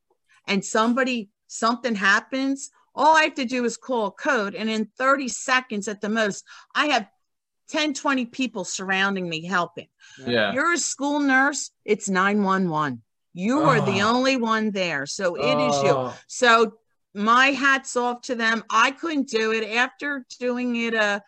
and 0.50 0.64
somebody 0.66 1.30
something 1.48 1.96
happens 1.96 2.70
all 2.94 3.16
i 3.16 3.24
have 3.24 3.36
to 3.36 3.46
do 3.46 3.64
is 3.64 3.78
call 3.78 4.12
code 4.12 4.54
and 4.56 4.70
in 4.70 4.86
30 4.98 5.28
seconds 5.30 5.88
at 5.88 6.02
the 6.02 6.10
most 6.10 6.44
i 6.76 6.88
have 6.88 7.08
10 7.70 7.94
20 7.94 8.26
people 8.26 8.64
surrounding 8.66 9.30
me 9.30 9.46
helping. 9.46 9.88
Yeah. 10.26 10.52
you're 10.54 10.74
a 10.74 10.78
school 10.78 11.20
nurse 11.20 11.72
it's 11.86 12.10
911 12.10 13.02
you 13.34 13.60
are 13.62 13.80
the 13.80 14.02
Oh. 14.02 14.16
only 14.16 14.36
one 14.38 14.72
there 14.72 15.06
so 15.06 15.36
it 15.36 15.58
is 15.70 15.84
you. 15.84 15.90
Oh, 15.92 16.14
so 16.28 16.74
my 17.14 17.48
hats 17.48 17.96
off 17.96 18.22
to 18.24 18.36
them. 18.36 18.64
I 18.70 18.92
couldn't 18.92 19.30
do 19.30 19.52
it. 19.52 19.64
After 19.76 20.26
doing 20.40 20.76
it 20.76 20.94
uh, 20.94 21.20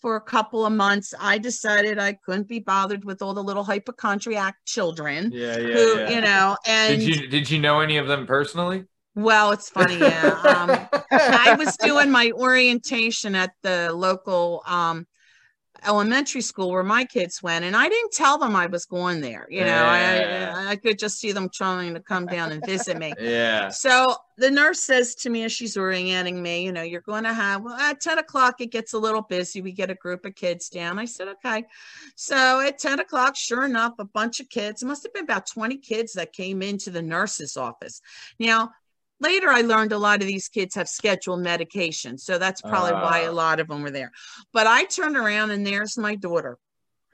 for 0.00 0.16
a 0.16 0.20
couple 0.20 0.64
of 0.64 0.72
months 0.72 1.12
i 1.20 1.38
decided 1.38 1.98
i 1.98 2.12
couldn't 2.24 2.48
be 2.48 2.58
bothered 2.60 3.04
with 3.04 3.20
all 3.22 3.34
the 3.34 3.42
little 3.42 3.64
hypochondriac 3.64 4.54
children 4.64 5.30
Yeah, 5.32 5.58
yeah, 5.58 5.74
who 5.74 5.98
yeah. 5.98 6.10
you 6.10 6.20
know 6.20 6.56
and 6.66 7.00
did 7.00 7.08
you 7.08 7.26
did 7.28 7.50
you 7.50 7.58
know 7.58 7.80
any 7.80 7.96
of 7.98 8.06
them 8.06 8.26
personally? 8.26 8.84
well 9.14 9.50
it's 9.52 9.68
funny 9.68 9.98
yeah 9.98 10.38
um, 10.44 10.88
I 11.10 11.54
was 11.58 11.76
doing 11.76 12.10
my 12.10 12.30
orientation 12.32 13.34
at 13.34 13.50
the 13.62 13.92
local 13.92 14.62
um, 14.66 15.06
elementary 15.86 16.40
school 16.40 16.70
where 16.70 16.82
my 16.82 17.04
kids 17.04 17.42
went, 17.42 17.64
and 17.64 17.76
I 17.76 17.88
didn't 17.88 18.12
tell 18.12 18.38
them 18.38 18.56
I 18.56 18.66
was 18.66 18.84
going 18.84 19.20
there. 19.20 19.46
You 19.50 19.60
know, 19.60 19.66
Yeah. 19.66 20.54
I, 20.56 20.70
I 20.70 20.76
could 20.76 20.98
just 20.98 21.18
see 21.18 21.32
them 21.32 21.48
trying 21.52 21.94
to 21.94 22.00
come 22.00 22.26
down 22.26 22.52
and 22.52 22.64
visit 22.64 22.98
me. 22.98 23.12
Yeah. 23.20 23.68
So 23.68 24.06
the 24.36 24.50
nurse 24.50 24.80
says 24.80 25.14
to 25.16 25.30
me 25.30 25.44
as 25.44 25.52
she's 25.52 25.76
orienting 25.76 26.40
me, 26.40 26.64
you 26.64 26.72
know, 26.72 26.82
you're 26.82 27.00
going 27.00 27.24
to 27.24 27.32
have, 27.32 27.62
well, 27.62 27.74
at 27.74 28.00
10 28.00 28.18
o'clock, 28.18 28.60
it 28.60 28.70
gets 28.70 28.92
a 28.92 28.98
little 28.98 29.22
busy. 29.22 29.60
We 29.60 29.72
get 29.72 29.90
a 29.90 29.94
group 29.94 30.24
of 30.24 30.34
kids 30.34 30.68
down. 30.68 30.98
I 30.98 31.04
said, 31.04 31.28
okay. 31.28 31.64
So 32.14 32.60
at 32.60 32.78
10 32.78 33.00
o'clock, 33.00 33.36
sure 33.36 33.64
enough, 33.64 33.94
a 33.98 34.04
bunch 34.04 34.40
of 34.40 34.48
kids, 34.48 34.82
it 34.82 34.86
must 34.86 35.02
have 35.02 35.12
been 35.12 35.24
about 35.24 35.46
20 35.46 35.76
kids 35.78 36.12
that 36.14 36.32
came 36.32 36.62
into 36.62 36.90
the 36.90 37.02
nurse's 37.02 37.56
office. 37.56 38.00
Now, 38.38 38.70
later 39.20 39.48
I 39.50 39.60
learned 39.62 39.92
a 39.92 39.98
lot 39.98 40.20
of 40.20 40.26
these 40.26 40.48
kids 40.48 40.74
have 40.74 40.88
scheduled 40.88 41.40
medication. 41.42 42.18
So 42.18 42.38
that's 42.38 42.60
probably 42.62 42.92
why 42.92 43.24
Ah. 43.26 43.30
a 43.30 43.32
lot 43.32 43.60
of 43.60 43.68
them 43.68 43.82
were 43.82 43.90
there. 43.90 44.12
But 44.52 44.66
I 44.66 44.84
turned 44.84 45.16
around 45.16 45.50
and 45.50 45.66
there's 45.66 45.96
my 45.98 46.14
daughter. 46.14 46.58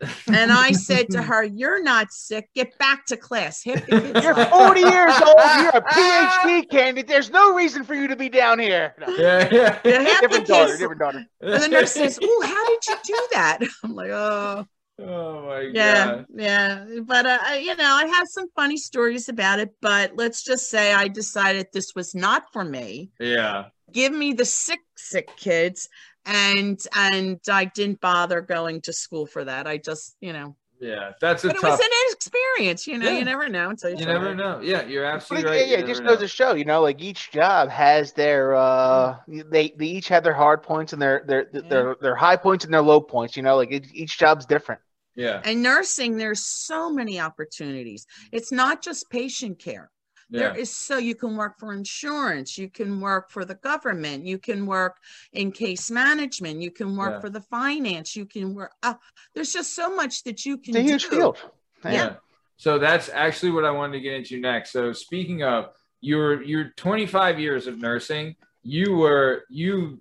And 0.26 0.50
I 0.50 0.72
said 0.72 1.10
to 1.10 1.22
her, 1.22 1.44
You're 1.44 1.80
not 1.82 2.12
sick. 2.12 2.48
Get 2.54 2.76
back 2.78 3.06
to 3.06 3.16
class. 3.16 3.62
Hit 3.62 3.86
the 3.86 4.00
kids 4.00 4.24
You're 4.24 4.38
up." 4.38 4.50
40 4.50 4.80
years 4.80 5.14
old. 5.24 5.36
You're 5.60 5.68
a 5.70 5.82
PhD 5.82 6.68
candidate. 6.68 7.06
There's 7.06 7.30
no 7.30 7.54
reason 7.54 7.84
for 7.84 7.94
you 7.94 8.08
to 8.08 8.16
be 8.16 8.28
down 8.28 8.58
here. 8.58 8.94
No. 8.98 9.06
Yeah, 9.14 9.48
yeah. 9.52 9.78
Yeah, 9.84 10.00
half 10.02 10.20
the 10.20 10.28
Different 10.28 10.46
daughter. 10.48 10.76
Different 10.76 11.00
daughter. 11.00 11.24
And 11.40 11.62
the 11.62 11.68
nurse 11.68 11.92
says, 11.92 12.18
Oh, 12.20 12.42
how 12.44 12.66
did 12.66 12.86
you 12.88 12.96
do 13.16 13.28
that? 13.32 13.58
I'm 13.84 13.94
like, 13.94 14.10
Oh, 14.10 14.66
Oh 14.98 15.42
my 15.46 15.70
Yeah, 15.72 16.04
god. 16.06 16.26
yeah. 16.34 16.86
But 17.04 17.26
uh, 17.26 17.38
you 17.60 17.74
know, 17.76 17.84
I 17.84 18.06
have 18.06 18.28
some 18.28 18.46
funny 18.54 18.76
stories 18.76 19.28
about 19.28 19.58
it. 19.58 19.70
But 19.80 20.12
let's 20.16 20.42
just 20.44 20.70
say 20.70 20.92
I 20.92 21.08
decided 21.08 21.66
this 21.72 21.92
was 21.94 22.14
not 22.14 22.44
for 22.52 22.64
me. 22.64 23.10
Yeah. 23.18 23.66
Give 23.92 24.12
me 24.12 24.32
the 24.32 24.44
sick, 24.44 24.80
sick 24.96 25.36
kids, 25.36 25.88
and 26.24 26.80
and 26.94 27.40
I 27.50 27.66
didn't 27.66 28.00
bother 28.00 28.40
going 28.40 28.82
to 28.82 28.92
school 28.92 29.26
for 29.26 29.44
that. 29.44 29.66
I 29.66 29.78
just, 29.78 30.16
you 30.20 30.32
know, 30.32 30.56
Yeah. 30.84 31.12
That's 31.20 31.44
a 31.44 31.48
but 31.48 31.56
it 31.56 31.62
was 31.62 31.80
an 31.80 31.86
experience. 32.12 32.86
You 32.86 32.98
know, 32.98 33.10
Yeah. 33.10 33.18
you 33.18 33.24
never 33.24 33.48
know 33.48 33.70
until 33.70 33.90
you, 33.90 33.98
you 33.98 34.06
never 34.06 34.30
it. 34.32 34.34
know. 34.36 34.60
Yeah, 34.60 34.82
you're 34.86 35.04
absolutely 35.04 35.48
it- 35.48 35.52
right. 35.52 35.68
yeah, 35.68 35.76
you 35.78 35.84
it 35.84 35.86
just 35.86 36.04
goes 36.04 36.18
to 36.18 36.28
show, 36.28 36.54
you 36.54 36.64
know, 36.64 36.82
like 36.82 37.00
each 37.00 37.30
job 37.30 37.68
has 37.70 38.12
their 38.12 38.54
uh 38.54 39.16
they 39.26 39.72
they 39.76 39.86
each 39.86 40.08
have 40.08 40.24
their 40.24 40.34
hard 40.34 40.62
points 40.62 40.92
and 40.92 41.00
their 41.00 41.24
their 41.26 41.46
their 41.52 41.96
their 42.00 42.14
high 42.14 42.36
points 42.36 42.64
and 42.64 42.74
their 42.74 42.82
low 42.82 43.00
points, 43.00 43.36
you 43.36 43.42
know, 43.42 43.56
like 43.56 43.70
it, 43.72 43.86
each 43.94 44.18
job's 44.18 44.46
different. 44.46 44.80
Yeah. 45.16 45.40
And 45.44 45.62
nursing, 45.62 46.16
there's 46.16 46.44
so 46.44 46.90
many 46.90 47.20
opportunities. 47.20 48.06
It's 48.32 48.50
not 48.52 48.82
just 48.82 49.08
patient 49.10 49.58
care. 49.60 49.90
Yeah. 50.30 50.40
There 50.40 50.56
is 50.58 50.74
so 50.74 50.98
you 50.98 51.14
can 51.14 51.36
work 51.36 51.58
for 51.58 51.72
insurance, 51.72 52.56
you 52.56 52.68
can 52.68 53.00
work 53.00 53.30
for 53.30 53.44
the 53.44 53.54
government, 53.54 54.26
you 54.26 54.38
can 54.38 54.66
work 54.66 54.96
in 55.32 55.52
case 55.52 55.90
management, 55.90 56.60
you 56.60 56.70
can 56.70 56.96
work 56.96 57.14
Yeah. 57.14 57.20
for 57.20 57.30
the 57.30 57.40
finance, 57.40 58.16
you 58.16 58.26
can 58.26 58.54
work. 58.54 58.72
Uh, 58.82 58.94
there's 59.34 59.52
just 59.52 59.74
so 59.74 59.94
much 59.94 60.22
that 60.24 60.44
you 60.46 60.58
can 60.58 60.76
It's 60.76 60.88
a 60.88 60.92
huge 60.92 61.02
do. 61.04 61.10
field. 61.10 61.38
Yeah. 61.84 62.16
So 62.56 62.78
that's 62.78 63.08
actually 63.10 63.50
what 63.52 63.64
I 63.64 63.70
wanted 63.70 63.94
to 63.94 64.00
get 64.00 64.14
into 64.14 64.40
next. 64.40 64.72
So 64.72 64.92
speaking 64.92 65.42
of 65.42 65.70
your 66.00 66.42
your 66.42 66.70
25 66.76 67.38
years 67.38 67.66
of 67.66 67.78
nursing, 67.78 68.36
you 68.62 68.94
were 68.96 69.44
you 69.50 70.00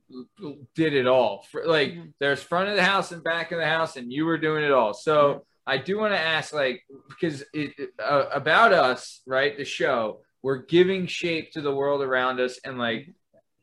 did 0.76 0.94
it 0.94 1.08
all. 1.08 1.46
For, 1.52 1.66
like 1.66 1.94
Mhm. 1.94 2.14
there's 2.20 2.42
front 2.42 2.70
of 2.70 2.76
the 2.76 2.84
house 2.84 3.12
and 3.12 3.24
back 3.24 3.52
of 3.52 3.58
the 3.60 3.66
house, 3.68 3.98
and 3.98 4.12
you 4.12 4.26
were 4.26 4.38
doing 4.38 4.64
it 4.64 4.72
all. 4.72 4.94
So 4.94 5.46
I 5.66 5.78
do 5.78 5.98
want 5.98 6.14
to 6.14 6.20
ask, 6.20 6.54
like, 6.54 6.84
because 7.08 7.44
it, 7.54 7.72
uh, 8.00 8.26
about 8.34 8.74
us, 8.74 9.22
right? 9.26 9.56
The 9.56 9.66
show, 9.66 10.20
we're 10.42 10.64
giving 10.66 11.08
shape 11.08 11.54
to 11.54 11.62
the 11.62 11.74
world 11.74 12.02
around 12.02 12.40
us, 12.40 12.60
and 12.66 12.78
like 12.78 13.08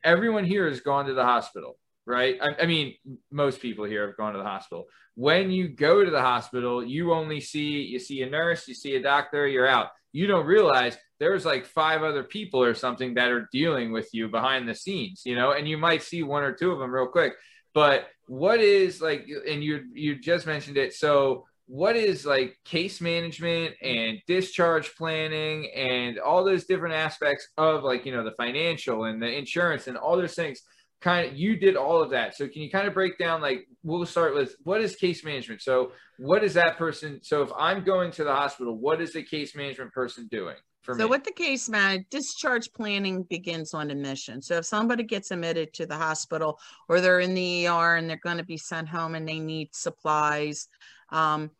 everyone 0.03 0.45
here 0.45 0.67
has 0.67 0.79
gone 0.79 1.05
to 1.05 1.13
the 1.13 1.23
hospital, 1.23 1.77
right? 2.05 2.37
I, 2.41 2.63
I 2.63 2.65
mean, 2.65 2.95
most 3.31 3.61
people 3.61 3.85
here 3.85 4.07
have 4.07 4.17
gone 4.17 4.33
to 4.33 4.39
the 4.39 4.45
hospital. 4.45 4.85
When 5.15 5.51
you 5.51 5.67
go 5.67 6.03
to 6.03 6.09
the 6.09 6.21
hospital, 6.21 6.83
you 6.83 7.13
only 7.13 7.39
see 7.39 7.81
you 7.83 7.99
see 7.99 8.21
a 8.23 8.29
nurse, 8.29 8.67
you 8.67 8.73
see 8.73 8.95
a 8.95 9.01
doctor, 9.01 9.47
you're 9.47 9.67
out. 9.67 9.87
You 10.13 10.27
don't 10.27 10.45
realize 10.45 10.97
there's 11.19 11.45
like 11.45 11.65
five 11.65 12.01
other 12.03 12.23
people 12.23 12.63
or 12.63 12.73
something 12.73 13.13
that 13.13 13.29
are 13.29 13.47
dealing 13.51 13.91
with 13.91 14.09
you 14.11 14.27
behind 14.27 14.67
the 14.67 14.75
scenes, 14.75 15.21
you 15.23 15.35
know, 15.35 15.51
and 15.51 15.67
you 15.67 15.77
might 15.77 16.01
see 16.01 16.23
one 16.23 16.43
or 16.43 16.53
two 16.53 16.71
of 16.71 16.79
them 16.79 16.91
real 16.91 17.07
quick. 17.07 17.33
But 17.73 18.07
what 18.27 18.59
is 18.59 19.01
like, 19.01 19.27
and 19.47 19.63
you 19.63 19.83
you 19.93 20.15
just 20.15 20.47
mentioned 20.47 20.77
it, 20.77 20.93
so 20.93 21.45
what 21.71 21.95
is 21.95 22.25
like 22.25 22.59
case 22.65 22.99
management 22.99 23.73
and 23.81 24.17
discharge 24.27 24.93
planning 24.97 25.71
and 25.73 26.19
all 26.19 26.43
those 26.43 26.65
different 26.65 26.93
aspects 26.93 27.47
of 27.57 27.81
like 27.85 28.05
you 28.05 28.11
know 28.11 28.25
the 28.25 28.35
financial 28.35 29.05
and 29.05 29.21
the 29.21 29.37
insurance 29.37 29.87
and 29.87 29.95
all 29.95 30.17
those 30.17 30.35
things 30.35 30.63
kind 30.99 31.25
of 31.25 31.37
you 31.37 31.57
did 31.57 31.77
all 31.77 32.01
of 32.01 32.09
that 32.09 32.35
so 32.35 32.45
can 32.45 32.61
you 32.61 32.69
kind 32.69 32.89
of 32.89 32.93
break 32.93 33.17
down 33.17 33.39
like 33.39 33.65
we'll 33.83 34.05
start 34.05 34.35
with 34.35 34.53
what 34.63 34.81
is 34.81 34.97
case 34.97 35.23
management 35.23 35.61
so 35.61 35.93
what 36.19 36.43
is 36.43 36.53
that 36.53 36.77
person 36.77 37.21
so 37.23 37.41
if 37.41 37.49
i'm 37.57 37.85
going 37.85 38.11
to 38.11 38.25
the 38.25 38.35
hospital 38.35 38.77
what 38.77 38.99
is 38.99 39.13
the 39.13 39.23
case 39.23 39.55
management 39.55 39.93
person 39.93 40.27
doing 40.29 40.57
for 40.81 40.93
me? 40.93 40.99
So 40.99 41.05
me 41.05 41.11
with 41.11 41.23
the 41.23 41.31
case 41.31 41.69
man, 41.69 42.05
discharge 42.09 42.73
planning 42.73 43.23
begins 43.23 43.73
on 43.73 43.91
admission. 43.91 44.41
So 44.41 44.57
if 44.57 44.65
somebody 44.65 45.03
gets 45.03 45.31
admitted 45.31 45.73
to 45.75 45.85
the 45.85 45.95
hospital 45.95 46.59
or 46.89 46.99
they're 46.99 47.19
in 47.19 47.33
the 47.33 47.67
ER 47.67 47.95
and 47.95 48.09
they're 48.09 48.17
going 48.17 48.39
to 48.39 48.43
be 48.43 48.57
sent 48.57 48.89
home 48.89 49.15
and 49.15 49.29
they 49.29 49.39
need 49.39 49.69
supplies, 49.73 50.67
um, 51.11 51.51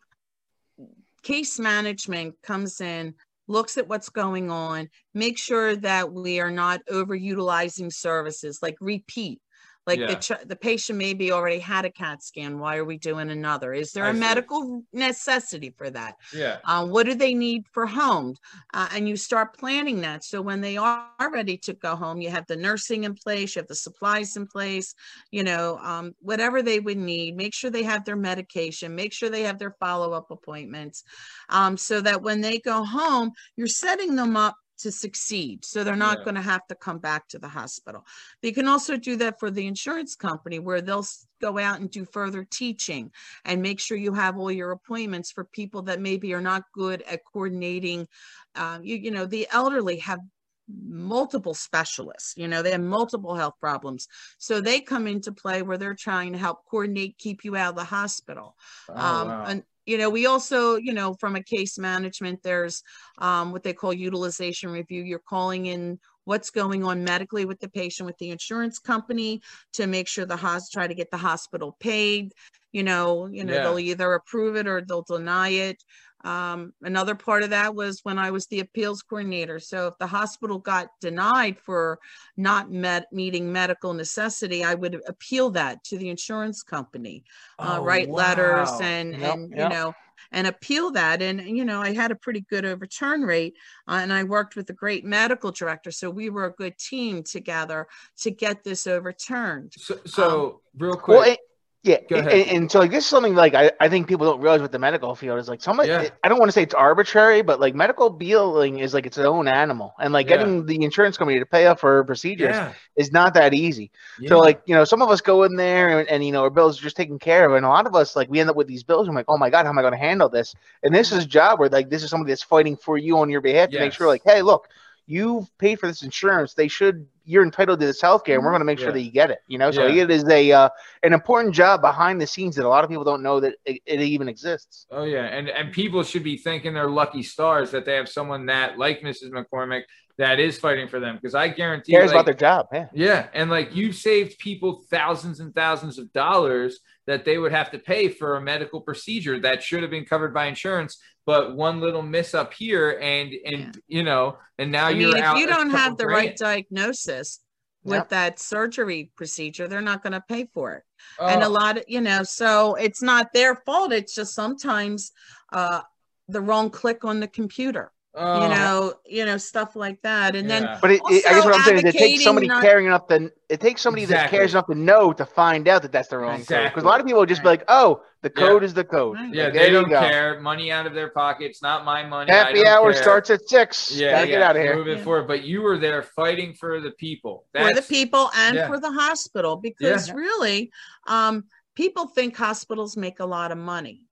case 1.22 1.58
management 1.58 2.34
comes 2.42 2.80
in, 2.80 3.14
looks 3.48 3.76
at 3.78 3.88
what's 3.88 4.08
going 4.08 4.50
on, 4.50 4.88
make 5.14 5.38
sure 5.38 5.76
that 5.76 6.12
we 6.12 6.40
are 6.40 6.50
not 6.50 6.80
overutilizing 6.90 7.92
services 7.92 8.58
like 8.62 8.76
repeat. 8.80 9.40
Like 9.86 10.06
the 10.06 10.12
Yeah. 10.12 10.18
ch- 10.18 10.46
the 10.46 10.56
patient 10.56 10.98
maybe 10.98 11.32
already 11.32 11.58
had 11.58 11.84
a 11.84 11.90
CAT 11.90 12.22
scan. 12.22 12.58
Why 12.58 12.76
are 12.76 12.84
we 12.84 12.98
doing 12.98 13.30
another? 13.30 13.72
Is 13.72 13.92
there 13.92 14.04
I 14.04 14.10
a 14.10 14.14
see. 14.14 14.20
medical 14.20 14.84
necessity 14.92 15.74
for 15.76 15.90
that? 15.90 16.14
yeah 16.32 16.58
uh, 16.64 16.86
what 16.86 17.06
do 17.06 17.14
they 17.14 17.34
need 17.34 17.64
for 17.72 17.86
home 17.86 18.34
uh, 18.74 18.88
and 18.94 19.08
you 19.08 19.16
start 19.16 19.56
planning 19.58 20.00
that 20.02 20.22
so 20.24 20.40
when 20.40 20.60
they 20.60 20.76
are 20.76 21.02
ready 21.32 21.56
to 21.56 21.72
go 21.74 21.96
home 21.96 22.20
you 22.20 22.30
have 22.30 22.46
the 22.46 22.56
nursing 22.56 23.04
in 23.04 23.14
place 23.14 23.54
you 23.54 23.60
have 23.60 23.66
the 23.68 23.74
supplies 23.74 24.36
in 24.36 24.46
place 24.46 24.94
you 25.30 25.42
know 25.42 25.78
um, 25.78 26.12
whatever 26.20 26.62
they 26.62 26.78
would 26.80 26.96
need 26.98 27.36
make 27.36 27.54
sure 27.54 27.70
they 27.70 27.82
have 27.82 28.04
their 28.04 28.16
medication 28.16 28.94
make 28.94 29.12
sure 29.12 29.28
they 29.28 29.42
have 29.42 29.58
their 29.58 29.74
follow-up 29.80 30.30
appointments 30.30 31.02
um, 31.48 31.76
so 31.76 32.00
that 32.00 32.22
when 32.22 32.40
they 32.40 32.58
go 32.58 32.84
home 32.84 33.30
you're 33.56 33.66
setting 33.66 34.14
them 34.16 34.36
up 34.36 34.54
to 34.82 34.92
succeed 34.92 35.64
so 35.64 35.84
they're 35.84 35.96
not 35.96 36.18
Yeah. 36.18 36.24
going 36.24 36.34
to 36.34 36.42
have 36.42 36.66
to 36.66 36.74
come 36.74 36.98
back 36.98 37.28
to 37.28 37.38
the 37.38 37.48
hospital 37.48 38.04
you 38.42 38.52
can 38.52 38.68
also 38.68 38.96
do 38.96 39.16
that 39.16 39.38
for 39.40 39.50
the 39.50 39.66
insurance 39.66 40.14
company 40.16 40.58
where 40.58 40.80
they'll 40.80 41.06
go 41.40 41.58
out 41.58 41.80
and 41.80 41.90
do 41.90 42.04
further 42.04 42.46
teaching 42.50 43.10
and 43.44 43.60
make 43.60 43.80
sure 43.80 43.96
you 43.96 44.14
have 44.14 44.38
all 44.38 44.50
your 44.50 44.70
appointments 44.70 45.30
for 45.30 45.44
people 45.44 45.82
that 45.82 46.00
maybe 46.00 46.32
are 46.32 46.40
not 46.40 46.62
good 46.72 47.02
at 47.02 47.20
coordinating. 47.32 48.06
Um, 48.54 48.84
you, 48.84 48.96
you 48.96 49.10
know, 49.10 49.26
the 49.26 49.48
elderly 49.50 49.98
have 49.98 50.20
multiple 50.68 51.54
specialists, 51.54 52.34
you 52.36 52.48
know, 52.48 52.62
they 52.62 52.70
have 52.70 52.80
multiple 52.80 53.34
health 53.34 53.54
problems. 53.60 54.08
So 54.38 54.60
they 54.60 54.80
come 54.80 55.06
into 55.06 55.32
play 55.32 55.62
where 55.62 55.76
they're 55.76 55.94
trying 55.94 56.32
to 56.32 56.38
help 56.38 56.64
coordinate, 56.70 57.18
keep 57.18 57.44
you 57.44 57.56
out 57.56 57.70
of 57.70 57.76
the 57.76 57.84
hospital. 57.84 58.56
Oh, 58.88 58.94
um, 58.94 59.28
wow. 59.28 59.44
and 59.46 59.62
you 59.86 59.98
know 59.98 60.10
we 60.10 60.26
also 60.26 60.76
you 60.76 60.92
know 60.92 61.14
from 61.14 61.36
a 61.36 61.42
case 61.42 61.78
management 61.78 62.42
there's 62.42 62.82
um, 63.18 63.52
what 63.52 63.62
they 63.62 63.72
call 63.72 63.92
utilization 63.92 64.70
review. 64.70 65.02
You're 65.02 65.18
calling 65.18 65.66
in 65.66 65.98
what's 66.24 66.50
going 66.50 66.84
on 66.84 67.02
medically 67.04 67.44
with 67.44 67.58
the 67.60 67.68
patient 67.68 68.06
with 68.06 68.16
the 68.18 68.30
insurance 68.30 68.78
company 68.78 69.40
to 69.72 69.86
make 69.86 70.06
sure 70.08 70.24
the 70.24 70.36
hospital 70.36 70.82
try 70.82 70.86
to 70.86 70.94
get 70.94 71.10
the 71.10 71.16
hospital 71.16 71.76
paid. 71.80 72.32
You 72.72 72.82
know 72.82 73.26
you 73.26 73.44
know 73.44 73.54
Yeah. 73.54 73.62
they'll 73.62 73.78
either 73.78 74.12
approve 74.14 74.56
it 74.56 74.66
or 74.66 74.80
they'll 74.80 75.02
deny 75.02 75.48
it 75.50 75.82
um, 76.24 76.72
another 76.82 77.14
part 77.14 77.42
of 77.42 77.50
that 77.50 77.74
was 77.74 78.00
when 78.04 78.18
i 78.18 78.30
was 78.30 78.46
the 78.46 78.60
appeals 78.60 79.02
coordinator. 79.02 79.58
So 79.58 79.88
if 79.88 79.98
the 79.98 80.06
hospital 80.06 80.58
got 80.58 80.88
denied 81.00 81.58
for 81.58 81.98
not 82.36 82.70
met 82.70 83.12
meeting 83.12 83.52
medical 83.52 83.92
necessity 83.92 84.64
i 84.64 84.74
would 84.74 85.00
appeal 85.06 85.50
that 85.50 85.82
to 85.84 85.98
the 85.98 86.08
insurance 86.08 86.62
company 86.62 87.24
uh, 87.58 87.78
Oh, 87.78 87.84
write 87.84 88.10
letters 88.10 88.70
and 88.80 89.12
Yep, 89.12 89.34
and 89.34 89.50
you 89.50 89.68
know 89.68 89.92
and 90.30 90.46
appeal 90.46 90.90
that. 90.92 91.22
And 91.22 91.40
you 91.40 91.64
know 91.64 91.80
i 91.80 91.92
had 91.92 92.10
a 92.10 92.16
pretty 92.16 92.40
good 92.40 92.64
overturn 92.64 93.22
rate 93.22 93.54
uh, 93.88 93.98
and 94.02 94.12
i 94.12 94.22
worked 94.24 94.56
with 94.56 94.70
a 94.70 94.74
great 94.74 95.04
medical 95.04 95.50
director. 95.50 95.90
So 95.90 96.10
we 96.10 96.30
were 96.30 96.46
a 96.46 96.52
good 96.52 96.78
team 96.78 97.22
together 97.22 97.86
to 98.18 98.30
get 98.30 98.64
this 98.64 98.86
overturned. 98.86 99.74
So, 99.76 99.98
so 100.04 100.60
real 100.78 100.94
quick 100.96 101.18
Well, 101.18 101.30
it, 101.30 101.40
yeah, 101.84 101.96
and, 102.10 102.28
and 102.28 102.70
so 102.70 102.78
like 102.78 102.90
this 102.92 103.04
is 103.04 103.10
something 103.10 103.34
like 103.34 103.54
I, 103.54 103.72
I 103.80 103.88
think 103.88 104.06
people 104.06 104.26
don't 104.26 104.40
realize 104.40 104.62
with 104.62 104.70
the 104.70 104.78
medical 104.78 105.14
field 105.16 105.38
is 105.40 105.48
like 105.48 105.60
somebody 105.60 105.90
Yeah. 105.90 106.08
I 106.22 106.28
don't 106.28 106.38
want 106.38 106.48
to 106.48 106.52
say 106.52 106.62
it's 106.62 106.74
arbitrary, 106.74 107.42
but 107.42 107.58
like 107.58 107.74
medical 107.74 108.08
billing 108.08 108.78
is 108.78 108.94
like 108.94 109.04
its 109.06 109.18
own 109.18 109.48
animal, 109.48 109.94
and 109.98 110.12
like 110.12 110.28
Yeah. 110.28 110.36
getting 110.36 110.64
the 110.66 110.84
insurance 110.84 111.16
company 111.16 111.40
to 111.40 111.46
pay 111.46 111.66
up 111.66 111.80
for 111.80 112.04
procedures 112.04 112.60
yeah, 112.60 112.72
is 112.96 113.10
not 113.12 113.34
that 113.34 113.52
easy. 113.52 113.90
So 114.26 114.38
like 114.38 114.62
you 114.66 114.74
know, 114.74 114.84
some 114.84 115.02
of 115.02 115.10
us 115.10 115.20
go 115.20 115.42
in 115.42 115.56
there 115.56 115.98
and, 115.98 116.08
and 116.08 116.24
you 116.24 116.30
know 116.32 116.42
our 116.44 116.50
bills 116.50 116.78
are 116.78 116.82
just 116.82 116.96
taken 116.96 117.18
care 117.18 117.46
of, 117.46 117.54
and 117.54 117.66
a 117.66 117.68
lot 117.68 117.86
of 117.86 117.94
us 117.96 118.14
like 118.14 118.30
we 118.30 118.38
end 118.40 118.50
up 118.50 118.56
with 118.56 118.68
these 118.68 118.84
bills. 118.84 119.08
I'm 119.08 119.14
like, 119.14 119.26
oh 119.28 119.38
my 119.38 119.50
god, 119.50 119.64
how 119.64 119.70
am 119.70 119.78
I 119.78 119.82
going 119.82 119.92
to 119.92 119.98
handle 119.98 120.28
this? 120.28 120.54
And 120.84 120.94
this 120.94 121.10
is 121.12 121.24
a 121.24 121.28
job 121.28 121.58
where 121.58 121.68
like 121.68 121.90
this 121.90 122.02
is 122.04 122.10
somebody 122.10 122.30
that's 122.30 122.42
fighting 122.42 122.76
for 122.76 122.96
you 122.96 123.18
on 123.18 123.28
your 123.28 123.40
behalf 123.40 123.70
to 123.72 123.78
make 123.78 123.92
sure 123.92 124.06
like, 124.06 124.22
hey, 124.24 124.42
look, 124.42 124.68
you've 125.06 125.46
paid 125.58 125.80
for 125.80 125.88
this 125.88 126.02
insurance. 126.02 126.54
They 126.54 126.68
should 126.68 127.06
you're 127.24 127.44
entitled 127.44 127.80
to 127.80 127.86
this 127.86 128.00
health 128.00 128.24
care, 128.24 128.36
and 128.36 128.44
we're 128.44 128.50
going 128.50 128.60
to 128.60 128.66
make 128.66 128.78
sure 128.78 128.92
that 128.92 129.00
you 129.00 129.10
get 129.10 129.30
it. 129.30 129.38
You 129.46 129.58
know, 129.58 129.70
so 129.70 129.86
Yeah. 129.86 130.02
it 130.02 130.10
is 130.10 130.28
a 130.28 130.52
uh, 130.52 130.68
an 131.02 131.12
important 131.12 131.54
job 131.54 131.80
behind 131.80 132.20
the 132.20 132.26
scenes 132.26 132.56
that 132.56 132.64
a 132.64 132.68
lot 132.68 132.84
of 132.84 132.90
people 132.90 133.04
don't 133.04 133.22
know 133.22 133.40
that 133.40 133.54
it, 133.64 133.80
it 133.86 134.00
even 134.00 134.28
exists. 134.28 134.86
Oh 134.90 135.04
yeah, 135.04 135.24
and 135.24 135.48
and 135.48 135.72
people 135.72 136.02
should 136.02 136.24
be 136.24 136.36
thanking 136.36 136.74
their 136.74 136.88
lucky 136.88 137.22
stars 137.22 137.70
that 137.70 137.84
they 137.84 137.94
have 137.94 138.08
someone 138.08 138.46
that 138.46 138.78
like 138.78 139.00
Mrs. 139.00 139.30
McCormick 139.30 139.82
that 140.18 140.38
is 140.38 140.58
fighting 140.58 140.88
for 140.88 141.00
them 141.00 141.16
because 141.16 141.34
I 141.34 141.48
guarantee 141.48 141.92
Cares 141.92 142.08
like, 142.08 142.14
about 142.14 142.26
their 142.26 142.34
job, 142.34 142.66
yeah. 142.72 142.86
yeah, 142.92 143.26
and 143.32 143.50
like 143.50 143.74
you've 143.74 143.96
saved 143.96 144.38
people 144.38 144.84
thousands 144.90 145.40
and 145.40 145.54
thousands 145.54 145.98
of 145.98 146.12
dollars 146.12 146.80
that 147.06 147.24
they 147.24 147.38
would 147.38 147.52
have 147.52 147.70
to 147.70 147.78
pay 147.78 148.08
for 148.08 148.36
a 148.36 148.40
medical 148.40 148.80
procedure 148.80 149.40
that 149.40 149.62
should 149.62 149.82
have 149.82 149.90
been 149.90 150.04
covered 150.04 150.32
by 150.32 150.46
insurance, 150.46 150.98
but 151.26 151.56
one 151.56 151.80
little 151.80 152.02
miss 152.02 152.34
up 152.34 152.52
here 152.52 152.98
and 153.00 153.32
and 153.44 153.80
you 153.88 154.02
know, 154.02 154.38
and 154.58 154.70
now 154.72 154.86
i 154.86 154.94
you're 154.94 155.14
mean 155.14 155.24
if 155.24 155.38
you 155.38 155.46
don't 155.46 155.70
have 155.70 155.96
the 155.96 156.06
right 156.06 156.36
diagnosis 156.36 157.40
with 157.84 157.94
Yep. 157.94 158.08
that 158.10 158.38
surgery 158.38 159.10
procedure 159.16 159.66
they're 159.66 159.80
not 159.80 160.02
going 160.04 160.12
to 160.12 160.22
pay 160.28 160.46
for 160.54 160.74
it. 160.74 160.82
And 161.28 161.42
a 161.42 161.46
Oh, 161.46 161.50
lot 161.52 161.78
of 161.78 161.84
you 161.88 162.00
know 162.00 162.22
so 162.22 162.74
it's 162.76 163.02
not 163.02 163.32
their 163.32 163.56
fault 163.66 163.92
it's 163.92 164.14
just 164.14 164.34
sometimes 164.34 165.12
uh 165.52 165.80
the 166.28 166.40
wrong 166.40 166.70
click 166.70 167.04
on 167.04 167.20
the 167.20 167.28
computer 167.28 167.90
Oh, 168.14 168.42
you 168.42 168.48
know, 168.54 168.94
you 169.06 169.24
know, 169.24 169.38
stuff 169.38 169.74
like 169.74 170.02
that. 170.02 170.36
And 170.36 170.48
then. 170.48 170.68
But 170.82 170.90
it, 170.90 171.00
it, 171.06 171.24
I 171.26 171.30
guess 171.30 171.44
what 171.46 171.54
I'm 171.54 171.62
saying 171.62 171.78
is 171.78 171.94
it 171.94 171.98
takes 171.98 172.22
somebody 172.22 172.46
not- 172.46 172.62
caring 172.62 172.84
enough 172.86 173.06
to 173.08 173.32
it 173.48 173.60
takes 173.60 173.80
somebody 173.80 174.04
that 174.06 174.30
cares 174.30 174.52
enough 174.52 174.66
to 174.66 174.74
know 174.74 175.12
to 175.14 175.24
find 175.24 175.66
out 175.66 175.80
that 175.82 175.92
that's 175.92 176.08
the 176.08 176.18
wrong 176.18 176.44
code. 176.44 176.64
Because 176.70 176.84
a 176.84 176.86
lot 176.86 177.00
of 177.00 177.06
people 177.06 177.20
will 177.20 177.26
just 177.26 177.42
be 177.42 177.48
like, 177.48 177.64
"Oh, 177.68 178.02
the 178.22 178.30
Yeah. 178.36 178.46
code 178.46 178.64
is 178.64 178.74
the 178.74 178.84
code." 178.84 179.16
Right. 179.16 179.34
yeah, 179.34 179.44
Like, 179.44 179.52
they 179.54 179.58
there 179.60 179.68
you 179.68 179.72
don't 179.74 179.88
go. 179.88 180.00
care. 180.00 180.40
Money 180.40 180.70
out 180.70 180.86
of 180.86 180.92
their 180.92 181.08
pockets, 181.08 181.62
not 181.62 181.86
my 181.86 182.04
money. 182.04 182.30
Happy 182.30 182.66
hour 182.66 182.92
care. 182.92 183.02
starts 183.02 183.30
at 183.30 183.48
six. 183.48 183.92
Yeah, 183.96 184.10
Gotta 184.12 184.26
yeah. 184.26 184.32
get 184.32 184.42
out 184.42 184.56
of 184.56 184.62
here. 184.62 184.76
Moving 184.76 184.98
Yeah. 184.98 185.04
forward, 185.04 185.26
but 185.26 185.42
you 185.44 185.62
were 185.62 185.78
there 185.78 186.02
fighting 186.02 186.52
for 186.52 186.80
the 186.80 186.90
people. 186.92 187.46
for 187.54 187.72
the 187.72 187.82
people 187.82 188.30
and 188.36 188.56
yeah. 188.56 188.66
for 188.68 188.78
the 188.78 188.92
hospital 188.92 189.56
because 189.56 190.12
really 190.12 190.70
um, 191.06 191.44
people 191.74 192.06
think 192.08 192.36
hospitals 192.36 192.94
make 192.96 193.20
a 193.20 193.26
lot 193.26 193.52
of 193.52 193.56
money 193.58 194.06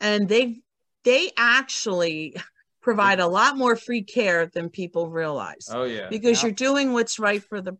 and 0.00 0.28
they 0.28 0.60
they 1.04 1.30
actually 1.36 2.34
provide 2.86 3.18
a 3.18 3.26
lot 3.26 3.56
more 3.58 3.74
free 3.74 4.02
care 4.02 4.46
than 4.46 4.70
people 4.70 5.10
realize 5.10 5.66
Oh 5.74 5.84
yeah, 5.84 6.08
because 6.08 6.38
Yeah. 6.38 6.42
you're 6.44 6.52
doing 6.68 6.92
what's 6.92 7.18
right 7.18 7.42
for 7.42 7.60
the 7.60 7.76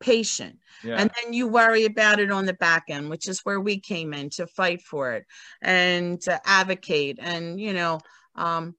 patient 0.00 0.58
yeah. 0.84 0.96
and 1.00 1.10
then 1.16 1.32
you 1.32 1.48
worry 1.48 1.84
about 1.86 2.20
it 2.20 2.30
on 2.30 2.44
the 2.44 2.52
back 2.52 2.84
end 2.88 3.08
which 3.08 3.26
is 3.26 3.40
where 3.40 3.58
we 3.60 3.80
came 3.80 4.12
in 4.12 4.28
to 4.28 4.46
fight 4.46 4.82
for 4.82 5.12
it 5.12 5.24
and 5.62 6.20
to 6.20 6.38
advocate 6.44 7.18
and 7.22 7.58
you 7.58 7.72
know 7.72 7.98
um 8.34 8.74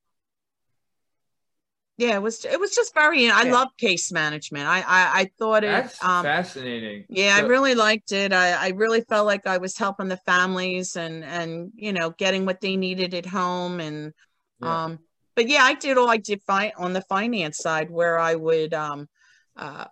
yeah 1.97 2.15
it 2.15 2.21
was 2.21 2.45
it 2.45 2.59
was 2.59 2.75
just 2.75 2.93
very 2.93 3.29
i 3.29 3.43
Yeah. 3.43 3.51
love 3.51 3.67
case 3.77 4.11
management 4.11 4.67
i 4.67 4.79
i, 4.81 5.21
I 5.21 5.29
thought 5.39 5.63
it 5.63 5.71
That's 5.71 5.99
um 6.03 6.25
fascinating. 6.25 7.05
yeah, 7.13 7.35
I 7.35 7.41
really 7.41 7.75
liked 7.75 8.13
it. 8.13 8.31
I, 8.31 8.53
I 8.53 8.69
really 8.69 9.01
felt 9.01 9.25
like 9.27 9.45
I 9.45 9.57
was 9.57 9.77
helping 9.77 10.07
the 10.07 10.17
families 10.17 10.95
and 10.95 11.23
and 11.25 11.71
you 11.75 11.91
know 11.93 12.11
getting 12.11 12.45
what 12.45 12.61
they 12.61 12.77
needed 12.77 13.13
at 13.13 13.25
home 13.25 13.81
and 13.81 14.13
um 14.61 14.99
but 15.35 15.47
yeah, 15.47 15.63
I 15.63 15.73
did 15.75 15.97
all 15.97 16.09
I 16.09 16.17
did 16.17 16.41
fi- 16.43 16.73
on 16.77 16.93
the 16.93 17.01
finance 17.01 17.59
side 17.59 17.89
where 17.89 18.19
I 18.19 18.35
would 18.35 18.73
um 18.73 19.07
uh 19.55 19.85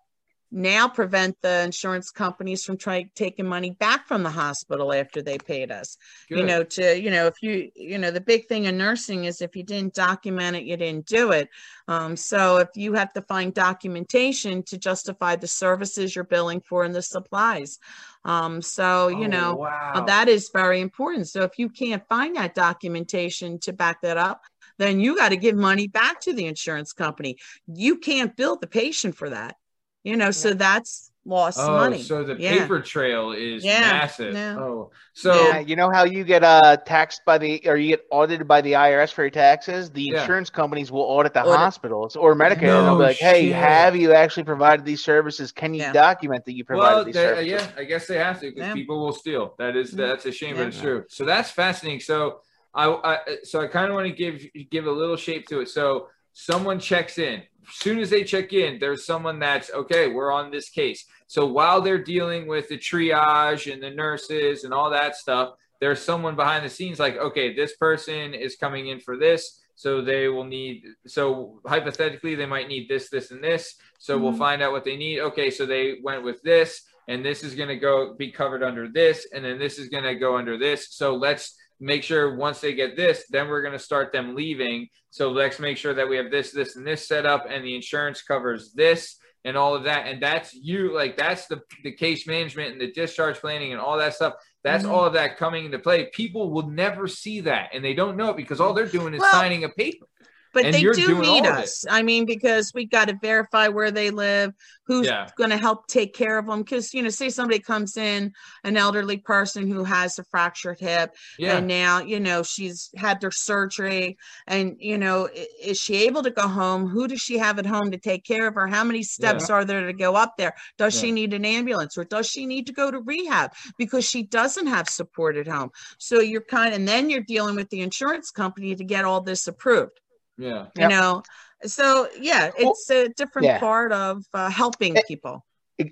now 0.51 0.87
prevent 0.87 1.37
the 1.43 1.61
insurance 1.63 2.09
companies 2.09 2.63
from 2.63 2.75
trying 2.75 3.11
taking 3.13 3.45
money 3.45 3.69
back 3.69 4.07
from 4.07 4.23
the 4.23 4.31
hospital 4.31 4.91
after 4.91 5.21
they 5.21 5.37
paid 5.37 5.71
us. 5.71 5.95
You 6.31 6.43
know, 6.43 6.63
to 6.63 6.99
you 6.99 7.11
know, 7.11 7.27
if 7.27 7.35
you 7.43 7.69
you 7.75 7.99
know, 7.99 8.09
the 8.09 8.21
big 8.21 8.47
thing 8.47 8.65
in 8.65 8.75
nursing 8.77 9.25
is 9.25 9.41
if 9.41 9.55
you 9.55 9.63
didn't 9.63 9.93
document 9.93 10.55
it, 10.57 10.63
you 10.63 10.75
didn't 10.75 11.05
do 11.05 11.31
it. 11.33 11.49
Um, 11.87 12.15
so 12.17 12.57
if 12.57 12.69
you 12.75 12.93
have 12.93 13.13
to 13.13 13.21
find 13.21 13.53
documentation 13.53 14.63
to 14.63 14.77
justify 14.79 15.35
the 15.35 15.47
services 15.47 16.15
you're 16.15 16.23
billing 16.23 16.61
for 16.61 16.83
and 16.83 16.95
the 16.95 17.01
supplies. 17.03 17.77
Um, 18.25 18.61
so 18.61 19.07
you 19.09 19.27
Oh, 19.27 19.27
know, 19.27 19.55
wow. 19.55 20.03
that 20.07 20.27
is 20.29 20.49
very 20.51 20.81
important. 20.81 21.27
So 21.27 21.43
if 21.43 21.59
you 21.59 21.69
can't 21.69 22.03
find 22.09 22.35
that 22.37 22.55
documentation 22.55 23.59
to 23.59 23.73
back 23.73 24.01
that 24.01 24.17
up, 24.17 24.41
then 24.79 24.99
you 24.99 25.15
got 25.15 25.29
to 25.29 25.37
give 25.37 25.55
money 25.55 25.87
back 25.87 26.21
to 26.21 26.33
the 26.33 26.47
insurance 26.47 26.93
company. 26.93 27.37
You 27.67 27.97
can't 27.97 28.35
bill 28.35 28.55
the 28.57 28.67
patient 28.67 29.15
for 29.15 29.29
that. 29.29 29.55
You 30.03 30.15
know, 30.15 30.31
so 30.31 30.53
that's 30.53 31.11
lost 31.25 31.59
oh, 31.61 31.71
money. 31.75 32.01
so 32.01 32.23
the 32.23 32.35
Yeah. 32.39 32.57
paper 32.59 32.79
trail 32.79 33.33
is 33.33 33.63
Yeah, 33.63 33.81
massive. 33.81 34.33
yeah. 34.33 34.55
Oh, 34.57 34.91
so 35.13 35.33
yeah, 35.49 35.59
you 35.59 35.75
know 35.75 35.91
how 35.91 36.05
you 36.05 36.23
get 36.23 36.43
uh 36.43 36.77
taxed 36.77 37.21
by 37.25 37.37
the 37.37 37.61
or 37.65 37.75
you 37.75 37.89
get 37.89 38.05
audited 38.09 38.47
by 38.47 38.61
the 38.61 38.71
IRS 38.73 39.11
for 39.11 39.23
your 39.23 39.29
taxes? 39.29 39.91
The 39.91 40.03
Yeah. 40.03 40.21
insurance 40.21 40.49
companies 40.49 40.89
will 40.89 41.01
audit 41.01 41.33
the 41.33 41.41
Audit. 41.41 41.57
hospitals 41.57 42.15
or 42.15 42.33
Medicare 42.33 42.79
and 42.79 42.87
they'll 42.87 42.97
be 42.97 43.03
like, 43.03 43.17
"Hey, 43.17 43.47
shit. 43.47 43.55
have 43.55 43.95
you 43.97 44.13
actually 44.13 44.45
provided 44.45 44.85
these 44.85 45.03
services? 45.03 45.51
Can 45.51 45.73
you 45.73 45.81
Yeah. 45.81 45.91
document 45.91 46.45
that 46.45 46.53
you 46.53 46.63
provided 46.63 46.95
well, 46.95 47.03
these 47.05 47.13
they- 47.15 47.25
uh, 47.25 47.35
services?" 47.35 47.51
yeah, 47.75 47.81
I 47.81 47.83
guess 47.83 48.07
they 48.07 48.17
have 48.17 48.39
to 48.39 48.45
because 48.47 48.67
Yeah. 48.69 48.73
people 48.73 48.99
will 49.05 49.11
steal. 49.13 49.53
That 49.59 49.75
is 49.75 49.91
Mhm. 49.93 49.97
that's 49.97 50.25
a 50.25 50.31
shame, 50.31 50.55
Yeah. 50.55 50.61
but 50.63 50.67
it's 50.69 50.79
true. 50.79 51.03
So 51.09 51.25
that's 51.25 51.51
fascinating. 51.51 51.99
So 51.99 52.39
I, 52.73 52.85
I 52.87 53.17
so 53.43 53.61
I 53.61 53.67
kind 53.67 53.89
of 53.89 53.95
want 53.95 54.07
to 54.07 54.13
give 54.13 54.45
give 54.69 54.85
a 54.85 54.91
little 54.91 55.17
shape 55.17 55.47
to 55.47 55.61
it. 55.61 55.69
So 55.69 56.07
someone 56.33 56.79
checks 56.79 57.17
in. 57.17 57.43
As 57.67 57.75
soon 57.75 57.99
as 57.99 58.09
they 58.09 58.23
check 58.23 58.53
in, 58.53 58.79
there's 58.79 59.05
someone 59.05 59.39
that's 59.39 59.69
okay. 59.71 60.07
We're 60.07 60.31
on 60.31 60.49
this 60.51 60.69
case. 60.69 61.05
So 61.27 61.45
while 61.45 61.81
they're 61.81 62.03
dealing 62.03 62.47
with 62.47 62.67
the 62.69 62.77
triage 62.77 63.71
and 63.71 63.81
the 63.81 63.91
nurses 63.91 64.63
and 64.63 64.73
all 64.73 64.89
that 64.89 65.15
stuff, 65.15 65.53
there's 65.79 66.01
someone 66.01 66.35
behind 66.35 66.65
the 66.65 66.69
scenes 66.69 66.99
like, 66.99 67.17
okay, 67.17 67.53
this 67.53 67.75
person 67.75 68.33
is 68.33 68.55
coming 68.55 68.87
in 68.87 68.99
for 68.99 69.17
this. 69.17 69.61
So 69.75 70.01
they 70.01 70.27
will 70.27 70.43
need, 70.43 70.83
so 71.07 71.61
hypothetically, 71.65 72.35
they 72.35 72.45
might 72.45 72.67
need 72.67 72.89
this, 72.89 73.09
this, 73.09 73.31
and 73.31 73.41
this. 73.41 73.75
So 73.97 74.17
we'll 74.17 74.33
Mhm. 74.33 74.37
find 74.37 74.61
out 74.61 74.73
what 74.73 74.83
they 74.83 74.97
need. 74.97 75.19
Okay, 75.21 75.49
so 75.49 75.65
they 75.65 75.99
went 76.03 76.23
with 76.23 76.41
this, 76.41 76.81
and 77.07 77.23
this 77.23 77.43
is 77.43 77.55
going 77.55 77.69
to 77.69 77.77
go 77.77 78.13
be 78.13 78.29
covered 78.31 78.61
under 78.61 78.89
this, 78.89 79.27
and 79.33 79.45
then 79.45 79.57
this 79.57 79.79
is 79.79 79.87
going 79.87 80.03
to 80.03 80.15
go 80.15 80.35
under 80.35 80.57
this. 80.57 80.89
So 80.93 81.15
let's 81.15 81.55
make 81.79 82.03
sure 82.03 82.35
once 82.35 82.59
they 82.61 82.73
get 82.73 82.95
this, 82.95 83.25
then 83.29 83.47
we're 83.47 83.61
going 83.61 83.73
to 83.73 83.79
start 83.79 84.11
them 84.11 84.35
leaving. 84.35 84.87
So 85.09 85.31
let's 85.31 85.59
make 85.59 85.77
sure 85.77 85.93
that 85.93 86.07
we 86.09 86.17
have 86.17 86.29
this, 86.31 86.51
this, 86.51 86.75
and 86.75 86.85
this 86.85 87.07
set 87.07 87.25
up, 87.25 87.45
and 87.49 87.63
the 87.63 87.75
insurance 87.75 88.21
covers 88.21 88.73
this 88.73 89.17
and 89.45 89.55
all 89.55 89.73
of 89.73 89.83
that. 89.85 90.05
And 90.07 90.21
that's 90.21 90.53
you, 90.53 90.93
like 90.93 91.15
that's 91.15 91.47
the 91.47 91.61
the 91.83 91.93
case 91.93 92.27
management 92.27 92.73
and 92.73 92.81
the 92.81 92.91
discharge 92.91 93.37
planning 93.37 93.71
and 93.71 93.79
all 93.79 93.97
that 93.97 94.13
stuff. 94.13 94.33
That's 94.65 94.83
Mhm. 94.83 94.89
all 94.91 95.05
of 95.05 95.13
that 95.13 95.37
coming 95.37 95.63
into 95.65 95.79
play. 95.79 96.09
People 96.13 96.51
will 96.51 96.69
never 96.69 97.07
see 97.07 97.39
that, 97.41 97.69
and 97.73 97.83
they 97.83 97.93
don't 97.93 98.17
know 98.17 98.31
it 98.31 98.35
because 98.37 98.59
all 98.59 98.73
they're 98.73 98.85
doing 98.85 99.13
is 99.13 99.21
Well, 99.21 99.31
signing 99.31 99.63
a 99.63 99.69
paper. 99.69 100.05
But 100.53 100.65
and 100.65 100.73
they 100.73 100.83
do 100.83 101.19
need 101.21 101.45
of 101.45 101.55
us. 101.55 101.85
I 101.89 102.01
mean, 102.01 102.25
because 102.25 102.71
we 102.73 102.85
got 102.85 103.07
to 103.09 103.17
verify 103.21 103.67
where 103.67 103.91
they 103.91 104.09
live, 104.09 104.53
who's 104.87 105.07
Yeah. 105.07 105.29
going 105.37 105.51
to 105.51 105.57
help 105.57 105.87
take 105.87 106.13
care 106.13 106.37
of 106.37 106.47
them. 106.47 106.59
Because 106.59 106.93
you 106.93 107.03
know, 107.03 107.09
say 107.09 107.29
somebody 107.29 107.59
comes 107.59 107.97
in, 107.97 108.33
an 108.63 108.77
elderly 108.77 109.17
person 109.17 109.69
who 109.69 109.83
has 109.83 110.17
a 110.19 110.23
fractured 110.25 110.79
hip, 110.79 111.15
Yeah, 111.37 111.57
and 111.57 111.67
now 111.67 111.99
you 111.99 112.19
know 112.19 112.43
she's 112.43 112.89
had 112.95 113.21
their 113.21 113.31
surgery, 113.31 114.17
and 114.47 114.75
you 114.79 114.97
know, 114.97 115.29
is 115.61 115.77
she 115.77 116.07
able 116.07 116.23
to 116.23 116.31
go 116.31 116.47
home? 116.47 116.87
Who 116.87 117.07
does 117.07 117.21
she 117.21 117.37
have 117.37 117.59
at 117.59 117.65
home 117.65 117.91
to 117.91 117.97
take 117.97 118.25
care 118.25 118.47
of 118.47 118.55
her? 118.55 118.67
How 118.67 118.83
many 118.83 119.03
steps 119.03 119.49
are 119.49 119.65
there 119.65 119.85
to 119.85 119.93
go 119.93 120.15
up 120.15 120.35
there? 120.37 120.55
Does 120.77 120.97
she 120.97 121.11
need 121.11 121.33
an 121.33 121.45
ambulance, 121.45 121.97
or 121.97 122.03
does 122.03 122.27
she 122.27 122.45
need 122.45 122.67
to 122.67 122.73
go 122.73 122.89
to 122.91 122.99
rehab 123.01 123.53
because 123.77 124.09
she 124.09 124.23
doesn't 124.23 124.67
have 124.67 124.89
support 124.89 125.37
at 125.37 125.47
home? 125.47 125.69
So 125.99 126.19
you're 126.19 126.41
kind, 126.41 126.73
and 126.73 126.87
then 126.87 127.09
you're 127.09 127.21
dealing 127.21 127.55
with 127.55 127.69
the 127.69 127.81
insurance 127.81 128.31
company 128.31 128.75
to 128.75 128.83
get 128.83 129.05
all 129.05 129.21
this 129.21 129.47
approved 129.47 129.99
yeah. 130.39 130.67
you 130.75 130.87
Yep. 130.87 130.89
know 130.89 131.23
so 131.65 132.09
yeah 132.19 132.51
Well, 132.61 132.73
it's 132.73 132.89
a 132.89 133.09
different 133.09 133.47
yeah. 133.47 133.59
part 133.59 133.91
of 133.91 134.23
uh, 134.33 134.49
helping 134.49 134.95
Eh, 134.95 135.01
people 135.07 135.45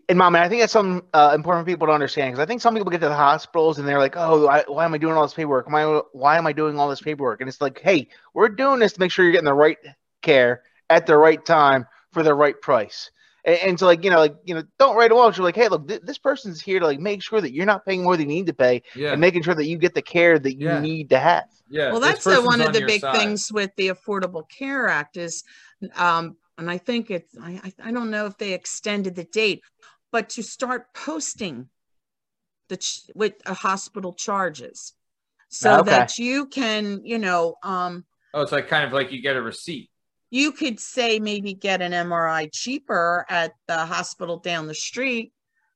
And 0.10 0.18
mom, 0.18 0.36
and 0.36 0.44
I 0.44 0.49
think 0.49 0.61
that's 0.61 0.74
some 0.74 1.03
uh, 1.14 1.32
important 1.34 1.65
for 1.65 1.72
people 1.72 1.88
to 1.88 1.94
understand 1.94 2.34
because 2.34 2.44
I 2.44 2.45
think 2.45 2.61
some 2.61 2.76
people 2.76 2.91
get 2.91 3.02
to 3.02 3.10
the 3.10 3.15
hospitals 3.15 3.80
and 3.80 3.88
they're 3.88 3.99
like, 3.99 4.15
"Oh, 4.18 4.45
why, 4.45 4.64
why 4.68 4.86
am 4.86 4.94
I 4.94 4.98
doing 4.98 5.15
all 5.15 5.24
this 5.24 5.34
paperwork? 5.34 5.69
Why, 5.69 6.02
why 6.11 6.38
am 6.38 6.48
I 6.48 6.53
doing 6.53 6.80
all 6.80 6.90
this 6.90 7.02
paperwork?" 7.02 7.41
And 7.41 7.48
it's 7.49 7.61
like, 7.61 7.80
"Hey, 7.80 8.10
we're 8.34 8.49
doing 8.49 8.80
this 8.80 8.94
to 8.94 8.99
make 8.99 9.11
sure 9.11 9.26
you're 9.26 9.32
getting 9.34 9.45
the 9.45 9.53
right 9.53 9.78
care 10.22 10.64
at 10.90 11.06
the 11.07 11.18
right 11.18 11.44
time 11.45 11.88
for 12.11 12.24
the 12.24 12.34
right 12.34 12.60
price." 12.61 13.11
And, 13.48 13.57
and 13.60 13.80
so, 13.80 13.88
like, 13.88 14.03
you 14.03 14.11
know, 14.11 14.19
like, 14.19 14.36
you 14.45 14.53
know, 14.53 14.64
don't 14.78 14.95
write 14.95 15.10
them 15.10 15.18
off. 15.18 15.38
You're 15.38 15.45
like, 15.45 15.56
"Hey, 15.56 15.69
look, 15.69 15.88
th- 15.88 16.02
this 16.03 16.19
person's 16.19 16.61
here 16.61 16.80
to 16.80 16.86
like 16.86 16.99
make 16.99 17.24
sure 17.24 17.41
that 17.41 17.53
you're 17.53 17.65
not 17.65 17.86
paying 17.86 18.03
more 18.03 18.15
than 18.18 18.30
you 18.30 18.36
need 18.36 18.48
to 18.48 18.53
pay, 18.53 18.84
Yeah. 18.95 19.14
and 19.14 19.22
making 19.22 19.41
sure 19.44 19.56
that 19.56 19.65
you 19.65 19.78
get 19.80 19.95
the 19.95 20.03
care 20.03 20.38
that 20.38 20.53
you 20.60 20.68
Yeah. 20.68 20.80
need 20.82 21.10
to 21.11 21.19
have." 21.19 21.45
yeah. 21.69 21.91
well 21.91 22.02
that's 22.02 22.28
uh, 22.28 22.32
person's 22.32 22.45
one 22.48 22.61
of 22.61 22.68
on 22.68 22.74
the 22.74 22.82
big 22.82 23.02
side. 23.02 23.15
things 23.18 23.52
with 23.52 23.72
the 23.78 23.88
affordable 23.90 24.44
care 24.49 24.88
act 24.88 25.18
is 25.18 25.44
um 25.95 26.38
and 26.57 26.72
i 26.72 26.78
think 26.78 27.11
it's 27.11 27.36
I, 27.41 27.60
I 27.64 27.90
I 27.90 27.91
don't 27.91 28.10
know 28.11 28.26
if 28.26 28.38
they 28.38 28.53
extended 28.53 29.15
the 29.15 29.26
date 29.26 29.61
but 30.11 30.30
to 30.36 30.44
start 30.44 30.94
posting 30.94 31.68
the 32.69 32.78
ch- 32.78 33.10
with 33.15 33.34
a 33.45 33.53
hospital 33.53 34.14
charges 34.14 34.94
so 35.49 35.78
Okay. 35.80 35.91
that 35.91 36.18
you 36.18 36.45
can 36.48 37.02
you 37.03 37.18
know 37.18 37.56
um 37.64 38.06
Oh, 38.34 38.41
it's 38.41 38.52
like 38.52 38.68
kind 38.68 38.86
of 38.86 38.94
like 38.94 39.11
you 39.11 39.22
get 39.22 39.36
a 39.36 39.41
receipt. 39.41 39.90
You 40.30 40.52
could 40.52 40.80
say 40.80 41.20
maybe 41.20 41.54
get 41.54 41.82
an 41.82 41.91
mri 41.91 42.49
cheaper 42.52 43.26
at 43.30 43.54
the 43.68 43.78
hospital 43.86 44.38
down 44.38 44.68
the 44.68 44.76
street 44.76 45.32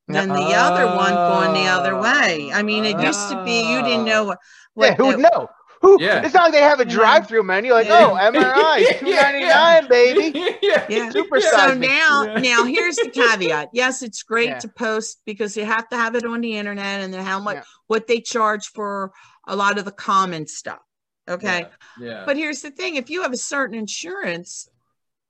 than 0.08 0.28
the 0.30 0.54
other 0.54 0.88
one 0.88 1.14
going 1.14 1.54
the 1.54 1.70
other 1.70 1.98
way. 2.00 2.52
I 2.54 2.64
mean, 2.64 2.84
it 2.84 3.00
used 3.00 3.30
to 3.30 3.44
be 3.46 3.62
you 3.62 3.82
didn't 3.82 4.06
know 4.06 4.26
what. 4.26 4.40
what 4.74 4.86
yeah, 4.88 4.96
who 4.96 5.06
would 5.08 5.18
the- 5.20 5.22
know? 5.30 5.50
Who? 5.82 5.98
Yeah. 6.00 6.24
It's 6.24 6.36
not 6.36 6.44
like 6.44 6.52
they 6.52 6.62
have 6.62 6.80
a 6.80 6.86
drive-through 6.86 7.42
menu. 7.42 7.72
Like, 7.74 7.88
oh, 7.90 8.14
Yeah. 8.14 8.30
oh, 8.30 8.32
MRI, 8.32 9.00
two 9.00 9.16
ninety 9.16 9.46
nine, 9.48 9.88
baby. 9.88 10.58
yeah. 10.62 10.86
Yeah. 10.88 11.10
Super 11.10 11.42
So 11.42 11.74
now, 11.74 12.24
Yeah. 12.24 12.40
now 12.40 12.64
here's 12.66 12.98
the 12.98 13.10
caveat. 13.10 13.70
Yes, 13.74 14.04
it's 14.04 14.22
great 14.22 14.50
Yeah. 14.50 14.60
to 14.60 14.68
post 14.68 15.22
because 15.26 15.58
you 15.58 15.66
have 15.66 15.90
to 15.90 15.98
have 15.98 16.14
it 16.14 16.24
on 16.24 16.42
the 16.42 16.56
internet 16.56 17.02
and 17.02 17.12
then 17.12 17.26
how 17.26 17.40
much 17.40 17.56
Yeah. 17.58 17.64
what 17.88 18.06
they 18.06 18.20
charge 18.22 18.68
for 18.68 19.12
a 19.48 19.56
lot 19.56 19.80
of 19.80 19.86
the 19.86 19.92
common 19.92 20.46
stuff. 20.46 20.82
Okay. 21.30 21.68
Yeah. 22.00 22.24
But 22.26 22.38
here's 22.38 22.62
the 22.62 22.72
thing: 22.72 22.96
if 22.96 23.10
you 23.10 23.22
have 23.24 23.34
a 23.34 23.38
certain 23.38 23.78
insurance, 23.78 24.70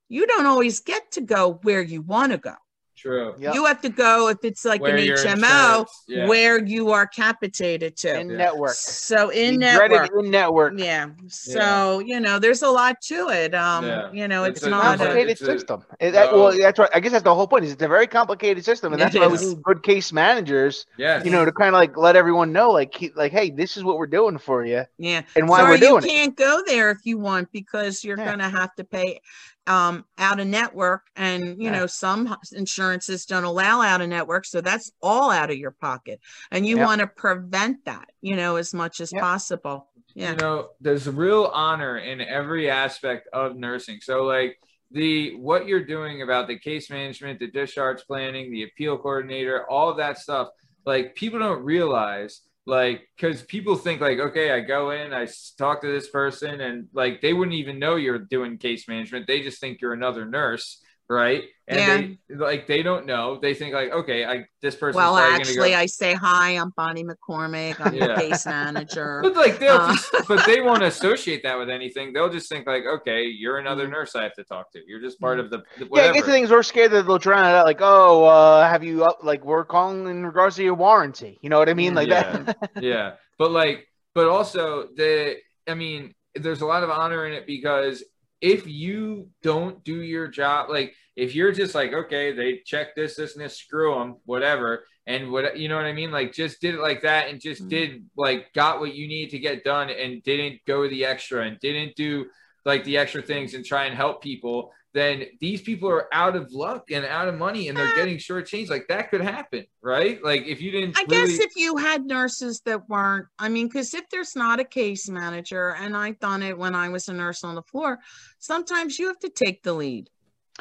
you 0.08 0.26
don't 0.26 0.46
always 0.46 0.80
get 0.80 1.12
to 1.12 1.20
go 1.20 1.60
where 1.62 1.82
you 1.82 2.02
want 2.02 2.32
to 2.32 2.38
go. 2.38 2.54
True. 3.02 3.34
Yep. 3.36 3.54
You 3.56 3.64
have 3.64 3.80
to 3.80 3.88
go 3.88 4.28
if 4.28 4.38
it's 4.44 4.64
like 4.64 4.80
Where 4.80 4.94
an 4.96 5.02
HMO 5.08 5.84
yeah. 6.06 6.28
where 6.28 6.64
you 6.64 6.92
are 6.92 7.04
capitated 7.04 7.96
to. 7.96 8.20
in 8.20 8.30
Yeah. 8.30 8.36
network. 8.36 8.74
So 8.74 9.30
in 9.30 9.58
The 9.58 9.72
dreaded 9.74 10.02
network. 10.02 10.24
in 10.24 10.30
network. 10.30 10.72
Yeah. 10.76 11.08
So, 11.26 11.98
you 11.98 12.20
know, 12.20 12.38
there's 12.38 12.62
a 12.62 12.68
lot 12.70 13.00
to 13.08 13.28
it. 13.30 13.56
Um, 13.56 13.86
Yeah. 13.86 14.12
you 14.12 14.28
know, 14.28 14.44
It's 14.44 14.58
it's, 14.58 14.66
a 14.68 14.70
not 14.70 14.84
a, 14.84 14.98
complicated 14.98 15.30
It's 15.32 15.40
a- 15.40 15.46
system. 15.46 15.82
It- 15.98 16.12
that- 16.12 16.32
well, 16.32 16.56
that's 16.56 16.78
right. 16.78 16.90
I 16.94 17.00
guess 17.00 17.10
that's 17.10 17.24
the 17.24 17.34
whole 17.34 17.48
point. 17.48 17.64
Is 17.64 17.72
it's 17.72 17.82
a 17.82 17.88
very 17.88 18.06
complicated 18.06 18.64
system, 18.64 18.92
and 18.92 19.02
that's 19.02 19.16
why 19.16 19.26
we 19.26 19.36
need 19.38 19.60
good 19.64 19.82
case 19.82 20.12
managers. 20.12 20.86
Yes. 20.96 21.24
You 21.24 21.32
know, 21.32 21.44
to 21.44 21.50
kind 21.50 21.68
of 21.68 21.74
like 21.74 21.96
let 21.96 22.14
everyone 22.14 22.52
know, 22.52 22.70
like, 22.70 22.92
keep, 22.92 23.16
like, 23.16 23.32
hey, 23.32 23.50
this 23.50 23.76
is 23.76 23.82
what 23.82 23.98
we're 23.98 24.06
doing 24.06 24.38
for 24.38 24.64
you, 24.64 24.84
yeah. 24.98 25.22
and 25.34 25.48
why 25.48 25.58
Sorry, 25.58 25.70
we're 25.72 25.78
doing 25.78 26.04
it. 26.04 26.08
you 26.08 26.10
can't 26.18 26.36
go 26.36 26.62
there 26.68 26.90
if 26.92 26.98
you 27.04 27.18
want 27.18 27.50
because 27.50 28.04
you're 28.04 28.16
Yeah. 28.16 28.26
going 28.26 28.38
to 28.38 28.48
have 28.48 28.72
to 28.76 28.84
pay 28.84 29.20
um 29.66 30.04
out 30.18 30.40
of 30.40 30.46
network 30.46 31.02
and 31.16 31.44
you 31.62 31.70
Yeah. 31.70 31.70
know 31.70 31.86
some 31.86 32.36
insurances 32.52 33.26
don't 33.26 33.44
allow 33.44 33.80
out 33.80 34.00
of 34.00 34.08
network 34.08 34.44
so 34.44 34.60
that's 34.60 34.90
all 35.00 35.30
out 35.30 35.50
of 35.50 35.56
your 35.56 35.70
pocket 35.70 36.20
and 36.50 36.66
you 36.66 36.76
Yep. 36.78 36.86
want 36.86 37.00
to 37.00 37.06
prevent 37.06 37.84
that 37.84 38.08
you 38.20 38.34
know 38.34 38.56
as 38.56 38.74
much 38.74 39.00
as 39.00 39.12
Yep. 39.12 39.20
possible 39.22 39.88
yeah 40.14 40.32
you 40.32 40.36
know 40.36 40.70
there's 40.80 41.08
real 41.08 41.44
honor 41.54 41.98
in 41.98 42.20
every 42.20 42.68
aspect 42.70 43.28
of 43.32 43.54
nursing 43.56 43.98
so 44.00 44.24
like 44.24 44.58
the 44.90 45.34
what 45.36 45.66
you're 45.66 45.84
doing 45.84 46.22
about 46.22 46.48
the 46.48 46.58
case 46.58 46.90
management 46.90 47.38
the 47.38 47.50
discharge 47.50 48.02
planning 48.06 48.50
the 48.50 48.64
appeal 48.64 48.98
coordinator 48.98 49.64
all 49.70 49.88
of 49.88 49.96
that 49.98 50.18
stuff 50.18 50.48
like 50.84 51.14
people 51.14 51.38
don't 51.38 51.62
realize 51.64 52.40
like 52.66 53.08
because 53.16 53.42
people 53.42 53.74
think 53.74 54.00
like 54.00 54.18
okay 54.20 54.52
i 54.52 54.60
go 54.60 54.90
in 54.90 55.12
i 55.12 55.26
talk 55.58 55.80
to 55.80 55.88
this 55.88 56.08
person 56.10 56.60
and 56.60 56.86
like 56.92 57.20
they 57.20 57.32
wouldn't 57.32 57.56
even 57.56 57.78
know 57.78 57.96
you're 57.96 58.18
doing 58.18 58.56
case 58.56 58.86
management. 58.86 59.26
They 59.26 59.42
just 59.42 59.60
think 59.60 59.80
you're 59.80 59.92
another 59.92 60.24
nurse 60.24 60.80
right 61.12 61.42
and 61.68 62.18
they 62.30 62.34
like 62.36 62.66
they 62.66 62.82
don't 62.82 63.06
know 63.06 63.38
they 63.44 63.54
think 63.54 63.72
like 63.74 63.90
okay 63.92 64.24
i 64.24 64.44
this 64.62 64.74
person. 64.74 64.96
well 65.00 65.16
actually 65.16 65.70
go, 65.70 65.76
i 65.84 65.86
say 65.86 66.12
hi 66.14 66.50
i'm 66.62 66.72
bonnie 66.76 67.04
mccormick 67.04 67.76
i'm 67.80 67.94
Yeah. 67.94 68.08
the 68.14 68.20
case 68.22 68.44
manager 68.56 69.20
But 69.22 69.36
like 69.36 69.58
they'll 69.60 69.76
Uh, 69.80 69.92
just, 69.92 70.10
but 70.28 70.40
they 70.46 70.60
won't 70.66 70.82
associate 70.82 71.42
that 71.44 71.56
with 71.58 71.70
anything. 71.70 72.12
They'll 72.12 72.28
just 72.38 72.48
think 72.48 72.66
like, 72.66 72.84
okay, 72.96 73.20
you're 73.24 73.58
another 73.58 73.86
Mm. 73.86 73.92
nurse 73.96 74.16
I 74.16 74.22
have 74.24 74.34
to 74.34 74.44
talk 74.44 74.72
to. 74.72 74.80
You're 74.88 75.00
just 75.08 75.20
part 75.20 75.38
of 75.38 75.50
the, 75.50 75.58
the 75.78 75.84
Yeah, 75.84 75.84
I 75.84 75.88
whatever. 75.88 76.14
guess 76.14 76.24
things 76.26 76.50
we're 76.50 76.62
scared 76.72 76.90
that 76.92 77.06
they'll 77.06 77.18
drown 77.18 77.44
it 77.44 77.54
out. 77.58 77.64
Like, 77.72 77.80
oh, 77.80 78.24
uh, 78.24 78.68
have 78.68 78.82
you 78.82 79.04
up? 79.04 79.18
Like, 79.22 79.44
we're 79.44 79.64
calling 79.64 80.06
in 80.08 80.26
regards 80.26 80.56
to 80.56 80.64
your 80.64 80.74
warranty. 80.74 81.38
You 81.42 81.50
know 81.50 81.58
what 81.60 81.68
I 81.68 81.74
mean? 81.74 81.94
Like 81.94 82.08
Yeah. 82.08 82.38
that. 82.44 82.56
yeah, 82.80 83.08
but 83.38 83.50
like, 83.52 83.86
but 84.14 84.26
also 84.26 84.88
the, 84.96 85.36
I 85.68 85.74
mean, 85.74 86.14
there's 86.34 86.62
a 86.62 86.66
lot 86.66 86.82
of 86.82 86.90
honor 86.90 87.26
in 87.26 87.32
it 87.32 87.46
because 87.46 88.02
if 88.40 88.66
you 88.66 89.28
don't 89.42 89.84
do 89.84 90.02
your 90.02 90.26
job, 90.26 90.68
like 90.70 90.94
if 91.16 91.34
you're 91.34 91.52
just 91.52 91.74
like, 91.74 91.92
okay, 91.92 92.32
they 92.32 92.62
check 92.64 92.94
this, 92.96 93.16
this, 93.16 93.34
and 93.36 93.44
this, 93.44 93.58
screw 93.58 93.94
them, 93.94 94.16
whatever, 94.24 94.84
and 95.06 95.30
what 95.30 95.58
you 95.58 95.68
know 95.68 95.76
what 95.76 95.84
I 95.84 95.92
mean, 95.92 96.10
like 96.10 96.32
just 96.32 96.60
did 96.60 96.74
it 96.76 96.80
like 96.80 97.02
that 97.02 97.28
and 97.28 97.40
just 97.40 97.64
Mhm. 97.64 97.68
did 97.68 98.04
like 98.16 98.52
got 98.54 98.80
what 98.80 98.94
you 98.94 99.08
need 99.08 99.30
to 99.30 99.38
get 99.38 99.64
done 99.64 99.90
and 99.90 100.22
didn't 100.22 100.60
go 100.66 100.88
the 100.88 101.04
extra 101.04 101.44
and 101.46 101.58
didn't 101.60 101.96
do 101.96 102.26
like 102.64 102.84
the 102.84 102.96
extra 102.98 103.20
things 103.20 103.54
and 103.54 103.64
try 103.64 103.86
and 103.86 103.96
help 103.96 104.22
people. 104.22 104.72
Then 104.94 105.24
these 105.40 105.60
people 105.62 105.88
are 105.88 106.06
out 106.14 106.36
of 106.36 106.52
luck 106.52 106.90
and 106.92 107.04
out 107.04 107.26
of 107.26 107.34
money 107.34 107.68
and 107.68 107.76
they're 107.76 107.96
getting 107.96 108.18
shortchanged. 108.18 108.68
Like 108.70 108.86
that 108.88 109.10
could 109.10 109.22
happen, 109.22 109.64
right? 109.82 110.22
Like 110.22 110.46
if 110.46 110.60
you 110.60 110.70
didn't, 110.70 110.96
I 110.96 111.04
really- 111.10 111.28
guess 111.32 111.38
if 111.40 111.50
you 111.56 111.78
had 111.78 112.04
nurses 112.04 112.60
that 112.66 112.88
weren't, 112.88 113.26
I 113.38 113.48
mean, 113.48 113.66
because 113.68 113.92
if 113.94 114.04
there's 114.10 114.36
not 114.36 114.60
a 114.60 114.64
case 114.64 115.08
manager, 115.08 115.74
and 115.74 115.96
I've 115.96 116.20
done 116.20 116.42
it 116.42 116.56
when 116.56 116.74
I 116.76 116.90
was 116.90 117.08
a 117.08 117.12
nurse 117.12 117.42
on 117.42 117.54
the 117.56 117.62
floor, 117.62 117.98
sometimes 118.38 118.98
you 118.98 119.08
have 119.08 119.18
to 119.20 119.30
take 119.30 119.62
the 119.62 119.72
lead. 119.72 120.08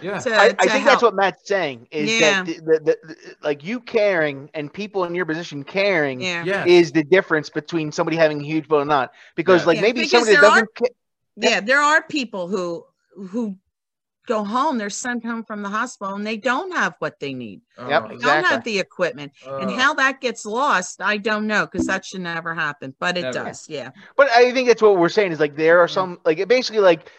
Yeah, 0.01 0.19
To, 0.19 0.33
I, 0.35 0.43
I 0.45 0.49
to 0.49 0.55
think 0.57 0.69
help. 0.71 0.85
that's 0.85 1.01
what 1.03 1.15
Matt's 1.15 1.47
saying 1.47 1.87
is 1.91 2.09
Yeah. 2.19 2.43
that 2.43 2.45
the, 2.45 2.53
the, 2.53 2.79
the, 2.79 2.97
the- 3.07 3.35
like 3.43 3.63
you 3.63 3.79
caring 3.79 4.49
and 4.53 4.71
people 4.71 5.03
in 5.05 5.13
your 5.15 5.25
position 5.25 5.63
caring 5.63 6.21
Yeah. 6.21 6.43
yeah, 6.45 6.65
is 6.65 6.91
the 6.91 7.03
difference 7.03 7.49
between 7.49 7.91
somebody 7.91 8.15
having 8.17 8.41
a 8.41 8.43
huge 8.43 8.67
vote 8.67 8.81
or 8.81 8.85
not. 8.85 9.11
Because 9.35 9.61
Yeah. 9.61 9.67
like 9.67 9.75
Yeah, 9.77 9.81
maybe 9.81 10.01
because 10.01 10.11
somebody 10.11 10.35
that 10.35 10.41
there 10.41 10.49
are- 10.49 10.53
doesn't. 10.53 10.75
ca- 10.75 10.95
Yeah, 11.35 11.59
there 11.61 11.81
are 11.81 12.03
people 12.03 12.47
who 12.47 12.85
who 13.31 13.57
go 14.27 14.43
home, 14.45 14.77
they're 14.77 14.89
sent 14.89 15.25
home 15.25 15.43
from 15.43 15.61
the 15.63 15.67
hospital 15.69 16.13
and 16.15 16.25
they 16.25 16.37
don't 16.37 16.71
have 16.73 16.93
what 16.99 17.19
they 17.19 17.33
need. 17.33 17.59
Oh, 17.77 17.89
yep, 17.89 18.03
Oh, 18.05 18.07
They 18.09 18.17
don't 18.17 18.45
have 18.45 18.63
the 18.63 18.79
equipment. 18.79 19.33
and 19.45 19.69
oh. 19.71 19.75
how 19.75 19.95
that 19.95 20.21
gets 20.21 20.45
lost, 20.45 21.01
I 21.01 21.17
don't 21.17 21.47
know, 21.47 21.65
because 21.65 21.87
that 21.87 22.05
should 22.05 22.21
never 22.21 22.53
happen. 22.53 22.93
But 22.99 23.17
it 23.17 23.23
Never. 23.23 23.45
does, 23.45 23.67
yeah. 23.67 23.89
But 24.15 24.29
I 24.29 24.51
think 24.53 24.67
that's 24.69 24.81
what 24.81 24.97
we're 24.97 25.09
saying 25.09 25.31
is 25.33 25.39
like 25.39 25.55
there 25.57 25.79
are 25.79 25.87
some 25.87 26.19
like 26.23 26.47
basically 26.47 26.81
like 26.81 27.09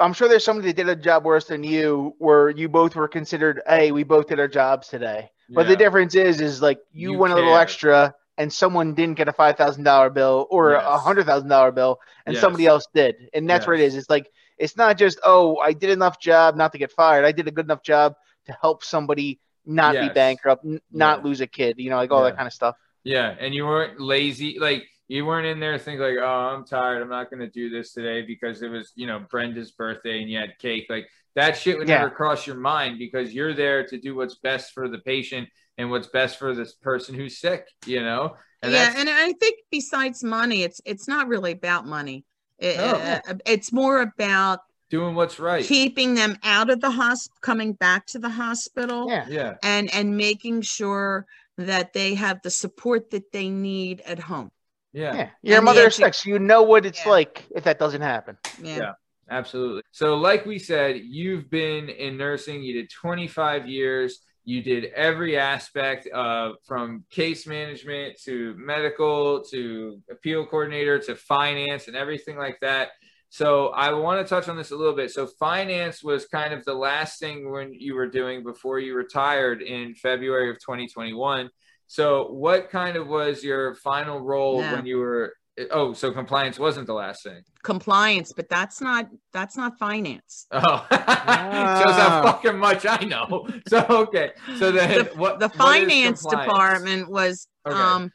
I'm 0.00 0.12
sure 0.12 0.28
there's 0.28 0.44
somebody 0.44 0.68
that 0.68 0.76
did 0.76 0.88
a 0.88 0.96
job 0.96 1.24
worse 1.24 1.46
than 1.46 1.62
you 1.62 2.14
where 2.18 2.50
you 2.50 2.68
both 2.68 2.96
were 2.96 3.08
considered 3.08 3.60
hey 3.66 3.92
we 3.92 4.02
both 4.02 4.28
did 4.28 4.40
our 4.40 4.48
jobs 4.48 4.88
today. 4.88 5.30
But 5.54 5.66
the 5.66 5.76
difference 5.76 6.14
is 6.14 6.40
is 6.40 6.62
like 6.62 6.80
you, 6.92 7.12
You 7.12 7.18
went 7.18 7.32
a 7.32 7.36
little 7.36 7.56
extra 7.56 8.14
and 8.38 8.52
someone 8.52 8.94
didn't 8.94 9.16
get 9.16 9.28
a 9.28 9.32
five 9.32 9.56
thousand 9.56 9.84
dollar 9.84 10.10
bill 10.10 10.46
or 10.50 10.74
a 10.74 10.80
Yes. 10.82 11.00
hundred 11.02 11.26
thousand 11.26 11.48
dollar 11.48 11.72
bill 11.72 11.98
and 12.26 12.34
Yes. 12.34 12.40
somebody 12.40 12.66
else 12.66 12.86
did. 12.94 13.16
And 13.34 13.48
that's 13.48 13.66
what 13.66 13.76
it 13.76 13.82
Yes. 13.82 13.92
is. 13.92 13.96
It's 13.98 14.10
like 14.10 14.30
it's 14.58 14.76
not 14.76 14.96
just 14.98 15.18
oh 15.24 15.58
I 15.58 15.72
did 15.72 15.90
enough 15.90 16.20
job 16.20 16.56
not 16.56 16.72
to 16.72 16.78
get 16.78 16.92
fired. 16.92 17.24
I 17.24 17.32
did 17.32 17.48
a 17.48 17.50
good 17.50 17.66
enough 17.66 17.82
job 17.82 18.14
to 18.46 18.56
help 18.62 18.84
somebody 18.84 19.40
not 19.66 19.98
be 19.98 20.08
bankrupt, 20.08 20.64
n- 20.64 20.80
not 20.90 21.18
Yeah. 21.18 21.24
lose 21.24 21.40
a 21.40 21.46
kid, 21.46 21.78
you 21.78 21.90
know, 21.90 21.96
like 21.96 22.10
all 22.10 22.22
Yeah. 22.22 22.30
that 22.30 22.36
kind 22.36 22.46
of 22.46 22.52
stuff. 22.52 22.76
Yeah, 23.04 23.34
and 23.38 23.54
you 23.54 23.64
weren't 23.66 24.00
lazy. 24.00 24.58
Like 24.58 24.84
you 25.10 25.26
weren't 25.26 25.46
in 25.46 25.58
there 25.58 25.76
thinking 25.76 26.00
like, 26.00 26.18
"Oh, 26.22 26.24
I'm 26.54 26.64
tired. 26.64 27.02
I'm 27.02 27.08
not 27.08 27.30
going 27.30 27.40
to 27.40 27.48
do 27.50 27.68
this 27.68 27.92
today 27.92 28.22
because 28.22 28.62
it 28.62 28.68
was, 28.68 28.92
you 28.94 29.06
know, 29.08 29.18
Brenda's 29.28 29.72
birthday 29.72 30.20
and 30.20 30.30
you 30.30 30.38
had 30.38 30.56
cake." 30.58 30.86
Like 30.88 31.08
that 31.34 31.56
shit 31.56 31.78
would 31.78 31.88
Yeah. 31.88 31.98
never 31.98 32.10
cross 32.10 32.46
your 32.46 32.56
mind 32.56 32.98
because 32.98 33.34
you're 33.34 33.52
there 33.52 33.84
to 33.88 33.98
do 33.98 34.14
what's 34.14 34.36
best 34.36 34.72
for 34.72 34.88
the 34.88 34.98
patient 34.98 35.48
and 35.78 35.90
what's 35.90 36.06
best 36.06 36.38
for 36.38 36.54
this 36.54 36.74
person 36.74 37.16
who's 37.16 37.38
sick. 37.38 37.66
You 37.86 38.02
know, 38.02 38.36
and 38.62 38.72
yeah, 38.72 38.94
and 38.96 39.10
I 39.10 39.32
think 39.32 39.58
besides 39.70 40.22
money, 40.22 40.62
it's 40.62 40.80
it's 40.84 41.08
not 41.08 41.26
really 41.26 41.52
about 41.52 41.86
money. 41.86 42.24
It- 42.58 42.76
No. 42.76 42.92
uh, 42.92 43.34
it's 43.46 43.72
more 43.72 44.02
about 44.02 44.60
doing 44.90 45.16
what's 45.16 45.40
right. 45.40 45.64
keeping 45.64 46.14
them 46.14 46.36
out 46.44 46.70
of 46.70 46.80
the 46.80 46.90
hospital, 46.90 47.38
coming 47.40 47.72
back 47.72 48.06
to 48.06 48.18
the 48.20 48.28
hospital, 48.28 49.08
Yeah. 49.08 49.26
yeah, 49.28 49.54
and 49.64 49.92
and 49.92 50.16
making 50.16 50.62
sure 50.62 51.26
that 51.58 51.94
they 51.94 52.14
have 52.14 52.40
the 52.42 52.50
support 52.50 53.10
that 53.10 53.32
they 53.32 53.48
need 53.50 54.02
at 54.02 54.18
home. 54.20 54.50
Yeah, 54.92 55.14
Yeah. 55.14 55.30
You're 55.42 55.54
a 55.54 55.58
And 55.58 55.62
the 55.66 55.70
mother 55.72 55.86
of 55.86 55.92
edu- 55.92 55.96
six. 55.96 56.26
You 56.26 56.38
know 56.38 56.62
what 56.62 56.86
it's 56.86 57.04
Yeah. 57.04 57.10
like 57.12 57.46
if 57.54 57.64
that 57.64 57.78
doesn't 57.78 58.02
happen. 58.02 58.36
Yeah. 58.62 58.76
Yeah. 58.76 58.92
Absolutely. 59.32 59.82
So, 59.92 60.16
like 60.16 60.44
we 60.44 60.58
said, 60.58 60.96
you've 61.04 61.48
been 61.50 61.88
in 61.88 62.16
nursing. 62.16 62.62
You 62.64 62.74
did 62.74 62.90
25 62.90 63.68
years. 63.68 64.20
You 64.44 64.60
did 64.62 64.86
every 64.86 65.38
aspect 65.38 66.08
of 66.08 66.56
from 66.66 67.04
case 67.10 67.46
management 67.46 68.18
to 68.24 68.54
medical 68.58 69.44
to 69.52 70.00
appeal 70.10 70.44
coordinator 70.46 70.98
to 71.00 71.14
finance 71.14 71.86
and 71.86 71.96
everything 71.96 72.36
like 72.38 72.58
that. 72.60 72.88
So, 73.28 73.68
I 73.68 73.92
want 73.92 74.26
to 74.26 74.28
touch 74.28 74.48
on 74.48 74.56
this 74.56 74.72
a 74.72 74.76
little 74.76 74.96
bit. 74.96 75.12
So, 75.12 75.28
finance 75.28 76.02
was 76.02 76.26
kind 76.26 76.52
of 76.52 76.64
the 76.64 76.74
last 76.74 77.20
thing 77.20 77.52
when 77.52 77.72
you 77.72 77.94
were 77.94 78.08
doing 78.08 78.42
before 78.42 78.80
you 78.80 78.96
retired 78.96 79.62
in 79.62 79.94
February 79.94 80.50
of 80.50 80.56
2021. 80.58 81.48
So, 81.90 82.28
what 82.30 82.70
kind 82.70 82.96
of 82.96 83.08
was 83.08 83.42
your 83.42 83.74
final 83.74 84.20
role 84.20 84.60
Yeah. 84.60 84.74
when 84.74 84.86
you 84.86 84.98
were? 84.98 85.34
Oh, 85.72 85.92
so 85.92 86.12
compliance 86.12 86.56
wasn't 86.56 86.86
the 86.86 86.94
last 86.94 87.24
thing. 87.24 87.42
Compliance, 87.64 88.32
but 88.32 88.48
that's 88.48 88.80
not 88.80 89.08
that's 89.32 89.56
not 89.56 89.76
finance. 89.76 90.46
Oh, 90.52 90.86
shows 90.88 91.96
how 91.96 92.22
fucking 92.24 92.58
much 92.58 92.86
I 92.86 93.02
know. 93.04 93.48
So 93.66 93.84
okay, 93.88 94.30
so 94.56 94.70
then 94.70 95.06
the, 95.06 95.10
what? 95.16 95.40
the 95.40 95.48
finance 95.48 96.22
compliance? 96.22 96.46
department 96.46 97.10
was 97.10 97.48
Okay. 97.66 97.76
um 97.76 98.12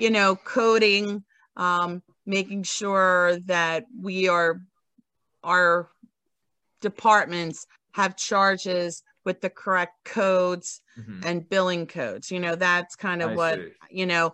you 0.00 0.08
know 0.08 0.34
coding 0.34 1.22
um 1.58 2.02
making 2.24 2.62
sure 2.62 3.38
that 3.44 3.84
we 4.00 4.28
are 4.28 4.62
our 5.44 5.90
departments 6.80 7.66
have 7.92 8.16
charges 8.16 9.02
with 9.28 9.42
the 9.42 9.50
correct 9.50 9.92
codes 10.06 10.80
Mhm. 10.96 11.20
and 11.26 11.48
billing 11.50 11.86
codes 11.86 12.30
you 12.30 12.40
know 12.40 12.54
that's 12.56 12.96
kind 12.96 13.20
of 13.22 13.32
I 13.32 13.34
what 13.34 13.58
see. 13.58 13.72
you 13.90 14.06
know 14.06 14.32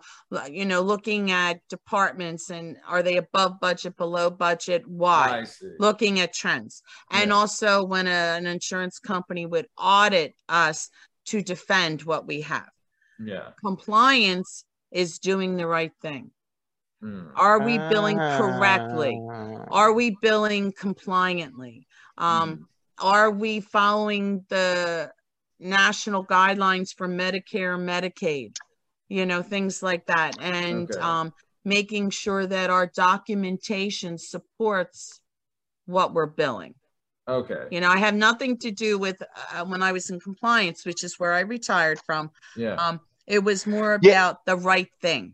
you 0.49 0.63
know 0.63 0.81
looking 0.81 1.31
at 1.31 1.59
departments 1.69 2.49
and 2.49 2.77
are 2.87 3.03
they 3.03 3.17
above 3.17 3.59
budget 3.59 3.97
below 3.97 4.29
budget 4.29 4.87
why 4.87 5.45
looking 5.79 6.21
at 6.21 6.33
trends 6.33 6.81
and 7.11 7.33
also 7.33 7.83
when 7.83 8.07
a, 8.07 8.19
an 8.39 8.47
insurance 8.47 8.97
company 8.99 9.45
would 9.45 9.67
audit 9.77 10.33
us 10.47 10.89
to 11.25 11.41
defend 11.41 12.03
what 12.03 12.25
we 12.25 12.39
have 12.41 12.69
Yeah. 13.19 13.49
compliance 13.59 14.63
is 14.91 15.19
doing 15.19 15.57
the 15.57 15.67
right 15.67 15.95
thing 16.01 16.31
Mm. 17.03 17.31
are 17.35 17.59
we 17.59 17.77
billing 17.91 18.19
correctly 18.37 19.15
Ah. 19.29 19.65
are 19.81 19.91
we 19.99 20.15
billing 20.21 20.71
compliantly 20.71 21.85
um, 22.17 22.69
are 22.99 23.31
we 23.31 23.59
following 23.59 24.45
the 24.49 25.11
national 25.59 26.25
guidelines 26.25 26.93
for 26.95 27.07
medicare 27.07 27.77
medicaid 27.79 28.55
you 29.09 29.25
know 29.25 29.41
things 29.41 29.81
like 29.81 30.05
that 30.07 30.35
and 30.39 30.89
Okay. 30.91 30.99
um, 31.01 31.33
making 31.63 32.09
sure 32.09 32.45
that 32.45 32.69
our 32.69 32.87
documentation 32.87 34.17
supports 34.17 35.21
what 35.85 36.13
we're 36.13 36.25
billing 36.25 36.75
Okay. 37.27 37.67
You 37.71 37.81
know, 37.81 37.89
I 37.89 37.97
have 37.97 38.13
nothing 38.13 38.57
to 38.59 38.71
do 38.71 38.97
with 38.99 39.21
uh, 39.51 39.65
when 39.65 39.81
I 39.81 39.91
was 39.91 40.09
in 40.09 40.19
compliance, 40.19 40.85
which 40.85 41.03
is 41.03 41.19
where 41.19 41.33
I 41.33 41.41
retired 41.41 41.99
from. 42.05 42.29
Yeah. 42.55 42.77
Um, 42.77 42.99
it 43.27 43.43
was 43.43 43.65
more 43.65 43.93
Yeah. 44.01 44.11
about 44.11 44.45
the 44.45 44.55
right 44.55 44.89
thing. 45.01 45.33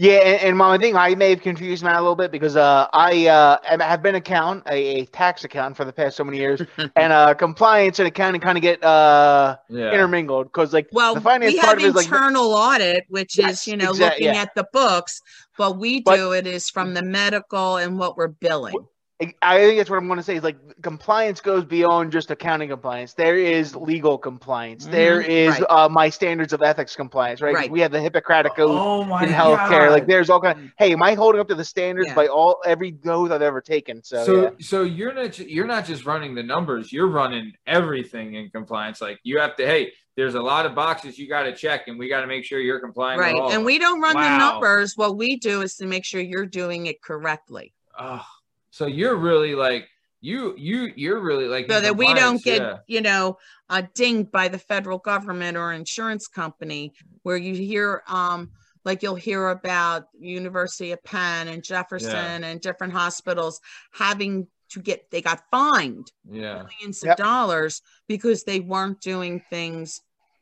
Yeah, 0.00 0.12
and, 0.20 0.40
and 0.40 0.56
mom, 0.56 0.72
I 0.72 0.78
think 0.78 0.96
I 0.96 1.14
may 1.14 1.28
have 1.28 1.42
confused 1.42 1.84
Matt 1.84 1.96
a 1.96 2.00
little 2.00 2.16
bit 2.16 2.32
because 2.32 2.56
uh, 2.56 2.86
I 2.94 3.26
uh, 3.26 3.58
have 3.84 4.02
been 4.02 4.14
account 4.14 4.62
a, 4.66 5.00
a 5.00 5.04
tax 5.04 5.44
accountant 5.44 5.76
for 5.76 5.84
the 5.84 5.92
past 5.92 6.16
so 6.16 6.24
many 6.24 6.38
years, 6.38 6.62
and 6.96 7.12
uh, 7.12 7.34
compliance 7.34 7.98
and 7.98 8.08
accounting 8.08 8.40
kind 8.40 8.56
of 8.56 8.62
get 8.62 8.82
uh, 8.82 9.58
yeah. 9.68 9.92
intermingled 9.92 10.46
because 10.46 10.72
like 10.72 10.88
Well, 10.90 11.16
the 11.16 11.20
finance 11.20 11.52
we 11.52 11.58
part 11.60 11.68
have 11.68 11.78
of 11.80 11.84
it 11.84 11.88
is 11.88 11.94
like 11.96 12.06
internal 12.06 12.46
audit, 12.54 13.04
which 13.10 13.36
Yes, 13.36 13.60
is 13.60 13.66
you 13.68 13.76
know 13.76 13.90
exact- 13.90 14.20
looking 14.20 14.34
yeah. 14.34 14.40
at 14.40 14.54
the 14.54 14.66
books, 14.72 15.20
but 15.58 15.76
we 15.78 16.00
But- 16.00 16.16
do 16.16 16.32
it 16.32 16.46
is 16.46 16.70
from 16.70 16.94
the 16.94 17.02
medical 17.02 17.76
and 17.76 17.98
what 17.98 18.16
we're 18.16 18.28
billing. 18.28 18.76
I- 19.20 19.34
I 19.42 19.58
think 19.58 19.78
that's 19.78 19.90
what 19.90 19.98
I'm 19.98 20.06
going 20.06 20.16
to 20.18 20.22
say 20.22 20.36
is 20.36 20.42
like 20.42 20.56
compliance 20.82 21.40
goes 21.40 21.64
beyond 21.64 22.10
just 22.10 22.30
accounting 22.30 22.70
compliance. 22.70 23.12
There 23.12 23.36
is 23.36 23.76
legal 23.76 24.16
compliance. 24.16 24.86
There 24.86 25.22
Mhm, 25.22 25.28
is 25.28 25.50
right. 25.60 25.62
uh, 25.68 25.88
my 25.90 26.08
standards 26.08 26.52
of 26.54 26.62
ethics 26.62 26.96
compliance, 26.96 27.42
right? 27.42 27.54
'Cause 27.54 27.60
Right. 27.64 27.70
We 27.70 27.80
have 27.80 27.92
the 27.92 28.00
Hippocratic 28.00 28.52
Oath 28.58 28.70
Oh 28.70 29.04
my 29.04 29.24
in 29.24 29.28
healthcare. 29.28 29.90
Like 29.90 30.06
there's 30.06 30.30
all 30.30 30.40
kind. 30.40 30.72
hey, 30.78 30.92
am 30.92 31.02
I 31.02 31.14
holding 31.14 31.40
up 31.40 31.48
to 31.48 31.54
the 31.54 31.64
standards 31.64 32.08
Yeah. 32.08 32.14
by 32.14 32.28
all 32.28 32.60
every 32.64 32.96
oath 33.06 33.30
I've 33.30 33.42
ever 33.42 33.60
taken? 33.60 34.02
So, 34.02 34.24
So, 34.24 34.42
yeah. 34.42 34.48
so 34.60 34.82
you're 34.82 35.12
not 35.12 35.32
ju- 35.32 35.44
you're 35.44 35.66
not 35.66 35.84
just 35.84 36.06
running 36.06 36.34
the 36.34 36.42
numbers. 36.42 36.90
You're 36.92 37.08
running 37.08 37.52
everything 37.66 38.34
in 38.34 38.48
compliance. 38.50 39.00
Like 39.02 39.18
you 39.22 39.38
have 39.38 39.54
to. 39.56 39.66
Hey, 39.66 39.92
there's 40.16 40.34
a 40.34 40.40
lot 40.42 40.64
of 40.64 40.74
boxes 40.74 41.18
you 41.18 41.28
got 41.28 41.42
to 41.42 41.54
check, 41.54 41.88
and 41.88 41.98
we 41.98 42.08
got 42.08 42.22
to 42.22 42.26
make 42.26 42.44
sure 42.44 42.58
you're 42.58 42.80
complying. 42.80 43.18
with 43.18 43.26
Right. 43.26 43.36
all 43.36 43.52
And 43.52 43.64
we 43.66 43.78
don't 43.78 44.00
run 44.00 44.14
the 44.16 44.38
numbers. 44.38 44.96
What 44.96 45.16
we 45.16 45.36
do 45.36 45.60
is 45.60 45.76
to 45.76 45.86
make 45.86 46.04
sure 46.06 46.20
you're 46.22 46.46
doing 46.46 46.86
it 46.86 47.02
correctly. 47.02 47.72
Oh, 47.98 48.24
so 48.70 48.86
you're 48.86 49.16
really 49.16 49.54
like 49.54 49.88
you 50.20 50.54
you 50.56 50.92
you're 50.96 51.20
really 51.20 51.46
like 51.46 51.70
So 51.70 51.80
that 51.80 51.96
we 51.96 52.12
don't 52.14 52.42
get, 52.42 52.60
yeah. 52.60 52.76
you 52.86 53.00
know, 53.00 53.38
uh, 53.70 53.82
dinged 53.94 54.30
by 54.30 54.48
the 54.48 54.58
federal 54.58 54.98
government 54.98 55.56
or 55.56 55.72
insurance 55.72 56.26
company 56.28 56.92
where 57.22 57.36
you 57.38 57.54
hear, 57.54 58.02
um, 58.06 58.50
like 58.84 59.02
you'll 59.02 59.14
hear 59.14 59.48
about 59.48 60.04
University 60.18 60.92
of 60.92 61.02
Penn 61.04 61.48
and 61.48 61.62
Jefferson 61.64 62.44
and 62.44 62.60
different 62.60 62.92
hospitals 62.92 63.60
having 63.92 64.46
to 64.70 64.80
get, 64.80 65.10
they 65.10 65.20
got 65.22 65.40
fined 65.50 66.12
yeah. 66.30 66.62
millions 66.62 67.02
Yep. 67.02 67.12
of 67.12 67.16
dollars 67.24 67.82
because 68.06 68.44
they 68.44 68.60
weren't 68.60 69.00
doing 69.00 69.42
things. 69.50 70.00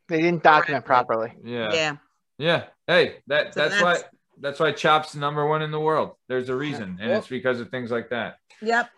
they 0.09 0.21
didn't 0.23 0.43
document 0.43 0.85
properly. 0.85 1.33
Yeah. 1.45 1.69
Yeah. 1.73 1.97
Yeah. 2.39 2.65
Hey, 2.87 3.17
that 3.29 3.55
So 3.55 3.61
that's, 3.61 3.75
that's- 3.81 4.03
why 4.03 4.09
that's 4.41 4.61
why 4.61 4.73
CHOP's 4.73 5.15
number 5.15 5.47
one 5.47 5.63
in 5.63 5.71
the 5.71 5.81
world. 5.81 6.13
There's 6.29 6.49
a 6.49 6.57
reason, 6.57 6.97
and 7.01 7.11
Well- 7.11 7.19
it's 7.19 7.29
because 7.29 7.61
of 7.61 7.71
things 7.71 7.91
like 7.91 8.11
that. 8.11 8.37
Yep. 8.63 8.89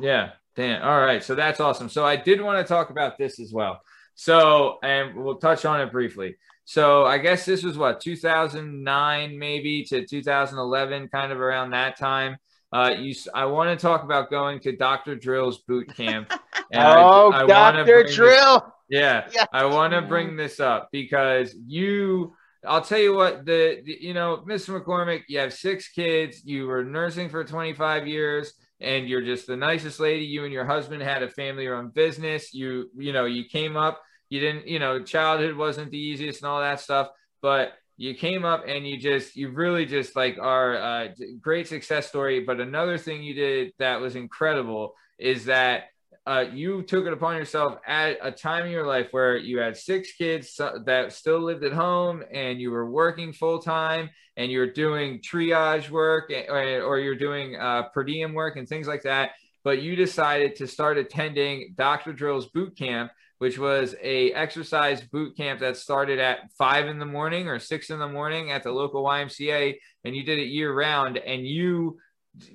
Yeah. 0.00 0.30
Damn. 0.56 0.82
All 0.82 1.00
right. 1.00 1.22
So 1.22 1.34
that's 1.34 1.60
awesome. 1.60 1.88
So 1.88 2.04
I 2.06 2.16
did 2.16 2.40
want 2.40 2.64
to 2.64 2.68
talk 2.72 2.90
about 2.90 3.18
this 3.18 3.40
as 3.40 3.52
well. 3.52 3.80
So, 4.14 4.78
and 4.82 5.16
we'll 5.16 5.36
touch 5.36 5.64
on 5.64 5.80
it 5.80 5.90
briefly. 5.90 6.36
So 6.64 7.04
I 7.04 7.18
guess 7.18 7.44
this 7.44 7.62
was 7.64 7.76
what 7.76 8.00
2009 8.00 9.38
maybe 9.38 9.84
to 9.84 10.06
2011, 10.06 11.08
kind 11.08 11.32
of 11.32 11.40
around 11.40 11.70
that 11.70 11.98
time. 11.98 12.36
Uh, 12.72 12.94
you, 12.98 13.14
I 13.34 13.44
want 13.46 13.70
to 13.78 13.80
talk 13.80 14.02
about 14.04 14.30
going 14.30 14.60
to 14.60 14.76
Dr. 14.76 15.14
Drill's 15.16 15.58
boot 15.58 15.94
camp. 15.96 16.32
And 16.72 16.82
I- 16.82 17.00
oh, 17.02 17.30
I 17.30 17.44
wanna 17.44 17.46
Doctor 17.46 17.84
bring 17.84 18.06
this- 18.06 18.14
Drill. 18.16 18.74
yeah, 18.88 19.28
Yeah. 19.32 19.44
I 19.52 19.66
want 19.66 19.92
to 19.92 20.00
bring 20.02 20.34
this 20.36 20.58
up 20.60 20.88
because 20.92 21.54
you. 21.66 22.34
I'll 22.66 22.82
tell 22.82 22.98
you 22.98 23.14
what 23.14 23.44
the, 23.44 23.80
the- 23.84 23.98
you 24.00 24.14
know, 24.14 24.42
Mr. 24.46 24.78
McCormick, 24.78 25.22
you 25.28 25.38
have 25.38 25.52
six 25.52 25.88
kids. 25.88 26.42
You 26.44 26.66
were 26.66 26.84
nursing 26.84 27.28
for 27.28 27.44
25 27.44 28.06
years, 28.06 28.52
and 28.80 29.08
you're 29.08 29.22
just 29.24 29.46
the 29.46 29.56
nicest 29.56 30.00
lady. 30.00 30.24
You 30.24 30.44
and 30.44 30.52
your 30.52 30.64
husband 30.64 31.02
had 31.02 31.22
a 31.22 31.28
family-run 31.28 31.88
business. 31.90 32.52
You, 32.54 32.90
you 32.96 33.12
know, 33.12 33.24
you 33.26 33.44
came 33.44 33.76
up. 33.76 34.00
You 34.30 34.40
didn't, 34.40 34.66
you 34.66 34.78
know, 34.78 35.02
childhood 35.02 35.56
wasn't 35.56 35.90
the 35.90 35.98
easiest 35.98 36.42
and 36.42 36.48
all 36.48 36.60
that 36.60 36.80
stuff, 36.80 37.08
but 37.42 37.72
you 37.96 38.14
came 38.14 38.44
up 38.44 38.64
and 38.66 38.86
you 38.86 38.98
just, 38.98 39.36
you 39.36 39.50
really 39.50 39.86
just 39.86 40.16
like 40.16 40.38
are 40.40 40.74
a 40.74 41.14
great 41.40 41.68
success 41.68 42.08
story. 42.08 42.40
But 42.40 42.58
another 42.60 42.98
thing 42.98 43.22
you 43.22 43.34
did 43.34 43.72
that 43.78 44.00
was 44.00 44.16
incredible 44.16 44.94
is 45.18 45.44
that 45.44 45.84
uh, 46.26 46.44
you 46.52 46.82
took 46.82 47.06
it 47.06 47.12
upon 47.12 47.36
yourself 47.36 47.78
at 47.86 48.16
a 48.22 48.30
time 48.30 48.64
in 48.64 48.72
your 48.72 48.86
life 48.86 49.08
where 49.10 49.36
you 49.36 49.58
had 49.58 49.76
six 49.76 50.12
kids 50.12 50.58
that 50.86 51.12
still 51.12 51.40
lived 51.40 51.64
at 51.64 51.72
home 51.72 52.22
and 52.32 52.60
you 52.60 52.70
were 52.70 52.90
working 52.90 53.32
full 53.32 53.58
time 53.58 54.08
and 54.36 54.50
you're 54.50 54.72
doing 54.72 55.20
triage 55.20 55.90
work 55.90 56.30
eh, 56.32 56.46
or, 56.48 56.98
you're 56.98 57.14
doing 57.14 57.56
uh, 57.56 57.84
per 57.92 58.02
diem 58.02 58.32
work 58.32 58.56
and 58.56 58.66
things 58.66 58.88
like 58.88 59.02
that. 59.02 59.32
But 59.64 59.82
you 59.82 59.96
decided 59.96 60.56
to 60.56 60.66
start 60.66 60.96
attending 60.98 61.74
Dr. 61.76 62.12
Drill's 62.12 62.46
boot 62.46 62.76
camp, 62.76 63.12
which 63.38 63.58
was 63.58 63.94
a 64.02 64.32
exercise 64.32 65.02
boot 65.02 65.36
camp 65.36 65.60
that 65.60 65.76
started 65.76 66.18
at 66.18 66.50
five 66.52 66.86
in 66.86 66.98
the 66.98 67.06
morning 67.06 67.48
or 67.48 67.58
six 67.58 67.90
in 67.90 67.98
the 67.98 68.08
morning 68.08 68.50
at 68.50 68.62
the 68.62 68.72
local 68.72 69.04
YMCA, 69.04 69.76
and 70.04 70.16
you 70.16 70.22
did 70.22 70.38
it 70.38 70.48
year 70.48 70.72
round. 70.74 71.18
And 71.18 71.46
you 71.46 71.98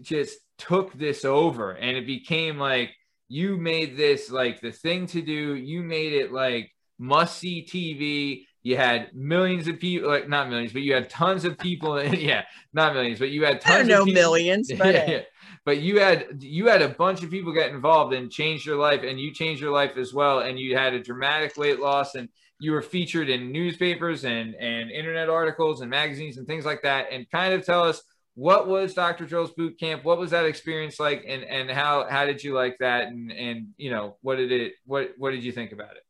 just 0.01 0.37
took 0.57 0.93
this 0.93 1.25
over, 1.25 1.71
and 1.71 1.97
it 1.97 2.05
became 2.05 2.59
like 2.59 2.91
you 3.29 3.57
made 3.57 3.95
this 3.95 4.29
like 4.29 4.59
the 4.59 4.71
thing 4.71 5.05
to 5.07 5.21
do. 5.21 5.55
You 5.55 5.83
made 5.83 6.13
it 6.13 6.33
like 6.33 6.71
must 6.97 7.37
see 7.37 7.65
TV. 7.65 8.45
You 8.63 8.75
had 8.75 9.13
millions 9.13 9.67
of 9.67 9.79
people, 9.79 10.09
like 10.09 10.27
not 10.27 10.49
millions, 10.49 10.73
but 10.73 10.81
you 10.81 10.93
had 10.93 11.09
tons 11.09 11.45
of 11.45 11.57
people. 11.57 12.03
yeah, 12.13 12.43
not 12.73 12.93
millions, 12.93 13.19
but 13.19 13.29
you 13.29 13.45
had 13.45 13.57
I 13.57 13.59
tons 13.59 13.77
don't 13.77 13.87
know 13.87 14.05
people. 14.05 14.21
millions, 14.21 14.71
but 14.77 14.93
yeah, 14.93 15.09
yeah. 15.09 15.21
But 15.63 15.77
you 15.77 15.99
had 15.99 16.41
you 16.41 16.67
had 16.67 16.81
a 16.81 16.89
bunch 16.89 17.23
of 17.23 17.29
people 17.29 17.53
get 17.53 17.71
involved 17.71 18.13
and 18.13 18.31
change 18.31 18.65
your 18.65 18.77
life, 18.77 19.03
and 19.03 19.19
you 19.19 19.31
changed 19.31 19.61
your 19.61 19.71
life 19.71 19.95
as 19.95 20.13
well. 20.13 20.39
And 20.39 20.59
you 20.59 20.75
had 20.75 20.93
a 20.93 20.99
dramatic 20.99 21.55
weight 21.55 21.79
loss, 21.79 22.15
and 22.15 22.27
you 22.59 22.71
were 22.71 22.81
featured 22.81 23.29
in 23.29 23.51
newspapers 23.51 24.25
and 24.25 24.55
and 24.55 24.89
internet 24.89 25.29
articles 25.29 25.81
and 25.81 25.89
magazines 25.89 26.37
and 26.37 26.47
things 26.47 26.65
like 26.65 26.81
that. 26.81 27.07
And 27.11 27.29
kind 27.29 27.53
of 27.53 27.63
tell 27.63 27.83
us 27.83 28.01
what 28.39 28.69
was 28.69 28.93
Dr. 28.93 29.25
Drill's 29.25 29.51
boot 29.51 29.77
camp? 29.77 30.05
What 30.05 30.17
was 30.17 30.31
that 30.31 30.45
experience 30.45 30.97
like, 30.97 31.25
and 31.27 31.43
and 31.43 31.69
how 31.69 32.07
how 32.09 32.25
did 32.25 32.41
you 32.41 32.53
like 32.53 32.77
that? 32.79 33.09
And 33.09 33.33
and 33.33 33.67
you 33.75 33.91
know 33.91 34.15
what 34.21 34.37
did 34.37 34.53
it 34.53 34.73
what 34.85 35.11
what 35.17 35.31
did 35.31 35.43
you 35.43 35.51
think 35.51 35.73
about 35.73 35.97
it? 35.97 36.03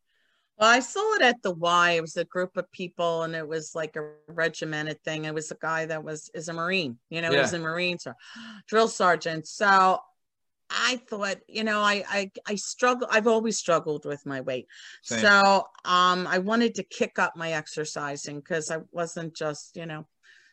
Well, 0.60 0.70
I 0.70 0.80
saw 0.80 1.16
it 1.16 1.24
at 1.24 1.42
the 1.42 1.52
Y. 1.52 1.92
It 1.92 2.02
was 2.02 2.18
a 2.18 2.26
group 2.26 2.56
of 2.56 2.72
people, 2.72 3.24
and 3.24 3.34
it 3.36 3.48
was 3.48 3.74
like 3.74 3.96
a 3.96 4.12
regimented 4.28 5.02
thing. 5.04 5.26
It 5.26 5.34
was 5.34 5.50
a 5.50 5.58
guy 5.60 5.88
that 5.88 6.04
was 6.04 6.30
is 6.36 6.50
a 6.50 6.54
Marine, 6.54 7.00
you 7.10 7.24
know, 7.24 7.32
he 7.32 7.38
was 7.38 7.54
a 7.54 7.60
Marine, 7.60 7.98
so 7.98 8.14
drill 8.68 8.90
sergeant. 8.90 9.48
So 9.48 9.98
I 10.70 11.02
thought, 11.10 11.38
you 11.48 11.64
know, 11.64 11.80
I 11.80 12.04
I 12.08 12.32
I 12.46 12.56
struggle. 12.56 13.08
I've 13.10 13.26
always 13.26 13.58
struggled 13.58 14.06
with 14.06 14.24
my 14.28 14.42
weight, 14.42 14.68
Same. 15.02 15.22
so 15.22 15.66
um, 15.84 16.28
I 16.28 16.38
wanted 16.38 16.76
to 16.76 16.84
kick 16.84 17.18
up 17.18 17.36
my 17.36 17.54
exercising 17.54 18.40
because 18.40 18.70
I 18.70 18.82
wasn't 18.92 19.36
just, 19.36 19.76
you 19.76 19.88
know. 19.88 20.06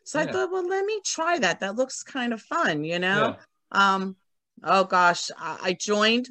So 0.07 0.20
I 0.20 0.27
thought, 0.27 0.53
well, 0.53 0.66
let 0.69 0.85
me 0.85 1.01
try 1.05 1.37
that. 1.41 1.59
That 1.61 1.74
looks 1.74 2.05
kind 2.05 2.33
of 2.33 2.41
fun, 2.41 2.85
you 2.85 3.01
know. 3.01 3.37
Yeah. 3.74 3.95
Um, 3.95 4.16
oh 4.62 4.85
gosh, 4.85 5.33
I, 5.37 5.59
I 5.65 5.73
joined, 5.73 6.28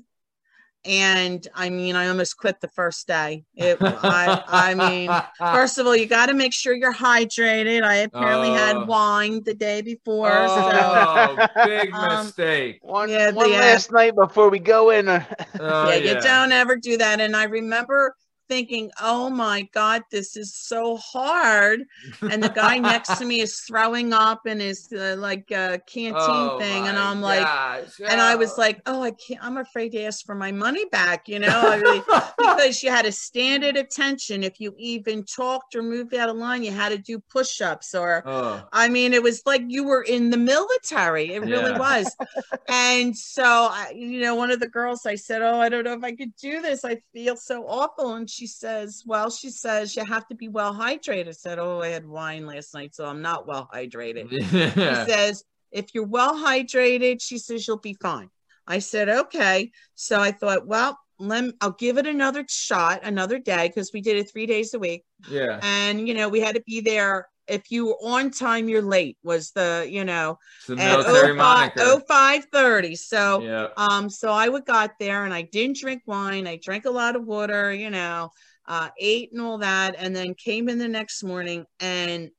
and 0.86 1.46
I 1.54 1.70
mean, 1.70 1.98
I 1.98 2.08
almost 2.08 2.38
quit 2.38 2.62
the 2.62 2.70
first 2.70 3.06
day. 3.06 3.44
It, 3.56 3.78
I, 3.82 4.44
I 4.48 4.76
mean, 4.76 5.12
first 5.38 5.78
of 5.78 5.88
all, 5.88 5.96
you 5.96 6.06
got 6.06 6.28
to 6.28 6.34
make 6.34 6.54
sure 6.54 6.74
you're 6.74 6.94
hydrated. 6.94 7.84
I 7.84 7.96
apparently 7.96 8.50
Oh. 8.52 8.54
had 8.54 8.88
wine 8.88 9.44
the 9.44 9.54
day 9.54 9.82
before, 9.82 10.48
so 10.48 10.54
oh, 10.58 11.48
big 11.66 11.92
Um, 11.94 12.26
mistake. 12.28 12.80
One, 12.82 13.10
Yeah, 13.10 13.32
one 13.32 13.50
the, 13.50 13.58
uh, 13.58 13.60
last 13.60 13.92
night 13.92 14.16
before 14.16 14.50
we 14.50 14.60
go 14.60 14.92
in. 14.92 15.10
uh, 15.10 15.26
Oh, 15.60 15.90
yeah, 15.90 15.96
you 15.96 16.22
don't 16.22 16.54
ever 16.54 16.78
do 16.78 16.98
that. 16.98 17.20
And 17.20 17.36
I 17.36 17.44
remember 17.44 18.16
thinking, 18.48 18.92
oh 19.02 19.30
my 19.30 19.68
God, 19.74 20.04
this 20.12 20.36
is 20.38 20.56
so 20.56 20.98
hard. 20.98 21.82
And 22.22 22.44
the 22.44 22.50
guy 22.50 22.78
next 22.80 23.18
to 23.18 23.26
me 23.32 23.42
is 23.42 23.60
throwing 23.62 24.14
up 24.14 24.46
in 24.48 24.60
his 24.60 24.88
uh, 24.94 25.16
like 25.18 25.52
uh, 25.52 25.78
canteen 25.88 26.16
Oh, 26.16 26.60
thing, 26.60 26.88
and 26.88 26.98
I'm 26.98 27.22
like. 27.22 27.46
gosh. 27.46 28.00
And 28.08 28.22
I 28.22 28.36
was 28.36 28.58
like, 28.58 28.82
oh, 28.86 29.02
I 29.02 29.12
can't, 29.12 29.44
I'm 29.44 29.58
afraid 29.58 29.90
to 29.94 30.04
ask 30.04 30.26
for 30.26 30.36
my 30.36 30.52
money 30.52 30.86
back, 30.92 31.28
you 31.28 31.40
know, 31.40 31.48
I 31.50 31.76
really, 31.78 32.02
because 32.38 32.84
you 32.84 32.90
had 32.90 33.06
to 33.06 33.12
stand 33.12 33.64
at 33.64 33.78
attention. 33.78 34.44
If 34.44 34.60
you 34.60 34.76
even 34.78 35.24
talked 35.24 35.76
or 35.76 35.82
moved 35.82 36.14
out 36.14 36.30
of 36.30 36.36
line, 36.36 36.64
you 36.64 36.72
had 36.72 36.90
to 36.90 36.98
do 36.98 37.20
push 37.32 37.62
ups 37.62 37.96
or, 37.96 38.22
oh. 38.26 38.68
I 38.72 38.90
mean, 38.90 39.14
it 39.14 39.24
was 39.24 39.42
like 39.46 39.64
you 39.68 39.86
were 39.86 40.04
in 40.04 40.30
the 40.30 40.38
military. 40.38 41.34
It 41.34 41.42
really 41.42 41.72
Yeah. 41.72 41.80
was. 41.80 42.16
and 42.70 43.16
so, 43.18 43.44
I, 43.44 43.94
you 43.96 44.20
know, 44.22 44.36
one 44.36 44.52
of 44.52 44.60
the 44.60 44.68
girls, 44.70 45.06
I 45.06 45.16
said, 45.16 45.42
oh, 45.42 45.60
I 45.60 45.70
don't 45.70 45.84
know 45.84 45.94
if 45.94 46.04
I 46.04 46.16
could 46.16 46.36
do 46.36 46.62
this. 46.62 46.84
I 46.86 46.98
feel 47.14 47.36
so 47.38 47.66
awful. 47.68 48.14
And 48.16 48.30
she 48.36 48.48
says, 48.48 49.04
well, 49.06 49.30
she 49.30 49.50
says, 49.50 49.96
you 49.96 50.04
have 50.04 50.28
to 50.28 50.36
be 50.36 50.50
well 50.50 50.74
hydrated. 50.74 51.30
I 51.30 51.32
said, 51.32 51.58
oh, 51.58 51.82
I 51.82 51.88
had 51.88 52.06
wine 52.06 52.46
last 52.46 52.74
night, 52.74 52.94
so 52.94 53.06
I'm 53.06 53.22
not 53.22 53.48
well 53.48 53.70
hydrated. 53.74 54.30
She 54.30 55.12
says, 55.12 55.44
if 55.72 55.94
you're 55.94 56.06
well 56.06 56.36
hydrated, 56.36 57.22
she 57.22 57.38
says 57.38 57.68
you'll 57.68 57.78
be 57.78 57.98
fine. 58.02 58.30
I 58.68 58.80
said, 58.80 59.10
okay. 59.10 59.72
So 59.96 60.20
I 60.20 60.32
thought, 60.32 60.68
well, 60.68 60.98
let 61.18 61.54
I'll 61.62 61.72
give 61.72 61.98
it 61.98 62.08
another 62.08 62.46
shot, 62.50 63.02
another 63.04 63.40
day, 63.40 63.68
because 63.68 63.92
we 63.94 64.02
did 64.02 64.18
it 64.18 64.30
three 64.30 64.46
days 64.46 64.74
a 64.74 64.80
week. 64.80 65.06
yeah. 65.30 65.60
And 65.62 66.08
you 66.08 66.14
know, 66.14 66.28
we 66.28 66.42
had 66.42 66.56
to 66.56 66.64
be 66.66 66.82
there 66.82 67.28
if 67.48 67.72
you 67.72 67.88
were 67.88 67.98
on 68.04 68.32
time, 68.32 68.68
you're 68.70 68.82
late 68.82 69.18
was 69.24 69.52
the, 69.52 69.88
you 69.90 70.04
know, 70.04 70.38
It's 70.58 70.68
the 70.68 70.74
at 70.74 70.98
military 70.98 71.28
05 71.30 71.38
moniker. 71.38 72.02
0530. 72.08 72.96
So 72.96 73.42
yeah. 73.42 73.68
um, 73.78 74.10
so 74.10 74.32
I 74.32 74.50
would 74.50 74.66
got 74.66 74.92
there 75.00 75.26
and 75.26 75.34
I 75.34 75.44
didn't 75.44 75.78
drink 75.78 76.04
wine. 76.06 76.48
I 76.48 76.58
drank 76.62 76.86
a 76.86 76.92
lot 76.92 77.16
of 77.16 77.26
water, 77.26 77.74
you 77.74 77.90
know, 77.90 78.30
uh, 78.68 78.90
ate 79.00 79.32
and 79.32 79.42
all 79.42 79.60
that, 79.60 79.96
and 79.98 80.16
then 80.16 80.34
came 80.34 80.70
in 80.70 80.78
the 80.78 80.88
next 80.88 81.24
morning 81.24 81.66
and 81.80 82.30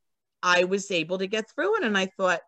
I 0.42 0.64
was 0.64 0.90
able 0.90 1.18
to 1.18 1.26
get 1.26 1.50
through 1.50 1.76
it. 1.76 1.84
And 1.84 1.96
I 1.96 2.06
thought 2.16 2.40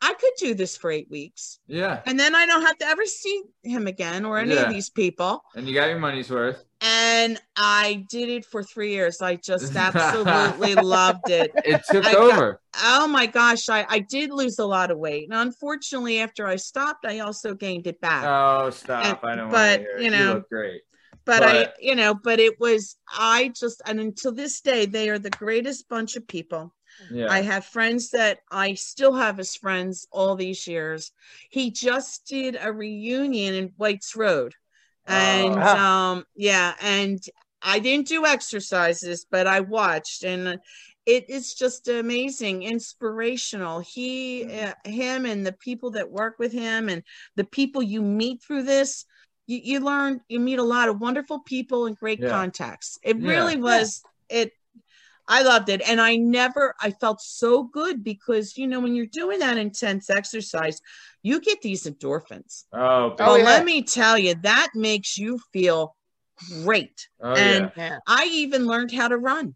I 0.00 0.12
could 0.14 0.32
do 0.38 0.54
this 0.54 0.76
for 0.76 0.90
eight 0.90 1.10
weeks, 1.10 1.60
Yeah. 1.66 2.02
and 2.04 2.20
then 2.20 2.34
I 2.34 2.44
don't 2.44 2.60
have 2.62 2.76
to 2.78 2.86
ever 2.86 3.06
see 3.06 3.42
him 3.62 3.86
again 3.86 4.26
or 4.26 4.38
any 4.38 4.54
Yeah. 4.54 4.64
of 4.64 4.70
these 4.72 4.90
people. 4.90 5.42
And 5.56 5.66
you 5.66 5.74
got 5.74 5.88
your 5.88 5.98
money's 5.98 6.30
worth. 6.30 6.62
And 6.82 7.40
I 7.56 8.04
did 8.10 8.28
it 8.28 8.44
for 8.44 8.62
three 8.62 8.92
years. 8.92 9.22
I 9.22 9.36
just 9.36 9.74
absolutely 9.76 10.74
loved 10.74 11.30
it. 11.30 11.52
It 11.64 11.82
took 11.90 12.04
I 12.04 12.12
got- 12.12 12.20
over. 12.32 12.60
Oh 12.82 13.06
my 13.08 13.24
gosh, 13.24 13.70
I, 13.70 13.86
I 13.88 14.00
did 14.00 14.30
lose 14.30 14.58
a 14.58 14.66
lot 14.66 14.90
of 14.90 14.98
weight. 14.98 15.28
And 15.30 15.38
unfortunately, 15.38 16.18
after 16.20 16.46
I 16.46 16.56
stopped, 16.56 17.06
I 17.06 17.20
also 17.20 17.54
gained 17.54 17.86
it 17.86 17.98
back. 18.02 18.24
Oh, 18.24 18.68
stop. 18.70 19.24
I 19.24 19.36
don't 19.36 19.50
but, 19.50 19.80
want 19.80 19.82
to 19.82 19.88
hear 19.88 19.98
you 20.00 20.10
know, 20.10 20.32
look 20.34 20.48
great. 20.50 20.82
but, 21.24 21.42
I, 21.42 21.68
you 21.80 21.94
know, 21.94 22.12
but 22.12 22.40
it 22.40 22.60
was, 22.60 22.96
I 23.16 23.52
just, 23.58 23.80
and 23.86 24.00
until 24.00 24.32
this 24.32 24.60
day, 24.60 24.84
they 24.84 25.08
are 25.08 25.18
the 25.18 25.30
greatest 25.30 25.88
bunch 25.88 26.16
of 26.16 26.26
people. 26.26 26.73
Yeah. 27.10 27.28
I 27.28 27.42
have 27.42 27.64
friends 27.64 28.10
that 28.10 28.40
I 28.50 28.74
still 28.74 29.14
have 29.14 29.38
as 29.40 29.56
friends 29.56 30.06
all 30.12 30.36
these 30.36 30.66
years. 30.66 31.12
He 31.50 31.70
just 31.70 32.26
did 32.26 32.56
a 32.60 32.72
reunion 32.72 33.54
in 33.54 33.72
White's 33.76 34.14
Road. 34.16 34.54
And 35.06 35.62
Oh. 35.62 35.76
um 35.76 36.24
yeah, 36.34 36.74
and 36.80 37.18
I 37.62 37.78
didn't 37.78 38.08
do 38.08 38.26
exercises, 38.26 39.26
but 39.30 39.46
I 39.46 39.60
watched 39.60 40.24
and 40.24 40.58
it 41.06 41.28
is 41.28 41.54
just 41.54 41.88
amazing, 41.88 42.62
inspirational. 42.62 43.80
He 43.80 44.46
uh, 44.50 44.72
him 44.84 45.26
and 45.26 45.46
the 45.46 45.52
people 45.52 45.90
that 45.92 46.10
work 46.10 46.36
with 46.38 46.52
him 46.52 46.88
and 46.88 47.02
the 47.36 47.44
people 47.44 47.82
you 47.82 48.00
meet 48.02 48.42
through 48.42 48.62
this 48.62 49.04
you, 49.46 49.60
you 49.62 49.80
learn 49.80 50.20
you 50.28 50.40
meet 50.40 50.58
a 50.58 50.62
lot 50.62 50.88
of 50.88 51.00
wonderful 51.00 51.40
people 51.40 51.86
and 51.86 51.96
great 51.96 52.20
Yeah. 52.20 52.28
contacts. 52.28 52.98
It 53.02 53.16
Yeah. 53.18 53.26
really 53.26 53.56
was 53.56 54.02
it 54.30 54.52
I 55.26 55.42
loved 55.42 55.68
it. 55.68 55.82
And 55.88 56.00
I 56.00 56.16
never, 56.16 56.74
I 56.80 56.90
felt 56.90 57.20
so 57.20 57.64
good 57.64 58.04
because, 58.04 58.56
you 58.56 58.66
know, 58.66 58.80
when 58.80 58.94
you're 58.94 59.06
doing 59.06 59.38
that 59.38 59.56
intense 59.56 60.10
exercise, 60.10 60.80
you 61.22 61.40
get 61.40 61.62
these 61.62 61.84
endorphins. 61.84 62.64
oh, 62.72 62.78
Oh, 62.78 63.14
well, 63.18 63.38
yeah. 63.38 63.44
let 63.44 63.64
me 63.64 63.82
tell 63.82 64.18
you, 64.18 64.34
that 64.42 64.70
makes 64.74 65.16
you 65.16 65.38
feel 65.52 65.96
great. 66.64 67.08
oh, 67.22 67.34
and 67.34 67.72
yeah. 67.76 67.90
Yeah. 67.90 67.98
I 68.06 68.28
even 68.30 68.66
learned 68.66 68.92
how 68.92 69.08
to 69.08 69.16
run. 69.16 69.54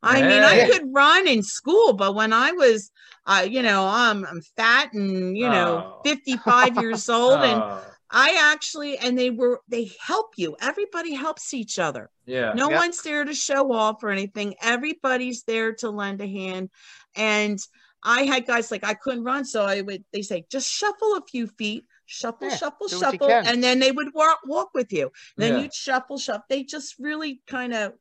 I 0.00 0.22
mean, 0.22 0.42
I 0.44 0.64
could 0.70 0.84
run 0.94 1.26
in 1.26 1.42
school, 1.42 1.92
but 1.92 2.14
when 2.14 2.32
I 2.32 2.52
was, 2.52 2.92
uh, 3.26 3.44
you 3.50 3.62
know, 3.62 3.84
I'm, 3.84 4.24
I'm 4.24 4.40
fat 4.56 4.92
and, 4.92 5.36
you 5.36 5.48
know, 5.48 5.78
Oh. 5.78 6.00
55 6.04 6.76
years 6.76 7.08
old, 7.08 7.42
and 7.42 7.60
Oh, 7.60 7.82
I 8.10 8.52
actually, 8.52 8.98
and 8.98 9.18
they 9.18 9.30
were, 9.30 9.60
they 9.68 9.90
help 10.00 10.32
you. 10.36 10.56
Everybody 10.60 11.14
helps 11.14 11.52
each 11.52 11.78
other. 11.78 12.10
yeah. 12.26 12.54
No 12.54 12.68
Yep. 12.68 12.78
one's 12.78 13.02
there 13.02 13.24
to 13.24 13.34
show 13.34 13.72
off 13.72 14.02
or 14.02 14.10
anything. 14.10 14.54
Everybody's 14.62 15.42
there 15.42 15.74
to 15.74 15.90
lend 15.90 16.20
a 16.20 16.26
hand. 16.26 16.70
And 17.16 17.58
I 18.02 18.22
had 18.22 18.46
guys 18.46 18.70
like 18.70 18.84
I 18.84 18.94
couldn't 18.94 19.24
run, 19.24 19.44
so 19.44 19.64
I 19.64 19.80
would 19.80 20.04
they 20.12 20.22
say 20.22 20.46
just 20.50 20.70
shuffle 20.70 21.16
a 21.16 21.22
few 21.28 21.48
feet, 21.48 21.84
shuffle, 22.06 22.48
Yeah, 22.48 22.56
shuffle, 22.56 22.88
do 22.88 22.98
what 23.00 23.12
you 23.12 23.18
shuffle, 23.18 23.28
and 23.44 23.62
then 23.62 23.80
they 23.80 23.90
would 23.92 24.14
walk 24.14 24.38
walk 24.46 24.70
with 24.72 24.92
you. 24.92 25.10
Then 25.36 25.52
Yeah. 25.52 25.62
you'd 25.62 25.74
shuffle, 25.74 26.16
shuffle. 26.16 26.44
They 26.48 26.62
just 26.62 26.94
really 26.98 27.42
kind 27.46 27.74
of 27.74 27.94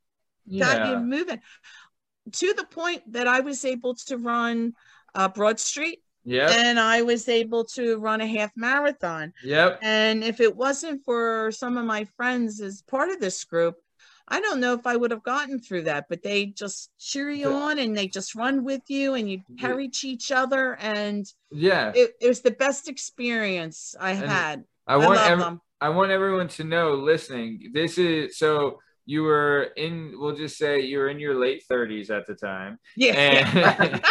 got 0.59 0.85
you 0.85 0.97
moving 0.97 1.41
to 2.33 2.53
the 2.53 2.65
point 2.65 3.01
that 3.13 3.27
I 3.27 3.39
was 3.41 3.65
able 3.65 3.95
to 4.07 4.17
run 4.17 4.73
uh, 5.15 5.29
Broad 5.29 5.59
Street 5.59 5.99
Yep. 6.27 6.49
and 6.51 6.79
I 6.79 7.01
was 7.03 7.29
able 7.29 7.63
to 7.75 7.97
run 7.97 8.19
a 8.21 8.27
half 8.27 8.51
marathon. 8.55 9.33
Yep. 9.43 9.79
And 9.81 10.23
if 10.23 10.41
it 10.41 10.55
wasn't 10.55 11.03
for 11.05 11.51
some 11.51 11.77
of 11.77 11.85
my 11.85 12.03
friends 12.17 12.59
as 12.59 12.81
part 12.81 13.09
of 13.09 13.19
this 13.21 13.43
group, 13.45 13.75
I 14.27 14.41
don't 14.41 14.59
know 14.59 14.73
if 14.73 14.85
I 14.85 14.97
would 14.97 15.11
have 15.11 15.23
gotten 15.23 15.57
through 15.57 15.83
that, 15.83 16.07
but 16.09 16.21
they 16.21 16.47
just 16.47 16.91
cheer 16.99 17.29
you 17.31 17.49
Yeah. 17.49 17.55
on 17.55 17.79
and 17.79 17.97
they 17.97 18.09
just 18.09 18.35
run 18.35 18.65
with 18.65 18.81
you 18.89 19.13
and 19.13 19.31
you 19.31 19.37
Yeah. 19.47 19.53
encourage 19.67 20.03
each 20.03 20.31
other. 20.33 20.75
And 20.81 21.25
Yeah. 21.49 21.93
it, 21.95 22.11
it 22.19 22.27
was 22.27 22.41
the 22.41 22.51
best 22.51 22.89
experience 22.89 23.95
I 23.97 24.11
And 24.11 24.25
had. 24.25 24.63
I 24.85 24.97
want 24.97 25.15
love 25.15 25.31
ev- 25.31 25.39
them. 25.39 25.61
I 25.79 25.89
want 25.89 26.11
everyone 26.11 26.49
to 26.49 26.63
know 26.65 26.95
listening. 26.95 27.71
This 27.73 27.97
is 27.97 28.37
so 28.37 28.79
you 29.09 29.23
were 29.23 29.69
in 29.77 30.13
we'll 30.19 30.35
just 30.35 30.57
say 30.57 30.81
you 30.81 30.97
were 30.99 31.07
in 31.07 31.17
your 31.17 31.33
late 31.39 31.63
30s 31.71 32.09
at 32.11 32.27
the 32.27 32.35
time. 32.35 32.77
Yeah. 32.95 33.13
And 33.15 34.03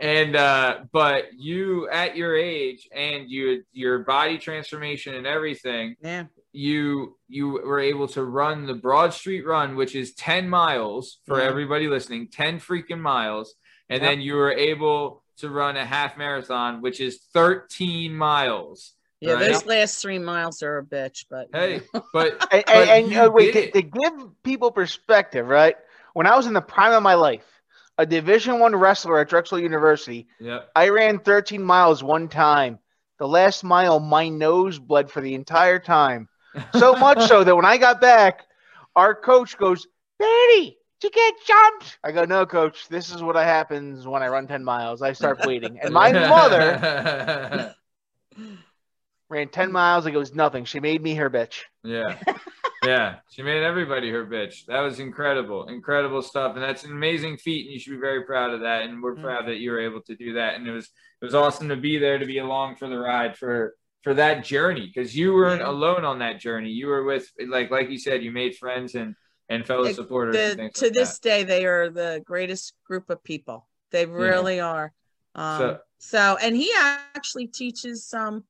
and 0.00 0.36
uh 0.36 0.78
but 0.92 1.34
you 1.36 1.88
at 1.90 2.16
your 2.16 2.36
age 2.36 2.88
and 2.94 3.28
you 3.28 3.64
your 3.72 3.98
body 4.00 4.38
transformation 4.38 5.14
and 5.16 5.26
everything, 5.26 5.96
yeah. 6.00 6.24
you 6.52 7.18
you 7.28 7.48
were 7.50 7.80
able 7.80 8.06
to 8.08 8.24
run 8.24 8.66
the 8.66 8.74
Broad 8.74 9.12
Street 9.12 9.44
Run, 9.44 9.74
which 9.76 9.94
is 9.94 10.14
10 10.14 10.48
miles 10.48 11.18
for 11.26 11.38
Yeah. 11.40 11.46
everybody 11.48 11.88
listening, 11.88 12.28
10 12.28 12.60
freaking 12.60 13.00
miles. 13.00 13.54
And 13.88 14.00
Yep. 14.00 14.08
then 14.10 14.20
you 14.20 14.34
were 14.36 14.52
able 14.52 15.24
to 15.38 15.50
run 15.50 15.76
a 15.76 15.84
half 15.84 16.16
marathon, 16.16 16.80
which 16.80 17.00
is 17.00 17.18
13 17.34 18.14
miles. 18.14 18.94
Yeah. 19.20 19.34
right? 19.34 19.52
Those 19.52 19.66
last 19.66 20.00
three 20.00 20.18
miles 20.18 20.62
are 20.62 20.78
a 20.78 20.84
bitch, 20.84 21.26
but 21.30 21.48
Hey, 21.52 21.82
but 22.12 22.32
And, 22.52 22.64
But 22.66 22.68
and, 22.68 22.90
and 22.90 23.12
you 23.12 23.20
uh, 23.20 23.28
wait, 23.30 23.52
to, 23.52 23.70
to 23.70 23.82
give 23.82 24.42
people 24.42 24.70
perspective, 24.70 25.46
right? 25.46 25.76
When 26.14 26.26
I 26.26 26.36
was 26.36 26.46
in 26.46 26.54
the 26.54 26.60
prime 26.60 26.92
of 26.92 27.02
my 27.02 27.14
life, 27.14 27.46
a 27.98 28.06
Division 28.06 28.58
One 28.58 28.74
wrestler 28.74 29.18
at 29.18 29.28
Drexel 29.28 29.58
University, 29.58 30.26
Yep. 30.40 30.70
I 30.74 30.88
ran 30.88 31.18
13 31.18 31.62
miles 31.62 32.02
one 32.02 32.28
time. 32.28 32.78
The 33.18 33.28
last 33.28 33.62
mile, 33.62 34.00
my 34.00 34.28
nose 34.30 34.78
bled 34.78 35.10
for 35.10 35.20
the 35.20 35.34
entire 35.34 35.78
time. 35.78 36.28
So 36.74 36.94
much 36.94 37.20
so 37.28 37.44
that 37.44 37.54
when 37.54 37.66
I 37.66 37.76
got 37.76 38.00
back, 38.00 38.40
our 38.96 39.14
coach 39.14 39.58
goes, 39.58 39.86
Betty, 40.18 40.78
did 41.00 41.08
you 41.08 41.10
get 41.10 41.34
jumped? 41.46 41.98
I 42.02 42.12
go, 42.12 42.24
no, 42.24 42.46
coach. 42.46 42.88
This 42.88 43.14
is 43.14 43.22
what 43.22 43.36
happens 43.36 44.06
when 44.06 44.22
I 44.22 44.28
run 44.28 44.46
10 44.46 44.64
miles. 44.64 45.02
I 45.02 45.12
start 45.12 45.42
bleeding. 45.42 45.78
And 45.80 45.92
my 45.92 46.12
mother 46.28 47.74
ran 49.30 49.48
10 49.48 49.72
miles 49.72 50.04
like 50.04 50.12
it 50.14 50.18
was 50.18 50.34
nothing. 50.34 50.64
She 50.64 50.80
made 50.80 51.02
me 51.02 51.14
her 51.14 51.30
bitch. 51.30 51.62
yeah. 51.84 52.18
Yeah. 52.82 53.16
She 53.30 53.42
made 53.42 53.62
everybody 53.62 54.10
her 54.10 54.24
bitch. 54.24 54.64
That 54.64 54.80
was 54.80 55.00
incredible. 55.00 55.68
Incredible 55.68 56.22
stuff. 56.22 56.54
And 56.54 56.62
that's 56.64 56.82
an 56.84 56.92
amazing 56.92 57.36
feat. 57.36 57.66
And 57.66 57.74
you 57.74 57.78
should 57.78 57.90
be 57.92 57.98
very 57.98 58.24
proud 58.24 58.54
of 58.54 58.60
that. 58.60 58.84
And 58.84 59.02
we're 59.02 59.16
Mm. 59.16 59.22
proud 59.22 59.46
that 59.48 59.58
you 59.58 59.70
were 59.70 59.80
able 59.80 60.00
to 60.04 60.16
do 60.16 60.32
that. 60.32 60.54
And 60.54 60.66
it 60.66 60.72
was 60.72 60.86
it 61.20 61.24
was 61.26 61.34
awesome 61.34 61.68
to 61.68 61.76
be 61.76 61.98
there 61.98 62.16
to 62.16 62.24
be 62.24 62.38
along 62.38 62.76
for 62.76 62.88
the 62.88 62.96
ride 62.98 63.36
for 63.36 63.74
for 64.02 64.14
that 64.14 64.44
journey 64.44 64.86
because 64.86 65.14
you 65.14 65.34
weren't 65.34 65.60
Yeah. 65.60 65.68
alone 65.68 66.06
on 66.06 66.20
that 66.20 66.40
journey. 66.40 66.70
You 66.70 66.86
were 66.86 67.04
with 67.04 67.30
like 67.46 67.70
like 67.70 67.90
you 67.90 67.98
said, 67.98 68.22
you 68.22 68.32
made 68.32 68.56
friends 68.56 68.94
and 68.94 69.14
and 69.50 69.66
fellow 69.66 69.84
It- 69.84 69.96
supporters. 69.96 70.34
and 70.36 70.52
the, 70.52 70.56
things 70.56 70.72
to 70.78 70.86
like 70.86 70.94
this 70.94 71.18
that. 71.18 71.28
day, 71.28 71.44
they 71.44 71.66
are 71.66 71.90
the 71.90 72.22
greatest 72.24 72.72
group 72.86 73.10
of 73.10 73.22
people. 73.22 73.68
They 73.90 74.06
really 74.06 74.58
are. 74.58 74.94
Um, 75.34 75.58
So- 75.58 75.78
so, 75.98 76.38
and 76.40 76.56
he 76.56 76.72
actually 76.78 77.46
teaches 77.48 78.14
um, 78.14 78.44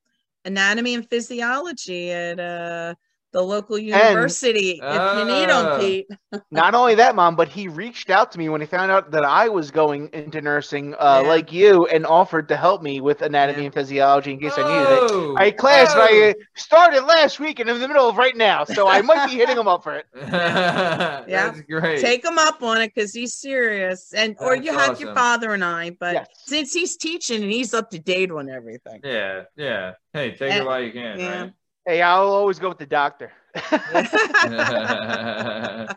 anatomy 0.45 0.95
and 0.95 1.09
physiology 1.09 2.11
at 2.11 2.41
uh, 2.41 2.95
the 3.33 3.41
local 3.43 3.79
university. 3.79 4.81
if 4.83 5.19
you 5.19 5.25
need 5.25 5.51
Oh. 5.51 5.79
them, 5.79 5.81
Pete. 5.81 6.07
Not 6.51 6.75
only 6.75 6.95
that, 6.97 7.15
mom, 7.15 7.37
but 7.37 7.49
he 7.49 7.69
reached 7.69 8.11
out 8.11 8.33
to 8.33 8.39
me 8.39 8.49
when 8.49 8.61
he 8.61 8.67
found 8.67 8.91
out 8.91 9.11
that 9.13 9.25
I 9.25 9.49
was 9.49 9.71
going 9.71 10.09
into 10.13 10.41
nursing, 10.41 10.95
uh, 10.95 11.21
Yeah. 11.23 11.29
like 11.29 11.53
you, 11.53 11.87
and 11.87 12.05
offered 12.07 12.49
to 12.49 12.57
help 12.57 12.83
me 12.83 13.01
with 13.01 13.23
anatomy 13.23 13.61
Yeah. 13.61 13.65
and 13.67 13.75
physiology 13.75 14.33
in 14.33 14.41
case 14.41 14.55
I 14.57 14.63
needed 14.63 14.93
it. 14.93 15.11
Oh, 15.13 15.35
I 15.39 15.51
class 15.51 15.93
and 15.93 16.03
I 16.03 16.09
oh. 16.13 16.31
uh, 16.31 16.35
started 16.57 17.03
last 17.05 17.39
week 17.41 17.61
and 17.61 17.71
in 17.71 17.79
the 17.79 17.87
middle 17.89 18.09
of 18.09 18.17
right 18.17 18.37
now, 18.37 18.65
so 18.65 18.89
I 18.89 19.01
might 19.03 19.29
be 19.29 19.37
hitting 19.37 19.57
him 19.57 19.69
up 19.69 19.83
for 19.85 19.95
it. 19.97 20.07
That's 20.15 21.61
great. 21.63 22.01
Take 22.01 22.25
him 22.25 22.39
up 22.39 22.63
on 22.63 22.81
it 22.81 22.93
because 22.95 23.13
he's 23.13 23.35
serious. 23.35 24.13
And 24.15 24.37
or 24.41 24.57
That's 24.57 24.67
you 24.67 24.73
have 24.77 25.01
your 25.01 25.15
father 25.15 25.53
and 25.53 25.65
I, 25.65 25.91
but 25.91 26.15
Yes. 26.15 26.27
since 26.47 26.73
he's 26.73 26.97
teaching 26.97 27.43
and 27.43 27.51
he's 27.53 27.75
up 27.75 27.91
to 27.91 27.99
date 27.99 28.31
on 28.31 28.49
everything. 28.51 29.01
yeah, 29.05 29.43
yeah. 29.57 29.93
Hey, 30.13 30.33
take 30.33 30.53
it 30.53 30.65
while 30.65 30.83
you 30.83 30.93
can, 30.93 31.19
yeah. 31.19 31.43
right? 31.43 31.53
Hey, 31.87 32.03
I'll 32.03 32.33
always 32.33 32.59
go 32.59 32.69
with 32.69 32.79
the 32.79 32.87
doctor. 32.87 33.33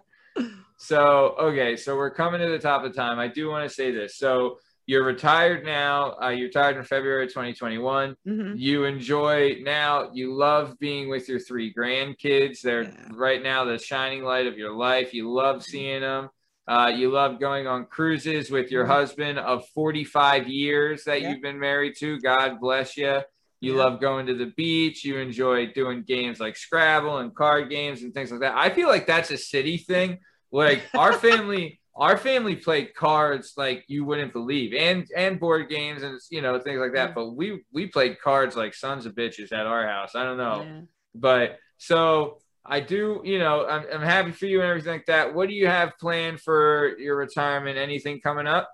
so 0.78 1.36
okay, 1.40 1.76
so 1.76 1.96
we're 1.96 2.12
coming 2.12 2.42
to 2.42 2.50
the 2.50 2.60
top 2.60 2.84
of 2.84 2.96
time. 2.96 3.20
I 3.20 3.28
do 3.28 3.50
want 3.50 3.68
to 3.70 3.74
say 3.74 3.92
this. 3.92 4.18
So 4.18 4.58
you're 4.86 5.04
retired 5.06 5.64
now. 5.66 6.16
Uh, 6.22 6.30
you 6.30 6.46
retired 6.46 6.78
in 6.78 6.84
February 6.84 7.28
2021. 7.28 8.16
Mhm. 8.28 8.54
You 8.58 8.86
enjoy 8.86 9.58
now. 9.62 10.10
You 10.14 10.34
love 10.34 10.78
being 10.80 11.10
with 11.10 11.30
your 11.30 11.40
three 11.40 11.74
grandkids. 11.74 12.62
They're 12.62 12.84
Yeah. 12.84 13.08
right 13.12 13.42
now 13.42 13.64
the 13.66 13.78
shining 13.78 14.24
light 14.24 14.48
of 14.48 14.58
your 14.58 14.74
life. 14.74 15.14
You 15.14 15.32
love 15.32 15.64
seeing 15.64 16.02
them. 16.02 16.30
Uh, 16.68 16.92
you 16.96 17.12
love 17.12 17.40
going 17.40 17.68
on 17.68 17.86
cruises 17.86 18.50
with 18.50 18.72
your 18.72 18.86
Mhm. 18.86 18.90
husband 18.90 19.40
of 19.40 19.68
45 19.70 20.48
years 20.48 21.04
that 21.06 21.22
Yeah. 21.22 21.32
you've 21.32 21.42
been 21.42 21.60
married 21.60 21.96
to. 22.00 22.20
God 22.20 22.60
bless 22.60 22.98
you. 22.98 23.22
You 23.64 23.74
Yeah. 23.78 23.84
love 23.84 24.02
going 24.02 24.26
to 24.28 24.34
the 24.34 24.48
beach. 24.58 25.06
You 25.06 25.18
enjoy 25.18 25.68
doing 25.68 26.04
games 26.04 26.40
like 26.40 26.56
Scrabble 26.58 27.18
and 27.20 27.34
card 27.34 27.70
games 27.70 28.04
and 28.04 28.14
things 28.14 28.30
like 28.32 28.42
that. 28.42 28.56
I 28.58 28.70
feel 28.70 28.90
like 28.90 29.08
that's 29.08 29.32
a 29.32 29.38
city 29.38 29.78
thing. 29.78 30.20
Like 30.52 30.84
our 30.94 31.14
family, 31.28 31.80
our 31.96 32.18
family 32.18 32.56
played 32.58 32.94
cards 32.94 33.54
like 33.56 33.86
you 33.88 34.04
wouldn't 34.04 34.34
believe, 34.34 34.74
and 34.74 35.08
and 35.16 35.40
board 35.40 35.70
games 35.70 36.04
and 36.04 36.20
you 36.30 36.42
know 36.42 36.60
things 36.60 36.80
like 36.80 36.94
that. 36.94 37.16
But 37.16 37.30
we 37.36 37.64
we 37.72 37.88
played 37.88 38.20
cards 38.20 38.56
like 38.56 38.74
sons 38.74 39.06
of 39.06 39.16
bitches 39.16 39.52
at 39.54 39.66
our 39.66 39.88
house. 39.88 40.14
I 40.14 40.24
don't 40.26 40.38
know, 40.38 40.62
Yeah. 40.66 40.82
but 41.16 41.58
so 41.78 42.40
I 42.66 42.82
do. 42.82 43.22
You 43.24 43.40
know, 43.40 43.66
I'm 43.66 43.86
I'm 43.94 44.02
happy 44.02 44.32
for 44.32 44.46
you 44.46 44.60
and 44.62 44.70
everything 44.70 44.94
like 44.94 45.06
that. 45.08 45.34
What 45.34 45.48
do 45.48 45.56
you 45.56 45.68
have 45.68 45.94
planned 46.00 46.42
for 46.42 46.98
your 46.98 47.16
retirement? 47.16 47.78
Anything 47.78 48.20
coming 48.22 48.48
up? 48.48 48.70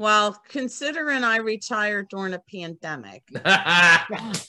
Well, 0.00 0.40
considering 0.48 1.24
I 1.24 1.36
retired 1.36 2.08
during 2.08 2.32
a 2.32 2.38
pandemic 2.50 3.22
and 3.34 3.44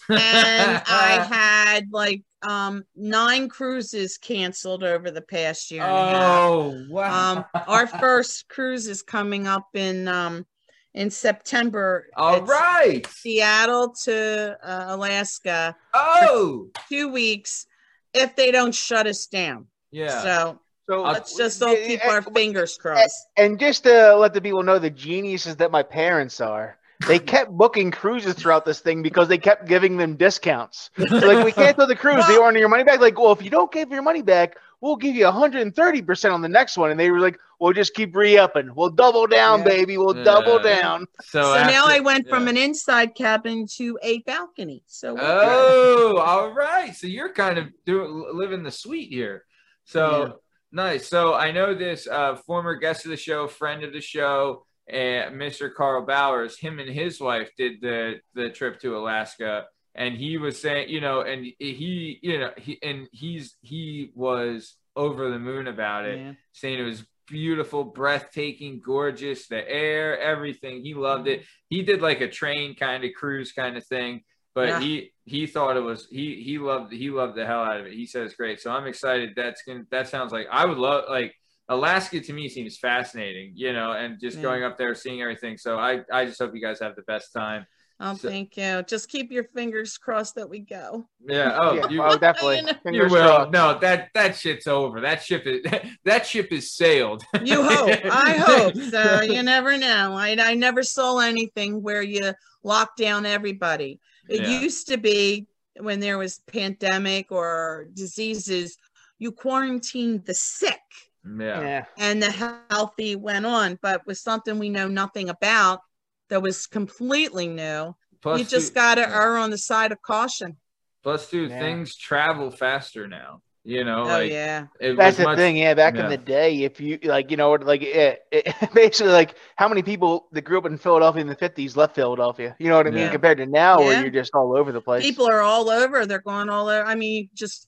I 0.07 1.28
had 1.30 1.88
like 1.91 2.23
um 2.41 2.86
nine 2.95 3.49
cruises 3.49 4.18
canceled 4.18 4.82
over 4.82 5.11
the 5.11 5.22
past 5.22 5.69
year. 5.69 5.84
and 5.84 5.91
a 5.91 6.18
half. 6.19 6.40
Oh 6.40 6.86
wow! 6.90 7.32
Um, 7.53 7.64
our 7.68 7.86
first 7.86 8.48
cruise 8.48 8.88
is 8.88 9.02
coming 9.02 9.45
up 9.45 9.68
in 9.73 10.07
um 10.07 10.45
in 10.94 11.10
September. 11.10 12.07
All 12.15 12.44
right. 12.44 13.06
Seattle 13.07 13.94
to 14.06 14.57
uh, 14.64 14.86
Alaska, 14.88 15.76
Oh 15.94 16.69
two 16.88 17.11
weeks, 17.11 17.65
if 18.14 18.38
they 18.38 18.53
don't 18.53 18.73
shut 18.73 19.06
us 19.06 19.28
down. 19.28 19.68
yeah. 19.91 20.22
So 20.23 20.60
So 20.89 21.05
uh, 21.05 21.13
let's 21.13 21.35
just 21.37 21.61
all 21.61 21.75
keep 21.75 22.03
our 22.05 22.21
fingers 22.21 22.73
eh, 22.73 22.79
eh, 22.79 22.81
crossed. 22.81 23.27
And 23.37 23.59
just 23.59 23.83
to 23.83 24.15
let 24.15 24.33
the 24.33 24.41
people 24.41 24.63
know 24.63 24.79
the 24.79 24.89
geniuses 24.89 25.55
that 25.57 25.71
my 25.71 25.83
parents 25.83 26.41
are, 26.41 26.77
they 27.07 27.19
kept 27.33 27.51
booking 27.51 27.91
cruises 27.91 28.33
throughout 28.35 28.65
this 28.65 28.79
thing 28.79 29.01
because 29.01 29.27
they 29.27 29.37
kept 29.37 29.67
giving 29.67 29.97
them 29.97 30.15
discounts. 30.15 30.89
So 30.97 31.27
like 31.27 31.43
we 31.45 31.51
canceled 31.51 31.89
the 31.89 31.95
cruise, 31.95 32.25
they 32.27 32.37
want 32.39 32.57
your 32.57 32.69
money 32.69 32.83
back. 32.83 32.99
Like, 32.99 33.19
well, 33.19 33.31
if 33.31 33.41
you 33.41 33.49
don't 33.49 33.71
give 33.71 33.91
your 33.91 34.01
money 34.01 34.21
back, 34.21 34.57
we'll 34.81 34.95
give 34.95 35.15
you 35.15 35.25
130 35.25 36.01
percent 36.01 36.33
on 36.33 36.41
the 36.41 36.49
next 36.49 36.77
one. 36.77 36.91
And 36.91 36.99
they 36.99 37.11
were 37.11 37.19
like, 37.19 37.39
we'll 37.59 37.73
just 37.73 37.93
keep 37.93 38.15
re-upping. 38.15 38.73
We'll 38.75 38.89
double 38.89 39.27
down, 39.27 39.59
Yeah. 39.59 39.65
baby. 39.65 39.97
We'll 39.97 40.23
double 40.23 40.59
down. 40.59 41.05
So, 41.21 41.53
So 41.53 41.63
now 41.63 41.85
I 41.85 41.99
went 41.99 42.27
from 42.27 42.47
an 42.47 42.57
inside 42.57 43.15
cabin 43.15 43.67
to 43.77 43.97
a 44.01 44.19
balcony. 44.19 44.83
So. 44.87 45.15
Oh, 45.19 46.17
all 46.17 46.51
right. 46.53 46.95
So 46.95 47.07
you're 47.07 47.31
kind 47.33 47.57
of 47.57 47.69
doing 47.85 48.25
living 48.33 48.63
the 48.63 48.71
suite 48.71 49.09
here. 49.09 49.45
So 49.85 50.27
Yeah. 50.27 50.33
Nice. 50.72 51.07
So 51.07 51.34
I 51.34 51.52
know 51.52 51.73
this 51.73 52.07
uh, 52.07 52.35
former 52.35 52.76
guest 52.76 53.06
of 53.06 53.11
the 53.11 53.18
show, 53.18 53.48
friend 53.48 53.84
of 53.84 53.93
the 53.93 54.02
show, 54.02 54.65
uh, 54.91 55.30
Mr. 55.31 55.73
Carl 55.73 56.06
Bowers. 56.06 56.57
Him 56.57 56.80
and 56.80 56.89
his 56.89 57.19
wife 57.19 57.49
did 57.57 57.81
the 57.81 58.19
the 58.34 58.49
trip 58.49 58.80
to 58.81 58.98
Alaska, 58.98 59.65
and 59.95 60.15
he 60.15 60.38
was 60.38 60.60
saying, 60.61 60.89
you 60.89 61.02
know, 61.02 61.22
and 61.22 61.45
he, 61.60 62.19
you 62.22 62.39
know, 62.39 62.52
he 62.57 62.77
and 62.84 63.07
he's 63.11 63.56
he 63.61 64.11
was 64.15 64.76
over 64.95 65.30
the 65.30 65.39
moon 65.39 65.68
about 65.68 66.06
it, 66.06 66.19
Yeah. 66.19 66.34
saying 66.52 66.80
it 66.80 66.84
was 66.84 67.06
beautiful, 67.27 67.85
breathtaking, 67.85 68.81
gorgeous, 68.85 69.48
the 69.48 69.69
air, 69.69 70.19
everything. 70.19 70.84
He 70.84 70.93
loved 70.93 71.27
it. 71.30 71.45
He 71.69 71.81
did 71.81 72.02
like 72.02 72.19
a 72.19 72.27
train 72.27 72.76
kind 72.76 73.06
of 73.06 73.11
cruise 73.15 73.53
kind 73.53 73.77
of 73.77 73.85
thing, 73.88 74.23
but 74.53 74.68
Yeah. 74.68 74.80
he 74.80 75.11
he 75.26 75.48
thought 75.48 75.78
it 75.78 75.82
was 75.82 76.07
he 76.11 76.41
he 76.44 76.57
loved 76.57 76.91
he 76.94 77.10
loved 77.10 77.36
the 77.38 77.45
hell 77.45 77.61
out 77.64 77.80
of 77.80 77.86
it. 77.88 77.94
He 77.94 78.06
says 78.06 78.34
great. 78.36 78.60
So 78.61 78.72
I'm 78.72 78.88
excited. 78.88 79.32
That's 79.36 79.61
gonna 79.64 79.84
that 79.91 80.07
sounds 80.10 80.32
like 80.32 80.48
I 80.52 80.65
would 80.65 80.78
love 80.78 81.06
like 81.10 81.34
Alaska 81.69 82.19
to 82.19 82.34
me 82.34 82.49
seems 82.49 82.78
fascinating, 82.78 83.53
you 83.56 83.72
know, 83.72 83.94
and 83.94 84.19
just 84.19 84.38
Yeah. 84.38 84.44
going 84.44 84.64
up 84.64 84.78
there, 84.78 84.94
seeing 84.95 85.22
everything. 85.22 85.57
So 85.57 85.78
I 85.78 86.02
I 86.11 86.26
just 86.26 86.40
hope 86.40 86.53
you 86.53 86.61
guys 86.61 86.80
have 86.82 86.95
the 86.95 87.03
best 87.03 87.32
time. 87.34 87.65
Oh, 88.03 88.15
So- 88.15 88.30
thank 88.30 88.57
you. 88.57 88.82
Just 88.88 89.10
keep 89.10 89.32
your 89.32 89.44
fingers 89.44 89.95
crossed 89.98 90.34
that 90.36 90.49
we 90.49 90.57
go. 90.60 91.07
Yeah. 91.23 91.56
Oh, 91.61 91.73
Yeah, 91.76 91.88
you, 91.90 92.02
oh, 92.03 92.18
definitely. 92.18 92.61
You 92.86 93.03
you 93.03 93.10
will. 93.10 93.36
crossed. 93.36 93.52
No, 93.52 93.78
that 93.80 94.10
that 94.15 94.36
shit's 94.36 94.65
over. 94.68 94.99
That 95.02 95.22
ship 95.23 95.44
is 95.45 95.64
that 96.06 96.26
ship 96.26 96.52
is 96.52 96.73
sailed. 96.73 97.23
You 97.44 97.61
hope. 97.64 97.99
I 98.06 98.32
hope. 98.45 98.76
So 98.76 99.22
you 99.22 99.44
never 99.44 99.78
know. 99.78 100.15
I, 100.18 100.36
I 100.40 100.56
never 100.56 100.82
saw 100.84 101.19
anything 101.19 101.84
where 101.84 102.02
you 102.02 102.34
lock 102.64 102.95
down 102.98 103.26
everybody. 103.28 103.99
It 104.31 104.41
Yeah. 104.41 104.61
used 104.61 104.87
to 104.87 104.97
be 104.97 105.47
when 105.79 105.99
there 105.99 106.17
was 106.17 106.39
pandemic 106.47 107.31
or 107.31 107.87
diseases, 107.93 108.77
you 109.19 109.31
quarantined 109.31 110.25
the 110.25 110.33
sick 110.33 110.79
Yeah. 111.25 111.61
Yeah. 111.61 111.85
and 111.97 112.23
the 112.23 112.31
healthy 112.31 113.15
went 113.15 113.45
on. 113.45 113.77
But 113.81 114.05
with 114.07 114.17
something 114.17 114.57
we 114.57 114.69
know 114.69 114.87
nothing 114.87 115.29
about 115.29 115.81
that 116.29 116.41
was 116.41 116.65
completely 116.65 117.47
new, 117.47 117.95
Plus, 118.21 118.39
you 118.39 118.45
just 118.45 118.73
got 118.73 118.95
to 118.95 119.01
yeah. 119.01 119.13
err 119.21 119.37
on 119.37 119.49
the 119.49 119.57
side 119.57 119.91
of 119.91 120.01
caution. 120.01 120.57
Plus, 121.03 121.29
dude, 121.29 121.49
Yeah. 121.49 121.59
things 121.59 121.95
travel 121.95 122.51
faster 122.51 123.07
now. 123.07 123.41
You 123.63 123.83
know, 123.83 124.01
Oh, 124.01 124.07
like 124.07 124.31
yeah. 124.31 124.65
it 124.79 124.95
That's 124.97 125.17
was 125.17 125.17
the 125.17 125.23
much- 125.25 125.38
thing, 125.38 125.55
yeah. 125.57 125.75
Back 125.75 125.93
yeah. 125.95 126.05
in 126.05 126.09
the 126.09 126.17
day, 126.17 126.63
if 126.63 126.81
you 126.81 126.97
like, 127.03 127.29
you 127.29 127.38
know, 127.38 127.51
like 127.51 127.83
it, 127.83 128.21
it, 128.31 128.55
basically, 128.73 129.11
like 129.11 129.35
how 129.55 129.67
many 129.69 129.83
people 129.83 130.27
that 130.31 130.41
grew 130.41 130.57
up 130.57 130.65
in 130.65 130.77
Philadelphia 130.79 131.21
in 131.21 131.27
the 131.27 131.35
fifties 131.35 131.77
left 131.77 131.93
Philadelphia? 131.93 132.55
You 132.59 132.69
know 132.69 132.77
what 132.77 132.88
I 132.88 132.89
mean? 132.89 133.01
Yeah. 133.01 133.11
Compared 133.11 133.38
to 133.38 133.45
now, 133.45 133.79
Yeah. 133.79 133.85
where 133.85 134.01
you're 134.01 134.09
just 134.11 134.31
all 134.33 134.57
over 134.57 134.71
the 134.71 134.81
place. 134.81 135.03
People 135.03 135.27
are 135.29 135.41
all 135.41 135.69
over. 135.69 136.07
They're 136.07 136.21
going 136.21 136.49
all 136.49 136.67
over. 136.69 136.83
I 136.88 136.95
mean, 136.95 137.29
just 137.35 137.67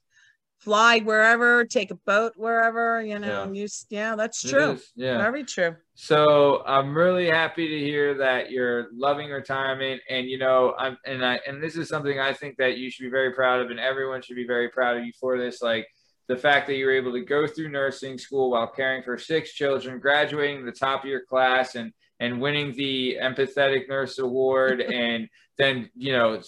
fly 0.64 0.99
wherever, 0.99 1.65
take 1.65 1.91
a 1.91 1.95
boat 1.95 2.34
wherever, 2.38 3.02
you 3.02 3.19
know. 3.19 3.52
Yeah. 3.52 3.61
You, 3.61 3.68
yeah, 3.90 4.15
that's 4.15 4.41
true. 4.41 4.80
Yeah. 4.95 5.18
Very 5.18 5.44
true. 5.44 5.76
So 5.95 6.64
I'm 6.65 6.95
really 6.95 7.27
happy 7.27 7.68
to 7.68 7.80
hear 7.80 8.15
that 8.15 8.49
you're 8.49 8.88
loving 8.94 9.30
retirement, 9.30 10.02
and 10.10 10.27
you 10.27 10.38
know, 10.38 10.73
I'm 10.77 10.98
and 11.06 11.23
I 11.23 11.40
and 11.45 11.61
this 11.61 11.76
is 11.76 11.90
something 11.90 12.19
I 12.19 12.34
think 12.34 12.57
that 12.57 12.77
you 12.77 12.90
should 12.90 13.03
be 13.03 13.10
very 13.10 13.34
proud 13.34 13.61
of, 13.61 13.72
and 13.72 13.80
everyone 13.80 14.22
should 14.22 14.35
be 14.35 14.48
very 14.48 14.69
proud 14.69 14.98
of 14.98 15.06
you 15.06 15.11
for 15.19 15.38
this. 15.38 15.61
Like 15.61 15.88
the 16.27 16.38
fact 16.38 16.68
that 16.68 16.76
you're 16.76 16.95
able 16.95 17.11
to 17.11 17.26
go 17.26 17.45
through 17.45 17.69
nursing 17.69 18.18
school 18.18 18.52
while 18.52 18.68
caring 18.68 19.03
for 19.03 19.18
six 19.18 19.53
children, 19.53 19.99
graduating 19.99 20.65
the 20.65 20.72
top 20.72 21.03
of 21.03 21.10
your 21.10 21.26
class, 21.26 21.76
and 21.76 21.91
and 22.19 22.40
winning 22.40 22.73
the 22.76 23.18
empathetic 23.22 23.90
nurse 23.90 24.18
award, 24.18 24.81
and 24.81 25.27
then 25.58 25.90
you 25.96 26.14
know, 26.14 26.42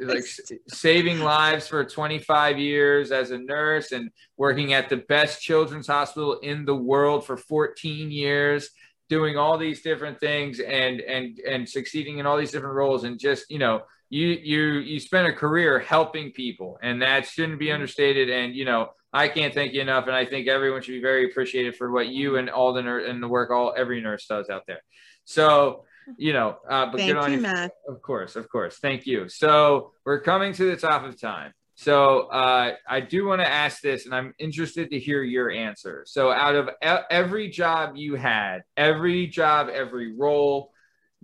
like 0.00 0.24
saving 0.68 1.20
lives 1.20 1.66
for 1.66 1.84
25 1.84 2.58
years 2.58 3.10
as 3.10 3.30
a 3.30 3.38
nurse, 3.38 3.92
and 3.92 4.10
working 4.36 4.72
at 4.72 4.88
the 4.88 4.98
best 4.98 5.42
children's 5.42 5.86
hospital 5.86 6.38
in 6.40 6.64
the 6.64 6.76
world 6.76 7.26
for 7.26 7.36
14 7.36 8.10
years 8.10 8.70
doing 9.08 9.36
all 9.36 9.58
these 9.58 9.82
different 9.82 10.18
things 10.18 10.60
and 10.60 11.00
and 11.00 11.38
and 11.40 11.68
succeeding 11.68 12.18
in 12.18 12.26
all 12.26 12.38
these 12.38 12.50
different 12.50 12.74
roles 12.74 13.04
and 13.04 13.18
just 13.18 13.50
you 13.50 13.58
know 13.58 13.82
you 14.08 14.28
you 14.28 14.62
you 14.78 14.98
spend 14.98 15.26
a 15.26 15.32
career 15.32 15.78
helping 15.78 16.30
people 16.30 16.78
and 16.82 17.02
that 17.02 17.26
shouldn't 17.26 17.58
be 17.58 17.66
mm-hmm. 17.66 17.74
understated 17.74 18.30
and 18.30 18.54
you 18.54 18.64
know 18.64 18.88
I 19.12 19.28
can't 19.28 19.54
thank 19.54 19.72
you 19.72 19.80
enough 19.80 20.06
and 20.06 20.16
I 20.16 20.24
think 20.24 20.48
everyone 20.48 20.82
should 20.82 20.92
be 20.92 21.00
very 21.00 21.30
appreciative 21.30 21.76
for 21.76 21.90
what 21.92 22.08
you 22.08 22.36
and 22.36 22.50
all 22.50 22.72
the 22.72 22.82
nurse 22.82 23.08
and 23.08 23.22
the 23.22 23.28
work 23.28 23.50
all 23.50 23.74
every 23.76 24.00
nurse 24.00 24.26
does 24.26 24.50
out 24.50 24.62
there. 24.66 24.80
So 25.24 25.84
you 26.16 26.32
know 26.32 26.56
uh, 26.68 26.86
but 26.86 26.98
Thank 26.98 27.12
good 27.12 27.16
on 27.16 27.32
you, 27.32 27.40
Matt. 27.40 27.72
of 27.88 28.02
course, 28.02 28.36
of 28.36 28.48
course. 28.48 28.78
Thank 28.78 29.06
you. 29.06 29.28
So 29.28 29.92
we're 30.04 30.20
coming 30.20 30.52
to 30.54 30.70
the 30.70 30.76
top 30.76 31.04
of 31.04 31.20
time. 31.20 31.52
So 31.76 32.28
uh, 32.28 32.74
I 32.88 33.00
do 33.00 33.26
want 33.26 33.40
to 33.40 33.48
ask 33.48 33.80
this, 33.80 34.04
and 34.04 34.14
I'm 34.14 34.32
interested 34.38 34.90
to 34.90 34.98
hear 34.98 35.22
your 35.22 35.50
answer. 35.50 36.04
So 36.06 36.30
out 36.30 36.54
of 36.54 36.68
e- 36.68 37.04
every 37.10 37.48
job 37.48 37.96
you 37.96 38.14
had, 38.14 38.60
every 38.76 39.26
job, 39.26 39.68
every 39.68 40.14
role, 40.14 40.70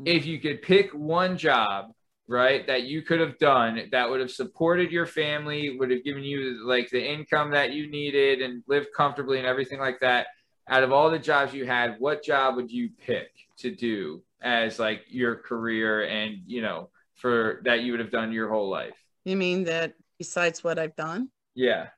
if 0.05 0.27
you 0.27 0.41
could 0.41 0.63
pick 0.63 0.91
one 0.93 1.39
job, 1.39 1.93
right, 2.27 2.67
that 2.67 2.83
you 2.83 3.03
could 3.03 3.21
have 3.21 3.39
done 3.39 3.89
that 3.93 4.11
would 4.11 4.21
have 4.21 4.31
supported 4.31 4.91
your 4.91 5.07
family, 5.07 5.77
would 5.79 5.91
have 5.91 6.03
given 6.03 6.25
you 6.25 6.67
like 6.67 6.91
the 6.91 7.05
income 7.05 7.53
that 7.53 7.73
you 7.73 7.89
needed 7.89 8.41
and 8.41 8.65
lived 8.67 8.89
comfortably 8.97 9.39
and 9.39 9.47
everything 9.47 9.79
like 9.79 10.01
that. 10.01 10.27
Out 10.69 10.83
of 10.83 10.93
all 10.93 11.11
the 11.11 11.19
jobs 11.19 11.55
you 11.55 11.65
had, 11.65 11.97
what 11.99 12.25
job 12.25 12.57
would 12.57 12.71
you 12.71 12.91
pick 13.05 13.31
to 13.59 13.75
do 13.75 14.23
as 14.43 14.79
like 14.79 15.03
your 15.09 15.37
career 15.37 16.05
and 16.07 16.39
you 16.47 16.63
know 16.63 16.91
for 17.17 17.61
that 17.65 17.83
you 17.83 17.93
would 17.93 18.01
have 18.01 18.11
done 18.11 18.33
your 18.33 18.49
whole 18.49 18.69
life? 18.69 18.95
You 19.25 19.37
mean 19.37 19.65
that 19.65 19.95
besides 20.19 20.65
what 20.65 20.79
I've 20.79 20.97
done? 20.97 21.29
Yeah. 21.55 21.89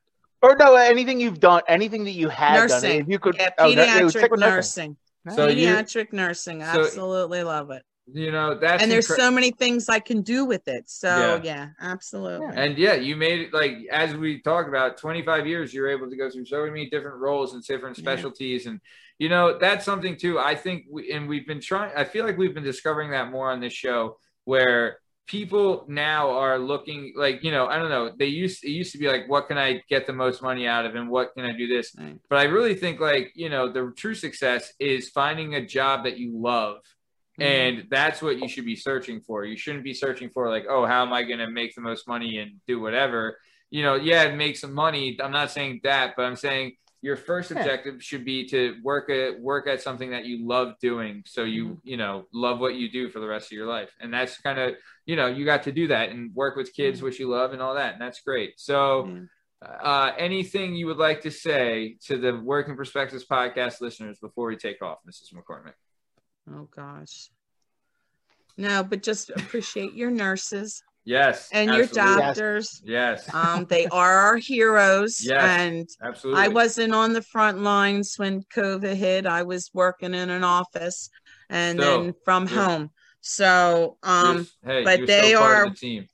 or 0.41 0.55
no, 0.57 0.75
anything 0.75 1.21
you've 1.21 1.39
done, 1.39 1.61
anything 1.67 2.03
that 2.03 2.11
you 2.11 2.27
had 2.27 2.55
done. 2.55 2.67
Nursing. 2.67 3.01
If 3.01 3.07
you 3.07 3.19
could, 3.19 3.35
Yeah, 3.37 3.49
oh, 3.59 3.71
no, 3.71 3.81
it 3.81 3.87
pediatric 3.87 4.09
stick 4.09 4.31
with 4.31 4.39
nursing. 4.41 4.97
So 5.33 5.47
you 5.47 5.67
pediatric 5.69 6.11
nursing. 6.11 6.59
so- 6.61 6.81
Absolutely 6.81 7.43
love 7.43 7.71
it. 7.71 7.83
you 8.11 8.29
know 8.33 8.59
that's 8.59 8.83
and 8.83 8.91
there's 8.91 9.07
incre- 9.07 9.15
so 9.15 9.31
many 9.31 9.51
things 9.51 9.87
I 9.87 9.99
can 9.99 10.21
do 10.21 10.43
with 10.43 10.67
it. 10.67 10.89
So 10.89 11.07
Yeah. 11.07 11.41
yeah, 11.43 11.67
absolutely. 11.79 12.53
And 12.61 12.77
yeah, 12.77 12.95
you 12.95 13.15
made 13.15 13.39
it 13.39 13.53
like 13.53 13.75
as 13.89 14.13
we 14.15 14.41
talked 14.41 14.67
about 14.67 14.97
25 14.97 15.47
years, 15.47 15.73
you're 15.73 15.89
able 15.89 16.09
to 16.09 16.17
go 16.17 16.29
through 16.29 16.43
so 16.45 16.65
many 16.65 16.89
different 16.89 17.17
roles 17.19 17.53
and 17.53 17.63
different 17.63 17.97
Yeah. 17.97 18.01
specialties. 18.03 18.65
And 18.65 18.81
you 19.19 19.29
know, 19.29 19.57
that's 19.57 19.85
something 19.85 20.17
too. 20.17 20.39
I 20.39 20.55
think 20.55 20.85
we 20.91 21.11
and 21.11 21.27
we've 21.27 21.47
been 21.47 21.61
trying, 21.61 21.91
I 21.95 22.03
feel 22.03 22.25
like 22.25 22.37
we've 22.37 22.53
been 22.53 22.63
discovering 22.63 23.11
that 23.11 23.31
more 23.31 23.51
on 23.51 23.59
this 23.59 23.73
show 23.73 24.17
where 24.45 24.97
people 25.25 25.85
now 25.87 26.31
are 26.31 26.59
looking 26.59 27.13
like, 27.15 27.43
you 27.43 27.51
know, 27.51 27.67
I 27.67 27.77
don't 27.77 27.89
know, 27.89 28.11
they 28.17 28.25
used 28.25 28.63
it 28.63 28.71
used 28.71 28.91
to 28.93 28.97
be 28.97 29.07
like, 29.07 29.29
what 29.29 29.47
can 29.47 29.57
I 29.57 29.81
get 29.89 30.05
the 30.05 30.13
most 30.13 30.41
money 30.41 30.67
out 30.67 30.85
of 30.85 30.95
and 30.95 31.09
what 31.09 31.33
can 31.35 31.45
I 31.45 31.55
do 31.55 31.67
this? 31.67 31.95
Right. 31.97 32.17
But 32.29 32.39
I 32.39 32.43
really 32.43 32.75
think 32.75 32.99
like, 32.99 33.31
you 33.35 33.49
know, 33.49 33.71
the 33.71 33.93
true 33.95 34.15
success 34.15 34.73
is 34.79 35.09
finding 35.09 35.55
a 35.55 35.65
job 35.65 36.03
that 36.03 36.17
you 36.17 36.31
love 36.35 36.77
Mm-hmm. 37.39 37.79
and 37.81 37.87
that's 37.89 38.21
what 38.21 38.37
you 38.37 38.47
should 38.47 38.65
be 38.65 38.75
searching 38.75 39.19
for. 39.19 39.43
You 39.43 39.57
shouldn't 39.57 39.83
be 39.83 39.95
searching 39.95 40.29
for 40.29 40.49
like, 40.49 40.65
oh, 40.69 40.85
how 40.85 41.03
am 41.03 41.11
I 41.11 41.23
going 41.23 41.39
to 41.39 41.49
make 41.49 41.73
the 41.73 41.81
most 41.81 42.07
money 42.07 42.37
and 42.37 42.61
do 42.67 42.79
whatever. 42.79 43.39
You 43.71 43.81
know, 43.81 43.95
yeah, 43.95 44.35
make 44.35 44.55
some 44.55 44.73
money. 44.73 45.17
I'm 45.19 45.31
not 45.31 45.49
saying 45.49 45.81
that, 45.83 46.13
but 46.15 46.25
I'm 46.25 46.35
saying 46.35 46.73
your 47.03 47.17
first 47.17 47.51
Yeah. 47.51 47.59
objective 47.59 48.01
should 48.01 48.23
be 48.25 48.47
to 48.47 48.77
work 48.81 49.09
at 49.11 49.39
work 49.39 49.67
at 49.67 49.81
something 49.81 50.09
that 50.11 50.25
you 50.25 50.47
love 50.47 50.73
doing 50.79 51.21
so 51.27 51.43
you 51.43 51.63
Mm-hmm. 51.65 51.89
you 51.91 51.97
know 51.97 52.25
love 52.33 52.59
what 52.59 52.75
you 52.75 52.89
do 52.89 53.09
for 53.09 53.19
the 53.19 53.27
rest 53.27 53.47
of 53.47 53.51
your 53.59 53.67
life 53.67 53.91
and 53.99 54.11
that's 54.13 54.39
kind 54.39 54.57
of 54.57 54.73
you 55.05 55.15
know 55.17 55.27
you 55.27 55.43
got 55.45 55.63
to 55.63 55.71
do 55.71 55.87
that 55.87 56.09
and 56.09 56.33
work 56.33 56.55
with 56.55 56.73
kids 56.73 57.01
which 57.01 57.19
you 57.19 57.27
love 57.29 57.51
and 57.53 57.61
all 57.61 57.75
that 57.75 57.93
and 57.93 58.01
that's 58.01 58.21
great 58.21 58.53
so 58.59 59.05
Yeah. 59.07 59.67
uh, 59.91 60.11
anything 60.17 60.75
you 60.75 60.87
would 60.87 60.97
like 60.97 61.21
to 61.21 61.31
say 61.31 61.97
to 62.07 62.17
the 62.17 62.33
working 62.53 62.75
perspectives 62.75 63.25
podcast 63.25 63.81
listeners 63.81 64.17
before 64.19 64.47
we 64.47 64.55
take 64.57 64.81
off 64.81 64.99
mrs 65.07 65.33
mccormick 65.37 65.77
Oh 66.55 66.67
gosh. 66.75 67.29
No, 68.57 68.83
but 68.83 69.01
just 69.01 69.29
appreciate 69.29 69.93
your 69.93 70.11
nurses 70.11 70.83
yes 71.05 71.49
and 71.51 71.73
your 71.73 71.85
doctors. 71.87 72.81
yes 72.85 73.27
Um, 73.33 73.65
they 73.65 73.87
are 73.87 74.13
our 74.13 74.37
heroes. 74.37 75.23
Yes. 75.23 75.41
And 75.43 75.87
absolutely 76.01 76.41
I 76.43 76.47
wasn't 76.47 76.93
on 76.93 77.13
the 77.13 77.21
front 77.21 77.59
lines 77.59 78.15
when 78.17 78.43
COVID 78.55 78.93
hit. 78.95 79.25
I 79.25 79.43
was 79.43 79.69
working 79.73 80.13
in 80.13 80.29
an 80.29 80.43
office 80.43 81.09
and 81.49 81.79
Still, 81.79 82.03
then 82.03 82.13
from 82.23 82.47
you're- 82.47 82.63
home. 82.63 82.91
So 83.21 83.97
um 84.03 84.47
hey, 84.65 84.83
but 84.83 85.05
they 85.07 85.33
are 85.33 85.69
the 85.69 85.75
team. 85.75 86.07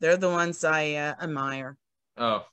They're 0.00 0.16
the 0.16 0.28
ones 0.30 0.64
I 0.64 0.92
uh, 0.94 1.14
admire. 1.22 1.76
oh 2.18 2.44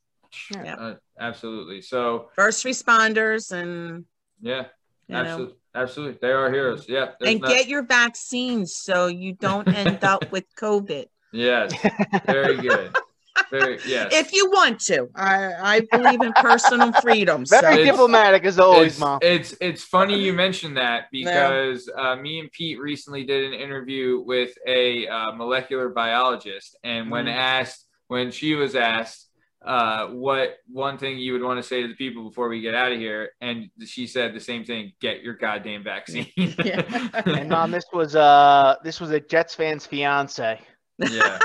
Yeah. 0.51 0.75
uh, 0.75 0.95
absolutely 1.19 1.81
so 1.81 2.29
First 2.35 2.65
responders 2.65 3.51
and 3.51 4.05
yeah 4.41 4.65
you 5.11 5.17
know 5.17 5.21
absolutely 5.23 5.55
absolutely 5.75 6.17
they 6.21 6.31
are 6.31 6.51
heroes 6.51 6.85
yeah 6.87 7.11
and 7.21 7.41
not- 7.41 7.49
get 7.49 7.67
your 7.67 7.83
vaccines 7.83 8.75
so 8.75 9.07
you 9.07 9.33
don't 9.33 9.67
end 9.67 10.03
up 10.11 10.31
with 10.31 10.45
COVID. 10.59 11.05
Yes, 11.33 11.71
very 12.25 12.57
good. 12.57 12.93
Very 13.49 13.79
yes. 13.85 14.13
If 14.13 14.33
you 14.33 14.49
want 14.49 14.79
to. 14.81 15.07
I, 15.15 15.53
I 15.75 15.87
believe 15.91 16.21
in 16.21 16.33
personal 16.33 16.91
freedom. 17.01 17.45
So 17.45 17.61
Very 17.61 17.75
It's- 17.83 17.87
diplomatic 17.87 18.43
as 18.43 18.59
always, 18.59 18.91
it's, 18.93 18.99
mom. 18.99 19.19
it's 19.21 19.53
it's 19.61 19.83
funny 19.83 20.19
you 20.19 20.33
mentioned 20.33 20.75
that 20.75 21.05
because 21.11 21.89
uh, 21.97 22.15
me 22.17 22.39
and 22.41 22.51
Pete 22.51 22.79
recently 22.79 23.23
did 23.23 23.45
an 23.53 23.53
interview 23.59 24.21
with 24.25 24.53
a 24.67 25.07
uh, 25.07 25.31
molecular 25.33 25.87
biologist, 25.89 26.77
and 26.83 27.09
when 27.09 27.25
Mhm. 27.25 27.35
asked 27.35 27.87
when 28.07 28.29
she 28.31 28.55
was 28.55 28.75
asked 28.75 29.29
uh, 29.65 30.07
what 30.07 30.57
one 30.67 30.97
thing 30.97 31.17
you 31.19 31.33
would 31.33 31.43
want 31.43 31.57
to 31.61 31.63
say 31.63 31.81
to 31.81 31.87
the 31.87 31.93
people 31.95 32.23
before 32.27 32.49
we 32.49 32.61
get 32.61 32.73
out 32.73 32.91
of 32.91 32.97
here, 32.99 33.31
and 33.41 33.69
she 33.85 34.07
said 34.07 34.33
the 34.33 34.39
same 34.39 34.63
thing: 34.65 34.93
get 35.01 35.21
your 35.21 35.35
goddamn 35.35 35.83
vaccine. 35.83 36.27
Yeah. 36.37 36.81
And 37.25 37.49
mom, 37.49 37.71
this 37.71 37.85
was 37.93 38.15
uh 38.15 38.75
this 38.83 38.99
was 38.99 39.11
a 39.11 39.19
Jets 39.19 39.53
fan's 39.55 39.85
fiance. 39.85 40.59
yeah. 40.97 41.39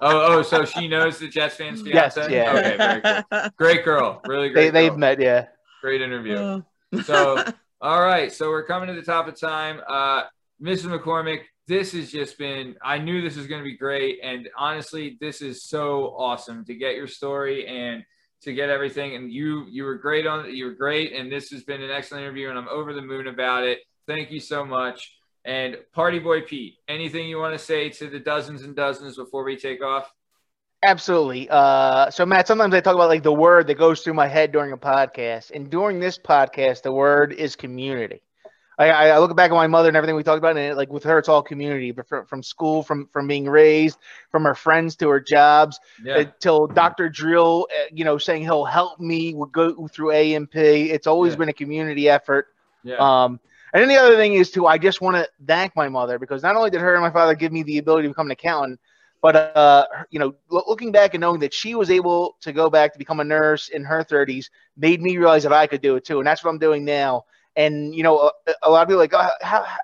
Oh, 0.00 0.38
oh, 0.38 0.42
so 0.42 0.64
she 0.64 0.86
knows 0.86 1.18
the 1.18 1.28
Jets 1.28 1.56
fans 1.56 1.82
fiance. 1.82 1.94
Yes, 1.94 2.14
fiance. 2.14 2.34
yeah. 2.34 2.52
Okay, 2.56 2.76
very 2.76 3.22
cool. 3.30 3.50
Great 3.56 3.84
girl, 3.84 4.20
really 4.26 4.48
great. 4.50 4.72
they've 4.72 4.90
girl. 4.92 4.98
met, 4.98 5.20
yeah. 5.20 5.46
Great 5.82 6.00
interview. 6.02 6.36
Uh, 6.36 6.60
So, 7.02 7.44
all 7.80 8.00
right. 8.02 8.32
So 8.32 8.48
we're 8.48 8.64
coming 8.64 8.88
to 8.88 8.94
the 8.94 9.02
top 9.02 9.28
of 9.28 9.38
time. 9.38 9.80
Uh, 9.88 10.22
Mrs. 10.62 10.86
McCormick, 10.96 11.42
this 11.68 11.92
has 11.92 12.10
just 12.10 12.38
been, 12.38 12.74
I 12.82 12.98
knew 12.98 13.20
this 13.20 13.36
was 13.36 13.46
going 13.46 13.60
to 13.60 13.64
be 13.64 13.76
great. 13.76 14.20
And 14.22 14.48
honestly, 14.56 15.18
this 15.20 15.42
is 15.42 15.64
so 15.64 16.14
awesome 16.16 16.64
to 16.64 16.74
get 16.74 16.96
your 16.96 17.06
story 17.06 17.66
and 17.66 18.02
to 18.42 18.54
get 18.54 18.70
everything. 18.70 19.14
And 19.14 19.30
you, 19.30 19.66
you 19.68 19.84
were 19.84 19.96
great 19.96 20.26
on, 20.26 20.52
you 20.54 20.64
were 20.64 20.74
great. 20.74 21.12
And 21.12 21.30
this 21.30 21.50
has 21.50 21.64
been 21.64 21.82
an 21.82 21.90
excellent 21.90 22.24
interview 22.24 22.48
and 22.48 22.58
I'm 22.58 22.68
over 22.68 22.94
the 22.94 23.02
moon 23.02 23.26
about 23.26 23.64
it. 23.64 23.80
Thank 24.06 24.30
you 24.30 24.40
so 24.40 24.64
much. 24.64 25.14
And 25.44 25.76
Party 25.92 26.18
Boy 26.18 26.40
Pete, 26.40 26.76
anything 26.88 27.28
you 27.28 27.38
want 27.38 27.52
to 27.52 27.64
say 27.64 27.90
to 27.90 28.08
the 28.08 28.18
dozens 28.18 28.62
and 28.62 28.74
dozens 28.74 29.16
before 29.16 29.44
we 29.44 29.56
take 29.56 29.82
off? 29.82 30.10
Absolutely. 30.82 31.48
Uh, 31.50 32.10
so 32.10 32.24
Matt, 32.24 32.46
sometimes 32.46 32.72
I 32.72 32.80
talk 32.80 32.94
about 32.94 33.08
like 33.08 33.22
the 33.22 33.32
word 33.32 33.66
that 33.66 33.78
goes 33.78 34.00
through 34.00 34.14
my 34.14 34.28
head 34.28 34.52
during 34.52 34.72
a 34.72 34.76
podcast, 34.76 35.50
and 35.50 35.68
during 35.68 35.98
this 35.98 36.18
podcast, 36.18 36.82
the 36.82 36.92
word 36.92 37.32
is 37.32 37.56
community. 37.56 38.22
I, 38.78 39.10
I 39.10 39.18
look 39.18 39.34
back 39.36 39.50
at 39.50 39.54
my 39.54 39.66
mother 39.66 39.88
and 39.88 39.96
everything 39.96 40.14
we 40.14 40.22
talked 40.22 40.38
about, 40.38 40.50
and 40.50 40.60
it, 40.60 40.76
like 40.76 40.92
with 40.92 41.02
her, 41.04 41.18
it's 41.18 41.28
all 41.28 41.42
community. 41.42 41.90
But 41.90 42.06
from, 42.08 42.26
from 42.26 42.42
school, 42.42 42.82
from 42.82 43.08
from 43.12 43.26
being 43.26 43.48
raised, 43.48 43.98
from 44.30 44.44
her 44.44 44.54
friends 44.54 44.94
to 44.96 45.08
her 45.08 45.20
jobs, 45.20 45.80
Yeah. 46.04 46.18
until 46.18 46.66
Dr. 46.68 47.08
Drill, 47.08 47.66
uh, 47.72 47.86
you 47.92 48.04
know, 48.04 48.18
saying 48.18 48.42
he'll 48.42 48.64
help 48.64 49.00
me 49.00 49.34
we'll 49.34 49.46
go 49.46 49.88
through 49.88 50.12
A&P. 50.12 50.90
It's 50.90 51.06
always 51.08 51.32
Yeah. 51.32 51.38
been 51.38 51.48
a 51.48 51.52
community 51.54 52.08
effort. 52.08 52.46
Yeah. 52.84 52.96
Um, 52.96 53.40
and 53.74 53.82
then 53.82 53.88
the 53.88 53.96
other 53.96 54.16
thing 54.16 54.34
is 54.34 54.50
too, 54.50 54.66
I 54.66 54.78
just 54.78 55.00
want 55.00 55.16
to 55.16 55.28
thank 55.46 55.74
my 55.76 55.88
mother 55.88 56.18
because 56.18 56.42
not 56.42 56.56
only 56.56 56.70
did 56.70 56.80
her 56.80 56.94
and 56.94 57.02
my 57.02 57.10
father 57.10 57.34
give 57.34 57.52
me 57.52 57.62
the 57.64 57.78
ability 57.78 58.04
to 58.04 58.10
become 58.10 58.26
an 58.28 58.32
accountant, 58.32 58.80
but 59.20 59.34
uh, 59.56 59.84
you 60.10 60.20
know, 60.20 60.34
lo- 60.50 60.62
looking 60.68 60.92
back 60.92 61.14
and 61.14 61.20
knowing 61.20 61.40
that 61.40 61.52
she 61.52 61.74
was 61.74 61.90
able 61.90 62.36
to 62.40 62.52
go 62.52 62.70
back 62.70 62.92
to 62.92 62.98
become 62.98 63.18
a 63.18 63.24
nurse 63.24 63.68
in 63.68 63.82
her 63.84 64.04
30s 64.04 64.48
made 64.76 65.02
me 65.02 65.16
realize 65.18 65.42
that 65.42 65.52
I 65.52 65.66
could 65.66 65.80
do 65.82 65.96
it 65.96 66.04
too, 66.04 66.18
and 66.18 66.26
that's 66.26 66.44
what 66.44 66.50
I'm 66.50 66.58
doing 66.58 66.84
now. 66.84 67.24
And 67.58 67.94
you 67.94 68.02
know, 68.02 68.30
a, 68.46 68.52
a 68.62 68.70
lot 68.70 68.82
of 68.82 68.88
people 68.88 69.00
are 69.00 69.04
like, 69.04 69.14
oh, 69.14 69.30
how, 69.42 69.64
how, 69.64 69.76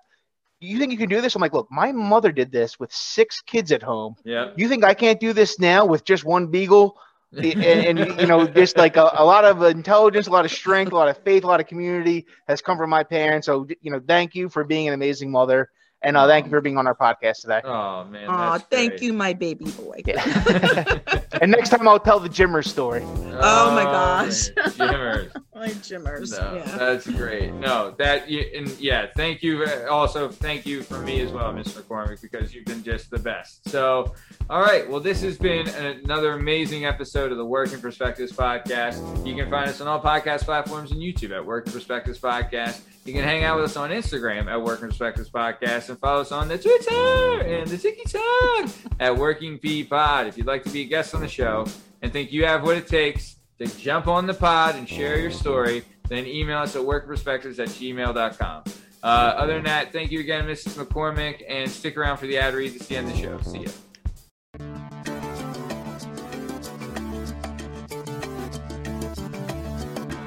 you 0.60 0.78
think 0.78 0.92
you 0.92 0.98
can 0.98 1.08
do 1.08 1.20
this? 1.20 1.34
I'm 1.34 1.42
like, 1.42 1.52
look, 1.52 1.68
my 1.70 1.92
mother 1.92 2.32
did 2.32 2.50
this 2.50 2.78
with 2.78 2.92
six 2.92 3.42
kids 3.42 3.72
at 3.72 3.82
home. 3.82 4.14
yeah. 4.24 4.52
You 4.56 4.68
think 4.68 4.84
I 4.84 4.94
can't 4.94 5.20
do 5.20 5.32
this 5.32 5.58
now 5.58 5.84
with 5.84 6.04
just 6.04 6.24
one 6.24 6.46
beagle? 6.46 6.96
and, 7.36 7.98
and 7.98 8.20
you 8.20 8.26
know, 8.28 8.46
just 8.46 8.76
like 8.76 8.96
a, 8.96 9.10
a 9.14 9.24
lot 9.24 9.44
of 9.44 9.60
intelligence, 9.64 10.28
a 10.28 10.30
lot 10.30 10.44
of 10.44 10.52
strength, 10.52 10.92
a 10.92 10.94
lot 10.94 11.08
of 11.08 11.18
faith, 11.24 11.42
a 11.42 11.48
lot 11.48 11.58
of 11.58 11.66
community 11.66 12.26
has 12.46 12.62
come 12.62 12.78
from 12.78 12.90
my 12.90 13.02
parents. 13.02 13.46
So, 13.46 13.66
you 13.80 13.90
know, 13.90 14.00
thank 14.06 14.36
you 14.36 14.48
for 14.48 14.62
being 14.62 14.86
an 14.86 14.94
amazing 14.94 15.32
mother, 15.32 15.68
and 16.04 16.16
uh, 16.16 16.26
thank 16.26 16.44
you 16.46 16.50
for 16.50 16.60
being 16.60 16.78
on 16.78 16.86
our 16.86 16.94
podcast 16.94 17.40
today. 17.40 17.60
Oh, 17.64 18.04
man. 18.04 18.28
Aw, 18.28 18.52
that's 18.52 18.64
thank 18.70 18.90
great. 18.92 19.02
you, 19.02 19.12
my 19.12 19.32
baby 19.32 19.66
boy. 19.72 20.02
And 21.40 21.50
next 21.50 21.70
time 21.70 21.86
I'll 21.88 21.98
tell 21.98 22.20
the 22.20 22.28
Jimmer 22.28 22.64
story. 22.64 23.02
Oh, 23.04 23.74
my 23.74 23.82
gosh. 23.82 24.50
Jimmers. 24.76 25.32
my 25.54 25.72
Jimmers. 25.82 26.30
No, 26.30 26.54
yeah. 26.54 26.76
that's 26.78 27.06
great. 27.10 27.52
No, 27.54 27.92
that 27.98 28.28
and 28.28 28.68
yeah, 28.78 29.06
thank 29.16 29.42
you. 29.42 29.64
uh, 29.64 29.86
Also, 29.90 30.28
thank 30.28 30.64
you 30.64 30.82
for 30.82 30.98
me 31.00 31.20
as 31.22 31.32
well, 31.32 31.52
Mr. 31.52 31.82
McCormick, 31.82 32.22
because 32.22 32.54
you've 32.54 32.66
been 32.66 32.82
just 32.84 33.10
the 33.10 33.18
best. 33.18 33.68
So, 33.68 34.14
all 34.50 34.60
right. 34.60 34.88
Well, 34.88 35.00
this 35.00 35.22
has 35.22 35.38
been 35.38 35.68
another 35.68 36.32
amazing 36.32 36.84
episode 36.84 37.32
of 37.32 37.38
the 37.38 37.44
Working 37.44 37.80
Perspectives 37.80 38.32
podcast. 38.32 39.26
You 39.26 39.34
can 39.34 39.50
find 39.50 39.70
us 39.70 39.80
on 39.80 39.88
all 39.88 40.00
podcast 40.00 40.44
platforms 40.44 40.92
and 40.92 41.00
YouTube 41.00 41.34
at 41.34 41.44
Working 41.44 41.72
Perspectives 41.72 42.18
Podcast. 42.18 42.80
You 43.06 43.12
can 43.12 43.22
hang 43.24 43.44
out 43.44 43.56
with 43.56 43.66
us 43.66 43.76
on 43.76 43.90
Instagram 43.90 44.50
at 44.50 44.62
Working 44.62 44.88
Perspectives 44.88 45.30
Podcast 45.30 45.88
and 45.88 45.98
follow 45.98 46.20
us 46.20 46.32
on 46.32 46.48
the 46.48 46.58
Twitter 46.58 47.42
and 47.42 47.66
the 47.68 47.78
TikTok 47.78 48.70
at 49.00 49.16
Working 49.16 49.58
P 49.58 49.82
Pod. 49.82 50.26
If 50.26 50.36
you'd 50.36 50.46
like 50.46 50.64
to 50.64 50.70
be 50.70 50.82
a 50.82 50.86
guest 50.86 51.14
on 51.14 51.20
the 51.20 51.28
show 51.28 51.66
and 52.02 52.12
think 52.12 52.30
you 52.32 52.44
have 52.44 52.62
what 52.64 52.76
it 52.76 52.86
takes 52.86 53.36
to 53.58 53.66
jump 53.78 54.08
on 54.08 54.26
the 54.26 54.34
pod 54.34 54.76
and 54.76 54.88
share 54.88 55.18
your 55.18 55.30
story, 55.30 55.84
then 56.08 56.26
email 56.26 56.58
us 56.58 56.76
at 56.76 56.82
workperspectives 56.82 57.58
at 57.58 57.68
gmail.com. 57.68 58.64
Uh, 59.02 59.06
other 59.06 59.54
than 59.54 59.64
that, 59.64 59.92
thank 59.92 60.10
you 60.10 60.20
again, 60.20 60.44
Mrs. 60.46 60.82
McCormick, 60.82 61.42
and 61.48 61.70
stick 61.70 61.96
around 61.96 62.16
for 62.16 62.26
the 62.26 62.38
ad 62.38 62.54
reads 62.54 62.80
at 62.80 62.88
the 62.88 62.96
end 62.96 63.08
of 63.08 63.14
the 63.14 63.20
show. 63.20 63.40
See 63.42 63.58
ya. 63.60 63.70